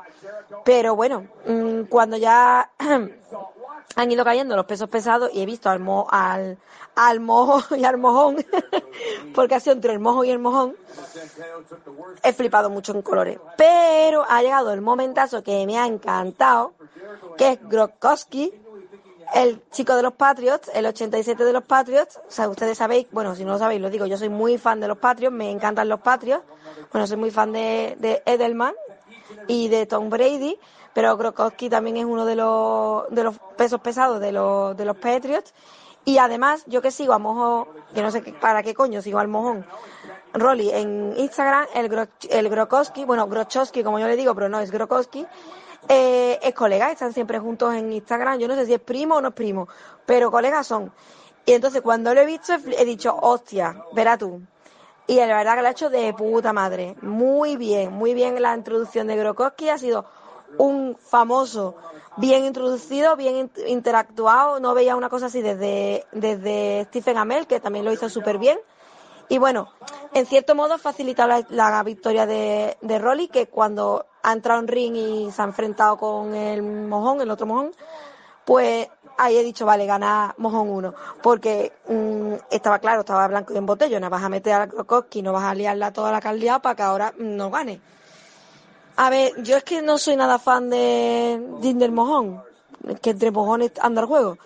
Pero 0.65 0.97
bueno, 0.97 1.27
mm, 1.47 1.83
cuando 1.89 2.17
ya 2.17 2.71
han 3.97 4.13
ido 4.13 4.25
cayendo 4.25 4.57
los 4.57 4.67
pesos 4.67 4.89
pesados 4.89 5.31
y 5.33 5.43
he 5.43 5.47
visto 5.47 5.71
al, 5.71 5.81
mo, 5.81 6.07
al, 6.11 6.59
al 6.95 7.21
mojo 7.21 7.75
y 7.77 7.85
al 7.85 7.99
mojón, 7.99 8.45
porque 9.35 9.55
ha 9.55 9.61
sido 9.61 9.75
entre 9.75 9.93
el 9.93 10.01
mojo 10.01 10.25
y 10.25 10.31
el 10.31 10.39
mojón, 10.39 10.77
he 12.23 12.33
flipado 12.33 12.71
mucho 12.71 12.93
en 12.93 13.03
colores. 13.03 13.39
Pero 13.57 14.25
ha 14.29 14.43
llegado 14.43 14.73
el 14.73 14.81
momentazo 14.81 15.43
que 15.43 15.67
me 15.67 15.79
ha 15.79 15.87
encantado, 15.87 16.73
que 17.37 17.53
es 17.53 17.69
Gronkowski, 17.69 18.53
el 19.35 19.63
chico 19.71 19.97
de 19.97 20.03
los 20.03 20.13
Patriots, 20.13 20.71
el 20.73 20.87
87 20.87 21.45
de 21.45 21.53
los 21.53 21.65
Patriots. 21.65 22.21
O 22.29 22.31
sea, 22.31 22.49
ustedes 22.49 22.79
sabéis, 22.79 23.07
bueno, 23.11 23.35
si 23.35 23.45
no 23.45 23.53
lo 23.53 23.59
sabéis, 23.59 23.81
lo 23.81 23.91
digo, 23.91 24.07
yo 24.07 24.17
soy 24.17 24.29
muy 24.29 24.59
fan 24.59 24.81
de 24.81 24.87
los 24.87 24.99
Patriots, 24.99 25.35
me 25.35 25.51
encantan 25.51 25.89
los 25.89 26.01
Patriots. 26.01 26.45
Bueno, 26.93 27.07
soy 27.07 27.17
muy 27.17 27.33
fan 27.33 27.53
de, 27.53 27.97
de 27.99 28.23
Edelman 28.27 28.75
y 29.49 29.69
de 29.69 29.87
Tom 29.87 30.09
Brady, 30.09 30.57
pero 30.93 31.17
Gronkowski 31.17 31.69
también 31.69 31.97
es 31.97 32.05
uno 32.05 32.25
de 32.25 32.37
los, 32.37 33.11
de 33.11 33.25
los 33.25 33.37
pesos 33.57 33.81
pesados 33.81 34.21
de 34.21 34.31
los, 34.31 34.77
de 34.77 34.85
los 34.85 34.97
Patriots. 34.97 35.53
Y 36.05 36.19
además, 36.19 36.63
yo 36.67 36.81
que 36.81 36.91
sigo 36.91 37.13
a 37.13 37.19
Mojo, 37.19 37.67
que 37.93 38.03
no 38.03 38.11
sé 38.11 38.21
para 38.41 38.63
qué 38.63 38.75
coño 38.75 39.03
sigo 39.03 39.19
al 39.19 39.29
mojón, 39.29 39.67
Rolly 40.35 40.71
en 40.71 41.15
Instagram, 41.17 41.67
el, 41.75 41.89
Gro, 41.89 42.07
el 42.29 42.49
Grokowski, 42.49 43.05
bueno, 43.05 43.27
Grochowski 43.27 43.83
como 43.83 43.99
yo 43.99 44.07
le 44.07 44.17
digo, 44.17 44.35
pero 44.35 44.49
no, 44.49 44.61
es 44.61 44.71
Grokowski, 44.71 45.27
eh, 45.89 46.39
es 46.43 46.55
colega, 46.55 46.91
están 46.91 47.13
siempre 47.13 47.39
juntos 47.39 47.75
en 47.75 47.93
Instagram, 47.93 48.39
yo 48.39 48.49
no 48.49 48.55
sé 48.55 48.67
si 48.67 48.75
es 48.75 48.81
primo 48.81 49.17
o 49.17 49.21
no 49.21 49.29
es 49.29 49.35
primo, 49.35 49.69
pero 50.07 50.31
colegas 50.31 50.67
son. 50.67 50.93
Y 51.47 51.53
entonces 51.53 51.83
cuando 51.83 52.15
lo 52.15 52.21
he 52.21 52.27
visto 52.27 52.55
he 52.55 52.85
dicho, 52.85 53.15
hostia, 53.21 53.77
verá 53.93 54.17
tú. 54.17 54.41
Y 55.07 55.17
la 55.17 55.27
verdad 55.27 55.57
que 55.57 55.63
lo 55.63 55.69
ha 55.69 55.73
hecho 55.73 55.91
de 55.91 56.15
puta 56.15 56.55
madre. 56.55 56.97
Muy 57.03 57.57
bien, 57.59 57.93
muy 57.93 58.15
bien 58.15 58.41
la 58.41 58.57
introducción 58.57 59.07
de 59.07 59.17
Grokowski. 59.17 59.69
Ha 59.69 59.77
sido 59.77 60.07
un 60.57 60.97
famoso, 60.99 61.75
bien 62.17 62.47
introducido, 62.47 63.15
bien 63.15 63.37
in- 63.37 63.51
interactuado. 63.67 64.61
No 64.61 64.73
veía 64.73 64.97
una 64.97 65.11
cosa 65.11 65.27
así 65.27 65.43
desde, 65.43 66.07
desde 66.13 66.85
Stephen 66.85 67.19
Amell, 67.19 67.47
que 67.47 67.61
también 67.61 67.85
lo 67.85 67.93
hizo 67.93 68.09
súper 68.09 68.39
bien. 68.39 68.59
Y 69.29 69.37
bueno, 69.37 69.69
en 70.15 70.25
cierto 70.25 70.55
modo 70.55 70.79
facilita 70.79 71.27
la, 71.27 71.45
la 71.51 71.83
victoria 71.83 72.25
de, 72.25 72.79
de 72.81 72.99
Rolly, 72.99 73.29
que 73.29 73.47
cuando 73.49 74.07
ha 74.25 74.33
entrado 74.33 74.61
en 74.61 74.69
ring 74.69 74.97
y 74.97 75.31
se 75.31 75.43
ha 75.43 75.45
enfrentado 75.45 75.97
con 75.99 76.35
el 76.35 76.63
mojón, 76.63 77.21
el 77.21 77.31
otro 77.31 77.47
mojón, 77.47 77.73
pues 78.45 78.89
ahí 79.19 79.37
he 79.37 79.45
dicho, 79.45 79.67
vale, 79.67 79.87
gana 79.87 80.35
Mojón 80.39 80.71
1. 80.71 80.95
Porque 81.23 81.73
mm, 81.89 82.35
estaba 82.51 82.79
claro, 82.79 83.01
estaba 83.01 83.29
blanco 83.29 83.53
y 83.53 83.59
en 83.59 83.67
botella, 83.67 84.01
no 84.01 84.11
vas 84.11 84.23
a 84.23 84.29
meter 84.29 84.55
a 84.55 84.67
Krokowski, 84.67 85.23
no 85.23 85.33
vas 85.33 85.45
a 85.45 85.55
liarla 85.55 85.93
toda 85.93 86.11
la 86.11 86.21
caldeada 86.21 86.59
para 86.61 86.75
que 86.75 86.83
ahora 86.83 87.13
mm, 87.13 87.37
no 87.37 87.51
gane. 87.51 87.81
A 88.97 89.11
ver, 89.11 89.43
yo 89.43 89.57
es 89.57 89.65
que 89.65 89.83
no 89.83 89.99
soy 89.99 90.17
nada 90.17 90.39
fan 90.39 90.71
de 90.71 91.43
Dinder 91.61 91.91
Mojón, 91.91 92.43
que 93.03 93.11
entre 93.11 93.31
mojones 93.31 93.73
anda 93.81 94.01
el 94.01 94.07
juego. 94.07 94.39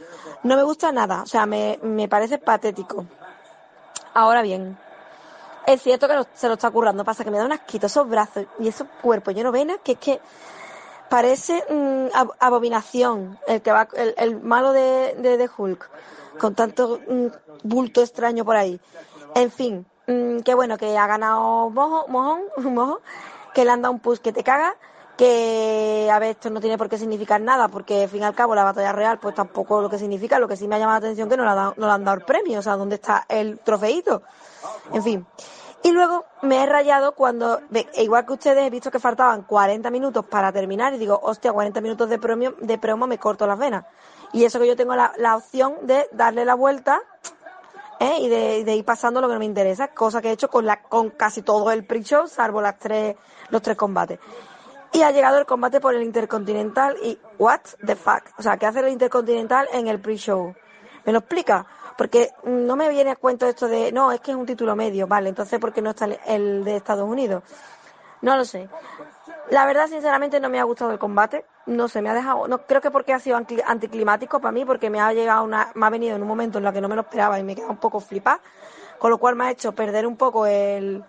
No 0.42 0.57
me 0.57 0.62
gusta 0.62 0.90
nada, 0.90 1.23
o 1.23 1.26
sea, 1.26 1.47
me, 1.47 1.78
me 1.82 2.08
parece 2.08 2.39
patético. 2.39 3.05
Ahora 4.15 4.42
bien, 4.42 4.78
es 5.74 5.82
cierto 5.82 6.08
que 6.08 6.14
se 6.34 6.48
lo 6.48 6.55
está 6.55 6.70
currando, 6.70 7.05
pasa 7.05 7.24
que 7.24 7.30
me 7.30 7.38
da 7.38 7.44
un 7.44 7.52
asquito 7.52 7.86
esos 7.86 8.08
brazos 8.08 8.47
y 8.58 8.68
esos 8.68 8.86
cuerpos. 9.02 9.34
Llenos 9.34 9.52
venas, 9.52 9.78
que 9.84 9.92
es 9.92 9.98
que 9.98 10.20
parece 11.08 11.64
mm, 11.70 12.06
ab- 12.14 12.34
abominación 12.38 13.38
el 13.47 13.62
que 13.62 13.72
va 13.72 13.88
el, 13.94 14.14
el 14.16 14.40
malo 14.40 14.72
de, 14.72 15.14
de, 15.18 15.36
de 15.38 15.50
Hulk 15.56 15.88
con 16.38 16.55
tanto 16.55 17.00
mm, 17.08 17.26
bulto 17.64 18.02
extraño 18.02 18.44
por 18.44 18.56
ahí. 18.56 18.80
En 19.34 19.50
fin 19.50 19.86
mm, 20.06 20.40
que 20.40 20.55
bueno 20.55 20.76
que 20.78 20.97
ha 20.97 21.06
ganado 21.06 21.70
mojo 21.70 22.06
mojón 22.08 22.42
mojo 22.74 23.00
que 23.55 23.64
le 23.64 23.70
han 23.70 23.82
dado 23.82 23.92
un 23.94 24.00
push 24.00 24.18
que 24.18 24.32
te 24.32 24.42
caga 24.44 24.74
que 25.16 26.08
a 26.12 26.18
ver 26.20 26.30
esto 26.30 26.48
no 26.50 26.60
tiene 26.60 26.78
por 26.78 26.88
qué 26.88 26.97
significar 26.97 27.40
nada 27.40 27.66
porque 27.68 28.05
al 28.05 28.08
fin 28.08 28.20
y 28.22 28.24
al 28.24 28.34
cabo 28.36 28.55
la 28.55 28.62
batalla 28.62 28.92
real 28.92 29.18
pues 29.18 29.34
tampoco 29.34 29.80
lo 29.82 29.90
que 29.90 29.98
significa. 29.98 30.38
Lo 30.38 30.47
que 30.47 30.56
sí 30.56 30.68
me 30.68 30.76
ha 30.76 30.78
llamado 30.78 31.00
la 31.00 31.06
atención 31.06 31.28
que 31.28 31.36
no 31.36 31.44
le, 31.44 31.50
ha 31.50 31.55
dado- 31.55 31.74
no 31.76 31.86
le 31.86 31.92
han 31.92 32.05
dado 32.05 32.18
el 32.18 32.24
premio 32.24 32.58
o 32.60 32.62
sea 32.62 32.76
dónde 32.76 32.97
está 32.97 33.24
el 33.28 33.58
trofeito 33.60 34.22
en 34.92 35.02
fin 35.02 35.26
y 35.82 35.92
luego 35.92 36.26
me 36.42 36.62
he 36.62 36.66
rayado 36.66 37.12
cuando, 37.12 37.60
igual 37.97 38.26
que 38.26 38.32
ustedes, 38.32 38.66
he 38.66 38.70
visto 38.70 38.90
que 38.90 38.98
faltaban 38.98 39.42
40 39.42 39.90
minutos 39.90 40.24
para 40.24 40.52
terminar 40.52 40.92
y 40.94 40.98
digo, 40.98 41.18
hostia, 41.23 41.52
40 41.52 41.81
minutos 41.81 42.08
de, 42.08 42.18
premio, 42.18 42.55
de 42.60 42.78
promo 42.78 43.07
me 43.07 43.18
corto 43.18 43.47
las 43.47 43.58
venas. 43.58 43.84
Y 44.32 44.44
eso 44.44 44.58
que 44.58 44.66
yo 44.66 44.76
tengo 44.76 44.94
la, 44.94 45.12
la 45.18 45.36
opción 45.36 45.76
de 45.82 46.08
darle 46.12 46.44
la 46.44 46.55
vuelta 46.55 47.00
¿eh? 48.00 48.18
y 48.20 48.28
de, 48.28 48.65
de 48.65 48.76
ir 48.76 48.84
pasando 48.84 49.20
lo 49.20 49.28
que 49.28 49.34
no 49.34 49.39
me 49.39 49.47
interesa, 49.47 49.89
cosa 49.89 50.20
que 50.20 50.31
he 50.31 50.32
hecho 50.32 50.50
con, 50.50 50.66
la, 50.66 50.82
con 50.82 51.10
casi 51.10 51.42
todo 51.42 51.70
el 51.70 51.86
pre-show, 51.86 52.26
salvo 52.26 52.60
las 52.60 52.78
tres, 52.78 53.16
los 53.50 53.62
tres 53.62 53.76
combates. 53.76 54.18
Y 54.92 55.02
ha 55.02 55.10
llegado 55.10 55.39
el 55.39 55.47
combate 55.47 55.81
por 55.81 55.94
el 55.94 56.02
Intercontinental 56.02 56.97
y 57.02 57.18
what 57.39 57.60
the 57.86 57.94
fuck. 57.94 58.23
O 58.39 58.42
sea, 58.42 58.57
¿qué 58.57 58.66
hace 58.66 58.81
el 58.81 58.89
Intercontinental 58.89 59.68
en 59.73 59.86
el 59.86 60.00
pre-show? 60.00 60.55
¿Me 61.05 61.12
lo 61.12 61.20
explica? 61.20 61.66
Porque 61.99 62.31
no 62.44 62.77
me 62.77 62.89
viene 62.91 63.10
a 63.10 63.17
cuento 63.17 63.44
esto 63.49 63.67
de, 63.67 63.91
no, 63.91 64.12
es 64.12 64.20
que 64.20 64.31
es 64.31 64.36
un 64.36 64.47
título 64.47 64.77
medio, 64.77 65.09
vale, 65.09 65.31
entonces 65.31 65.59
¿por 65.59 65.73
qué 65.73 65.83
no 65.83 65.91
está 65.91 66.05
el- 66.27 66.62
de 66.65 66.77
Estados 66.77 67.09
Unidos? 67.09 67.43
No 68.23 68.36
lo 68.36 68.44
sé. 68.44 68.68
La 69.51 69.67
verdad, 69.67 69.89
sinceramente, 69.89 70.39
no 70.39 70.49
me 70.49 70.60
ha 70.60 70.62
gustado 70.62 70.93
el 70.93 71.01
combate. 71.01 71.44
No 71.67 71.89
sé, 71.89 72.01
me 72.01 72.09
ha 72.09 72.15
dejado, 72.15 72.47
no 72.47 72.59
creo 72.59 72.81
que 72.81 72.93
porque 72.93 73.12
ha 73.12 73.18
sido 73.18 73.36
anti- 73.36 73.60
anticlimático 73.67 74.39
para 74.39 74.52
mí, 74.52 74.65
porque 74.65 74.91
me 74.91 75.01
ha 75.01 75.12
llegado 75.12 75.43
una, 75.43 75.73
me 75.75 75.86
ha 75.86 75.91
venido 75.91 76.15
en 76.15 76.23
un 76.23 76.28
momento 76.28 76.59
en 76.59 76.67
el 76.67 76.73
que 76.73 76.81
no 76.81 76.89
me 76.89 76.94
lo 76.94 77.01
esperaba 77.01 77.36
y 77.41 77.43
me 77.43 77.57
queda 77.57 77.67
un 77.67 77.78
poco 77.78 77.99
flipada, 77.99 78.41
con 79.01 79.10
lo 79.10 79.18
cual 79.18 79.35
me 79.35 79.47
ha 79.47 79.51
hecho 79.51 79.73
perder 79.73 80.07
un 80.07 80.17
poco 80.17 80.47
el, 80.47 81.02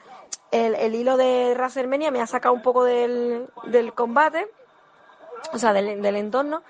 el, 0.49 0.95
hilo 0.95 1.17
de 1.17 1.53
WrestleMania, 1.55 2.09
me 2.09 2.19
ha 2.21 2.25
sacado 2.25 2.55
un 2.55 2.63
poco 2.63 2.83
del, 2.83 3.47
del 3.65 3.93
combate, 3.93 4.47
o 5.53 5.59
sea, 5.59 5.71
del, 5.71 6.01
del 6.01 6.15
entorno. 6.15 6.63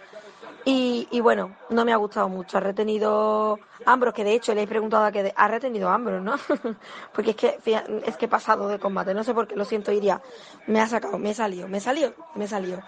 Y, 0.66 1.08
y 1.12 1.22
bueno, 1.22 1.58
no 1.70 1.86
me 1.86 1.94
ha 1.94 1.98
gustado 1.98 2.30
mucho. 2.30 2.58
Ha 2.58 2.62
retenido 2.62 3.60
Ambros, 3.86 4.14
que 4.14 4.24
de 4.24 4.34
hecho 4.34 4.54
le 4.54 4.64
he 4.64 4.68
preguntado 4.68 5.06
a 5.06 5.12
que 5.12 5.34
ha 5.36 5.48
retenido 5.48 5.90
Ambros, 5.90 6.22
¿no? 6.22 6.36
Porque 7.14 7.32
es 7.32 7.36
que 7.38 7.60
es 8.06 8.18
que 8.18 8.26
he 8.26 8.30
pasado 8.30 8.68
de 8.68 8.80
combate, 8.80 9.14
no 9.14 9.24
sé 9.24 9.34
por 9.34 9.48
qué, 9.48 9.56
lo 9.56 9.66
siento, 9.66 9.92
iría. 9.92 10.22
Me 10.68 10.82
ha 10.82 10.88
sacado, 10.88 11.18
me 11.18 11.32
he 11.32 11.34
salido, 11.34 11.68
me 11.68 11.78
he 11.78 11.82
salido, 11.82 12.14
me 12.36 12.46
he 12.46 12.48
salido. 12.48 12.84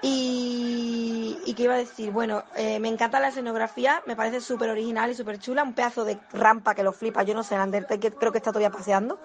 Y, 0.00 1.42
y 1.44 1.54
qué 1.54 1.64
iba 1.64 1.74
a 1.74 1.78
decir, 1.78 2.12
bueno, 2.12 2.44
eh, 2.56 2.78
me 2.78 2.88
encanta 2.88 3.18
la 3.18 3.28
escenografía, 3.28 4.02
me 4.06 4.14
parece 4.14 4.40
súper 4.40 4.70
original 4.70 5.10
y 5.10 5.14
súper 5.14 5.40
chula, 5.40 5.64
un 5.64 5.74
pedazo 5.74 6.04
de 6.04 6.20
rampa 6.32 6.74
que 6.74 6.84
lo 6.84 6.92
flipa, 6.92 7.24
yo 7.24 7.34
no 7.34 7.42
sé, 7.42 7.58
Undertaker 7.58 8.14
creo 8.14 8.30
que 8.30 8.38
está 8.38 8.52
todavía 8.52 8.70
paseando, 8.70 9.20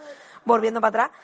volviendo 0.46 0.82
para 0.82 1.06
atrás. 1.06 1.20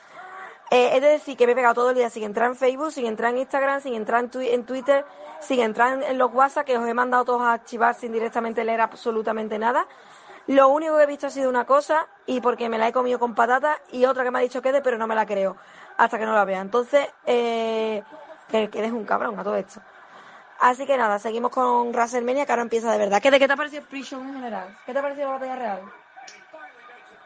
Eh, 0.70 0.90
es 0.94 1.02
de 1.02 1.08
decir 1.08 1.36
que 1.36 1.46
me 1.46 1.52
he 1.52 1.54
pegado 1.56 1.74
todo 1.74 1.90
el 1.90 1.96
día 1.96 2.10
sin 2.10 2.22
entrar 2.22 2.48
en 2.48 2.56
Facebook, 2.56 2.92
sin 2.92 3.06
entrar 3.06 3.32
en 3.32 3.38
Instagram, 3.38 3.80
sin 3.80 3.94
entrar 3.94 4.22
en, 4.22 4.30
en 4.42 4.64
Twitter, 4.64 5.04
sin 5.40 5.60
entrar 5.60 6.00
en, 6.02 6.16
los 6.16 6.32
WhatsApp, 6.32 6.64
que 6.64 6.78
os 6.78 6.86
he 6.86 6.94
mandado 6.94 7.24
todos 7.24 7.42
a 7.42 7.54
archivar 7.54 7.94
sin 7.96 8.12
directamente 8.12 8.62
leer 8.62 8.80
absolutamente 8.80 9.58
nada. 9.58 9.86
Lo 10.46 10.68
único 10.68 10.96
que 10.96 11.02
he 11.02 11.06
visto 11.06 11.26
ha 11.26 11.30
sido 11.30 11.50
una 11.50 11.64
cosa 11.64 12.06
y 12.26 12.40
porque 12.40 12.68
me 12.68 12.78
la 12.78 12.86
he 12.86 12.92
comido 12.92 13.18
con 13.18 13.34
patatas 13.34 13.78
y 13.90 14.04
otra 14.04 14.22
que 14.22 14.30
me 14.30 14.38
ha 14.38 14.42
dicho 14.42 14.62
quede, 14.62 14.80
pero 14.80 14.96
no 14.96 15.08
me 15.08 15.16
la 15.16 15.26
creo 15.26 15.56
hasta 15.96 16.18
que 16.18 16.24
no 16.24 16.34
la 16.34 16.44
vea. 16.44 16.60
Entonces, 16.60 17.06
eh, 17.26 18.02
que 18.48 18.70
quede 18.70 18.86
es 18.86 18.92
un 18.92 19.04
cabrón 19.04 19.38
a 19.38 19.44
todo 19.44 19.56
esto. 19.56 19.80
Así 20.60 20.86
que 20.86 20.96
nada, 20.96 21.18
seguimos 21.18 21.50
con 21.50 21.90
WrestleMania 21.90 22.46
que 22.46 22.52
ahora 22.52 22.62
empieza 22.62 22.92
de 22.92 22.98
verdad. 22.98 23.20
¿Qué, 23.20 23.30
¿De 23.30 23.38
qué 23.38 23.46
te 23.46 23.54
ha 23.54 23.56
parecido 23.56 23.82
el 23.90 23.98
en 23.98 24.34
general? 24.34 24.78
¿Qué 24.86 24.92
te 24.92 24.98
ha 24.98 25.02
parecido 25.02 25.26
la 25.28 25.34
batalla 25.34 25.56
real? 25.56 25.80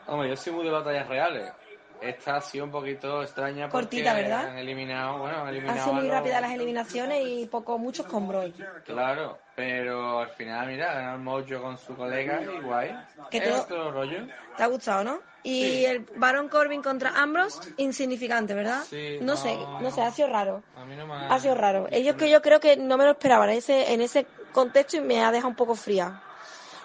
Hombre, 0.06 0.28
yo 0.28 0.36
soy 0.36 0.52
muy 0.52 0.64
de 0.64 0.70
batallas 0.70 1.08
reales. 1.08 1.52
Esta 2.00 2.36
ha 2.36 2.40
sido 2.40 2.64
un 2.64 2.70
poquito 2.70 3.22
extraña 3.22 3.68
porque 3.68 3.86
Cortita, 3.86 4.14
¿verdad? 4.14 4.48
han 4.50 4.58
eliminado, 4.58 5.18
bueno, 5.18 5.36
han 5.38 5.42
Han 5.42 5.48
eliminado 5.48 5.78
sido 5.80 5.90
a 5.90 5.94
muy 5.94 6.04
los- 6.08 6.12
rápidas 6.12 6.40
las 6.42 6.52
eliminaciones 6.52 7.22
y 7.24 7.46
poco, 7.46 7.78
muchos 7.78 8.06
con 8.06 8.28
Broy. 8.28 8.54
Claro, 8.84 9.38
pero 9.54 10.20
al 10.20 10.28
final, 10.30 10.66
mira, 10.68 10.92
ganó 10.94 11.14
el 11.14 11.20
Mojo 11.20 11.62
con 11.62 11.78
su 11.78 11.96
colega 11.96 12.42
y 12.42 12.60
guay. 12.60 12.94
Es 13.30 13.44
todo- 13.44 13.62
otro 13.62 13.92
rollo. 13.92 14.26
¿Te 14.56 14.62
ha 14.62 14.66
gustado, 14.66 15.02
no? 15.04 15.20
Y 15.42 15.84
el 15.84 16.06
Baron 16.16 16.48
Corbin 16.48 16.82
contra 16.82 17.10
Ambrose, 17.20 17.72
insignificante, 17.76 18.54
¿verdad? 18.54 18.82
Sí, 18.88 19.18
no, 19.20 19.32
no. 19.34 19.36
sé, 19.36 19.58
no 19.80 19.90
sé, 19.90 20.00
ha 20.02 20.10
sido 20.10 20.28
raro. 20.28 20.62
A 20.76 20.84
mí 20.84 20.96
no 20.96 21.06
me 21.06 21.14
Ha 21.14 21.38
sido 21.38 21.54
raro. 21.54 21.86
Ellos 21.90 22.16
que 22.16 22.30
yo 22.30 22.40
creo 22.40 22.60
que 22.60 22.76
no 22.76 22.96
me 22.96 23.04
lo 23.04 23.10
esperaban 23.12 23.50
en 23.50 23.58
ese, 23.58 23.92
en 23.92 24.00
ese 24.00 24.26
contexto 24.52 24.96
y 24.96 25.00
me 25.00 25.22
ha 25.22 25.30
dejado 25.32 25.48
un 25.50 25.56
poco 25.56 25.74
fría. 25.74 26.20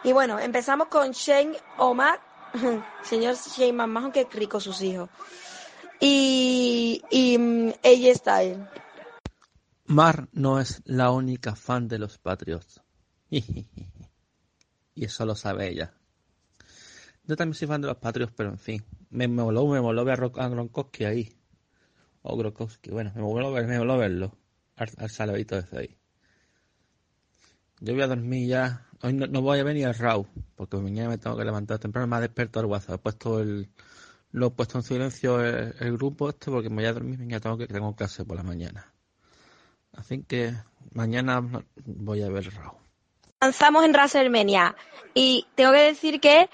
Y 0.04 0.12
bueno, 0.14 0.40
empezamos 0.40 0.88
con 0.88 1.12
Shane 1.12 1.58
O'Mac, 1.78 2.20
señor 3.04 3.36
Shane 3.36 3.74
McMahon, 3.74 4.12
que 4.12 4.26
rico 4.32 4.60
sus 4.60 4.82
hijos. 4.82 5.10
Y, 6.02 7.02
y 7.12 7.38
mm, 7.38 7.70
AJ 7.84 8.16
Styles. 8.16 8.58
Mar 9.86 10.30
no 10.34 10.60
es 10.60 10.82
la 10.86 11.12
única 11.12 11.56
fan 11.56 11.88
de 11.88 12.00
los 12.00 12.18
Patriots. 12.18 12.82
Y 14.96 15.06
eso 15.06 15.26
lo 15.26 15.34
sabe 15.34 15.70
ella. 15.70 15.94
Yo 17.24 17.38
también 17.38 17.54
soy 17.54 17.70
fan 17.70 17.80
de 17.80 17.88
los 17.88 17.98
Patriots, 17.98 18.34
pero 18.36 18.50
en 18.50 18.58
fin. 18.58 18.84
Me, 19.12 19.30
me 19.30 19.44
moló, 19.44 19.66
me 19.68 19.80
moló 19.80 20.04
ver 20.04 20.14
a 20.14 20.16
Ro- 20.18 20.34
a 20.36 20.50
Gronkowski 20.50 21.06
ahí. 21.06 21.34
O 22.22 22.36
Gronkowski, 22.36 22.92
bueno, 22.92 23.12
me 23.16 23.22
moló, 23.22 23.52
ver- 23.54 23.66
me 23.66 23.80
verlo. 23.80 24.36
Al, 24.76 24.90
al 24.98 25.10
salvadito 25.10 25.58
ese 25.58 25.78
ahí. 25.78 25.98
Yo 27.80 27.94
voy 27.94 28.02
a 28.02 28.08
dormir 28.08 28.50
ya. 28.50 28.89
Hoy 29.02 29.14
no, 29.14 29.42
voy 29.42 29.60
a 29.60 29.64
venir 29.64 29.88
al 29.88 29.96
Raw, 29.96 30.26
porque 30.56 30.78
mañana 30.78 31.10
me 31.10 31.18
tengo 31.18 31.38
que 31.38 31.46
levantar 31.46 31.80
temprano. 31.80 32.08
Me 32.08 32.18
ha 32.18 32.22
despertado 32.22 32.66
el 32.66 32.72
WhatsApp. 32.72 32.96
He 32.96 32.98
puesto 32.98 33.40
el, 33.40 33.70
lo 34.32 34.48
he 34.48 34.52
puesto 34.52 34.78
en 34.78 34.84
silencio 34.84 35.40
el, 35.42 35.94
grupo 35.94 36.30
este 36.30 36.52
porque 36.52 36.70
me 36.70 36.78
voy 36.78 36.86
a 36.86 36.94
dormir. 36.94 37.20
Mañana 37.20 37.40
tengo 37.40 37.58
que 37.58 37.68
tengo 37.68 37.96
clase 37.96 38.26
por 38.26 38.36
la 38.36 38.44
mañana. 38.44 38.92
Así 39.94 40.24
que 40.24 40.54
mañana 40.92 41.42
voy 41.86 42.22
a 42.24 42.30
ver 42.30 42.54
Raw. 42.54 42.74
Avanzamos 43.40 43.86
en 43.86 43.92
WrestleMania. 43.92 44.76
Y 45.14 45.48
tengo 45.56 45.72
que 45.72 45.80
decir 45.80 46.20
que 46.20 46.50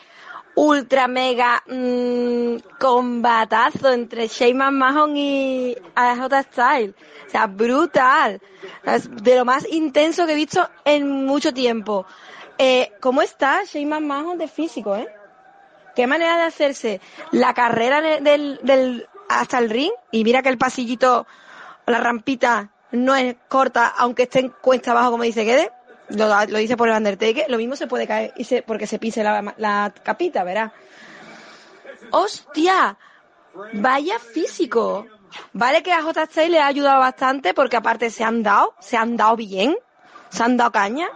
ultra 0.56 1.08
mega 1.08 1.62
mm, 1.68 2.56
combatazo 2.80 3.92
entre 3.92 4.28
Shane 4.28 4.54
McMahon 4.54 5.16
y 5.18 5.76
AJ 5.96 6.44
Styles. 6.52 6.96
O 7.28 7.30
sea, 7.30 7.48
brutal. 7.48 8.42
Es 8.84 9.10
de 9.24 9.36
lo 9.36 9.46
más 9.46 9.66
intenso 9.72 10.26
que 10.26 10.34
he 10.34 10.36
visto 10.36 10.68
en 10.86 11.26
mucho 11.26 11.54
tiempo. 11.54 12.06
Eh, 12.58 12.94
¿Cómo 13.02 13.22
está 13.22 13.64
Shane 13.66 13.86
McMahon 13.88 14.38
de 14.38 14.48
físico, 14.48 14.96
eh? 14.96 15.08
Qué 15.96 16.08
manera 16.08 16.38
de 16.38 16.44
hacerse 16.44 17.02
la 17.32 17.54
carrera 17.54 18.02
de- 18.02 18.22
del, 18.22 18.60
del, 18.64 19.08
hasta 19.30 19.58
el 19.60 19.70
ring. 19.70 19.92
Y 20.12 20.24
mira 20.24 20.42
que 20.42 20.50
el 20.50 20.58
pasillito, 20.58 21.26
la 21.86 22.00
rampita, 22.00 22.70
no 22.92 23.16
es 23.16 23.36
corta, 23.50 23.88
aunque 23.98 24.24
esté 24.24 24.40
en 24.40 24.50
cuesta 24.50 24.92
abajo, 24.92 25.12
como 25.12 25.24
dice 25.24 25.44
Guede. 25.44 25.72
Lo, 26.10 26.28
lo 26.28 26.58
dice 26.58 26.78
por 26.78 26.90
el 26.90 26.96
Undertaker. 26.96 27.46
Lo 27.50 27.58
mismo 27.58 27.76
se 27.76 27.88
puede 27.88 28.08
caer 28.08 28.34
y 28.38 28.44
se, 28.44 28.62
porque 28.62 28.88
se 28.88 29.00
pise 29.00 29.24
la, 29.24 29.54
la 29.58 29.94
capita, 30.04 30.44
verá. 30.44 30.74
¡Hostia! 32.12 32.98
Vaya 33.74 34.20
físico. 34.20 35.08
Vale 35.54 35.84
que 35.84 35.92
a 35.92 36.02
J. 36.02 36.26
Styles 36.26 36.52
le 36.52 36.60
ha 36.60 36.68
ayudado 36.68 37.00
bastante 37.00 37.54
porque 37.54 37.78
aparte 37.78 38.10
se 38.10 38.24
han 38.24 38.44
dado, 38.44 38.74
se 38.80 38.98
han 38.98 39.18
dado 39.18 39.36
bien, 39.36 39.76
se 40.30 40.44
han 40.44 40.58
dado 40.58 40.72
caña, 40.72 41.10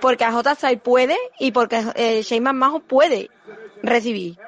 porque 0.00 0.24
a 0.24 0.32
J. 0.32 0.54
Styles 0.54 0.80
puede 0.80 1.18
y 1.38 1.52
porque 1.52 1.84
eh, 1.94 2.22
Shane 2.22 2.40
McMahon 2.40 2.82
puede 2.82 3.30
recibir. 3.82 4.38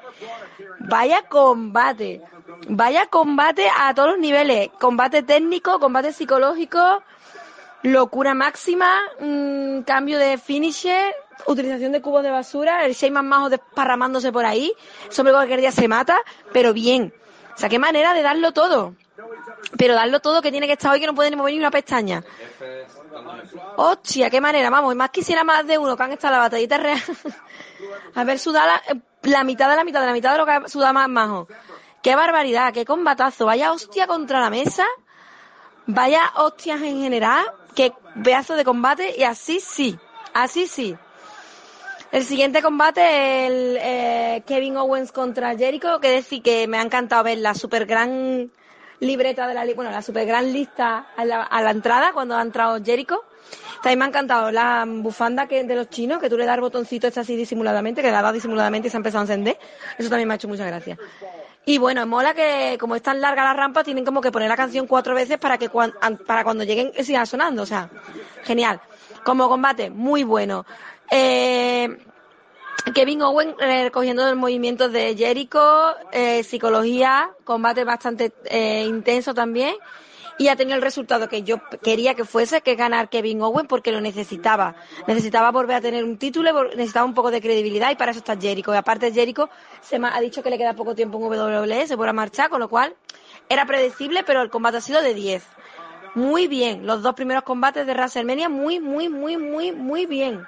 Vaya 0.80 1.22
combate, 1.22 2.22
vaya 2.68 3.06
combate 3.06 3.68
a 3.76 3.94
todos 3.94 4.10
los 4.10 4.18
niveles, 4.18 4.70
combate 4.80 5.22
técnico, 5.22 5.78
combate 5.78 6.12
psicológico, 6.12 7.02
locura 7.84 8.34
máxima, 8.34 8.98
mm, 9.20 9.82
cambio 9.82 10.18
de 10.18 10.38
finisher, 10.38 11.14
utilización 11.46 11.92
de 11.92 12.00
cubos 12.00 12.22
de 12.22 12.30
basura, 12.30 12.84
el 12.86 12.94
Shane 12.94 13.12
McMahon 13.12 13.50
desparramándose 13.50 14.32
por 14.32 14.46
ahí, 14.46 14.72
sobre 15.10 15.32
cualquier 15.32 15.60
día 15.60 15.70
se 15.70 15.86
mata, 15.86 16.18
pero 16.52 16.72
bien. 16.72 17.12
O 17.54 17.58
sea, 17.58 17.68
qué 17.68 17.78
manera 17.78 18.14
de 18.14 18.22
darlo 18.22 18.52
todo. 18.52 18.94
Pero 19.76 19.94
darlo 19.94 20.20
todo 20.20 20.40
que 20.40 20.50
tiene 20.50 20.66
que 20.66 20.72
estar 20.72 20.92
hoy 20.92 20.98
que 20.98 21.06
no 21.06 21.14
puede 21.14 21.30
ni 21.30 21.36
mover 21.36 21.52
ni 21.52 21.58
una 21.58 21.70
pestaña. 21.70 22.24
Hostia, 23.76 24.30
qué 24.30 24.40
manera, 24.40 24.70
vamos, 24.70 24.94
y 24.94 24.96
más 24.96 25.10
quisiera 25.10 25.44
más 25.44 25.66
de 25.66 25.76
uno 25.76 25.94
que 25.94 26.02
han 26.02 26.12
estado 26.12 26.32
la 26.32 26.40
batallita 26.40 26.78
real. 26.78 27.02
Haber 28.14 28.38
sudado 28.38 28.66
la, 28.66 29.00
la 29.30 29.44
mitad 29.44 29.68
de 29.68 29.76
la 29.76 29.84
mitad 29.84 30.00
de 30.00 30.06
la 30.06 30.12
mitad 30.14 30.32
de 30.32 30.38
lo 30.38 30.46
que 30.46 30.52
ha 30.52 30.68
sudado 30.68 30.94
más 30.94 31.08
majo. 31.08 31.48
Qué 32.02 32.16
barbaridad, 32.16 32.72
qué 32.72 32.84
combatazo, 32.84 33.44
vaya 33.46 33.72
hostia 33.72 34.06
contra 34.06 34.40
la 34.40 34.50
mesa, 34.50 34.86
vaya 35.86 36.32
hostias 36.36 36.82
en 36.82 37.00
general, 37.00 37.44
qué 37.74 37.92
pedazo 38.22 38.54
de 38.56 38.64
combate, 38.64 39.14
y 39.16 39.24
así 39.24 39.60
sí, 39.60 39.98
así 40.32 40.66
sí. 40.66 40.96
El 42.12 42.24
siguiente 42.24 42.62
combate, 42.62 43.46
el 43.46 43.78
eh, 43.80 44.42
Kevin 44.46 44.76
Owens 44.76 45.10
contra 45.10 45.56
Jericho, 45.56 45.98
que 45.98 46.10
decir 46.10 46.42
que 46.42 46.68
me 46.68 46.78
ha 46.78 46.82
encantado 46.82 47.24
ver 47.24 47.38
la 47.38 47.54
super 47.54 47.86
gran 47.86 48.50
libreta 49.00 49.48
de 49.48 49.54
la, 49.54 49.66
bueno, 49.74 49.90
la 49.90 50.00
super 50.00 50.24
gran 50.24 50.52
lista 50.52 51.08
a 51.16 51.24
la, 51.24 51.42
a 51.42 51.62
la 51.62 51.70
entrada 51.70 52.12
cuando 52.12 52.36
ha 52.36 52.42
entrado 52.42 52.78
Jericho. 52.84 53.24
También 53.82 53.98
me 53.98 54.04
ha 54.04 54.08
encantado 54.08 54.50
la 54.50 54.84
bufanda 54.86 55.46
que, 55.46 55.64
de 55.64 55.74
los 55.76 55.90
chinos, 55.90 56.20
que 56.20 56.30
tú 56.30 56.38
le 56.38 56.46
das 56.46 56.54
el 56.54 56.60
botoncito 56.60 57.06
este 57.08 57.20
así 57.20 57.36
disimuladamente, 57.36 58.00
que 58.00 58.08
le 58.08 58.14
dado 58.14 58.32
disimuladamente 58.32 58.88
y 58.88 58.90
se 58.90 58.96
ha 58.96 58.98
empezado 58.98 59.20
a 59.20 59.24
encender. 59.24 59.58
Eso 59.98 60.08
también 60.08 60.28
me 60.28 60.34
ha 60.34 60.36
hecho 60.36 60.48
mucha 60.48 60.64
gracia. 60.64 60.96
Y 61.66 61.78
bueno, 61.78 62.06
mola 62.06 62.34
que 62.34 62.76
como 62.78 62.94
es 62.94 63.02
tan 63.02 63.20
larga 63.20 63.42
la 63.44 63.54
rampa, 63.54 63.82
tienen 63.84 64.04
como 64.04 64.20
que 64.20 64.30
poner 64.30 64.48
la 64.48 64.56
canción 64.56 64.86
cuatro 64.86 65.14
veces 65.14 65.38
para 65.38 65.56
que 65.56 65.68
cuan- 65.70 65.94
an- 66.02 66.18
para 66.18 66.44
cuando 66.44 66.64
lleguen 66.64 66.92
siga 67.04 67.24
sonando. 67.24 67.62
O 67.62 67.66
sea, 67.66 67.88
genial. 68.44 68.80
Como 69.24 69.48
combate, 69.48 69.88
muy 69.88 70.24
bueno. 70.24 70.66
Eh, 71.10 71.88
Kevin 72.94 73.22
Owen 73.22 73.54
eh, 73.60 73.84
recogiendo 73.84 74.28
el 74.28 74.36
movimiento 74.36 74.90
de 74.90 75.16
Jericho, 75.16 75.94
eh, 76.12 76.42
psicología, 76.42 77.30
combate 77.44 77.84
bastante 77.84 78.32
eh, 78.44 78.84
intenso 78.86 79.32
también. 79.32 79.74
Y 80.38 80.48
ha 80.48 80.56
tenido 80.56 80.76
el 80.76 80.82
resultado 80.82 81.28
que 81.28 81.42
yo 81.42 81.58
quería 81.82 82.14
que 82.14 82.24
fuese, 82.24 82.60
que 82.60 82.72
es 82.72 82.76
ganar 82.76 83.08
Kevin 83.08 83.40
Owen 83.42 83.66
porque 83.66 83.92
lo 83.92 84.00
necesitaba. 84.00 84.74
Necesitaba 85.06 85.50
volver 85.52 85.76
a 85.76 85.80
tener 85.80 86.02
un 86.04 86.18
título, 86.18 86.64
necesitaba 86.64 87.06
un 87.06 87.14
poco 87.14 87.30
de 87.30 87.40
credibilidad 87.40 87.90
y 87.90 87.96
para 87.96 88.10
eso 88.10 88.18
está 88.18 88.36
Jericho. 88.36 88.74
Y 88.74 88.76
aparte 88.76 89.12
Jericho 89.12 89.48
se 89.80 90.00
ha 90.02 90.20
dicho 90.20 90.42
que 90.42 90.50
le 90.50 90.58
queda 90.58 90.74
poco 90.74 90.94
tiempo 90.94 91.18
en 91.18 91.40
WWE, 91.40 91.86
se 91.86 91.96
puede 91.96 92.12
marchar, 92.12 92.50
con 92.50 92.60
lo 92.60 92.68
cual 92.68 92.96
era 93.48 93.64
predecible, 93.66 94.24
pero 94.24 94.42
el 94.42 94.50
combate 94.50 94.78
ha 94.78 94.80
sido 94.80 95.02
de 95.02 95.14
10. 95.14 95.44
Muy 96.14 96.46
bien, 96.46 96.86
los 96.86 97.02
dos 97.02 97.14
primeros 97.14 97.42
combates 97.42 97.86
de 97.86 97.92
WrestleMania, 97.92 98.48
muy, 98.48 98.80
muy, 98.80 99.08
muy, 99.08 99.36
muy, 99.36 99.72
muy 99.72 100.06
bien. 100.06 100.46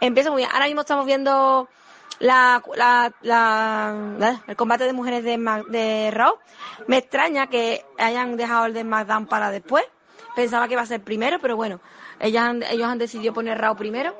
Empieza 0.00 0.30
muy 0.30 0.42
bien. 0.42 0.50
Ahora 0.52 0.66
mismo 0.66 0.82
estamos 0.82 1.06
viendo 1.06 1.68
la, 2.22 2.62
la, 2.76 3.12
la- 4.18 4.42
el 4.46 4.56
combate 4.56 4.84
de 4.84 4.92
mujeres 4.92 5.24
de, 5.24 5.36
de. 5.68 6.24
Me 6.86 6.98
extraña 6.98 7.48
que 7.48 7.84
hayan 7.98 8.36
dejado 8.36 8.66
el 8.66 8.74
de 8.74 8.82
SmackDown 8.82 9.26
para 9.26 9.50
después. 9.50 9.84
Pensaba 10.36 10.66
que 10.66 10.74
iba 10.74 10.82
a 10.82 10.86
ser 10.86 11.02
primero, 11.02 11.38
pero 11.40 11.56
bueno, 11.56 11.80
ellas 12.20 12.44
han- 12.44 12.62
ellos 12.62 12.86
han 12.88 12.98
decidido 12.98 13.34
poner 13.34 13.58
Raw 13.58 13.76
primero. 13.76 14.14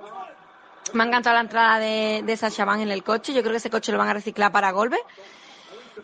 Me 0.92 1.04
ha 1.04 1.06
encantado 1.06 1.34
la 1.34 1.40
entrada 1.42 1.78
de, 1.78 2.22
de 2.24 2.36
Sasha 2.36 2.64
Banks 2.64 2.82
en 2.82 2.90
el 2.90 3.02
coche. 3.04 3.32
Yo 3.32 3.40
creo 3.40 3.52
que 3.52 3.58
ese 3.58 3.70
coche 3.70 3.92
lo 3.92 3.98
van 3.98 4.08
a 4.08 4.14
reciclar 4.14 4.50
para 4.52 4.72
golpe. 4.72 4.98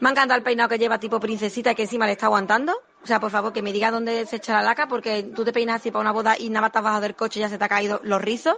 Me 0.00 0.08
ha 0.08 0.12
encantado 0.12 0.38
el 0.38 0.44
peinado 0.44 0.68
que 0.68 0.78
lleva 0.78 0.98
tipo 0.98 1.18
princesita 1.18 1.74
que 1.74 1.82
encima 1.82 2.06
le 2.06 2.12
está 2.12 2.26
aguantando. 2.26 2.72
O 3.02 3.06
sea, 3.06 3.18
por 3.20 3.30
favor, 3.30 3.52
que 3.52 3.60
me 3.62 3.72
diga 3.72 3.90
dónde 3.90 4.24
se 4.26 4.36
echa 4.36 4.54
la 4.54 4.62
laca, 4.62 4.86
porque 4.86 5.24
tú 5.34 5.44
te 5.44 5.52
peinas 5.52 5.80
así 5.80 5.90
para 5.90 6.02
una 6.02 6.12
boda 6.12 6.36
y 6.38 6.48
nada 6.48 6.60
más 6.62 6.72
te 6.72 6.78
has 6.78 6.84
bajado 6.84 7.02
del 7.02 7.14
coche 7.16 7.40
y 7.40 7.42
ya 7.42 7.48
se 7.48 7.58
te 7.58 7.64
ha 7.64 7.68
caído 7.68 8.00
los 8.04 8.20
rizos. 8.22 8.56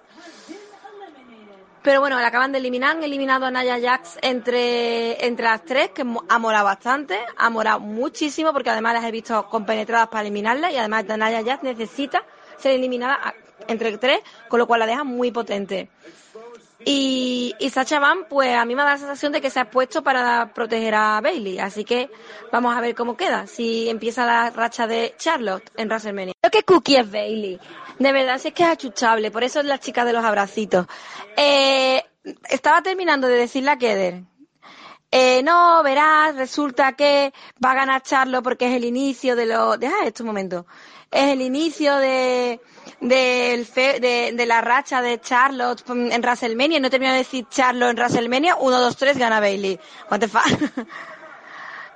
Pero 1.82 2.00
bueno, 2.00 2.20
la 2.20 2.26
acaban 2.26 2.52
de 2.52 2.58
eliminar, 2.58 2.96
han 2.96 3.04
eliminado 3.04 3.46
a 3.46 3.50
Naya 3.50 3.80
Jax 3.80 4.18
entre, 4.20 5.24
entre 5.24 5.44
las 5.46 5.64
tres, 5.64 5.90
que 5.90 6.02
ha 6.02 6.38
molado 6.38 6.66
bastante, 6.66 7.18
ha 7.38 7.48
molado 7.48 7.80
muchísimo, 7.80 8.52
porque 8.52 8.68
además 8.68 8.94
las 8.94 9.04
he 9.04 9.10
visto 9.10 9.46
compenetradas 9.48 10.08
para 10.08 10.20
eliminarla, 10.22 10.70
y 10.70 10.76
además 10.76 11.06
Naya 11.06 11.42
Jax 11.42 11.62
necesita 11.62 12.22
ser 12.58 12.72
eliminada 12.72 13.34
entre 13.66 13.96
tres, 13.96 14.20
con 14.48 14.58
lo 14.58 14.66
cual 14.66 14.80
la 14.80 14.86
deja 14.86 15.04
muy 15.04 15.30
potente. 15.30 15.88
Y, 16.84 17.54
y 17.58 17.70
Sacha 17.70 17.98
Van, 17.98 18.26
pues 18.28 18.56
a 18.56 18.64
mí 18.64 18.74
me 18.74 18.82
da 18.82 18.92
la 18.92 18.98
sensación 18.98 19.32
de 19.32 19.40
que 19.40 19.50
se 19.50 19.60
ha 19.60 19.70
puesto 19.70 20.02
para 20.02 20.52
proteger 20.54 20.94
a 20.94 21.20
Bailey. 21.20 21.58
Así 21.58 21.84
que 21.84 22.10
vamos 22.50 22.76
a 22.76 22.80
ver 22.80 22.94
cómo 22.94 23.16
queda. 23.16 23.46
Si 23.46 23.88
empieza 23.88 24.24
la 24.24 24.50
racha 24.50 24.86
de 24.86 25.14
Charlotte 25.18 25.70
en 25.76 25.88
WrestleMania. 25.88 26.34
Creo 26.40 26.50
que 26.50 26.62
Cookie 26.62 26.96
es 26.96 27.10
Bailey. 27.10 27.60
De 27.98 28.12
verdad, 28.12 28.38
si 28.38 28.48
es 28.48 28.54
que 28.54 28.62
es 28.62 28.70
achuchable. 28.70 29.30
Por 29.30 29.44
eso 29.44 29.60
es 29.60 29.66
la 29.66 29.78
chica 29.78 30.04
de 30.04 30.12
los 30.12 30.24
abracitos. 30.24 30.86
Eh, 31.36 32.02
estaba 32.48 32.82
terminando 32.82 33.26
de 33.26 33.36
decirle 33.36 33.70
a 33.70 33.78
Keder, 33.78 34.22
eh, 35.12 35.42
no, 35.42 35.82
verás, 35.82 36.36
resulta 36.36 36.92
que 36.92 37.32
va 37.64 37.72
a 37.72 37.74
ganar 37.74 38.02
Charlo 38.02 38.42
porque 38.42 38.68
es 38.68 38.76
el 38.76 38.84
inicio 38.84 39.34
de 39.34 39.46
lo... 39.46 39.76
Deja 39.76 40.04
esto 40.04 40.22
un 40.22 40.28
momento. 40.28 40.66
Es 41.10 41.30
el 41.30 41.42
inicio 41.42 41.96
de, 41.96 42.60
del 43.00 43.66
fe- 43.66 43.98
de, 44.00 44.46
la 44.46 44.60
racha 44.60 45.00
de 45.02 45.20
Charlotte 45.20 45.82
en 45.88 46.20
WrestleMania. 46.20 46.80
No 46.80 46.90
termino 46.90 47.12
de 47.12 47.18
decir 47.18 47.46
Charlo 47.48 47.88
en 47.88 47.96
WrestleMania. 47.96 48.56
Uno, 48.56 48.78
dos, 48.80 48.96
tres, 48.96 49.16
gana 49.18 49.40
Bailey. 49.40 49.78
What 50.10 50.20
the? 50.20 50.28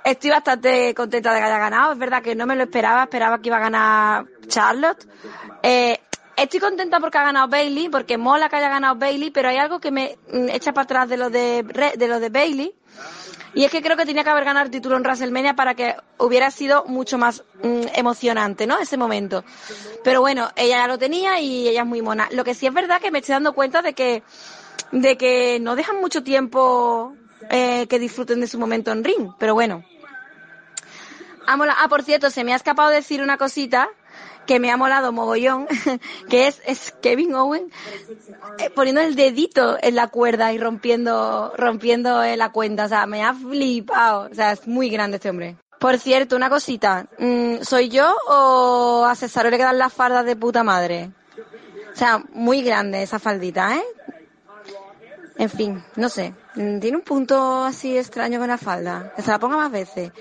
Estoy 0.03 0.29
bastante 0.29 0.93
contenta 0.93 1.33
de 1.33 1.39
que 1.39 1.45
haya 1.45 1.57
ganado. 1.57 1.93
Es 1.93 1.97
verdad 1.97 2.21
que 2.21 2.35
no 2.35 2.45
me 2.45 2.55
lo 2.55 2.63
esperaba. 2.63 3.03
Esperaba 3.03 3.39
que 3.39 3.49
iba 3.49 3.57
a 3.57 3.61
ganar 3.61 4.25
Charlotte. 4.47 5.07
Eh, 5.63 5.99
estoy 6.35 6.59
contenta 6.59 6.99
porque 6.99 7.17
ha 7.17 7.23
ganado 7.23 7.47
Bailey, 7.47 7.89
porque 7.89 8.17
mola 8.17 8.47
que 8.49 8.57
haya 8.57 8.69
ganado 8.69 8.95
Bailey, 8.95 9.31
pero 9.31 9.49
hay 9.49 9.57
algo 9.57 9.79
que 9.79 9.89
me 9.91 10.17
mm, 10.31 10.49
echa 10.49 10.73
para 10.73 10.83
atrás 10.83 11.09
de 11.09 11.17
lo 11.17 11.29
de, 11.29 11.63
de 11.97 12.07
lo 12.07 12.19
de 12.19 12.29
Bailey. 12.29 12.75
Y 13.55 13.63
es 13.63 13.71
que 13.71 13.81
creo 13.81 13.95
que 13.95 14.05
tenía 14.05 14.25
que 14.25 14.29
haber 14.29 14.43
ganado 14.43 14.65
el 14.65 14.71
título 14.71 14.97
en 14.97 15.01
WrestleMania 15.01 15.55
para 15.55 15.75
que 15.75 15.95
hubiera 16.17 16.51
sido 16.51 16.83
mucho 16.85 17.17
más 17.17 17.41
mm, 17.63 17.83
emocionante, 17.95 18.67
¿no? 18.67 18.77
Ese 18.77 18.97
momento. 18.97 19.45
Pero 20.03 20.19
bueno, 20.19 20.51
ella 20.57 20.79
ya 20.79 20.87
lo 20.87 20.99
tenía 20.99 21.39
y 21.39 21.69
ella 21.69 21.81
es 21.81 21.87
muy 21.87 22.01
mona. 22.01 22.27
Lo 22.31 22.43
que 22.43 22.53
sí 22.53 22.67
es 22.67 22.73
verdad 22.73 22.99
que 23.01 23.11
me 23.11 23.19
estoy 23.19 23.33
dando 23.33 23.53
cuenta 23.53 23.81
de 23.81 23.93
que, 23.93 24.23
de 24.91 25.17
que 25.17 25.59
no 25.61 25.77
dejan 25.77 26.01
mucho 26.01 26.21
tiempo 26.21 27.15
eh, 27.49 27.87
que 27.87 27.97
disfruten 27.97 28.41
de 28.41 28.47
su 28.47 28.59
momento 28.59 28.91
en 28.91 29.05
ring. 29.05 29.31
Pero 29.39 29.53
bueno. 29.53 29.85
Ah, 31.47 31.87
por 31.87 32.03
cierto, 32.03 32.29
se 32.31 32.43
me 32.43 32.51
ha 32.51 32.57
escapado 32.57 32.89
decir 32.89 33.21
una 33.21 33.37
cosita 33.37 33.87
que 34.45 34.59
me 34.59 34.71
ha 34.71 34.77
molado 34.77 35.11
mogollón, 35.11 35.67
que 36.29 36.47
es, 36.47 36.61
es 36.65 36.93
Kevin 37.01 37.33
Owen 37.35 37.71
eh, 38.59 38.69
poniendo 38.69 39.01
el 39.01 39.15
dedito 39.15 39.77
en 39.81 39.95
la 39.95 40.07
cuerda 40.07 40.53
y 40.53 40.57
rompiendo, 40.57 41.53
rompiendo 41.57 42.23
eh, 42.23 42.37
la 42.37 42.51
cuenta. 42.51 42.85
O 42.85 42.87
sea, 42.87 43.05
me 43.05 43.23
ha 43.23 43.33
flipado. 43.33 44.29
O 44.31 44.35
sea, 44.35 44.51
es 44.51 44.67
muy 44.67 44.89
grande 44.89 45.17
este 45.17 45.29
hombre. 45.29 45.57
Por 45.79 45.97
cierto, 45.99 46.35
una 46.35 46.49
cosita. 46.49 47.07
mm, 47.19 47.57
¿Soy 47.61 47.89
yo 47.89 48.15
o 48.27 49.05
a 49.05 49.15
Cesaro 49.15 49.49
le 49.49 49.57
quedan 49.57 49.77
las 49.77 49.93
fardas 49.93 50.25
de 50.25 50.35
puta 50.35 50.63
madre? 50.63 51.11
O 51.93 51.97
sea, 51.97 52.23
muy 52.33 52.61
grande 52.61 53.03
esa 53.03 53.19
faldita, 53.19 53.75
¿eh? 53.75 53.83
En 55.37 55.49
fin, 55.49 55.83
no 55.95 56.09
sé. 56.09 56.33
Mm, 56.55 56.79
Tiene 56.79 56.97
un 56.97 57.03
punto 57.03 57.63
así 57.65 57.97
extraño 57.97 58.39
con 58.39 58.47
la 58.47 58.57
falda. 58.57 59.13
Que 59.15 59.21
se 59.21 59.31
la 59.31 59.39
ponga 59.39 59.57
más 59.57 59.71
veces. 59.71 60.11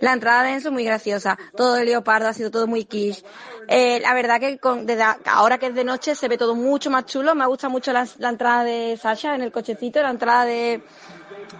La 0.00 0.12
entrada 0.12 0.42
de 0.42 0.52
Enzo 0.54 0.70
muy 0.72 0.84
graciosa. 0.84 1.38
Todo 1.56 1.76
el 1.76 1.86
leopardo 1.86 2.28
ha 2.28 2.32
sido 2.32 2.50
todo 2.50 2.66
muy 2.66 2.84
quiche. 2.84 3.24
Eh, 3.68 3.98
la 4.00 4.14
verdad 4.14 4.38
que 4.38 4.58
con, 4.58 4.86
desde 4.86 5.02
ahora 5.26 5.58
que 5.58 5.66
es 5.66 5.74
de 5.74 5.82
noche 5.84 6.14
se 6.14 6.28
ve 6.28 6.38
todo 6.38 6.54
mucho 6.54 6.90
más 6.90 7.06
chulo. 7.06 7.34
Me 7.34 7.46
gusta 7.46 7.68
mucho 7.68 7.92
la, 7.92 8.06
entrada 8.20 8.64
de 8.64 8.96
Sasha 9.00 9.34
en 9.34 9.42
el 9.42 9.50
cochecito, 9.52 10.00
la 10.02 10.10
entrada 10.10 10.44
de, 10.44 10.82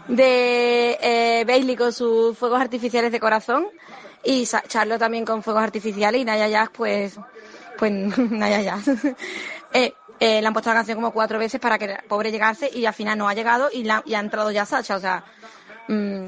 de 0.08 0.98
eh, 1.00 1.44
Bailey 1.46 1.76
con 1.76 1.92
sus 1.92 2.36
fuegos 2.38 2.60
artificiales 2.60 3.10
de 3.12 3.20
corazón 3.20 3.66
y 4.24 4.46
Charlo 4.46 4.98
también 4.98 5.24
con 5.24 5.42
fuegos 5.42 5.62
artificiales 5.62 6.20
y 6.20 6.24
Naya 6.24 6.48
Jax 6.48 6.70
pues 6.76 7.18
pues 7.78 7.92
Naya 8.30 8.62
Jax 8.72 8.88
eh, 9.72 9.94
eh, 10.18 10.40
le 10.40 10.46
han 10.46 10.52
puesto 10.52 10.70
la 10.70 10.76
canción 10.76 10.96
como 10.96 11.12
cuatro 11.12 11.38
veces 11.38 11.60
para 11.60 11.78
que 11.78 11.86
la 11.88 12.04
pobre 12.08 12.30
llegase 12.32 12.70
y 12.72 12.86
al 12.86 12.94
final 12.94 13.18
no 13.18 13.28
ha 13.28 13.34
llegado 13.34 13.68
y, 13.72 13.84
la- 13.84 14.02
y 14.06 14.14
ha 14.14 14.20
entrado 14.20 14.50
ya 14.50 14.64
Sasha 14.64 14.96
o 14.96 15.00
sea 15.00 15.24
mm, 15.88 16.26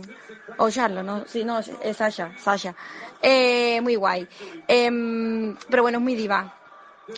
o 0.57 0.71
Charlo 0.71 1.03
no 1.03 1.25
sí 1.27 1.45
no 1.45 1.59
es 1.59 1.97
Sasha 1.97 2.33
Sasha. 2.39 2.75
Eh, 3.21 3.81
muy 3.81 3.97
guay. 3.97 4.27
Em, 4.67 5.57
pero 5.69 5.83
bueno 5.83 5.99
es 5.99 6.05
muy 6.05 6.15
diva. 6.15 6.55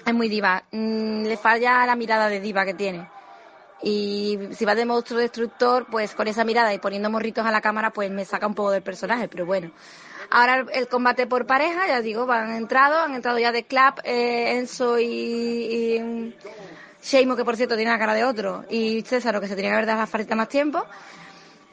Es 0.04 0.14
muy 0.14 0.28
diva. 0.28 0.62
Mm, 0.70 1.24
le 1.24 1.36
falla 1.36 1.86
la 1.86 1.96
mirada 1.96 2.28
de 2.28 2.40
diva 2.40 2.64
que 2.64 2.74
tiene. 2.74 3.08
Y 3.82 4.38
si 4.52 4.64
va 4.64 4.74
de 4.74 4.84
monstruo 4.84 5.20
destructor, 5.20 5.86
pues 5.90 6.14
con 6.14 6.28
esa 6.28 6.44
mirada 6.44 6.72
y 6.74 6.78
poniendo 6.78 7.08
morritos 7.10 7.46
a 7.46 7.50
la 7.50 7.60
cámara, 7.62 7.90
pues 7.90 8.10
me 8.10 8.24
saca 8.24 8.46
un 8.46 8.54
poco 8.54 8.70
del 8.70 8.82
personaje, 8.82 9.28
pero 9.28 9.46
bueno. 9.46 9.70
Ahora 10.30 10.66
el, 10.72 10.86
combate 10.88 11.26
por 11.26 11.46
pareja, 11.46 11.88
ya 11.88 12.00
digo, 12.00 12.30
han 12.30 12.52
entrado, 12.52 13.00
han 13.00 13.14
entrado 13.14 13.38
ya 13.38 13.52
de 13.52 13.64
Clap, 13.64 14.00
eh, 14.04 14.58
Enzo 14.58 14.98
y, 14.98 15.96
y 15.96 16.00
mm, 16.00 16.32
Sheamus, 17.02 17.36
que 17.36 17.44
por 17.44 17.56
cierto 17.56 17.74
tiene 17.74 17.90
la 17.90 17.98
cara 17.98 18.14
de 18.14 18.24
otro, 18.24 18.64
y 18.68 19.02
César, 19.02 19.40
que 19.40 19.48
se 19.48 19.56
tenía 19.56 19.70
que 19.70 19.74
haber 19.74 19.86
dado 19.86 20.00
la 20.00 20.06
farita 20.06 20.36
más 20.36 20.48
tiempo. 20.48 20.84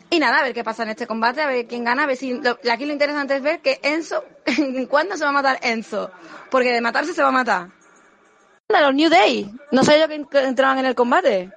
Y 0.10 0.20
nada, 0.20 0.40
a 0.40 0.44
ver 0.44 0.54
qué 0.54 0.64
pasa 0.64 0.84
en 0.84 0.90
este 0.90 1.06
combate, 1.06 1.42
a 1.42 1.48
ver 1.48 1.68
quién 1.68 1.84
gana, 1.84 2.04
a 2.04 2.06
ver 2.08 2.16
si... 2.16 2.40
lo- 2.40 2.58
aquí 2.72 2.86
lo 2.86 2.94
interesante 2.94 3.36
es 3.36 3.42
ver 3.42 3.60
que 3.62 3.80
Enzo, 3.84 4.24
¿cuándo 4.90 5.18
se 5.18 5.24
va 5.24 5.30
a 5.32 5.34
matar 5.34 5.60
Enzo? 5.62 6.12
Porque 6.50 6.72
de 6.72 6.80
matarse 6.82 7.14
se 7.14 7.22
va 7.22 7.28
a 7.30 7.32
matar. 7.34 7.68
Los 8.70 8.94
New 8.94 9.10
Day. 9.10 9.52
No 9.72 9.84
sé 9.84 10.00
yo 10.00 10.08
que 10.08 10.26
entraban 10.40 10.78
en 10.80 10.86
el 10.86 10.96
combate. 10.96 11.52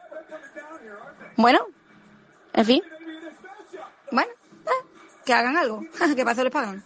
Bueno, 1.37 1.67
en 2.53 2.65
fin. 2.65 2.83
Bueno, 4.11 4.31
eh, 4.67 4.87
que 5.25 5.33
hagan 5.35 5.57
algo. 5.57 5.83
que 6.17 6.23
para 6.25 6.33
eso 6.33 6.43
les 6.45 6.53
pagan. 6.53 6.85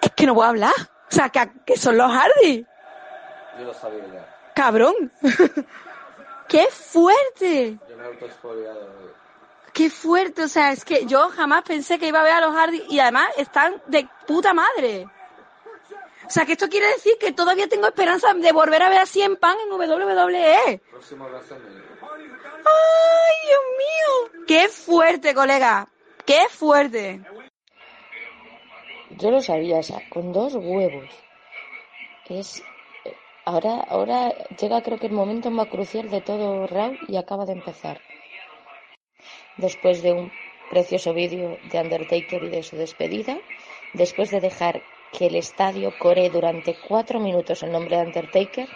Es 0.00 0.10
que 0.12 0.26
no 0.26 0.34
puedo 0.34 0.48
hablar. 0.48 0.72
O 0.78 1.14
sea, 1.14 1.28
que, 1.28 1.50
que 1.66 1.76
son 1.76 1.96
los 1.96 2.10
Hardy. 2.10 2.66
Yo 3.58 3.64
lo 3.64 3.74
sabía 3.74 4.04
ya. 4.12 4.34
Cabrón. 4.54 5.12
¡Qué 6.48 6.66
fuerte! 6.70 7.78
Yo 7.88 7.96
me 7.96 8.04
he. 8.04 9.15
¡Qué 9.76 9.90
fuerte! 9.90 10.44
O 10.44 10.48
sea, 10.48 10.72
es 10.72 10.86
que 10.86 11.04
yo 11.04 11.28
jamás 11.28 11.62
pensé 11.62 11.98
que 11.98 12.08
iba 12.08 12.20
a 12.20 12.22
ver 12.22 12.32
a 12.32 12.40
los 12.40 12.54
Hardy 12.54 12.82
y 12.88 12.98
además 12.98 13.28
están 13.36 13.82
de 13.88 14.08
puta 14.26 14.54
madre. 14.54 15.04
O 16.26 16.30
sea, 16.30 16.46
que 16.46 16.52
esto 16.52 16.70
quiere 16.70 16.86
decir 16.86 17.12
que 17.20 17.32
todavía 17.32 17.68
tengo 17.68 17.86
esperanza 17.86 18.32
de 18.32 18.52
volver 18.52 18.82
a 18.82 18.88
ver 18.88 19.00
a 19.00 19.06
Cien 19.06 19.36
Pan 19.36 19.54
en 19.62 19.70
WWE. 19.70 20.80
Próximo. 20.90 21.26
¡Ay, 21.28 21.40
Dios 23.44 23.60
mío! 23.76 24.44
¡Qué 24.46 24.68
fuerte, 24.68 25.34
colega! 25.34 25.86
¡Qué 26.24 26.46
fuerte! 26.48 27.20
Yo 29.10 29.30
lo 29.30 29.42
sabía, 29.42 29.80
o 29.80 29.82
sea, 29.82 30.00
con 30.08 30.32
dos 30.32 30.54
huevos. 30.54 31.10
Es 32.30 32.62
ahora, 33.44 33.84
ahora 33.90 34.32
llega 34.58 34.80
creo 34.80 34.98
que 34.98 35.08
el 35.08 35.12
momento 35.12 35.50
más 35.50 35.68
crucial 35.68 36.08
de 36.08 36.22
todo 36.22 36.66
Raw 36.66 36.94
y 37.08 37.18
acaba 37.18 37.44
de 37.44 37.52
empezar. 37.52 38.00
Después 39.56 40.02
de 40.02 40.12
un 40.12 40.32
precioso 40.70 41.14
vídeo 41.14 41.58
de 41.70 41.80
Undertaker 41.80 42.42
y 42.44 42.48
de 42.48 42.62
su 42.62 42.76
despedida, 42.76 43.38
después 43.94 44.30
de 44.30 44.40
dejar 44.40 44.82
que 45.12 45.26
el 45.26 45.36
estadio 45.36 45.92
coree 45.98 46.30
durante 46.30 46.74
cuatro 46.74 47.20
minutos 47.20 47.62
el 47.62 47.72
nombre 47.72 47.96
de 47.96 48.02
Undertaker, 48.02 48.68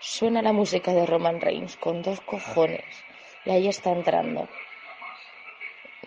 suena 0.00 0.42
la 0.42 0.52
música 0.52 0.92
de 0.92 1.06
Roman 1.06 1.40
Reigns 1.40 1.76
con 1.76 2.02
dos 2.02 2.20
cojones 2.20 2.84
y 3.44 3.50
ahí 3.50 3.68
está 3.68 3.92
entrando. 3.92 4.48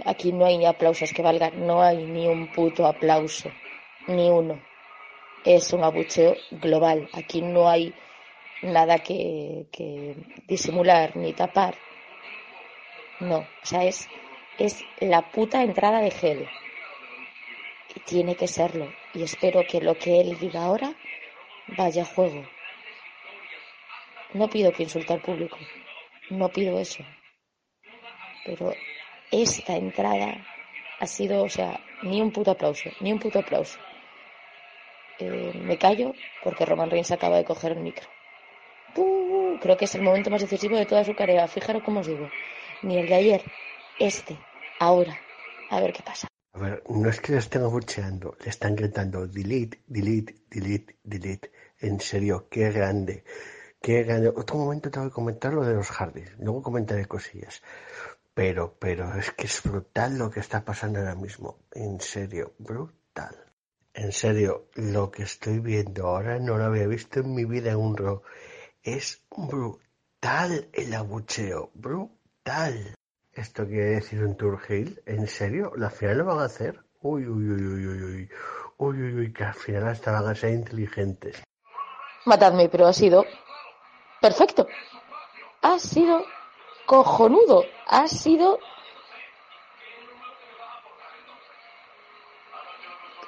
Aquí 0.05 0.31
no 0.31 0.45
hay 0.45 0.65
aplausos 0.65 1.13
que 1.13 1.21
valgan, 1.21 1.67
no 1.67 1.81
hay 1.81 2.05
ni 2.05 2.27
un 2.27 2.51
puto 2.51 2.87
aplauso, 2.87 3.51
ni 4.07 4.29
uno. 4.29 4.59
Es 5.43 5.73
un 5.73 5.83
abucheo 5.83 6.35
global. 6.51 7.09
Aquí 7.13 7.41
no 7.41 7.69
hay 7.69 7.93
nada 8.61 8.99
que, 8.99 9.65
que 9.71 10.15
disimular 10.47 11.15
ni 11.15 11.33
tapar. 11.33 11.75
No, 13.21 13.37
o 13.37 13.65
sea, 13.65 13.83
es, 13.83 14.09
es 14.57 14.83
la 14.99 15.21
puta 15.21 15.61
entrada 15.61 16.01
de 16.01 16.09
gel. 16.09 16.49
Y 17.95 17.99
tiene 17.99 18.35
que 18.35 18.47
serlo. 18.47 18.91
Y 19.13 19.21
espero 19.21 19.61
que 19.69 19.79
lo 19.79 19.95
que 19.95 20.21
él 20.21 20.39
diga 20.39 20.63
ahora 20.63 20.95
vaya 21.77 22.01
a 22.01 22.05
juego. 22.05 22.43
No 24.33 24.49
pido 24.49 24.71
que 24.71 24.83
insulte 24.83 25.13
al 25.13 25.21
público. 25.21 25.57
No 26.31 26.49
pido 26.49 26.79
eso. 26.79 27.05
Pero 28.43 28.73
esta 29.29 29.75
entrada 29.75 30.43
ha 30.99 31.05
sido, 31.05 31.43
o 31.43 31.49
sea, 31.49 31.79
ni 32.01 32.21
un 32.21 32.31
puto 32.31 32.51
aplauso, 32.51 32.89
ni 33.01 33.11
un 33.11 33.19
puto 33.19 33.37
aplauso. 33.37 33.77
Eh, 35.19 35.51
me 35.61 35.77
callo 35.77 36.15
porque 36.43 36.65
Roman 36.65 36.89
Reigns 36.89 37.11
acaba 37.11 37.37
de 37.37 37.45
coger 37.45 37.73
el 37.73 37.81
micro. 37.81 38.07
¡Puh! 38.95 39.59
Creo 39.61 39.77
que 39.77 39.85
es 39.85 39.93
el 39.93 40.01
momento 40.01 40.31
más 40.31 40.41
decisivo 40.41 40.75
de 40.75 40.87
toda 40.87 41.03
su 41.03 41.13
carrera. 41.13 41.47
Fijaros 41.47 41.83
cómo 41.83 41.99
os 41.99 42.07
digo. 42.07 42.27
Ni 42.83 42.97
el 42.97 43.07
de 43.07 43.15
ayer, 43.15 43.43
este, 43.99 44.39
ahora. 44.79 45.17
A 45.69 45.79
ver 45.79 45.93
qué 45.93 46.03
pasa. 46.03 46.27
A 46.53 46.59
ver, 46.59 46.83
no 46.89 47.09
es 47.09 47.21
que 47.21 47.31
le 47.31 47.37
estén 47.37 47.61
abucheando, 47.61 48.35
le 48.43 48.49
están 48.49 48.75
gritando 48.75 49.27
delete, 49.27 49.83
delete, 49.87 50.35
delete, 50.49 50.97
delete. 51.03 51.51
En 51.79 51.99
serio, 51.99 52.47
qué 52.49 52.71
grande. 52.71 53.23
Qué 53.81 54.03
grande. 54.03 54.29
Otro 54.29 54.57
momento 54.57 54.91
tengo 54.91 55.07
que 55.07 55.13
comentar 55.13 55.53
lo 55.53 55.63
de 55.63 55.73
los 55.73 55.89
Hardys. 55.89 56.37
Luego 56.39 56.61
comentaré 56.61 57.05
cosillas. 57.05 57.61
Pero, 58.33 58.77
pero 58.79 59.13
es 59.15 59.31
que 59.31 59.45
es 59.45 59.61
brutal 59.63 60.17
lo 60.17 60.29
que 60.29 60.39
está 60.39 60.63
pasando 60.65 60.99
ahora 60.99 61.15
mismo. 61.15 61.59
En 61.71 62.01
serio, 62.01 62.53
brutal. 62.57 63.35
En 63.93 64.11
serio, 64.11 64.69
lo 64.75 65.11
que 65.11 65.23
estoy 65.23 65.59
viendo 65.59 66.07
ahora 66.07 66.39
no 66.39 66.57
lo 66.57 66.65
había 66.65 66.87
visto 66.87 67.19
en 67.19 67.33
mi 67.33 67.45
vida 67.45 67.71
en 67.71 67.77
un 67.77 67.97
rock. 67.97 68.25
Es 68.83 69.23
brutal 69.35 70.69
el 70.73 70.93
abucheo. 70.93 71.71
Brutal. 71.73 72.20
¿Esto 73.33 73.65
quiere 73.65 73.95
decir 73.95 74.23
un 74.23 74.35
Tour 74.35 74.59
Hill? 74.67 75.01
¿En 75.05 75.27
serio? 75.27 75.71
¿La 75.77 75.89
final 75.89 76.17
lo 76.19 76.25
van 76.25 76.39
a 76.39 76.45
hacer? 76.45 76.79
Uy, 77.01 77.25
uy, 77.25 77.49
uy, 77.49 77.61
uy, 77.61 77.87
uy, 77.87 78.03
uy. 78.03 78.29
Uy, 78.77 79.01
uy, 79.01 79.13
uy, 79.13 79.33
que 79.33 79.43
al 79.43 79.53
final 79.53 79.87
hasta 79.87 80.11
van 80.11 80.27
a 80.27 80.35
ser 80.35 80.51
inteligentes. 80.51 81.41
Matadme, 82.25 82.67
pero 82.67 82.87
ha 82.87 82.93
sido 82.93 83.25
perfecto. 84.19 84.67
Ha 85.61 85.79
sido 85.79 86.25
cojonudo. 86.85 87.63
Ha 87.87 88.07
sido 88.07 88.59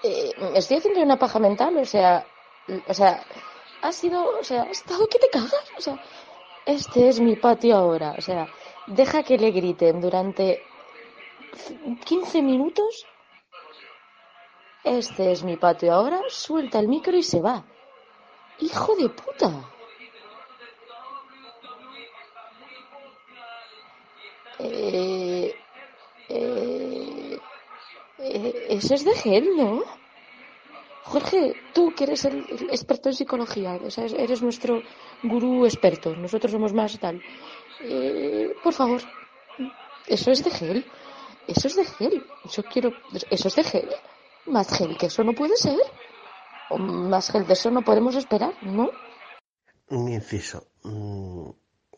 eh, 0.03 0.34
estoy 0.56 0.77
haciendo 0.77 1.02
una 1.02 1.18
paja 1.18 1.40
mental, 1.40 1.77
o 1.77 1.85
sea, 1.85 2.26
o 2.88 2.93
sea, 2.93 3.24
ha 3.82 3.92
sido, 3.93 4.38
o 4.38 4.43
sea, 4.43 4.64
ha 4.64 4.72
estado 4.72 5.08
que 5.08 5.19
te 5.19 5.30
cagas, 5.30 5.72
o 5.77 5.82
sea, 5.82 5.98
este 6.66 7.09
es 7.09 7.19
mi 7.19 7.35
patio 7.35 7.75
ahora, 7.75 8.16
o 8.17 8.22
sea, 8.22 8.48
deja 8.88 9.24
que 9.24 9.38
le 9.38 9.51
griten 9.51 10.01
durante 10.01 10.64
15 12.06 12.42
minutos. 12.42 13.06
Este 14.83 15.32
es 15.32 15.43
mi 15.43 15.56
patio 15.56 15.93
ahora, 15.93 16.22
suelta 16.27 16.80
el 16.80 16.88
micro 16.88 17.16
y 17.16 17.24
se 17.24 17.42
va. 17.42 17.64
Hijo 18.59 18.95
de 18.95 19.09
puta. 19.09 19.69
Eh, 24.59 25.56
eh, 26.30 27.40
eh, 28.19 28.66
eso 28.69 28.93
es 28.93 29.03
de 29.03 29.14
gel, 29.16 29.58
¿no? 29.58 30.02
Jorge, 31.06 31.56
tú 31.73 31.93
que 31.95 32.06
eres 32.06 32.25
el, 32.25 32.45
experto 32.72 33.09
en 33.09 33.15
psicología, 33.15 33.80
o 33.83 33.91
sea, 33.91 34.06
eres 34.06 34.41
nuestro 34.41 34.82
gurú 35.23 35.65
experto, 35.65 36.15
nosotros 36.15 36.51
somos 36.51 36.73
más 36.73 36.98
tal. 36.99 37.22
Eh, 37.83 38.56
por 38.64 38.73
favor, 38.73 39.01
eso 40.07 40.32
es 40.32 40.43
de 40.43 40.51
gel, 40.51 40.85
eso 41.48 41.67
es 41.67 41.75
de 41.75 41.85
gel, 41.85 42.25
yo 42.49 42.64
quiero, 42.64 42.93
eso 43.30 43.48
es 43.48 43.56
de 43.56 43.64
gel, 43.64 43.90
más 44.45 44.75
gel 44.77 44.98
que 44.98 45.07
eso 45.07 45.23
no 45.23 45.33
puede 45.33 45.57
ser, 45.57 45.80
o 46.69 46.77
más 46.77 47.32
gel 47.32 47.45
de 47.45 47.53
eso 47.53 47.69
no 47.69 47.82
podemos 47.82 48.15
esperar, 48.15 48.53
¿no? 48.64 48.90
Un 49.90 50.09
inciso. 50.09 50.67
mm, 50.83 51.49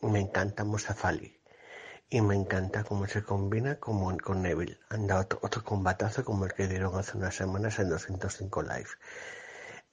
me 0.02 0.20
encanta 0.20 0.64
Musa 0.64 0.94
Fali. 0.94 1.32
Y 2.08 2.20
me 2.20 2.36
encanta 2.36 2.84
cómo 2.84 3.06
se 3.08 3.24
combina 3.24 3.80
como 3.80 4.16
con 4.18 4.42
Neville. 4.42 4.78
Han 4.90 5.06
dado 5.06 5.22
otro, 5.22 5.38
otro 5.42 5.64
combatazo 5.64 6.24
como 6.24 6.44
el 6.44 6.52
que 6.52 6.68
dieron 6.68 6.96
hace 6.96 7.16
unas 7.16 7.34
semanas 7.34 7.78
en 7.80 7.88
205 7.88 8.62
Live. 8.62 8.90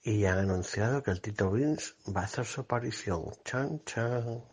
Y 0.02 0.24
han 0.26 0.38
anunciado 0.38 1.02
que 1.02 1.10
el 1.10 1.20
Tito 1.20 1.50
Vince 1.50 1.94
va 2.14 2.20
a 2.20 2.24
hacer 2.24 2.44
su 2.44 2.60
aparición. 2.60 3.32
Chan, 3.44 3.82
chan. 3.84 4.44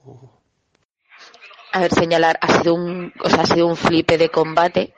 A 1.73 1.79
ver, 1.81 1.93
señalar, 1.93 2.39
ha 2.41 2.47
sido 2.61 2.73
un, 2.73 3.13
o 3.23 3.29
sea, 3.29 3.41
ha 3.41 3.45
sido 3.45 3.67
un 3.67 3.77
flipe 3.77 4.17
de 4.17 4.29
combate, 4.29 4.93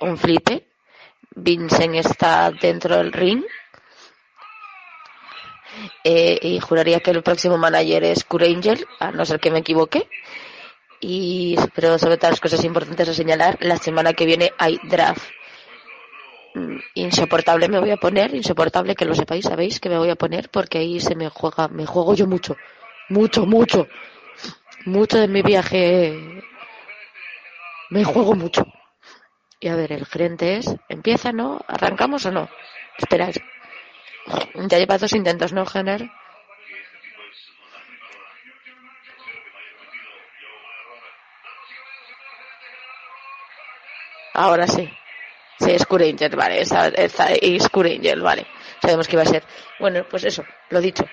un 0.00 0.18
flipe. 0.18 0.68
Vincent 1.34 1.94
está 1.94 2.50
dentro 2.50 2.96
del 2.96 3.12
ring. 3.12 3.42
Eh, 6.04 6.38
y 6.42 6.60
juraría 6.60 7.00
que 7.00 7.10
el 7.10 7.22
próximo 7.22 7.56
manager 7.56 8.04
es 8.04 8.24
Kurt 8.24 8.44
Angel, 8.44 8.86
a 9.00 9.10
no 9.10 9.24
ser 9.24 9.40
que 9.40 9.50
me 9.50 9.60
equivoque. 9.60 10.08
Y, 11.02 11.56
pero 11.74 11.98
sobre 11.98 12.16
todas 12.16 12.32
las 12.32 12.40
cosas 12.40 12.64
importantes 12.64 13.08
a 13.10 13.14
señalar, 13.14 13.58
la 13.60 13.76
semana 13.76 14.14
que 14.14 14.24
viene 14.24 14.52
hay 14.58 14.80
draft. 14.84 15.24
Mm, 16.54 16.78
Insoportable 16.94 17.68
me 17.68 17.80
voy 17.80 17.90
a 17.90 17.96
poner, 18.04 18.34
insoportable 18.34 18.94
que 18.94 19.04
lo 19.08 19.14
sepáis, 19.14 19.44
sabéis 19.46 19.80
que 19.80 19.88
me 19.90 19.98
voy 19.98 20.10
a 20.10 20.16
poner 20.22 20.48
porque 20.50 20.78
ahí 20.78 21.00
se 21.00 21.14
me 21.16 21.28
juega, 21.28 21.68
me 21.68 21.86
juego 21.86 22.14
yo 22.14 22.26
mucho, 22.26 22.56
mucho, 23.08 23.46
mucho, 23.46 23.86
mucho 24.86 25.18
de 25.18 25.28
mi 25.28 25.42
viaje, 25.42 26.42
me 27.90 28.04
juego 28.04 28.34
mucho. 28.34 28.66
Y 29.60 29.68
a 29.68 29.76
ver, 29.76 29.92
el 29.92 30.06
gerente 30.06 30.56
es, 30.58 30.74
empieza, 30.88 31.32
¿no? 31.32 31.60
¿Arrancamos 31.68 32.26
o 32.26 32.32
no? 32.32 32.48
Espera, 32.98 33.28
es- 33.30 33.40
ya 34.70 34.78
lleva 34.78 34.98
dos 34.98 35.12
intentos, 35.12 35.52
¿no, 35.52 35.64
Jenner? 35.66 36.10
Ahora 44.34 44.66
sí. 44.66 44.88
Sí, 45.58 45.70
es 45.70 45.86
Kurt 45.86 46.04
Angel, 46.04 46.34
vale. 46.34 46.60
Es 46.60 46.72
Angel, 46.72 48.20
vale. 48.20 48.46
Sabemos 48.80 49.06
que 49.06 49.16
iba 49.16 49.22
a 49.22 49.26
ser. 49.26 49.44
Bueno, 49.78 50.04
pues 50.10 50.24
eso, 50.24 50.44
lo 50.70 50.80
dicho. 50.80 51.04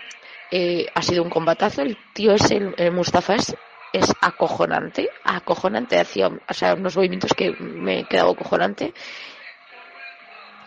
Eh, 0.52 0.88
ha 0.94 1.02
sido 1.02 1.24
un 1.24 1.30
combatazo. 1.30 1.82
El 1.82 1.98
tío 2.14 2.34
es 2.34 2.50
el, 2.50 2.74
el 2.78 2.92
Mustafa 2.92 3.36
es, 3.36 3.56
es 3.94 4.12
acojonante. 4.22 5.10
Acojonante. 5.24 6.00
Hacía, 6.00 6.28
o 6.28 6.54
sea, 6.54 6.74
unos 6.74 6.96
movimientos 6.96 7.34
que 7.34 7.52
me 7.52 8.00
he 8.00 8.04
quedado 8.06 8.32
acojonante. 8.32 8.94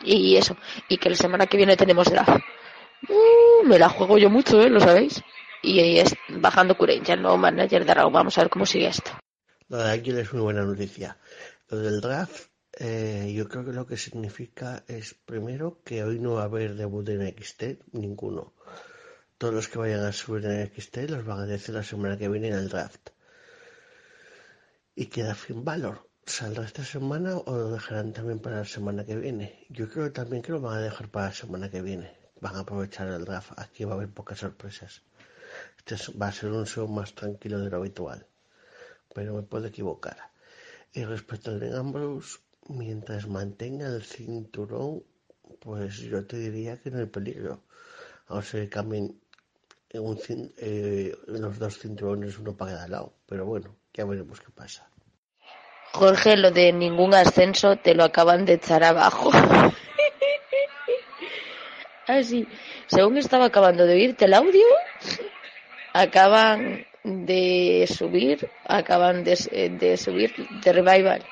Y 0.04 0.36
eso. 0.36 0.56
Y 0.88 0.98
que 0.98 1.10
la 1.10 1.16
semana 1.16 1.46
que 1.46 1.56
viene 1.56 1.76
tenemos 1.76 2.10
draft. 2.10 2.42
Uh, 3.08 3.66
me 3.66 3.78
la 3.78 3.88
juego 3.88 4.18
yo 4.18 4.30
mucho, 4.30 4.62
¿eh? 4.62 4.70
Lo 4.70 4.78
sabéis. 4.78 5.22
Y 5.60 5.98
es 5.98 6.14
bajando 6.28 6.76
Kurt 6.76 6.92
Angel, 6.92 7.20
no 7.20 7.36
manager 7.36 7.84
de 7.84 7.94
Raw. 7.94 8.10
Vamos 8.10 8.36
a 8.38 8.42
ver 8.42 8.50
cómo 8.50 8.66
sigue 8.66 8.86
esto. 8.86 9.10
Lo 9.68 9.78
de 9.78 9.90
Águila 9.90 10.20
es 10.20 10.32
muy 10.32 10.42
buena 10.42 10.62
noticia. 10.62 11.16
Del 11.72 12.02
draft, 12.02 12.50
eh, 12.78 13.32
yo 13.34 13.48
creo 13.48 13.64
que 13.64 13.72
lo 13.72 13.86
que 13.86 13.96
significa 13.96 14.84
es, 14.86 15.14
primero, 15.14 15.80
que 15.82 16.04
hoy 16.04 16.18
no 16.18 16.34
va 16.34 16.42
a 16.42 16.44
haber 16.44 16.74
debut 16.74 17.08
en 17.08 17.26
XT, 17.26 17.78
ninguno. 17.92 18.52
Todos 19.38 19.54
los 19.54 19.68
que 19.68 19.78
vayan 19.78 20.04
a 20.04 20.12
subir 20.12 20.44
en 20.44 20.70
XT 20.70 21.08
los 21.08 21.24
van 21.24 21.40
a 21.40 21.46
decir 21.46 21.74
la 21.74 21.82
semana 21.82 22.18
que 22.18 22.28
viene 22.28 22.48
en 22.48 22.54
el 22.56 22.68
draft. 22.68 23.08
Y 24.94 25.06
queda 25.06 25.34
Finn 25.34 25.64
Balor. 25.64 26.06
¿Saldrá 26.26 26.64
esta 26.66 26.84
semana 26.84 27.38
o 27.38 27.56
lo 27.56 27.70
dejarán 27.70 28.12
también 28.12 28.40
para 28.40 28.58
la 28.58 28.66
semana 28.66 29.06
que 29.06 29.16
viene? 29.16 29.66
Yo 29.70 29.88
creo 29.88 30.12
también 30.12 30.42
que 30.42 30.52
lo 30.52 30.60
van 30.60 30.76
a 30.76 30.82
dejar 30.82 31.08
para 31.08 31.28
la 31.28 31.32
semana 31.32 31.70
que 31.70 31.80
viene. 31.80 32.14
Van 32.42 32.54
a 32.54 32.60
aprovechar 32.60 33.08
el 33.08 33.24
draft. 33.24 33.52
Aquí 33.56 33.84
va 33.84 33.92
a 33.92 33.94
haber 33.94 34.10
pocas 34.10 34.40
sorpresas. 34.40 35.00
Este 35.78 35.94
es- 35.94 36.12
va 36.20 36.28
a 36.28 36.32
ser 36.32 36.50
un 36.50 36.66
show 36.66 36.86
más 36.86 37.14
tranquilo 37.14 37.58
de 37.60 37.70
lo 37.70 37.78
habitual. 37.78 38.26
Pero 39.14 39.34
me 39.34 39.42
puedo 39.42 39.66
equivocar. 39.66 40.31
Y 40.94 41.04
respecto 41.04 41.50
al 41.50 41.60
de 41.60 41.76
Ambrose, 41.76 42.38
mientras 42.68 43.26
mantenga 43.26 43.86
el 43.86 44.02
cinturón, 44.02 45.02
pues 45.60 45.98
yo 45.98 46.24
te 46.26 46.36
diría 46.38 46.78
que 46.78 46.90
no 46.90 46.98
hay 46.98 47.06
peligro. 47.06 47.62
A 48.28 48.34
no 48.36 48.42
ser 48.42 48.64
que 48.64 48.68
cambien 48.70 49.18
un 49.94 50.16
cin- 50.18 50.52
eh, 50.58 51.14
los 51.26 51.58
dos 51.58 51.78
cinturones 51.78 52.38
uno 52.38 52.56
para 52.56 52.72
cada 52.72 52.88
lado. 52.88 53.14
Pero 53.26 53.46
bueno, 53.46 53.74
ya 53.94 54.04
veremos 54.04 54.40
qué 54.40 54.50
pasa. 54.54 54.88
Jorge, 55.92 56.36
lo 56.36 56.50
de 56.50 56.72
ningún 56.72 57.14
ascenso 57.14 57.76
te 57.76 57.94
lo 57.94 58.04
acaban 58.04 58.44
de 58.46 58.54
echar 58.54 58.82
abajo. 58.84 59.30
Así, 62.06 62.46
según 62.86 63.16
estaba 63.18 63.46
acabando 63.46 63.86
de 63.86 63.94
oírte 63.94 64.24
el 64.24 64.34
audio, 64.34 64.64
acaban 65.92 66.84
de 67.04 67.86
subir, 67.88 68.48
acaban 68.64 69.24
de, 69.24 69.36
de 69.78 69.96
subir 69.96 70.34
de 70.62 70.72
revival. 70.72 71.24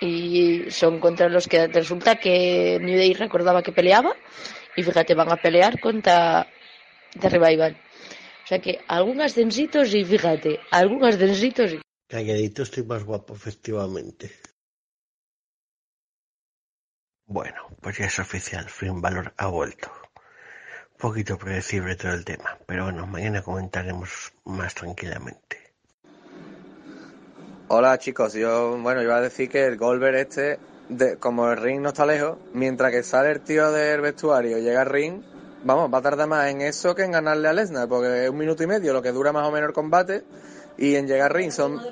Y 0.00 0.70
son 0.70 1.00
contra 1.00 1.28
los 1.28 1.48
que 1.48 1.66
resulta 1.68 2.16
que 2.16 2.78
New 2.80 2.96
Day 2.96 3.14
recordaba 3.14 3.62
que 3.62 3.72
peleaba. 3.72 4.14
Y 4.76 4.82
fíjate, 4.82 5.14
van 5.14 5.32
a 5.32 5.36
pelear 5.36 5.80
contra 5.80 6.46
The 7.18 7.28
Revival. 7.28 7.80
O 8.44 8.46
sea 8.46 8.58
que 8.58 8.80
algún 8.88 9.22
ascensitos 9.22 9.94
y 9.94 10.04
fíjate, 10.04 10.60
algún 10.70 11.04
ascensitos 11.04 11.72
y... 11.72 11.80
Calladito 12.06 12.62
estoy 12.62 12.82
más 12.84 13.02
guapo, 13.02 13.34
efectivamente. 13.34 14.30
Bueno, 17.26 17.68
pues 17.80 17.96
ya 17.96 18.04
es 18.04 18.18
oficial, 18.18 18.68
Finn 18.68 19.00
Balor 19.00 19.32
ha 19.38 19.46
vuelto. 19.46 19.90
Un 21.04 21.10
poquito 21.10 21.36
predecible 21.36 21.96
todo 21.96 22.14
el 22.14 22.24
tema, 22.24 22.56
pero 22.64 22.84
bueno, 22.84 23.06
mañana 23.06 23.42
comentaremos 23.42 24.32
más 24.46 24.74
tranquilamente. 24.74 25.58
Hola 27.68 27.98
chicos, 27.98 28.32
yo 28.32 28.78
bueno 28.78 29.02
iba 29.02 29.16
a 29.16 29.20
decir 29.20 29.50
que 29.50 29.66
el 29.66 29.76
Goldberg 29.76 30.16
este, 30.16 30.58
de, 30.88 31.18
como 31.18 31.50
el 31.50 31.58
ring 31.58 31.82
no 31.82 31.90
está 31.90 32.06
lejos, 32.06 32.38
mientras 32.54 32.90
que 32.90 33.02
sale 33.02 33.32
el 33.32 33.42
tío 33.42 33.70
del 33.70 34.00
vestuario 34.00 34.56
y 34.56 34.62
llega 34.62 34.80
al 34.80 34.88
ring, 34.88 35.20
vamos, 35.62 35.92
va 35.92 35.98
a 35.98 36.00
tardar 36.00 36.26
más 36.26 36.48
en 36.48 36.62
eso 36.62 36.94
que 36.94 37.02
en 37.02 37.12
ganarle 37.12 37.48
a 37.48 37.52
Lesnar, 37.52 37.86
porque 37.86 38.24
es 38.24 38.30
un 38.30 38.38
minuto 38.38 38.62
y 38.62 38.66
medio 38.66 38.94
lo 38.94 39.02
que 39.02 39.12
dura 39.12 39.30
más 39.30 39.46
o 39.46 39.52
menos 39.52 39.68
el 39.68 39.74
combate, 39.74 40.24
y 40.78 40.94
en 40.94 41.06
llegar 41.06 41.32
al 41.32 41.36
ring 41.36 41.50
son... 41.52 41.82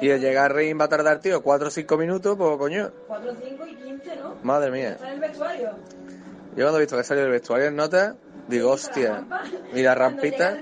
Y 0.00 0.08
en 0.08 0.20
llegar 0.22 0.52
al 0.52 0.56
ring 0.56 0.80
va 0.80 0.86
a 0.86 0.88
tardar, 0.88 1.20
tío, 1.20 1.42
4 1.42 1.68
o 1.68 1.70
5 1.70 1.98
minutos, 1.98 2.34
pues 2.38 2.56
coño, 2.56 2.92
4, 3.08 3.34
5 3.46 3.66
y 3.66 3.74
15, 3.74 4.16
¿no? 4.16 4.36
madre 4.42 4.70
mía. 4.70 4.92
Está 4.92 5.08
en 5.08 5.12
el 5.12 5.20
vestuario. 5.20 5.70
Yo 6.56 6.64
cuando 6.64 6.78
he 6.78 6.80
visto 6.80 6.96
que 6.96 7.04
salió 7.04 7.22
del 7.22 7.32
vestuario 7.32 7.68
en 7.68 7.76
nota, 7.76 8.16
digo, 8.48 8.72
hostia, 8.72 9.24
mira 9.72 9.94
rampita, 9.94 10.58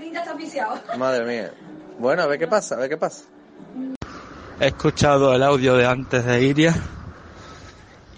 madre 0.97 1.25
mía. 1.25 1.52
Bueno, 1.99 2.23
a 2.23 2.26
ver 2.26 2.39
qué 2.39 2.47
pasa, 2.47 2.76
a 2.76 2.78
ver 2.78 2.89
qué 2.91 2.97
pasa. 2.97 3.25
He 4.60 4.67
escuchado 4.67 5.34
el 5.34 5.42
audio 5.42 5.76
de 5.76 5.86
antes 5.86 6.25
de 6.25 6.42
Iria 6.42 6.75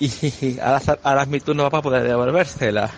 y 0.00 0.58
ahora, 0.60 0.98
ahora 1.02 1.22
es 1.22 1.28
mi 1.28 1.40
turno 1.40 1.70
para 1.70 1.82
poder 1.82 2.02
devolvérsela. 2.02 2.90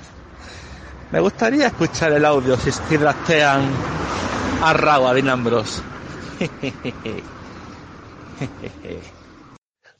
Me 1.10 1.20
gustaría 1.20 1.66
escuchar 1.66 2.12
el 2.12 2.24
audio 2.24 2.56
si, 2.56 2.72
si 2.72 2.96
draftean 2.96 3.68
a 4.62 4.72
Raw, 4.72 5.08
a 5.08 5.14
Dean 5.14 5.28
Ambrose. 5.28 5.82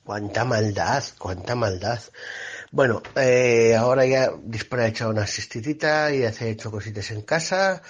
Cuánta 0.05 0.44
maldad, 0.44 1.05
cuánta 1.18 1.55
maldad. 1.55 2.01
Bueno, 2.73 3.02
eh, 3.17 3.76
ahora 3.76 4.07
ya 4.07 4.33
Dispara 4.44 4.84
ha 4.84 4.86
echado 4.89 5.10
una 5.10 5.25
asistidita 5.25 6.10
y 6.10 6.25
hace 6.25 6.49
hecho 6.49 6.70
cositas 6.70 7.10
en 7.10 7.20
casa. 7.20 7.83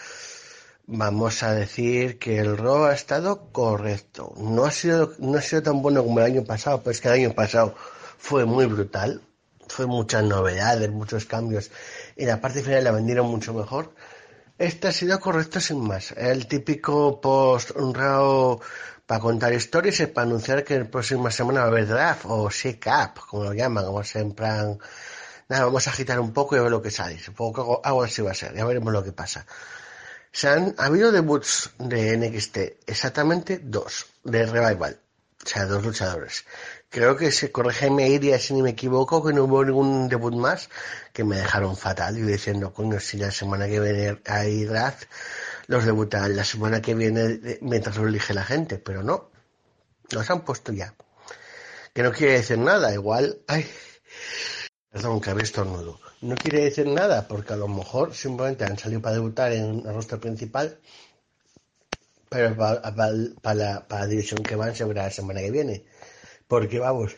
vamos 0.86 1.42
a 1.44 1.54
decir 1.54 2.18
que 2.18 2.38
el 2.40 2.56
Raw 2.58 2.86
ha 2.86 2.94
estado 2.94 3.52
correcto. 3.52 4.34
No 4.36 4.64
ha 4.64 4.72
sido, 4.72 5.14
no 5.20 5.38
ha 5.38 5.42
sido 5.42 5.62
tan 5.62 5.82
bueno 5.82 6.02
como 6.02 6.18
el 6.18 6.26
año 6.26 6.44
pasado, 6.44 6.80
pero 6.82 6.90
es 6.92 7.00
que 7.00 7.08
el 7.08 7.14
año 7.14 7.32
pasado 7.32 7.74
fue 8.18 8.44
muy 8.44 8.66
brutal. 8.66 9.22
Fue 9.68 9.86
muchas 9.86 10.24
novedades, 10.24 10.90
muchos 10.90 11.26
cambios. 11.26 11.70
Y 12.16 12.26
la 12.26 12.40
parte 12.40 12.62
final 12.62 12.82
la 12.84 12.90
vendieron 12.92 13.26
mucho 13.28 13.54
mejor. 13.54 13.94
Este 14.58 14.88
ha 14.88 14.92
sido 14.92 15.20
correcto 15.20 15.60
sin 15.60 15.80
más. 15.80 16.12
El 16.12 16.46
típico 16.48 17.20
post 17.20 17.70
Raw 17.70 18.60
para 19.12 19.20
contar 19.20 19.52
historias 19.52 20.00
y 20.00 20.06
para 20.06 20.26
anunciar 20.26 20.64
que 20.64 20.78
la 20.78 20.86
próxima 20.86 21.30
semana 21.30 21.60
va 21.60 21.66
a 21.66 21.68
haber 21.68 21.86
draft 21.86 22.24
o 22.24 22.48
shake 22.48 22.86
up, 22.86 23.20
como 23.28 23.44
lo 23.44 23.52
llaman, 23.52 23.84
o 23.86 24.02
sea, 24.02 24.22
en 24.22 24.32
plan, 24.32 24.78
nada, 25.50 25.66
vamos 25.66 25.86
a 25.86 25.90
agitar 25.90 26.18
un 26.18 26.32
poco 26.32 26.56
y 26.56 26.58
a 26.58 26.62
ver 26.62 26.70
lo 26.70 26.80
que 26.80 26.90
sale. 26.90 27.18
Supongo 27.18 27.52
que 27.52 27.60
algo, 27.60 27.80
algo 27.84 28.02
así 28.04 28.22
va 28.22 28.30
a 28.30 28.34
ser, 28.34 28.54
ya 28.54 28.64
veremos 28.64 28.90
lo 28.90 29.04
que 29.04 29.12
pasa. 29.12 29.44
Se 30.32 30.48
han 30.48 30.74
ha 30.78 30.86
habido 30.86 31.12
debuts 31.12 31.72
de 31.78 32.16
NXT, 32.16 32.56
exactamente 32.86 33.60
dos, 33.62 34.06
de 34.24 34.46
Revival, 34.46 34.98
o 35.44 35.46
sea, 35.46 35.66
dos 35.66 35.84
luchadores. 35.84 36.46
Creo 36.88 37.14
que 37.14 37.32
se 37.32 37.52
corrígeme 37.52 38.08
Iria 38.08 38.38
si 38.38 38.54
ni 38.54 38.62
me 38.62 38.70
equivoco, 38.70 39.22
que 39.22 39.34
no 39.34 39.44
hubo 39.44 39.62
ningún 39.62 40.08
debut 40.08 40.32
más, 40.32 40.70
que 41.12 41.22
me 41.22 41.36
dejaron 41.36 41.76
fatal, 41.76 42.16
y 42.16 42.22
diciendo, 42.22 42.72
coño, 42.72 42.98
si 42.98 43.18
la 43.18 43.30
semana 43.30 43.66
que 43.66 43.78
viene 43.78 44.22
hay 44.24 44.64
draft, 44.64 45.04
los 45.66 45.84
debutan 45.84 46.36
la 46.36 46.44
semana 46.44 46.80
que 46.82 46.94
viene 46.94 47.58
mientras 47.60 47.96
lo 47.96 48.08
elige 48.08 48.34
la 48.34 48.44
gente, 48.44 48.78
pero 48.78 49.02
no, 49.02 49.30
los 50.10 50.28
han 50.30 50.44
puesto 50.44 50.72
ya. 50.72 50.94
Que 51.92 52.02
no 52.02 52.12
quiere 52.12 52.34
decir 52.34 52.58
nada, 52.58 52.92
igual, 52.92 53.42
ay, 53.48 53.66
perdón, 54.90 55.20
que 55.20 55.30
había 55.30 55.44
estornudo. 55.44 56.00
No 56.22 56.34
quiere 56.36 56.64
decir 56.64 56.86
nada, 56.86 57.26
porque 57.28 57.52
a 57.52 57.56
lo 57.56 57.68
mejor 57.68 58.14
simplemente 58.14 58.64
han 58.64 58.78
salido 58.78 59.02
para 59.02 59.16
debutar 59.16 59.52
en 59.52 59.86
el 59.86 59.94
rostro 59.94 60.20
principal, 60.20 60.78
pero 62.28 62.56
para, 62.56 62.80
para, 62.94 63.54
la, 63.54 63.86
para 63.86 64.02
la 64.02 64.06
división 64.06 64.42
que 64.42 64.56
van 64.56 64.74
se 64.74 64.84
verá 64.84 65.04
la 65.04 65.10
semana 65.10 65.40
que 65.40 65.50
viene. 65.50 65.84
Porque 66.46 66.78
vamos, 66.78 67.16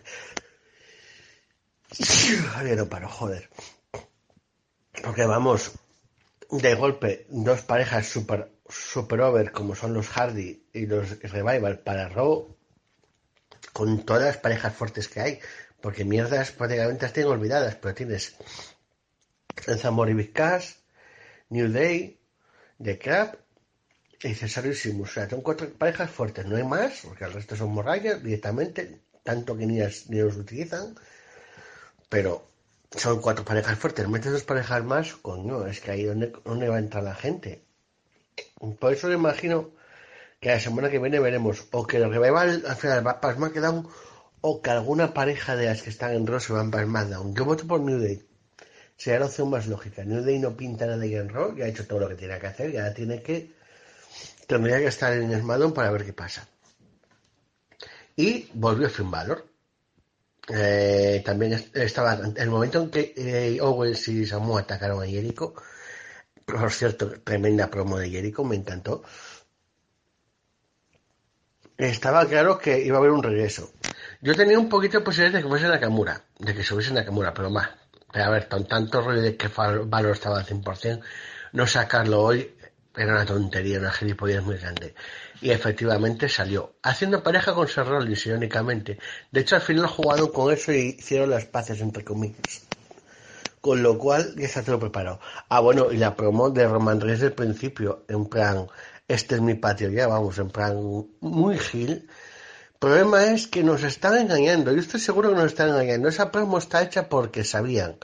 Ay, 2.57 2.75
no 2.77 2.89
paro, 2.89 3.09
joder. 3.09 3.49
Porque 5.03 5.25
vamos, 5.25 5.73
de 6.51 6.75
golpe, 6.75 7.27
dos 7.29 7.63
parejas 7.63 8.07
super, 8.07 8.51
super 8.69 9.21
over 9.21 9.53
como 9.53 9.75
son 9.75 9.95
los 9.95 10.09
Hardy 10.09 10.67
y 10.73 10.87
los 10.87 11.21
Revival 11.21 11.81
para 11.81 12.09
Raw, 12.09 12.57
con 13.73 14.05
todas 14.05 14.25
las 14.25 14.37
parejas 14.39 14.75
fuertes 14.75 15.09
que 15.09 15.21
hay. 15.21 15.39
Porque 15.81 16.05
mierdas 16.05 16.51
prácticamente 16.51 17.05
las 17.05 17.13
tienen 17.13 17.33
olvidadas, 17.33 17.77
pero 17.77 17.95
tienes 17.95 18.37
el 19.67 19.79
Zamor 19.79 20.09
y 20.09 20.15
Big 20.15 20.33
Cash, 20.33 20.73
New 21.51 21.71
Day, 21.71 22.21
The 22.83 22.99
Crab 22.99 23.39
y 24.23 24.35
Cesaro 24.35 24.71
y 24.71 24.75
Simus. 24.75 25.11
O 25.11 25.13
sea, 25.13 25.29
son 25.29 25.43
cuatro 25.43 25.71
parejas 25.75 26.11
fuertes, 26.11 26.47
no 26.47 26.57
hay 26.57 26.65
más, 26.65 27.01
porque 27.05 27.25
el 27.25 27.33
resto 27.33 27.55
son 27.57 27.73
morrayas 27.73 28.23
directamente, 28.23 29.03
tanto 29.23 29.57
que 29.57 29.67
ni, 29.67 29.81
ni 30.09 30.19
los 30.21 30.37
utilizan. 30.37 30.95
Pero 32.09 32.47
son 32.97 33.21
cuatro 33.21 33.45
parejas 33.45 33.79
fuertes, 33.79 34.09
metes 34.09 34.33
dos 34.33 34.45
parejas 34.45 34.85
más, 34.85 35.15
coño, 35.15 35.67
es 35.67 35.81
que 35.81 35.91
ahí 35.91 36.05
donde, 36.05 36.33
donde 36.45 36.69
va 36.69 36.77
a 36.77 36.79
entrar 36.79 37.03
la 37.03 37.15
gente. 37.15 37.65
Por 38.79 38.93
eso 38.93 39.09
me 39.09 39.15
imagino 39.15 39.73
que 40.41 40.49
la 40.51 40.61
semana 40.61 40.91
que 40.91 40.99
viene 40.99 41.21
veremos 41.21 41.67
o 41.73 41.87
que 41.87 41.99
el 41.99 42.11
revival 42.11 42.65
al 42.67 42.77
final 42.77 43.07
va 43.07 43.21
para 43.21 43.35
SmackDown 43.35 43.89
o 44.41 44.63
que 44.63 44.71
alguna 44.71 45.15
pareja 45.15 45.57
de 45.57 45.67
las 45.67 45.83
que 45.83 45.91
están 45.91 46.13
en 46.13 46.27
Raw 46.27 46.41
se 46.41 46.53
van 46.53 46.71
para 46.71 46.85
SmackDown. 46.85 47.35
Yo 47.35 47.45
voto 47.45 47.67
por 47.67 47.81
New 47.81 47.99
Day. 47.99 48.23
Sería 48.97 49.21
la 49.21 49.27
opción 49.27 49.51
más 49.51 49.67
lógica. 49.67 50.05
New 50.05 50.23
Day 50.23 50.39
no 50.39 50.57
pinta 50.57 50.87
nada 50.87 51.05
en 51.05 51.29
Raw, 51.29 51.57
ya 51.57 51.65
ha 51.65 51.69
hecho 51.69 51.87
todo 51.87 52.01
lo 52.01 52.09
que 52.09 52.15
tiene 52.15 52.39
que 52.39 52.47
hacer, 52.47 52.73
ya 52.73 52.93
tiene 52.95 53.23
que 53.23 53.53
tendría 54.47 54.79
que 54.79 54.87
estar 54.87 55.13
en 55.13 55.41
SmackDown 55.41 55.73
para 55.73 55.91
ver 55.91 56.05
qué 56.05 56.13
pasa. 56.13 56.47
Y 58.17 58.49
volvió 58.55 58.89
Finn 58.89 59.11
Balor. 59.11 59.54
Eh, 60.49 61.23
también 61.25 61.55
es- 61.55 61.71
estaba 61.75 62.19
el 62.37 62.51
momento 62.51 62.81
en 62.83 62.91
que 62.91 63.15
eh, 63.17 63.61
Owens 63.63 64.09
y 64.09 64.27
Samu 64.27 64.59
atacaron 64.59 65.03
a 65.03 65.07
Jericho. 65.07 65.55
Por 66.47 66.73
cierto, 66.73 67.21
tremenda 67.23 67.71
promo 67.71 67.99
de 67.99 68.11
Jericho, 68.11 68.45
me 68.45 68.57
encantó. 68.57 69.03
Estaba 71.79 72.27
claro 72.27 72.59
que 72.59 72.81
iba 72.85 72.97
a 72.97 73.01
haber 73.01 73.11
un 73.13 73.23
regreso. 73.23 73.71
Yo 74.21 74.35
tenía 74.35 74.59
un 74.59 74.69
poquito 74.69 74.99
de 74.99 75.05
posibilidades 75.05 75.35
de 75.39 75.43
que 75.43 75.49
fuese 75.49 75.69
Nakamura, 75.69 76.23
de 76.39 76.55
que 76.55 76.63
subiese 76.65 76.93
Nakamura, 76.93 77.33
pero 77.35 77.51
más. 77.51 77.69
Pero 78.13 78.25
a 78.27 78.31
ver, 78.31 78.49
con 78.49 78.67
tanto 78.67 79.01
rollo 79.03 79.23
de 79.23 79.37
que 79.37 79.49
Valor 79.49 80.13
estaba 80.13 80.39
al 80.39 80.47
100%, 80.47 81.05
no 81.53 81.67
sacarlo 81.67 82.23
hoy 82.23 82.55
era 82.97 83.13
una 83.15 83.25
tontería, 83.27 83.79
una 83.81 83.91
gilipollez 83.93 84.43
muy 84.43 84.57
grande. 84.57 84.95
Y 85.45 85.51
efectivamente 85.51 86.27
salió. 86.31 86.77
Haciendo 86.83 87.23
pareja 87.23 87.53
con 87.53 87.69
Seth 87.69 87.87
Rollins, 87.87 88.25
irónicamente. 88.25 88.99
De 89.31 89.41
hecho, 89.41 89.57
al 89.57 89.61
final 89.61 89.87
jugaron 89.89 90.29
con 90.29 90.51
eso 90.51 90.73
y 90.73 90.97
hicieron 90.99 91.29
las 91.29 91.45
paces, 91.45 91.83
entre 91.83 92.03
comillas. 92.03 92.63
Con 93.61 93.83
lo 93.83 93.99
cual, 93.99 94.35
ya 94.39 94.47
está 94.47 94.63
todo 94.63 94.79
preparado. 94.81 95.21
Ah, 95.51 95.61
bueno, 95.61 95.93
y 95.93 95.99
la 95.99 96.17
promo 96.17 96.49
de 96.49 96.67
Roman 96.67 96.99
Reigns 96.99 97.21
del 97.21 97.35
principio, 97.35 98.07
en 98.09 98.25
plan, 98.25 98.69
este 99.07 99.35
es 99.35 99.43
mi 99.43 99.53
patio 99.53 99.91
ya, 99.91 100.07
vamos, 100.07 100.39
en 100.39 100.49
plan, 100.49 100.79
muy 101.21 101.59
gil. 101.59 102.09
problema 102.79 103.27
es 103.27 103.47
que 103.47 103.63
nos 103.63 103.83
están 103.83 104.17
engañando. 104.17 104.73
Yo 104.73 104.81
estoy 104.81 105.01
seguro 105.01 105.29
que 105.29 105.37
nos 105.37 105.49
están 105.49 105.69
engañando. 105.69 106.09
Esa 106.09 106.33
promo 106.33 106.57
está 106.57 106.83
hecha 106.83 107.11
porque 107.11 107.45
sabían 107.45 107.97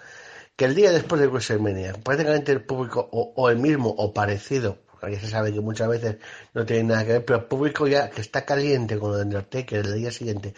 que 0.57 0.67
el 0.67 0.75
día 0.75 0.93
después 0.93 1.19
de 1.23 1.29
WrestleMania, 1.29 1.95
prácticamente 2.05 2.53
el 2.53 2.63
público, 2.63 3.09
o, 3.11 3.33
o 3.35 3.49
el 3.49 3.57
mismo, 3.57 3.89
o 3.97 4.13
parecido, 4.13 4.77
ya 5.09 5.21
se 5.21 5.29
sabe 5.29 5.53
que 5.53 5.61
muchas 5.61 5.89
veces 5.89 6.17
no 6.55 6.67
tiene 6.67 6.85
nada 6.85 7.05
que 7.05 7.13
ver, 7.13 7.25
pero 7.25 7.39
el 7.41 7.45
público 7.47 7.87
ya 7.87 8.11
que 8.11 8.21
está 8.21 8.45
caliente 8.45 8.99
con 8.99 9.13
lo 9.13 9.17
de 9.17 9.25
Undertaker 9.25 9.87
el 9.87 9.95
día 9.95 10.11
siguiente, 10.11 10.55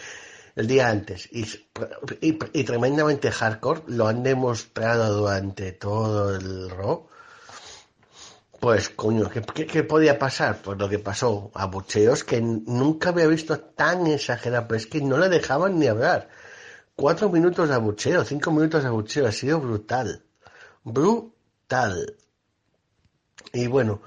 el 0.54 0.66
día 0.66 0.88
antes, 0.88 1.28
y, 1.32 1.46
y, 2.20 2.64
tremendamente 2.64 3.30
hardcore, 3.30 3.82
lo 3.86 4.06
han 4.06 4.22
demostrado 4.22 5.20
durante 5.20 5.72
todo 5.72 6.34
el 6.34 6.70
Raw. 6.70 7.08
Pues 8.60 8.90
coño, 8.90 9.28
¿qué, 9.28 9.42
qué, 9.42 9.82
podía 9.82 10.18
pasar? 10.18 10.62
Pues 10.62 10.78
lo 10.78 10.88
que 10.88 11.00
pasó, 11.00 11.50
abucheos 11.54 12.22
que 12.22 12.40
nunca 12.40 13.08
había 13.08 13.26
visto 13.26 13.58
tan 13.58 14.06
exagerado, 14.06 14.68
pero 14.68 14.78
es 14.78 14.86
que 14.86 15.00
no 15.00 15.18
le 15.18 15.28
dejaban 15.28 15.78
ni 15.78 15.88
hablar. 15.88 16.28
Cuatro 16.94 17.28
minutos 17.28 17.68
de 17.68 17.74
abucheo, 17.74 18.24
cinco 18.24 18.52
minutos 18.52 18.82
de 18.82 18.88
abucheo, 18.88 19.26
ha 19.26 19.32
sido 19.32 19.58
brutal. 19.58 20.24
Brutal. 20.84 22.16
Y 23.52 23.66
bueno, 23.66 24.00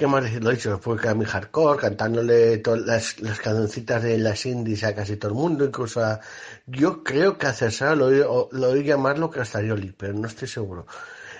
¿qué 0.00 0.06
más? 0.06 0.32
Lo 0.40 0.50
he 0.50 0.54
dicho, 0.54 0.78
fue 0.78 0.96
a 1.06 1.14
mi 1.14 1.26
hardcore, 1.26 1.78
cantándole 1.78 2.62
las, 2.86 3.20
las 3.20 3.38
cancioncitas 3.38 4.02
de 4.02 4.16
las 4.16 4.46
indies 4.46 4.82
a 4.84 4.94
casi 4.94 5.16
todo 5.18 5.32
el 5.32 5.36
mundo, 5.36 5.62
incluso 5.66 6.02
a... 6.02 6.20
Yo 6.66 7.04
creo 7.04 7.36
que 7.36 7.46
a 7.46 7.52
César 7.52 7.98
lo 7.98 8.06
oí, 8.06 8.20
o- 8.20 8.48
lo 8.52 8.70
oí 8.70 8.82
llamarlo 8.82 9.30
Castarioli, 9.30 9.92
pero 9.92 10.14
no 10.14 10.26
estoy 10.26 10.48
seguro. 10.48 10.86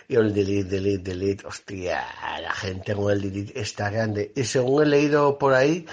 Y 0.08 0.16
el 0.16 0.34
delete, 0.34 0.68
delete, 0.68 1.10
delete, 1.12 1.46
hostia, 1.46 2.04
la 2.42 2.52
gente 2.52 2.94
con 2.94 3.10
el 3.10 3.22
delete 3.22 3.58
está 3.58 3.88
grande. 3.90 4.32
Y 4.36 4.44
según 4.44 4.82
he 4.82 4.86
leído 4.86 5.38
por 5.38 5.54
ahí, 5.54 5.86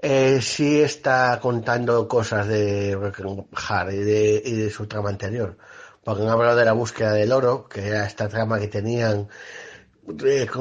eh, 0.00 0.40
sí 0.42 0.80
está 0.80 1.38
contando 1.40 2.08
cosas 2.08 2.48
de 2.48 2.98
Heart 3.54 3.92
y 3.92 3.96
de, 3.98 4.42
y 4.44 4.52
de 4.56 4.70
su 4.70 4.86
trama 4.88 5.10
anterior. 5.10 5.56
Porque 6.02 6.22
han 6.22 6.30
hablado 6.30 6.56
de 6.56 6.64
la 6.64 6.72
búsqueda 6.72 7.12
del 7.12 7.30
oro, 7.32 7.68
que 7.68 7.86
era 7.86 8.06
esta 8.06 8.28
trama 8.28 8.58
que 8.58 8.68
tenían 8.68 9.28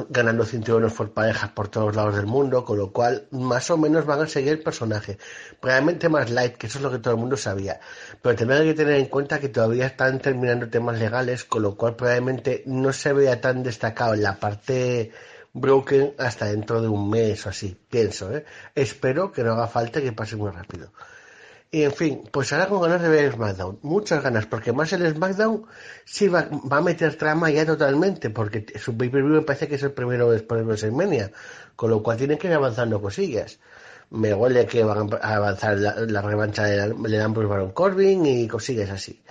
ganando 0.09 0.45
cinturones 0.45 0.93
por 0.93 1.11
parejas 1.11 1.51
por 1.51 1.67
todos 1.69 1.95
lados 1.95 2.15
del 2.15 2.25
mundo, 2.25 2.65
con 2.65 2.77
lo 2.77 2.91
cual 2.91 3.27
más 3.31 3.69
o 3.69 3.77
menos 3.77 4.05
van 4.05 4.21
a 4.21 4.27
seguir 4.27 4.53
el 4.53 4.63
personaje. 4.63 5.17
Probablemente 5.59 6.09
más 6.09 6.29
light, 6.29 6.55
que 6.55 6.67
eso 6.67 6.79
es 6.79 6.83
lo 6.83 6.91
que 6.91 6.99
todo 6.99 7.13
el 7.13 7.19
mundo 7.19 7.37
sabía. 7.37 7.79
Pero 8.21 8.35
también 8.35 8.61
hay 8.61 8.67
que 8.67 8.73
tener 8.73 8.95
en 8.95 9.05
cuenta 9.05 9.39
que 9.39 9.49
todavía 9.49 9.87
están 9.87 10.19
terminando 10.19 10.69
temas 10.69 10.99
legales, 10.99 11.43
con 11.43 11.61
lo 11.61 11.75
cual 11.75 11.95
probablemente 11.95 12.63
no 12.65 12.91
se 12.93 13.13
vea 13.13 13.39
tan 13.41 13.63
destacado 13.63 14.13
en 14.13 14.23
la 14.23 14.39
parte 14.39 15.11
broken 15.53 16.13
hasta 16.17 16.45
dentro 16.45 16.81
de 16.81 16.87
un 16.87 17.09
mes 17.09 17.45
o 17.45 17.49
así, 17.49 17.77
pienso. 17.89 18.35
¿eh? 18.35 18.45
Espero 18.75 19.31
que 19.31 19.43
no 19.43 19.53
haga 19.53 19.67
falta 19.67 20.01
que 20.01 20.11
pase 20.11 20.35
muy 20.35 20.51
rápido. 20.51 20.91
Y 21.69 21.83
en 21.83 21.91
fin, 21.91 22.23
pues 22.31 22.53
ahora 22.53 22.67
con 22.67 22.81
ganas 22.81 23.01
de 23.01 23.09
ver 23.09 23.33
SmackDown, 23.33 23.79
muchas 23.81 24.23
ganas, 24.23 24.45
porque 24.45 24.71
más 24.71 24.93
el 24.93 25.13
SmackDown 25.13 25.65
sí 26.05 26.29
va, 26.29 26.47
va 26.71 26.77
a 26.77 26.81
meter 26.81 27.15
trama 27.17 27.49
ya 27.51 27.65
totalmente, 27.65 28.29
porque 28.29 28.65
su 28.79 28.95
pay-per-view 28.97 29.35
me 29.35 29.41
parece 29.41 29.67
que 29.67 29.75
es 29.75 29.83
el 29.83 29.91
primero 29.91 30.31
después 30.31 30.59
de 30.61 30.65
WrestleMania, 30.65 31.31
con 31.75 31.89
lo 31.89 32.01
cual 32.01 32.17
tienen 32.17 32.37
que 32.37 32.47
ir 32.47 32.53
avanzando 32.53 33.01
cosillas. 33.01 33.59
Me 34.11 34.33
huele 34.33 34.65
que 34.65 34.83
van 34.85 35.09
a 35.21 35.35
avanzar 35.35 35.77
la, 35.77 35.95
la 35.95 36.21
revancha 36.21 36.63
de, 36.63 36.93
de 36.93 37.21
Ambrose 37.21 37.49
Baron 37.49 37.71
Corbin 37.71 38.25
y 38.25 38.47
cosillas 38.47 38.89
así. 38.89 39.21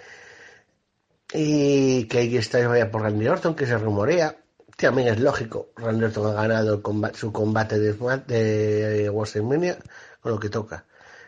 Y 1.32 2.04
que 2.08 2.18
AJ 2.20 2.42
Styles 2.44 2.68
vaya 2.68 2.90
por 2.90 3.02
Randy 3.02 3.26
Orton, 3.28 3.54
que 3.54 3.66
se 3.66 3.78
rumorea. 3.78 4.36
También 4.76 5.08
es 5.08 5.18
lógico, 5.20 5.70
Randy 5.76 6.04
Orton 6.04 6.26
ha 6.36 6.42
ganado 6.42 6.82
combate- 6.82 7.16
su 7.18 7.32
combate 7.32 7.78
de, 7.78 7.94
Smack- 7.94 8.26
de 8.26 9.08
WrestleMania, 9.10 9.78
con 10.20 10.32
lo 10.32 10.38
que 10.38 10.50
toca. 10.50 10.84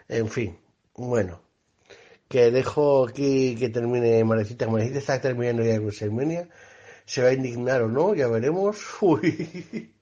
En 0.07 0.29
fin, 0.29 0.59
bueno, 0.99 1.41
que 2.29 2.51
dejo 2.51 3.07
aquí 3.09 3.57
que 3.57 3.69
termine 3.71 4.23
Marecita. 4.25 4.67
Marecita 4.67 4.99
está 4.99 5.21
terminando 5.21 5.63
ya 5.65 5.81
WrestleMania. 5.81 6.49
Se 7.07 7.23
va 7.23 7.29
a 7.29 7.33
indignar 7.33 7.83
o 7.83 7.89
no, 7.89 8.15
ya 8.15 8.29
veremos. 8.29 8.77
Uy. 9.01 9.95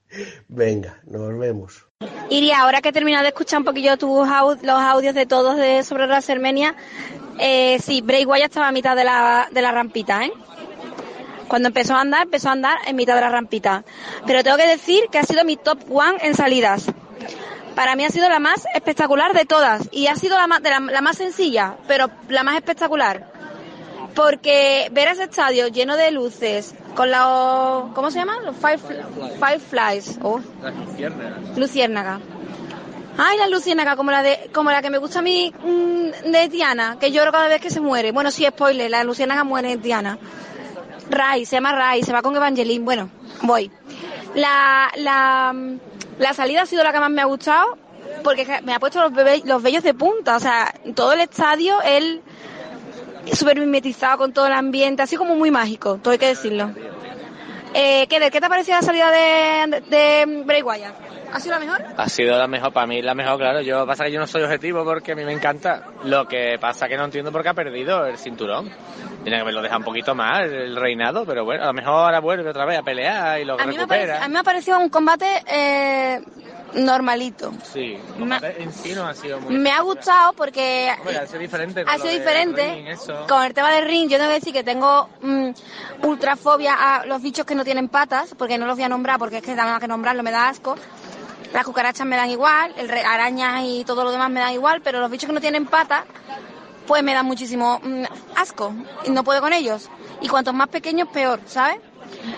Venga, 0.47 0.99
nos 1.05 1.37
vemos. 1.37 1.85
Iria, 2.29 2.61
ahora 2.61 2.81
que 2.81 2.89
he 2.89 2.93
terminado 2.93 3.23
de 3.23 3.29
escuchar 3.29 3.59
un 3.59 3.65
poquillo 3.65 3.97
tus 3.97 4.27
au- 4.27 4.57
los 4.61 4.79
audios 4.81 5.15
de 5.15 5.25
todos 5.25 5.55
de 5.57 5.83
sobre 5.83 6.05
WrestleMania, 6.07 6.75
eh, 7.39 7.77
sí, 7.79 8.01
Bray 8.01 8.25
Wyatt 8.25 8.45
estaba 8.49 8.67
a 8.67 8.71
mitad 8.71 8.95
de 8.95 9.03
la, 9.03 9.47
de 9.51 9.61
la 9.61 9.71
rampita, 9.71 10.25
¿eh? 10.25 10.31
Cuando 11.47 11.69
empezó 11.69 11.95
a 11.95 12.01
andar, 12.01 12.23
empezó 12.23 12.49
a 12.49 12.53
andar 12.53 12.77
en 12.87 12.95
mitad 12.97 13.15
de 13.15 13.21
la 13.21 13.29
rampita. 13.29 13.85
Pero 14.25 14.43
tengo 14.43 14.57
que 14.57 14.67
decir 14.67 15.05
que 15.11 15.19
ha 15.19 15.23
sido 15.23 15.45
mi 15.45 15.55
top 15.55 15.79
one 15.89 16.17
en 16.21 16.35
salidas. 16.35 16.87
Para 17.77 17.95
mí 17.95 18.03
ha 18.03 18.09
sido 18.09 18.27
la 18.27 18.39
más 18.39 18.65
espectacular 18.73 19.33
de 19.33 19.45
todas. 19.45 19.87
Y 19.91 20.07
ha 20.07 20.15
sido 20.15 20.35
la 20.35 20.47
más, 20.47 20.63
de 20.63 20.71
la, 20.71 20.79
la 20.79 21.01
más 21.01 21.15
sencilla, 21.15 21.75
pero 21.87 22.09
la 22.27 22.41
más 22.41 22.55
espectacular. 22.55 23.31
Porque 24.15 24.89
ver 24.91 25.09
ese 25.09 25.25
estadio 25.25 25.67
lleno 25.67 25.95
de 25.95 26.09
luces, 26.09 26.73
con 26.95 27.11
los... 27.11 27.93
¿Cómo 27.93 28.09
se 28.09 28.17
llaman? 28.17 28.43
Los 28.45 28.55
Fireflies. 28.55 30.17
Oh, 30.23 30.39
luciérnaga. 31.55 32.19
Ay, 33.15 33.37
la 33.37 33.47
luciérnaga, 33.47 33.95
como 33.95 34.09
la 34.09 34.23
de, 34.23 34.49
como 34.51 34.71
la 34.71 34.81
que 34.81 34.89
me 34.89 34.97
gusta 34.97 35.19
a 35.19 35.21
mí 35.21 35.53
mm, 35.63 36.31
de 36.31 36.47
Diana, 36.49 36.97
que 36.99 37.11
lloro 37.11 37.31
cada 37.31 37.47
vez 37.47 37.61
que 37.61 37.69
se 37.69 37.79
muere. 37.79 38.11
Bueno, 38.11 38.31
sí, 38.31 38.43
spoiler, 38.49 38.89
la 38.89 39.03
luciérnaga 39.03 39.43
muere 39.43 39.73
en 39.73 39.83
Diana. 39.83 40.17
Rai, 41.11 41.45
se 41.45 41.57
llama 41.57 41.73
Rai, 41.73 42.01
se 42.01 42.11
va 42.11 42.23
con 42.23 42.35
Evangeline. 42.35 42.83
Bueno, 42.83 43.11
voy. 43.43 43.69
La, 44.33 44.89
la, 44.95 45.53
la 46.19 46.33
salida 46.33 46.63
ha 46.63 46.65
sido 46.65 46.83
la 46.83 46.91
que 46.91 46.99
más 46.99 47.09
me 47.11 47.21
ha 47.21 47.25
gustado 47.25 47.77
porque 48.23 48.45
me 48.63 48.73
ha 48.73 48.79
puesto 48.79 49.01
los, 49.01 49.11
bebé- 49.11 49.43
los 49.45 49.61
vellos 49.61 49.83
de 49.83 49.93
punta. 49.93 50.35
O 50.35 50.39
sea, 50.39 50.73
todo 50.95 51.13
el 51.13 51.19
estadio, 51.21 51.81
él 51.83 52.21
súper 53.33 53.59
mimetizado 53.59 54.17
con 54.17 54.33
todo 54.33 54.47
el 54.47 54.53
ambiente, 54.53 55.03
así 55.03 55.15
como 55.17 55.35
muy 55.35 55.51
mágico, 55.51 55.97
todo 56.01 56.11
hay 56.11 56.17
que 56.17 56.27
decirlo. 56.27 56.71
Eh, 57.79 58.07
¿qué, 58.09 58.19
de- 58.19 58.31
¿Qué 58.31 58.39
te 58.39 58.45
ha 58.47 58.49
parecido 58.49 58.75
la 58.77 58.81
salida 58.81 59.11
de, 59.11 59.81
de, 59.81 60.43
Bray 60.43 60.63
Wyatt? 60.63 60.95
¿Ha 61.31 61.39
sido 61.39 61.53
la 61.53 61.59
mejor? 61.59 61.83
Ha 61.95 62.09
sido 62.09 62.35
la 62.35 62.47
mejor, 62.47 62.73
para 62.73 62.87
mí 62.87 63.03
la 63.03 63.13
mejor, 63.13 63.37
claro. 63.37 63.61
Yo 63.61 63.85
pasa 63.85 64.05
que 64.05 64.11
yo 64.11 64.19
no 64.19 64.25
soy 64.25 64.41
objetivo 64.41 64.83
porque 64.83 65.11
a 65.11 65.15
mí 65.15 65.23
me 65.23 65.33
encanta. 65.33 65.83
Lo 66.03 66.25
que 66.27 66.57
pasa 66.59 66.87
que 66.87 66.97
no 66.97 67.05
entiendo 67.05 67.31
por 67.31 67.43
qué 67.43 67.49
ha 67.49 67.53
perdido 67.53 68.05
el 68.07 68.17
cinturón. 68.17 68.71
Tiene 69.23 69.37
que 69.37 69.41
haberlo 69.41 69.61
dejado 69.61 69.79
un 69.79 69.85
poquito 69.85 70.15
más, 70.15 70.47
el 70.47 70.75
reinado, 70.75 71.23
pero 71.25 71.45
bueno, 71.45 71.63
a 71.63 71.67
lo 71.67 71.73
mejor 71.73 71.93
ahora 71.93 72.19
vuelve 72.19 72.49
otra 72.49 72.65
vez 72.65 72.79
a 72.79 72.81
pelear 72.81 73.39
y 73.41 73.45
lo 73.45 73.53
A 73.59 73.65
mí, 73.65 73.73
me 73.73 73.73
recupera. 73.73 74.23
a 74.23 74.27
mí 74.27 74.33
me 74.33 74.39
ha 74.39 74.43
parecido 74.43 74.79
un 74.79 74.89
combate 74.89 75.27
eh, 75.45 76.19
normalito. 76.73 77.51
Sí, 77.71 77.93
el 77.95 78.19
combate 78.19 78.61
en 78.61 78.73
sí 78.73 78.93
no 78.93 79.05
ha 79.07 79.13
sido 79.13 79.39
muy... 79.41 79.55
Me 79.57 79.71
ha 79.71 79.81
gustado 79.81 80.33
porque 80.33 80.91
Hombre, 80.99 81.17
ha 81.17 81.27
sido 81.27 81.39
diferente. 81.39 81.83
con 81.83 81.93
ha 81.93 81.97
sido 81.97 82.11
diferente. 82.11 82.71
ring. 82.75 83.27
Con 83.27 83.43
el 83.43 83.53
tema 83.53 83.71
del 83.71 83.85
ring, 83.85 84.09
yo 84.09 84.17
tengo 84.17 84.29
que 84.29 84.35
decir 84.39 84.53
que 84.53 84.63
tengo 84.63 85.09
mm, 85.21 85.49
ultrafobia 86.03 86.73
a 86.95 87.05
los 87.05 87.21
bichos 87.21 87.45
que 87.45 87.55
no 87.55 87.63
tienen 87.63 87.89
patas, 87.89 88.33
porque 88.37 88.57
no 88.57 88.65
los 88.65 88.75
voy 88.75 88.83
a 88.83 88.89
nombrar, 88.89 89.19
porque 89.19 89.37
es 89.37 89.43
que 89.43 89.55
nada 89.55 89.71
más 89.71 89.79
que 89.81 89.87
nombrarlo 89.87 90.23
me 90.23 90.31
da 90.31 90.49
asco. 90.49 90.75
Las 91.53 91.63
cucarachas 91.63 92.05
me 92.05 92.15
dan 92.17 92.29
igual, 92.29 92.73
el 92.77 92.89
re- 92.89 93.05
arañas 93.05 93.63
y 93.65 93.83
todo 93.85 94.03
lo 94.03 94.11
demás 94.11 94.29
me 94.29 94.39
dan 94.41 94.53
igual, 94.53 94.81
pero 94.81 94.99
los 94.99 95.09
bichos 95.09 95.27
que 95.27 95.33
no 95.33 95.39
tienen 95.41 95.65
patas, 95.65 96.03
pues 96.85 97.01
me 97.03 97.13
dan 97.13 97.25
muchísimo 97.25 97.79
mm, 97.83 98.03
asco. 98.35 98.73
Y 99.05 99.11
no 99.11 99.23
puedo 99.23 99.41
con 99.41 99.53
ellos. 99.53 99.89
Y 100.21 100.27
cuantos 100.27 100.53
más 100.53 100.67
pequeños, 100.67 101.07
peor, 101.09 101.39
¿sabes? 101.45 101.77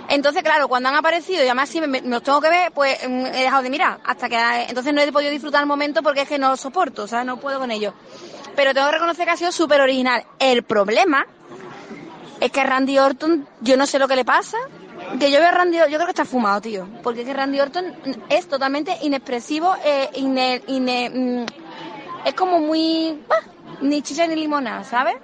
Entonces, 0.09 0.43
claro, 0.43 0.67
cuando 0.67 0.89
han 0.89 0.95
aparecido 0.95 1.41
y 1.43 1.45
además 1.45 1.69
si 1.69 1.81
me, 1.81 2.01
los 2.01 2.23
tengo 2.23 2.41
que 2.41 2.49
ver, 2.49 2.71
pues 2.71 2.97
mm, 3.07 3.25
he 3.27 3.43
dejado 3.43 3.63
de 3.63 3.69
mirar. 3.69 3.99
Hasta 4.03 4.29
que 4.29 4.37
entonces 4.67 4.93
no 4.93 5.01
he 5.01 5.11
podido 5.11 5.31
disfrutar 5.31 5.61
el 5.61 5.67
momento 5.67 6.01
porque 6.01 6.21
es 6.21 6.27
que 6.27 6.39
no 6.39 6.49
los 6.49 6.59
soporto, 6.59 7.07
¿sabes? 7.07 7.25
No 7.25 7.39
puedo 7.39 7.59
con 7.59 7.71
ellos. 7.71 7.93
Pero 8.55 8.73
tengo 8.73 8.87
que 8.87 8.93
reconocer 8.93 9.25
que 9.25 9.31
ha 9.31 9.37
sido 9.37 9.51
súper 9.51 9.81
original. 9.81 10.23
El 10.39 10.63
problema 10.63 11.25
es 12.39 12.51
que 12.51 12.63
Randy 12.63 12.97
Orton, 12.97 13.47
yo 13.61 13.77
no 13.77 13.85
sé 13.85 13.99
lo 13.99 14.07
que 14.07 14.15
le 14.15 14.25
pasa. 14.25 14.57
Que 15.19 15.31
yo 15.31 15.39
veo 15.39 15.49
a 15.49 15.51
Randy 15.51 15.77
Orton, 15.77 15.91
yo 15.91 15.97
creo 15.97 16.07
que 16.07 16.11
está 16.11 16.25
fumado, 16.25 16.61
tío. 16.61 16.87
Porque 17.03 17.21
es 17.21 17.27
que 17.27 17.33
Randy 17.33 17.59
Orton 17.59 17.85
es 18.29 18.47
totalmente 18.47 18.97
inexpresivo, 19.01 19.75
eh, 19.83 20.09
mm, 20.17 21.45
es 22.25 22.33
como 22.33 22.59
muy... 22.59 23.21
ni 23.81 24.01
chicha 24.01 24.27
ni 24.27 24.35
limonada, 24.35 24.83
¿sabes? 24.83 25.15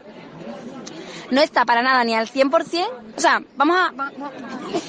No 1.32 1.42
está 1.42 1.66
para 1.66 1.82
nada 1.82 2.04
ni 2.04 2.14
al 2.16 2.28
100%. 2.28 2.88
O 3.18 3.20
sea, 3.20 3.42
vamos 3.56 3.78
a... 3.78 3.92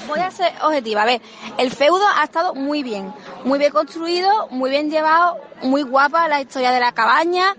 Voy 0.07 0.19
a 0.19 0.31
ser 0.31 0.53
objetiva. 0.63 1.01
A 1.01 1.05
ver, 1.05 1.21
el 1.57 1.71
feudo 1.71 2.03
ha 2.15 2.23
estado 2.23 2.53
muy 2.55 2.83
bien. 2.83 3.13
Muy 3.43 3.59
bien 3.59 3.71
construido, 3.71 4.47
muy 4.49 4.69
bien 4.69 4.89
llevado, 4.89 5.37
muy 5.63 5.83
guapa 5.83 6.27
la 6.27 6.41
historia 6.41 6.71
de 6.71 6.79
la 6.79 6.91
cabaña. 6.91 7.55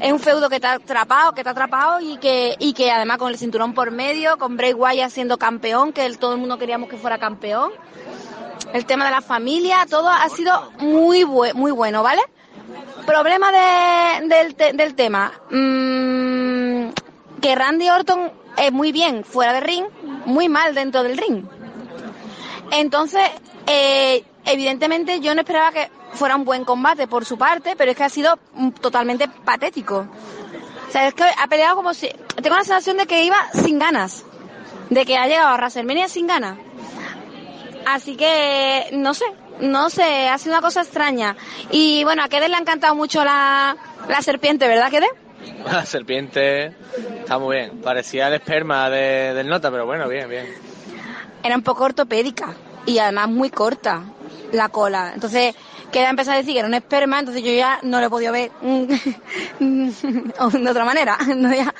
Es 0.00 0.12
un 0.12 0.20
feudo 0.20 0.48
que 0.50 0.60
ha 0.64 0.72
atrapado, 0.72 1.32
que 1.32 1.42
ha 1.46 1.50
atrapado 1.50 2.00
y 2.00 2.16
que, 2.18 2.56
y 2.58 2.72
que 2.72 2.90
además 2.90 3.18
con 3.18 3.30
el 3.30 3.38
cinturón 3.38 3.74
por 3.74 3.90
medio, 3.90 4.38
con 4.38 4.56
Bray 4.56 4.72
Wyatt 4.74 5.10
siendo 5.10 5.38
campeón, 5.38 5.92
que 5.92 6.08
todo 6.16 6.32
el 6.34 6.38
mundo 6.40 6.58
queríamos 6.58 6.88
que 6.88 6.96
fuera 6.96 7.18
campeón. 7.18 7.70
El 8.72 8.86
tema 8.86 9.04
de 9.04 9.12
la 9.12 9.20
familia, 9.22 9.86
todo 9.88 10.08
ha 10.08 10.28
sido 10.28 10.72
muy, 10.78 11.24
muy 11.24 11.70
bueno, 11.70 12.02
¿vale? 12.02 12.22
Problema 13.06 13.52
de- 13.52 14.72
del 14.74 14.94
tema. 14.94 15.32
Mm, 15.50 16.88
que 17.44 17.54
Randy 17.54 17.90
Orton 17.90 18.32
es 18.56 18.72
muy 18.72 18.90
bien 18.90 19.22
fuera 19.22 19.52
del 19.52 19.64
ring, 19.64 19.84
muy 20.24 20.48
mal 20.48 20.74
dentro 20.74 21.02
del 21.02 21.18
ring. 21.18 21.44
Entonces, 22.70 23.20
eh, 23.66 24.24
evidentemente 24.46 25.20
yo 25.20 25.34
no 25.34 25.42
esperaba 25.42 25.70
que 25.70 25.90
fuera 26.14 26.36
un 26.36 26.46
buen 26.46 26.64
combate 26.64 27.06
por 27.06 27.26
su 27.26 27.36
parte, 27.36 27.74
pero 27.76 27.90
es 27.90 27.98
que 27.98 28.04
ha 28.04 28.08
sido 28.08 28.38
mm, 28.54 28.70
totalmente 28.70 29.28
patético. 29.28 30.08
O 30.88 30.90
sea, 30.90 31.06
es 31.06 31.12
que 31.12 31.24
ha 31.24 31.46
peleado 31.46 31.76
como 31.76 31.92
si... 31.92 32.08
Tengo 32.42 32.56
la 32.56 32.64
sensación 32.64 32.96
de 32.96 33.06
que 33.06 33.24
iba 33.24 33.36
sin 33.52 33.78
ganas. 33.78 34.24
De 34.88 35.04
que 35.04 35.18
ha 35.18 35.26
llegado 35.26 35.48
a 35.48 35.56
WrestleMania 35.56 36.08
sin 36.08 36.26
ganas. 36.26 36.56
Así 37.84 38.16
que, 38.16 38.88
no 38.92 39.12
sé, 39.12 39.26
no 39.60 39.90
sé, 39.90 40.28
ha 40.28 40.38
sido 40.38 40.54
una 40.54 40.62
cosa 40.62 40.80
extraña. 40.80 41.36
Y 41.70 42.04
bueno, 42.04 42.24
a 42.24 42.30
Kede 42.30 42.48
le 42.48 42.54
ha 42.54 42.60
encantado 42.60 42.94
mucho 42.94 43.22
la, 43.22 43.76
la 44.08 44.22
serpiente, 44.22 44.66
¿verdad, 44.66 44.90
Kede? 44.90 45.08
La 45.64 45.84
serpiente 45.86 46.74
está 47.20 47.38
muy 47.38 47.56
bien. 47.56 47.78
Parecía 47.82 48.28
el 48.28 48.34
esperma 48.34 48.88
de- 48.90 49.34
del 49.34 49.48
nota, 49.48 49.70
pero 49.70 49.86
bueno, 49.86 50.08
bien, 50.08 50.28
bien. 50.28 50.46
Era 51.42 51.56
un 51.56 51.62
poco 51.62 51.84
ortopédica 51.84 52.54
y 52.86 52.98
además 52.98 53.28
muy 53.28 53.50
corta 53.50 54.02
la 54.52 54.68
cola. 54.68 55.12
Entonces, 55.14 55.54
queda 55.92 56.10
empezar 56.10 56.34
a 56.34 56.38
decir 56.38 56.52
que 56.54 56.58
era 56.60 56.68
un 56.68 56.74
esperma, 56.74 57.18
entonces 57.18 57.42
yo 57.42 57.50
ya 57.52 57.78
no 57.82 58.00
le 58.00 58.06
he 58.06 58.10
podido 58.10 58.32
ver 58.32 58.50
de 59.60 60.70
otra 60.70 60.84
manera. 60.84 61.18
No, 61.36 61.52
ya, 61.54 61.74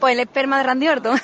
pues 0.00 0.14
el 0.14 0.20
esperma 0.20 0.58
de 0.58 0.64
Randy 0.64 0.88
Orton. 0.88 1.18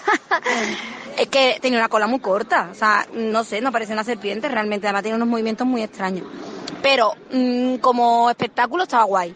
es 1.18 1.28
que 1.28 1.58
tenía 1.60 1.78
una 1.78 1.88
cola 1.88 2.06
muy 2.06 2.20
corta, 2.20 2.68
o 2.70 2.74
sea, 2.74 3.06
no 3.12 3.44
sé, 3.44 3.60
no 3.60 3.70
parece 3.72 3.92
una 3.92 4.04
serpiente, 4.04 4.48
realmente, 4.48 4.86
además 4.86 5.02
tiene 5.02 5.16
unos 5.16 5.28
movimientos 5.28 5.66
muy 5.66 5.82
extraños. 5.82 6.26
Pero 6.82 7.12
mm, 7.32 7.76
como 7.76 8.30
espectáculo 8.30 8.84
estaba 8.84 9.04
guay. 9.04 9.34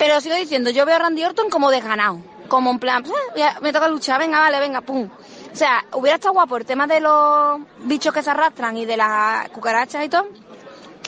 Pero 0.00 0.18
sigo 0.22 0.34
diciendo, 0.34 0.70
yo 0.70 0.86
veo 0.86 0.96
a 0.96 0.98
Randy 1.00 1.22
Orton 1.24 1.50
como 1.50 1.70
desganado. 1.70 2.20
Como 2.48 2.70
en 2.70 2.78
plan, 2.78 3.04
"Ah, 3.06 3.34
ya, 3.36 3.58
me 3.60 3.70
toca 3.70 3.86
luchar, 3.86 4.18
venga, 4.18 4.40
vale, 4.40 4.58
venga, 4.58 4.80
pum. 4.80 5.10
O 5.52 5.54
sea, 5.56 5.84
hubiera 5.92 6.14
estado 6.16 6.32
guapo 6.32 6.56
el 6.56 6.64
tema 6.64 6.86
de 6.86 7.00
los 7.00 7.60
bichos 7.84 8.12
que 8.14 8.22
se 8.22 8.30
arrastran 8.30 8.78
y 8.78 8.86
de 8.86 8.96
las 8.96 9.50
cucarachas 9.50 10.02
y 10.02 10.08
todo. 10.08 10.26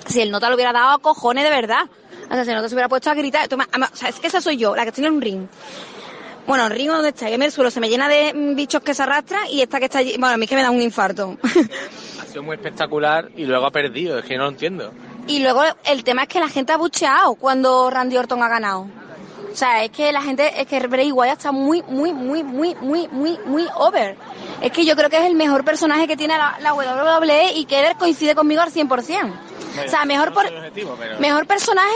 Si 0.07 0.21
el 0.21 0.31
nota 0.31 0.51
lo 0.51 0.57
hubiera 0.57 0.75
dado 0.75 0.91
a 0.91 0.99
cojones 0.99 1.43
de 1.43 1.49
verdad. 1.49 1.89
O 2.31 2.35
sea, 2.35 2.45
si 2.45 2.51
el 2.51 2.57
nota 2.57 2.69
se 2.69 2.75
hubiera 2.75 2.91
puesto 2.91 3.09
a 3.11 3.15
gritar. 3.15 3.49
Toma, 3.49 3.67
o 3.75 4.07
es 4.07 4.21
que 4.21 4.27
esa 4.27 4.43
soy 4.43 4.59
yo, 4.59 4.77
la 4.77 4.83
que 4.83 4.91
estoy 4.91 5.07
en 5.07 5.15
un 5.15 5.23
ring. 5.23 5.47
Bueno, 6.47 6.67
el 6.67 6.73
ring 6.73 6.89
donde 6.91 7.09
está, 7.09 7.27
que 7.29 7.37
el 7.37 7.51
suelo 7.53 7.71
se 7.71 7.81
me 7.81 7.89
llena 7.89 8.09
de 8.09 8.35
mm, 8.35 8.55
bichos 8.57 8.83
que 8.83 8.93
se 8.93 9.03
arrastran 9.05 9.47
y 9.49 9.63
esta 9.63 9.79
que 9.79 9.87
está 9.87 10.01
allí, 10.01 10.17
bueno, 10.19 10.35
a 10.35 10.37
mí 10.37 10.47
que 10.47 10.55
me 10.57 10.63
da 10.63 10.71
un 10.71 10.83
infarto. 10.83 11.39
Ha 12.21 12.27
sido 12.27 12.43
muy 12.43 12.57
espectacular 12.57 13.31
y 13.37 13.47
luego 13.47 13.65
ha 13.67 13.71
perdido, 13.71 14.19
es 14.19 14.25
que 14.27 14.37
no 14.37 14.43
lo 14.45 14.51
entiendo. 14.51 14.93
Y 15.27 15.39
luego 15.41 15.63
el 15.85 16.05
tema 16.05 16.23
es 16.23 16.29
que 16.29 16.41
la 16.41 16.49
gente 16.49 16.73
ha 16.73 16.77
bucheado 16.77 17.35
cuando 17.35 17.91
Randy 17.91 18.17
Orton 18.17 18.43
ha 18.43 18.49
ganado. 18.49 18.89
O 19.53 19.57
sea, 19.57 19.85
es 19.85 19.91
que 19.91 20.11
la 20.13 20.23
gente, 20.23 20.61
es 20.61 20.67
que 20.67 20.81
Bray 20.87 21.13
Wyatt 21.13 21.39
está 21.39 21.53
muy, 21.53 21.83
muy, 21.83 22.13
muy, 22.15 22.43
muy, 22.43 22.75
muy, 22.77 23.07
muy, 23.09 23.39
muy 23.45 23.67
over. 23.77 24.17
Es 24.63 24.73
que 24.73 24.87
yo 24.87 24.97
creo 24.97 25.11
que 25.11 25.19
es 25.19 25.25
el 25.25 25.35
mejor 25.35 25.65
personaje 25.65 26.09
que 26.09 26.17
tiene 26.17 26.39
la, 26.39 26.57
la 26.61 26.73
WWE 26.73 27.53
y 27.55 27.67
que 27.67 27.81
él 27.81 27.97
coincide 27.99 28.35
conmigo 28.35 28.63
al 28.63 28.73
100%. 28.73 29.33
O 29.85 29.89
sea, 29.89 30.05
mejor 30.07 30.33
por, 30.33 30.47
mejor 31.21 31.47
personaje, 31.47 31.89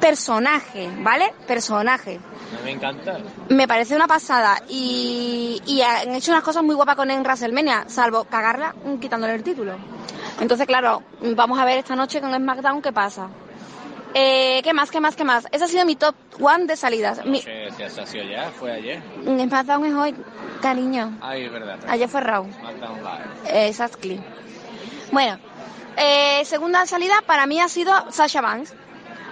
personaje, 0.00 0.90
¿vale? 1.00 1.32
Personaje. 1.46 2.20
Me 2.64 2.72
encanta. 2.72 3.18
Me 3.48 3.66
parece 3.66 3.94
una 3.96 4.06
pasada 4.06 4.62
y, 4.68 5.62
y 5.66 5.80
han 5.82 6.14
hecho 6.14 6.32
unas 6.32 6.42
cosas 6.42 6.62
muy 6.62 6.74
guapas 6.74 6.96
con 6.96 7.10
en 7.10 7.22
WrestleMania, 7.22 7.84
salvo 7.88 8.24
cagarla 8.24 8.74
mm, 8.84 8.98
quitándole 8.98 9.34
el 9.34 9.42
título. 9.42 9.76
Entonces, 10.40 10.66
claro, 10.66 11.02
vamos 11.34 11.58
a 11.58 11.64
ver 11.64 11.78
esta 11.78 11.96
noche 11.96 12.20
con 12.20 12.34
SmackDown 12.34 12.80
qué 12.82 12.92
pasa. 12.92 13.28
Eh, 14.14 14.60
¿Qué 14.64 14.72
más, 14.72 14.90
qué 14.90 15.00
más, 15.00 15.16
qué 15.16 15.24
más? 15.24 15.46
Ese 15.52 15.64
ha 15.64 15.68
sido 15.68 15.84
mi 15.84 15.96
top 15.96 16.14
one 16.40 16.66
de 16.66 16.76
salidas. 16.76 17.24
Mi, 17.26 17.38
eso 17.78 18.02
ha 18.02 18.06
sido 18.06 18.24
ya, 18.24 18.50
fue 18.50 18.72
ayer. 18.72 19.02
mm, 19.24 19.40
SmackDown 19.48 19.84
es 19.84 19.94
hoy, 19.94 20.14
cariño. 20.62 21.18
Ay, 21.20 21.44
es 21.44 21.52
verdad. 21.52 21.78
Ayer 21.88 22.08
fue 22.08 22.20
Raw. 22.20 22.46
SmackDown 22.60 22.98
Live. 22.98 23.58
Eh, 23.58 23.68
Exactly. 23.68 24.20
Bueno, 25.12 25.38
eh, 25.96 26.42
segunda 26.44 26.86
salida 26.86 27.14
para 27.26 27.46
mí 27.46 27.60
ha 27.60 27.68
sido 27.68 27.92
Sasha 28.10 28.40
Banks. 28.40 28.74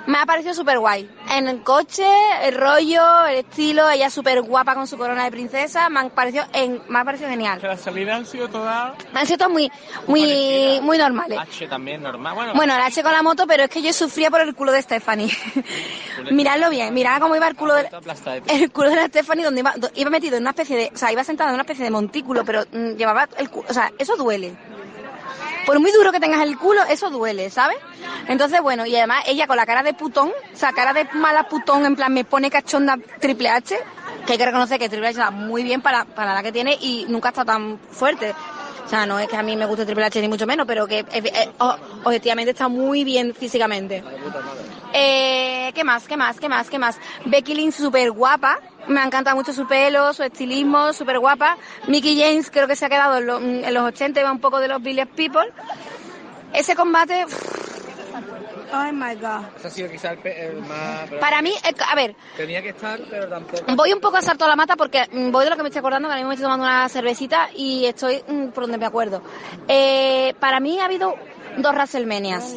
Me 0.06 0.18
ha 0.18 0.26
parecido 0.26 0.54
súper 0.54 0.78
guay. 0.78 1.10
En 1.30 1.48
el 1.48 1.62
coche, 1.62 2.06
el 2.42 2.54
rollo, 2.54 3.26
el 3.26 3.38
estilo, 3.38 3.90
ella 3.90 4.08
súper 4.08 4.40
guapa 4.42 4.74
con 4.74 4.86
su 4.86 4.96
corona 4.96 5.24
de 5.24 5.30
princesa, 5.30 5.88
me 5.88 6.00
ha 6.00 6.08
parecido, 6.08 6.44
en, 6.52 6.80
me 6.88 7.00
ha 7.00 7.04
parecido 7.04 7.28
genial. 7.28 7.58
Las 7.60 7.80
salidas 7.80 8.16
han 8.16 8.26
sido 8.26 8.48
todas... 8.48 8.92
Han 9.12 9.26
sido 9.26 9.38
todas 9.38 9.52
muy, 9.52 9.70
muy, 10.06 10.80
muy 10.80 10.96
normales. 10.96 11.38
H 11.38 11.66
también, 11.66 12.02
normal. 12.02 12.34
Bueno, 12.34 12.52
Bueno, 12.54 12.76
la 12.76 12.86
H 12.86 13.02
con 13.02 13.12
la 13.12 13.22
moto, 13.22 13.46
pero 13.46 13.64
es 13.64 13.70
que 13.70 13.82
yo 13.82 13.92
sufría 13.92 14.30
por 14.30 14.40
el 14.40 14.54
culo 14.54 14.70
de 14.72 14.82
Stephanie. 14.82 15.30
Miradlo 16.30 16.70
bien, 16.70 16.94
mirad 16.94 17.20
cómo 17.20 17.34
iba 17.34 17.48
el 17.48 17.56
culo 17.56 17.74
de, 17.74 17.88
el 18.48 18.70
culo 18.70 18.90
de 18.90 18.96
la 18.96 19.06
Stephanie, 19.06 19.44
donde 19.44 19.60
iba, 19.60 19.74
iba 19.94 20.10
metido 20.10 20.36
en 20.36 20.44
una 20.44 20.50
especie 20.50 20.76
de, 20.76 20.90
o 20.94 20.96
sea, 20.96 21.10
iba 21.10 21.24
sentada 21.24 21.50
en 21.50 21.54
una 21.54 21.62
especie 21.62 21.84
de 21.84 21.90
montículo, 21.90 22.44
pero 22.44 22.64
mm, 22.72 22.96
llevaba 22.96 23.28
el 23.38 23.50
culo, 23.50 23.66
o 23.68 23.74
sea, 23.74 23.92
eso 23.98 24.16
duele. 24.16 24.54
Por 25.66 25.80
muy 25.80 25.90
duro 25.90 26.12
que 26.12 26.20
tengas 26.20 26.42
el 26.42 26.56
culo, 26.56 26.82
eso 26.84 27.10
duele, 27.10 27.50
¿sabes? 27.50 27.76
Entonces, 28.28 28.60
bueno, 28.62 28.86
y 28.86 28.94
además 28.94 29.24
ella 29.26 29.48
con 29.48 29.56
la 29.56 29.66
cara 29.66 29.82
de 29.82 29.94
putón, 29.94 30.28
o 30.28 30.56
sea, 30.56 30.72
cara 30.72 30.92
de 30.92 31.08
mala 31.14 31.48
putón, 31.48 31.84
en 31.84 31.96
plan, 31.96 32.12
me 32.14 32.24
pone 32.24 32.50
cachonda 32.50 32.96
Triple 33.20 33.48
H, 33.48 33.76
que 34.24 34.32
hay 34.32 34.38
que 34.38 34.46
reconocer 34.46 34.78
que 34.78 34.88
Triple 34.88 35.08
H 35.08 35.18
está 35.18 35.30
muy 35.32 35.64
bien 35.64 35.82
para, 35.82 36.04
para 36.04 36.34
la 36.34 36.42
que 36.42 36.52
tiene 36.52 36.78
y 36.80 37.04
nunca 37.08 37.30
está 37.30 37.44
tan 37.44 37.80
fuerte. 37.90 38.32
O 38.84 38.88
sea, 38.88 39.04
no 39.04 39.18
es 39.18 39.26
que 39.26 39.36
a 39.36 39.42
mí 39.42 39.56
me 39.56 39.66
guste 39.66 39.84
Triple 39.84 40.04
H 40.04 40.20
ni 40.20 40.28
mucho 40.28 40.46
menos, 40.46 40.64
pero 40.64 40.86
que 40.86 41.00
eh, 41.00 41.06
eh, 41.10 41.50
objetivamente 41.58 42.52
está 42.52 42.68
muy 42.68 43.02
bien 43.02 43.34
físicamente. 43.34 44.04
Eh, 44.92 45.72
¿Qué 45.74 45.82
más? 45.82 46.06
¿Qué 46.06 46.16
más? 46.16 46.38
¿Qué 46.38 46.48
más? 46.48 46.70
¿Qué 46.70 46.78
más? 46.78 46.96
Becky 47.24 47.54
Lynch 47.54 47.74
súper 47.74 48.12
guapa. 48.12 48.60
Me 48.88 49.02
encanta 49.02 49.34
mucho 49.34 49.52
su 49.52 49.66
pelo, 49.66 50.12
su 50.12 50.22
estilismo, 50.22 50.92
súper 50.92 51.18
guapa. 51.18 51.56
Mickey 51.88 52.18
James 52.20 52.50
creo 52.50 52.66
que 52.68 52.76
se 52.76 52.86
ha 52.86 52.88
quedado 52.88 53.18
en, 53.18 53.26
lo- 53.26 53.38
en 53.40 53.74
los 53.74 53.84
80 53.84 54.20
y 54.20 54.22
va 54.22 54.30
un 54.32 54.40
poco 54.40 54.60
de 54.60 54.68
los 54.68 54.80
Village 54.82 55.10
People. 55.16 55.52
Ese 56.52 56.74
combate... 56.76 57.24
Oh 58.72 58.92
my 58.92 59.14
God. 59.14 59.44
Ha 59.64 59.70
sido 59.70 59.88
quizá 59.90 60.10
el, 60.12 60.18
pe- 60.18 60.46
el 60.46 60.56
más... 60.62 61.06
pero- 61.08 61.20
Para 61.20 61.40
mí, 61.42 61.52
a 61.88 61.94
ver, 61.94 62.16
Tenía 62.36 62.62
que 62.62 62.70
estar, 62.70 62.98
pero 63.10 63.28
tampoco... 63.28 63.64
Voy 63.74 63.92
un 63.92 64.00
poco 64.00 64.16
a 64.16 64.22
salto 64.22 64.44
a 64.44 64.48
la 64.48 64.56
mata 64.56 64.76
porque 64.76 65.06
mm, 65.10 65.30
voy 65.30 65.44
de 65.44 65.50
lo 65.50 65.56
que 65.56 65.62
me 65.62 65.68
estoy 65.68 65.80
acordando, 65.80 66.08
que 66.08 66.12
ahora 66.12 66.18
mismo 66.20 66.28
me 66.28 66.34
estoy 66.34 66.44
tomando 66.44 66.64
una 66.64 66.88
cervecita 66.88 67.48
y 67.54 67.86
estoy 67.86 68.22
mm, 68.26 68.48
por 68.48 68.64
donde 68.64 68.78
me 68.78 68.86
acuerdo. 68.86 69.22
Eh, 69.68 70.34
para 70.40 70.58
mí 70.60 70.78
ha 70.80 70.84
habido 70.86 71.14
dos 71.58 71.72
WrestleManias. 71.74 72.54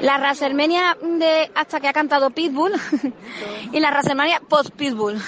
La 0.00 0.16
WrestleMania 0.18 0.96
de 1.02 1.50
hasta 1.54 1.80
que 1.80 1.88
ha 1.88 1.92
cantado 1.92 2.30
Pitbull 2.30 2.72
y 3.72 3.80
la 3.80 3.90
WrestleMania 3.90 4.40
post 4.48 4.70
Pitbull. 4.70 5.20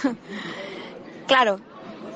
claro. 1.26 1.58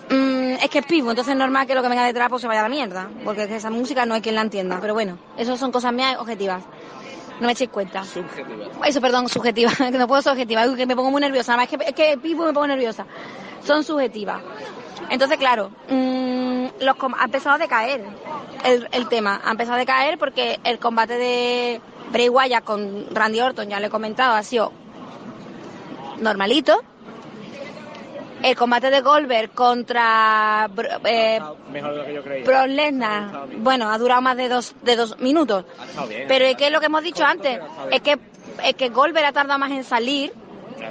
mm, 0.08 0.54
es 0.62 0.70
que 0.70 0.78
es 0.78 0.86
Pitbull, 0.86 1.10
entonces 1.10 1.32
es 1.32 1.38
normal 1.38 1.66
que 1.66 1.74
lo 1.74 1.82
que 1.82 1.88
venga 1.88 2.04
detrás 2.04 2.30
pues 2.30 2.40
se 2.42 2.48
vaya 2.48 2.60
a 2.60 2.62
la 2.64 2.68
mierda, 2.68 3.10
porque 3.24 3.42
es 3.42 3.48
que 3.48 3.56
esa 3.56 3.70
música 3.70 4.06
no 4.06 4.14
hay 4.14 4.22
quien 4.22 4.34
la 4.34 4.40
entienda, 4.40 4.78
pero 4.80 4.94
bueno, 4.94 5.18
eso 5.36 5.56
son 5.56 5.70
cosas 5.70 5.92
mías 5.92 6.16
objetivas. 6.18 6.62
No 7.40 7.46
me 7.46 7.52
echéis 7.52 7.68
cuenta. 7.68 8.02
Subjetiva. 8.04 8.86
Eso, 8.86 9.00
perdón, 9.00 9.28
subjetiva, 9.28 9.70
que 9.76 9.98
no 9.98 10.08
puedo 10.08 10.22
ser 10.22 10.32
objetiva, 10.32 10.66
uy, 10.66 10.76
que 10.76 10.86
me 10.86 10.96
pongo 10.96 11.10
muy 11.10 11.20
nerviosa, 11.20 11.52
además 11.52 11.70
es 11.70 11.78
que, 11.78 11.84
es 11.84 11.94
que 11.94 12.18
Pipo 12.18 12.44
me 12.44 12.52
pongo 12.52 12.66
nerviosa. 12.66 13.04
Son 13.62 13.84
subjetivas. 13.84 14.40
Entonces, 15.10 15.36
claro, 15.36 15.70
mm, 15.90 16.66
los 16.80 16.96
ha 17.18 17.24
empezado 17.24 17.56
a 17.56 17.58
decaer 17.58 18.02
el, 18.64 18.88
el 18.92 19.08
tema, 19.08 19.40
ha 19.44 19.50
empezado 19.50 19.76
a 19.76 19.78
decaer 19.78 20.18
porque 20.18 20.58
el 20.64 20.78
combate 20.78 21.18
de 21.18 21.80
Bray 22.10 22.28
Wyatt 22.28 22.64
con 22.64 23.06
Randy 23.10 23.40
Orton, 23.40 23.68
ya 23.68 23.80
lo 23.80 23.86
he 23.86 23.90
comentado, 23.90 24.34
ha 24.34 24.42
sido 24.42 24.72
normalito. 26.20 26.80
El 28.42 28.54
combate 28.54 28.90
de 28.90 29.00
Goldberg 29.00 29.50
contra 29.52 30.68
eh, 31.04 31.40
Mejor 31.72 31.92
de 31.92 31.96
lo 31.98 32.04
que 32.04 32.14
yo 32.14 32.22
creía. 32.22 32.44
Brock 32.44 32.66
Lesnar, 32.66 33.48
bueno, 33.56 33.90
ha 33.90 33.98
durado 33.98 34.20
más 34.20 34.36
de 34.36 34.48
dos, 34.48 34.74
de 34.82 34.94
dos 34.94 35.18
minutos. 35.18 35.64
Ha 35.80 35.84
estado 35.86 36.06
bien. 36.06 36.28
Pero 36.28 36.44
es 36.44 36.56
que 36.56 36.66
es 36.66 36.72
lo 36.72 36.80
que 36.80 36.86
hemos 36.86 37.02
dicho 37.02 37.24
antes, 37.24 37.58
es 37.90 38.00
que, 38.02 38.18
es 38.62 38.74
que 38.74 38.90
Goldberg 38.90 39.26
ha 39.26 39.32
tardado 39.32 39.58
más 39.58 39.70
en 39.70 39.84
salir 39.84 40.32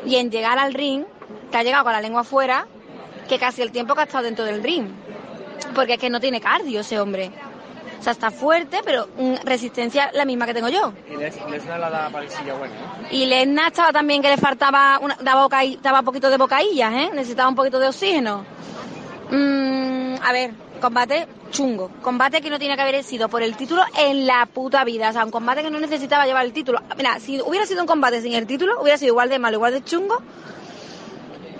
y 0.05 0.15
en 0.15 0.31
llegar 0.31 0.57
al 0.57 0.73
ring, 0.73 1.05
que 1.51 1.57
ha 1.57 1.63
llegado 1.63 1.83
con 1.83 1.93
la 1.93 2.01
lengua 2.01 2.21
afuera, 2.21 2.67
que 3.29 3.37
casi 3.37 3.61
el 3.61 3.71
tiempo 3.71 3.93
que 3.93 4.01
ha 4.01 4.05
estado 4.05 4.25
dentro 4.25 4.43
del 4.43 4.63
ring. 4.63 4.87
Porque 5.73 5.93
es 5.93 5.99
que 5.99 6.09
no 6.09 6.19
tiene 6.19 6.41
cardio 6.41 6.81
ese 6.81 6.99
hombre. 6.99 7.31
O 8.05 8.07
sea, 8.07 8.11
está 8.13 8.29
fuerte, 8.29 8.81
pero 8.85 9.07
mm, 9.17 9.37
resistencia 9.45 10.11
la 10.13 10.25
misma 10.25 10.45
que 10.45 10.53
tengo 10.53 10.69
yo. 10.69 10.93
Y 11.11 11.15
Les- 11.17 11.43
Lesnar 11.49 11.79
la 11.79 11.89
da 11.89 12.09
parecilla 12.11 12.53
buena, 12.53 12.75
¿eh? 12.75 13.07
Y 13.15 13.25
Lesnar 13.25 13.69
estaba 13.71 13.91
también 13.91 14.21
que 14.21 14.29
le 14.29 14.37
faltaba, 14.37 14.99
una, 15.01 15.17
daba, 15.23 15.41
boca, 15.41 15.61
daba 15.81 16.01
un 16.01 16.05
poquito 16.05 16.29
de 16.29 16.37
bocaillas, 16.37 16.93
¿eh? 16.93 17.09
Necesitaba 17.15 17.49
un 17.49 17.55
poquito 17.55 17.79
de 17.79 17.87
oxígeno. 17.87 18.45
Mm, 19.31 20.17
a 20.21 20.31
ver, 20.31 20.51
combate 20.79 21.27
chungo. 21.49 21.89
Combate 22.03 22.41
que 22.41 22.51
no 22.51 22.59
tiene 22.59 22.75
que 22.75 22.81
haber 22.83 23.03
sido 23.03 23.27
por 23.27 23.41
el 23.41 23.55
título 23.57 23.81
en 23.97 24.27
la 24.27 24.45
puta 24.45 24.83
vida. 24.83 25.09
O 25.09 25.13
sea, 25.13 25.25
un 25.25 25.31
combate 25.31 25.63
que 25.63 25.71
no 25.71 25.79
necesitaba 25.79 26.27
llevar 26.27 26.45
el 26.45 26.53
título. 26.53 26.81
Mira, 26.97 27.19
si 27.19 27.41
hubiera 27.41 27.65
sido 27.65 27.81
un 27.81 27.87
combate 27.87 28.21
sin 28.21 28.33
el 28.33 28.45
título, 28.45 28.79
hubiera 28.81 28.99
sido 28.99 29.13
igual 29.13 29.29
de 29.29 29.39
malo, 29.39 29.55
igual 29.55 29.73
de 29.73 29.83
chungo. 29.83 30.21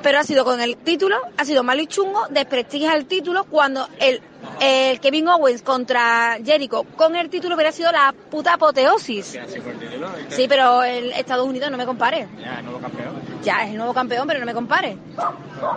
Pero 0.04 0.20
ha 0.20 0.24
sido 0.24 0.46
con 0.46 0.62
el 0.62 0.78
título, 0.78 1.18
ha 1.38 1.46
sido 1.46 1.64
malo 1.64 1.82
y 1.82 1.88
chungo, 1.88 2.28
desprestigia 2.30 2.94
el 2.94 3.08
título 3.08 3.46
cuando 3.46 3.88
el, 4.00 4.22
el 4.59 5.00
Kevin 5.00 5.27
Owens 5.27 5.61
contra 5.61 6.38
Jericho 6.43 6.84
con 6.95 7.16
el 7.16 7.30
título 7.30 7.56
hubiera 7.56 7.72
sido 7.72 7.92
la 7.92 8.14
puta 8.32 8.53
apoteosis. 8.53 9.35
El. 9.35 9.43
¿eh? 9.43 10.25
Sí, 10.30 10.45
pero 10.48 10.84
el 10.84 11.11
Estados 11.11 11.48
Unidos 11.48 11.72
no 11.72 11.77
me 11.77 11.85
compare. 11.85 12.27
Ya, 12.40 12.61
nuevo 12.61 12.80
campeón. 12.80 13.16
Ya 13.43 13.64
es 13.64 13.72
el 13.72 13.77
nuevo 13.77 13.93
campeón, 13.93 14.27
pero 14.27 14.40
no 14.40 14.45
me 14.45 14.53
compare. 14.53 14.98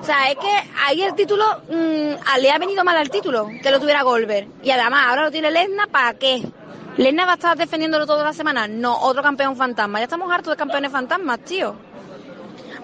O 0.00 0.04
sea, 0.04 0.30
es 0.30 0.36
que 0.36 0.70
ahí 0.86 1.02
el 1.02 1.14
título 1.14 1.44
mm, 1.68 2.40
le 2.40 2.50
ha 2.50 2.58
venido 2.58 2.84
mal 2.84 2.96
al 2.96 3.10
título 3.10 3.48
que 3.62 3.70
lo 3.70 3.80
tuviera 3.80 4.02
Goldberg. 4.02 4.48
Y 4.62 4.70
además, 4.70 5.06
ahora 5.08 5.24
lo 5.24 5.30
tiene 5.30 5.50
Lesnar, 5.50 5.88
¿para 5.88 6.14
qué? 6.14 6.42
¿Lesnar 6.96 7.28
va 7.28 7.32
a 7.32 7.34
estar 7.34 7.56
defendiéndolo 7.56 8.06
toda 8.06 8.24
la 8.24 8.32
semana? 8.32 8.66
No, 8.66 8.98
otro 8.98 9.22
campeón 9.22 9.56
fantasma. 9.56 9.98
Ya 9.98 10.04
estamos 10.04 10.32
hartos 10.32 10.52
de 10.52 10.56
campeones 10.56 10.90
fantasmas, 10.90 11.38
tío. 11.40 11.76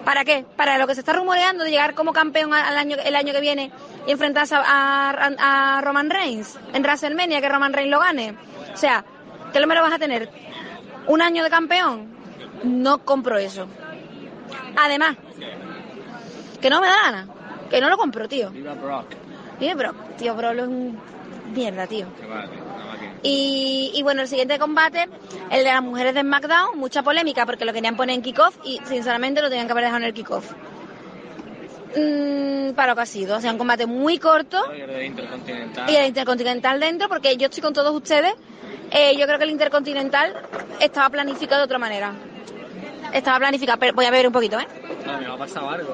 ¿Para 0.05 0.23
qué? 0.23 0.45
Para 0.55 0.77
lo 0.77 0.85
que 0.87 0.93
se 0.93 1.01
está 1.01 1.13
rumoreando 1.13 1.63
de 1.63 1.71
llegar 1.71 1.95
como 1.95 2.13
campeón 2.13 2.53
al 2.53 2.77
año, 2.77 2.95
el 3.03 3.15
año 3.15 3.33
que 3.33 3.41
viene 3.41 3.71
y 4.07 4.11
enfrentarse 4.11 4.53
a, 4.55 4.61
a- 5.09 5.77
a 5.77 5.81
Roman 5.81 6.09
Reigns 6.09 6.57
en 6.73 6.83
WrestleMania, 6.83 7.41
que 7.41 7.49
Roman 7.49 7.73
Reigns 7.73 7.91
lo 7.91 7.99
gane. 7.99 8.35
O 8.73 8.77
sea, 8.77 9.03
¿qué 9.51 9.59
número 9.59 9.81
vas 9.81 9.93
a 9.93 9.99
tener? 9.99 10.29
¿Un 11.07 11.21
año 11.21 11.43
de 11.43 11.49
campeón? 11.49 12.07
No 12.63 12.99
compro 12.99 13.37
eso. 13.37 13.67
Además, 14.77 15.17
que 16.61 16.69
no 16.69 16.79
me 16.81 16.87
da 16.87 16.95
gana. 17.03 17.27
Que 17.69 17.81
no 17.81 17.89
lo 17.89 17.97
compro, 17.97 18.27
tío. 18.27 18.51
Viva 18.51 18.73
Brock. 18.75 19.07
Tío, 20.17 20.35
Brock 20.35 20.53
es 20.55 20.61
un 20.67 20.99
mierda, 21.53 21.87
tío. 21.87 22.05
Vale. 22.29 22.64
Y, 23.27 23.89
y 23.95 24.03
bueno, 24.03 24.21
el 24.21 24.27
siguiente 24.27 24.59
combate, 24.59 25.09
el 25.49 25.63
de 25.63 25.71
las 25.71 25.81
mujeres 25.81 26.13
de 26.13 26.21
SmackDown, 26.21 26.77
mucha 26.77 27.01
polémica 27.01 27.43
porque 27.47 27.65
lo 27.65 27.73
querían 27.73 27.95
poner 27.97 28.13
en 28.15 28.21
kickoff 28.21 28.55
y 28.63 28.79
sinceramente 28.85 29.41
lo 29.41 29.49
tenían 29.49 29.65
que 29.65 29.71
haber 29.71 29.85
dejado 29.85 29.97
en 30.01 30.03
el 30.03 30.13
kickoff. 30.13 30.51
Mm, 31.97 32.73
para 32.75 32.89
lo 32.89 32.95
que 32.95 33.01
ha 33.01 33.05
sido, 33.07 33.37
o 33.37 33.41
sea, 33.41 33.51
un 33.51 33.57
combate 33.57 33.87
muy 33.87 34.19
corto 34.19 34.61
Y 34.77 34.81
el 34.81 35.03
Intercontinental. 35.05 35.89
y 35.89 35.95
el 35.95 36.05
Intercontinental 36.07 36.79
dentro, 36.79 37.09
porque 37.09 37.35
yo 37.35 37.45
estoy 37.45 37.63
con 37.63 37.73
todos 37.73 37.95
ustedes, 37.95 38.33
eh, 38.91 39.15
yo 39.17 39.25
creo 39.25 39.39
que 39.39 39.45
el 39.45 39.49
Intercontinental 39.51 40.33
estaba 40.79 41.09
planificado 41.09 41.61
de 41.61 41.65
otra 41.65 41.79
manera. 41.79 42.13
Estaba 43.11 43.39
planificado, 43.39 43.79
pero 43.79 43.93
voy 43.93 44.05
a 44.05 44.11
ver 44.11 44.27
un 44.27 44.33
poquito, 44.33 44.59
¿eh? 44.59 44.67
No, 45.03 45.17
me 45.19 45.25
ha 45.25 45.37
pasado 45.37 45.69
algo. 45.69 45.93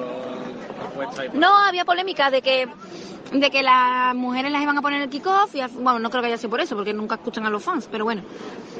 Apuesta 0.84 1.22
ahí. 1.22 1.30
No, 1.32 1.56
había 1.56 1.86
polémica 1.86 2.30
de 2.30 2.42
que 2.42 2.68
de 3.32 3.50
que 3.50 3.62
las 3.62 4.14
mujeres 4.14 4.52
las 4.52 4.62
iban 4.62 4.76
a 4.78 4.82
poner 4.82 5.02
el 5.02 5.08
kickoff 5.08 5.54
y 5.54 5.60
bueno, 5.74 5.98
no 5.98 6.10
creo 6.10 6.22
que 6.22 6.28
haya 6.28 6.36
sido 6.36 6.50
por 6.50 6.60
eso, 6.60 6.76
porque 6.76 6.92
nunca 6.92 7.14
escuchan 7.16 7.46
a 7.46 7.50
los 7.50 7.62
fans, 7.62 7.88
pero 7.90 8.04
bueno. 8.04 8.22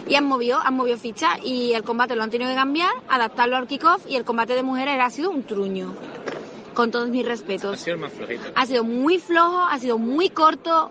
Y 0.09 0.15
han 0.15 0.25
movido, 0.25 0.59
han 0.63 0.75
movido 0.75 0.97
fichas 0.99 1.39
y 1.45 1.73
el 1.73 1.83
combate 1.83 2.15
lo 2.17 2.23
han 2.23 2.31
tenido 2.31 2.51
que 2.51 2.57
cambiar, 2.57 2.91
adaptarlo 3.09 3.57
al 3.57 3.67
kickoff 3.67 4.05
y 4.09 4.17
el 4.17 4.25
combate 4.25 4.55
de 4.55 4.63
mujeres 4.63 4.99
ha 5.01 5.11
sido 5.11 5.31
un 5.31 5.45
truño. 5.45 5.95
Con 6.75 6.91
todos 6.91 7.09
mis 7.11 7.25
Ha 7.27 7.29
respetos. 7.29 7.81
sido 7.81 7.95
el 7.97 8.01
más 8.01 8.13
flojito. 8.13 8.45
Ha 8.55 8.67
sido 8.67 8.83
muy 8.85 9.19
flojo, 9.19 9.61
ha 9.61 9.79
sido 9.79 9.99
muy 9.99 10.31
corto. 10.31 10.91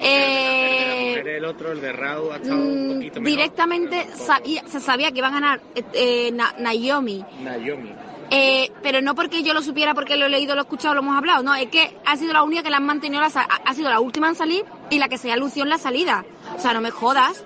Eh, 0.00 1.12
Pero 1.22 1.36
el 1.36 1.44
otro, 1.44 1.72
el 1.72 1.80
de 1.80 1.88
ha 1.88 2.36
estado 2.36 2.54
un 2.56 2.88
mm, 2.88 2.94
poquito 2.94 3.20
mejor. 3.20 3.24
directamente 3.36 4.06
sabía- 4.16 4.64
se 4.66 4.80
sabía 4.80 5.12
que 5.12 5.18
iba 5.18 5.28
a 5.28 5.32
ganar 5.32 5.60
eh, 5.74 5.84
eh, 5.92 6.30
Na- 6.32 6.54
Naomi. 6.58 7.24
Naomi. 7.42 7.92
Eh, 8.30 8.72
pero 8.82 9.00
no 9.00 9.14
porque 9.14 9.42
yo 9.42 9.52
lo 9.54 9.62
supiera, 9.62 9.94
porque 9.94 10.16
lo 10.16 10.26
he 10.26 10.28
leído, 10.28 10.54
lo 10.54 10.62
he 10.62 10.64
escuchado, 10.64 10.94
lo 10.94 11.00
hemos 11.00 11.16
hablado. 11.16 11.42
No, 11.42 11.54
es 11.54 11.68
que 11.68 11.96
ha 12.06 12.16
sido 12.16 12.32
la 12.32 12.42
única 12.42 12.62
que 12.62 12.70
la 12.70 12.78
han 12.78 12.86
mantenido, 12.86 13.20
la, 13.20 13.26
ha 13.28 13.74
sido 13.74 13.90
la 13.90 14.00
última 14.00 14.28
en 14.28 14.34
salir 14.34 14.64
y 14.90 14.98
la 14.98 15.08
que 15.08 15.18
se 15.18 15.30
ha 15.30 15.34
en 15.34 15.68
la 15.68 15.78
salida. 15.78 16.24
O 16.56 16.60
sea, 16.60 16.72
no 16.72 16.80
me 16.80 16.90
jodas 16.90 17.44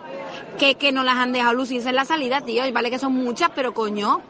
que, 0.59 0.77
que 0.77 0.93
no 0.93 1.03
las 1.05 1.17
han 1.17 1.33
dejado 1.33 1.55
lucirse 1.55 1.89
en 1.91 1.97
la 1.97 2.05
salida, 2.05 2.41
tío. 2.41 2.65
Y 2.67 2.73
vale 2.73 2.91
que 2.91 2.99
son 2.99 3.13
muchas, 3.13 3.51
pero 3.55 3.75
coño. 3.75 4.21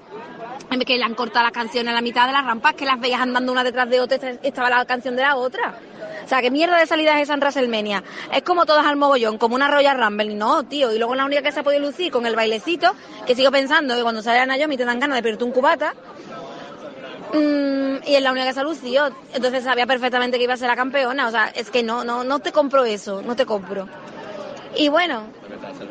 Que 0.87 0.97
le 0.99 1.05
han 1.05 1.15
cortado 1.15 1.45
las 1.45 1.53
canciones 1.53 1.93
a 1.93 1.95
la 1.95 2.03
mitad 2.03 2.27
de 2.27 2.33
las 2.33 2.45
rampas, 2.45 2.75
que 2.75 2.85
las 2.85 3.01
veías 3.01 3.21
andando 3.21 3.53
una 3.53 3.65
detrás 3.65 3.89
de 3.89 4.01
otra, 4.01 4.17
esta- 4.17 4.47
estaba 4.47 4.69
la 4.71 4.85
canción 4.85 5.17
de 5.17 5.23
la 5.23 5.37
otra. 5.37 5.79
O 6.25 6.29
sea, 6.29 6.43
¿qué 6.43 6.51
mierda 6.51 6.77
de 6.77 6.87
salida 6.87 7.17
es 7.17 7.23
esa 7.23 7.33
en 7.35 7.41
WrestleMania? 7.41 8.05
Es 8.33 8.43
como 8.43 8.67
todas 8.67 8.85
al 8.85 8.97
mogollón, 8.97 9.39
como 9.39 9.55
una 9.55 9.69
Royal 9.71 9.99
Rumble. 9.99 10.35
No, 10.35 10.65
tío. 10.65 10.93
Y 10.93 10.99
luego 10.99 11.15
la 11.15 11.25
única 11.25 11.41
que 11.41 11.53
se 11.53 11.61
ha 11.61 11.63
podido 11.63 11.81
lucir 11.83 12.13
con 12.13 12.27
el 12.27 12.37
bailecito, 12.37 12.95
que 13.27 13.35
sigo 13.35 13.51
pensando 13.51 13.97
que 13.97 14.03
cuando 14.03 14.21
sale 14.23 14.41
a 14.41 14.47
Naomi 14.47 14.77
te 14.77 14.85
dan 14.85 15.01
ganas 15.01 15.17
de 15.17 15.23
pedirte 15.23 15.45
un 15.45 15.53
cubata. 15.53 15.95
Mm, 17.33 18.07
y 18.07 18.15
es 18.15 18.23
la 18.23 18.33
única 18.33 18.47
que 18.47 18.55
se 18.55 18.61
ha 18.61 18.65
lucido. 18.65 19.11
Entonces 19.35 19.65
sabía 19.65 19.87
perfectamente 19.87 20.39
que 20.39 20.45
iba 20.45 20.55
a 20.55 20.57
ser 20.57 20.69
la 20.69 20.77
campeona. 20.77 21.29
O 21.29 21.31
sea, 21.31 21.49
es 21.49 21.71
que 21.71 21.83
no, 21.83 22.05
no, 22.05 22.25
no 22.25 22.39
te 22.39 22.53
compro 22.53 22.85
eso, 22.85 23.23
no 23.23 23.37
te 23.37 23.47
compro. 23.47 23.89
Y 24.77 24.89
bueno. 24.89 25.25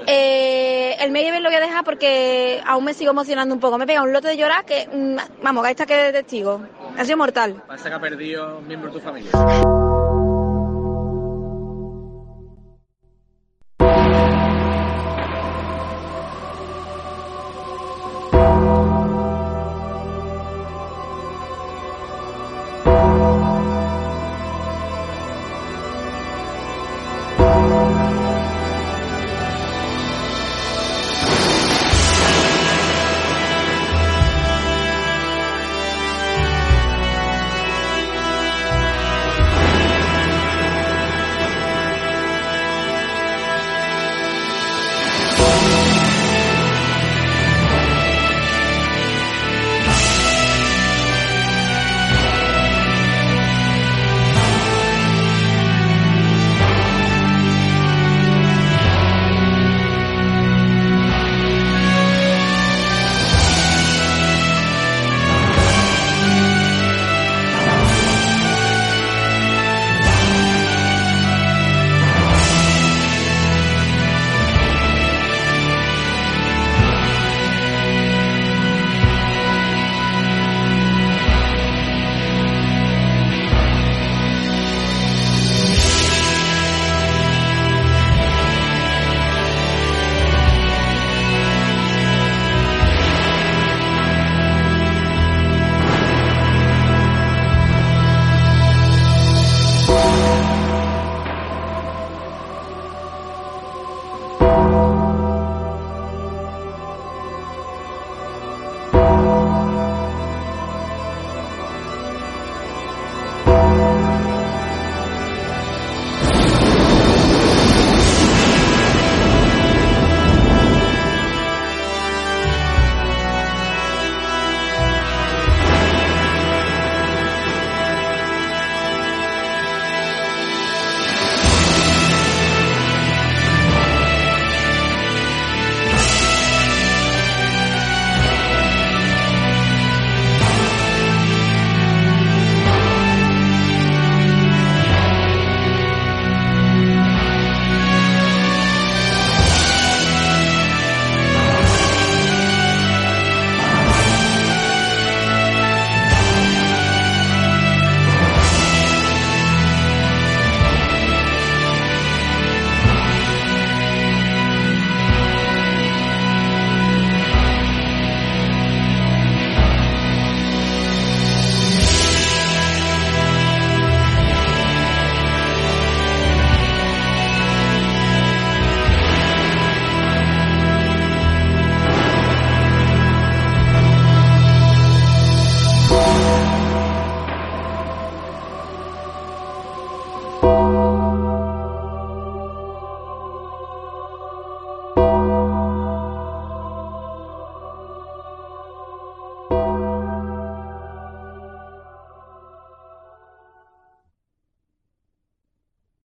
Eh, 0.07 0.95
el 0.99 1.15
event 1.15 1.43
lo 1.43 1.49
voy 1.49 1.57
a 1.57 1.59
dejar 1.59 1.83
porque 1.83 2.61
aún 2.65 2.85
me 2.85 2.93
sigo 2.93 3.11
emocionando 3.11 3.53
un 3.53 3.59
poco. 3.59 3.77
Me 3.77 3.85
pega 3.85 4.01
un 4.01 4.13
lote 4.13 4.29
de 4.29 4.37
llorar 4.37 4.65
que, 4.65 4.87
mm, 4.91 5.43
vamos, 5.43 5.65
ahí 5.65 5.71
está 5.71 5.85
que 5.85 6.11
testigo. 6.11 6.61
Ha 6.97 7.03
sido 7.03 7.17
mortal. 7.17 7.61
Parece 7.67 7.89
que 7.89 7.95
ha 7.95 7.99
perdido 7.99 8.61
miembro 8.61 8.91
de 8.91 8.99
tu 8.99 9.03
familia. 9.03 9.31